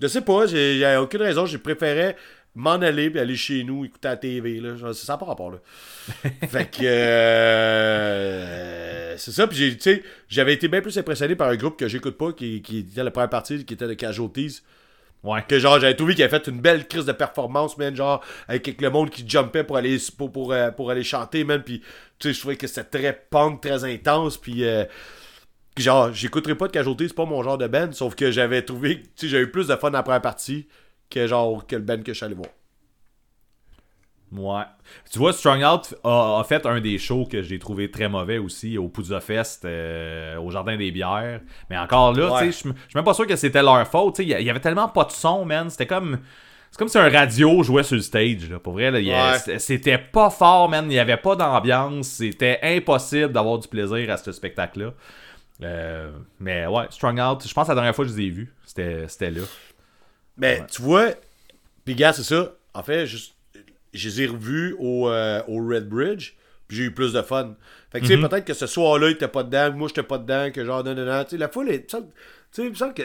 je 0.00 0.06
sais 0.08 0.22
pas, 0.22 0.46
j'ai 0.46 0.96
aucune 0.96 1.22
raison, 1.22 1.44
j'ai 1.46 1.58
préféré 1.58 2.16
m'en 2.54 2.72
aller 2.72 3.10
puis 3.10 3.18
aller 3.18 3.36
chez 3.36 3.64
nous 3.64 3.84
écouter 3.84 4.08
la 4.08 4.16
TV 4.16 4.60
là. 4.60 4.74
C'est 4.92 5.06
ça 5.06 5.16
pas 5.16 5.26
rapport 5.26 5.50
là. 5.50 5.58
Fait 6.48 6.70
que 6.70 6.84
euh, 7.82 9.16
c'est 9.16 9.32
ça. 9.32 9.46
Puis 9.46 9.56
j'ai 9.56 9.76
tu 9.76 9.82
sais 9.82 10.02
j'avais 10.28 10.52
été 10.52 10.68
bien 10.68 10.82
plus 10.82 10.96
impressionné 10.98 11.34
par 11.34 11.48
un 11.48 11.56
groupe 11.56 11.78
que 11.78 11.88
j'écoute 11.88 12.18
pas 12.18 12.32
qui, 12.32 12.60
qui 12.62 12.80
était 12.80 13.02
la 13.02 13.10
première 13.10 13.30
partie 13.30 13.64
qui 13.64 13.74
était 13.74 13.88
de 13.88 13.94
Casualties. 13.94 14.60
Ouais. 15.24 15.40
que 15.48 15.56
genre 15.60 15.78
j'avais 15.78 15.94
trouvé 15.94 16.16
qu'il 16.16 16.24
avait 16.24 16.36
fait 16.36 16.48
une 16.48 16.60
belle 16.60 16.88
crise 16.88 17.06
de 17.06 17.12
performance 17.12 17.78
man 17.78 17.94
genre 17.94 18.24
avec, 18.48 18.66
avec 18.66 18.80
le 18.80 18.90
monde 18.90 19.08
qui 19.08 19.24
jumpait 19.26 19.62
pour 19.62 19.76
aller 19.76 19.96
pour, 20.18 20.32
pour, 20.32 20.52
euh, 20.52 20.72
pour 20.72 20.90
aller 20.90 21.04
chanter 21.04 21.44
man. 21.44 21.62
Puis 21.62 21.80
tu 22.18 22.28
sais 22.28 22.34
je 22.34 22.40
trouvais 22.40 22.56
que 22.56 22.66
c'était 22.66 22.98
très 22.98 23.26
punk 23.30 23.62
très 23.62 23.84
intense. 23.84 24.36
Puis 24.36 24.64
euh, 24.64 24.84
genre 25.78 26.12
j'écouterai 26.12 26.56
pas 26.56 26.66
de 26.66 26.72
Casualties 26.72 27.08
c'est 27.08 27.14
pas 27.14 27.24
mon 27.24 27.42
genre 27.42 27.56
de 27.56 27.66
band 27.66 27.92
sauf 27.92 28.14
que 28.14 28.30
j'avais 28.30 28.62
trouvé 28.62 29.02
tu 29.02 29.08
sais 29.16 29.28
j'avais 29.28 29.44
eu 29.44 29.50
plus 29.50 29.68
de 29.68 29.76
fun 29.76 29.90
dans 29.90 29.98
la 29.98 30.02
première 30.02 30.20
partie 30.20 30.66
que 31.12 31.26
genre 31.26 31.66
que 31.66 31.76
le 31.76 31.82
band 31.82 31.98
que 31.98 32.12
je 32.12 32.16
suis 32.16 32.24
allé 32.24 32.34
voir 32.34 32.48
Ouais. 34.34 34.64
Tu 35.10 35.18
vois, 35.18 35.34
Strong 35.34 35.62
Out 35.62 35.94
a, 36.04 36.40
a 36.40 36.44
fait 36.44 36.64
un 36.64 36.80
des 36.80 36.96
shows 36.96 37.26
que 37.26 37.42
j'ai 37.42 37.58
trouvé 37.58 37.90
très 37.90 38.08
mauvais 38.08 38.38
aussi 38.38 38.78
au 38.78 38.88
Poudza 38.88 39.20
Fest, 39.20 39.66
euh, 39.66 40.38
au 40.38 40.50
Jardin 40.50 40.74
des 40.78 40.90
Bières. 40.90 41.40
Mais 41.68 41.76
encore 41.76 42.14
là, 42.14 42.32
Ouais. 42.32 42.38
tu 42.46 42.52
sais, 42.52 42.52
je 42.70 42.72
suis 42.72 42.94
même 42.94 43.04
pas 43.04 43.12
sûr 43.12 43.26
que 43.26 43.36
c'était 43.36 43.62
leur 43.62 43.86
faute. 43.86 44.20
Il 44.20 44.28
y 44.28 44.48
avait 44.50 44.58
tellement 44.60 44.88
pas 44.88 45.04
de 45.04 45.10
son, 45.10 45.44
man. 45.44 45.68
C'était 45.68 45.86
comme. 45.86 46.18
C'est 46.70 46.78
comme 46.78 46.88
si 46.88 46.96
un 46.96 47.10
radio 47.10 47.62
jouait 47.62 47.82
sur 47.82 47.96
le 47.96 48.00
stage. 48.00 48.48
Là. 48.48 48.58
Pour 48.58 48.72
vrai, 48.72 48.90
Ouais. 48.90 49.58
c'était- 49.58 49.98
pas 49.98 50.30
fort, 50.30 50.70
man. 50.70 50.86
Il 50.86 50.94
n'y 50.94 50.98
avait 50.98 51.18
pas 51.18 51.36
d'ambiance. 51.36 52.06
C'était 52.08 52.58
impossible 52.62 53.32
d'avoir 53.32 53.58
du 53.58 53.68
plaisir 53.68 54.10
à 54.10 54.16
ce 54.16 54.32
spectacle-là. 54.32 54.94
Euh, 55.62 56.10
mais 56.40 56.66
ouais, 56.66 56.86
Strong 56.88 57.20
Out, 57.20 57.46
je 57.46 57.52
pense 57.52 57.66
que 57.66 57.72
la 57.72 57.74
dernière 57.74 57.94
fois 57.94 58.06
que 58.06 58.10
je 58.10 58.16
les 58.16 58.24
ai 58.28 58.30
vus, 58.30 58.50
c'était 58.64 59.30
là. 59.30 59.42
Mais 60.36 60.64
tu 60.70 60.82
vois 60.82 61.10
puis 61.84 61.94
gars 61.94 62.12
c'est 62.12 62.22
ça. 62.22 62.52
En 62.74 62.82
fait 62.82 63.06
je 63.06 63.18
les 63.92 64.22
ai 64.22 64.26
revus 64.26 64.74
au, 64.78 65.08
euh, 65.10 65.42
au 65.48 65.66
Red 65.66 65.88
Bridge 65.88 66.32
puis 66.68 66.76
j'ai 66.78 66.84
eu 66.84 66.94
plus 66.94 67.12
de 67.12 67.22
fun. 67.22 67.54
Fait 67.90 68.00
que 68.00 68.06
tu 68.06 68.12
sais 68.14 68.28
peut-être 68.28 68.44
que 68.46 68.54
ce 68.54 68.66
soir-là 68.66 69.08
il 69.08 69.12
était 69.14 69.28
pas 69.28 69.42
dedans 69.42 69.72
moi 69.76 69.88
j'étais 69.88 70.02
pas 70.02 70.18
dedans 70.18 70.50
que 70.50 70.64
genre 70.64 70.82
non 70.84 70.94
non 70.94 71.04
non. 71.04 71.24
Tu 71.24 71.30
sais 71.30 71.36
la 71.36 71.48
foule 71.48 71.70
est- 71.70 71.86
tu 71.86 71.96
sais 72.52 72.64
il 72.64 72.70
me 72.70 72.74
semble 72.74 72.94
que 72.94 73.02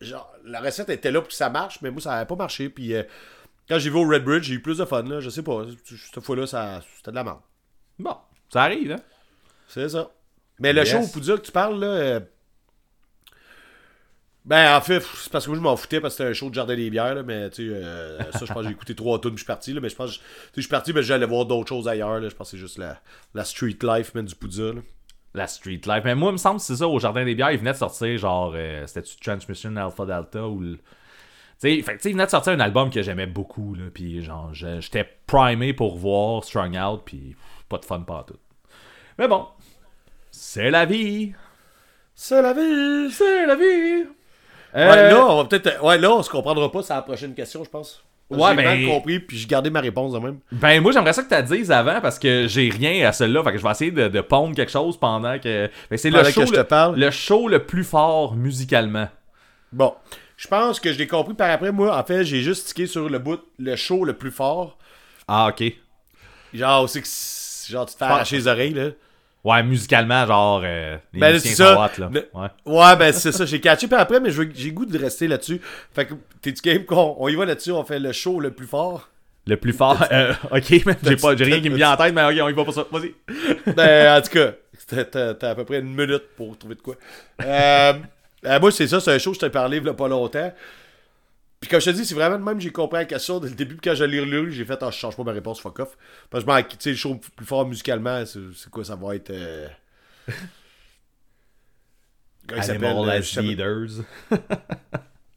genre 0.00 0.32
la 0.44 0.60
recette 0.60 0.88
était 0.90 1.10
là 1.10 1.20
pour 1.20 1.28
que 1.28 1.34
ça 1.34 1.50
marche 1.50 1.80
mais 1.82 1.90
moi 1.90 2.00
ça 2.00 2.14
avait 2.14 2.26
pas 2.26 2.36
marché. 2.36 2.68
Puis 2.68 2.94
euh, 2.94 3.02
quand 3.68 3.78
j'ai 3.78 3.90
vu 3.90 3.96
au 3.96 4.06
Red 4.08 4.24
Bridge 4.24 4.44
j'ai 4.44 4.54
eu 4.54 4.60
plus 4.62 4.78
de 4.78 4.84
fun 4.84 5.02
là. 5.04 5.20
Je 5.20 5.30
sais 5.30 5.42
pas. 5.42 5.64
Cette 6.12 6.20
fois-là 6.22 6.46
ça 6.46 6.80
c'était 6.96 7.10
de 7.10 7.16
la 7.16 7.24
merde. 7.24 7.40
Bon, 7.98 8.16
ça 8.52 8.62
arrive, 8.64 8.92
hein? 8.92 9.00
C'est 9.68 9.88
ça. 9.90 10.10
Mais 10.58 10.72
le 10.72 10.84
show 10.84 10.98
au 11.04 11.08
Poudja 11.08 11.36
que 11.36 11.42
tu 11.42 11.52
parles, 11.52 11.78
là. 11.80 12.20
Ben, 14.50 14.76
en 14.76 14.80
fait, 14.80 15.00
c'est 15.00 15.30
parce 15.30 15.44
que 15.44 15.50
moi, 15.50 15.56
je 15.58 15.62
m'en 15.62 15.76
foutais 15.76 16.00
parce 16.00 16.14
que 16.14 16.18
c'était 16.18 16.30
un 16.30 16.32
show 16.34 16.48
de 16.50 16.54
Jardin 16.54 16.74
des 16.74 16.90
Bières, 16.90 17.14
là, 17.14 17.22
mais 17.22 17.48
tu 17.50 17.68
sais, 17.68 17.72
euh, 17.72 18.18
ça, 18.32 18.44
je 18.44 18.52
pense 18.52 18.56
que 18.62 18.64
j'ai 18.64 18.70
écouté 18.72 18.96
trois 18.96 19.20
tunes, 19.20 19.30
puis 19.30 19.36
je 19.38 19.42
suis 19.42 19.46
parti, 19.46 19.72
là, 19.72 19.80
mais 19.80 19.88
je 19.88 19.94
pense, 19.94 20.10
que 20.10 20.16
tu 20.16 20.20
sais, 20.20 20.50
je 20.56 20.60
suis 20.62 20.68
parti, 20.68 20.92
mais 20.92 21.04
j'allais 21.04 21.24
voir 21.26 21.46
d'autres 21.46 21.68
choses 21.68 21.86
ailleurs, 21.86 22.18
là, 22.18 22.28
je 22.28 22.34
pense 22.34 22.48
que 22.50 22.56
c'est 22.56 22.60
juste 22.60 22.76
la, 22.76 23.00
la 23.32 23.44
street 23.44 23.78
life, 23.80 24.12
man, 24.14 24.24
du 24.24 24.34
Poudja, 24.34 24.72
là. 24.72 24.80
La 25.34 25.46
street 25.46 25.82
life. 25.86 26.02
Mais 26.04 26.16
moi, 26.16 26.30
il 26.30 26.32
me 26.32 26.38
semble 26.38 26.58
que 26.58 26.66
c'est 26.66 26.74
ça, 26.74 26.88
au 26.88 26.98
Jardin 26.98 27.24
des 27.24 27.36
Bières, 27.36 27.52
il 27.52 27.58
venait 27.58 27.70
de 27.70 27.76
sortir, 27.76 28.18
genre, 28.18 28.52
euh, 28.56 28.84
c'était-tu 28.88 29.16
Transmission 29.20 29.76
Alpha 29.76 30.04
Delta 30.04 30.44
ou 30.48 30.58
le. 30.58 30.74
Tu 30.76 30.80
sais, 31.58 31.76
il 31.76 31.84
venait 32.12 32.24
de 32.24 32.30
sortir 32.30 32.52
un 32.54 32.58
album 32.60 32.90
que 32.90 33.02
j'aimais 33.02 33.26
beaucoup, 33.28 33.76
là, 33.76 33.84
puis 33.94 34.20
genre, 34.24 34.52
je- 34.52 34.80
j'étais 34.80 35.08
primé 35.28 35.72
pour 35.74 35.96
voir 35.96 36.42
Strung 36.42 36.76
Out, 36.76 37.02
puis 37.04 37.36
pas 37.68 37.78
de 37.78 37.84
fun 37.84 38.00
partout. 38.00 38.38
Mais 39.16 39.28
bon, 39.28 39.46
c'est 40.32 40.72
la 40.72 40.86
vie. 40.86 41.34
C'est 42.16 42.42
la 42.42 42.52
vie! 42.52 43.12
C'est 43.12 43.46
la 43.46 43.54
vie. 43.54 44.08
Ouais, 44.74 44.82
Euh, 44.82 45.10
là, 45.10 45.26
on 45.26 45.36
va 45.38 45.44
peut-être. 45.46 45.82
Ouais, 45.84 45.98
là, 45.98 46.12
on 46.12 46.22
se 46.22 46.30
comprendra 46.30 46.70
pas, 46.70 46.82
c'est 46.82 46.94
la 46.94 47.02
prochaine 47.02 47.34
question, 47.34 47.64
je 47.64 47.70
pense. 47.70 48.02
Ouais, 48.30 48.50
j'ai 48.50 48.56
ben- 48.56 48.64
mal 48.64 48.86
compris, 48.86 49.18
puis 49.18 49.36
j'ai 49.36 49.46
gardé 49.48 49.70
ma 49.70 49.80
réponse 49.80 50.12
de 50.12 50.18
même. 50.20 50.38
Ben 50.52 50.80
moi 50.80 50.92
j'aimerais 50.92 51.12
ça 51.12 51.24
que 51.24 51.28
tu 51.28 51.34
la 51.34 51.42
dises 51.42 51.72
avant 51.72 52.00
parce 52.00 52.16
que 52.16 52.46
j'ai 52.46 52.70
rien 52.70 53.08
à 53.08 53.10
celle-là. 53.12 53.42
Fait 53.42 53.50
que 53.50 53.58
je 53.58 53.62
vais 53.64 53.70
essayer 53.72 53.90
de, 53.90 54.06
de 54.06 54.20
pondre 54.20 54.54
quelque 54.54 54.70
chose 54.70 54.96
pendant 54.96 55.36
que. 55.40 55.68
Que 55.90 55.96
c'est 55.96 56.10
le 56.10 56.22
show, 56.22 56.42
que 56.42 56.46
je 56.46 56.52
te 56.52 56.56
le, 56.58 56.64
parle. 56.64 56.96
le 56.96 57.10
show 57.10 57.48
le 57.48 57.64
plus 57.66 57.82
fort 57.82 58.36
musicalement. 58.36 59.08
Bon, 59.72 59.94
je 60.36 60.46
pense 60.46 60.78
que 60.78 60.92
je 60.92 60.98
l'ai 60.98 61.08
compris 61.08 61.34
par 61.34 61.50
après. 61.50 61.72
Moi, 61.72 61.92
en 61.96 62.04
fait, 62.04 62.22
j'ai 62.24 62.40
juste 62.40 62.68
tiqué 62.68 62.86
sur 62.86 63.08
le 63.10 63.18
bout, 63.18 63.40
le 63.58 63.74
show 63.74 64.04
le 64.04 64.12
plus 64.12 64.30
fort. 64.30 64.78
Ah 65.26 65.48
ok. 65.48 65.64
Genre, 66.54 66.88
c'est 66.88 67.02
que. 67.02 67.08
Genre, 67.72 67.86
tu 67.86 67.94
te 67.94 67.98
fais 67.98 68.04
arracher 68.04 68.36
les 68.36 68.46
oreilles, 68.46 68.74
là. 68.74 68.90
Ouais, 69.42 69.62
musicalement, 69.62 70.26
genre. 70.26 70.60
Euh, 70.64 70.96
les 71.14 71.20
Ben, 71.20 71.32
musiciens 71.32 71.54
ça. 71.54 71.74
sont 71.74 72.02
hot, 72.02 72.08
là. 72.10 72.20
Ouais. 72.34 72.48
Ouais, 72.66 72.96
ben 72.96 73.12
c'est 73.12 73.32
ça, 73.32 73.46
j'ai 73.46 73.60
catché. 73.60 73.86
Puis 73.86 73.96
après, 73.96 74.20
mais 74.20 74.30
j'ai 74.30 74.70
goût 74.72 74.84
de 74.84 74.98
rester 74.98 75.28
là-dessus. 75.28 75.60
Fait 75.94 76.06
que, 76.06 76.14
t'es-tu 76.42 76.60
game 76.62 76.84
qu'on 76.84 77.16
on 77.18 77.28
y 77.28 77.34
va 77.36 77.46
là-dessus, 77.46 77.72
on 77.72 77.84
fait 77.84 77.98
le 77.98 78.12
show 78.12 78.38
le 78.40 78.50
plus 78.50 78.66
fort? 78.66 79.08
Le 79.46 79.56
plus 79.56 79.72
fort. 79.72 80.04
euh, 80.12 80.34
ok, 80.50 80.70
mais 80.86 80.96
j'ai 81.02 81.16
pas, 81.16 81.34
j'ai 81.36 81.44
rien 81.44 81.60
qui 81.60 81.70
me 81.70 81.76
vient 81.76 81.92
en 81.92 81.96
tête, 81.96 82.14
mais 82.14 82.24
ok, 82.24 82.34
on 82.42 82.48
y 82.50 82.52
va 82.52 82.64
pour 82.64 82.74
ça. 82.74 82.84
Vas-y. 82.90 83.14
Ben, 83.74 84.18
en 84.18 84.22
tout 84.22 84.30
cas, 84.30 84.52
t'as 85.34 85.50
à 85.50 85.54
peu 85.54 85.64
près 85.64 85.78
une 85.78 85.94
minute 85.94 86.24
pour 86.36 86.58
trouver 86.58 86.74
de 86.74 86.82
quoi. 86.82 86.96
Euh, 87.42 87.92
euh, 88.46 88.60
moi, 88.60 88.70
c'est 88.70 88.88
ça, 88.88 89.00
c'est 89.00 89.12
un 89.12 89.18
show, 89.18 89.32
je 89.34 89.38
t'ai 89.38 89.50
parlé 89.50 89.78
il 89.78 89.84
y 89.84 89.88
a 89.88 89.94
pas 89.94 90.08
longtemps. 90.08 90.52
Puis 91.60 91.68
comme 91.68 91.80
je 91.80 91.90
te 91.90 91.96
dis, 91.96 92.06
c'est 92.06 92.14
vraiment 92.14 92.38
de 92.38 92.42
même 92.42 92.58
j'ai 92.58 92.72
compris 92.72 93.00
la 93.00 93.04
question 93.04 93.38
dès 93.38 93.48
le 93.50 93.54
début. 93.54 93.76
Puis 93.76 93.90
quand 93.90 93.94
je 93.94 94.04
l'ai 94.04 94.20
relu, 94.20 94.50
j'ai 94.50 94.64
fait, 94.64 94.78
ah, 94.82 94.90
je 94.90 94.96
change 94.96 95.14
pas 95.16 95.24
ma 95.24 95.32
réponse, 95.32 95.60
fuck 95.60 95.78
off. 95.80 95.96
Parce 96.30 96.42
que 96.44 96.50
je 96.50 96.54
m'en- 96.56 96.62
tu 96.62 96.76
sais, 96.78 96.90
le 96.90 96.96
show 96.96 97.20
plus 97.36 97.44
fort 97.46 97.66
musicalement, 97.66 98.24
c'est 98.24 98.70
quoi, 98.70 98.82
ça 98.84 98.96
va 98.96 99.14
être. 99.14 99.30
Euh... 99.30 99.68
Il 102.56 102.62
s'appelle, 102.64 102.84
euh, 102.96 103.08
as 103.10 103.20
je 103.20 103.28
sais 103.28 103.36
pas. 103.36 103.42
Leaders. 103.42 103.88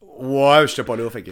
Ouais, 0.01 0.67
j'étais 0.67 0.83
pas 0.83 0.95
là, 0.95 1.09
fait 1.09 1.23
que. 1.23 1.31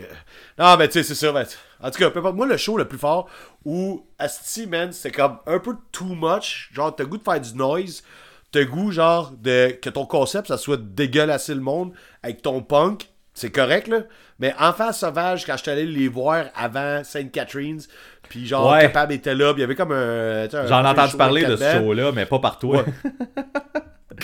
Non, 0.58 0.76
mais 0.78 0.88
tu 0.88 0.94
sais, 0.94 1.04
c'est 1.04 1.16
ça. 1.16 1.32
ben, 1.32 1.46
en 1.82 1.90
tout 1.92 2.00
cas, 2.00 2.10
peu 2.10 2.20
importe. 2.20 2.36
moi, 2.36 2.46
le 2.48 2.58
show 2.58 2.78
le 2.78 2.86
plus 2.88 2.98
fort 2.98 3.30
où 3.64 4.06
Asti, 4.20 4.68
man, 4.68 4.92
c'était 4.92 5.16
comme 5.16 5.38
un 5.46 5.60
peu 5.60 5.76
too 5.92 6.04
much. 6.16 6.70
Genre, 6.74 6.94
t'as 6.96 7.06
goût 7.06 7.18
de 7.18 7.24
faire 7.24 7.40
du 7.40 7.54
noise. 7.56 8.04
T'as 8.52 8.66
goût, 8.66 8.92
genre, 8.92 9.32
de 9.32 9.72
que 9.82 9.90
ton 9.90 10.06
concept, 10.06 10.48
ça 10.50 10.58
soit 10.58 10.78
dégueulasser 10.82 11.56
le 11.56 11.62
monde 11.62 11.94
avec 12.22 12.42
ton 12.42 12.62
punk. 12.62 13.08
C'est 13.34 13.52
correct, 13.52 13.88
là. 13.88 14.02
Mais 14.42 14.54
Enfant 14.60 14.92
Sauvage, 14.92 15.46
quand 15.46 15.56
j'étais 15.56 15.72
allé 15.72 15.86
les 15.86 16.08
voir 16.08 16.46
avant 16.56 17.04
Sainte 17.04 17.32
Catherine's, 17.32 17.88
puis 18.28 18.48
genre, 18.48 18.72
Ouais. 18.72 18.82
Capable 18.82 19.14
était 19.14 19.36
là, 19.36 19.54
puis 19.54 19.60
il 19.60 19.62
y 19.62 19.64
avait 19.64 19.76
comme 19.76 19.92
un. 19.92 20.50
J'en 20.50 20.84
ai 20.84 20.88
entendu 20.88 21.16
parler 21.16 21.46
de 21.46 21.56
ce 21.56 21.72
show-là, 21.78 22.12
mais 22.12 22.26
pas 22.26 22.40
par 22.40 22.58
toi. 22.60 22.84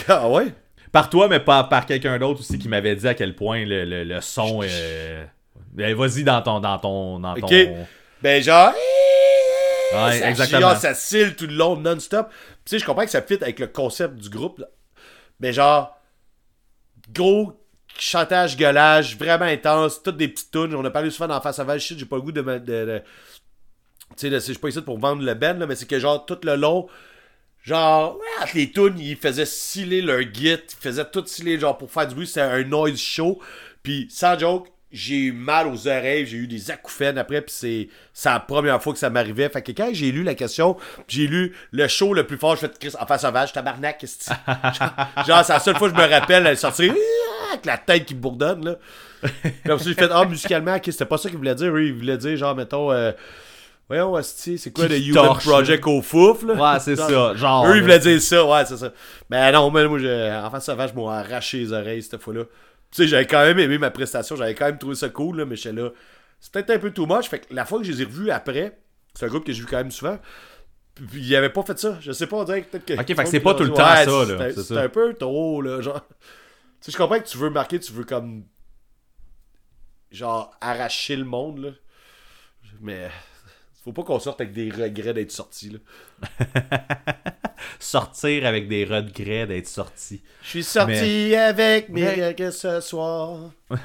Ah 0.09 0.29
ouais? 0.29 0.53
par 0.91 1.09
toi, 1.09 1.27
mais 1.27 1.39
pas 1.39 1.63
par 1.63 1.85
quelqu'un 1.85 2.17
d'autre 2.19 2.39
aussi 2.41 2.59
qui 2.59 2.67
m'avait 2.69 2.95
dit 2.95 3.07
à 3.07 3.13
quel 3.13 3.35
point 3.35 3.65
le, 3.65 3.83
le, 3.83 4.03
le 4.03 4.21
son. 4.21 4.61
Euh... 4.63 5.25
ben, 5.73 5.95
Vas-y 5.95 6.23
dans 6.23 6.41
ton. 6.41 6.59
Dans 6.59 6.77
ton, 6.77 7.19
dans 7.19 7.33
ton... 7.33 7.45
Ok. 7.47 7.53
Ben 8.21 8.41
genre. 8.41 8.73
Ouais, 9.93 10.19
ça, 10.19 10.29
exactement. 10.29 10.75
ça 10.75 10.93
cille 10.93 11.35
tout 11.35 11.47
le 11.47 11.55
long, 11.55 11.77
non-stop. 11.77 12.29
Tu 12.65 12.71
sais, 12.71 12.79
je 12.79 12.85
comprends 12.85 13.05
que 13.05 13.09
ça 13.11 13.21
fit 13.21 13.37
avec 13.41 13.59
le 13.59 13.67
concept 13.67 14.15
du 14.15 14.29
groupe. 14.29 14.59
là. 14.59 14.67
Mais 15.39 15.51
genre, 15.53 15.97
gros 17.13 17.53
chantage, 17.99 18.57
gueulage, 18.57 19.17
vraiment 19.17 19.45
intense, 19.45 20.01
toutes 20.01 20.17
des 20.17 20.27
petites 20.27 20.51
tunes. 20.51 20.75
On 20.75 20.85
a 20.85 20.91
parlé 20.91 21.09
souvent 21.09 21.27
dans 21.27 21.41
Face 21.41 21.57
Sauvage, 21.57 21.81
shit, 21.81 21.99
j'ai 21.99 22.05
pas 22.05 22.17
le 22.17 22.21
goût 22.21 22.31
de. 22.31 22.41
tu 24.15 24.29
sais, 24.29 24.31
je 24.31 24.39
suis 24.39 24.55
pas 24.55 24.69
ici 24.69 24.81
pour 24.81 24.99
vendre 24.99 25.23
le 25.23 25.33
ben, 25.33 25.59
là, 25.59 25.67
mais 25.67 25.75
c'est 25.75 25.87
que 25.87 25.99
genre, 25.99 26.25
tout 26.25 26.39
le 26.43 26.55
long. 26.55 26.87
Genre, 27.63 28.17
les 28.53 28.71
tunes, 28.71 28.97
ils 28.97 29.17
faisaient 29.17 29.45
sciller 29.45 30.01
leur 30.01 30.21
git, 30.21 30.53
ils 30.53 30.61
faisaient 30.79 31.09
tout 31.09 31.25
sciller, 31.25 31.59
genre, 31.59 31.77
pour 31.77 31.91
faire 31.91 32.07
du 32.07 32.15
bruit, 32.15 32.27
c'était 32.27 32.41
un 32.41 32.63
noise 32.63 32.97
show. 32.97 33.41
Puis, 33.83 34.07
sans 34.09 34.39
joke, 34.39 34.69
j'ai 34.91 35.15
eu 35.15 35.31
mal 35.33 35.67
aux 35.67 35.87
oreilles, 35.87 36.25
j'ai 36.25 36.37
eu 36.37 36.47
des 36.47 36.71
acouphènes 36.71 37.17
après, 37.17 37.41
puis 37.41 37.53
c'est 37.55 37.89
c'est 38.13 38.29
la 38.29 38.39
première 38.39 38.81
fois 38.81 38.93
que 38.93 38.99
ça 38.99 39.09
m'arrivait. 39.09 39.49
Fait 39.49 39.61
que 39.61 39.71
quand 39.73 39.89
j'ai 39.91 40.11
lu 40.11 40.23
la 40.23 40.33
question, 40.33 40.77
j'ai 41.07 41.27
lu 41.27 41.53
le 41.71 41.87
show 41.87 42.13
le 42.13 42.25
plus 42.25 42.37
fort, 42.37 42.55
je 42.55 42.61
fais 42.61 42.71
Chris, 42.79 42.93
enfin 42.99 43.17
sauvage, 43.17 43.51
tabarnak, 43.51 43.97
qu'est-ce 43.97 44.17
que 44.19 44.23
c'est? 44.25 44.33
Genre, 45.27 45.43
c'est 45.43 45.53
la 45.53 45.59
seule 45.59 45.75
fois 45.77 45.89
que 45.91 45.97
je 45.97 46.01
me 46.01 46.07
rappelle, 46.09 46.45
elle 46.47 46.57
sortir 46.57 46.93
avec 47.51 47.65
la 47.65 47.77
tête 47.77 48.05
qui 48.05 48.13
bourdonne, 48.15 48.63
là. 48.65 48.75
Puis 49.21 49.85
j'ai 49.85 49.93
fait, 49.93 50.09
ah, 50.11 50.25
musicalement, 50.25 50.75
ok, 50.75 50.83
c'était 50.85 51.05
pas 51.05 51.17
ça 51.17 51.29
qu'il 51.29 51.37
voulait 51.37 51.55
dire, 51.55 51.71
oui, 51.73 51.87
il 51.87 51.93
voulait 51.93 52.17
dire, 52.17 52.37
genre, 52.37 52.55
mettons, 52.55 52.91
euh, 52.91 53.11
voyons, 53.89 54.17
c'est 54.21 54.71
quoi 54.73 54.87
le 54.87 54.97
Human 54.97 55.25
torche, 55.25 55.45
Project 55.45 55.85
au 55.87 56.01
fouf, 56.01 56.43
là? 56.43 56.53
Ouais, 56.53 56.79
c'est 56.79 56.95
ça. 56.95 57.35
Genre. 57.35 57.67
Eux, 57.67 57.77
ils 57.77 57.81
voulaient 57.81 57.99
dire 57.99 58.21
ça, 58.21 58.45
ouais, 58.45 58.65
c'est 58.65 58.77
ça. 58.77 58.91
Mais 59.29 59.51
non, 59.51 59.69
mais 59.71 59.85
moi, 59.87 59.99
j'ai- 59.99 60.31
enfant 60.43 60.59
sauvage, 60.59 60.93
m'ont 60.93 61.09
arraché 61.09 61.57
les 61.59 61.73
oreilles 61.73 62.03
cette 62.03 62.21
fois-là. 62.21 62.43
Tu 62.91 63.03
sais, 63.03 63.07
j'avais 63.07 63.27
quand 63.27 63.43
même 63.43 63.59
aimé 63.59 63.77
ma 63.77 63.91
prestation, 63.91 64.35
j'avais 64.35 64.55
quand 64.55 64.65
même 64.65 64.77
trouvé 64.77 64.95
ça 64.95 65.09
cool, 65.09 65.37
là, 65.39 65.45
mais 65.45 65.55
j'étais 65.55 65.75
là. 65.75 65.91
C'est 66.39 66.53
peut-être 66.53 66.69
un 66.69 66.79
peu 66.79 66.91
too 66.91 67.05
much. 67.05 67.27
Fait 67.27 67.39
que 67.39 67.53
la 67.53 67.65
fois 67.65 67.79
que 67.79 67.85
je 67.85 67.91
les 67.91 68.01
ai 68.01 68.05
revus 68.05 68.31
après, 68.31 68.79
c'est 69.13 69.25
un 69.25 69.29
groupe 69.29 69.45
que 69.45 69.51
j'ai 69.51 69.61
vu 69.61 69.67
quand 69.67 69.77
même 69.77 69.91
souvent. 69.91 70.19
Puis 70.95 71.21
il 71.21 71.35
avait 71.35 71.49
pas 71.49 71.63
fait 71.63 71.77
ça. 71.77 71.97
Je 72.01 72.11
sais 72.11 72.27
pas, 72.27 72.37
on 72.37 72.43
dirait 72.43 72.63
que 72.63 72.71
peut-être 72.71 72.85
que. 72.85 72.93
Ok, 72.93 73.07
fait 73.07 73.23
que 73.23 73.29
c'est 73.29 73.39
pas 73.39 73.53
tout 73.53 73.63
le 73.63 73.69
temps 73.69 73.87
Ouais, 73.87 74.05
ça, 74.05 74.25
là, 74.25 74.51
c'est 74.51 74.77
un 74.77 74.89
peu 74.89 75.13
trop, 75.13 75.61
là, 75.61 75.81
genre. 75.81 76.05
sais, 76.79 76.91
je 76.91 76.97
comprends 76.97 77.19
que 77.19 77.27
tu 77.27 77.37
veux 77.37 77.49
marquer, 77.49 77.79
tu 77.79 77.91
veux 77.91 78.03
comme. 78.03 78.45
Genre, 80.11 80.55
arracher 80.61 81.15
le 81.15 81.25
monde, 81.25 81.59
là. 81.59 81.69
Mais. 82.81 83.09
Faut 83.87 83.93
pas 83.93 84.03
qu'on 84.03 84.19
sorte 84.19 84.41
avec 84.41 84.53
des 84.53 84.69
regrets 84.69 85.13
d'être 85.13 85.31
sorti, 85.31 85.69
là. 85.69 85.79
Sortir 87.79 88.45
avec 88.45 88.67
des 88.67 88.83
regrets 88.83 89.47
d'être 89.47 89.67
sorti. 89.67 90.21
Je 90.43 90.49
suis 90.49 90.63
sorti 90.63 91.33
avec 91.35 91.87
mes 91.87 92.09
regrets 92.09 92.51
ce 92.51 92.81
soir. 92.81 93.51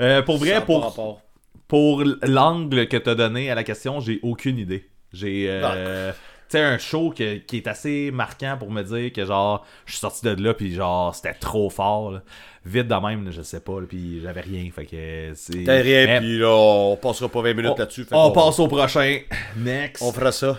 Euh, 0.00 0.22
pour 0.22 0.38
vrai, 0.38 0.64
pour, 0.64 1.22
pour 1.68 2.02
l'angle 2.22 2.88
que 2.88 2.96
t'as 2.96 3.14
donné 3.14 3.48
à 3.50 3.54
la 3.54 3.62
question, 3.62 4.00
j'ai 4.00 4.18
aucune 4.22 4.58
idée. 4.58 4.88
J'ai. 5.12 5.46
euh, 5.48 6.10
Ah. 6.12 6.14
Tu 6.14 6.33
sais, 6.58 6.62
un 6.62 6.78
show 6.78 7.10
que- 7.16 7.36
qui 7.38 7.58
est 7.58 7.66
assez 7.68 8.10
marquant 8.12 8.56
pour 8.58 8.70
me 8.70 8.82
dire 8.82 9.12
que 9.12 9.24
genre, 9.24 9.66
je 9.86 9.92
suis 9.92 10.00
sorti 10.00 10.24
de 10.24 10.42
là, 10.42 10.54
puis 10.54 10.74
genre, 10.74 11.14
c'était 11.14 11.34
trop 11.34 11.70
fort. 11.70 12.10
là. 12.12 12.22
Vite 12.66 12.88
de 12.88 12.94
même, 12.94 13.24
là, 13.26 13.30
je 13.30 13.42
sais 13.42 13.60
pas, 13.60 13.78
là, 13.80 13.86
puis 13.86 14.20
j'avais 14.22 14.40
rien. 14.40 14.68
Fait 14.74 14.86
que 14.86 15.32
c'est. 15.34 15.64
T'as 15.64 15.82
rien, 15.82 16.06
Mais 16.06 16.18
puis 16.20 16.38
là, 16.38 16.48
on 16.50 16.96
passera 16.96 17.28
pas 17.28 17.42
20 17.42 17.54
minutes 17.54 17.72
on, 17.74 17.78
là-dessus. 17.78 18.06
on 18.10 18.30
passe 18.32 18.58
au 18.58 18.68
prochain. 18.68 19.20
Next. 19.56 20.02
On 20.02 20.12
fera 20.12 20.32
ça. 20.32 20.58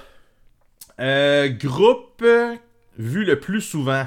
Euh, 0.99 1.49
groupe 1.49 2.21
euh, 2.23 2.55
vu 2.97 3.25
le 3.25 3.39
plus 3.39 3.61
souvent. 3.61 4.05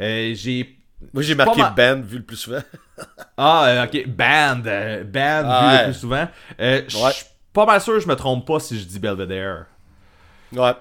Euh, 0.00 0.32
j'ai. 0.34 0.74
Moi, 1.12 1.22
j'ai 1.22 1.34
marqué 1.36 1.60
band 1.76 2.00
vu 2.02 2.18
le 2.18 2.24
plus 2.24 2.36
souvent. 2.36 2.62
Ah, 3.36 3.84
ok. 3.86 4.08
Band. 4.08 4.56
band 4.56 5.42
Ah, 5.46 5.60
vu 5.62 5.66
ouais. 5.68 5.78
le 5.78 5.84
plus 5.92 6.00
souvent. 6.00 6.28
Euh, 6.60 6.82
Je 6.88 6.96
suis 6.96 7.24
pas 7.52 7.64
mal 7.66 7.80
sûr 7.80 8.00
je 8.00 8.08
me 8.08 8.16
trompe 8.16 8.44
pas 8.44 8.58
si 8.58 8.76
je 8.80 8.84
dis 8.84 8.98
Belvedere. 8.98 9.66
Ouais. 10.52 10.72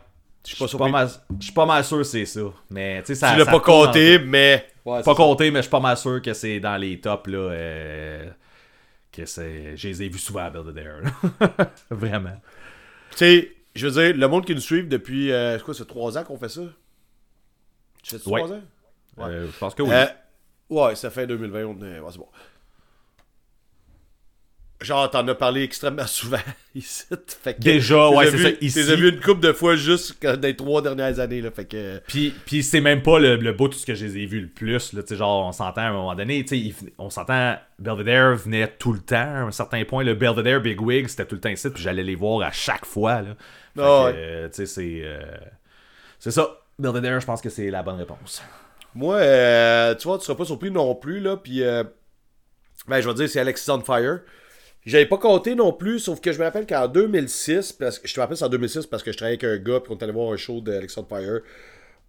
Je 0.50 0.56
suis 0.56 0.58
pas 0.64 0.68
suis 0.68 0.78
surpris. 0.78 0.92
pas 0.92 0.98
mal, 1.00 1.10
je 1.40 1.44
suis 1.44 1.54
pas 1.54 1.66
mal 1.66 1.84
sûr 1.84 1.98
que 1.98 2.04
c'est 2.04 2.26
ça. 2.26 2.42
Mais 2.70 3.04
ça. 3.06 3.32
Tu 3.34 3.38
l'as 3.40 3.46
pas 3.46 3.60
compté, 3.60 4.20
mais. 4.20 4.68
Ouais, 4.86 5.00
Pas 5.04 5.12
ça. 5.12 5.16
compté, 5.16 5.52
mais 5.52 5.60
je 5.60 5.64
suis 5.64 5.70
pas 5.72 5.80
mal 5.82 5.98
sûr 5.98 6.22
que 6.22 6.34
c'est 6.34 6.60
dans 6.62 6.78
les 6.78 7.00
tops 7.02 7.28
là. 7.30 7.38
euh, 7.38 8.30
que 9.12 9.26
c'est. 9.26 9.76
Je 9.76 9.88
les 9.90 10.04
ai 10.04 10.10
vus 10.10 10.20
souvent 10.20 10.46
à 10.46 10.50
Belvedere. 10.50 11.02
là. 11.02 11.50
Vraiment. 11.90 12.40
Tu 13.12 13.18
sais, 13.18 13.52
je 13.76 13.88
veux 13.88 14.02
dire, 14.04 14.16
le 14.18 14.28
monde 14.28 14.46
qui 14.46 14.56
nous 14.56 14.62
suit 14.62 14.84
depuis. 14.86 15.32
Euh, 15.32 15.58
c'est 15.58 15.64
quoi, 15.66 15.74
c'est 15.74 15.86
3 15.88 16.18
ans 16.18 16.24
qu'on 16.24 16.38
fait 16.38 16.50
ça? 16.50 16.62
Tu 18.04 18.18
fais 18.18 18.30
Ouais. 18.30 18.40
3 18.42 18.54
ans? 18.54 18.62
Ouais. 19.18 19.26
Euh, 19.26 19.48
je 19.52 19.58
pense 19.58 19.76
que 19.76 19.82
oui. 19.84 19.90
Euh, 19.92 20.06
ouais, 20.70 20.96
ça 20.96 21.10
fait 21.10 21.28
2020. 21.28 21.66
On 21.66 21.82
est... 21.84 22.00
Ouais, 22.00 22.10
c'est 22.12 22.18
bon. 22.20 22.28
Genre, 24.80 25.10
t'en 25.10 25.28
as 25.28 25.34
parlé 25.34 25.64
extrêmement 25.64 26.06
souvent 26.08 26.38
ici. 26.76 27.04
Fait 27.44 27.56
que, 27.56 27.60
Déjà, 27.62 28.10
ouais, 28.10 28.30
c'est 28.30 28.38
ça, 28.38 28.50
ici. 28.62 28.86
t'es 28.86 28.96
vu 28.96 29.10
une 29.10 29.20
couple 29.20 29.40
de 29.42 29.52
fois 29.52 29.76
juste 29.76 30.24
dans 30.24 30.40
les 30.40 30.56
trois 30.56 30.84
dernières 30.84 31.20
années. 31.20 31.42
Là, 31.42 31.50
fait 31.50 31.66
que. 31.66 32.00
Puis, 32.08 32.32
puis 32.46 32.62
c'est 32.62 32.80
même 32.82 33.02
pas 33.02 33.18
le, 33.18 33.38
le 33.38 33.54
bout 33.54 33.70
de 33.70 33.74
ce 33.74 33.86
que 33.88 33.96
je 33.96 34.06
les 34.06 34.18
ai 34.20 34.26
vus 34.28 34.42
le 34.42 34.48
plus. 34.50 34.94
Là, 34.94 35.02
Tu 35.02 35.16
genre, 35.16 35.48
on 35.48 35.52
s'entend 35.52 35.82
à 35.82 35.86
un 35.86 35.94
moment 35.94 36.14
donné, 36.14 36.46
tu 36.46 36.76
on 37.00 37.10
s'entend, 37.10 37.56
Belvedere 37.80 38.36
venait 38.36 38.68
tout 38.68 38.94
le 38.94 39.00
temps 39.00 39.16
à 39.16 39.40
un 39.48 39.52
certain 39.52 39.84
point. 39.84 40.04
Le 40.04 40.14
Belvedere 40.14 40.62
Big 40.62 40.80
Wig, 40.80 41.08
c'était 41.08 41.26
tout 41.26 41.36
le 41.36 41.42
temps 41.42 41.50
ici, 41.50 41.70
puis 41.72 41.82
j'allais 41.82 42.04
les 42.04 42.16
voir 42.16 42.48
à 42.48 42.52
chaque 42.52 42.86
fois. 42.86 43.24
Là. 43.24 43.36
Fait 43.76 43.82
Ah 43.82 44.04
ouais. 44.06 44.14
euh, 44.16 44.48
tu 44.50 44.56
sais, 44.58 44.66
c'est. 44.68 45.02
euh, 45.04 45.20
c'est 46.20 46.32
ça. 46.32 46.48
Belvedere, 46.78 47.20
je 47.20 47.26
pense 47.26 47.42
que 47.42 47.50
c'est 47.50 47.72
la 47.72 47.82
bonne 47.82 47.96
réponse. 47.98 48.44
Moi, 48.94 49.16
euh, 49.16 49.96
tu 49.96 50.08
vois, 50.08 50.20
tu 50.20 50.26
seras 50.26 50.38
pas 50.38 50.46
surpris 50.46 50.70
non 50.70 50.94
plus, 50.94 51.20
là. 51.20 51.36
Puis, 51.38 51.64
euh, 51.64 51.84
ben, 52.88 53.02
je 53.02 53.08
vais 53.08 53.16
dire, 53.16 53.28
c'est 53.28 53.40
Alexis 53.40 53.70
on 53.72 53.82
Fire. 53.82 54.20
J'avais 54.88 55.06
pas 55.06 55.18
compté 55.18 55.54
non 55.54 55.74
plus, 55.74 56.00
sauf 56.00 56.22
que 56.22 56.32
je 56.32 56.40
me 56.40 56.46
rappelle 56.46 56.66
qu'en 56.66 56.88
2006, 56.88 57.74
parce 57.74 58.00
que 58.00 58.08
je 58.08 58.14
te 58.14 58.20
rappelle 58.22 58.38
c'est 58.38 58.46
en 58.46 58.50
2006 58.50 58.86
parce 58.86 59.04
que 59.04 59.12
je 59.12 59.18
travaillais 59.18 59.38
avec 59.44 59.60
un 59.60 59.62
gars, 59.62 59.82
puis 59.82 59.92
on 59.94 59.98
est 59.98 60.04
allé 60.04 60.14
voir 60.14 60.32
un 60.32 60.38
show 60.38 60.62
d'Alexis 60.62 60.98
on 60.98 61.04
Fire 61.04 61.42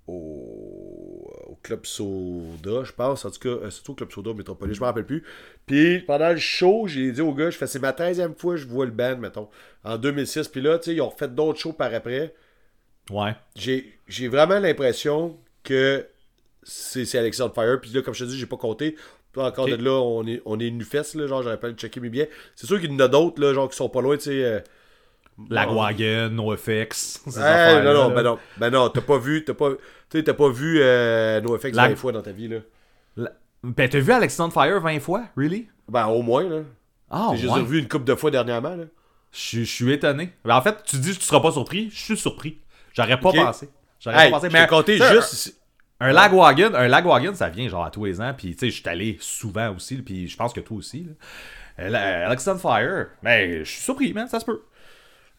au, 0.07 1.29
au 1.49 1.59
Club 1.61 1.85
Soda, 1.85 2.85
je 2.85 2.93
pense. 2.93 3.25
En 3.25 3.31
tout 3.31 3.41
cas, 3.41 3.49
euh, 3.49 3.71
c'est 3.71 3.89
au 3.91 3.95
Club 3.95 4.13
Soda 4.13 4.33
Métropolis, 4.33 4.77
je 4.77 4.81
me 4.81 4.87
rappelle 4.87 5.07
plus. 5.07 5.25
Puis 5.67 5.99
pendant 6.07 6.31
le 6.31 6.39
show, 6.39 6.87
j'ai 6.87 7.11
dit 7.11 7.21
au 7.21 7.35
gars, 7.35 7.51
je 7.51 7.59
fais, 7.59 7.67
c'est 7.67 7.81
ma 7.81 7.91
13e 7.91 8.37
fois 8.37 8.55
que 8.55 8.61
je 8.61 8.69
vois 8.69 8.87
le 8.87 8.93
band, 8.93 9.17
mettons, 9.17 9.49
en 9.83 9.99
2006. 9.99 10.47
Puis 10.47 10.61
là, 10.61 10.79
tu 10.79 10.85
sais, 10.85 10.95
ils 10.95 11.01
ont 11.01 11.09
refait 11.09 11.27
d'autres 11.27 11.59
shows 11.59 11.73
par 11.73 11.93
après 11.93 12.33
Ouais. 13.11 13.35
j'ai 13.57 14.29
vraiment 14.29 14.61
l'impression 14.61 15.37
que 15.65 16.07
c'est 16.63 17.41
on 17.41 17.51
Fire. 17.51 17.81
Puis 17.81 17.91
là, 17.91 18.03
comme 18.03 18.15
je 18.15 18.25
te 18.25 18.31
dis, 18.31 18.39
j'ai 18.39 18.47
pas 18.47 18.57
compté. 18.57 18.97
Encore 19.37 19.67
Ok. 19.67 19.71
de 19.71 19.77
là, 19.85 19.93
on 19.93 20.27
est, 20.27 20.43
on 20.47 20.59
est 20.59 20.71
nu 20.71 20.85
fesse, 20.85 21.15
là, 21.15 21.27
genre, 21.29 21.43
j'aurais 21.43 21.61
pas 21.61 21.71
checker 21.73 22.01
mes 22.01 22.09
billets. 22.09 22.31
C'est 22.57 22.67
sûr 22.67 22.81
qu'il 22.81 22.91
y 22.91 22.95
en 22.95 22.99
a 23.01 23.09
d'autres, 23.09 23.41
là, 23.41 23.53
genre, 23.55 23.69
qui 23.69 23.77
sont 23.77 23.89
pas 23.89 24.01
loin, 24.01 24.17
tu 24.17 24.25
sais. 24.25 24.45
euh, 24.45 24.61
NoFX. 26.29 27.21
ces 27.29 27.39
hey, 27.39 27.45
affaires-là, 27.45 27.95
non, 27.95 28.09
non, 28.09 28.15
ben 28.15 28.23
non, 28.23 28.39
ben 28.57 28.71
non, 28.71 28.89
t'as 28.89 29.01
pas 29.01 29.19
vu, 29.19 29.45
t'as 29.45 29.55
pas, 29.55 29.71
t'as 30.09 30.35
pas 30.35 30.49
vu 30.51 30.79
euh, 30.81 31.41
NoFX 31.41 31.73
La- 31.77 31.89
20 31.89 31.97
fois 31.97 32.13
dans 32.13 32.23
ta 32.23 32.33
vie, 32.33 32.49
là. 32.49 32.59
La- 33.17 33.33
Ben, 33.63 33.89
t'as 33.89 34.01
vu 34.01 34.13
Alexandre 34.13 34.53
Fire 34.53 34.81
20 34.81 35.01
fois? 35.01 35.25
Really? 35.37 35.69
Ben, 35.89 36.07
au 36.07 36.23
moins, 36.23 36.49
là. 36.49 36.61
Ah, 37.11 37.31
J'ai 37.37 37.47
ouais. 37.49 37.55
revu 37.61 37.79
une 37.79 37.89
couple 37.89 38.05
de 38.05 38.15
fois 38.15 38.31
dernièrement, 38.31 38.75
là. 38.77 38.85
Je 39.33 39.63
suis- 39.63 39.93
étonné. 39.93 40.33
Ben, 40.45 40.57
en 40.57 40.63
fait, 40.63 40.77
tu 40.85 40.97
dis 40.97 41.15
que 41.15 41.19
tu 41.21 41.25
seras 41.27 41.41
pas 41.41 41.53
surpris. 41.53 41.91
Je 41.93 41.99
suis 42.03 42.17
surpris. 42.17 42.59
J'aurais 42.95 43.21
pas 43.21 43.31
pensé. 43.33 43.69
J'aurais 44.01 44.25
Hey, 44.27 44.31
pas 44.31 44.41
pensé. 44.41 44.49
t'ai 44.53 44.67
compté 44.67 44.97
juste... 44.99 45.58
Un 46.01 46.13
lagwagon, 46.13 46.75
un 46.75 46.89
lagwagon, 46.89 47.35
ça 47.35 47.49
vient 47.49 47.69
genre 47.69 47.85
à 47.85 47.91
tous 47.91 48.05
les 48.05 48.21
ans. 48.21 48.33
Puis 48.37 48.53
tu 48.53 48.59
sais, 48.59 48.71
je 48.71 48.81
suis 48.81 48.89
allé 48.89 49.17
souvent 49.21 49.75
aussi. 49.75 49.97
Puis 49.97 50.29
je 50.29 50.37
pense 50.37 50.53
que 50.53 50.61
toi 50.61 50.77
aussi. 50.77 51.09
Euh, 51.81 52.27
Alexandre 52.27 52.61
Fire, 52.61 53.09
ben 53.23 53.65
je 53.65 53.71
suis 53.71 53.83
surpris, 53.83 54.13
man, 54.13 54.29
ça 54.29 54.41
se 54.41 54.45
peut. 54.45 54.63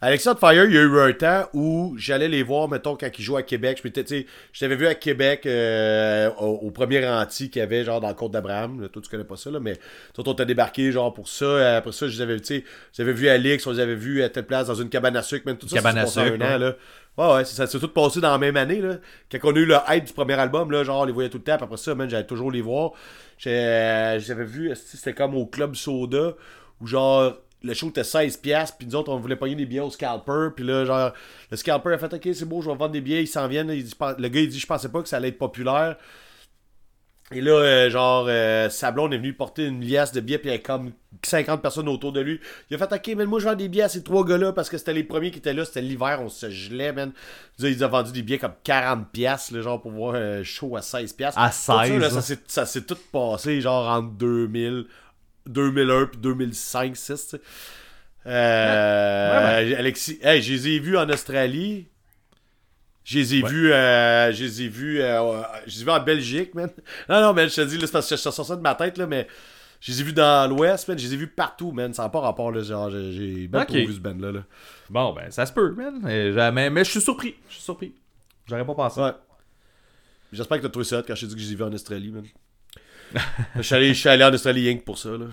Alexandre 0.02 0.38
Fire, 0.40 0.64
il 0.64 0.72
y 0.72 0.78
a 0.78 0.80
eu 0.80 0.98
un 0.98 1.12
temps 1.12 1.46
où 1.52 1.94
j'allais 1.98 2.28
les 2.28 2.42
voir, 2.42 2.70
mettons, 2.70 2.96
quand 2.96 3.10
ils 3.18 3.22
jouaient 3.22 3.40
à 3.40 3.42
Québec. 3.42 3.82
Je 3.84 4.58
t'avais 4.58 4.76
vu 4.76 4.86
à 4.86 4.94
Québec 4.94 5.44
euh, 5.44 6.30
au, 6.38 6.58
au 6.62 6.70
premier 6.70 7.06
anti 7.06 7.50
qu'il 7.50 7.60
y 7.60 7.62
avait, 7.62 7.84
genre, 7.84 8.00
dans 8.00 8.08
le 8.08 8.14
Côte 8.14 8.32
d'Abraham. 8.32 8.88
Toi, 8.88 9.02
tu 9.02 9.10
connais 9.10 9.24
pas 9.24 9.36
ça, 9.36 9.50
là, 9.50 9.60
mais 9.60 9.74
toi, 10.14 10.24
on 10.26 10.32
t'a 10.32 10.46
débarqué, 10.46 10.90
genre, 10.90 11.12
pour 11.12 11.28
ça. 11.28 11.44
Euh, 11.44 11.78
Après 11.78 11.92
ça, 11.92 12.08
je 12.08 12.16
les 12.16 12.22
avais, 12.22 12.40
tu 12.40 12.46
sais, 12.46 12.64
j'avais 12.94 13.12
vu 13.12 13.28
Alix, 13.28 13.66
on 13.66 13.72
les 13.72 13.80
avait 13.80 13.94
vus 13.94 14.22
à 14.22 14.30
telle 14.30 14.46
place, 14.46 14.68
dans 14.68 14.74
une 14.74 14.88
cabane 14.88 15.16
à 15.18 15.22
sucre, 15.22 15.46
même 15.46 15.58
tout 15.58 15.68
ça. 15.68 15.76
Cabane 15.76 15.98
à 15.98 16.06
sucre, 16.06 16.32
un 16.40 16.54
an, 16.54 16.58
là. 16.58 16.76
Ouais, 17.20 17.34
ouais, 17.34 17.44
ça 17.44 17.66
s'est 17.66 17.78
tout 17.78 17.88
passé 17.88 18.20
dans 18.20 18.30
la 18.30 18.38
même 18.38 18.56
année, 18.56 18.80
là. 18.80 18.94
Quand 19.30 19.38
on 19.44 19.54
a 19.54 19.58
eu 19.58 19.66
le 19.66 19.76
hype 19.88 20.04
du 20.04 20.12
premier 20.14 20.34
album, 20.34 20.70
là, 20.70 20.84
genre, 20.84 21.02
on 21.02 21.04
les 21.04 21.12
voyait 21.12 21.28
tout 21.28 21.36
le 21.38 21.44
temps. 21.44 21.52
Après 21.60 21.76
ça, 21.76 21.94
man, 21.94 22.08
j'allais 22.08 22.26
toujours 22.26 22.50
les 22.50 22.62
voir. 22.62 22.92
Euh, 23.46 24.18
J'avais 24.18 24.44
vu, 24.44 24.72
c'était 24.74 25.12
comme 25.12 25.34
au 25.34 25.44
Club 25.46 25.74
Soda, 25.74 26.34
où 26.80 26.86
genre, 26.86 27.34
le 27.62 27.74
show 27.74 27.88
était 27.90 28.02
16$, 28.04 28.40
piastres, 28.40 28.78
puis 28.78 28.86
nous 28.86 28.94
autres, 28.96 29.12
on 29.12 29.18
voulait 29.18 29.36
pogner 29.36 29.54
des 29.54 29.66
billets 29.66 29.80
au 29.80 29.90
scalper, 29.90 30.48
puis 30.56 30.64
là, 30.64 30.84
genre, 30.86 31.12
le 31.50 31.56
scalper 31.58 31.92
a 31.92 31.98
fait, 31.98 32.14
ok, 32.14 32.28
c'est 32.32 32.46
beau, 32.46 32.62
je 32.62 32.70
vais 32.70 32.76
vendre 32.76 32.92
des 32.92 33.02
billets, 33.02 33.22
ils 33.22 33.26
s'en 33.26 33.46
viennent. 33.48 33.68
Le 33.68 34.28
gars, 34.28 34.40
il 34.40 34.48
dit, 34.48 34.58
je 34.58 34.66
pensais 34.66 34.88
pas 34.88 35.02
que 35.02 35.08
ça 35.08 35.18
allait 35.18 35.28
être 35.28 35.38
populaire. 35.38 35.96
Et 37.32 37.40
là, 37.40 37.52
euh, 37.52 37.90
genre, 37.90 38.26
euh, 38.28 38.68
Sablon 38.70 39.08
est 39.12 39.16
venu 39.18 39.32
porter 39.32 39.64
une 39.66 39.84
liasse 39.84 40.10
de 40.12 40.20
billets, 40.20 40.38
puis 40.38 40.48
il 40.48 40.50
y 40.50 40.54
avait 40.54 40.62
comme 40.62 40.90
50 41.22 41.62
personnes 41.62 41.88
autour 41.88 42.10
de 42.12 42.20
lui. 42.20 42.40
Il 42.70 42.74
a 42.74 42.78
fait, 42.78 42.92
ok, 42.92 43.14
mais 43.16 43.24
moi, 43.24 43.38
je 43.38 43.44
vends 43.44 43.54
des 43.54 43.68
billets 43.68 43.84
à 43.84 43.88
ces 43.88 44.02
trois 44.02 44.24
gars-là, 44.24 44.52
parce 44.52 44.68
que 44.68 44.76
c'était 44.78 44.92
les 44.92 45.04
premiers 45.04 45.30
qui 45.30 45.38
étaient 45.38 45.52
là, 45.52 45.64
c'était 45.64 45.80
l'hiver, 45.80 46.18
on 46.22 46.28
se 46.28 46.50
gelait, 46.50 46.92
man. 46.92 47.12
Ils 47.60 47.84
ont 47.84 47.88
vendu 47.88 48.10
des 48.10 48.22
billets 48.22 48.38
comme 48.38 48.54
40$, 48.64 49.04
piastres, 49.12 49.54
là, 49.54 49.62
genre, 49.62 49.80
pour 49.80 49.92
voir 49.92 50.16
un 50.16 50.42
show 50.42 50.76
à 50.76 50.80
16$. 50.80 51.14
piastres. 51.14 51.38
À 51.40 51.50
Tout 51.50 51.54
ça, 51.56 51.82
16, 51.84 51.92
là, 51.92 51.98
là. 51.98 52.10
ça 52.10 52.20
s'est- 52.22 52.38
ça 52.48 52.66
s'est 52.66 52.82
tout 52.82 52.98
passé, 53.12 53.60
genre, 53.60 53.86
entre 53.88 54.10
2000, 54.14 54.86
2001 55.46 56.06
puis 56.06 56.18
2005, 56.20 56.96
6, 56.96 57.14
tu 57.28 57.36
sais. 57.36 57.40
Euh, 58.26 59.78
Alexis, 59.78 60.18
hey, 60.22 60.42
je 60.42 60.52
les 60.52 60.68
ai 60.68 60.78
vus 60.78 60.96
en 60.98 61.08
Australie. 61.08 61.86
Je 63.04 63.18
les 63.18 63.34
ai 63.36 63.42
vus, 63.42 63.72
euh, 63.72 64.32
je 64.32 64.44
les 64.44 64.62
ai 64.62 64.68
vus, 64.68 65.00
euh, 65.00 65.42
je 65.66 65.74
les 65.74 65.80
ai 65.80 65.84
vus 65.84 65.90
en 65.90 66.00
Belgique, 66.00 66.54
man. 66.54 66.70
Non, 67.08 67.20
non, 67.20 67.32
mais 67.32 67.48
je 67.48 67.56
te 67.56 67.60
dis, 67.62 67.76
là, 67.78 67.86
c'est 67.86 67.92
parce 67.92 68.08
que 68.08 68.16
je 68.16 68.20
sors 68.20 68.44
ça 68.46 68.56
de 68.56 68.60
ma 68.60 68.74
tête, 68.74 68.98
là, 68.98 69.06
mais 69.06 69.26
je 69.80 69.92
les 69.92 70.00
ai 70.00 70.04
vus 70.04 70.12
dans 70.12 70.48
l'Ouest, 70.48 70.86
man. 70.88 70.98
Je 70.98 71.06
les 71.06 71.14
ai 71.14 71.16
vus 71.16 71.26
partout, 71.26 71.72
man. 71.72 71.92
Ça 71.94 72.02
n'a 72.02 72.08
pas 72.10 72.20
rapport, 72.20 72.52
là. 72.52 72.62
Genre, 72.62 72.90
j'ai- 72.90 73.48
bien 73.48 73.64
vu 73.64 73.94
ce 73.94 73.98
band-là, 74.00 74.32
là. 74.32 74.44
Bon, 74.90 75.12
ben 75.14 75.30
ça 75.30 75.46
se 75.46 75.52
peut, 75.52 75.72
man. 75.72 76.00
Mais, 76.02 76.32
jamais- 76.32 76.68
mais 76.70 76.84
je 76.84 76.90
suis 76.90 77.00
surpris. 77.00 77.34
Je 77.48 77.54
suis 77.54 77.62
surpris. 77.62 77.94
J'aurais 78.46 78.66
pas 78.66 78.74
pensé. 78.74 79.00
Ouais. 79.00 79.12
J'espère 80.32 80.58
que 80.58 80.62
t'as 80.64 80.68
trouvé 80.68 80.84
ça 80.84 80.98
hot 80.98 81.02
quand 81.06 81.14
je 81.14 81.20
t'ai 81.22 81.26
dit 81.28 81.34
que 81.34 81.40
je 81.40 81.46
les 81.46 81.52
ai 81.52 81.56
vus 81.56 81.64
en 81.64 81.72
Australie, 81.72 82.10
man. 82.10 82.24
je, 83.56 83.62
suis 83.62 83.74
allé, 83.74 83.88
je 83.94 83.98
suis 83.98 84.08
allé 84.08 84.22
en 84.22 84.32
Australie 84.32 84.68
rien 84.68 84.76
que 84.78 84.84
pour 84.84 84.98
ça, 84.98 85.10
là. 85.10 85.26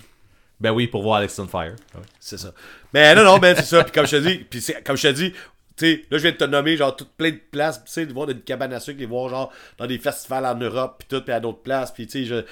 Ben 0.59 0.71
oui, 0.71 0.87
pour 0.87 1.03
voir 1.03 1.17
Alexandre 1.17 1.51
Fire. 1.51 1.75
Ouais. 1.93 2.01
C'est 2.19 2.37
ça. 2.39 2.51
Mais 2.93 3.13
non, 3.13 3.23
non, 3.23 3.37
ben 3.37 3.55
c'est 3.55 3.63
ça. 3.65 3.83
Puis 3.83 3.91
comme 3.91 4.07
je 4.07 4.17
te 4.17 4.27
dis, 4.27 4.37
puis 4.49 4.63
comme 4.83 4.97
je 4.97 5.07
te 5.07 5.13
dis, 5.13 5.33
sais, 5.85 6.05
là 6.09 6.17
je 6.17 6.23
viens 6.23 6.31
de 6.31 6.37
te 6.37 6.43
nommer 6.43 6.77
genre 6.77 6.95
toutes 6.95 7.11
plein 7.11 7.31
de 7.31 7.39
places, 7.51 7.83
tu 7.83 7.91
sais, 7.91 8.05
de 8.05 8.13
voir 8.13 8.27
des 8.27 8.35
cabanes 8.35 8.73
à 8.73 8.79
sucre, 8.79 8.99
les 8.99 9.05
voir 9.05 9.29
genre 9.29 9.51
dans 9.77 9.87
des 9.87 9.97
festivals 9.97 10.45
en 10.45 10.55
Europe, 10.55 10.95
puis 10.99 11.07
tout, 11.09 11.23
puis 11.23 11.33
à 11.33 11.39
d'autres 11.39 11.61
places, 11.61 11.91
puis 11.91 12.07
tu 12.07 12.25
sais, 12.25 12.43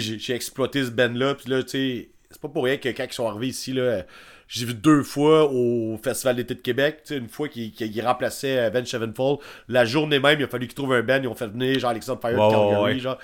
j'ai 0.00 0.34
exploité 0.34 0.84
ce 0.84 0.90
band 0.90 1.12
là, 1.14 1.34
puis 1.34 1.50
là, 1.50 1.62
tu 1.62 1.68
sais, 1.70 2.08
c'est 2.30 2.40
pas 2.40 2.48
pour 2.48 2.64
rien 2.64 2.76
que 2.76 2.88
quand 2.88 3.04
ils 3.04 3.12
sont 3.12 3.28
arrivés 3.28 3.48
ici 3.48 3.72
là, 3.72 4.04
j'ai 4.48 4.66
vu 4.66 4.74
deux 4.74 5.04
fois 5.04 5.50
au 5.50 5.96
Festival 6.02 6.36
d'été 6.36 6.54
de 6.54 6.60
Québec, 6.60 7.02
tu 7.04 7.14
sais, 7.14 7.18
une 7.18 7.28
fois 7.28 7.48
qu'ils 7.48 7.72
qu'ils 7.72 8.04
remplaçaient 8.04 8.58
euh, 8.58 8.70
Ben 8.70 8.84
Sevenfold, 8.84 9.38
la 9.68 9.84
journée 9.84 10.18
même, 10.18 10.40
il 10.40 10.44
a 10.44 10.48
fallu 10.48 10.66
qu'ils 10.66 10.74
trouvent 10.74 10.92
un 10.92 11.02
band, 11.02 11.20
ils 11.22 11.28
ont 11.28 11.34
fait 11.34 11.46
venir 11.46 11.78
genre 11.78 11.90
Alexandre 11.90 12.20
Fire 12.20 12.32
de 12.32 12.52
Calgary, 12.52 12.94
ouais. 12.94 12.98
genre. 12.98 13.18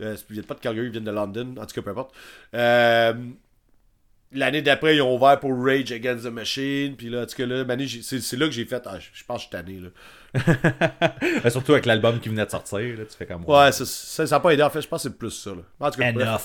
Euh, 0.00 0.16
ils 0.30 0.32
viennent 0.32 0.46
pas 0.46 0.54
de 0.54 0.60
Calgary, 0.60 0.86
ils 0.86 0.92
viennent 0.92 1.04
de 1.04 1.10
London, 1.10 1.54
en 1.60 1.66
tout 1.66 1.74
cas 1.74 1.82
peu 1.82 1.90
importe. 1.90 2.14
Euh, 2.54 3.12
l'année 4.34 4.62
d'après, 4.62 4.96
ils 4.96 5.02
ont 5.02 5.14
ouvert 5.14 5.38
pour 5.40 5.52
Rage 5.64 5.92
Against 5.92 6.24
the 6.24 6.30
Machine. 6.30 6.96
Puis 6.96 7.08
là, 7.08 7.22
en 7.22 7.26
tout 7.26 7.36
cas, 7.36 7.46
là, 7.46 7.64
c'est 8.02 8.20
c'est 8.20 8.36
là 8.36 8.46
que 8.46 8.52
j'ai 8.52 8.64
fait. 8.64 8.82
Ah, 8.86 8.98
je 9.00 9.24
pense 9.24 9.44
que 9.46 9.50
je 9.52 9.56
suis 9.58 9.80
tanné, 9.80 9.80
là. 9.80 11.50
Surtout 11.50 11.72
avec 11.72 11.86
l'album 11.86 12.18
qui 12.20 12.28
venait 12.28 12.44
de 12.46 12.50
sortir, 12.50 12.78
là, 12.80 13.04
tu 13.04 13.16
fais 13.16 13.26
comme 13.26 13.44
Ouais, 13.46 13.70
ça, 13.72 13.84
ça, 13.84 14.26
ça 14.26 14.36
a 14.36 14.40
pas 14.40 14.50
aidé. 14.50 14.62
En 14.62 14.70
fait, 14.70 14.80
je 14.82 14.88
pense 14.88 15.02
que 15.02 15.08
c'est 15.10 15.18
plus 15.18 15.30
ça, 15.30 15.50
là. 15.50 15.62
En 15.80 15.90
tout 15.90 15.98
cas. 16.00 16.08
Enough. 16.10 16.40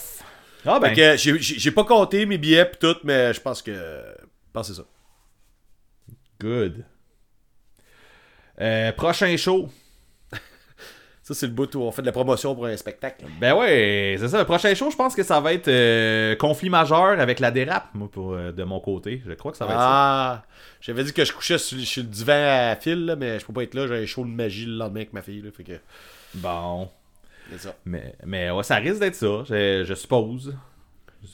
Ah 0.66 0.80
ben, 0.80 1.18
j'ai- 1.18 1.72
pas 1.72 1.86
compté 1.86 2.26
mes 2.26 2.38
billets 2.38 2.66
pis 2.66 2.78
tout, 2.80 2.98
mais 3.04 3.34
je 3.34 3.40
pense 3.40 3.62
que. 3.62 3.72
Je 3.72 4.52
pense 4.52 4.68
que 4.70 4.74
c'est 4.76 4.82
ça. 4.82 4.88
good. 6.42 6.84
Euh, 8.60 8.92
prochain 8.94 9.36
show. 9.38 9.70
Ça, 11.28 11.34
c'est 11.34 11.48
le 11.48 11.52
bout 11.52 11.76
où 11.76 11.82
on 11.82 11.92
fait 11.92 12.02
de 12.02 12.06
la 12.06 12.14
promotion 12.14 12.56
pour 12.56 12.68
un 12.68 12.78
spectacle. 12.78 13.26
Ben 13.42 13.54
ouais, 13.54 14.16
c'est 14.18 14.30
ça. 14.30 14.38
Le 14.40 14.46
prochain 14.46 14.74
show, 14.74 14.90
je 14.90 14.96
pense 14.96 15.14
que 15.14 15.24
ça 15.24 15.42
va 15.42 15.52
être 15.52 15.68
euh, 15.68 16.38
conflit 16.38 16.70
majeur 16.70 17.20
avec 17.20 17.42
la 17.42 17.52
dérape, 17.52 17.90
moi, 17.96 18.08
pour, 18.10 18.32
euh, 18.34 18.54
de 18.54 18.64
mon 18.64 18.80
côté. 18.80 19.22
Je 19.28 19.34
crois 19.34 19.52
que 19.52 19.58
ça 19.58 19.66
va 19.66 19.74
être 19.74 19.80
ça. 19.80 19.86
Ah, 19.90 20.44
j'avais 20.80 21.04
dit 21.04 21.12
que 21.12 21.26
je 21.26 21.34
couchais 21.34 21.58
sur, 21.58 21.78
sur 21.82 22.04
le 22.04 22.08
divan 22.08 22.70
à 22.72 22.78
fil, 22.78 23.06
là, 23.08 23.18
mais 23.18 23.42
je 23.42 23.46
peux 23.46 23.52
pas 23.52 23.64
être 23.64 23.74
là. 23.74 23.88
J'ai 23.88 23.96
un 24.04 24.06
show 24.06 24.24
de 24.24 24.30
magie 24.30 24.68
le 24.68 24.78
lendemain 24.78 25.02
avec 25.02 25.12
ma 25.12 25.22
fille. 25.22 25.42
Là, 25.42 25.50
fait 25.52 25.66
que. 25.66 25.74
Bon. 26.36 26.90
C'est 27.52 27.58
ça. 27.60 27.76
Mais, 27.84 28.16
mais 28.26 28.50
ouais, 28.50 28.64
ça 28.64 28.76
risque 28.78 29.00
d'être 29.02 29.16
ça, 29.16 29.44
je, 29.50 29.84
je 29.86 29.94
suppose. 29.96 30.56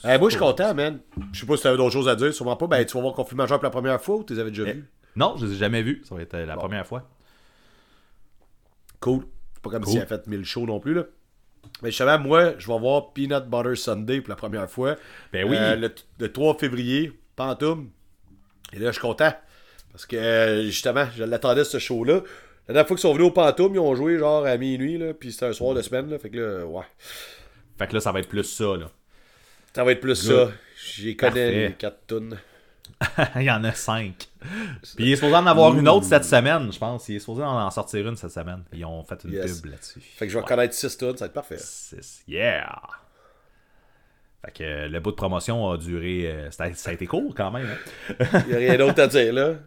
Eh, 0.04 0.18
moi, 0.18 0.28
je 0.28 0.34
suis 0.34 0.38
content, 0.40 0.74
man. 0.74 0.98
Je 1.32 1.38
sais 1.38 1.46
pas 1.46 1.56
si 1.56 1.62
t'avais 1.62 1.76
d'autres 1.76 1.92
choses 1.92 2.08
à 2.08 2.16
dire, 2.16 2.34
sûrement 2.34 2.56
pas. 2.56 2.66
Ben, 2.66 2.84
tu 2.84 2.96
vas 2.96 3.00
voir 3.02 3.14
Conflit 3.14 3.36
Majeur 3.36 3.58
pour 3.58 3.64
la 3.64 3.70
première 3.70 4.00
fois 4.02 4.16
ou 4.16 4.24
tu 4.24 4.32
les 4.34 4.40
avais 4.40 4.50
déjà 4.50 4.64
Eh. 4.66 4.72
vus? 4.72 4.84
Non, 5.14 5.36
je 5.36 5.46
les 5.46 5.52
ai 5.52 5.56
jamais 5.56 5.82
vus. 5.82 6.02
Ça 6.08 6.16
va 6.16 6.22
être 6.22 6.34
euh, 6.34 6.46
la 6.46 6.54
Bon. 6.56 6.62
première 6.62 6.84
fois. 6.84 7.08
Cool. 8.98 9.24
Pas 9.64 9.70
comme 9.70 9.82
Cool. 9.82 9.92
s'il 9.94 10.02
a 10.02 10.06
fait 10.06 10.26
1000 10.28 10.44
shows 10.44 10.66
non 10.66 10.78
plus, 10.78 10.94
là. 10.94 11.04
Mais 11.82 11.90
justement, 11.90 12.18
moi, 12.18 12.54
je 12.58 12.66
vais 12.68 12.78
voir 12.78 13.12
Peanut 13.12 13.44
Butter 13.48 13.74
Sunday 13.74 14.20
pour 14.20 14.28
la 14.30 14.36
première 14.36 14.70
fois. 14.70 14.96
Ben 15.32 15.44
oui. 15.48 15.56
Euh, 15.58 15.74
le, 15.76 15.92
le 16.20 16.32
3 16.32 16.54
février, 16.58 17.12
Pantoum. 17.34 17.90
Et 18.72 18.78
là, 18.78 18.86
je 18.88 18.92
suis 18.92 19.00
content. 19.00 19.32
Parce 19.90 20.06
que, 20.06 20.14
euh, 20.16 20.62
justement, 20.66 21.06
je 21.16 21.24
l'attendais, 21.24 21.64
ce 21.64 21.78
show-là. 21.78 22.20
La 22.68 22.74
dernière 22.74 22.86
fois 22.86 22.96
qu'ils 22.96 23.02
sont 23.02 23.12
venus 23.14 23.26
au 23.28 23.30
Pantoum, 23.30 23.74
ils 23.74 23.78
ont 23.78 23.94
joué 23.94 24.18
genre 24.18 24.44
à 24.46 24.56
minuit, 24.56 24.98
là. 24.98 25.14
Puis 25.14 25.32
c'était 25.32 25.46
un 25.46 25.52
soir 25.52 25.74
de 25.74 25.82
semaine, 25.82 26.10
là. 26.10 26.18
Fait 26.18 26.30
que 26.30 26.38
là, 26.38 26.66
ouais. 26.66 26.84
Fait 27.78 27.86
que 27.88 27.94
là, 27.94 28.00
ça 28.00 28.12
va 28.12 28.20
être 28.20 28.28
plus 28.28 28.44
ça, 28.44 28.76
là. 28.76 28.90
Ça 29.74 29.82
va 29.84 29.92
être 29.92 30.00
plus 30.00 30.28
Good. 30.28 30.48
ça. 30.48 30.52
J'y 30.96 31.16
connais 31.16 31.68
les 31.68 31.74
4 31.74 32.06
tonnes. 32.06 32.38
Il 33.36 33.42
y 33.42 33.50
en 33.50 33.62
a 33.64 33.72
cinq. 33.72 34.28
Puis 34.96 35.06
il 35.06 35.12
est 35.12 35.16
supposé 35.16 35.34
en 35.34 35.46
avoir 35.46 35.76
une 35.76 35.88
autre 35.88 36.06
cette 36.06 36.24
semaine, 36.24 36.72
je 36.72 36.78
pense. 36.78 37.08
Il 37.08 37.16
est 37.16 37.18
supposé 37.18 37.42
en 37.42 37.58
en 37.66 37.70
sortir 37.70 38.06
une 38.08 38.16
cette 38.16 38.30
semaine. 38.30 38.62
Ils 38.72 38.84
ont 38.84 39.02
fait 39.04 39.18
une 39.24 39.32
Yes. 39.32 39.60
pub 39.60 39.70
là-dessus. 39.72 40.00
Fait 40.16 40.26
que 40.26 40.32
je 40.32 40.38
vais 40.38 40.44
connaître 40.44 40.74
6 40.74 40.96
tonnes, 40.98 41.16
ça 41.16 41.24
va 41.24 41.26
être 41.26 41.32
parfait. 41.34 41.56
Six. 41.58 42.22
Yeah! 42.28 42.70
Fait 44.44 44.50
que 44.52 44.62
euh, 44.64 44.88
le 44.88 45.00
bout 45.00 45.10
de 45.12 45.16
promotion 45.16 45.70
a 45.70 45.78
duré. 45.78 46.26
euh, 46.26 46.50
ça, 46.50 46.64
a, 46.64 46.74
ça 46.74 46.90
a 46.90 46.92
été 46.92 47.06
court 47.06 47.32
quand 47.34 47.50
même. 47.50 47.66
hein. 47.66 48.40
Il 48.46 48.52
y 48.52 48.54
a 48.54 48.58
rien 48.58 48.76
d'autre 48.76 49.00
à 49.02 49.06
dire, 49.06 49.32
là. 49.32 49.50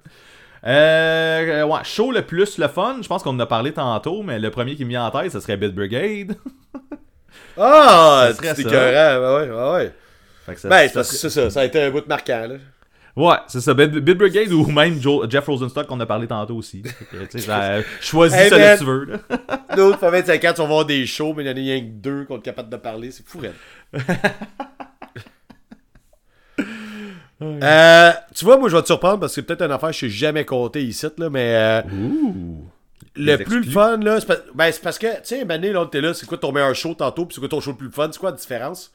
Euh, 0.66 1.64
ouais, 1.64 1.80
show 1.84 2.12
le 2.12 2.24
plus 2.26 2.58
le 2.58 2.68
fun. 2.68 2.98
Je 3.04 3.08
pense 3.08 3.22
qu'on 3.22 3.30
en 3.30 3.40
a 3.40 3.46
parlé 3.46 3.72
tantôt, 3.74 4.24
mais 4.24 4.40
le 4.40 4.50
premier 4.50 4.76
qui 4.76 4.86
me 4.86 4.90
vient 4.90 5.06
en 5.06 5.12
tête, 5.12 5.32
ce 5.32 5.40
serait 5.40 5.56
Bit 5.56 5.74
Brigade. 5.74 6.36
Ah! 7.58 8.30
C'est 8.34 8.60
écœurant, 8.60 9.20
ben 9.22 9.36
ouais, 9.36 9.50
ouais, 9.50 9.72
ouais. 9.86 9.94
Fait 10.46 10.54
que 10.56 10.60
ça- 10.60 10.70
Ben, 10.70 10.88
c'est 10.90 11.04
ça 11.04 11.30
ça, 11.30 11.50
ça 11.50 11.60
a 11.62 11.66
été 11.66 11.82
un 11.82 11.92
bout 11.92 12.02
de 12.02 12.08
marquant, 12.08 12.48
là. 12.48 12.56
Ouais, 13.18 13.36
c'est 13.48 13.62
ça. 13.62 13.74
Bit, 13.74 13.92
Bit 13.92 14.16
Brigade 14.18 14.52
ou 14.52 14.66
même 14.68 15.02
Joe- 15.02 15.28
Jeff 15.30 15.46
Rosenstock 15.48 15.88
qu'on 15.88 16.00
a 16.00 16.06
parlé 16.06 16.28
tantôt 16.28 16.56
aussi. 16.56 16.84
Que, 16.84 17.40
ça- 17.40 17.82
choisis 18.02 18.38
Hey, 18.40 18.50
celui 18.50 18.62
que 18.64 18.78
tu 18.78 18.84
veux. 18.86 19.20
Nous, 19.78 19.94
fait 19.98 20.12
25 20.12 20.46
ans, 20.46 20.54
vas 20.58 20.66
voir 20.66 20.86
des 20.86 21.06
shows, 21.08 21.34
mais 21.36 21.44
il 21.44 21.48
y 21.48 21.50
en 21.50 21.54
a 21.54 21.56
rien 21.56 21.80
que 21.82 21.86
deux 21.88 22.26
qu'on 22.26 22.38
est 22.38 22.42
capable 22.42 22.70
de 22.70 22.78
parler. 22.78 23.10
C'est 23.12 23.26
fou. 23.28 23.42
Euh, 27.42 28.12
tu 28.34 28.46
vois, 28.46 28.58
moi, 28.58 28.68
je 28.70 28.76
vais 28.76 28.82
te 28.82 28.88
surprendre 28.88 29.20
parce 29.20 29.32
que 29.32 29.36
c'est 29.36 29.44
peut-être 29.46 29.62
une 29.62 29.72
affaire 29.72 29.90
que 29.90 29.96
je 29.96 30.06
n'ai 30.08 30.12
jamais 30.12 30.44
compté 30.46 30.84
ici, 30.84 31.06
là, 31.20 31.30
mais 31.30 31.54
euh, 31.56 31.82
Ouh. 31.94 32.66
le 33.16 33.36
plus 33.38 33.58
exclus. 33.58 33.72
fun, 33.74 33.98
là, 33.98 34.20
c'est 34.20 34.28
ben, 34.56 34.72
c'est 34.72 34.82
parce 34.82 34.98
que, 34.98 35.06
tu 35.18 35.20
sais, 35.24 35.46
Mané, 35.46 35.72
là, 35.72 35.86
t'es 35.86 36.02
là, 36.02 36.16
c'est 36.16 36.26
quoi 36.26 36.40
ton 36.40 36.52
meilleur 36.52 36.74
show 36.74 36.96
tantôt, 36.96 37.26
puis 37.28 37.36
c'est 37.36 37.40
quoi 37.42 37.50
ton 37.50 37.60
show 37.62 37.72
le 37.72 37.78
plus 37.78 37.92
fun, 37.92 38.10
c'est 38.12 38.18
quoi 38.20 38.32
la 38.32 38.38
différence? 38.38 38.92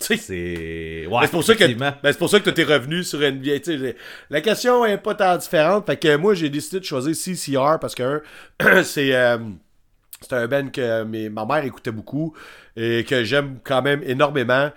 Tu 0.00 0.16
C'est. 0.16 1.06
Ouais, 1.08 1.20
c'est 1.22 1.30
pour 1.32 1.42
ça 1.42 1.54
que 1.56 1.64
ben, 1.74 1.94
c'est 2.04 2.18
pour 2.18 2.30
ça 2.30 2.38
que 2.38 2.50
t'es 2.50 2.62
revenu 2.62 3.02
sur 3.02 3.20
une 3.20 3.40
vieille. 3.40 3.60
tu 3.60 3.76
sais, 3.78 3.96
La 4.30 4.40
question 4.40 4.84
est 4.86 4.98
pas 4.98 5.14
tant 5.16 5.36
différente. 5.36 5.86
Fait 5.86 5.96
que 5.96 6.16
moi 6.16 6.34
j'ai 6.34 6.48
décidé 6.50 6.78
de 6.78 6.84
choisir 6.84 7.14
CCR 7.16 7.78
parce 7.80 7.96
que 7.96 8.22
c'est 8.84 9.12
euh, 9.14 9.38
c'est 10.20 10.32
un 10.34 10.46
band 10.48 10.68
que 10.70 11.04
mes- 11.04 11.28
ma 11.30 11.44
mère 11.46 11.64
écoutait 11.64 11.92
beaucoup 11.92 12.34
et 12.76 13.04
que 13.04 13.24
j'aime 13.24 13.58
quand 13.64 13.82
même 13.82 14.02
énormément. 14.04 14.70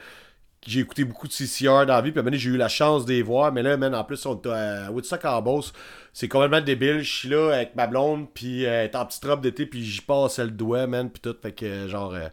J'ai 0.68 0.82
écouté 0.82 1.04
beaucoup 1.06 1.28
de 1.28 1.34
CCR 1.34 1.86
dans 1.88 1.96
la 1.96 2.02
vie, 2.02 2.12
puis 2.12 2.22
à 2.22 2.32
j'ai 2.38 2.50
eu 2.52 2.58
la 2.58 2.68
chance 2.68 3.06
de 3.06 3.14
les 3.14 3.24
voir, 3.24 3.52
mais 3.52 3.64
là, 3.64 3.78
man, 3.78 3.96
en 3.96 4.04
plus, 4.04 4.24
on 4.28 4.40
est 4.40 4.48
à 4.48 4.92
Woodstock 4.92 5.26
en 5.26 5.42
Beauce. 5.42 5.74
C'est 6.14 6.28
complètement 6.28 6.62
débile. 6.62 7.02
Je 7.02 7.12
suis 7.12 7.30
là 7.30 7.52
avec 7.56 7.76
ma 7.76 7.88
blonde, 7.88 8.28
puis 8.32 8.66
euh, 8.66 8.70
elle 8.84 8.86
est 8.86 8.96
en 8.96 9.06
petite 9.08 9.26
robe 9.26 9.42
d'été, 9.42 9.66
puis 9.66 9.84
j'y 9.84 10.02
passe 10.02 10.38
le 10.38 10.52
doigt, 10.52 10.86
man, 10.86 11.10
puis 11.10 11.20
tout. 11.20 11.36
Fait 11.42 11.52
que, 11.52 11.66
euh, 11.66 11.88
genre. 11.88 12.14
euh, 12.14 12.28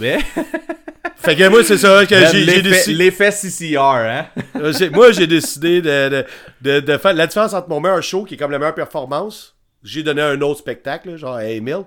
Mais. 0.00 0.18
Fait 1.16 1.34
que 1.36 1.48
moi, 1.48 1.62
c'est 1.64 1.78
ça 1.78 2.04
que 2.06 2.14
j'ai 2.32 2.62
décidé. 2.62 2.94
l'effet 2.94 3.30
CCR, 3.30 3.78
hein? 3.80 4.26
Euh, 4.56 4.72
moi, 4.92 5.12
j'ai 5.12 5.26
décidé 5.26 5.80
de, 5.80 6.08
de, 6.08 6.24
de, 6.62 6.80
de 6.80 6.98
faire 6.98 7.14
la 7.14 7.26
différence 7.26 7.54
entre 7.54 7.68
mon 7.68 7.80
meilleur 7.80 8.02
show, 8.02 8.24
qui 8.24 8.34
est 8.34 8.36
comme 8.36 8.50
la 8.50 8.58
meilleure 8.58 8.74
performance. 8.74 9.54
J'ai 9.84 10.02
donné 10.02 10.22
un 10.22 10.40
autre 10.40 10.60
spectacle, 10.60 11.16
genre 11.16 11.34
à 11.34 11.44
Emile. 11.44 11.84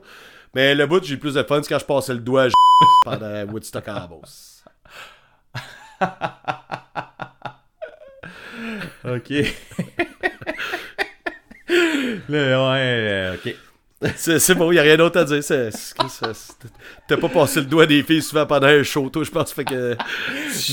Mais 0.55 0.73
le 0.75 0.85
bout, 0.85 1.03
j'ai 1.03 1.15
le 1.15 1.19
plus 1.19 1.33
de 1.33 1.43
fun, 1.43 1.61
c'est 1.63 1.69
quand 1.69 1.79
je 1.79 1.85
passais 1.85 2.13
le 2.13 2.19
doigt 2.19 2.43
à 2.45 2.49
pendant 3.05 3.51
Woodstock 3.51 3.87
en 3.87 4.07
Beauce. 4.07 4.50
Ok. 9.03 9.29
Là, 12.29 12.71
ouais, 12.71 12.79
euh, 12.79 13.35
ok. 13.35 13.55
C'est 14.15 14.55
bon, 14.55 14.71
y 14.71 14.79
a 14.79 14.81
rien 14.81 14.97
d'autre 14.97 15.19
à 15.19 15.23
dire. 15.25 15.41
T'as 17.07 17.17
pas 17.17 17.29
passé 17.29 17.59
le 17.59 17.67
doigt 17.67 17.85
des 17.85 18.01
filles 18.03 18.21
souvent 18.21 18.45
pendant 18.45 18.67
un 18.67 18.81
show, 18.83 19.09
toi, 19.09 19.23
je 19.23 19.29
pense. 19.31 19.53
Fait 19.53 19.63
que. 19.63 19.95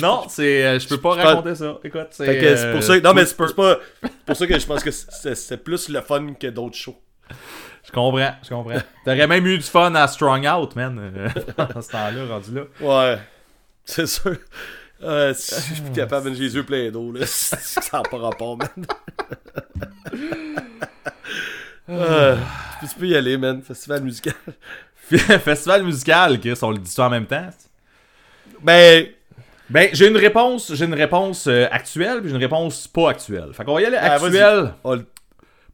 Non, 0.00 0.24
c'est. 0.28 0.64
euh, 0.64 0.78
je 0.78 0.88
peux 0.88 0.98
pas 0.98 1.14
je 1.18 1.26
raconter 1.26 1.54
ça. 1.54 1.78
Écoute, 1.84 2.06
c'est. 2.10 2.72
Pour 2.72 2.82
ça. 2.82 2.94
euh, 2.94 3.00
Non, 3.00 3.12
mais 3.14 3.26
c'est 3.26 3.36
pas, 3.36 3.46
pour 4.26 4.36
ça 4.36 4.46
que 4.46 4.58
je 4.58 4.66
pense 4.66 4.82
que 4.82 4.90
c'est 4.90 5.62
plus 5.62 5.88
le 5.90 6.00
fun 6.00 6.34
que 6.34 6.46
d'autres 6.46 6.76
shows. 6.76 6.98
Je 7.84 7.92
comprends, 7.92 8.32
je 8.42 8.48
comprends. 8.48 8.78
T'aurais 9.04 9.26
même 9.26 9.46
eu 9.46 9.58
du 9.58 9.64
fun 9.64 9.94
à 9.94 10.06
Strong 10.08 10.46
Out, 10.46 10.74
man. 10.76 10.98
euh, 11.16 11.28
à 11.58 11.80
ce 11.82 11.90
temps-là, 11.90 12.26
rendu 12.28 12.50
là. 12.54 12.62
Ouais, 12.80 13.18
c'est 13.84 14.06
sûr. 14.06 14.36
Euh, 15.02 15.32
je 15.32 15.40
suis 15.40 15.80
plus 15.82 15.92
capable, 15.92 16.34
j'ai 16.34 16.42
les 16.44 16.54
yeux 16.56 16.64
pleins 16.64 16.90
d'eau, 16.90 17.12
là. 17.12 17.20
Ça 17.26 17.56
n'a 17.92 18.02
pas 18.02 18.18
rapport, 18.18 18.56
man. 18.58 18.68
Euh, 21.90 22.36
tu 22.80 22.94
peux- 22.98 23.06
y 23.08 23.16
aller, 23.16 23.38
man? 23.38 23.62
Festival 23.62 24.02
musical. 24.02 24.34
Festival 25.08 25.82
musical, 25.84 26.38
Chris, 26.38 26.58
on 26.60 26.70
le 26.72 26.78
dit 26.78 26.90
ça 26.90 27.06
en 27.06 27.10
même 27.10 27.24
temps? 27.26 27.48
Ben, 28.62 29.06
Ben, 29.70 29.88
j'ai 29.94 30.08
une 30.08 30.16
réponse, 30.18 30.74
j'ai 30.74 30.84
une 30.84 30.94
réponse 30.94 31.46
euh, 31.46 31.66
actuelle, 31.70 32.20
puis 32.20 32.28
j'ai 32.28 32.34
une 32.36 32.42
réponse 32.42 32.86
pas 32.88 33.10
actuelle. 33.10 33.52
Fait 33.54 33.64
qu'on 33.64 33.74
va 33.74 33.80
y 33.82 33.86
aller 33.86 33.96
Ah, 33.98 34.14
actuelle. 34.14 34.72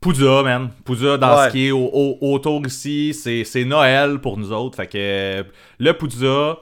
Pouza, 0.00 0.42
man. 0.42 0.70
Pouza, 0.84 1.16
dans 1.16 1.36
Ouais. 1.36 1.46
ce 1.46 1.50
qui 1.52 1.66
est 1.66 1.70
au- 1.72 1.90
au- 1.92 2.18
autour 2.34 2.64
ici, 2.66 3.12
c'est 3.14 3.64
Noël 3.64 4.18
pour 4.20 4.36
nous 4.36 4.52
autres. 4.52 4.76
Fait 4.76 4.86
que 4.86 5.44
le 5.80 5.92
Pouza, 5.94 6.58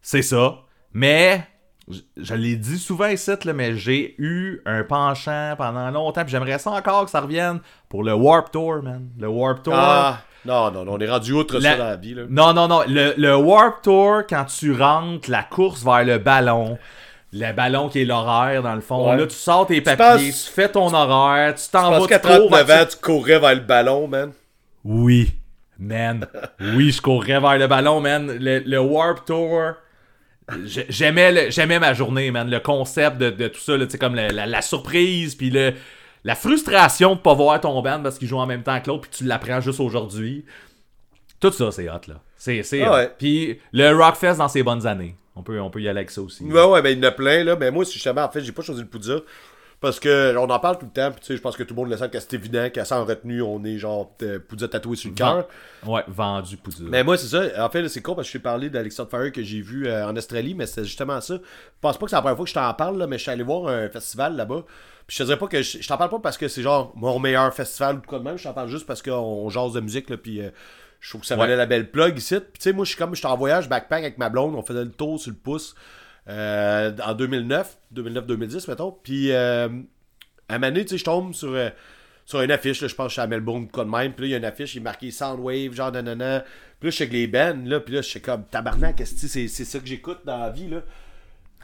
c'est 0.00 0.22
ça. 0.22 0.56
Mais, 0.92 1.46
je, 1.90 1.98
je 2.16 2.34
l'ai 2.34 2.56
dit 2.56 2.78
souvent 2.78 3.06
ici, 3.08 3.30
là, 3.44 3.52
mais 3.52 3.76
j'ai 3.76 4.14
eu 4.18 4.60
un 4.66 4.84
penchant 4.84 5.54
pendant 5.58 5.90
longtemps, 5.90 6.22
j'aimerais 6.26 6.58
ça 6.58 6.70
encore 6.70 7.04
que 7.06 7.10
ça 7.10 7.20
revienne 7.20 7.60
pour 7.88 8.04
le 8.04 8.14
Warp 8.14 8.50
Tour, 8.52 8.82
man. 8.82 9.08
Le 9.18 9.28
Warp 9.28 9.62
Tour. 9.62 9.74
Ah, 9.76 10.20
non, 10.44 10.70
non, 10.70 10.84
non, 10.84 10.92
on 10.94 10.98
est 11.00 11.08
rendu 11.10 11.32
outre 11.32 11.58
La- 11.58 11.72
ça 11.72 11.76
dans 11.78 11.84
la 11.84 11.96
vie, 11.96 12.14
là. 12.14 12.22
Non, 12.28 12.52
non, 12.52 12.68
non. 12.68 12.82
Le, 12.86 13.14
le 13.16 13.36
Warp 13.36 13.82
Tour, 13.82 14.22
quand 14.28 14.44
tu 14.44 14.72
rentres, 14.72 15.30
la 15.30 15.42
course 15.42 15.84
vers 15.84 16.04
le 16.04 16.18
ballon, 16.18 16.78
le 17.32 17.52
ballon 17.52 17.88
qui 17.88 18.02
est 18.02 18.04
l'horaire, 18.04 18.62
dans 18.62 18.74
le 18.74 18.80
fond, 18.80 19.10
Ouais. 19.10 19.16
là, 19.16 19.26
tu 19.26 19.34
sors 19.34 19.66
tes 19.66 19.80
papiers, 19.80 20.04
penses- 20.30 20.44
tu 20.46 20.52
fais 20.52 20.68
ton 20.68 20.92
horaire, 20.92 21.54
tu 21.54 21.68
t'en 21.70 21.90
vas, 21.90 22.00
tu 22.00 22.06
cours, 22.08 22.20
39 22.20 22.66
tu- 22.66 22.72
ans, 22.72 22.86
tu 22.90 22.96
courais 22.98 23.38
vers 23.38 23.54
le 23.54 23.60
ballon, 23.60 24.06
man? 24.08 24.32
Oui, 24.84 25.32
man. 25.78 26.26
Oui, 26.76 26.90
je 26.92 27.00
courrais 27.02 27.40
vers 27.40 27.58
le 27.58 27.66
ballon, 27.66 28.00
man. 28.00 28.26
Le, 28.38 28.60
le 28.60 28.78
Warp 28.80 29.24
Tour. 29.24 29.72
J'ai- 30.64 30.86
J'aimais, 30.88 31.50
j'aimais 31.50 31.78
ma 31.78 31.94
journée, 31.94 32.30
man. 32.30 32.48
Le 32.50 32.60
concept 32.60 33.18
de, 33.18 33.30
de 33.30 33.48
tout 33.48 33.60
ça, 33.60 33.76
là, 33.76 33.86
tu 33.86 33.92
sais, 33.92 33.98
comme 33.98 34.14
la, 34.14 34.28
la- 34.28 34.46
la 34.46 34.62
surprise, 34.62 35.34
puis 35.34 35.50
le, 35.50 35.72
la 36.24 36.34
frustration 36.34 37.14
de 37.14 37.20
pas 37.20 37.34
voir 37.34 37.60
ton 37.60 37.80
band 37.82 38.00
parce 38.02 38.18
qu'ils 38.18 38.28
jouent 38.28 38.38
en 38.38 38.46
même 38.46 38.62
temps 38.62 38.80
que 38.80 38.88
l'autre, 38.88 39.02
puis 39.02 39.10
tu 39.18 39.24
l'apprends 39.24 39.60
juste 39.60 39.80
aujourd'hui. 39.80 40.44
Tout 41.40 41.50
ça, 41.52 41.70
c'est 41.72 41.88
hot, 41.88 42.00
là. 42.08 42.20
C'est, 42.36 42.62
c'est 42.62 42.82
Ah 42.82 42.92
ouais. 42.92 43.10
Puis 43.18 43.58
le 43.72 43.90
Rockfest 43.96 44.36
dans 44.36 44.48
ses 44.48 44.62
bonnes 44.62 44.86
années. 44.86 45.16
On 45.34 45.42
peut, 45.42 45.58
on 45.60 45.70
peut 45.70 45.80
y 45.80 45.88
aller 45.88 46.00
avec 46.00 46.10
ça 46.10 46.20
aussi. 46.20 46.44
Ouais, 46.44 46.64
ouais, 46.64 46.82
ben 46.82 46.90
il 46.90 46.98
y 46.98 47.00
en 47.00 47.08
a 47.08 47.10
plein, 47.10 47.42
là. 47.42 47.56
Mais 47.56 47.70
moi, 47.70 47.84
justement, 47.84 48.22
en 48.22 48.28
fait, 48.30 48.42
j'ai 48.42 48.52
pas 48.52 48.62
choisi 48.62 48.82
le 48.82 48.86
Poudza. 48.86 49.20
Parce 49.82 49.98
que 49.98 50.36
on 50.38 50.48
en 50.48 50.60
parle 50.60 50.78
tout 50.78 50.86
le 50.86 50.92
temps, 50.92 51.10
puis 51.10 51.20
tu 51.20 51.26
sais, 51.26 51.36
je 51.36 51.42
pense 51.42 51.56
que 51.56 51.64
tout 51.64 51.74
le 51.74 51.80
monde 51.80 51.90
le 51.90 51.96
sait 51.96 52.08
que 52.08 52.20
c'est 52.20 52.34
évident 52.34 52.70
qu'à 52.70 52.84
ça 52.84 53.00
en 53.00 53.04
retenue, 53.04 53.42
on 53.42 53.64
est 53.64 53.78
genre 53.78 54.14
euh, 54.22 54.38
Poudre 54.38 54.68
tatoué 54.68 54.94
sur 54.94 55.10
le 55.10 55.16
cœur. 55.16 55.48
Ouais, 55.84 56.04
vendu 56.06 56.56
poudre. 56.56 56.76
Mais 56.82 57.02
moi, 57.02 57.16
c'est 57.16 57.26
ça. 57.26 57.66
En 57.66 57.68
fait, 57.68 57.88
c'est 57.88 58.00
con 58.00 58.14
parce 58.14 58.28
que 58.28 58.32
je 58.34 58.38
t'ai 58.38 58.42
parlé 58.44 58.70
d'Alexandre 58.70 59.10
Fire 59.10 59.32
que 59.32 59.42
j'ai 59.42 59.60
vu 59.60 59.88
euh, 59.88 60.06
en 60.06 60.16
Australie, 60.16 60.54
mais 60.54 60.66
c'est 60.66 60.84
justement 60.84 61.20
ça. 61.20 61.34
Je 61.34 61.40
pense 61.80 61.98
pas 61.98 62.06
que 62.06 62.10
c'est 62.10 62.16
la 62.16 62.22
première 62.22 62.36
fois 62.36 62.44
que 62.44 62.50
je 62.50 62.54
t'en 62.54 62.72
parle, 62.74 62.96
là, 62.96 63.08
mais 63.08 63.18
je 63.18 63.22
suis 63.22 63.32
allé 63.32 63.42
voir 63.42 63.66
un 63.66 63.88
festival 63.88 64.36
là-bas. 64.36 64.62
Puis 65.08 65.16
je 65.16 65.18
te 65.18 65.24
dirais 65.24 65.38
pas 65.38 65.48
que 65.48 65.60
je, 65.60 65.82
je 65.82 65.88
t'en 65.88 65.96
parle 65.96 66.10
pas 66.10 66.20
parce 66.20 66.38
que 66.38 66.46
c'est 66.46 66.62
genre 66.62 66.92
mon 66.94 67.18
meilleur 67.18 67.52
festival 67.52 67.96
ou 67.96 68.02
quoi 68.06 68.20
de 68.20 68.24
même. 68.24 68.38
Je 68.38 68.44
t'en 68.44 68.52
parle 68.52 68.68
juste 68.68 68.86
parce 68.86 69.02
qu'on 69.02 69.48
jase 69.48 69.72
de 69.72 69.80
musique, 69.80 70.10
là, 70.10 70.16
puis 70.16 70.42
euh, 70.42 70.50
je 71.00 71.08
trouve 71.08 71.22
que 71.22 71.26
ça 71.26 71.34
valait 71.34 71.56
la 71.56 71.66
belle 71.66 71.90
plug 71.90 72.16
ici. 72.16 72.36
Puis 72.36 72.52
tu 72.54 72.60
sais, 72.60 72.72
moi, 72.72 72.84
je 72.84 72.90
suis 72.90 72.98
comme, 72.98 73.16
je 73.16 73.18
suis 73.18 73.26
en 73.26 73.36
voyage 73.36 73.68
backpack 73.68 74.04
avec 74.04 74.18
ma 74.18 74.28
blonde. 74.28 74.54
On 74.54 74.62
faisait 74.62 74.84
le 74.84 74.92
tour 74.92 75.18
sur 75.18 75.32
le 75.32 75.36
pouce 75.36 75.74
euh, 76.28 76.92
en 77.04 77.14
2009, 77.14 77.78
2009-2010, 77.94 78.70
mettons. 78.70 78.92
Puis 79.02 79.32
euh, 79.32 79.68
à 80.48 80.54
un 80.54 80.58
moment 80.58 80.72
donné, 80.72 80.84
tu 80.84 80.90
sais, 80.90 80.98
je 80.98 81.04
tombe 81.04 81.34
sur, 81.34 81.52
euh, 81.52 81.70
sur 82.24 82.40
une 82.42 82.50
affiche, 82.50 82.80
là, 82.80 82.88
je 82.88 82.94
pense 82.94 83.06
que 83.06 83.10
je 83.10 83.14
suis 83.14 83.22
à 83.22 83.26
Melbourne, 83.26 83.68
quoi 83.68 83.84
de 83.84 83.90
même. 83.90 84.12
Puis 84.12 84.22
là, 84.22 84.28
il 84.28 84.30
y 84.30 84.34
a 84.34 84.38
une 84.38 84.44
affiche, 84.44 84.74
il 84.74 84.78
est 84.78 84.82
marqué 84.82 85.10
Soundwave, 85.10 85.72
genre 85.72 85.92
nanana. 85.92 86.44
Puis 86.78 86.88
là, 86.88 86.90
je 86.90 86.96
sais 86.96 87.08
que 87.08 87.12
les 87.12 87.26
bands, 87.26 87.58
là, 87.64 87.80
puis 87.80 87.94
là, 87.94 88.02
je 88.02 88.08
suis 88.08 88.20
comme 88.20 88.44
tabarnak, 88.44 88.96
que 88.96 89.04
c'est 89.04 89.48
c'est 89.48 89.64
ça 89.64 89.78
que 89.78 89.86
j'écoute 89.86 90.20
dans 90.24 90.38
la 90.38 90.50
vie, 90.50 90.68
là? 90.68 90.82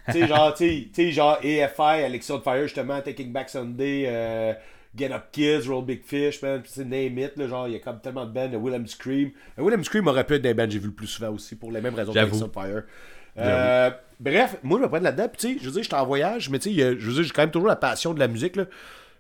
tu 0.07 0.13
sais, 0.13 0.27
genre, 0.27 0.55
tu 0.55 0.91
sais, 0.93 1.13
genre 1.13 1.39
AFI, 1.39 2.05
Alexion 2.05 2.41
Fire, 2.41 2.63
justement, 2.63 3.01
Taking 3.01 3.33
Back 3.33 3.51
Sunday, 3.51 4.57
Get 4.97 5.13
Up 5.13 5.27
Kids, 5.33 5.69
Roll 5.69 5.85
Big 5.85 6.03
Fish, 6.03 6.41
man, 6.43 6.63
puis 6.63 6.71
c'est 6.75 6.85
Name 6.85 7.19
It, 7.19 7.37
là, 7.37 7.47
genre, 7.47 7.69
il 7.69 7.75
y 7.75 7.77
a 7.77 7.81
comme 7.81 8.01
tellement 8.01 8.25
de 8.25 8.33
bands, 8.33 8.51
Willem 8.59 8.87
Scream. 8.87 9.31
Willem 9.57 9.85
Scream 9.85 10.07
aurait 10.07 10.25
pu 10.25 10.35
être 10.35 10.43
des 10.43 10.55
bands 10.55 10.65
que 10.65 10.71
j'ai 10.71 10.79
vu 10.79 10.89
le 10.89 10.95
plus 10.95 11.07
souvent 11.07 11.31
aussi, 11.31 11.57
pour 11.57 11.71
les 11.71 11.81
mêmes 11.81 11.95
raisons 11.95 12.13
J'avoue. 12.13 12.39
qu'Alexion 12.39 12.51
Fire. 12.51 12.83
Euh, 13.39 13.91
bref, 14.20 14.57
moi, 14.62 14.78
je 14.78 14.85
me 14.85 14.89
prends 14.89 14.99
là-dedans, 14.99 15.28
puis 15.28 15.39
tu 15.39 15.55
sais, 15.55 15.59
je 15.61 15.66
veux 15.66 15.73
dire, 15.73 15.82
j'étais 15.82 15.97
en 15.97 16.07
voyage, 16.07 16.51
mais 16.51 16.59
tu 16.59 16.74
sais, 16.74 16.99
je 16.99 17.07
veux 17.07 17.15
dire, 17.15 17.23
j'ai 17.23 17.31
quand 17.31 17.43
même 17.43 17.51
toujours 17.51 17.69
la 17.69 17.77
passion 17.77 18.15
de 18.15 18.19
la 18.19 18.28
musique, 18.28 18.57
là. 18.57 18.65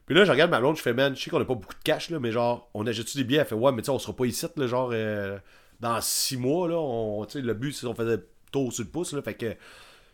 Puis 0.06 0.16
là, 0.16 0.24
je 0.24 0.30
regarde 0.30 0.50
ma 0.50 0.58
blonde, 0.58 0.76
je 0.76 0.82
fais, 0.82 0.94
man, 0.94 1.14
je 1.14 1.22
sais 1.22 1.30
qu'on 1.30 1.40
a 1.40 1.44
pas 1.44 1.54
beaucoup 1.54 1.74
de 1.74 1.82
cash, 1.84 2.08
là, 2.08 2.18
mais 2.18 2.32
genre, 2.32 2.70
on 2.72 2.86
achète-tu 2.86 3.18
des 3.18 3.24
billets? 3.24 3.40
Elle 3.40 3.46
fait, 3.46 3.54
ouais, 3.54 3.72
mais 3.72 3.82
tu 3.82 3.86
sais, 3.86 3.90
on 3.90 3.98
sera 3.98 4.16
pas 4.16 4.24
ici, 4.24 4.46
là, 4.56 4.66
genre, 4.66 4.90
euh, 4.92 5.38
dans 5.80 6.00
six 6.00 6.36
mois, 6.36 6.68
là, 6.68 6.76
on, 6.78 7.24
tu 7.26 7.32
sais, 7.32 7.40
le 7.44 7.54
but, 7.54 7.72
c'est 7.72 7.86
qu'on 7.86 7.94
faisait 7.94 8.18
tour 8.50 8.72
sur 8.72 8.84
le 8.84 8.90
pouce, 8.90 9.12
là, 9.12 9.20
fait 9.22 9.34
que, 9.34 9.54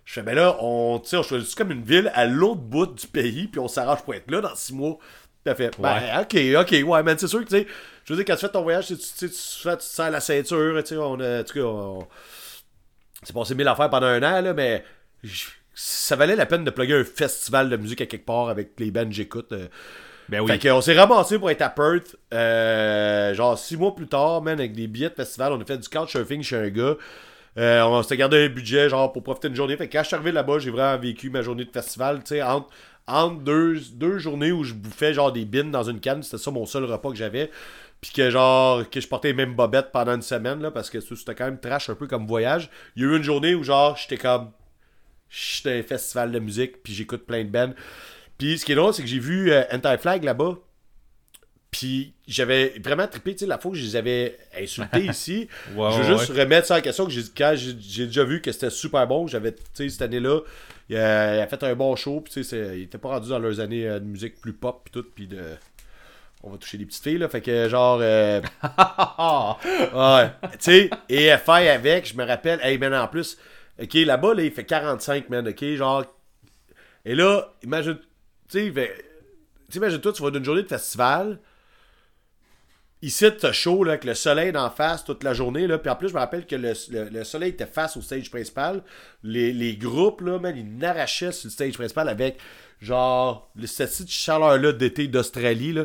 je 0.04 0.12
fais, 0.12 0.22
ben 0.22 0.34
là, 0.34 0.56
on, 0.60 0.98
tu 0.98 1.10
sais, 1.10 1.16
on 1.16 1.22
choisit 1.22 1.54
comme 1.54 1.70
une 1.70 1.82
ville 1.82 2.10
à 2.14 2.26
l'autre 2.26 2.60
bout 2.60 2.86
du 2.86 3.06
pays, 3.06 3.46
puis 3.46 3.60
on 3.60 3.68
s'arrange 3.68 4.02
pour 4.02 4.14
être 4.14 4.30
là 4.30 4.40
dans 4.40 4.54
six 4.54 4.74
mois. 4.74 4.98
Elle 5.46 5.56
fait, 5.56 5.78
ben, 5.78 6.20
ok, 6.22 6.36
ok, 6.60 6.88
ouais, 6.88 7.02
man, 7.02 7.16
c'est 7.18 7.28
sûr 7.28 7.40
que, 7.40 7.48
tu 7.48 7.58
sais, 7.58 7.66
je 8.04 8.12
veux 8.12 8.16
dire, 8.16 8.24
quand 8.26 8.34
tu 8.34 8.46
fais 8.46 8.52
ton 8.52 8.62
voyage, 8.62 8.86
tu 8.88 8.96
tu, 8.96 9.02
tu, 9.02 9.30
tu, 9.30 9.62
te 9.62 9.82
sers 9.82 10.10
la 10.10 10.20
ceinture, 10.20 10.82
tu 10.82 10.88
sais, 10.88 10.96
on 10.96 11.20
a, 11.20 11.40
en 11.40 11.44
tout 11.44 11.54
cas, 11.54 11.60
on, 11.60 12.06
c'est 13.24 13.34
passé 13.34 13.54
mille 13.54 13.68
affaires 13.68 13.90
pendant 13.90 14.06
un 14.06 14.22
an, 14.22 14.40
là, 14.40 14.54
mais 14.54 14.84
ça 15.74 16.16
valait 16.16 16.36
la 16.36 16.46
peine 16.46 16.64
de 16.64 16.70
plugger 16.70 17.00
un 17.00 17.04
festival 17.04 17.68
de 17.68 17.76
musique 17.76 18.00
à 18.00 18.06
quelque 18.06 18.26
part 18.26 18.48
avec 18.48 18.70
les 18.78 18.90
bands 18.90 19.06
que 19.06 19.12
j'écoute. 19.14 19.52
euh. 19.52 19.68
Ben 20.28 20.40
oui. 20.40 20.50
Fait 20.52 20.68
qu'on 20.70 20.80
s'est 20.80 20.98
ramassé 20.98 21.38
pour 21.38 21.50
être 21.50 21.60
à 21.62 21.68
Perth, 21.68 22.16
euh, 22.32 23.34
genre 23.34 23.58
six 23.58 23.76
mois 23.76 23.94
plus 23.94 24.06
tard, 24.06 24.40
man, 24.40 24.58
avec 24.58 24.72
des 24.72 24.86
billets 24.86 25.10
de 25.10 25.14
festival. 25.14 25.52
On 25.52 25.60
a 25.60 25.64
fait 25.64 25.76
du 25.76 25.88
couchsurfing 25.88 26.42
chez 26.42 26.56
un 26.56 26.68
gars. 26.70 26.94
Euh, 27.58 27.82
on 27.82 28.02
s'était 28.02 28.16
gardé 28.16 28.46
un 28.46 28.48
budget, 28.48 28.88
genre, 28.88 29.12
pour 29.12 29.22
profiter 29.22 29.48
d'une 29.48 29.56
journée. 29.56 29.76
Fait 29.76 29.86
que 29.86 29.92
quand 29.92 30.02
je 30.02 30.08
suis 30.08 30.14
arrivé 30.16 30.32
là-bas, 30.32 30.58
j'ai 30.60 30.70
vraiment 30.70 30.98
vécu 30.98 31.28
ma 31.30 31.42
journée 31.42 31.64
de 31.64 31.70
festival, 31.70 32.18
tu 32.24 32.36
sais, 32.36 32.42
entre, 32.42 32.68
entre 33.06 33.40
deux, 33.40 33.78
deux 33.92 34.18
journées 34.18 34.50
où 34.50 34.64
je 34.64 34.72
bouffais, 34.74 35.12
genre, 35.12 35.30
des 35.30 35.44
bines 35.44 35.70
dans 35.70 35.84
une 35.84 36.00
canne. 36.00 36.22
C'était 36.22 36.38
ça 36.38 36.50
mon 36.50 36.66
seul 36.66 36.84
repas 36.84 37.10
que 37.10 37.16
j'avais. 37.16 37.50
Puis 38.04 38.12
que, 38.12 38.28
genre, 38.28 38.90
que 38.90 39.00
je 39.00 39.08
portais 39.08 39.28
les 39.28 39.34
mêmes 39.34 39.54
bobettes 39.54 39.90
pendant 39.90 40.14
une 40.14 40.20
semaine, 40.20 40.60
là, 40.60 40.70
parce 40.70 40.90
que 40.90 41.00
c'était 41.00 41.34
quand 41.34 41.46
même 41.46 41.58
trash 41.58 41.88
un 41.88 41.94
peu 41.94 42.06
comme 42.06 42.26
voyage. 42.26 42.68
Il 42.96 43.02
y 43.02 43.06
a 43.06 43.08
eu 43.08 43.16
une 43.16 43.22
journée 43.22 43.54
où, 43.54 43.64
genre, 43.64 43.96
j'étais 43.96 44.18
comme. 44.18 44.50
J'étais 45.30 45.78
un 45.78 45.82
festival 45.82 46.30
de 46.30 46.38
musique, 46.38 46.82
puis 46.82 46.92
j'écoute 46.92 47.24
plein 47.24 47.44
de 47.44 47.48
bands. 47.48 47.72
Puis 48.36 48.58
ce 48.58 48.66
qui 48.66 48.72
est 48.72 48.74
drôle, 48.74 48.92
c'est 48.92 49.00
que 49.00 49.08
j'ai 49.08 49.20
vu 49.20 49.50
euh, 49.50 49.62
Anti-Flag 49.72 50.22
là-bas. 50.22 50.58
Puis 51.70 52.12
j'avais 52.28 52.74
vraiment 52.84 53.08
trippé, 53.08 53.32
tu 53.32 53.38
sais, 53.38 53.46
la 53.46 53.56
fois 53.56 53.70
que 53.70 53.78
je 53.78 53.84
les 53.84 53.96
avais 53.96 54.36
insultés 54.60 55.06
ici. 55.10 55.48
Je 55.68 55.72
veux 55.72 55.80
ouais, 55.80 56.18
juste 56.18 56.28
remettre 56.28 56.66
ça 56.66 56.76
en 56.76 56.82
question 56.82 57.06
que 57.06 57.10
j'ai 57.10 57.22
quand 57.34 57.54
j'ai 57.56 58.04
déjà 58.04 58.24
vu 58.24 58.42
que 58.42 58.52
c'était 58.52 58.68
super 58.68 59.06
bon. 59.06 59.26
J'avais, 59.28 59.52
tu 59.52 59.60
sais, 59.72 59.88
cette 59.88 60.02
année-là, 60.02 60.40
il 60.90 60.96
a, 60.98 61.36
il 61.36 61.40
a 61.40 61.46
fait 61.46 61.62
un 61.62 61.74
bon 61.74 61.96
show. 61.96 62.20
Puis 62.20 62.34
tu 62.34 62.44
sais, 62.44 62.76
il 62.76 62.82
était 62.82 62.98
pas 62.98 63.08
rendu 63.08 63.30
dans 63.30 63.38
leurs 63.38 63.60
années 63.60 63.88
euh, 63.88 63.98
de 63.98 64.04
musique 64.04 64.42
plus 64.42 64.52
pop, 64.52 64.82
puis 64.84 64.92
tout. 64.92 65.08
Puis 65.14 65.26
de. 65.26 65.40
On 66.46 66.50
va 66.50 66.58
toucher 66.58 66.76
des 66.76 66.84
petites 66.84 67.02
filles, 67.02 67.16
là. 67.18 67.28
Fait 67.28 67.40
que 67.40 67.68
genre. 67.70 67.98
euh, 68.02 68.40
Ouais. 69.94 70.30
tu 70.52 70.58
sais, 70.60 70.90
et 71.08 71.34
FI 71.38 71.68
avec, 71.68 72.06
je 72.06 72.14
me 72.16 72.24
rappelle, 72.24 72.60
hey 72.62 72.76
man, 72.76 72.94
en 72.94 73.08
plus, 73.08 73.38
ok, 73.82 73.94
là-bas, 73.94 74.34
là, 74.34 74.42
il 74.42 74.52
fait 74.52 74.64
45, 74.64 75.30
man, 75.30 75.48
ok, 75.48 75.64
genre. 75.74 76.04
Et 77.06 77.14
là, 77.14 77.54
imagine, 77.62 77.98
tu 78.50 78.72
sais, 78.72 78.72
sais, 79.70 79.78
imagine-toi, 79.78 80.12
tu 80.12 80.22
vas 80.22 80.30
d'une 80.30 80.44
journée 80.44 80.62
de 80.62 80.68
festival. 80.68 81.38
Ici, 83.02 83.26
t'as 83.38 83.52
chaud, 83.52 83.84
là, 83.84 83.92
avec 83.92 84.04
le 84.04 84.14
soleil 84.14 84.50
d'en 84.52 84.70
face 84.70 85.04
toute 85.04 85.24
la 85.24 85.34
journée, 85.34 85.66
là. 85.66 85.78
Puis 85.78 85.90
en 85.90 85.96
plus, 85.96 86.08
je 86.08 86.14
me 86.14 86.18
rappelle 86.18 86.46
que 86.46 86.56
le, 86.56 86.72
le- 86.90 87.10
le 87.10 87.24
soleil 87.24 87.50
était 87.50 87.66
face 87.66 87.96
au 87.98 88.02
stage 88.02 88.30
principal. 88.30 88.82
Les, 89.22 89.52
les 89.52 89.76
groupes, 89.76 90.22
là, 90.22 90.38
man, 90.38 90.56
ils 90.56 90.76
n'arrachaient 90.78 91.32
sur 91.32 91.48
le 91.48 91.50
stage 91.52 91.74
principal 91.74 92.08
avec, 92.08 92.38
genre, 92.80 93.50
cette 93.66 93.90
petite 93.90 94.10
chaleur-là 94.10 94.72
d'été 94.72 95.06
d'Australie, 95.06 95.72
là. 95.74 95.84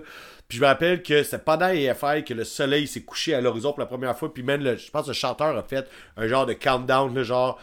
Puis 0.49 0.57
je 0.57 0.63
me 0.63 0.67
rappelle 0.67 1.03
que 1.03 1.21
c'était 1.23 1.37
pendant 1.37 1.67
EFI 1.69 2.23
que 2.25 2.33
le 2.33 2.43
soleil 2.43 2.87
s'est 2.87 3.03
couché 3.03 3.35
à 3.35 3.41
l'horizon 3.41 3.69
pour 3.71 3.79
la 3.81 3.85
première 3.85 4.17
fois. 4.17 4.33
Puis 4.33 4.41
même, 4.43 4.63
le, 4.63 4.75
je 4.77 4.89
pense 4.89 5.03
que 5.03 5.09
le 5.09 5.13
chanteur 5.13 5.55
a 5.55 5.61
fait 5.63 5.87
un 6.17 6.27
genre 6.27 6.45
de 6.47 6.53
countdown, 6.53 7.13
là, 7.13 7.23
genre. 7.23 7.59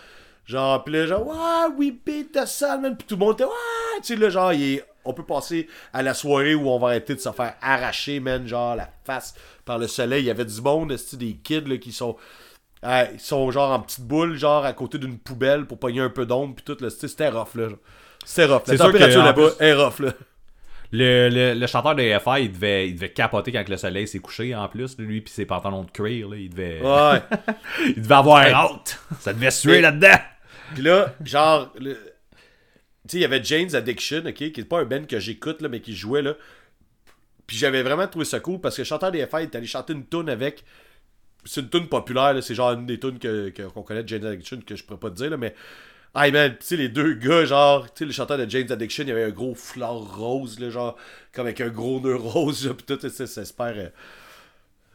Genre, 0.47 0.85
pis 0.85 0.93
là, 0.93 1.07
genre, 1.07 1.27
ouais, 1.27 1.75
we 1.77 1.93
beat 2.07 2.31
the 2.33 2.47
sun, 2.47 2.81
man. 2.83 2.97
Pis 2.97 3.05
tout 3.05 3.17
le 3.17 3.19
monde 3.19 3.35
était, 3.35 3.43
ouais, 3.45 3.51
tu 3.97 4.15
sais, 4.15 4.17
là, 4.17 4.31
genre, 4.31 4.53
il 4.53 4.75
est- 4.77 4.85
on 5.05 5.13
peut 5.13 5.25
passer 5.25 5.67
à 5.93 6.03
la 6.05 6.15
soirée 6.15 6.55
où 6.55 6.69
on 6.69 6.79
va 6.79 6.89
arrêter 6.89 7.17
de 7.17 7.21
se 7.21 7.31
faire 7.33 7.55
arracher, 7.61 8.21
man, 8.21 8.47
genre, 8.47 8.77
la 8.77 8.89
face 9.05 9.35
par 9.65 9.79
le 9.79 9.89
soleil. 9.89 10.23
Il 10.23 10.27
y 10.27 10.31
avait 10.31 10.45
du 10.45 10.61
monde, 10.63 10.95
des 11.15 11.35
kids, 11.43 11.63
là, 11.63 11.79
qui 11.79 11.91
sont. 11.93 12.17
euh, 12.85 13.07
ils 13.13 13.19
sont 13.21 13.51
genre 13.51 13.73
en 13.73 13.81
petite 13.81 14.03
boule, 14.05 14.37
genre 14.37 14.65
à 14.65 14.73
côté 14.73 14.99
d'une 14.99 15.19
poubelle 15.19 15.67
pour 15.67 15.79
pogner 15.81 16.01
un 16.01 16.11
peu 16.11 16.25
d'ombre, 16.27 16.55
pis 16.55 16.63
tout, 16.63 16.77
là, 16.81 16.91
c'était 16.91 17.29
rough, 17.31 17.57
là. 17.57 17.69
C'était 18.25 18.45
rough. 18.47 18.63
La 18.69 18.75
C'est 18.75 18.79
température 18.79 19.25
là-bas 19.25 19.51
est 19.59 19.75
rough, 19.75 19.99
là. 19.99 20.13
Le, 20.93 21.29
le, 21.29 21.55
le 21.59 21.67
chanteur 21.67 21.95
de 21.95 22.03
FI, 22.03 22.45
il 22.45 22.53
devait, 22.53 22.89
il 22.89 22.95
devait 22.95 23.11
capoter 23.13 23.53
quand 23.53 23.69
le 23.69 23.77
soleil 23.77 24.07
s'est 24.07 24.19
couché 24.21 24.55
en 24.55 24.69
plus. 24.69 24.97
Lui 24.99 25.21
puis 25.21 25.33
ses 25.33 25.45
pantalons 25.47 25.83
de 25.85 25.91
cuir, 25.91 26.29
là, 26.29 26.37
il 26.37 26.49
devait, 26.51 26.81
Ouais. 26.81 27.21
il 27.97 28.03
devait 28.03 28.15
avoir 28.15 28.43
hâte. 28.47 28.99
Ça 29.21 29.33
devait 29.33 29.51
suer 29.51 29.81
là-dedans. 29.81 30.17
Puis 30.75 30.83
là, 30.83 31.15
genre, 31.25 31.73
le- 31.79 31.95
tu 31.95 33.13
sais, 33.13 33.19
il 33.19 33.21
y 33.21 33.25
avait 33.25 33.43
Jane's 33.43 33.75
Addiction, 33.75 34.23
ok, 34.27 34.35
qui 34.35 34.61
est 34.61 34.65
pas 34.69 34.81
un 34.81 34.85
band 34.85 35.05
que 35.05 35.19
j'écoute, 35.21 35.61
là, 35.63 35.69
mais 35.69 35.81
qui 35.81 35.95
jouait, 35.95 36.23
là. 36.23 36.35
Puis 37.47 37.57
j'avais 37.57 37.83
vraiment 37.83 38.09
trouvé 38.09 38.25
ça 38.25 38.41
cool 38.41 38.61
parce 38.61 38.75
que 38.77 38.83
le 38.83 38.87
chanteur 38.87 39.13
des 39.13 39.25
FI 39.27 39.43
est 39.43 39.55
allé 39.55 39.67
chanter 39.67 39.93
une 39.93 40.07
tune 40.07 40.29
avec. 40.29 40.65
C'est 41.45 41.61
une 41.61 41.71
tune 41.71 41.87
populaire, 41.89 42.35
là, 42.35 42.43
c'est 42.43 42.57
genre 42.57 42.73
une 42.73 42.87
des 42.87 42.99
tunes 42.99 43.19
que, 43.21 43.51
que- 43.51 43.63
qu'on 43.63 43.83
connaît 43.83 44.03
de 44.03 44.09
Jane's 44.09 44.25
Addiction 44.27 44.59
que 44.67 44.75
je 44.75 44.83
pourrais 44.85 44.99
pas 44.99 45.11
te 45.11 45.15
dire, 45.17 45.31
là, 45.31 45.37
mais. 45.37 45.55
Ah 46.19 46.31
man, 46.31 46.57
tu 46.59 46.65
sais, 46.67 46.77
les 46.77 46.89
deux 46.89 47.13
gars, 47.15 47.45
genre, 47.45 47.85
tu 47.93 47.99
sais, 47.99 48.05
le 48.07 48.13
chanteur 48.13 48.39
de 48.39 48.49
Jane's 48.49 48.71
Addiction, 48.71 49.05
il 49.05 49.09
y 49.09 49.13
avait 49.13 49.25
un 49.25 49.31
gros 49.31 49.55
fleur 49.55 50.17
rose, 50.17 50.59
là, 50.59 50.71
genre, 50.71 50.97
comme 51.33 51.47
avec 51.47 51.61
un 51.61 51.69
gros 51.69 52.01
nœud 52.01 52.17
rose, 52.17 52.67
là, 52.67 52.73
pis 52.75 52.85
tout, 52.85 52.99
c'est 53.01 53.11
c'est 53.27 53.45
super. 53.45 53.73
euh, 53.77 53.89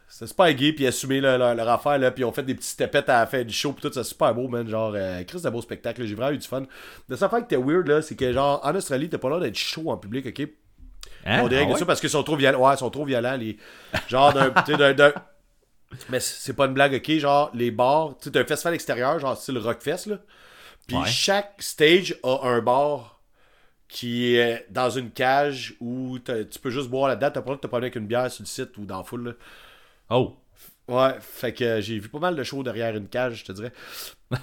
c'est 0.07 0.27
super 0.27 0.53
gay, 0.53 0.73
puis 0.73 0.85
assumé 0.85 1.22
leur, 1.22 1.38
leur, 1.38 1.56
leur 1.56 1.69
affaire, 1.69 1.98
là, 1.98 2.11
puis 2.11 2.23
on 2.26 2.31
fait 2.31 2.43
des 2.43 2.53
petites 2.56 2.77
tapettes 2.77 3.07
à 3.07 3.19
la 3.22 3.27
fin 3.27 3.43
du 3.43 3.53
show, 3.53 3.72
puis 3.72 3.81
tout, 3.81 3.93
c'est 3.93 4.03
super 4.03 4.34
beau, 4.35 4.48
man. 4.49 4.68
Genre, 4.68 4.91
euh, 4.95 5.23
Chris, 5.23 5.41
de 5.41 5.49
beau 5.49 5.61
spectacle, 5.61 6.02
là, 6.02 6.07
j'ai 6.07 6.15
vraiment 6.15 6.34
eu 6.34 6.38
du 6.38 6.48
fun. 6.48 6.61
De 6.61 6.68
cette 7.11 7.23
affaire 7.23 7.39
qui 7.39 7.56
était 7.56 7.57
weird, 7.64 7.88
là, 7.88 8.02
c'est 8.02 8.15
que, 8.15 8.34
genre, 8.34 8.60
en 8.64 8.76
Australie, 8.76 9.07
t'as 9.07 9.19
pas 9.19 9.30
l'air 9.30 9.39
d'être 9.39 9.56
chaud 9.56 9.89
en 9.89 9.98
public, 9.98 10.26
ok? 10.26 10.48
Hein? 11.26 11.41
on 11.43 11.48
dirait 11.48 11.61
Ah 11.61 11.65
que 11.68 11.73
ouais? 11.73 11.80
ça 11.80 11.85
parce 11.85 12.02
qu'ils 12.02 12.10
sont 12.10 12.23
trop 12.23 12.35
violents. 12.35 12.68
Ouais, 12.68 12.73
ils 12.76 12.80
sont 12.80 12.89
trop 12.89 13.06
violents, 13.06 13.38
les. 13.38 13.57
Genre, 14.10 14.34
d'un. 14.34 14.49
tu 14.49 14.72
sais, 14.72 14.77
d'un- 14.77 14.93
d'un- 14.93 15.14
Mais 16.10 16.19
c'est 16.19 16.53
pas 16.53 16.65
une 16.65 16.73
blague, 16.73 16.93
ok? 16.95 17.11
Genre, 17.19 17.52
les 17.53 17.72
bars, 17.72 18.15
tu 18.19 18.26
sais, 18.26 18.31
t'as 18.31 18.41
un 18.41 18.45
festival 18.45 18.73
extérieur, 18.73 19.19
genre 19.19 19.38
style 19.38 19.57
Rockfest, 19.57 20.07
là. 20.07 20.18
Puis 20.88 20.98
Ouais. 20.98 21.06
chaque 21.08 21.56
stage 21.62 22.16
a 22.24 22.48
un 22.48 22.62
bar 22.62 23.22
qui 23.88 24.36
est 24.36 24.66
dans 24.70 24.90
une 24.90 25.12
cage 25.12 25.76
où 25.80 26.18
t'as- 26.20 26.45
tu 26.45 26.60
peux 26.60 26.70
juste 26.70 26.90
boire 26.90 27.08
là-dedans. 27.10 27.32
T'as 27.34 27.41
pas 27.41 27.52
le 27.52 27.58
de 27.58 27.62
te 27.68 27.76
avec 27.76 27.95
une 27.95 28.08
bière 28.08 28.32
sur 28.32 28.44
le 28.44 28.48
site 28.48 28.78
ou 28.78 28.86
dans 28.86 28.98
la 28.99 29.03
foule, 29.03 29.28
là. 29.28 29.34
Oh. 30.10 30.38
Ouais, 30.88 31.16
fait 31.22 31.53
que 31.53 31.80
j'ai 31.82 31.99
vu 31.99 32.10
pas 32.10 32.20
mal 32.20 32.36
de 32.36 32.44
shows 32.44 32.64
derrière 32.64 32.95
une 32.95 33.08
cage, 33.08 33.40
je 33.40 33.45
te 33.45 33.52
dirais. 33.53 33.72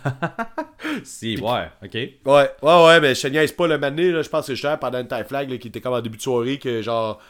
Si, 1.04 1.36
ouais, 1.38 1.68
ok. 1.84 1.94
Ouais, 1.94 2.50
ouais, 2.62 2.84
ouais, 2.86 3.00
mais 3.00 3.14
je 3.14 3.22
te 3.22 3.26
niaise 3.28 3.52
pas 3.52 3.66
le 3.66 3.78
mané, 3.78 4.10
là, 4.10 4.22
je 4.22 4.28
pense 4.28 4.46
que 4.46 4.54
cher 4.54 4.78
pendant 4.78 5.00
une 5.00 5.08
time 5.08 5.24
flag, 5.24 5.50
là, 5.50 5.58
qui 5.58 5.68
était 5.68 5.80
comme 5.80 5.92
en 5.94 6.00
début 6.00 6.16
de 6.16 6.22
soirée, 6.22 6.58
que 6.58 6.82
genre, 6.82 7.20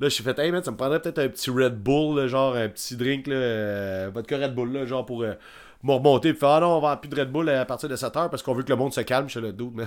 là, 0.00 0.08
j'ai 0.08 0.22
fait, 0.22 0.38
hey 0.38 0.52
man, 0.52 0.62
ça 0.62 0.70
me 0.70 0.76
prendrait 0.76 1.00
peut-être 1.00 1.18
un 1.18 1.28
petit 1.28 1.50
Red 1.50 1.76
Bull, 1.82 2.18
là, 2.20 2.26
genre, 2.28 2.54
un 2.56 2.68
petit 2.68 2.96
drink, 2.96 3.26
là, 3.26 3.34
euh, 3.36 4.10
vodka 4.12 4.38
Red 4.38 4.54
Bull, 4.54 4.72
là, 4.72 4.86
genre, 4.86 5.04
pour 5.06 5.22
euh, 5.22 5.34
me 5.82 5.92
remonter, 5.92 6.32
puis 6.32 6.40
faire, 6.40 6.50
ah 6.50 6.60
non, 6.60 6.76
on 6.76 6.80
vend 6.80 6.96
plus 6.96 7.08
de 7.08 7.18
Red 7.18 7.30
Bull 7.30 7.48
à 7.48 7.64
partir 7.64 7.88
de 7.88 7.96
7 7.96 8.16
heures 8.16 8.30
parce 8.30 8.42
qu'on 8.42 8.54
veut 8.54 8.62
que 8.62 8.68
le 8.68 8.76
monde 8.76 8.92
se 8.92 9.00
calme 9.00 9.28
chez 9.28 9.40
le 9.40 9.52
dos, 9.52 9.72
mais, 9.74 9.84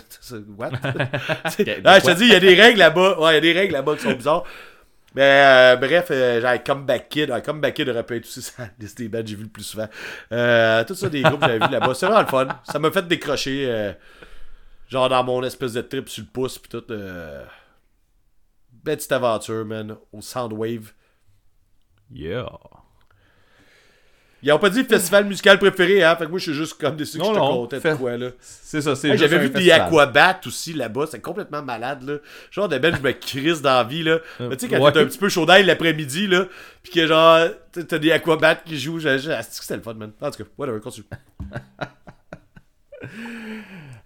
what? 0.57 0.72
ah, 0.84 1.99
je 1.99 2.06
te 2.06 2.11
dis, 2.15 2.26
il 2.26 2.32
y 2.32 2.36
a 2.36 2.40
des 2.40 2.56
règles 2.56 2.80
là-bas, 2.80 3.20
ouais, 3.20 3.32
il 3.32 3.36
y 3.36 3.38
a 3.38 3.41
des 3.41 3.53
règles 3.53 3.74
là-bas 3.74 3.95
qui 3.95 4.02
sont 4.03 4.14
bizarres. 4.14 4.44
Mais 5.15 5.22
euh, 5.45 5.76
bref, 5.76 6.07
euh, 6.10 6.41
genre 6.41 6.64
Comeback 6.64 7.07
Kid, 7.10 7.30
ah, 7.30 7.40
Comeback 7.40 7.76
Kid 7.76 7.90
aurait 7.90 8.03
pu 8.03 8.15
être 8.15 8.26
aussi 8.26 8.41
ça, 8.41 8.68
des 8.80 9.07
bands 9.07 9.22
que 9.22 9.28
j'ai 9.28 9.36
vu 9.36 9.44
le 9.44 9.49
plus 9.49 9.64
souvent. 9.64 9.88
Euh, 10.32 10.84
tout 10.86 10.95
ça, 10.95 11.10
des 11.10 11.22
groupes 11.22 11.40
que 11.40 11.48
j'avais 11.48 11.65
vu 11.65 11.72
là-bas. 11.72 11.94
C'est 11.94 12.07
vraiment 12.07 12.22
le 12.22 12.28
fun. 12.28 12.48
Ça 12.64 12.80
m'a 12.80 12.90
fait 12.90 13.07
décrocher, 13.07 13.65
euh, 13.70 13.94
genre 14.90 15.10
dans 15.10 15.24
mon 15.24 15.44
espèce 15.44 15.74
de 15.74 15.82
trip 15.82 16.10
sur 16.10 16.24
le 16.24 16.30
pouce, 16.32 16.57
puis 16.57 16.70
tout. 16.70 16.84
euh, 16.91 17.45
belle 18.72 18.98
petite 18.98 19.11
aventure, 19.11 19.64
man, 19.65 19.95
au 20.11 20.22
Soundwave. 20.22 20.94
Yeah. 22.11 22.49
Ils 24.45 24.52
ont 24.52 24.60
pas 24.60 24.70
dit 24.70 24.84
festival 24.84 25.24
musical 25.26 25.57
préféré, 25.57 26.03
hein? 26.03 26.18
Fait 26.18 26.26
que 26.26 26.30
moi, 26.30 26.38
je 26.38 26.44
suis 26.44 26.53
juste 26.53 26.74
comme 26.80 26.98
déçu 26.98 27.18
que 27.18 27.24
Non, 27.24 27.30
j'étais 27.30 27.40
non, 27.40 27.68
content 27.68 27.78
de 27.78 27.95
quoi, 27.95 28.18
là. 28.18 28.28
C'est 28.40 28.82
ça, 28.82 28.94
c'est 28.94 29.10
Hey, 29.10 29.18
J'avais 29.18 29.40
vu 29.40 29.49
des 29.49 29.72
aquabats 29.72 30.41
aussi 30.45 30.74
là-bas, 30.74 31.06
c'est 31.10 31.22
complètement 31.22 31.61
malade 31.61 32.03
là. 32.03 32.15
Genre 32.52 32.68
de 32.68 32.78
belle, 32.78 32.98
je 32.98 33.02
me 33.02 33.14
crisse 33.14 33.61
dans 33.61 33.76
la 33.78 33.84
vie 33.86 34.03
là. 34.03 34.20
Mais 34.41 34.57
tu 34.57 34.68
sais, 34.68 34.76
quand 34.76 34.84
ouais. 34.84 34.91
t'es 34.91 34.99
un 34.99 35.06
petit 35.06 35.18
peu 35.18 35.30
chaud 35.30 35.45
d'ail 35.45 35.65
l'après-midi 35.65 36.28
là, 36.28 36.45
pis 36.84 36.91
que 36.91 37.07
genre, 37.07 37.48
t'as- 37.88 37.99
des 37.99 38.11
aquabats 38.11 38.56
qui 38.56 38.78
jouent, 38.78 38.99
j'ai 38.99 39.15
que 39.15 39.22
c'était 39.49 39.78
le 39.78 39.82
fun, 39.82 39.94
man? 39.94 40.11
En 40.22 40.30
tout 40.30 40.44
cas, 40.44 40.49
whatever, 40.57 40.80
continue. 40.82 41.06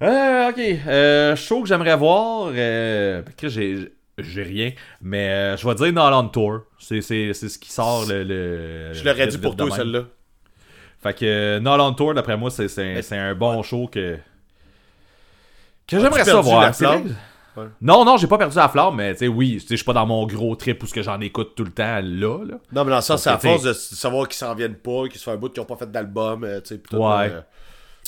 Euh, 0.01 0.49
ok. 0.49 0.59
Euh, 0.59 1.35
show 1.35 1.63
que 1.63 1.67
j'aimerais 1.67 1.95
voir. 1.97 2.51
Euh, 2.53 3.23
que 3.35 3.47
j'ai. 3.49 3.93
J'ai 4.19 4.41
rien, 4.41 4.71
mais 4.99 5.29
euh, 5.29 5.57
je 5.57 5.67
vais 5.67 5.75
dire 5.75 5.93
Nolan 5.93 6.27
Tour. 6.29 6.61
C'est, 6.79 7.01
c'est, 7.01 7.33
c'est 7.33 7.49
ce 7.49 7.59
qui 7.59 7.71
sort 7.71 8.05
le. 8.07 8.23
le 8.23 8.93
Je 8.93 9.03
l'aurais 9.03 9.27
dit 9.27 9.37
pour 9.37 9.55
toi 9.55 9.69
celle-là. 9.69 10.05
Fait 11.01 11.13
que 11.13 11.25
euh, 11.25 11.59
Nolan 11.59 11.93
Tour, 11.93 12.13
d'après 12.13 12.37
moi, 12.37 12.49
c'est, 12.49 12.65
un- 12.79 13.19
un 13.29 13.35
bon 13.35 13.61
show 13.63 13.87
que. 13.87 14.17
Que 15.87 15.99
j'aimerais 15.99 16.25
ça 16.25 16.31
perdu 16.33 16.49
voir. 16.49 16.61
la 16.61 16.73
C'est 16.73 16.85
flamme? 16.85 17.03
vrai? 17.03 17.15
Ouais. 17.63 17.69
Non, 17.81 18.05
non, 18.05 18.17
j'ai 18.17 18.27
pas 18.27 18.37
perdu 18.37 18.55
la 18.55 18.69
flamme, 18.69 18.95
mais 18.97 19.13
tu 19.13 19.19
sais, 19.19 19.27
oui, 19.27 19.63
je 19.67 19.75
suis 19.75 19.83
pas 19.85 19.93
dans 19.93 20.05
mon 20.05 20.27
gros 20.27 20.55
trip 20.55 20.83
où 20.83 20.85
ce 20.85 20.93
que 20.93 21.01
j'en 21.01 21.19
écoute 21.21 21.53
tout 21.55 21.63
le 21.63 21.71
temps 21.71 21.99
là. 22.03 22.43
là. 22.45 22.55
Non, 22.71 22.83
mais 22.83 22.91
dans 22.91 23.01
sens, 23.01 23.23
c'est 23.23 23.29
à 23.31 23.39
force 23.39 23.63
de 23.63 23.73
savoir 23.73 24.27
qu'ils 24.27 24.37
s'en 24.37 24.53
viennent 24.53 24.75
pas, 24.75 25.07
qu'ils 25.07 25.17
se 25.19 25.23
font 25.23 25.31
un 25.31 25.37
bout, 25.37 25.49
qu'ils 25.49 25.61
ont 25.61 25.65
pas 25.65 25.75
fait 25.77 25.91
d'album, 25.91 26.43
euh, 26.43 26.61
tu 26.61 26.75
sais, 26.75 26.95
Ouais. 26.95 27.29
euh, 27.31 27.41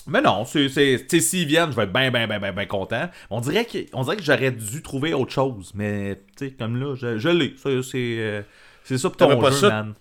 Mais 0.06 0.22
non, 0.22 0.46
c'est, 0.46 0.70
s'ils 0.70 1.48
viennent, 1.48 1.72
je 1.72 1.76
vais 1.76 1.84
être 1.84 1.94
bien, 1.94 2.12
bien, 2.12 2.28
bien, 2.28 2.40
bien, 2.40 2.52
bien 2.52 2.66
content. 2.68 3.10
On 3.32 3.40
dirait 3.42 3.66
que, 3.66 3.80
on 3.94 4.04
dirait 4.04 4.18
que 4.18 4.24
j'aurais 4.24 4.52
dû 4.52 4.82
trouver 4.84 5.14
autre 5.16 5.32
chose, 5.32 5.72
mais 5.74 6.22
tu 6.38 6.50
sais, 6.50 6.52
comme 6.54 6.78
là, 6.80 6.94
je, 6.96 7.18
je 7.18 7.30
l'ai. 7.30 7.56
Ça, 7.58 7.70
c'est, 7.82 7.98
euh, 8.20 8.42
c'est 8.84 8.98
ça 9.00 9.10
pour 9.10 9.18
ton 9.18 9.30
T'aimerais 9.30 9.42
pas 9.42 9.52
jeu, 9.52 9.58
ça? 9.62 9.70
man. 9.70 9.94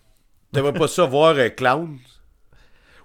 T'aimerais 0.53 0.73
pas 0.75 0.89
ça 0.89 1.05
voir 1.07 1.37
Clown? 1.57 1.97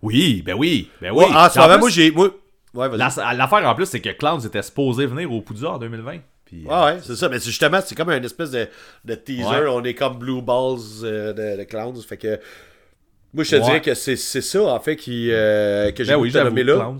Oui, 0.03 0.43
ben 0.45 0.53
oui, 0.53 0.89
ben 1.01 1.11
oui. 1.11 1.23
Ouais, 1.25 1.35
en 1.35 1.49
plus, 1.49 1.77
moi, 1.79 1.89
j'ai. 1.89 2.11
Moi... 2.11 2.29
Ouais, 2.73 2.89
la- 2.97 3.33
L'affaire 3.33 3.67
en 3.67 3.73
plus, 3.75 3.85
c'est 3.85 3.99
que 4.01 4.09
Clowns 4.09 4.45
était 4.45 4.61
supposé 4.61 5.05
venir 5.05 5.31
au 5.31 5.41
Poudja 5.41 5.71
en 5.71 5.77
2020. 5.77 6.17
Puis, 6.45 6.65
Ouais, 6.65 6.83
ouais, 6.83 6.97
c'est 7.01 7.15
ça. 7.15 7.29
Mais 7.29 7.39
justement, 7.39 7.79
c'est 7.83 7.95
comme 7.95 8.09
une 8.09 8.23
espèce 8.25 8.51
de, 8.51 8.67
de 9.05 9.15
teaser. 9.15 9.43
Ouais. 9.45 9.67
On 9.69 9.83
est 9.83 9.93
comme 9.93 10.17
Blue 10.19 10.41
Balls 10.41 10.79
euh, 11.03 11.33
de, 11.33 11.57
de 11.59 11.63
Clowns. 11.63 12.01
Fait 12.01 12.17
que. 12.17 12.39
Moi, 13.33 13.43
je 13.43 13.51
te 13.51 13.55
Ouais. 13.55 13.61
dirais 13.61 13.81
que 13.81 13.93
c'est 13.95 14.15
ça, 14.17 14.61
en 14.63 14.79
fait, 14.79 14.95
qui, 14.95 15.29
euh, 15.31 15.91
que 15.91 16.03
j'ai 16.03 16.13
ben 16.13 16.19
oui, 16.19 16.29
là. 16.31 16.49
Clowns. 16.51 16.99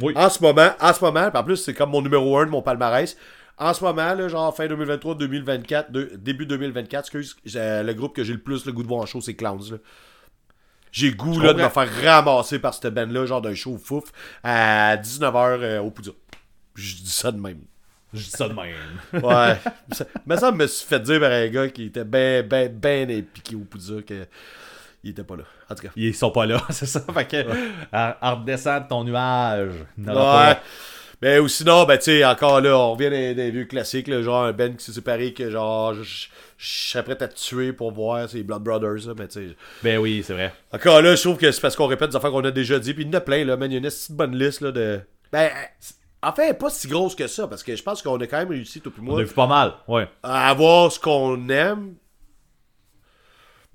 Oui. 0.00 0.12
En 0.16 0.28
ce 0.28 0.42
moment, 0.42 0.70
en 0.80 0.92
ce 0.92 1.04
moment, 1.04 1.30
en 1.34 1.44
plus, 1.44 1.56
c'est 1.56 1.74
comme 1.74 1.90
mon 1.90 2.02
numéro 2.02 2.36
1 2.38 2.46
de 2.46 2.50
mon 2.50 2.62
palmarès. 2.62 3.16
En 3.58 3.74
ce 3.74 3.82
moment, 3.84 4.14
là, 4.14 4.28
genre 4.28 4.54
fin 4.56 4.66
2023, 4.66 5.14
2024, 5.16 5.92
de- 5.92 6.12
début 6.16 6.46
2024, 6.46 7.00
excuse, 7.04 7.36
le 7.44 7.92
groupe 7.92 8.14
que 8.16 8.24
j'ai 8.24 8.32
le 8.32 8.38
plus 8.40 8.64
le 8.66 8.72
goût 8.72 8.82
de 8.82 8.88
voir 8.88 9.02
en 9.02 9.06
show, 9.06 9.20
c'est 9.20 9.34
Clowns. 9.34 9.70
Là. 9.72 9.76
J'ai 10.92 11.10
goût 11.10 11.40
là, 11.40 11.54
de 11.54 11.62
me 11.62 11.68
faire 11.68 11.88
ramasser 12.04 12.58
par 12.58 12.74
cette 12.74 12.92
band-là, 12.92 13.26
genre 13.26 13.40
d'un 13.40 13.54
show 13.54 13.78
fouf, 13.82 14.04
à 14.44 14.96
19h 14.96 15.78
au 15.78 15.90
Poudre. 15.90 16.14
Je 16.74 16.96
dis 16.96 17.10
ça 17.10 17.32
de 17.32 17.40
même. 17.40 17.60
Je 18.12 18.24
dis 18.24 18.30
ça 18.30 18.46
de 18.46 18.52
même. 18.52 19.24
Ouais. 19.24 19.56
Mais 20.26 20.36
ça 20.36 20.52
me 20.52 20.66
suis 20.66 20.86
fait 20.86 21.00
dire 21.00 21.18
par 21.18 21.32
un 21.32 21.48
gars 21.48 21.68
qui 21.68 21.86
était 21.86 22.04
ben, 22.04 22.46
ben, 22.46 22.70
ben 22.70 23.10
impliqué 23.10 23.56
au 23.56 23.60
Poudre 23.60 24.02
que 24.02 24.26
il 25.02 25.10
était 25.10 25.24
pas 25.24 25.36
là. 25.36 25.44
En 25.68 25.74
tout 25.74 25.82
cas. 25.82 25.88
Ils 25.96 26.14
sont 26.14 26.30
pas 26.30 26.46
là, 26.46 26.62
c'est 26.70 26.86
ça. 26.86 27.00
Fait 27.14 27.26
que, 27.26 27.44
en, 27.92 28.14
en 28.20 28.36
redescend 28.36 28.84
de 28.84 28.88
ton 28.88 29.04
nuage. 29.04 29.74
Ouais. 29.98 30.04
pas. 30.14 30.60
Mais 31.20 31.38
ou 31.38 31.48
sinon, 31.48 31.84
ben 31.84 31.98
tu 31.98 32.04
sais, 32.04 32.24
encore 32.24 32.60
là, 32.60 32.76
on 32.76 32.92
revient 32.92 33.10
des, 33.10 33.34
des 33.34 33.50
vieux 33.50 33.64
classiques, 33.64 34.08
là, 34.08 34.22
genre 34.22 34.44
un 34.44 34.52
Ben 34.52 34.76
qui 34.76 34.84
s'est 34.84 34.92
séparé 34.92 35.32
que 35.32 35.50
genre 35.50 35.94
je 36.64 36.90
serais 36.90 37.02
prêt 37.02 37.20
à 37.20 37.26
te 37.28 37.34
tuer 37.34 37.72
pour 37.72 37.90
voir 37.90 38.28
c'est 38.28 38.42
Blood 38.44 38.62
Brothers, 38.62 39.08
là, 39.08 39.14
mais 39.18 39.26
tu 39.26 39.48
sais. 39.50 39.56
Ben 39.82 39.98
oui, 39.98 40.22
c'est 40.24 40.32
vrai. 40.34 40.52
Encore 40.72 41.02
là, 41.02 41.16
je 41.16 41.20
trouve 41.20 41.36
que 41.36 41.50
c'est 41.50 41.60
parce 41.60 41.74
qu'on 41.74 41.88
répète 41.88 42.10
des 42.10 42.16
affaires 42.16 42.30
qu'on 42.30 42.44
a 42.44 42.52
déjà 42.52 42.78
dit, 42.78 42.94
puis 42.94 43.02
il 43.02 43.08
y 43.08 43.10
en 43.10 43.14
a 43.18 43.20
plein, 43.20 43.44
là, 43.44 43.56
man, 43.56 43.68
il 43.70 43.74
y 43.74 43.76
a 43.76 43.78
une 43.78 43.84
petite 43.88 44.12
bonne 44.12 44.36
liste 44.38 44.60
là 44.60 44.70
de. 44.70 45.00
Ben 45.32 45.50
en 46.22 46.32
fait, 46.32 46.44
elle 46.44 46.50
est 46.50 46.54
pas 46.54 46.70
si 46.70 46.86
grosse 46.86 47.16
que 47.16 47.26
ça, 47.26 47.48
parce 47.48 47.64
que 47.64 47.74
je 47.74 47.82
pense 47.82 48.00
qu'on 48.00 48.20
a 48.20 48.26
quand 48.28 48.38
même 48.38 48.50
réussi, 48.50 48.78
puis 48.78 48.92
On 49.00 49.02
moi, 49.02 49.20
a 49.20 49.24
vu 49.24 49.34
pas 49.34 49.48
mal, 49.48 49.72
ouais. 49.88 50.06
à 50.22 50.50
avoir 50.50 50.92
ce 50.92 51.00
qu'on 51.00 51.48
aime. 51.48 51.94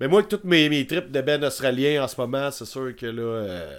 Mais 0.00 0.08
moi, 0.08 0.20
avec 0.20 0.30
toutes 0.30 0.44
mes, 0.44 0.68
mes 0.70 0.86
trips 0.86 1.10
de 1.10 1.20
Ben 1.20 1.44
australien 1.44 2.02
en 2.04 2.08
ce 2.08 2.18
moment, 2.18 2.50
c'est 2.50 2.64
sûr 2.64 2.94
que 2.96 3.04
là. 3.04 3.22
euh, 3.22 3.76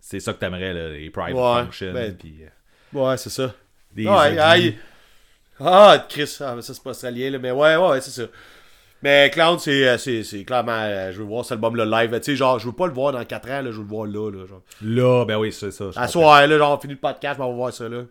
C'est 0.00 0.20
ça 0.20 0.32
que 0.32 0.38
t'aimerais, 0.38 0.72
là, 0.72 0.88
les 0.90 1.10
Private 1.10 1.34
Ouais, 1.34 1.62
Function. 1.64 1.92
ben, 1.92 2.16
euh, 2.24 2.98
Ouais, 2.98 3.16
c'est 3.18 3.28
ça. 3.30 3.52
des 3.90 4.06
Ouais. 4.06 4.76
Ah, 5.64 6.06
Chris, 6.08 6.36
ah, 6.40 6.54
mais 6.56 6.62
ça 6.62 6.74
c'est 6.74 6.82
pas 6.82 6.90
australien, 6.90 7.30
là, 7.30 7.38
mais 7.38 7.50
ouais, 7.50 7.76
ouais, 7.76 8.00
c'est 8.00 8.10
ça. 8.10 8.28
Mais 9.02 9.30
Clown, 9.32 9.58
c'est, 9.58 9.88
euh, 9.88 9.98
c'est, 9.98 10.44
clairement, 10.44 10.72
euh, 10.78 11.10
je 11.12 11.18
veux 11.18 11.24
voir 11.24 11.44
cet 11.44 11.52
album-là 11.52 11.84
live. 12.02 12.16
Tu 12.20 12.22
sais, 12.24 12.36
genre, 12.36 12.58
je 12.58 12.66
veux 12.66 12.72
pas 12.72 12.86
le 12.86 12.92
voir 12.92 13.12
dans 13.12 13.24
4 13.24 13.50
ans, 13.50 13.62
là, 13.62 13.70
je 13.70 13.76
veux 13.76 13.82
le 13.82 13.88
voir 13.88 14.06
là, 14.06 14.30
là, 14.30 14.46
genre. 14.46 14.62
Là, 14.80 15.24
ben 15.24 15.38
oui, 15.38 15.52
c'est 15.52 15.70
ça. 15.72 15.86
À 15.96 16.06
soir, 16.08 16.46
là, 16.46 16.58
genre, 16.58 16.76
on 16.78 16.80
finit 16.80 16.94
le 16.94 17.00
podcast, 17.00 17.40
on 17.40 17.48
va 17.48 17.54
voir 17.54 17.72
ça, 17.72 17.88
là. 17.88 18.02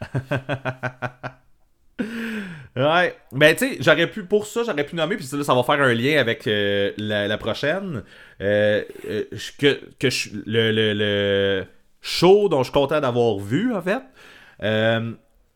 Ouais. 2.76 3.16
Ben, 3.32 3.54
tu 3.54 3.68
sais, 3.68 3.76
j'aurais 3.80 4.06
pu, 4.06 4.22
pour 4.24 4.46
ça, 4.46 4.62
j'aurais 4.64 4.84
pu 4.86 4.96
nommer, 4.96 5.16
puis 5.16 5.26
là, 5.36 5.44
ça 5.44 5.54
va 5.54 5.62
faire 5.62 5.82
un 5.82 5.92
lien 5.92 6.18
avec 6.18 6.46
euh, 6.46 6.92
la, 6.96 7.28
la 7.28 7.36
prochaine. 7.36 8.02
Euh, 8.40 8.82
euh, 9.08 9.24
que, 9.58 9.80
que 9.98 10.08
je- 10.08 10.30
le, 10.46 10.70
le, 10.72 10.94
le 10.94 11.64
show 12.00 12.48
dont 12.48 12.58
je 12.60 12.64
suis 12.70 12.72
content 12.72 13.00
d'avoir 13.00 13.38
vu, 13.38 13.74
en 13.74 13.82
fait. 13.82 14.00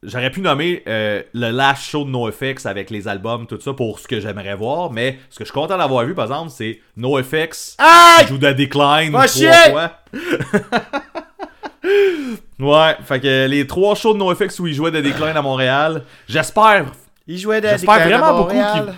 J'aurais 0.06 0.30
pu 0.30 0.40
nommer 0.40 0.82
euh, 0.86 1.22
le 1.32 1.50
last 1.50 1.82
show 1.84 2.04
de 2.04 2.10
NoFX 2.10 2.66
avec 2.66 2.90
les 2.90 3.08
albums, 3.08 3.46
tout 3.46 3.58
ça, 3.60 3.72
pour 3.72 3.98
ce 3.98 4.06
que 4.06 4.20
j'aimerais 4.20 4.54
voir, 4.54 4.90
mais 4.92 5.18
ce 5.30 5.38
que 5.38 5.44
je 5.44 5.50
suis 5.50 5.54
content 5.58 5.78
d'avoir 5.78 6.04
vu, 6.04 6.14
par 6.14 6.26
exemple, 6.26 6.50
c'est 6.50 6.80
NoFX 6.96 7.76
Aïe! 7.78 8.26
joue 8.28 8.38
de 8.38 8.52
Decline 8.52 9.12
trois 9.12 9.26
chier! 9.26 9.50
fois. 9.70 9.92
ouais, 12.58 12.96
fait 13.04 13.20
que 13.20 13.46
les 13.46 13.66
trois 13.66 13.94
shows 13.94 14.14
de 14.14 14.18
NoFX 14.18 14.58
où 14.60 14.66
ils 14.66 14.74
jouaient 14.74 14.90
de 14.90 15.00
Decline 15.00 15.36
à 15.36 15.42
Montréal, 15.42 16.02
j'espère 16.28 16.86
Il 17.26 17.38
jouait 17.38 17.60
de 17.60 17.68
J'espère 17.68 17.94
Decline 17.98 18.12
à 18.12 18.18
vraiment 18.18 18.38
beaucoup 18.38 18.54
Montréal. 18.54 18.84
qu'ils 18.86 18.94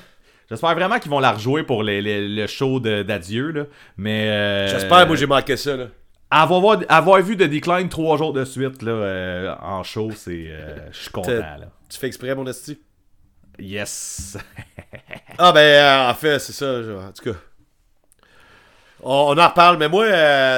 J'espère 0.48 0.74
vraiment 0.76 0.98
qu'ils 1.00 1.10
vont 1.10 1.18
la 1.18 1.32
rejouer 1.32 1.64
pour 1.64 1.82
les- 1.82 2.00
les- 2.00 2.28
le 2.28 2.46
show 2.46 2.78
d'adieu, 2.78 3.50
là. 3.50 3.62
Mais. 3.96 4.28
euh, 4.28 4.68
J'espère, 4.68 5.04
moi, 5.06 5.16
j'ai 5.16 5.26
manqué 5.26 5.56
ça, 5.56 5.76
là. 5.76 5.86
Avoir, 6.30 6.80
avoir 6.88 7.22
vu 7.22 7.36
The 7.36 7.44
Decline 7.44 7.88
trois 7.88 8.16
jours 8.18 8.32
de 8.32 8.44
suite, 8.44 8.82
là, 8.82 8.92
euh, 8.92 9.54
en 9.62 9.82
show, 9.84 10.10
c'est. 10.14 10.46
euh, 10.48 10.90
Je 10.90 10.98
suis 11.02 11.10
content, 11.10 11.30
là. 11.40 11.68
Tu 11.88 11.98
fais 11.98 12.08
exprès, 12.08 12.34
mon 12.34 12.46
esti? 12.46 12.78
Yes! 13.58 14.36
Ah, 15.38 15.52
ben, 15.52 15.60
euh, 15.60 16.10
en 16.10 16.14
fait, 16.14 16.38
c'est 16.38 16.52
ça, 16.54 16.78
en 16.80 17.12
tout 17.12 17.30
cas. 17.32 17.38
On, 19.02 19.34
on 19.36 19.38
en 19.38 19.48
reparle, 19.48 19.76
mais 19.76 19.88
moi, 19.88 20.06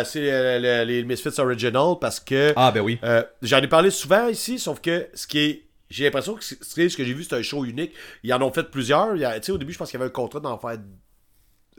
c'est 0.05 0.20
le- 0.61 0.85
les 0.85 1.03
Misfits 1.03 1.39
Original 1.40 1.95
parce 2.01 2.20
que. 2.20 2.53
ah, 2.55 2.70
ben 2.70 2.81
oui. 2.81 2.99
J'en 3.43 3.59
ai 3.59 3.66
parlé 3.66 3.90
souvent 3.90 4.28
ici, 4.28 4.59
sauf 4.61 4.81
que 4.81 5.09
ce 5.15 5.27
qui 5.27 5.39
est. 5.40 5.62
J'ai 5.90 6.05
l'impression 6.05 6.35
que 6.35 6.45
ce 6.45 6.97
que 6.97 7.05
j'ai 7.05 7.12
vu, 7.15 7.24
c'est 7.24 7.35
un 7.35 7.43
show 7.43 7.65
unique. 7.65 7.93
Ils 8.23 8.32
en 8.32 8.40
ont 8.43 8.53
fait 8.53 8.70
plusieurs. 8.70 9.16
Il 9.16 9.23
y 9.23 9.24
a- 9.24 9.40
tu 9.40 9.47
sais, 9.47 9.53
au 9.53 9.59
début, 9.59 9.73
je 9.73 9.78
pense 9.78 9.90
qu'il 9.90 9.99
y 9.99 10.03
avait 10.03 10.11
un 10.11 10.12
contrat 10.12 10.39
d'en 10.39 10.57
faire. 10.59 10.77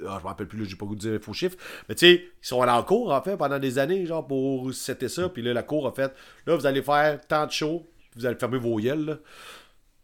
Ah, 0.07 0.17
je 0.19 0.23
me 0.23 0.27
rappelle 0.27 0.47
plus, 0.47 0.59
là, 0.59 0.65
j'ai 0.67 0.76
pas 0.76 0.85
goût 0.85 0.95
de 0.95 0.99
dire 0.99 1.11
les 1.11 1.19
faux 1.19 1.34
chiffres. 1.34 1.57
Mais 1.88 1.95
tu 1.95 2.05
sais, 2.07 2.13
ils 2.41 2.47
sont 2.47 2.61
allés 2.61 2.71
en 2.71 2.84
cours, 2.84 3.11
en 3.11 3.21
fait, 3.21 3.38
pendant 3.38 3.59
des 3.59 3.80
années, 3.80 4.05
genre, 4.05 4.26
pour 4.26 4.73
c'était 4.73 5.09
ça. 5.09 5.30
Puis 5.30 5.41
là, 5.41 5.53
la 5.53 5.63
cour 5.63 5.88
a 5.88 5.91
fait. 5.91 6.13
Là, 6.45 6.55
vous 6.55 6.65
allez 6.65 6.81
faire 6.81 7.19
tant 7.27 7.45
de 7.45 7.51
shows, 7.51 7.88
puis 8.11 8.21
vous 8.21 8.26
allez 8.26 8.38
fermer 8.38 8.57
vos 8.57 8.80
yeux, 8.80 8.95
là. 8.95 9.17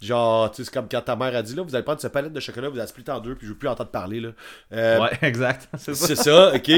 Genre, 0.01 0.51
tu 0.51 0.57
sais, 0.57 0.63
c'est 0.65 0.73
comme 0.73 0.89
quand 0.89 1.01
ta 1.01 1.15
mère 1.15 1.33
a 1.35 1.41
dit, 1.41 1.55
là, 1.55 1.63
vous 1.63 1.73
allez 1.73 1.83
prendre 1.85 2.01
cette 2.01 2.11
palette 2.11 2.33
de 2.33 2.39
chocolat, 2.39 2.69
vous 2.69 2.77
allez 2.77 2.87
splitter 2.87 3.11
en 3.11 3.19
deux, 3.21 3.35
puis 3.35 3.47
je 3.47 3.53
veux 3.53 3.57
plus 3.57 3.69
entendre 3.69 3.91
parler, 3.91 4.19
là. 4.19 4.29
Euh, 4.73 4.99
Ouais, 4.99 5.11
exact. 5.21 5.69
C'est 5.77 5.95
ça. 5.95 6.07
c'est 6.07 6.15
ça, 6.15 6.53
ok. 6.53 6.71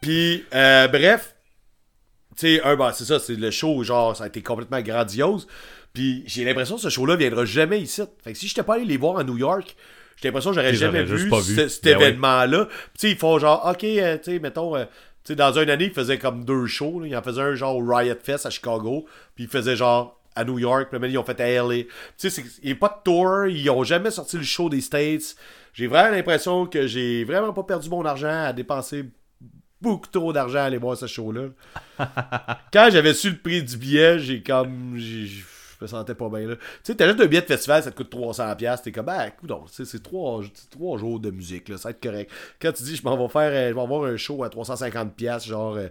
Puis, 0.00 0.44
euh, 0.54 0.88
bref, 0.88 1.36
tu 2.36 2.56
sais, 2.56 2.62
un, 2.62 2.74
bah, 2.76 2.92
c'est 2.94 3.04
ça, 3.04 3.18
c'est 3.20 3.36
le 3.36 3.50
show, 3.50 3.82
genre, 3.84 4.16
ça 4.16 4.24
a 4.24 4.26
été 4.28 4.42
complètement 4.42 4.80
grandiose. 4.80 5.46
Puis, 5.92 6.24
j'ai 6.26 6.44
l'impression 6.44 6.76
que 6.76 6.82
ce 6.82 6.88
show-là 6.88 7.16
viendra 7.16 7.44
jamais 7.44 7.80
ici. 7.80 8.02
Fait 8.24 8.32
que 8.32 8.38
si 8.38 8.48
j'étais 8.48 8.64
pas 8.64 8.74
allé 8.74 8.84
les 8.84 8.96
voir 8.96 9.18
à 9.18 9.24
New 9.24 9.36
York, 9.38 9.76
j'ai 10.16 10.28
l'impression 10.28 10.50
que 10.50 10.56
j'aurais 10.56 10.74
jamais 10.74 11.02
vu, 11.04 11.28
pas 11.28 11.40
vu. 11.40 11.54
ce- 11.56 11.68
cet 11.68 11.84
Ben 11.84 11.96
événement-là. 12.00 12.66
Tu 12.66 12.72
sais, 12.96 13.10
ils 13.10 13.16
font 13.16 13.38
genre, 13.38 13.66
ok, 13.70 13.84
euh, 13.84 14.16
tu 14.18 14.24
sais, 14.32 14.38
mettons. 14.38 14.74
euh, 14.76 14.84
tu 15.24 15.32
sais, 15.32 15.36
dans 15.36 15.52
une 15.58 15.70
année, 15.70 15.86
ils 15.86 15.92
faisaient 15.92 16.18
comme 16.18 16.44
deux 16.44 16.66
shows. 16.66 17.00
là. 17.00 17.06
Ils 17.06 17.16
en 17.16 17.22
faisaient 17.22 17.40
un 17.42 17.54
genre 17.54 17.76
au 17.76 17.84
Riot 17.86 18.14
Fest 18.22 18.46
à 18.46 18.50
Chicago. 18.50 19.06
Puis 19.34 19.44
ils 19.44 19.50
faisaient 19.50 19.76
genre 19.76 20.20
à 20.36 20.44
New 20.44 20.58
York. 20.58 20.88
Puis 20.90 20.98
maintenant, 20.98 21.08
ils 21.12 21.18
ont 21.18 21.24
fait 21.24 21.40
à 21.40 21.48
LA. 21.48 21.84
Tu 22.18 22.30
sais, 22.30 22.42
il 22.62 22.66
n'y 22.66 22.72
a 22.72 22.76
pas 22.76 22.88
de 22.88 23.02
tour. 23.10 23.46
Ils 23.46 23.70
ont 23.70 23.84
jamais 23.84 24.10
sorti 24.10 24.36
le 24.36 24.42
show 24.42 24.68
des 24.68 24.80
States. 24.80 25.34
J'ai 25.72 25.86
vraiment 25.86 26.14
l'impression 26.14 26.66
que 26.66 26.86
j'ai 26.86 27.24
vraiment 27.24 27.52
pas 27.52 27.62
perdu 27.64 27.88
mon 27.88 28.04
argent 28.04 28.44
à 28.44 28.52
dépenser 28.52 29.06
beaucoup 29.80 30.06
trop 30.06 30.32
d'argent 30.32 30.58
à 30.60 30.62
aller 30.64 30.78
voir 30.78 30.96
ce 30.96 31.06
show-là. 31.06 31.48
Quand 32.72 32.88
j'avais 32.90 33.14
su 33.14 33.30
le 33.30 33.36
prix 33.38 33.62
du 33.62 33.76
billet, 33.76 34.18
j'ai 34.18 34.42
comme. 34.42 34.94
j'ai- 34.96 35.42
Je 35.78 35.84
me 35.84 35.88
sentais 35.88 36.14
pas 36.14 36.28
bien 36.28 36.46
là. 36.48 36.56
Tu 36.56 36.62
sais, 36.84 36.94
t'as 36.94 37.06
juste 37.08 37.20
un 37.20 37.26
billet 37.26 37.42
de 37.42 37.46
festival, 37.46 37.82
ça 37.82 37.90
te 37.90 37.96
coûte 37.96 38.12
300$. 38.14 38.82
T'es 38.82 38.92
comme, 38.92 39.08
ah, 39.08 39.26
écoute, 39.28 39.50
c'est 39.70 40.02
trois, 40.02 40.40
trois 40.70 40.98
jours 40.98 41.18
de 41.20 41.30
musique, 41.30 41.68
là, 41.68 41.76
ça 41.76 41.88
va 41.88 41.90
être 41.90 42.02
correct. 42.02 42.30
Quand 42.60 42.72
tu 42.72 42.82
dis, 42.84 42.96
je 42.96 43.02
m'en 43.02 43.16
vais 43.16 43.28
faire, 43.28 43.50
euh, 43.52 43.68
je 43.70 43.74
vais 43.74 43.80
avoir 43.80 44.04
un 44.04 44.16
show 44.16 44.44
à 44.44 44.48
350$, 44.48 45.46
genre, 45.46 45.74
euh, 45.76 45.88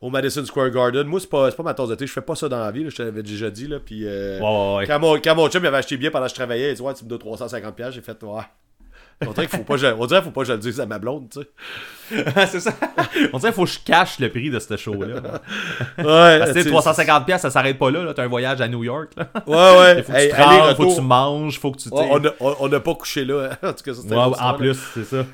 au 0.00 0.10
Madison 0.10 0.44
Square 0.44 0.70
Garden. 0.70 1.06
Moi, 1.06 1.18
c'est 1.20 1.28
pas, 1.28 1.50
pas 1.50 1.62
ma 1.62 1.74
tasse 1.74 1.88
de 1.88 1.94
thé. 1.96 2.06
Je 2.06 2.12
fais 2.12 2.20
pas 2.20 2.36
ça 2.36 2.48
dans 2.48 2.60
la 2.60 2.70
vie. 2.70 2.84
là, 2.84 2.90
je 2.90 2.96
te 2.96 3.02
l'avais 3.02 3.22
déjà 3.22 3.50
dit. 3.50 3.66
Là, 3.66 3.80
puis, 3.80 4.06
euh, 4.06 4.38
Ouais, 4.38 4.44
ouais, 4.44 4.76
ouais. 4.78 4.86
Quand, 4.86 4.98
mon, 5.00 5.18
quand 5.20 5.34
mon 5.34 5.48
chum 5.48 5.62
il 5.64 5.66
avait 5.66 5.78
acheté 5.78 5.96
bien 5.96 6.10
pendant 6.10 6.26
que 6.26 6.30
je 6.30 6.34
travaillais, 6.36 6.70
il 6.70 6.76
dit 6.76 6.82
Ouais, 6.82 6.94
tu 6.94 7.04
me 7.04 7.08
dois 7.08 7.18
350$. 7.18 7.90
J'ai 7.90 8.00
fait 8.00 8.22
Ouais. 8.22 8.42
On 9.26 9.32
dirait 9.32 9.46
qu'il 9.48 9.58
faut 9.58 9.64
pas, 9.64 9.74
que 9.74 9.80
je- 9.80 9.86
on 9.86 10.06
dirait 10.06 10.20
qu'il 10.20 10.26
faut 10.26 10.30
pas 10.30 10.42
que 10.42 10.46
je 10.46 10.52
le 10.52 10.58
dise 10.58 10.80
à 10.80 10.86
ma 10.86 10.98
blonde, 10.98 11.28
tu 11.30 11.40
sais. 11.40 12.24
c'est 12.46 12.60
ça. 12.60 12.72
On 13.32 13.38
dirait 13.38 13.50
qu'il 13.50 13.52
faut 13.52 13.64
que 13.64 13.70
je 13.70 13.80
cache 13.84 14.18
le 14.20 14.30
prix 14.30 14.48
de 14.50 14.58
ce 14.60 14.76
show-là. 14.76 15.16
Ouais, 15.16 16.38
Parce 16.38 16.50
que 16.52 16.58
tu 16.58 16.62
sais, 16.62 16.70
tu 16.70 16.70
sais, 16.70 16.70
350$, 17.04 17.24
piastres, 17.24 17.42
ça 17.42 17.50
s'arrête 17.50 17.78
pas 17.78 17.90
là. 17.90 18.04
là. 18.04 18.14
T'as 18.14 18.22
un 18.24 18.28
voyage 18.28 18.60
à 18.60 18.68
New 18.68 18.84
York. 18.84 19.10
Là. 19.16 19.28
Ouais, 19.46 19.54
ouais. 19.78 19.98
Il 19.98 20.04
faut 20.04 20.12
que 20.12 20.16
Hey, 20.18 20.30
tu 20.30 20.76
faut 20.76 20.88
que 20.90 20.94
tu 20.94 21.00
manges, 21.02 21.58
faut 21.58 21.72
que 21.72 21.78
tu. 21.78 21.88
Ouais, 21.90 22.30
on 22.40 22.68
n'a 22.68 22.80
pas 22.80 22.94
couché 22.94 23.24
là. 23.24 23.50
En 23.62 23.72
tout 23.72 23.82
cas, 23.84 23.94
ça, 23.94 24.02
Ouais, 24.02 24.14
en 24.16 24.30
histoire, 24.30 24.56
plus, 24.56 24.78
c'est 24.94 25.04
ça. 25.04 25.26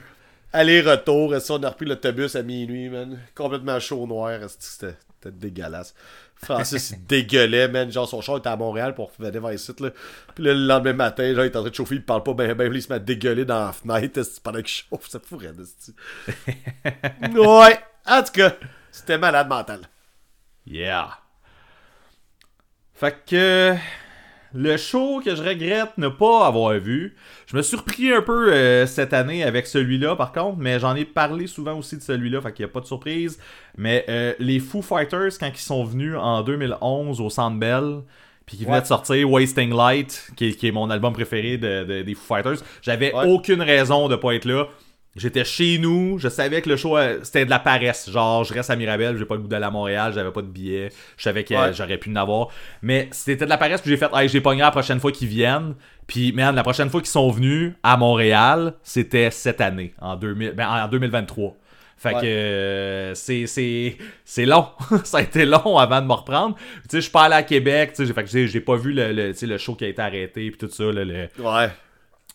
Aller-retour, 0.53 1.35
ça, 1.41 1.55
on 1.55 1.63
a 1.65 1.69
repris 1.69 1.85
l'autobus 1.85 2.37
à 2.37 2.43
minuit, 2.43 2.89
man? 2.89 3.19
Complètement 3.35 3.79
chaud 3.81 4.07
noir. 4.07 4.39
c'était 4.59 4.95
dégueulasse. 5.33 5.95
Francis, 6.45 6.91
il 6.91 7.07
dégueulait, 7.07 7.69
man. 7.69 7.91
Genre, 7.91 8.09
son 8.09 8.21
char 8.21 8.39
était 8.39 8.49
à 8.49 8.57
Montréal 8.57 8.95
pour 8.95 9.11
venir 9.19 9.41
vers 9.41 9.53
ici, 9.53 9.73
là. 9.81 9.91
Puis 10.35 10.45
là, 10.45 10.55
le 10.55 10.67
lendemain 10.67 10.93
matin, 10.93 11.35
genre, 11.35 11.45
il 11.45 11.49
est 11.49 11.57
en 11.57 11.61
train 11.61 11.71
de 11.71 11.75
chauffer, 11.75 11.95
il 11.97 12.05
parle 12.05 12.23
pas 12.23 12.35
ben, 12.35 12.55
ben, 12.55 12.73
il 12.73 12.83
se 12.83 12.89
met 12.89 12.97
à 12.97 12.99
dégueuler 12.99 13.45
dans 13.45 13.67
la 13.67 13.73
fenêtre, 13.73 14.21
pendant 14.43 14.59
qu'il 14.59 14.69
chauffe. 14.69 15.09
Ça 15.09 15.21
fourrait, 15.21 15.53
esti. 15.61 15.95
Ouais. 17.35 17.79
En 18.07 18.23
tout 18.23 18.33
cas, 18.33 18.55
c'était 18.91 19.19
malade 19.19 19.49
mental. 19.49 19.81
Yeah. 20.67 21.19
Fait 22.95 23.17
que 23.27 23.75
le 24.55 24.77
show 24.77 25.21
que 25.25 25.35
je 25.35 25.43
regrette 25.43 25.99
ne 25.99 26.09
pas 26.09 26.47
avoir 26.47 26.73
vu, 26.79 27.15
je 27.47 27.57
me 27.57 27.63
suis 27.63 27.71
surpris 27.77 28.13
un 28.13 28.23
peu 28.23 28.53
euh, 28.53 28.87
cette 28.87 29.13
année 29.13 29.43
avec 29.43 29.67
celui-là 29.67 30.15
par 30.17 30.33
contre, 30.33 30.59
mais 30.59 30.79
j'en 30.79 30.95
ai 30.95 31.05
parlé 31.05 31.47
souvent 31.47 31.77
aussi 31.77 31.97
de 31.97 32.03
celui-là, 32.03 32.41
fait 32.41 32.53
qu'il 32.53 32.65
n'y 32.65 32.71
a 32.71 32.73
pas 32.73 32.81
de 32.81 32.87
surprise. 32.87 33.39
Mais 33.77 34.05
euh, 34.09 34.33
les 34.39 34.61
Foo 34.61 34.81
Fighters, 34.81 35.39
quand 35.41 35.51
ils 35.53 35.59
sont 35.59 35.85
venus 35.85 36.15
en 36.17 36.43
2011 36.43 37.21
au 37.21 37.29
Centre 37.31 37.59
Bell, 37.59 38.03
puis 38.47 38.57
qui 38.59 38.65
venaient 38.65 38.77
Ouais. 38.77 38.83
de 38.83 38.87
sortir 38.87 39.31
Wasting 39.31 39.75
Light, 39.75 40.29
qui 40.37 40.49
est, 40.49 40.53
qui 40.53 40.69
est 40.69 40.73
mon 40.73 40.91
album 40.91 41.13
préféré 41.15 41.57
de, 41.59 41.85
de- 41.85 42.03
des 42.03 42.15
Foo 42.15 42.35
Fighters, 42.35 42.59
j'avais 42.83 43.13
Ouais. 43.15 43.27
aucune 43.27 43.63
raison 43.63 44.09
de 44.09 44.17
pas 44.17 44.35
être 44.35 44.45
là. 44.45 44.67
J'étais 45.17 45.45
chez 45.45 45.79
nous, 45.79 46.19
je 46.19 46.29
savais 46.29 46.61
que 46.61 46.69
le 46.69 46.77
show 46.77 46.97
euh, 46.97 47.21
c'était 47.23 47.45
de 47.45 47.51
la 47.51 47.61
paresse. 47.61 48.11
Genre, 48.11 48.43
je 48.43 48.53
reste 48.53 48.71
à 48.71 48.77
Mirabel, 48.77 49.17
j'ai 49.17 49.25
pas 49.25 49.37
le 49.37 49.43
goût 49.43 49.47
d'aller 49.49 49.65
à 49.67 49.71
Montréal, 49.71 50.13
j'avais 50.13 50.33
pas 50.33 50.43
de 50.43 50.49
billet, 50.49 50.89
je 51.17 51.23
savais 51.23 51.45
que 51.45 51.55
Ouais. 51.55 51.73
j'aurais 51.73 51.99
pu 51.99 52.11
en 52.11 52.17
avoir. 52.17 52.49
Mais 52.83 53.09
c'était 53.13 53.45
de 53.45 53.51
la 53.51 53.57
paresse, 53.57 53.81
puis 53.81 53.91
j'ai 53.91 53.97
fait, 53.97 54.11
hey, 54.13 54.29
j'ai 54.29 54.41
pogné 54.41 54.63
la 54.63 54.73
prochaine 54.73 54.99
fois 54.99 55.13
qu'ils 55.13 55.29
viennent. 55.29 55.75
Puis, 56.09 56.33
man, 56.33 56.55
la 56.55 56.63
prochaine 56.65 56.91
fois 56.91 57.01
qu'ils 57.01 57.11
sont 57.11 57.31
venus 57.31 57.73
à 57.83 57.97
Montréal, 57.97 58.75
c'était 58.83 59.31
cette 59.31 59.61
année, 59.61 59.95
en, 60.01 60.17
2000, 60.17 60.51
ben, 60.53 60.69
en 60.69 60.89
2023. 60.89 61.55
Fait 61.97 62.13
Ouais. 62.17 62.21
que 62.21 62.27
euh, 62.27 63.15
c'est 63.15 63.47
c'est 63.47 63.97
c'est 64.25 64.45
long. 64.47 64.67
ça 65.05 65.19
a 65.19 65.23
été 65.23 65.47
long 65.47 65.79
avant 65.79 66.03
de 66.03 66.07
me 66.07 66.13
reprendre. 66.13 66.57
Tu 66.57 66.63
sais, 66.91 66.97
je 66.97 67.01
suis 67.03 67.11
pas 67.13 67.23
allé 67.23 67.37
à 67.37 67.43
Québec, 67.45 67.91
tu 67.91 67.99
sais, 67.99 68.07
j'ai 68.07 68.13
fait 68.13 68.25
que 68.25 68.29
j'ai- 68.31 68.49
j'ai 68.49 68.61
pas 68.61 68.75
vu 68.77 68.93
le, 68.93 69.13
le, 69.13 69.33
tu 69.33 69.39
sais, 69.39 69.47
le 69.47 69.59
show 69.59 69.77
qui 69.77 69.85
a 69.85 69.89
été 69.89 70.03
arrêté 70.03 70.51
puis 70.51 70.59
tout 70.59 70.69
ça 70.69 70.83
là, 70.85 71.05
le, 71.05 71.29
Ouais. 71.39 71.71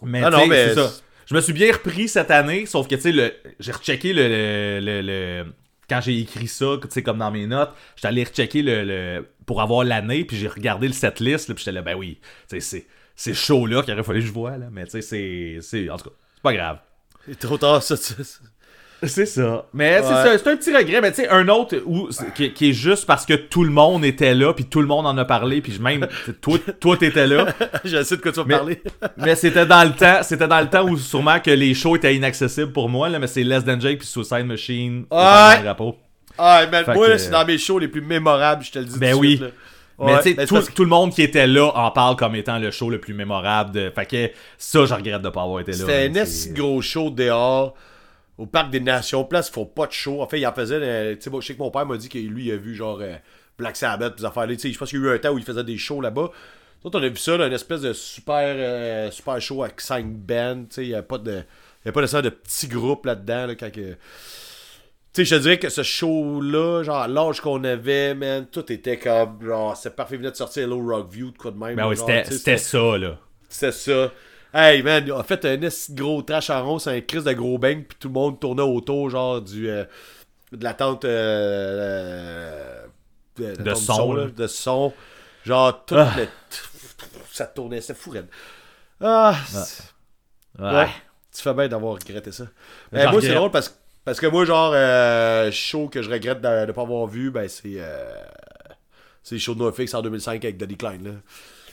mais, 0.01 0.23
Ah 0.23 0.29
non, 0.29 0.47
mais 0.47 0.69
c'est 0.69 0.75
ça. 0.75 0.91
C'est- 1.29 1.33
Je 1.33 1.35
me 1.35 1.41
suis 1.41 1.53
bien 1.53 1.71
repris 1.73 2.07
cette 2.07 2.31
année, 2.31 2.65
sauf 2.65 2.87
que 2.87 2.95
tu 2.95 3.01
sais, 3.13 3.41
j'ai 3.59 3.71
rechecké 3.71 4.13
le, 4.13 4.79
le, 4.81 5.01
le- 5.01 5.53
quand 5.89 6.01
j'ai 6.01 6.19
écrit 6.19 6.47
ça, 6.47 6.77
tu 6.81 6.87
sais, 6.89 7.03
comme 7.03 7.17
dans 7.19 7.31
mes 7.31 7.47
notes, 7.47 7.71
j'étais 7.95 8.07
allé 8.09 8.23
rechecker 8.23 8.61
le, 8.61 8.83
le- 8.83 9.27
pour 9.45 9.61
avoir 9.61 9.83
l'année, 9.83 10.23
puis 10.25 10.37
j'ai 10.37 10.47
regardé 10.47 10.87
le 10.87 10.93
setlist, 10.93 11.47
puis 11.53 11.57
j'étais 11.59 11.71
là, 11.71 11.81
ben 11.81 11.95
oui, 11.95 12.19
tu 12.49 12.59
sais, 12.59 12.61
c'est 12.61 12.87
c'est 13.15 13.33
chaud 13.33 13.65
là 13.65 13.83
qu'il 13.83 13.93
aurait 13.93 14.03
fallu 14.03 14.21
que 14.21 14.27
je 14.27 14.31
vois 14.31 14.57
là, 14.57 14.67
mais 14.71 14.85
tu 14.85 14.91
sais, 14.91 15.01
c'est 15.01 15.59
c'est 15.61 15.89
en 15.89 15.97
tout 15.97 16.09
cas, 16.09 16.15
c'est 16.35 16.41
pas 16.43 16.53
grave. 16.53 16.79
Il 17.27 17.33
est 17.33 17.35
trop 17.35 17.57
tard, 17.57 17.83
ça. 17.83 17.95
C'est 19.03 19.25
ça. 19.25 19.65
Mais 19.73 19.99
c'est 20.01 20.07
Ouais. 20.09 20.13
ça, 20.13 20.37
c'est 20.37 20.47
un 20.49 20.57
petit 20.57 20.75
regret. 20.75 20.99
Mais 21.01 21.11
tu 21.11 21.21
sais, 21.21 21.29
un 21.29 21.47
autre 21.47 21.77
où, 21.85 22.09
qui, 22.35 22.51
qui 22.53 22.69
est 22.71 22.73
juste 22.73 23.05
parce 23.05 23.25
que 23.25 23.33
tout 23.33 23.63
le 23.63 23.69
monde 23.71 24.03
était 24.03 24.33
là, 24.35 24.53
puis 24.53 24.65
tout 24.65 24.81
le 24.81 24.87
monde 24.87 25.07
en 25.07 25.17
a 25.17 25.25
parlé, 25.25 25.61
puis 25.61 25.77
même 25.79 26.07
toi, 26.41 26.57
toi 26.79 26.97
t'étais 26.97 27.27
là. 27.27 27.47
Je 27.85 28.03
sais 28.03 28.17
de 28.17 28.21
quoi 28.21 28.31
tu 28.31 28.39
vas 28.39 28.45
Mais- 28.45 28.55
parler. 28.55 28.81
Mais 29.17 29.35
c'était 29.35 29.65
dans 29.65 29.83
le 29.83 29.91
temps, 29.93 30.19
c'était 30.23 30.47
dans 30.47 30.59
le 30.59 30.67
temps 30.69 30.83
où 30.87 30.97
sûrement 30.97 31.39
que 31.39 31.51
les 31.51 31.73
shows 31.73 31.95
étaient 31.95 32.15
inaccessibles 32.15 32.71
pour 32.73 32.89
moi 32.89 33.07
là, 33.09 33.19
mais 33.19 33.27
c'est 33.27 33.43
Less 33.43 33.63
Than 33.65 33.79
Jake 33.79 33.99
puis 33.99 34.07
Suicide 34.07 34.45
Machine. 34.45 35.05
Ouais. 35.09 35.17
dans 35.17 35.53
le 35.57 35.63
drapeau. 35.63 35.95
Ah, 36.37 36.63
man, 36.71 36.85
Fait 36.85 36.93
moi, 36.93 37.05
que- 37.05 37.11
là, 37.11 37.17
c'est 37.17 37.29
dans 37.31 37.45
mes 37.45 37.57
shows 37.57 37.79
les 37.79 37.87
plus 37.89 38.01
mémorables, 38.01 38.63
je 38.63 38.71
te 38.71 38.79
le 38.79 38.85
dis 38.85 38.97
Ben 38.99 39.11
tout 39.13 39.19
oui. 39.19 39.27
suite, 39.31 39.41
là. 39.41 39.47
Mais 40.01 40.13
Ouais, 40.13 40.21
tu 40.23 40.33
sais, 40.35 40.45
tout, 40.45 40.55
parce 40.55 40.73
tout 40.73 40.83
le 40.83 40.89
monde 40.89 41.13
qui 41.13 41.21
était 41.21 41.45
là 41.47 41.71
en 41.75 41.91
parle 41.91 42.15
comme 42.15 42.33
étant 42.35 42.57
le 42.57 42.71
show 42.71 42.89
le 42.89 42.99
plus 42.99 43.13
mémorable. 43.13 43.71
De... 43.71 43.91
Fait 43.93 44.05
que 44.05 44.31
ça, 44.57 44.85
je 44.85 44.93
regrette 44.93 45.21
de 45.21 45.27
pas 45.27 45.41
avoir 45.43 45.59
été 45.59 45.71
là. 45.73 45.77
C'était 45.77 46.19
un 46.21 46.25
c'est- 46.25 46.53
de 46.53 46.57
gros 46.57 46.81
show 46.81 47.09
dehors. 47.09 47.75
Au 48.39 48.45
parc 48.45 48.69
des 48.69 48.79
Nations, 48.79 49.25
place, 49.25 49.49
ils 49.49 49.53
font 49.53 49.65
pas 49.65 49.85
de 49.85 49.91
show. 49.91 50.21
En 50.21 50.27
fait, 50.27 50.39
il 50.39 50.47
en 50.47 50.53
faisait. 50.53 50.79
euh, 50.81 51.15
tu 51.15 51.29
sais, 51.29 51.31
je 51.41 51.45
sais 51.45 51.53
que 51.55 51.59
mon 51.59 51.71
père 51.71 51.85
m'a 51.85 51.97
dit 51.97 52.07
que 52.07 52.17
lui, 52.17 52.45
il 52.45 52.51
a 52.53 52.55
vu 52.55 52.73
genre 52.73 52.99
euh, 53.01 53.15
Black 53.57 53.75
Sabbath, 53.75 54.17
des 54.17 54.23
affaires 54.23 54.47
là. 54.47 54.53
Tu 54.53 54.59
sais, 54.61 54.71
je 54.71 54.79
pense 54.79 54.89
qu'il 54.89 54.99
y 54.99 55.03
a 55.03 55.07
eu 55.07 55.15
un 55.15 55.17
temps 55.19 55.31
où 55.31 55.37
il 55.37 55.43
faisait 55.43 55.63
des 55.63 55.77
shows 55.77 55.99
là-bas. 55.99 56.31
Nous, 56.85 56.91
on 56.93 57.03
a 57.03 57.09
vu 57.09 57.17
ça, 57.17 57.35
là, 57.35 57.47
une 57.47 57.53
espèce 57.53 57.81
de 57.81 57.91
super, 57.91 58.55
euh, 58.57 59.11
super 59.11 59.41
show 59.41 59.63
avec 59.63 59.81
5 59.81 60.05
bands. 60.05 60.63
Tu 60.69 60.75
sais, 60.75 60.85
il 60.85 60.89
n'y 60.89 60.95
a 60.95 61.03
pas 61.03 61.17
de. 61.17 61.43
Il 61.83 61.89
a 61.89 61.91
pas 61.91 61.99
nécessairement 61.99 62.29
de 62.29 62.33
petits 62.35 62.69
groupes 62.69 63.05
là-dedans, 63.05 63.47
là, 63.47 63.55
quand 63.55 63.71
que. 63.71 63.91
Tu 63.91 63.95
sais, 65.11 65.25
je 65.25 65.35
te 65.35 65.41
dirais 65.41 65.59
que 65.59 65.67
ce 65.69 65.83
show-là, 65.83 66.83
genre, 66.83 67.07
l'âge 67.09 67.41
qu'on 67.41 67.61
avait, 67.65 68.13
man, 68.15 68.47
tout 68.49 68.71
était 68.71 68.97
comme, 68.97 69.43
genre, 69.43 69.75
c'est 69.75 69.93
parfait, 69.95 70.15
il 70.15 70.19
venait 70.19 70.31
de 70.31 70.35
sortir 70.37 70.63
Hello 70.63 70.79
Rockview, 70.79 71.31
de 71.31 71.37
quoi 71.37 71.51
de 71.51 71.57
même. 71.57 71.75
Ben 71.75 71.87
oui, 71.89 71.97
genre, 71.97 72.07
c'était 72.07 72.31
c'était 72.31 72.57
ça, 72.57 72.97
là. 72.97 73.17
c'est 73.49 73.73
ça. 73.73 74.11
Hey 74.53 74.81
man, 74.81 75.03
il 75.05 75.11
a 75.11 75.21
fait 75.23 75.45
un 75.45 75.59
gros 75.93 76.21
trash 76.23 76.49
en 76.49 76.63
rond, 76.65 76.79
c'est 76.79 76.97
un 76.97 77.01
crise 77.01 77.23
de 77.23 77.33
gros 77.33 77.57
bang, 77.59 77.83
puis 77.87 77.97
tout 77.99 78.07
le 78.07 78.13
monde 78.15 78.39
tournait 78.39 78.63
autour, 78.63 79.09
genre 79.09 79.41
du 79.41 79.69
euh, 79.69 79.85
de 80.51 80.63
la 80.63 80.73
tente 80.73 81.05
euh, 81.05 82.81
la 83.37 83.51
De 83.53 83.63
tente 83.63 83.77
son, 83.77 84.13
là. 84.13 84.25
de 84.27 84.47
son. 84.47 84.93
Genre 85.45 85.85
tout 85.85 85.95
Ah. 85.97 86.13
le 86.17 86.27
ça 87.31 87.45
tournait, 87.45 87.79
c'est 87.81 87.95
fou. 87.95 88.13
Ah, 89.01 89.35
c'est- 89.47 89.83
Ouais. 90.59 90.71
ouais. 90.73 90.89
Tu 91.33 91.41
fais 91.43 91.53
bien 91.53 91.67
d'avoir 91.67 91.93
regretté 91.93 92.31
ça. 92.31 92.45
Mais 92.91 93.05
moi 93.11 93.21
c'est 93.21 93.33
drôle 93.35 93.51
parce, 93.51 93.79
parce 94.03 94.19
que 94.19 94.25
moi 94.27 94.45
genre 94.45 94.71
euh, 94.73 95.51
show 95.51 95.87
que 95.87 96.01
je 96.01 96.09
regrette 96.09 96.41
de 96.41 96.65
ne 96.65 96.71
pas 96.71 96.81
avoir 96.81 97.05
vu, 97.05 97.29
ben 97.29 97.47
c'est 97.47 97.75
euh, 97.77 98.11
c'est 99.21 99.35
le 99.35 99.39
show 99.39 99.53
de 99.53 99.59
NoFX 99.59 99.93
en 99.93 100.01
2005 100.01 100.43
avec 100.43 100.57
Daddy 100.57 100.75
Klein 100.75 100.97
là. 101.03 101.11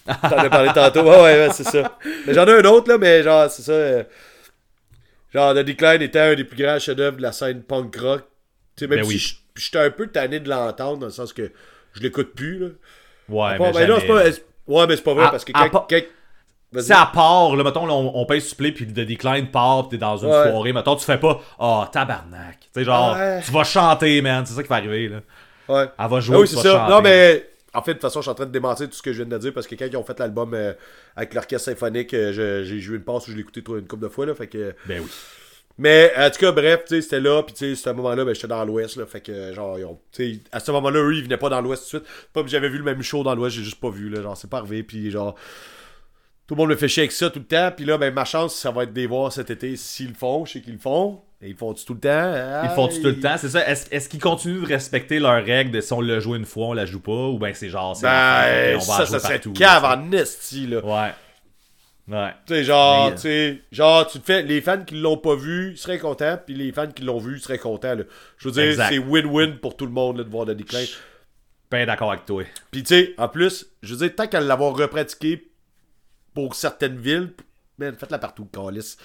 T'en 0.07 0.37
as 0.39 0.51
parlé 0.51 0.71
tantôt. 0.73 1.03
Ouais, 1.03 1.21
ouais, 1.23 1.47
ouais, 1.47 1.49
c'est 1.53 1.65
ça. 1.65 1.99
Mais 2.27 2.35
j'en 2.35 2.47
ai 2.47 2.53
un 2.53 2.65
autre, 2.65 2.89
là, 2.91 2.99
mais 2.99 3.23
genre, 3.23 3.51
c'est 3.51 3.63
ça. 3.63 3.73
euh, 3.73 4.03
genre, 5.35 5.55
The 5.55 5.59
Decline 5.59 6.03
était 6.03 6.21
un 6.21 6.35
des 6.35 6.45
plus 6.45 6.63
grands 6.63 6.79
chefs-d'œuvre 6.79 7.17
de 7.17 7.23
la 7.23 7.33
scène 7.33 7.63
punk 7.63 7.97
rock. 7.97 8.23
Tu 8.77 8.85
sais, 8.85 8.89
même 8.89 9.01
Ben 9.01 9.05
si 9.07 9.15
oui. 9.15 9.39
j'étais 9.57 9.79
un 9.79 9.91
peu 9.91 10.07
tanné 10.09 10.41
de 10.41 10.49
l'entendre, 10.49 10.99
dans 10.99 11.07
le 11.07 11.13
sens 11.13 11.33
que 11.33 11.51
je 11.95 12.01
l'écoute 12.01 12.35
plus, 12.35 12.59
là. 12.59 12.67
Ouais, 13.29 13.59
mais 13.59 13.73
ben 13.73 13.89
non, 13.89 14.01
pas. 14.01 14.23
Ouais, 14.69 14.87
mais 14.87 14.97
c'est 14.97 15.03
pas 15.03 15.15
vrai, 15.15 15.25
À- 15.27 15.31
parce 15.31 15.45
que 15.45 15.53
quand. 15.53 15.87
C'est 16.79 16.93
à 16.93 17.07
part, 17.07 17.57
là, 17.57 17.65
mettons, 17.65 17.87
là, 17.87 17.95
on, 17.95 18.13
on 18.21 18.27
paye 18.27 18.41
supplé, 18.41 18.71
puis 18.73 18.87
The 18.87 18.93
Decline 19.01 19.51
part, 19.51 19.85
pis 19.85 19.91
t'es 19.91 19.99
dans 19.99 20.17
une 20.19 20.29
Ouais. 20.29 20.51
soirée, 20.51 20.73
mettons, 20.73 20.97
tu 20.97 21.05
fais 21.07 21.17
pas 21.17 21.41
«Oh, 21.59 21.85
tabarnak». 21.91 22.59
Tu 22.61 22.69
sais, 22.75 22.85
genre, 22.85 23.15
Ouais. 23.17 23.41
tu 23.43 23.51
vas 23.53 23.65
chanter, 23.65 24.21
man, 24.21 24.45
c'est 24.45 24.53
ça 24.55 24.63
qui 24.63 24.69
va 24.69 24.77
arriver, 24.77 25.09
là. 25.09 25.21
Ouais. 25.69 25.87
Elle 25.99 26.09
va 26.09 26.21
jouer, 26.21 26.37
Ah 26.37 26.41
oui, 26.41 26.49
tu 26.49 26.57
vas 26.57 26.63
ça. 26.63 26.73
chanter. 26.73 26.91
Non, 26.93 27.01
mais. 27.01 27.49
En 27.77 27.83
fait, 27.83 27.93
de 27.93 27.95
toute 27.99 28.03
façon, 28.03 28.21
je 28.21 28.25
suis 28.25 28.31
en 28.31 28.35
train 28.35 28.47
de 28.47 28.51
démentir 28.53 28.89
tout 28.89 28.95
ce 28.97 29.03
que 29.03 29.13
je 29.13 29.23
viens 29.23 29.27
de 29.31 29.39
dire 29.39 29.53
parce 29.53 29.67
que 29.67 29.75
quand 29.75 29.87
ils 29.87 29.97
ont 29.97 30.05
fait 30.05 30.19
l'album 30.19 30.55
euh, 30.55 30.73
avec 31.15 31.35
l'orchestre 31.35 31.71
symphonique, 31.71 32.15
euh, 32.15 32.63
j'ai 32.65 32.81
joué 32.81 32.97
une 32.97 33.05
passe 33.05 33.29
où 33.29 33.31
je 33.31 33.37
l'ai 33.37 33.43
écouté 33.43 33.63
une 33.67 33.87
couple 33.87 34.03
de 34.05 34.09
fois, 34.09 34.27
là. 34.27 34.35
Fait 34.35 34.47
que. 34.47 34.75
Ben 34.87 35.01
oui. 35.01 35.09
Mais 35.79 36.11
en 36.17 36.31
tout 36.31 36.39
cas, 36.41 36.53
bref, 36.53 36.85
c'était 36.87 37.21
là, 37.21 37.43
puis 37.43 37.53
tu 37.55 37.75
sais, 37.75 37.83
ce 37.83 37.91
moment-là, 37.91 38.25
ben, 38.25 38.35
j'étais 38.35 38.49
dans 38.49 38.65
l'Ouest, 38.65 38.97
là, 38.97 39.05
fait 39.05 39.21
que 39.21 39.53
genre, 39.53 39.79
ils 39.79 39.85
ont- 39.85 40.01
à 40.51 40.59
ce 40.59 40.71
moment-là, 40.73 41.01
eux, 41.01 41.15
ils 41.15 41.23
venaient 41.25 41.37
pas 41.37 41.51
dans 41.51 41.61
l'Ouest 41.61 41.91
tout 41.91 41.99
de 41.99 42.03
suite. 42.05 42.13
Pas 42.33 42.43
que 42.43 42.49
j'avais 42.49 42.71
vu 42.71 42.79
le 42.79 42.85
même 42.85 43.03
show 43.03 43.23
dans 43.23 43.35
l'Ouest, 43.35 43.57
j'ai 43.57 43.63
juste 43.63 43.79
pas 43.79 43.91
vu, 43.91 44.09
là, 44.09 44.23
genre, 44.23 44.37
c'est 44.39 44.49
pas 44.49 44.59
arrivé, 44.59 44.83
puis 44.83 45.11
genre, 45.11 45.35
tout 46.47 46.55
le 46.55 46.61
monde 46.61 46.71
me 46.71 46.77
fait 46.77 46.89
chier 46.89 47.03
avec 47.03 47.13
ça 47.13 47.29
tout 47.29 47.41
le 47.41 47.45
temps, 47.45 47.71
puis 47.77 47.85
là, 47.85 47.99
ben, 47.99 48.15
ma 48.15 48.25
chance, 48.25 48.55
ça 48.57 48.71
va 48.71 48.85
être 48.85 48.95
de 48.95 49.01
les 49.01 49.07
voir 49.07 49.31
cet 49.31 49.51
été 49.51 49.77
s'ils 49.77 50.09
le 50.09 50.15
font, 50.15 50.47
je 50.47 50.53
sais 50.55 50.61
qu'ils 50.63 50.73
le 50.75 50.79
font, 50.79 51.21
et 51.43 51.49
ils 51.49 51.53
le 51.53 51.57
font 51.57 51.75
tout 51.75 51.95
le 51.95 52.01
temps. 52.01 52.63
Ils 52.65 52.71
font 52.75 52.89
tout 52.89 53.03
le 53.03 53.21
temps, 53.21 53.37
c'est 53.37 53.51
ça. 53.51 53.69
Est-ce 53.69 54.09
qu'ils 54.09 54.21
continuent 54.21 54.63
de 54.63 54.67
respecter 54.67 55.19
leurs 55.19 55.45
règles 55.45 55.71
de 55.71 55.81
si 55.81 55.93
on 55.93 56.01
l'a 56.01 56.21
joué 56.21 56.39
une 56.39 56.47
fois, 56.47 56.69
on 56.69 56.73
la 56.73 56.87
joue 56.87 57.01
pas, 57.01 57.13
ou 57.13 57.39
ben 57.39 57.53
c'est 57.55 57.69
genre, 57.69 57.95
c'est 57.95 58.07
Ben, 58.07 58.77
on 58.77 58.79
va 58.79 59.05
ça, 59.05 59.07
ça 59.07 59.19
serait 59.19 59.41
cave 59.55 59.85
en 59.85 60.13
esti, 60.13 60.67
là. 60.67 60.85
Ouais. 60.85 61.13
Ouais. 62.09 62.31
Tu 62.47 62.55
sais, 62.55 62.65
genre, 62.65 63.09
Mais, 63.09 63.15
tu 63.17 63.21
sais, 63.23 63.63
genre, 63.73 64.07
tu 64.07 64.21
te 64.21 64.25
fais, 64.25 64.43
les 64.43 64.61
fans 64.61 64.85
qui 64.85 64.95
l'ont 64.95 65.17
pas 65.17 65.35
vu, 65.35 65.73
ils 65.73 65.79
seraient 65.79 65.99
contents, 65.99 66.39
puis 66.45 66.55
les 66.55 66.71
fans 66.71 66.87
qui 66.87 67.03
l'ont 67.03 67.19
vu, 67.19 67.37
ils 67.37 67.43
seraient 67.43 67.59
contents, 67.59 67.97
là. 67.97 68.05
Je 68.39 68.49
veux 68.49 68.53
dire, 68.53 68.87
c'est 68.89 68.99
win-win 68.99 69.59
pour 69.59 69.77
tout 69.77 69.87
le 69.87 69.93
monde, 69.93 70.19
là, 70.19 70.25
de 70.25 70.31
voir 70.31 70.45
le 70.45 70.55
déclin. 70.55 70.85
Ben 71.69 71.85
d'accord 71.85 72.13
avec 72.13 72.25
toi. 72.25 72.45
Puis 72.71 72.85
tu 72.85 72.95
sais, 72.95 73.15
en 73.19 73.29
plus, 73.29 73.67
je 73.83 73.95
veux 73.95 74.07
dire, 74.07 74.15
tant 74.15 74.29
qu'à 74.29 74.41
l'avoir 74.41 74.77
repratiqué 74.77 75.51
pour 76.33 76.55
certaines 76.55 76.97
villes, 76.97 77.33
man, 77.79 77.97
faites-la 77.99 78.19
partout, 78.19 78.45
Calis. 78.45 78.97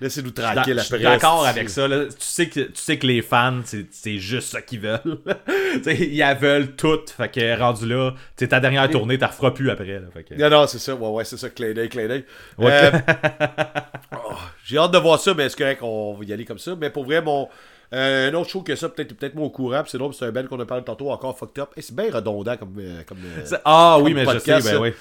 Laissez-nous 0.00 0.30
tranquille 0.30 0.78
je 0.78 0.84
suis 0.84 1.02
d'accord 1.02 1.44
avec 1.44 1.68
ça. 1.68 1.88
là. 1.88 2.04
Tu, 2.06 2.12
sais 2.18 2.48
que, 2.48 2.60
tu 2.60 2.80
sais 2.80 2.98
que 2.98 3.06
les 3.06 3.22
fans, 3.22 3.60
c'est 3.90 4.18
juste 4.18 4.50
ça 4.50 4.62
qu'ils 4.62 4.80
veulent. 4.80 5.18
Ils 5.86 6.18
la 6.18 6.34
veulent 6.34 6.76
toutes. 6.76 7.10
Fait 7.10 7.28
que 7.28 7.58
rendu 7.58 7.86
là, 7.86 8.14
ta 8.36 8.60
dernière 8.60 8.88
tournée, 8.90 9.18
t'en 9.18 9.26
referas 9.26 9.50
plus 9.50 9.70
après. 9.70 9.98
Là, 9.98 10.06
fait 10.12 10.22
que... 10.22 10.34
Non, 10.34 10.50
non, 10.50 10.66
c'est 10.66 10.78
ça. 10.78 10.94
Ouais, 10.94 11.08
ouais, 11.08 11.24
c'est 11.24 11.36
ça. 11.36 11.48
D'œil. 11.48 12.24
Ouais. 12.58 12.70
Euh, 12.70 12.90
oh, 14.12 14.34
J'ai 14.64 14.78
hâte 14.78 14.92
de 14.92 14.98
voir 14.98 15.18
ça, 15.18 15.34
mais 15.34 15.46
est-ce 15.46 15.56
qu'on 15.74 16.14
va 16.14 16.24
y 16.24 16.32
aller 16.32 16.44
comme 16.44 16.58
ça? 16.58 16.74
Mais 16.76 16.90
pour 16.90 17.04
vrai, 17.04 17.20
mon. 17.20 17.48
Euh, 17.94 18.30
un 18.30 18.34
autre 18.34 18.50
show 18.50 18.60
que 18.60 18.76
ça, 18.76 18.88
peut-être 18.90 19.14
peut 19.16 19.30
moins 19.34 19.46
au 19.46 19.50
courant, 19.50 19.82
c'est 19.86 19.96
drôle, 19.96 20.12
c'est 20.12 20.26
un 20.26 20.30
band 20.30 20.46
qu'on 20.46 20.60
a 20.60 20.66
parlé 20.66 20.84
tantôt, 20.84 21.10
encore 21.10 21.38
fucked 21.38 21.58
up. 21.58 21.70
Et 21.76 21.82
c'est 21.82 21.94
bien 21.94 22.12
redondant 22.12 22.56
comme. 22.56 22.76
euh, 22.78 23.02
comme 23.06 23.18
euh, 23.24 23.56
Ah 23.64 23.98
oui, 24.00 24.12
mais 24.12 24.26
je 24.26 24.38
sais, 24.38 24.60
ben 24.60 24.78
oui. 24.78 24.92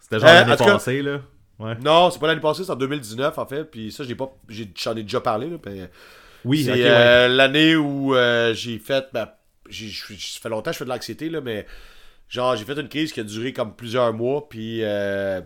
C'était 0.00 0.20
genre 0.20 0.28
l'année 0.28 0.56
tout 0.56 0.64
passée, 0.64 1.02
là. 1.02 1.18
Ouais. 1.58 1.74
Non, 1.82 2.10
c'est 2.10 2.18
pas 2.20 2.28
l'année 2.28 2.40
passée, 2.40 2.64
c'est 2.64 2.70
en 2.70 2.76
2019 2.76 3.36
en 3.38 3.46
fait. 3.46 3.64
Puis 3.64 3.90
ça, 3.92 4.04
j'ai 4.04 4.14
pas, 4.14 4.32
j'ai- 4.48 4.70
j'en 4.76 4.96
ai 4.96 5.02
déjà 5.02 5.20
parlé. 5.20 5.48
Là, 5.50 5.58
puis, 5.58 5.72
Oui, 6.44 6.64
c'est 6.64 6.72
ouais. 6.72 6.82
euh, 6.84 7.28
l'année 7.28 7.74
où 7.76 8.14
euh, 8.14 8.54
j'ai 8.54 8.78
fait. 8.78 9.06
Ben, 9.12 9.28
j'ai, 9.68 9.90
ça 9.90 10.40
fait 10.40 10.48
longtemps 10.48 10.70
que 10.70 10.74
je 10.74 10.78
fais 10.78 10.84
de 10.84 10.90
l'anxiété, 10.90 11.28
là, 11.28 11.40
mais 11.40 11.66
genre, 12.28 12.54
j'ai 12.56 12.64
fait 12.64 12.78
une 12.80 12.88
crise 12.88 13.12
qui 13.12 13.20
a 13.20 13.24
duré 13.24 13.52
comme 13.52 13.74
plusieurs 13.74 14.12
mois. 14.12 14.48
Puis 14.48 14.80
euh, 14.84 15.40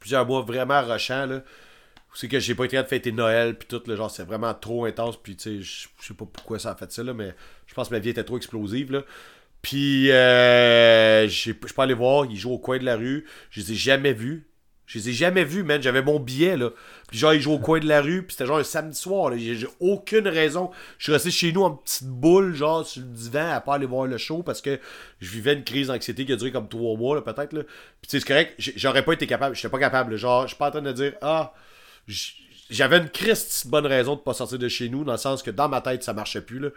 plusieurs 0.00 0.26
mois 0.26 0.42
vraiment 0.42 0.82
rushant. 0.82 1.26
Là, 1.26 1.42
c'est 2.14 2.28
que 2.28 2.40
j'ai 2.40 2.54
pas 2.54 2.64
été 2.64 2.72
capable 2.76 2.86
de 2.90 2.94
fêter 2.96 3.12
Noël. 3.12 3.56
Puis 3.56 3.68
tout, 3.68 3.82
là, 3.86 3.94
genre, 3.96 4.10
c'est 4.10 4.24
vraiment 4.24 4.52
trop 4.54 4.84
intense. 4.86 5.16
Puis 5.22 5.36
tu 5.36 5.62
sais, 5.62 5.62
je 5.62 6.06
sais 6.06 6.14
pas 6.14 6.26
pourquoi 6.30 6.58
ça 6.58 6.72
a 6.72 6.74
fait 6.74 6.90
ça, 6.90 7.02
là, 7.04 7.14
mais 7.14 7.34
je 7.66 7.74
pense 7.74 7.88
que 7.88 7.94
ma 7.94 8.00
vie 8.00 8.10
était 8.10 8.24
trop 8.24 8.36
explosive. 8.38 8.90
Là. 8.92 9.02
Puis, 9.62 10.10
euh, 10.10 11.28
je 11.28 11.32
suis 11.34 11.54
pas 11.54 11.84
allé 11.84 11.94
voir, 11.94 12.26
ils 12.26 12.36
jouent 12.36 12.52
au 12.54 12.58
coin 12.58 12.78
de 12.78 12.84
la 12.84 12.96
rue. 12.96 13.24
Je 13.50 13.60
les 13.60 13.72
ai 13.72 13.74
jamais 13.76 14.12
vus. 14.12 14.48
Je 14.92 14.98
les 14.98 15.08
ai 15.08 15.12
jamais 15.14 15.44
vus, 15.44 15.62
man. 15.62 15.82
J'avais 15.82 16.02
mon 16.02 16.20
billet, 16.20 16.58
là. 16.58 16.68
Puis 17.08 17.18
genre, 17.18 17.32
ils 17.32 17.40
jouent 17.40 17.52
au 17.52 17.58
coin 17.58 17.80
de 17.80 17.88
la 17.88 18.02
rue, 18.02 18.22
puis 18.22 18.32
c'était 18.32 18.44
genre 18.44 18.58
un 18.58 18.64
samedi 18.64 18.98
soir, 18.98 19.30
là. 19.30 19.38
J'ai 19.38 19.66
aucune 19.80 20.28
raison. 20.28 20.70
Je 20.98 21.04
suis 21.04 21.12
resté 21.12 21.30
chez 21.30 21.50
nous 21.50 21.62
en 21.62 21.70
petite 21.70 22.08
boule, 22.08 22.54
genre, 22.54 22.86
sur 22.86 23.00
le 23.00 23.08
divan, 23.08 23.50
à 23.52 23.60
pas 23.62 23.76
aller 23.76 23.86
voir 23.86 24.06
le 24.06 24.18
show, 24.18 24.42
parce 24.42 24.60
que 24.60 24.78
je 25.20 25.30
vivais 25.30 25.54
une 25.54 25.64
crise 25.64 25.86
d'anxiété 25.86 26.26
qui 26.26 26.32
a 26.34 26.36
duré 26.36 26.52
comme 26.52 26.68
trois 26.68 26.94
mois, 26.98 27.14
là, 27.14 27.22
peut-être, 27.22 27.54
là. 27.54 27.62
Puis 27.62 27.70
tu 28.02 28.10
sais, 28.10 28.20
c'est 28.20 28.26
correct, 28.26 28.54
j'aurais 28.58 29.02
pas 29.02 29.14
été 29.14 29.26
capable, 29.26 29.56
j'étais 29.56 29.70
pas 29.70 29.78
capable, 29.78 30.10
là. 30.10 30.16
Genre, 30.18 30.42
je 30.42 30.48
suis 30.48 30.56
pas 30.58 30.68
en 30.68 30.72
train 30.72 30.82
de 30.82 30.92
dire, 30.92 31.14
ah, 31.22 31.54
j'avais 32.68 32.98
une 32.98 33.08
Christ 33.08 33.66
bonne 33.68 33.86
raison 33.86 34.16
de 34.16 34.20
pas 34.20 34.34
sortir 34.34 34.58
de 34.58 34.68
chez 34.68 34.90
nous, 34.90 35.04
dans 35.04 35.12
le 35.12 35.18
sens 35.18 35.42
que 35.42 35.50
dans 35.50 35.70
ma 35.70 35.80
tête, 35.80 36.02
ça 36.02 36.12
marchait 36.12 36.42
plus, 36.42 36.58
là. 36.58 36.68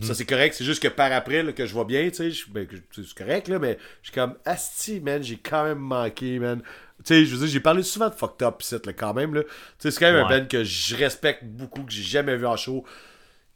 Ça, 0.00 0.14
c'est 0.14 0.26
correct. 0.26 0.54
C'est 0.56 0.64
juste 0.64 0.80
que 0.80 0.86
par 0.86 1.10
après, 1.10 1.42
là, 1.42 1.50
que 1.50 1.66
je 1.66 1.72
vois 1.72 1.84
bien, 1.84 2.08
tu 2.08 2.32
sais, 2.32 2.44
ben, 2.50 2.68
c'est 2.92 3.14
correct, 3.14 3.48
là, 3.48 3.58
mais 3.58 3.78
je 4.02 4.10
suis 4.10 4.14
comme, 4.14 4.36
asti, 4.44 5.00
man, 5.00 5.20
j'ai 5.24 5.38
quand 5.38 5.64
même 5.64 5.80
manqué, 5.80 6.38
man. 6.38 6.62
Tu 7.04 7.14
sais, 7.14 7.24
je 7.24 7.34
veux 7.34 7.38
dire, 7.46 7.48
j'ai 7.48 7.60
parlé 7.60 7.82
souvent 7.82 8.08
de 8.08 8.14
fucked 8.14 8.46
up, 8.46 8.58
pis 8.58 8.72
là, 8.72 8.92
quand 8.92 9.14
même, 9.14 9.34
là. 9.34 9.42
Tu 9.42 9.48
sais, 9.78 9.90
c'est 9.90 10.00
quand 10.00 10.12
même 10.12 10.26
Ouais. 10.26 10.34
un 10.34 10.38
band 10.40 10.46
que 10.46 10.62
je 10.64 10.94
respecte 10.96 11.44
beaucoup, 11.44 11.82
que 11.84 11.92
j'ai 11.92 12.02
jamais 12.02 12.36
vu 12.36 12.46
en 12.46 12.56
show, 12.56 12.84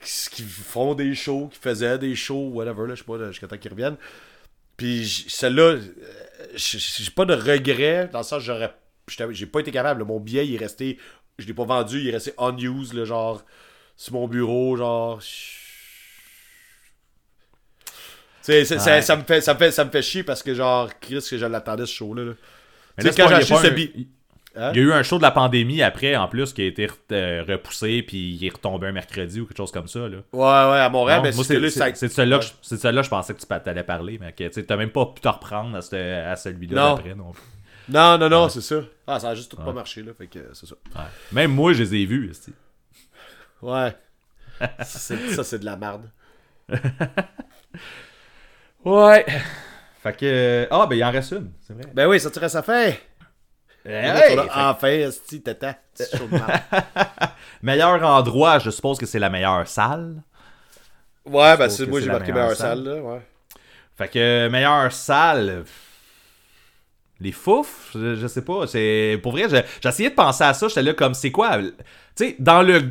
qui, 0.01 0.31
qui 0.31 0.43
font 0.43 0.95
des 0.95 1.15
shows, 1.15 1.49
qui 1.53 1.59
faisaient 1.59 1.99
des 1.99 2.15
shows, 2.15 2.51
whatever, 2.53 2.87
là, 2.89 2.95
je 2.95 3.01
sais 3.01 3.05
pas, 3.07 3.31
jusqu'à 3.31 3.47
temps 3.47 3.59
qu'ils 3.59 3.71
reviennent. 3.71 3.97
Puis 4.77 5.27
celle-là, 5.29 5.63
euh, 5.63 5.81
j'ai 6.55 7.11
pas 7.15 7.25
de 7.25 7.35
regret, 7.35 8.09
dans 8.13 8.19
le 8.19 8.25
sens, 8.25 8.43
j'aurais, 8.43 8.75
j'ai 9.31 9.47
pas 9.47 9.61
été 9.61 9.71
capable, 9.71 10.01
là. 10.01 10.07
mon 10.07 10.21
billet, 10.21 10.47
il 10.47 10.55
est 10.55 10.59
resté, 10.59 10.99
je 11.39 11.47
l'ai 11.47 11.55
pas 11.55 11.65
vendu, 11.65 12.01
il 12.01 12.09
est 12.09 12.13
resté 12.13 12.33
unused, 12.39 12.95
là, 12.95 13.05
genre, 13.05 13.45
sur 13.97 14.15
mon 14.15 14.29
bureau, 14.29 14.77
genre... 14.77 15.21
Ça, 18.43 18.53
me 18.53 18.65
fait, 19.25 19.41
ça, 19.41 19.57
me 19.57 19.57
fait, 19.59 19.71
ça 19.73 19.85
me 19.85 19.91
fait 19.91 20.03
chier 20.03 20.23
parce 20.23 20.43
que, 20.43 20.55
genre, 20.55 20.89
Chris, 21.01 21.27
que 21.29 21.37
je 21.37 21.47
l'attendais 21.47 21.85
ce 21.87 21.93
show-là. 21.95 22.25
là. 22.25 22.33
Tu 22.99 23.07
sais, 23.11 23.15
quand 23.23 23.29
j'ai 23.29 23.35
acheté 23.35 23.55
ce 23.57 23.69
billet. 23.69 23.93
Hein? 24.59 24.73
Il 24.75 24.79
y 24.79 24.81
a 24.81 24.85
eu 24.85 24.93
un 24.95 25.03
show 25.03 25.19
de 25.19 25.23
la 25.23 25.31
pandémie 25.33 25.83
après, 25.83 26.17
en 26.17 26.29
plus, 26.29 26.55
qui 26.55 26.63
a 26.63 26.65
été 26.65 26.87
re- 26.87 26.93
euh, 27.13 27.45
repoussé, 27.47 28.03
puis 28.03 28.37
il 28.37 28.47
est 28.47 28.49
retombé 28.55 28.87
un 28.87 28.93
mercredi 28.93 29.39
ou 29.39 29.45
quelque 29.47 29.59
chose 29.59 29.71
comme 29.71 29.87
ça. 29.87 30.09
Là. 30.09 30.17
Ouais, 30.33 30.41
ouais, 30.73 30.81
à 30.81 30.89
Montréal, 30.89 31.21
mais 31.23 31.31
c'est 31.33 31.61
de 31.61 31.69
celle-là 31.69 31.91
que 31.91 32.37
Ouais. 32.37 33.03
je- 33.03 33.09
pensais 33.11 33.35
que 33.35 33.41
tu 33.41 33.69
allais 33.69 33.83
parler, 33.83 34.19
mais 34.19 34.33
que 34.33 34.49
tu 34.49 34.65
n'as 34.67 34.77
même 34.79 34.89
pas 34.91 35.05
pu 35.07 35.21
te 35.21 35.29
reprendre 35.29 35.77
à, 35.77 35.83
ce- 35.83 35.95
à 36.25 36.35
celui-là 36.37 36.81
Non. 36.81 36.95
d'après 36.95 37.15
non 37.15 37.33
plus. 37.33 37.43
Non, 37.91 38.17
non, 38.17 38.31
non, 38.31 38.49
c'est 38.49 38.63
ça. 38.63 38.77
Ah, 39.07 39.21
ça 39.21 39.29
a 39.29 39.35
juste 39.35 39.51
tout 39.51 39.59
pas 39.59 39.73
marché, 39.75 40.03
là, 40.03 40.13
fait 40.17 40.27
que 40.27 40.39
euh, 40.39 40.51
c'est 40.55 40.65
ça. 40.67 40.75
Ouais. 40.97 41.05
Même 41.33 41.53
moi, 41.53 41.75
je 41.75 41.83
les 41.83 41.95
ai 41.95 42.07
vus. 42.07 42.31
esti. 42.31 42.53
Ouais. 43.61 43.95
Ça, 44.85 45.45
c'est 45.45 45.59
de 45.59 45.65
la 45.67 45.77
merde. 45.77 46.09
Ouais. 48.85 49.27
Fait 50.07 50.17
que. 50.17 50.69
Ah, 50.71 50.87
ben 50.87 50.97
il 50.97 51.05
en 51.05 51.11
reste 51.11 51.33
une, 51.33 51.51
c'est 51.67 51.73
vrai. 51.73 51.85
Ben 51.95 52.07
oui, 52.07 52.21
ça 52.21 52.31
te 52.31 52.39
reste 52.39 52.57
à 52.57 52.63
faire. 52.63 52.97
Hey, 53.85 54.37
enfin, 54.71 54.89
de 56.27 56.31
merde. 56.33 57.31
Meilleur 57.63 58.03
endroit, 58.05 58.59
je 58.59 58.71
suppose 58.71 58.99
que 58.99 59.07
c'est 59.07 59.19
la 59.19 59.31
meilleure 59.31 59.67
salle. 59.69 60.23
Ouais, 61.25 61.57
ben 61.57 61.69
c'est 61.69 61.87
moi, 61.87 62.01
j'ai 62.01 62.07
marqué 62.19 62.33
meilleure 62.33 62.57
salle. 62.57 62.85
là, 62.85 63.03
ouais. 63.03 63.21
Fait 63.97 64.09
que 64.09 64.49
meilleure 64.49 64.93
salle. 64.93 65.65
Les 67.19 67.33
fouf, 67.33 67.93
je, 67.95 68.15
je 68.15 68.27
sais 68.27 68.43
pas. 68.45 68.67
C'est 68.67 69.19
pour 69.23 69.33
vrai, 69.33 69.49
je- 69.49 69.57
j'ai 69.81 69.89
essayé 69.89 70.11
de 70.11 70.15
penser 70.15 70.45
à 70.45 70.53
ça. 70.53 70.69
J'étais 70.69 70.83
là 70.83 70.93
comme 70.93 71.15
c'est 71.15 71.31
quoi. 71.31 71.59
Tu 71.59 71.73
sais, 72.15 72.37
dans 72.39 72.63
le. 72.63 72.91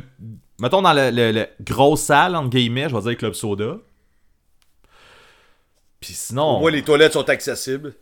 Mettons 0.58 0.82
dans 0.82 0.92
le, 0.94 1.10
le- 1.10 1.32
le 1.32 1.46
grosse 1.60 2.00
salle, 2.02 2.34
entre 2.34 2.50
guillemets, 2.50 2.88
je 2.88 2.96
vais 2.96 3.02
dire 3.02 3.16
Club 3.18 3.34
Soda. 3.34 3.76
Puis 6.00 6.12
sinon. 6.14 6.56
Au 6.56 6.60
moins, 6.60 6.70
les 6.70 6.82
toilettes 6.82 7.12
sont 7.14 7.28
accessibles. 7.28 7.94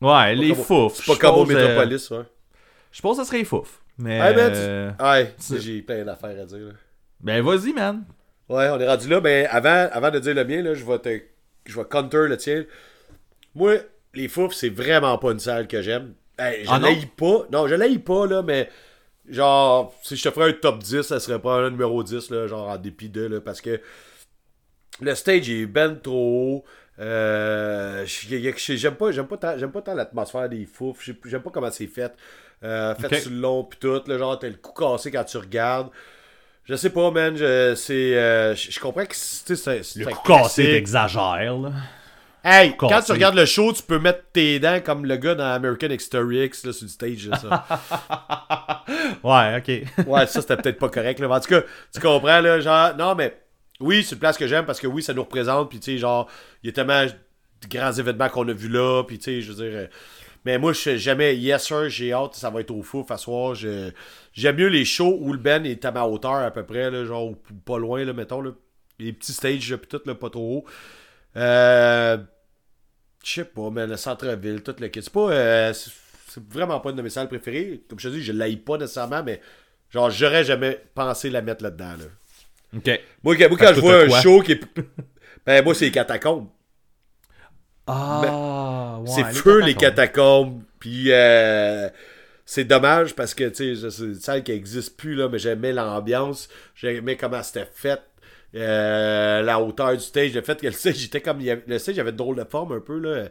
Ouais, 0.00 0.34
les 0.34 0.54
fouf. 0.54 0.94
C'est 0.96 1.06
pas 1.06 1.16
comme 1.16 1.36
au 1.36 1.42
euh, 1.42 1.46
Métropolis, 1.46 2.10
ouais. 2.10 2.24
Je 2.92 3.00
pense 3.00 3.16
que 3.16 3.22
ça 3.22 3.28
serait 3.28 3.38
les 3.38 3.44
fouf. 3.44 3.80
Mais. 3.98 4.18
Hey, 4.18 4.34
man, 4.36 5.34
tu- 5.38 5.60
j'ai 5.60 5.82
plein 5.82 6.04
d'affaires 6.04 6.38
à 6.40 6.44
dire, 6.44 6.58
là. 6.58 6.72
Ben 7.20 7.42
vas-y, 7.42 7.72
man. 7.72 8.04
Ouais, 8.48 8.68
on 8.68 8.78
est 8.78 8.86
rendu 8.86 9.08
là. 9.08 9.20
Ben, 9.20 9.48
avant, 9.50 9.88
avant 9.90 10.10
de 10.10 10.18
dire 10.18 10.34
le 10.34 10.44
mien, 10.44 10.62
là, 10.62 10.74
je 10.74 10.84
vais 10.84 10.98
te. 10.98 11.22
Je 11.64 11.76
vais 11.78 11.84
counter 11.86 12.28
le 12.28 12.36
tien. 12.36 12.64
Moi, 13.54 13.76
les 14.14 14.28
fouf, 14.28 14.54
c'est 14.54 14.68
vraiment 14.68 15.16
pas 15.18 15.32
une 15.32 15.40
salle 15.40 15.66
que 15.66 15.80
j'aime. 15.82 16.14
Hey, 16.38 16.64
je 16.64 16.70
Ah 16.70 16.78
l'haïs 16.78 17.06
pas. 17.16 17.46
Non, 17.50 17.66
je 17.66 17.74
l'haïs 17.74 17.98
pas, 17.98 18.26
là, 18.26 18.42
mais. 18.42 18.68
Genre, 19.28 19.92
si 20.02 20.14
je 20.16 20.22
te 20.22 20.30
ferais 20.30 20.50
un 20.50 20.52
top 20.52 20.78
10, 20.78 21.02
ça 21.02 21.18
serait 21.18 21.40
pas 21.40 21.54
un 21.56 21.70
numéro 21.70 22.02
10, 22.04 22.30
là, 22.30 22.46
genre 22.46 22.68
en 22.68 22.76
dépit 22.76 23.08
de, 23.08 23.22
là, 23.22 23.40
parce 23.40 23.60
que 23.60 23.80
le 25.00 25.14
stage 25.16 25.50
est 25.50 25.66
ben 25.66 25.96
trop 26.00 26.62
haut. 26.62 26.64
Euh, 26.98 28.04
j'aime 28.06 28.94
pas, 28.94 29.10
j'aime 29.12 29.26
pas 29.26 29.36
tant, 29.36 29.58
j'aime 29.58 29.70
pas 29.70 29.82
tant 29.82 29.94
l'atmosphère 29.94 30.48
des 30.48 30.64
fouf. 30.66 31.08
J'aime 31.26 31.42
pas 31.42 31.50
comment 31.50 31.70
c'est 31.70 31.86
fait. 31.86 32.12
Euh, 32.64 32.94
fait 32.94 33.06
Ok. 33.06 33.14
sur 33.16 33.30
le 33.30 33.36
long 33.36 33.64
pis 33.64 33.76
tout, 33.78 34.02
là, 34.06 34.16
genre 34.18 34.38
t'as 34.38 34.48
le 34.48 34.54
cou 34.54 34.72
cassé 34.72 35.10
quand 35.10 35.24
tu 35.24 35.36
regardes. 35.36 35.88
Je 36.64 36.74
sais 36.74 36.90
pas, 36.90 37.10
man. 37.10 37.36
Je, 37.36 37.74
c'est, 37.76 38.16
euh, 38.16 38.54
je, 38.54 38.70
je 38.70 38.80
comprends 38.80 39.04
que 39.04 39.14
c'est, 39.14 39.54
c'est, 39.56 39.82
c'est 39.82 40.00
Le 40.00 40.08
un 40.08 40.10
coup 40.12 40.32
cassé, 40.32 40.64
t'exagères, 40.64 41.58
là. 41.58 41.70
Hey, 42.42 42.70
cassé. 42.76 42.76
quand 42.94 43.02
tu 43.02 43.12
regardes 43.12 43.34
le 43.36 43.44
show, 43.44 43.72
tu 43.72 43.82
peux 43.82 43.98
mettre 43.98 44.22
tes 44.32 44.58
dents 44.58 44.80
comme 44.80 45.04
le 45.04 45.16
gars 45.16 45.34
dans 45.34 45.52
American 45.52 45.88
History 45.90 46.44
X 46.46 46.64
là, 46.64 46.72
sur 46.72 46.84
le 46.84 46.88
stage. 46.88 47.28
là, 47.28 47.36
ça. 47.38 48.84
Ouais, 49.22 49.56
ok. 49.58 50.06
Ouais, 50.06 50.26
ça 50.26 50.40
c'était 50.40 50.56
peut-être 50.56 50.78
pas 50.78 50.88
correct. 50.88 51.18
Là. 51.20 51.28
Mais 51.28 51.34
En 51.34 51.40
tout 51.40 51.48
cas, 51.48 51.62
tu 51.92 52.00
comprends, 52.00 52.40
là, 52.40 52.60
genre, 52.60 52.96
non, 52.96 53.14
mais 53.14 53.36
oui, 53.80 54.02
c'est 54.04 54.14
une 54.14 54.20
place 54.20 54.38
que 54.38 54.46
j'aime 54.46 54.64
parce 54.66 54.80
que 54.80 54.86
oui, 54.86 55.02
ça 55.02 55.14
nous 55.14 55.22
représente. 55.22 55.70
Puis 55.70 55.80
tu 55.80 55.92
sais, 55.92 55.98
genre, 55.98 56.28
il 56.62 56.66
y 56.66 56.70
a 56.70 56.72
tellement 56.72 57.04
de 57.04 57.68
grands 57.68 57.92
événements 57.92 58.28
qu'on 58.28 58.48
a 58.48 58.52
vus 58.52 58.68
là. 58.68 59.02
Puis 59.04 59.18
tu 59.18 59.24
sais, 59.24 59.40
je 59.40 59.52
veux 59.52 59.64
dire. 59.64 59.78
euh, 59.78 59.86
mais 60.44 60.58
moi, 60.58 60.72
je 60.72 60.78
sais 60.78 60.98
jamais, 60.98 61.36
yes 61.36 61.64
sir, 61.64 61.88
j'ai 61.88 62.12
hâte, 62.12 62.36
ça 62.36 62.50
va 62.50 62.60
être 62.60 62.70
au 62.70 62.80
fou, 62.80 63.04
à 63.10 63.16
J'aime 64.32 64.56
mieux 64.56 64.68
les 64.68 64.84
shows 64.84 65.18
où 65.20 65.32
le 65.32 65.38
Ben 65.40 65.66
est 65.66 65.84
à 65.84 65.90
ma 65.90 66.04
hauteur 66.04 66.36
à 66.36 66.52
peu 66.52 66.64
près, 66.64 67.04
genre, 67.04 67.34
pas 67.64 67.78
loin, 67.78 68.04
là, 68.04 68.12
mettons. 68.12 68.40
Là. 68.40 68.52
Les 69.00 69.12
petits 69.12 69.32
stages, 69.32 69.74
puis 69.74 69.88
tout, 69.88 70.00
là, 70.06 70.14
pas 70.14 70.30
trop 70.30 70.58
haut. 70.58 70.64
Euh. 71.36 72.18
Je 73.24 73.32
sais 73.32 73.44
pas, 73.44 73.70
mais 73.70 73.88
le 73.88 73.96
centre-ville, 73.96 74.62
tout 74.62 74.76
le 74.78 74.86
kit. 74.86 75.02
C'est 75.02 75.12
pas. 75.12 75.32
euh, 75.32 75.72
c'est 75.72 76.48
vraiment 76.48 76.78
pas 76.78 76.90
une 76.90 76.96
de 76.96 77.02
mes 77.02 77.10
salles 77.10 77.26
préférées. 77.26 77.82
Comme 77.88 77.98
je 77.98 78.08
te 78.08 78.14
dis, 78.14 78.22
je 78.22 78.32
l'aille 78.32 78.58
pas 78.58 78.78
nécessairement, 78.78 79.24
mais 79.24 79.40
genre, 79.90 80.10
j'aurais 80.10 80.44
jamais 80.44 80.80
pensé 80.94 81.28
la 81.28 81.42
mettre 81.42 81.64
là-dedans. 81.64 81.96
Là. 81.98 82.04
Ok. 82.76 83.00
Moi, 83.22 83.36
quand- 83.36 83.48
moi, 83.48 83.58
quand 83.58 83.74
je 83.74 83.80
vois 83.80 84.02
un 84.02 84.06
quoi? 84.08 84.20
show 84.22 84.40
qui 84.42 84.52
est. 84.52 84.60
Ben, 85.46 85.64
moi, 85.64 85.74
c'est 85.74 85.86
les 85.86 85.90
catacombes. 85.92 86.48
Ah, 87.86 88.98
ouais, 89.00 89.06
c'est 89.14 89.22
feu, 89.42 89.60
les 89.60 89.74
catacombes. 89.74 90.62
Puis, 90.80 91.12
euh, 91.12 91.88
c'est 92.44 92.64
dommage 92.64 93.14
parce 93.14 93.34
que, 93.34 93.48
tu 93.48 93.76
sais, 93.76 93.90
c'est 93.90 94.02
une 94.04 94.14
salle 94.14 94.42
qui 94.42 94.52
n'existe 94.52 94.96
plus, 94.96 95.14
là, 95.14 95.28
mais 95.28 95.38
j'aimais 95.38 95.72
l'ambiance. 95.72 96.48
J'aimais 96.74 97.16
comment 97.16 97.42
c'était 97.42 97.68
fait. 97.72 98.00
euh, 98.54 99.42
la 99.42 99.60
hauteur 99.60 99.92
du 99.92 100.00
stage, 100.00 100.32
le 100.32 100.40
fait 100.40 100.58
que 100.58 100.66
le 100.66 100.72
stage 100.72 101.04
était 101.04 101.20
comme. 101.20 101.40
il 101.40 101.46
y 101.46 101.50
avait- 101.50 101.64
Le 101.66 101.78
stage 101.78 101.98
avait 101.98 102.12
drôle 102.12 102.36
de 102.36 102.44
forme 102.44 102.72
un 102.72 102.80
peu, 102.80 102.98
là. 102.98 103.24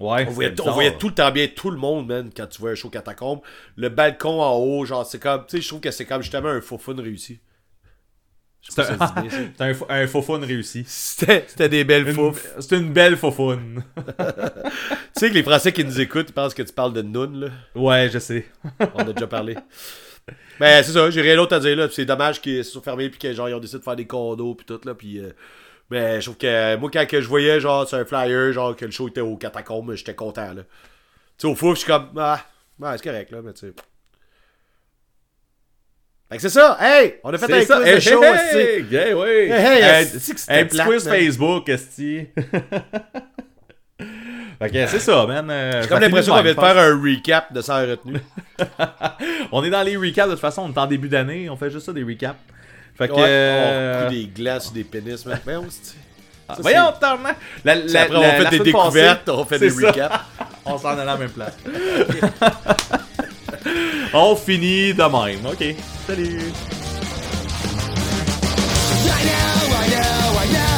Ouais, 0.00 0.26
On 0.26 0.30
voyait, 0.32 0.50
on 0.60 0.72
voyait 0.72 0.90
tout 0.98 1.08
le 1.08 1.14
temps 1.14 1.30
bien 1.30 1.46
tout 1.48 1.70
le 1.70 1.78
monde, 1.78 2.08
man, 2.08 2.30
quand 2.36 2.46
tu 2.48 2.60
vois 2.60 2.72
un 2.72 2.74
show 2.74 2.90
catacombe. 2.90 3.40
Le 3.76 3.88
balcon 3.88 4.42
en 4.42 4.54
haut, 4.56 4.84
genre, 4.84 5.06
c'est 5.06 5.20
comme. 5.20 5.46
Tu 5.46 5.56
sais, 5.56 5.62
je 5.62 5.68
trouve 5.68 5.80
que 5.80 5.90
c'est 5.92 6.04
comme 6.04 6.20
justement 6.20 6.48
un 6.48 6.60
faux 6.60 6.76
fun 6.78 6.94
réussi. 6.96 7.40
Pas 8.76 9.66
un, 9.90 10.06
faux- 10.06 10.22
fun 10.22 10.38
réussi. 10.40 10.84
C'était 10.86 11.44
c'était 11.46 11.68
des 11.68 11.84
belles 11.84 12.12
foufs. 12.12 12.46
C'est 12.60 12.76
une 12.76 12.92
belle 12.92 13.16
faux 13.16 13.30
fun. 13.30 13.58
Tu 15.16 15.20
sais 15.20 15.28
que 15.28 15.34
les 15.34 15.42
Français 15.44 15.72
qui 15.72 15.84
nous 15.84 16.00
écoutent, 16.00 16.30
ils 16.30 16.32
pensent 16.32 16.54
que 16.54 16.62
tu 16.62 16.72
parles 16.72 16.92
de 16.92 17.02
Noun, 17.02 17.38
là? 17.40 17.48
Ouais, 17.76 18.10
je 18.12 18.18
sais. 18.18 18.46
On 18.94 18.98
a 19.00 19.12
déjà 19.12 19.28
parlé. 19.28 19.56
Ben, 20.58 20.82
c'est 20.82 20.92
ça, 20.92 21.08
j'ai 21.10 21.20
rien 21.20 21.36
d'autre 21.36 21.54
à 21.54 21.60
dire, 21.60 21.76
là. 21.76 21.88
C'est 21.90 22.04
dommage 22.04 22.40
qu'ils 22.40 22.64
se 22.64 22.72
sont 22.72 22.82
fermés, 22.82 23.08
puis 23.10 23.18
que, 23.18 23.32
genre, 23.32 23.48
ils 23.48 23.54
ont 23.54 23.60
décidé 23.60 23.78
de 23.78 23.84
faire 23.84 23.96
des 23.96 24.06
condos, 24.06 24.54
puis 24.54 24.66
tout, 24.66 24.80
là. 24.84 24.94
Puis, 24.94 25.18
euh, 25.20 25.30
ben, 25.90 26.20
je 26.20 26.26
trouve 26.26 26.36
que, 26.38 26.76
moi, 26.76 26.90
quand 26.92 27.06
que 27.06 27.20
je 27.20 27.28
voyais, 27.28 27.60
genre, 27.60 27.86
sur 27.88 27.98
un 27.98 28.04
flyer, 28.04 28.52
genre, 28.52 28.74
que 28.74 28.84
le 28.84 28.90
show 28.90 29.06
était 29.08 29.20
au 29.20 29.36
catacombe, 29.36 29.94
j'étais 29.94 30.14
content, 30.14 30.52
là. 30.52 30.62
Tu 30.62 30.68
sais, 31.38 31.46
au 31.46 31.54
fouf, 31.54 31.74
je 31.74 31.78
suis 31.80 31.86
comme, 31.86 32.08
ah, 32.18 32.40
ouais, 32.80 32.90
c'est 32.96 33.04
correct, 33.04 33.30
là, 33.30 33.40
mais 33.42 33.52
tu 33.52 33.68
sais. 33.68 33.74
Fait 36.28 36.36
que 36.36 36.42
c'est 36.42 36.48
ça, 36.48 36.78
hey! 36.80 37.16
On 37.22 37.32
a 37.32 37.38
fait 37.38 37.52
un 37.52 37.62
ça. 37.62 37.76
quiz 37.76 37.86
hey, 37.86 37.94
de 37.94 38.00
show, 38.00 38.22
hey, 38.24 38.86
hey, 38.90 39.82
hey, 39.82 40.06
Un 40.48 40.64
petit 40.64 40.78
quiz 40.78 41.08
Facebook, 41.08 41.68
esti. 41.68 42.26
Ok, 44.60 44.70
c'est 44.72 45.00
ça, 45.00 45.26
man. 45.26 45.48
Euh, 45.50 45.82
J'ai 45.82 45.88
comme 45.88 46.00
l'impression 46.00 46.34
qu'on 46.34 46.42
vient 46.42 46.54
de 46.54 46.60
faire 46.60 46.78
un 46.78 47.00
recap 47.00 47.52
de 47.52 47.60
ça 47.60 47.80
retenue. 47.80 48.20
on 49.52 49.64
est 49.64 49.70
dans 49.70 49.82
les 49.82 49.96
recaps, 49.96 50.28
de 50.28 50.32
toute 50.32 50.40
façon, 50.40 50.62
on 50.62 50.72
est 50.72 50.78
en 50.78 50.86
début 50.86 51.08
d'année, 51.08 51.50
on 51.50 51.56
fait 51.56 51.70
juste 51.70 51.86
ça, 51.86 51.92
des 51.92 52.04
recaps. 52.04 52.38
Fait 52.96 53.08
que... 53.08 53.12
Ouais, 53.12 53.22
euh, 53.22 54.08
des 54.08 54.26
glaces, 54.26 54.72
des 54.72 54.84
pénis, 54.84 55.26
mais 55.26 55.56
on 55.56 55.64
oh, 55.64 55.92
ah, 56.48 56.56
voyons, 56.60 56.92
la, 57.64 57.74
la, 57.74 58.02
après, 58.02 58.16
on 58.16 58.22
fait 58.22 58.50
des 58.50 58.58
découvertes, 58.60 59.28
on 59.28 59.44
fait 59.44 59.58
des 59.58 59.70
recaps. 59.70 60.14
on 60.64 60.78
s'en 60.78 60.96
est 60.96 61.00
à 61.00 61.04
la 61.04 61.16
même 61.16 61.30
place. 61.30 61.56
On 64.14 64.36
finit 64.36 64.94
de 64.94 65.02
même. 65.02 65.46
OK. 65.46 65.74
Salut. 66.06 66.52
I 69.06 69.22
know, 69.24 69.76
I 69.76 69.88
know, 69.88 70.38
I 70.38 70.52
know. 70.52 70.73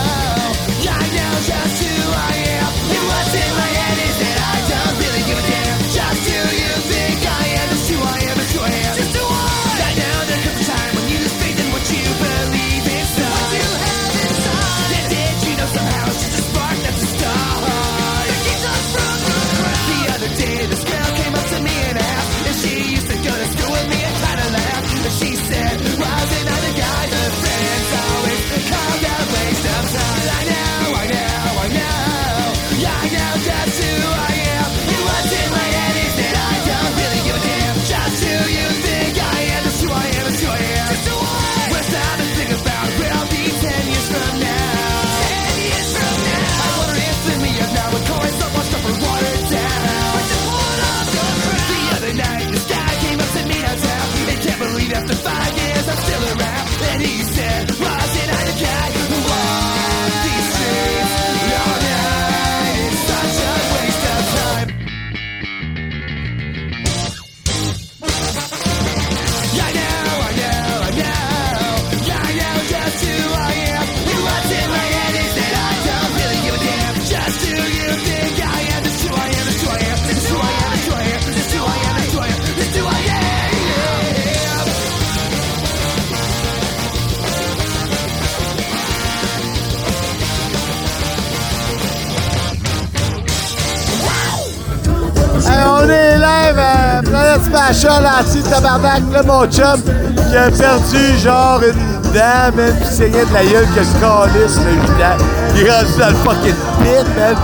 Planète 97.08 97.44
Special 97.44 98.06
assis 98.06 98.42
tabarnak, 98.42 99.02
là, 99.12 99.22
mon 99.22 99.46
chum, 99.46 99.80
qui 100.28 100.36
a 100.36 100.50
perdu 100.50 101.18
genre 101.22 101.60
une 101.62 102.12
dame, 102.12 102.54
man, 102.56 102.74
pis 102.80 102.94
saignait 102.94 103.24
de 103.24 103.32
la 103.32 103.44
gueule 103.44 103.66
que 103.74 103.82
je 103.82 103.92
calisse, 104.00 104.56
là, 104.56 104.70
évidemment. 104.70 105.24
Il 105.54 105.66
est 105.66 105.70
rendu 105.70 105.98
dans 105.98 106.08
le 106.08 106.14
fucking 106.16 106.54
pit, 106.80 107.06
man. 107.16 107.36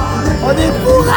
On 0.45 0.51
est 0.51 0.73
bourrés! 0.85 1.11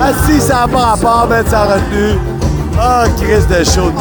Assis, 0.00 0.40
ça 0.40 0.54
n'a 0.54 0.68
pas 0.68 0.78
rapport, 0.78 1.26
man, 1.28 1.44
ça 1.48 1.62
a. 1.62 1.78
Oh, 2.74 2.78
ah, 2.80 3.04
crise 3.20 3.46
de 3.46 3.64
chaud. 3.64 3.92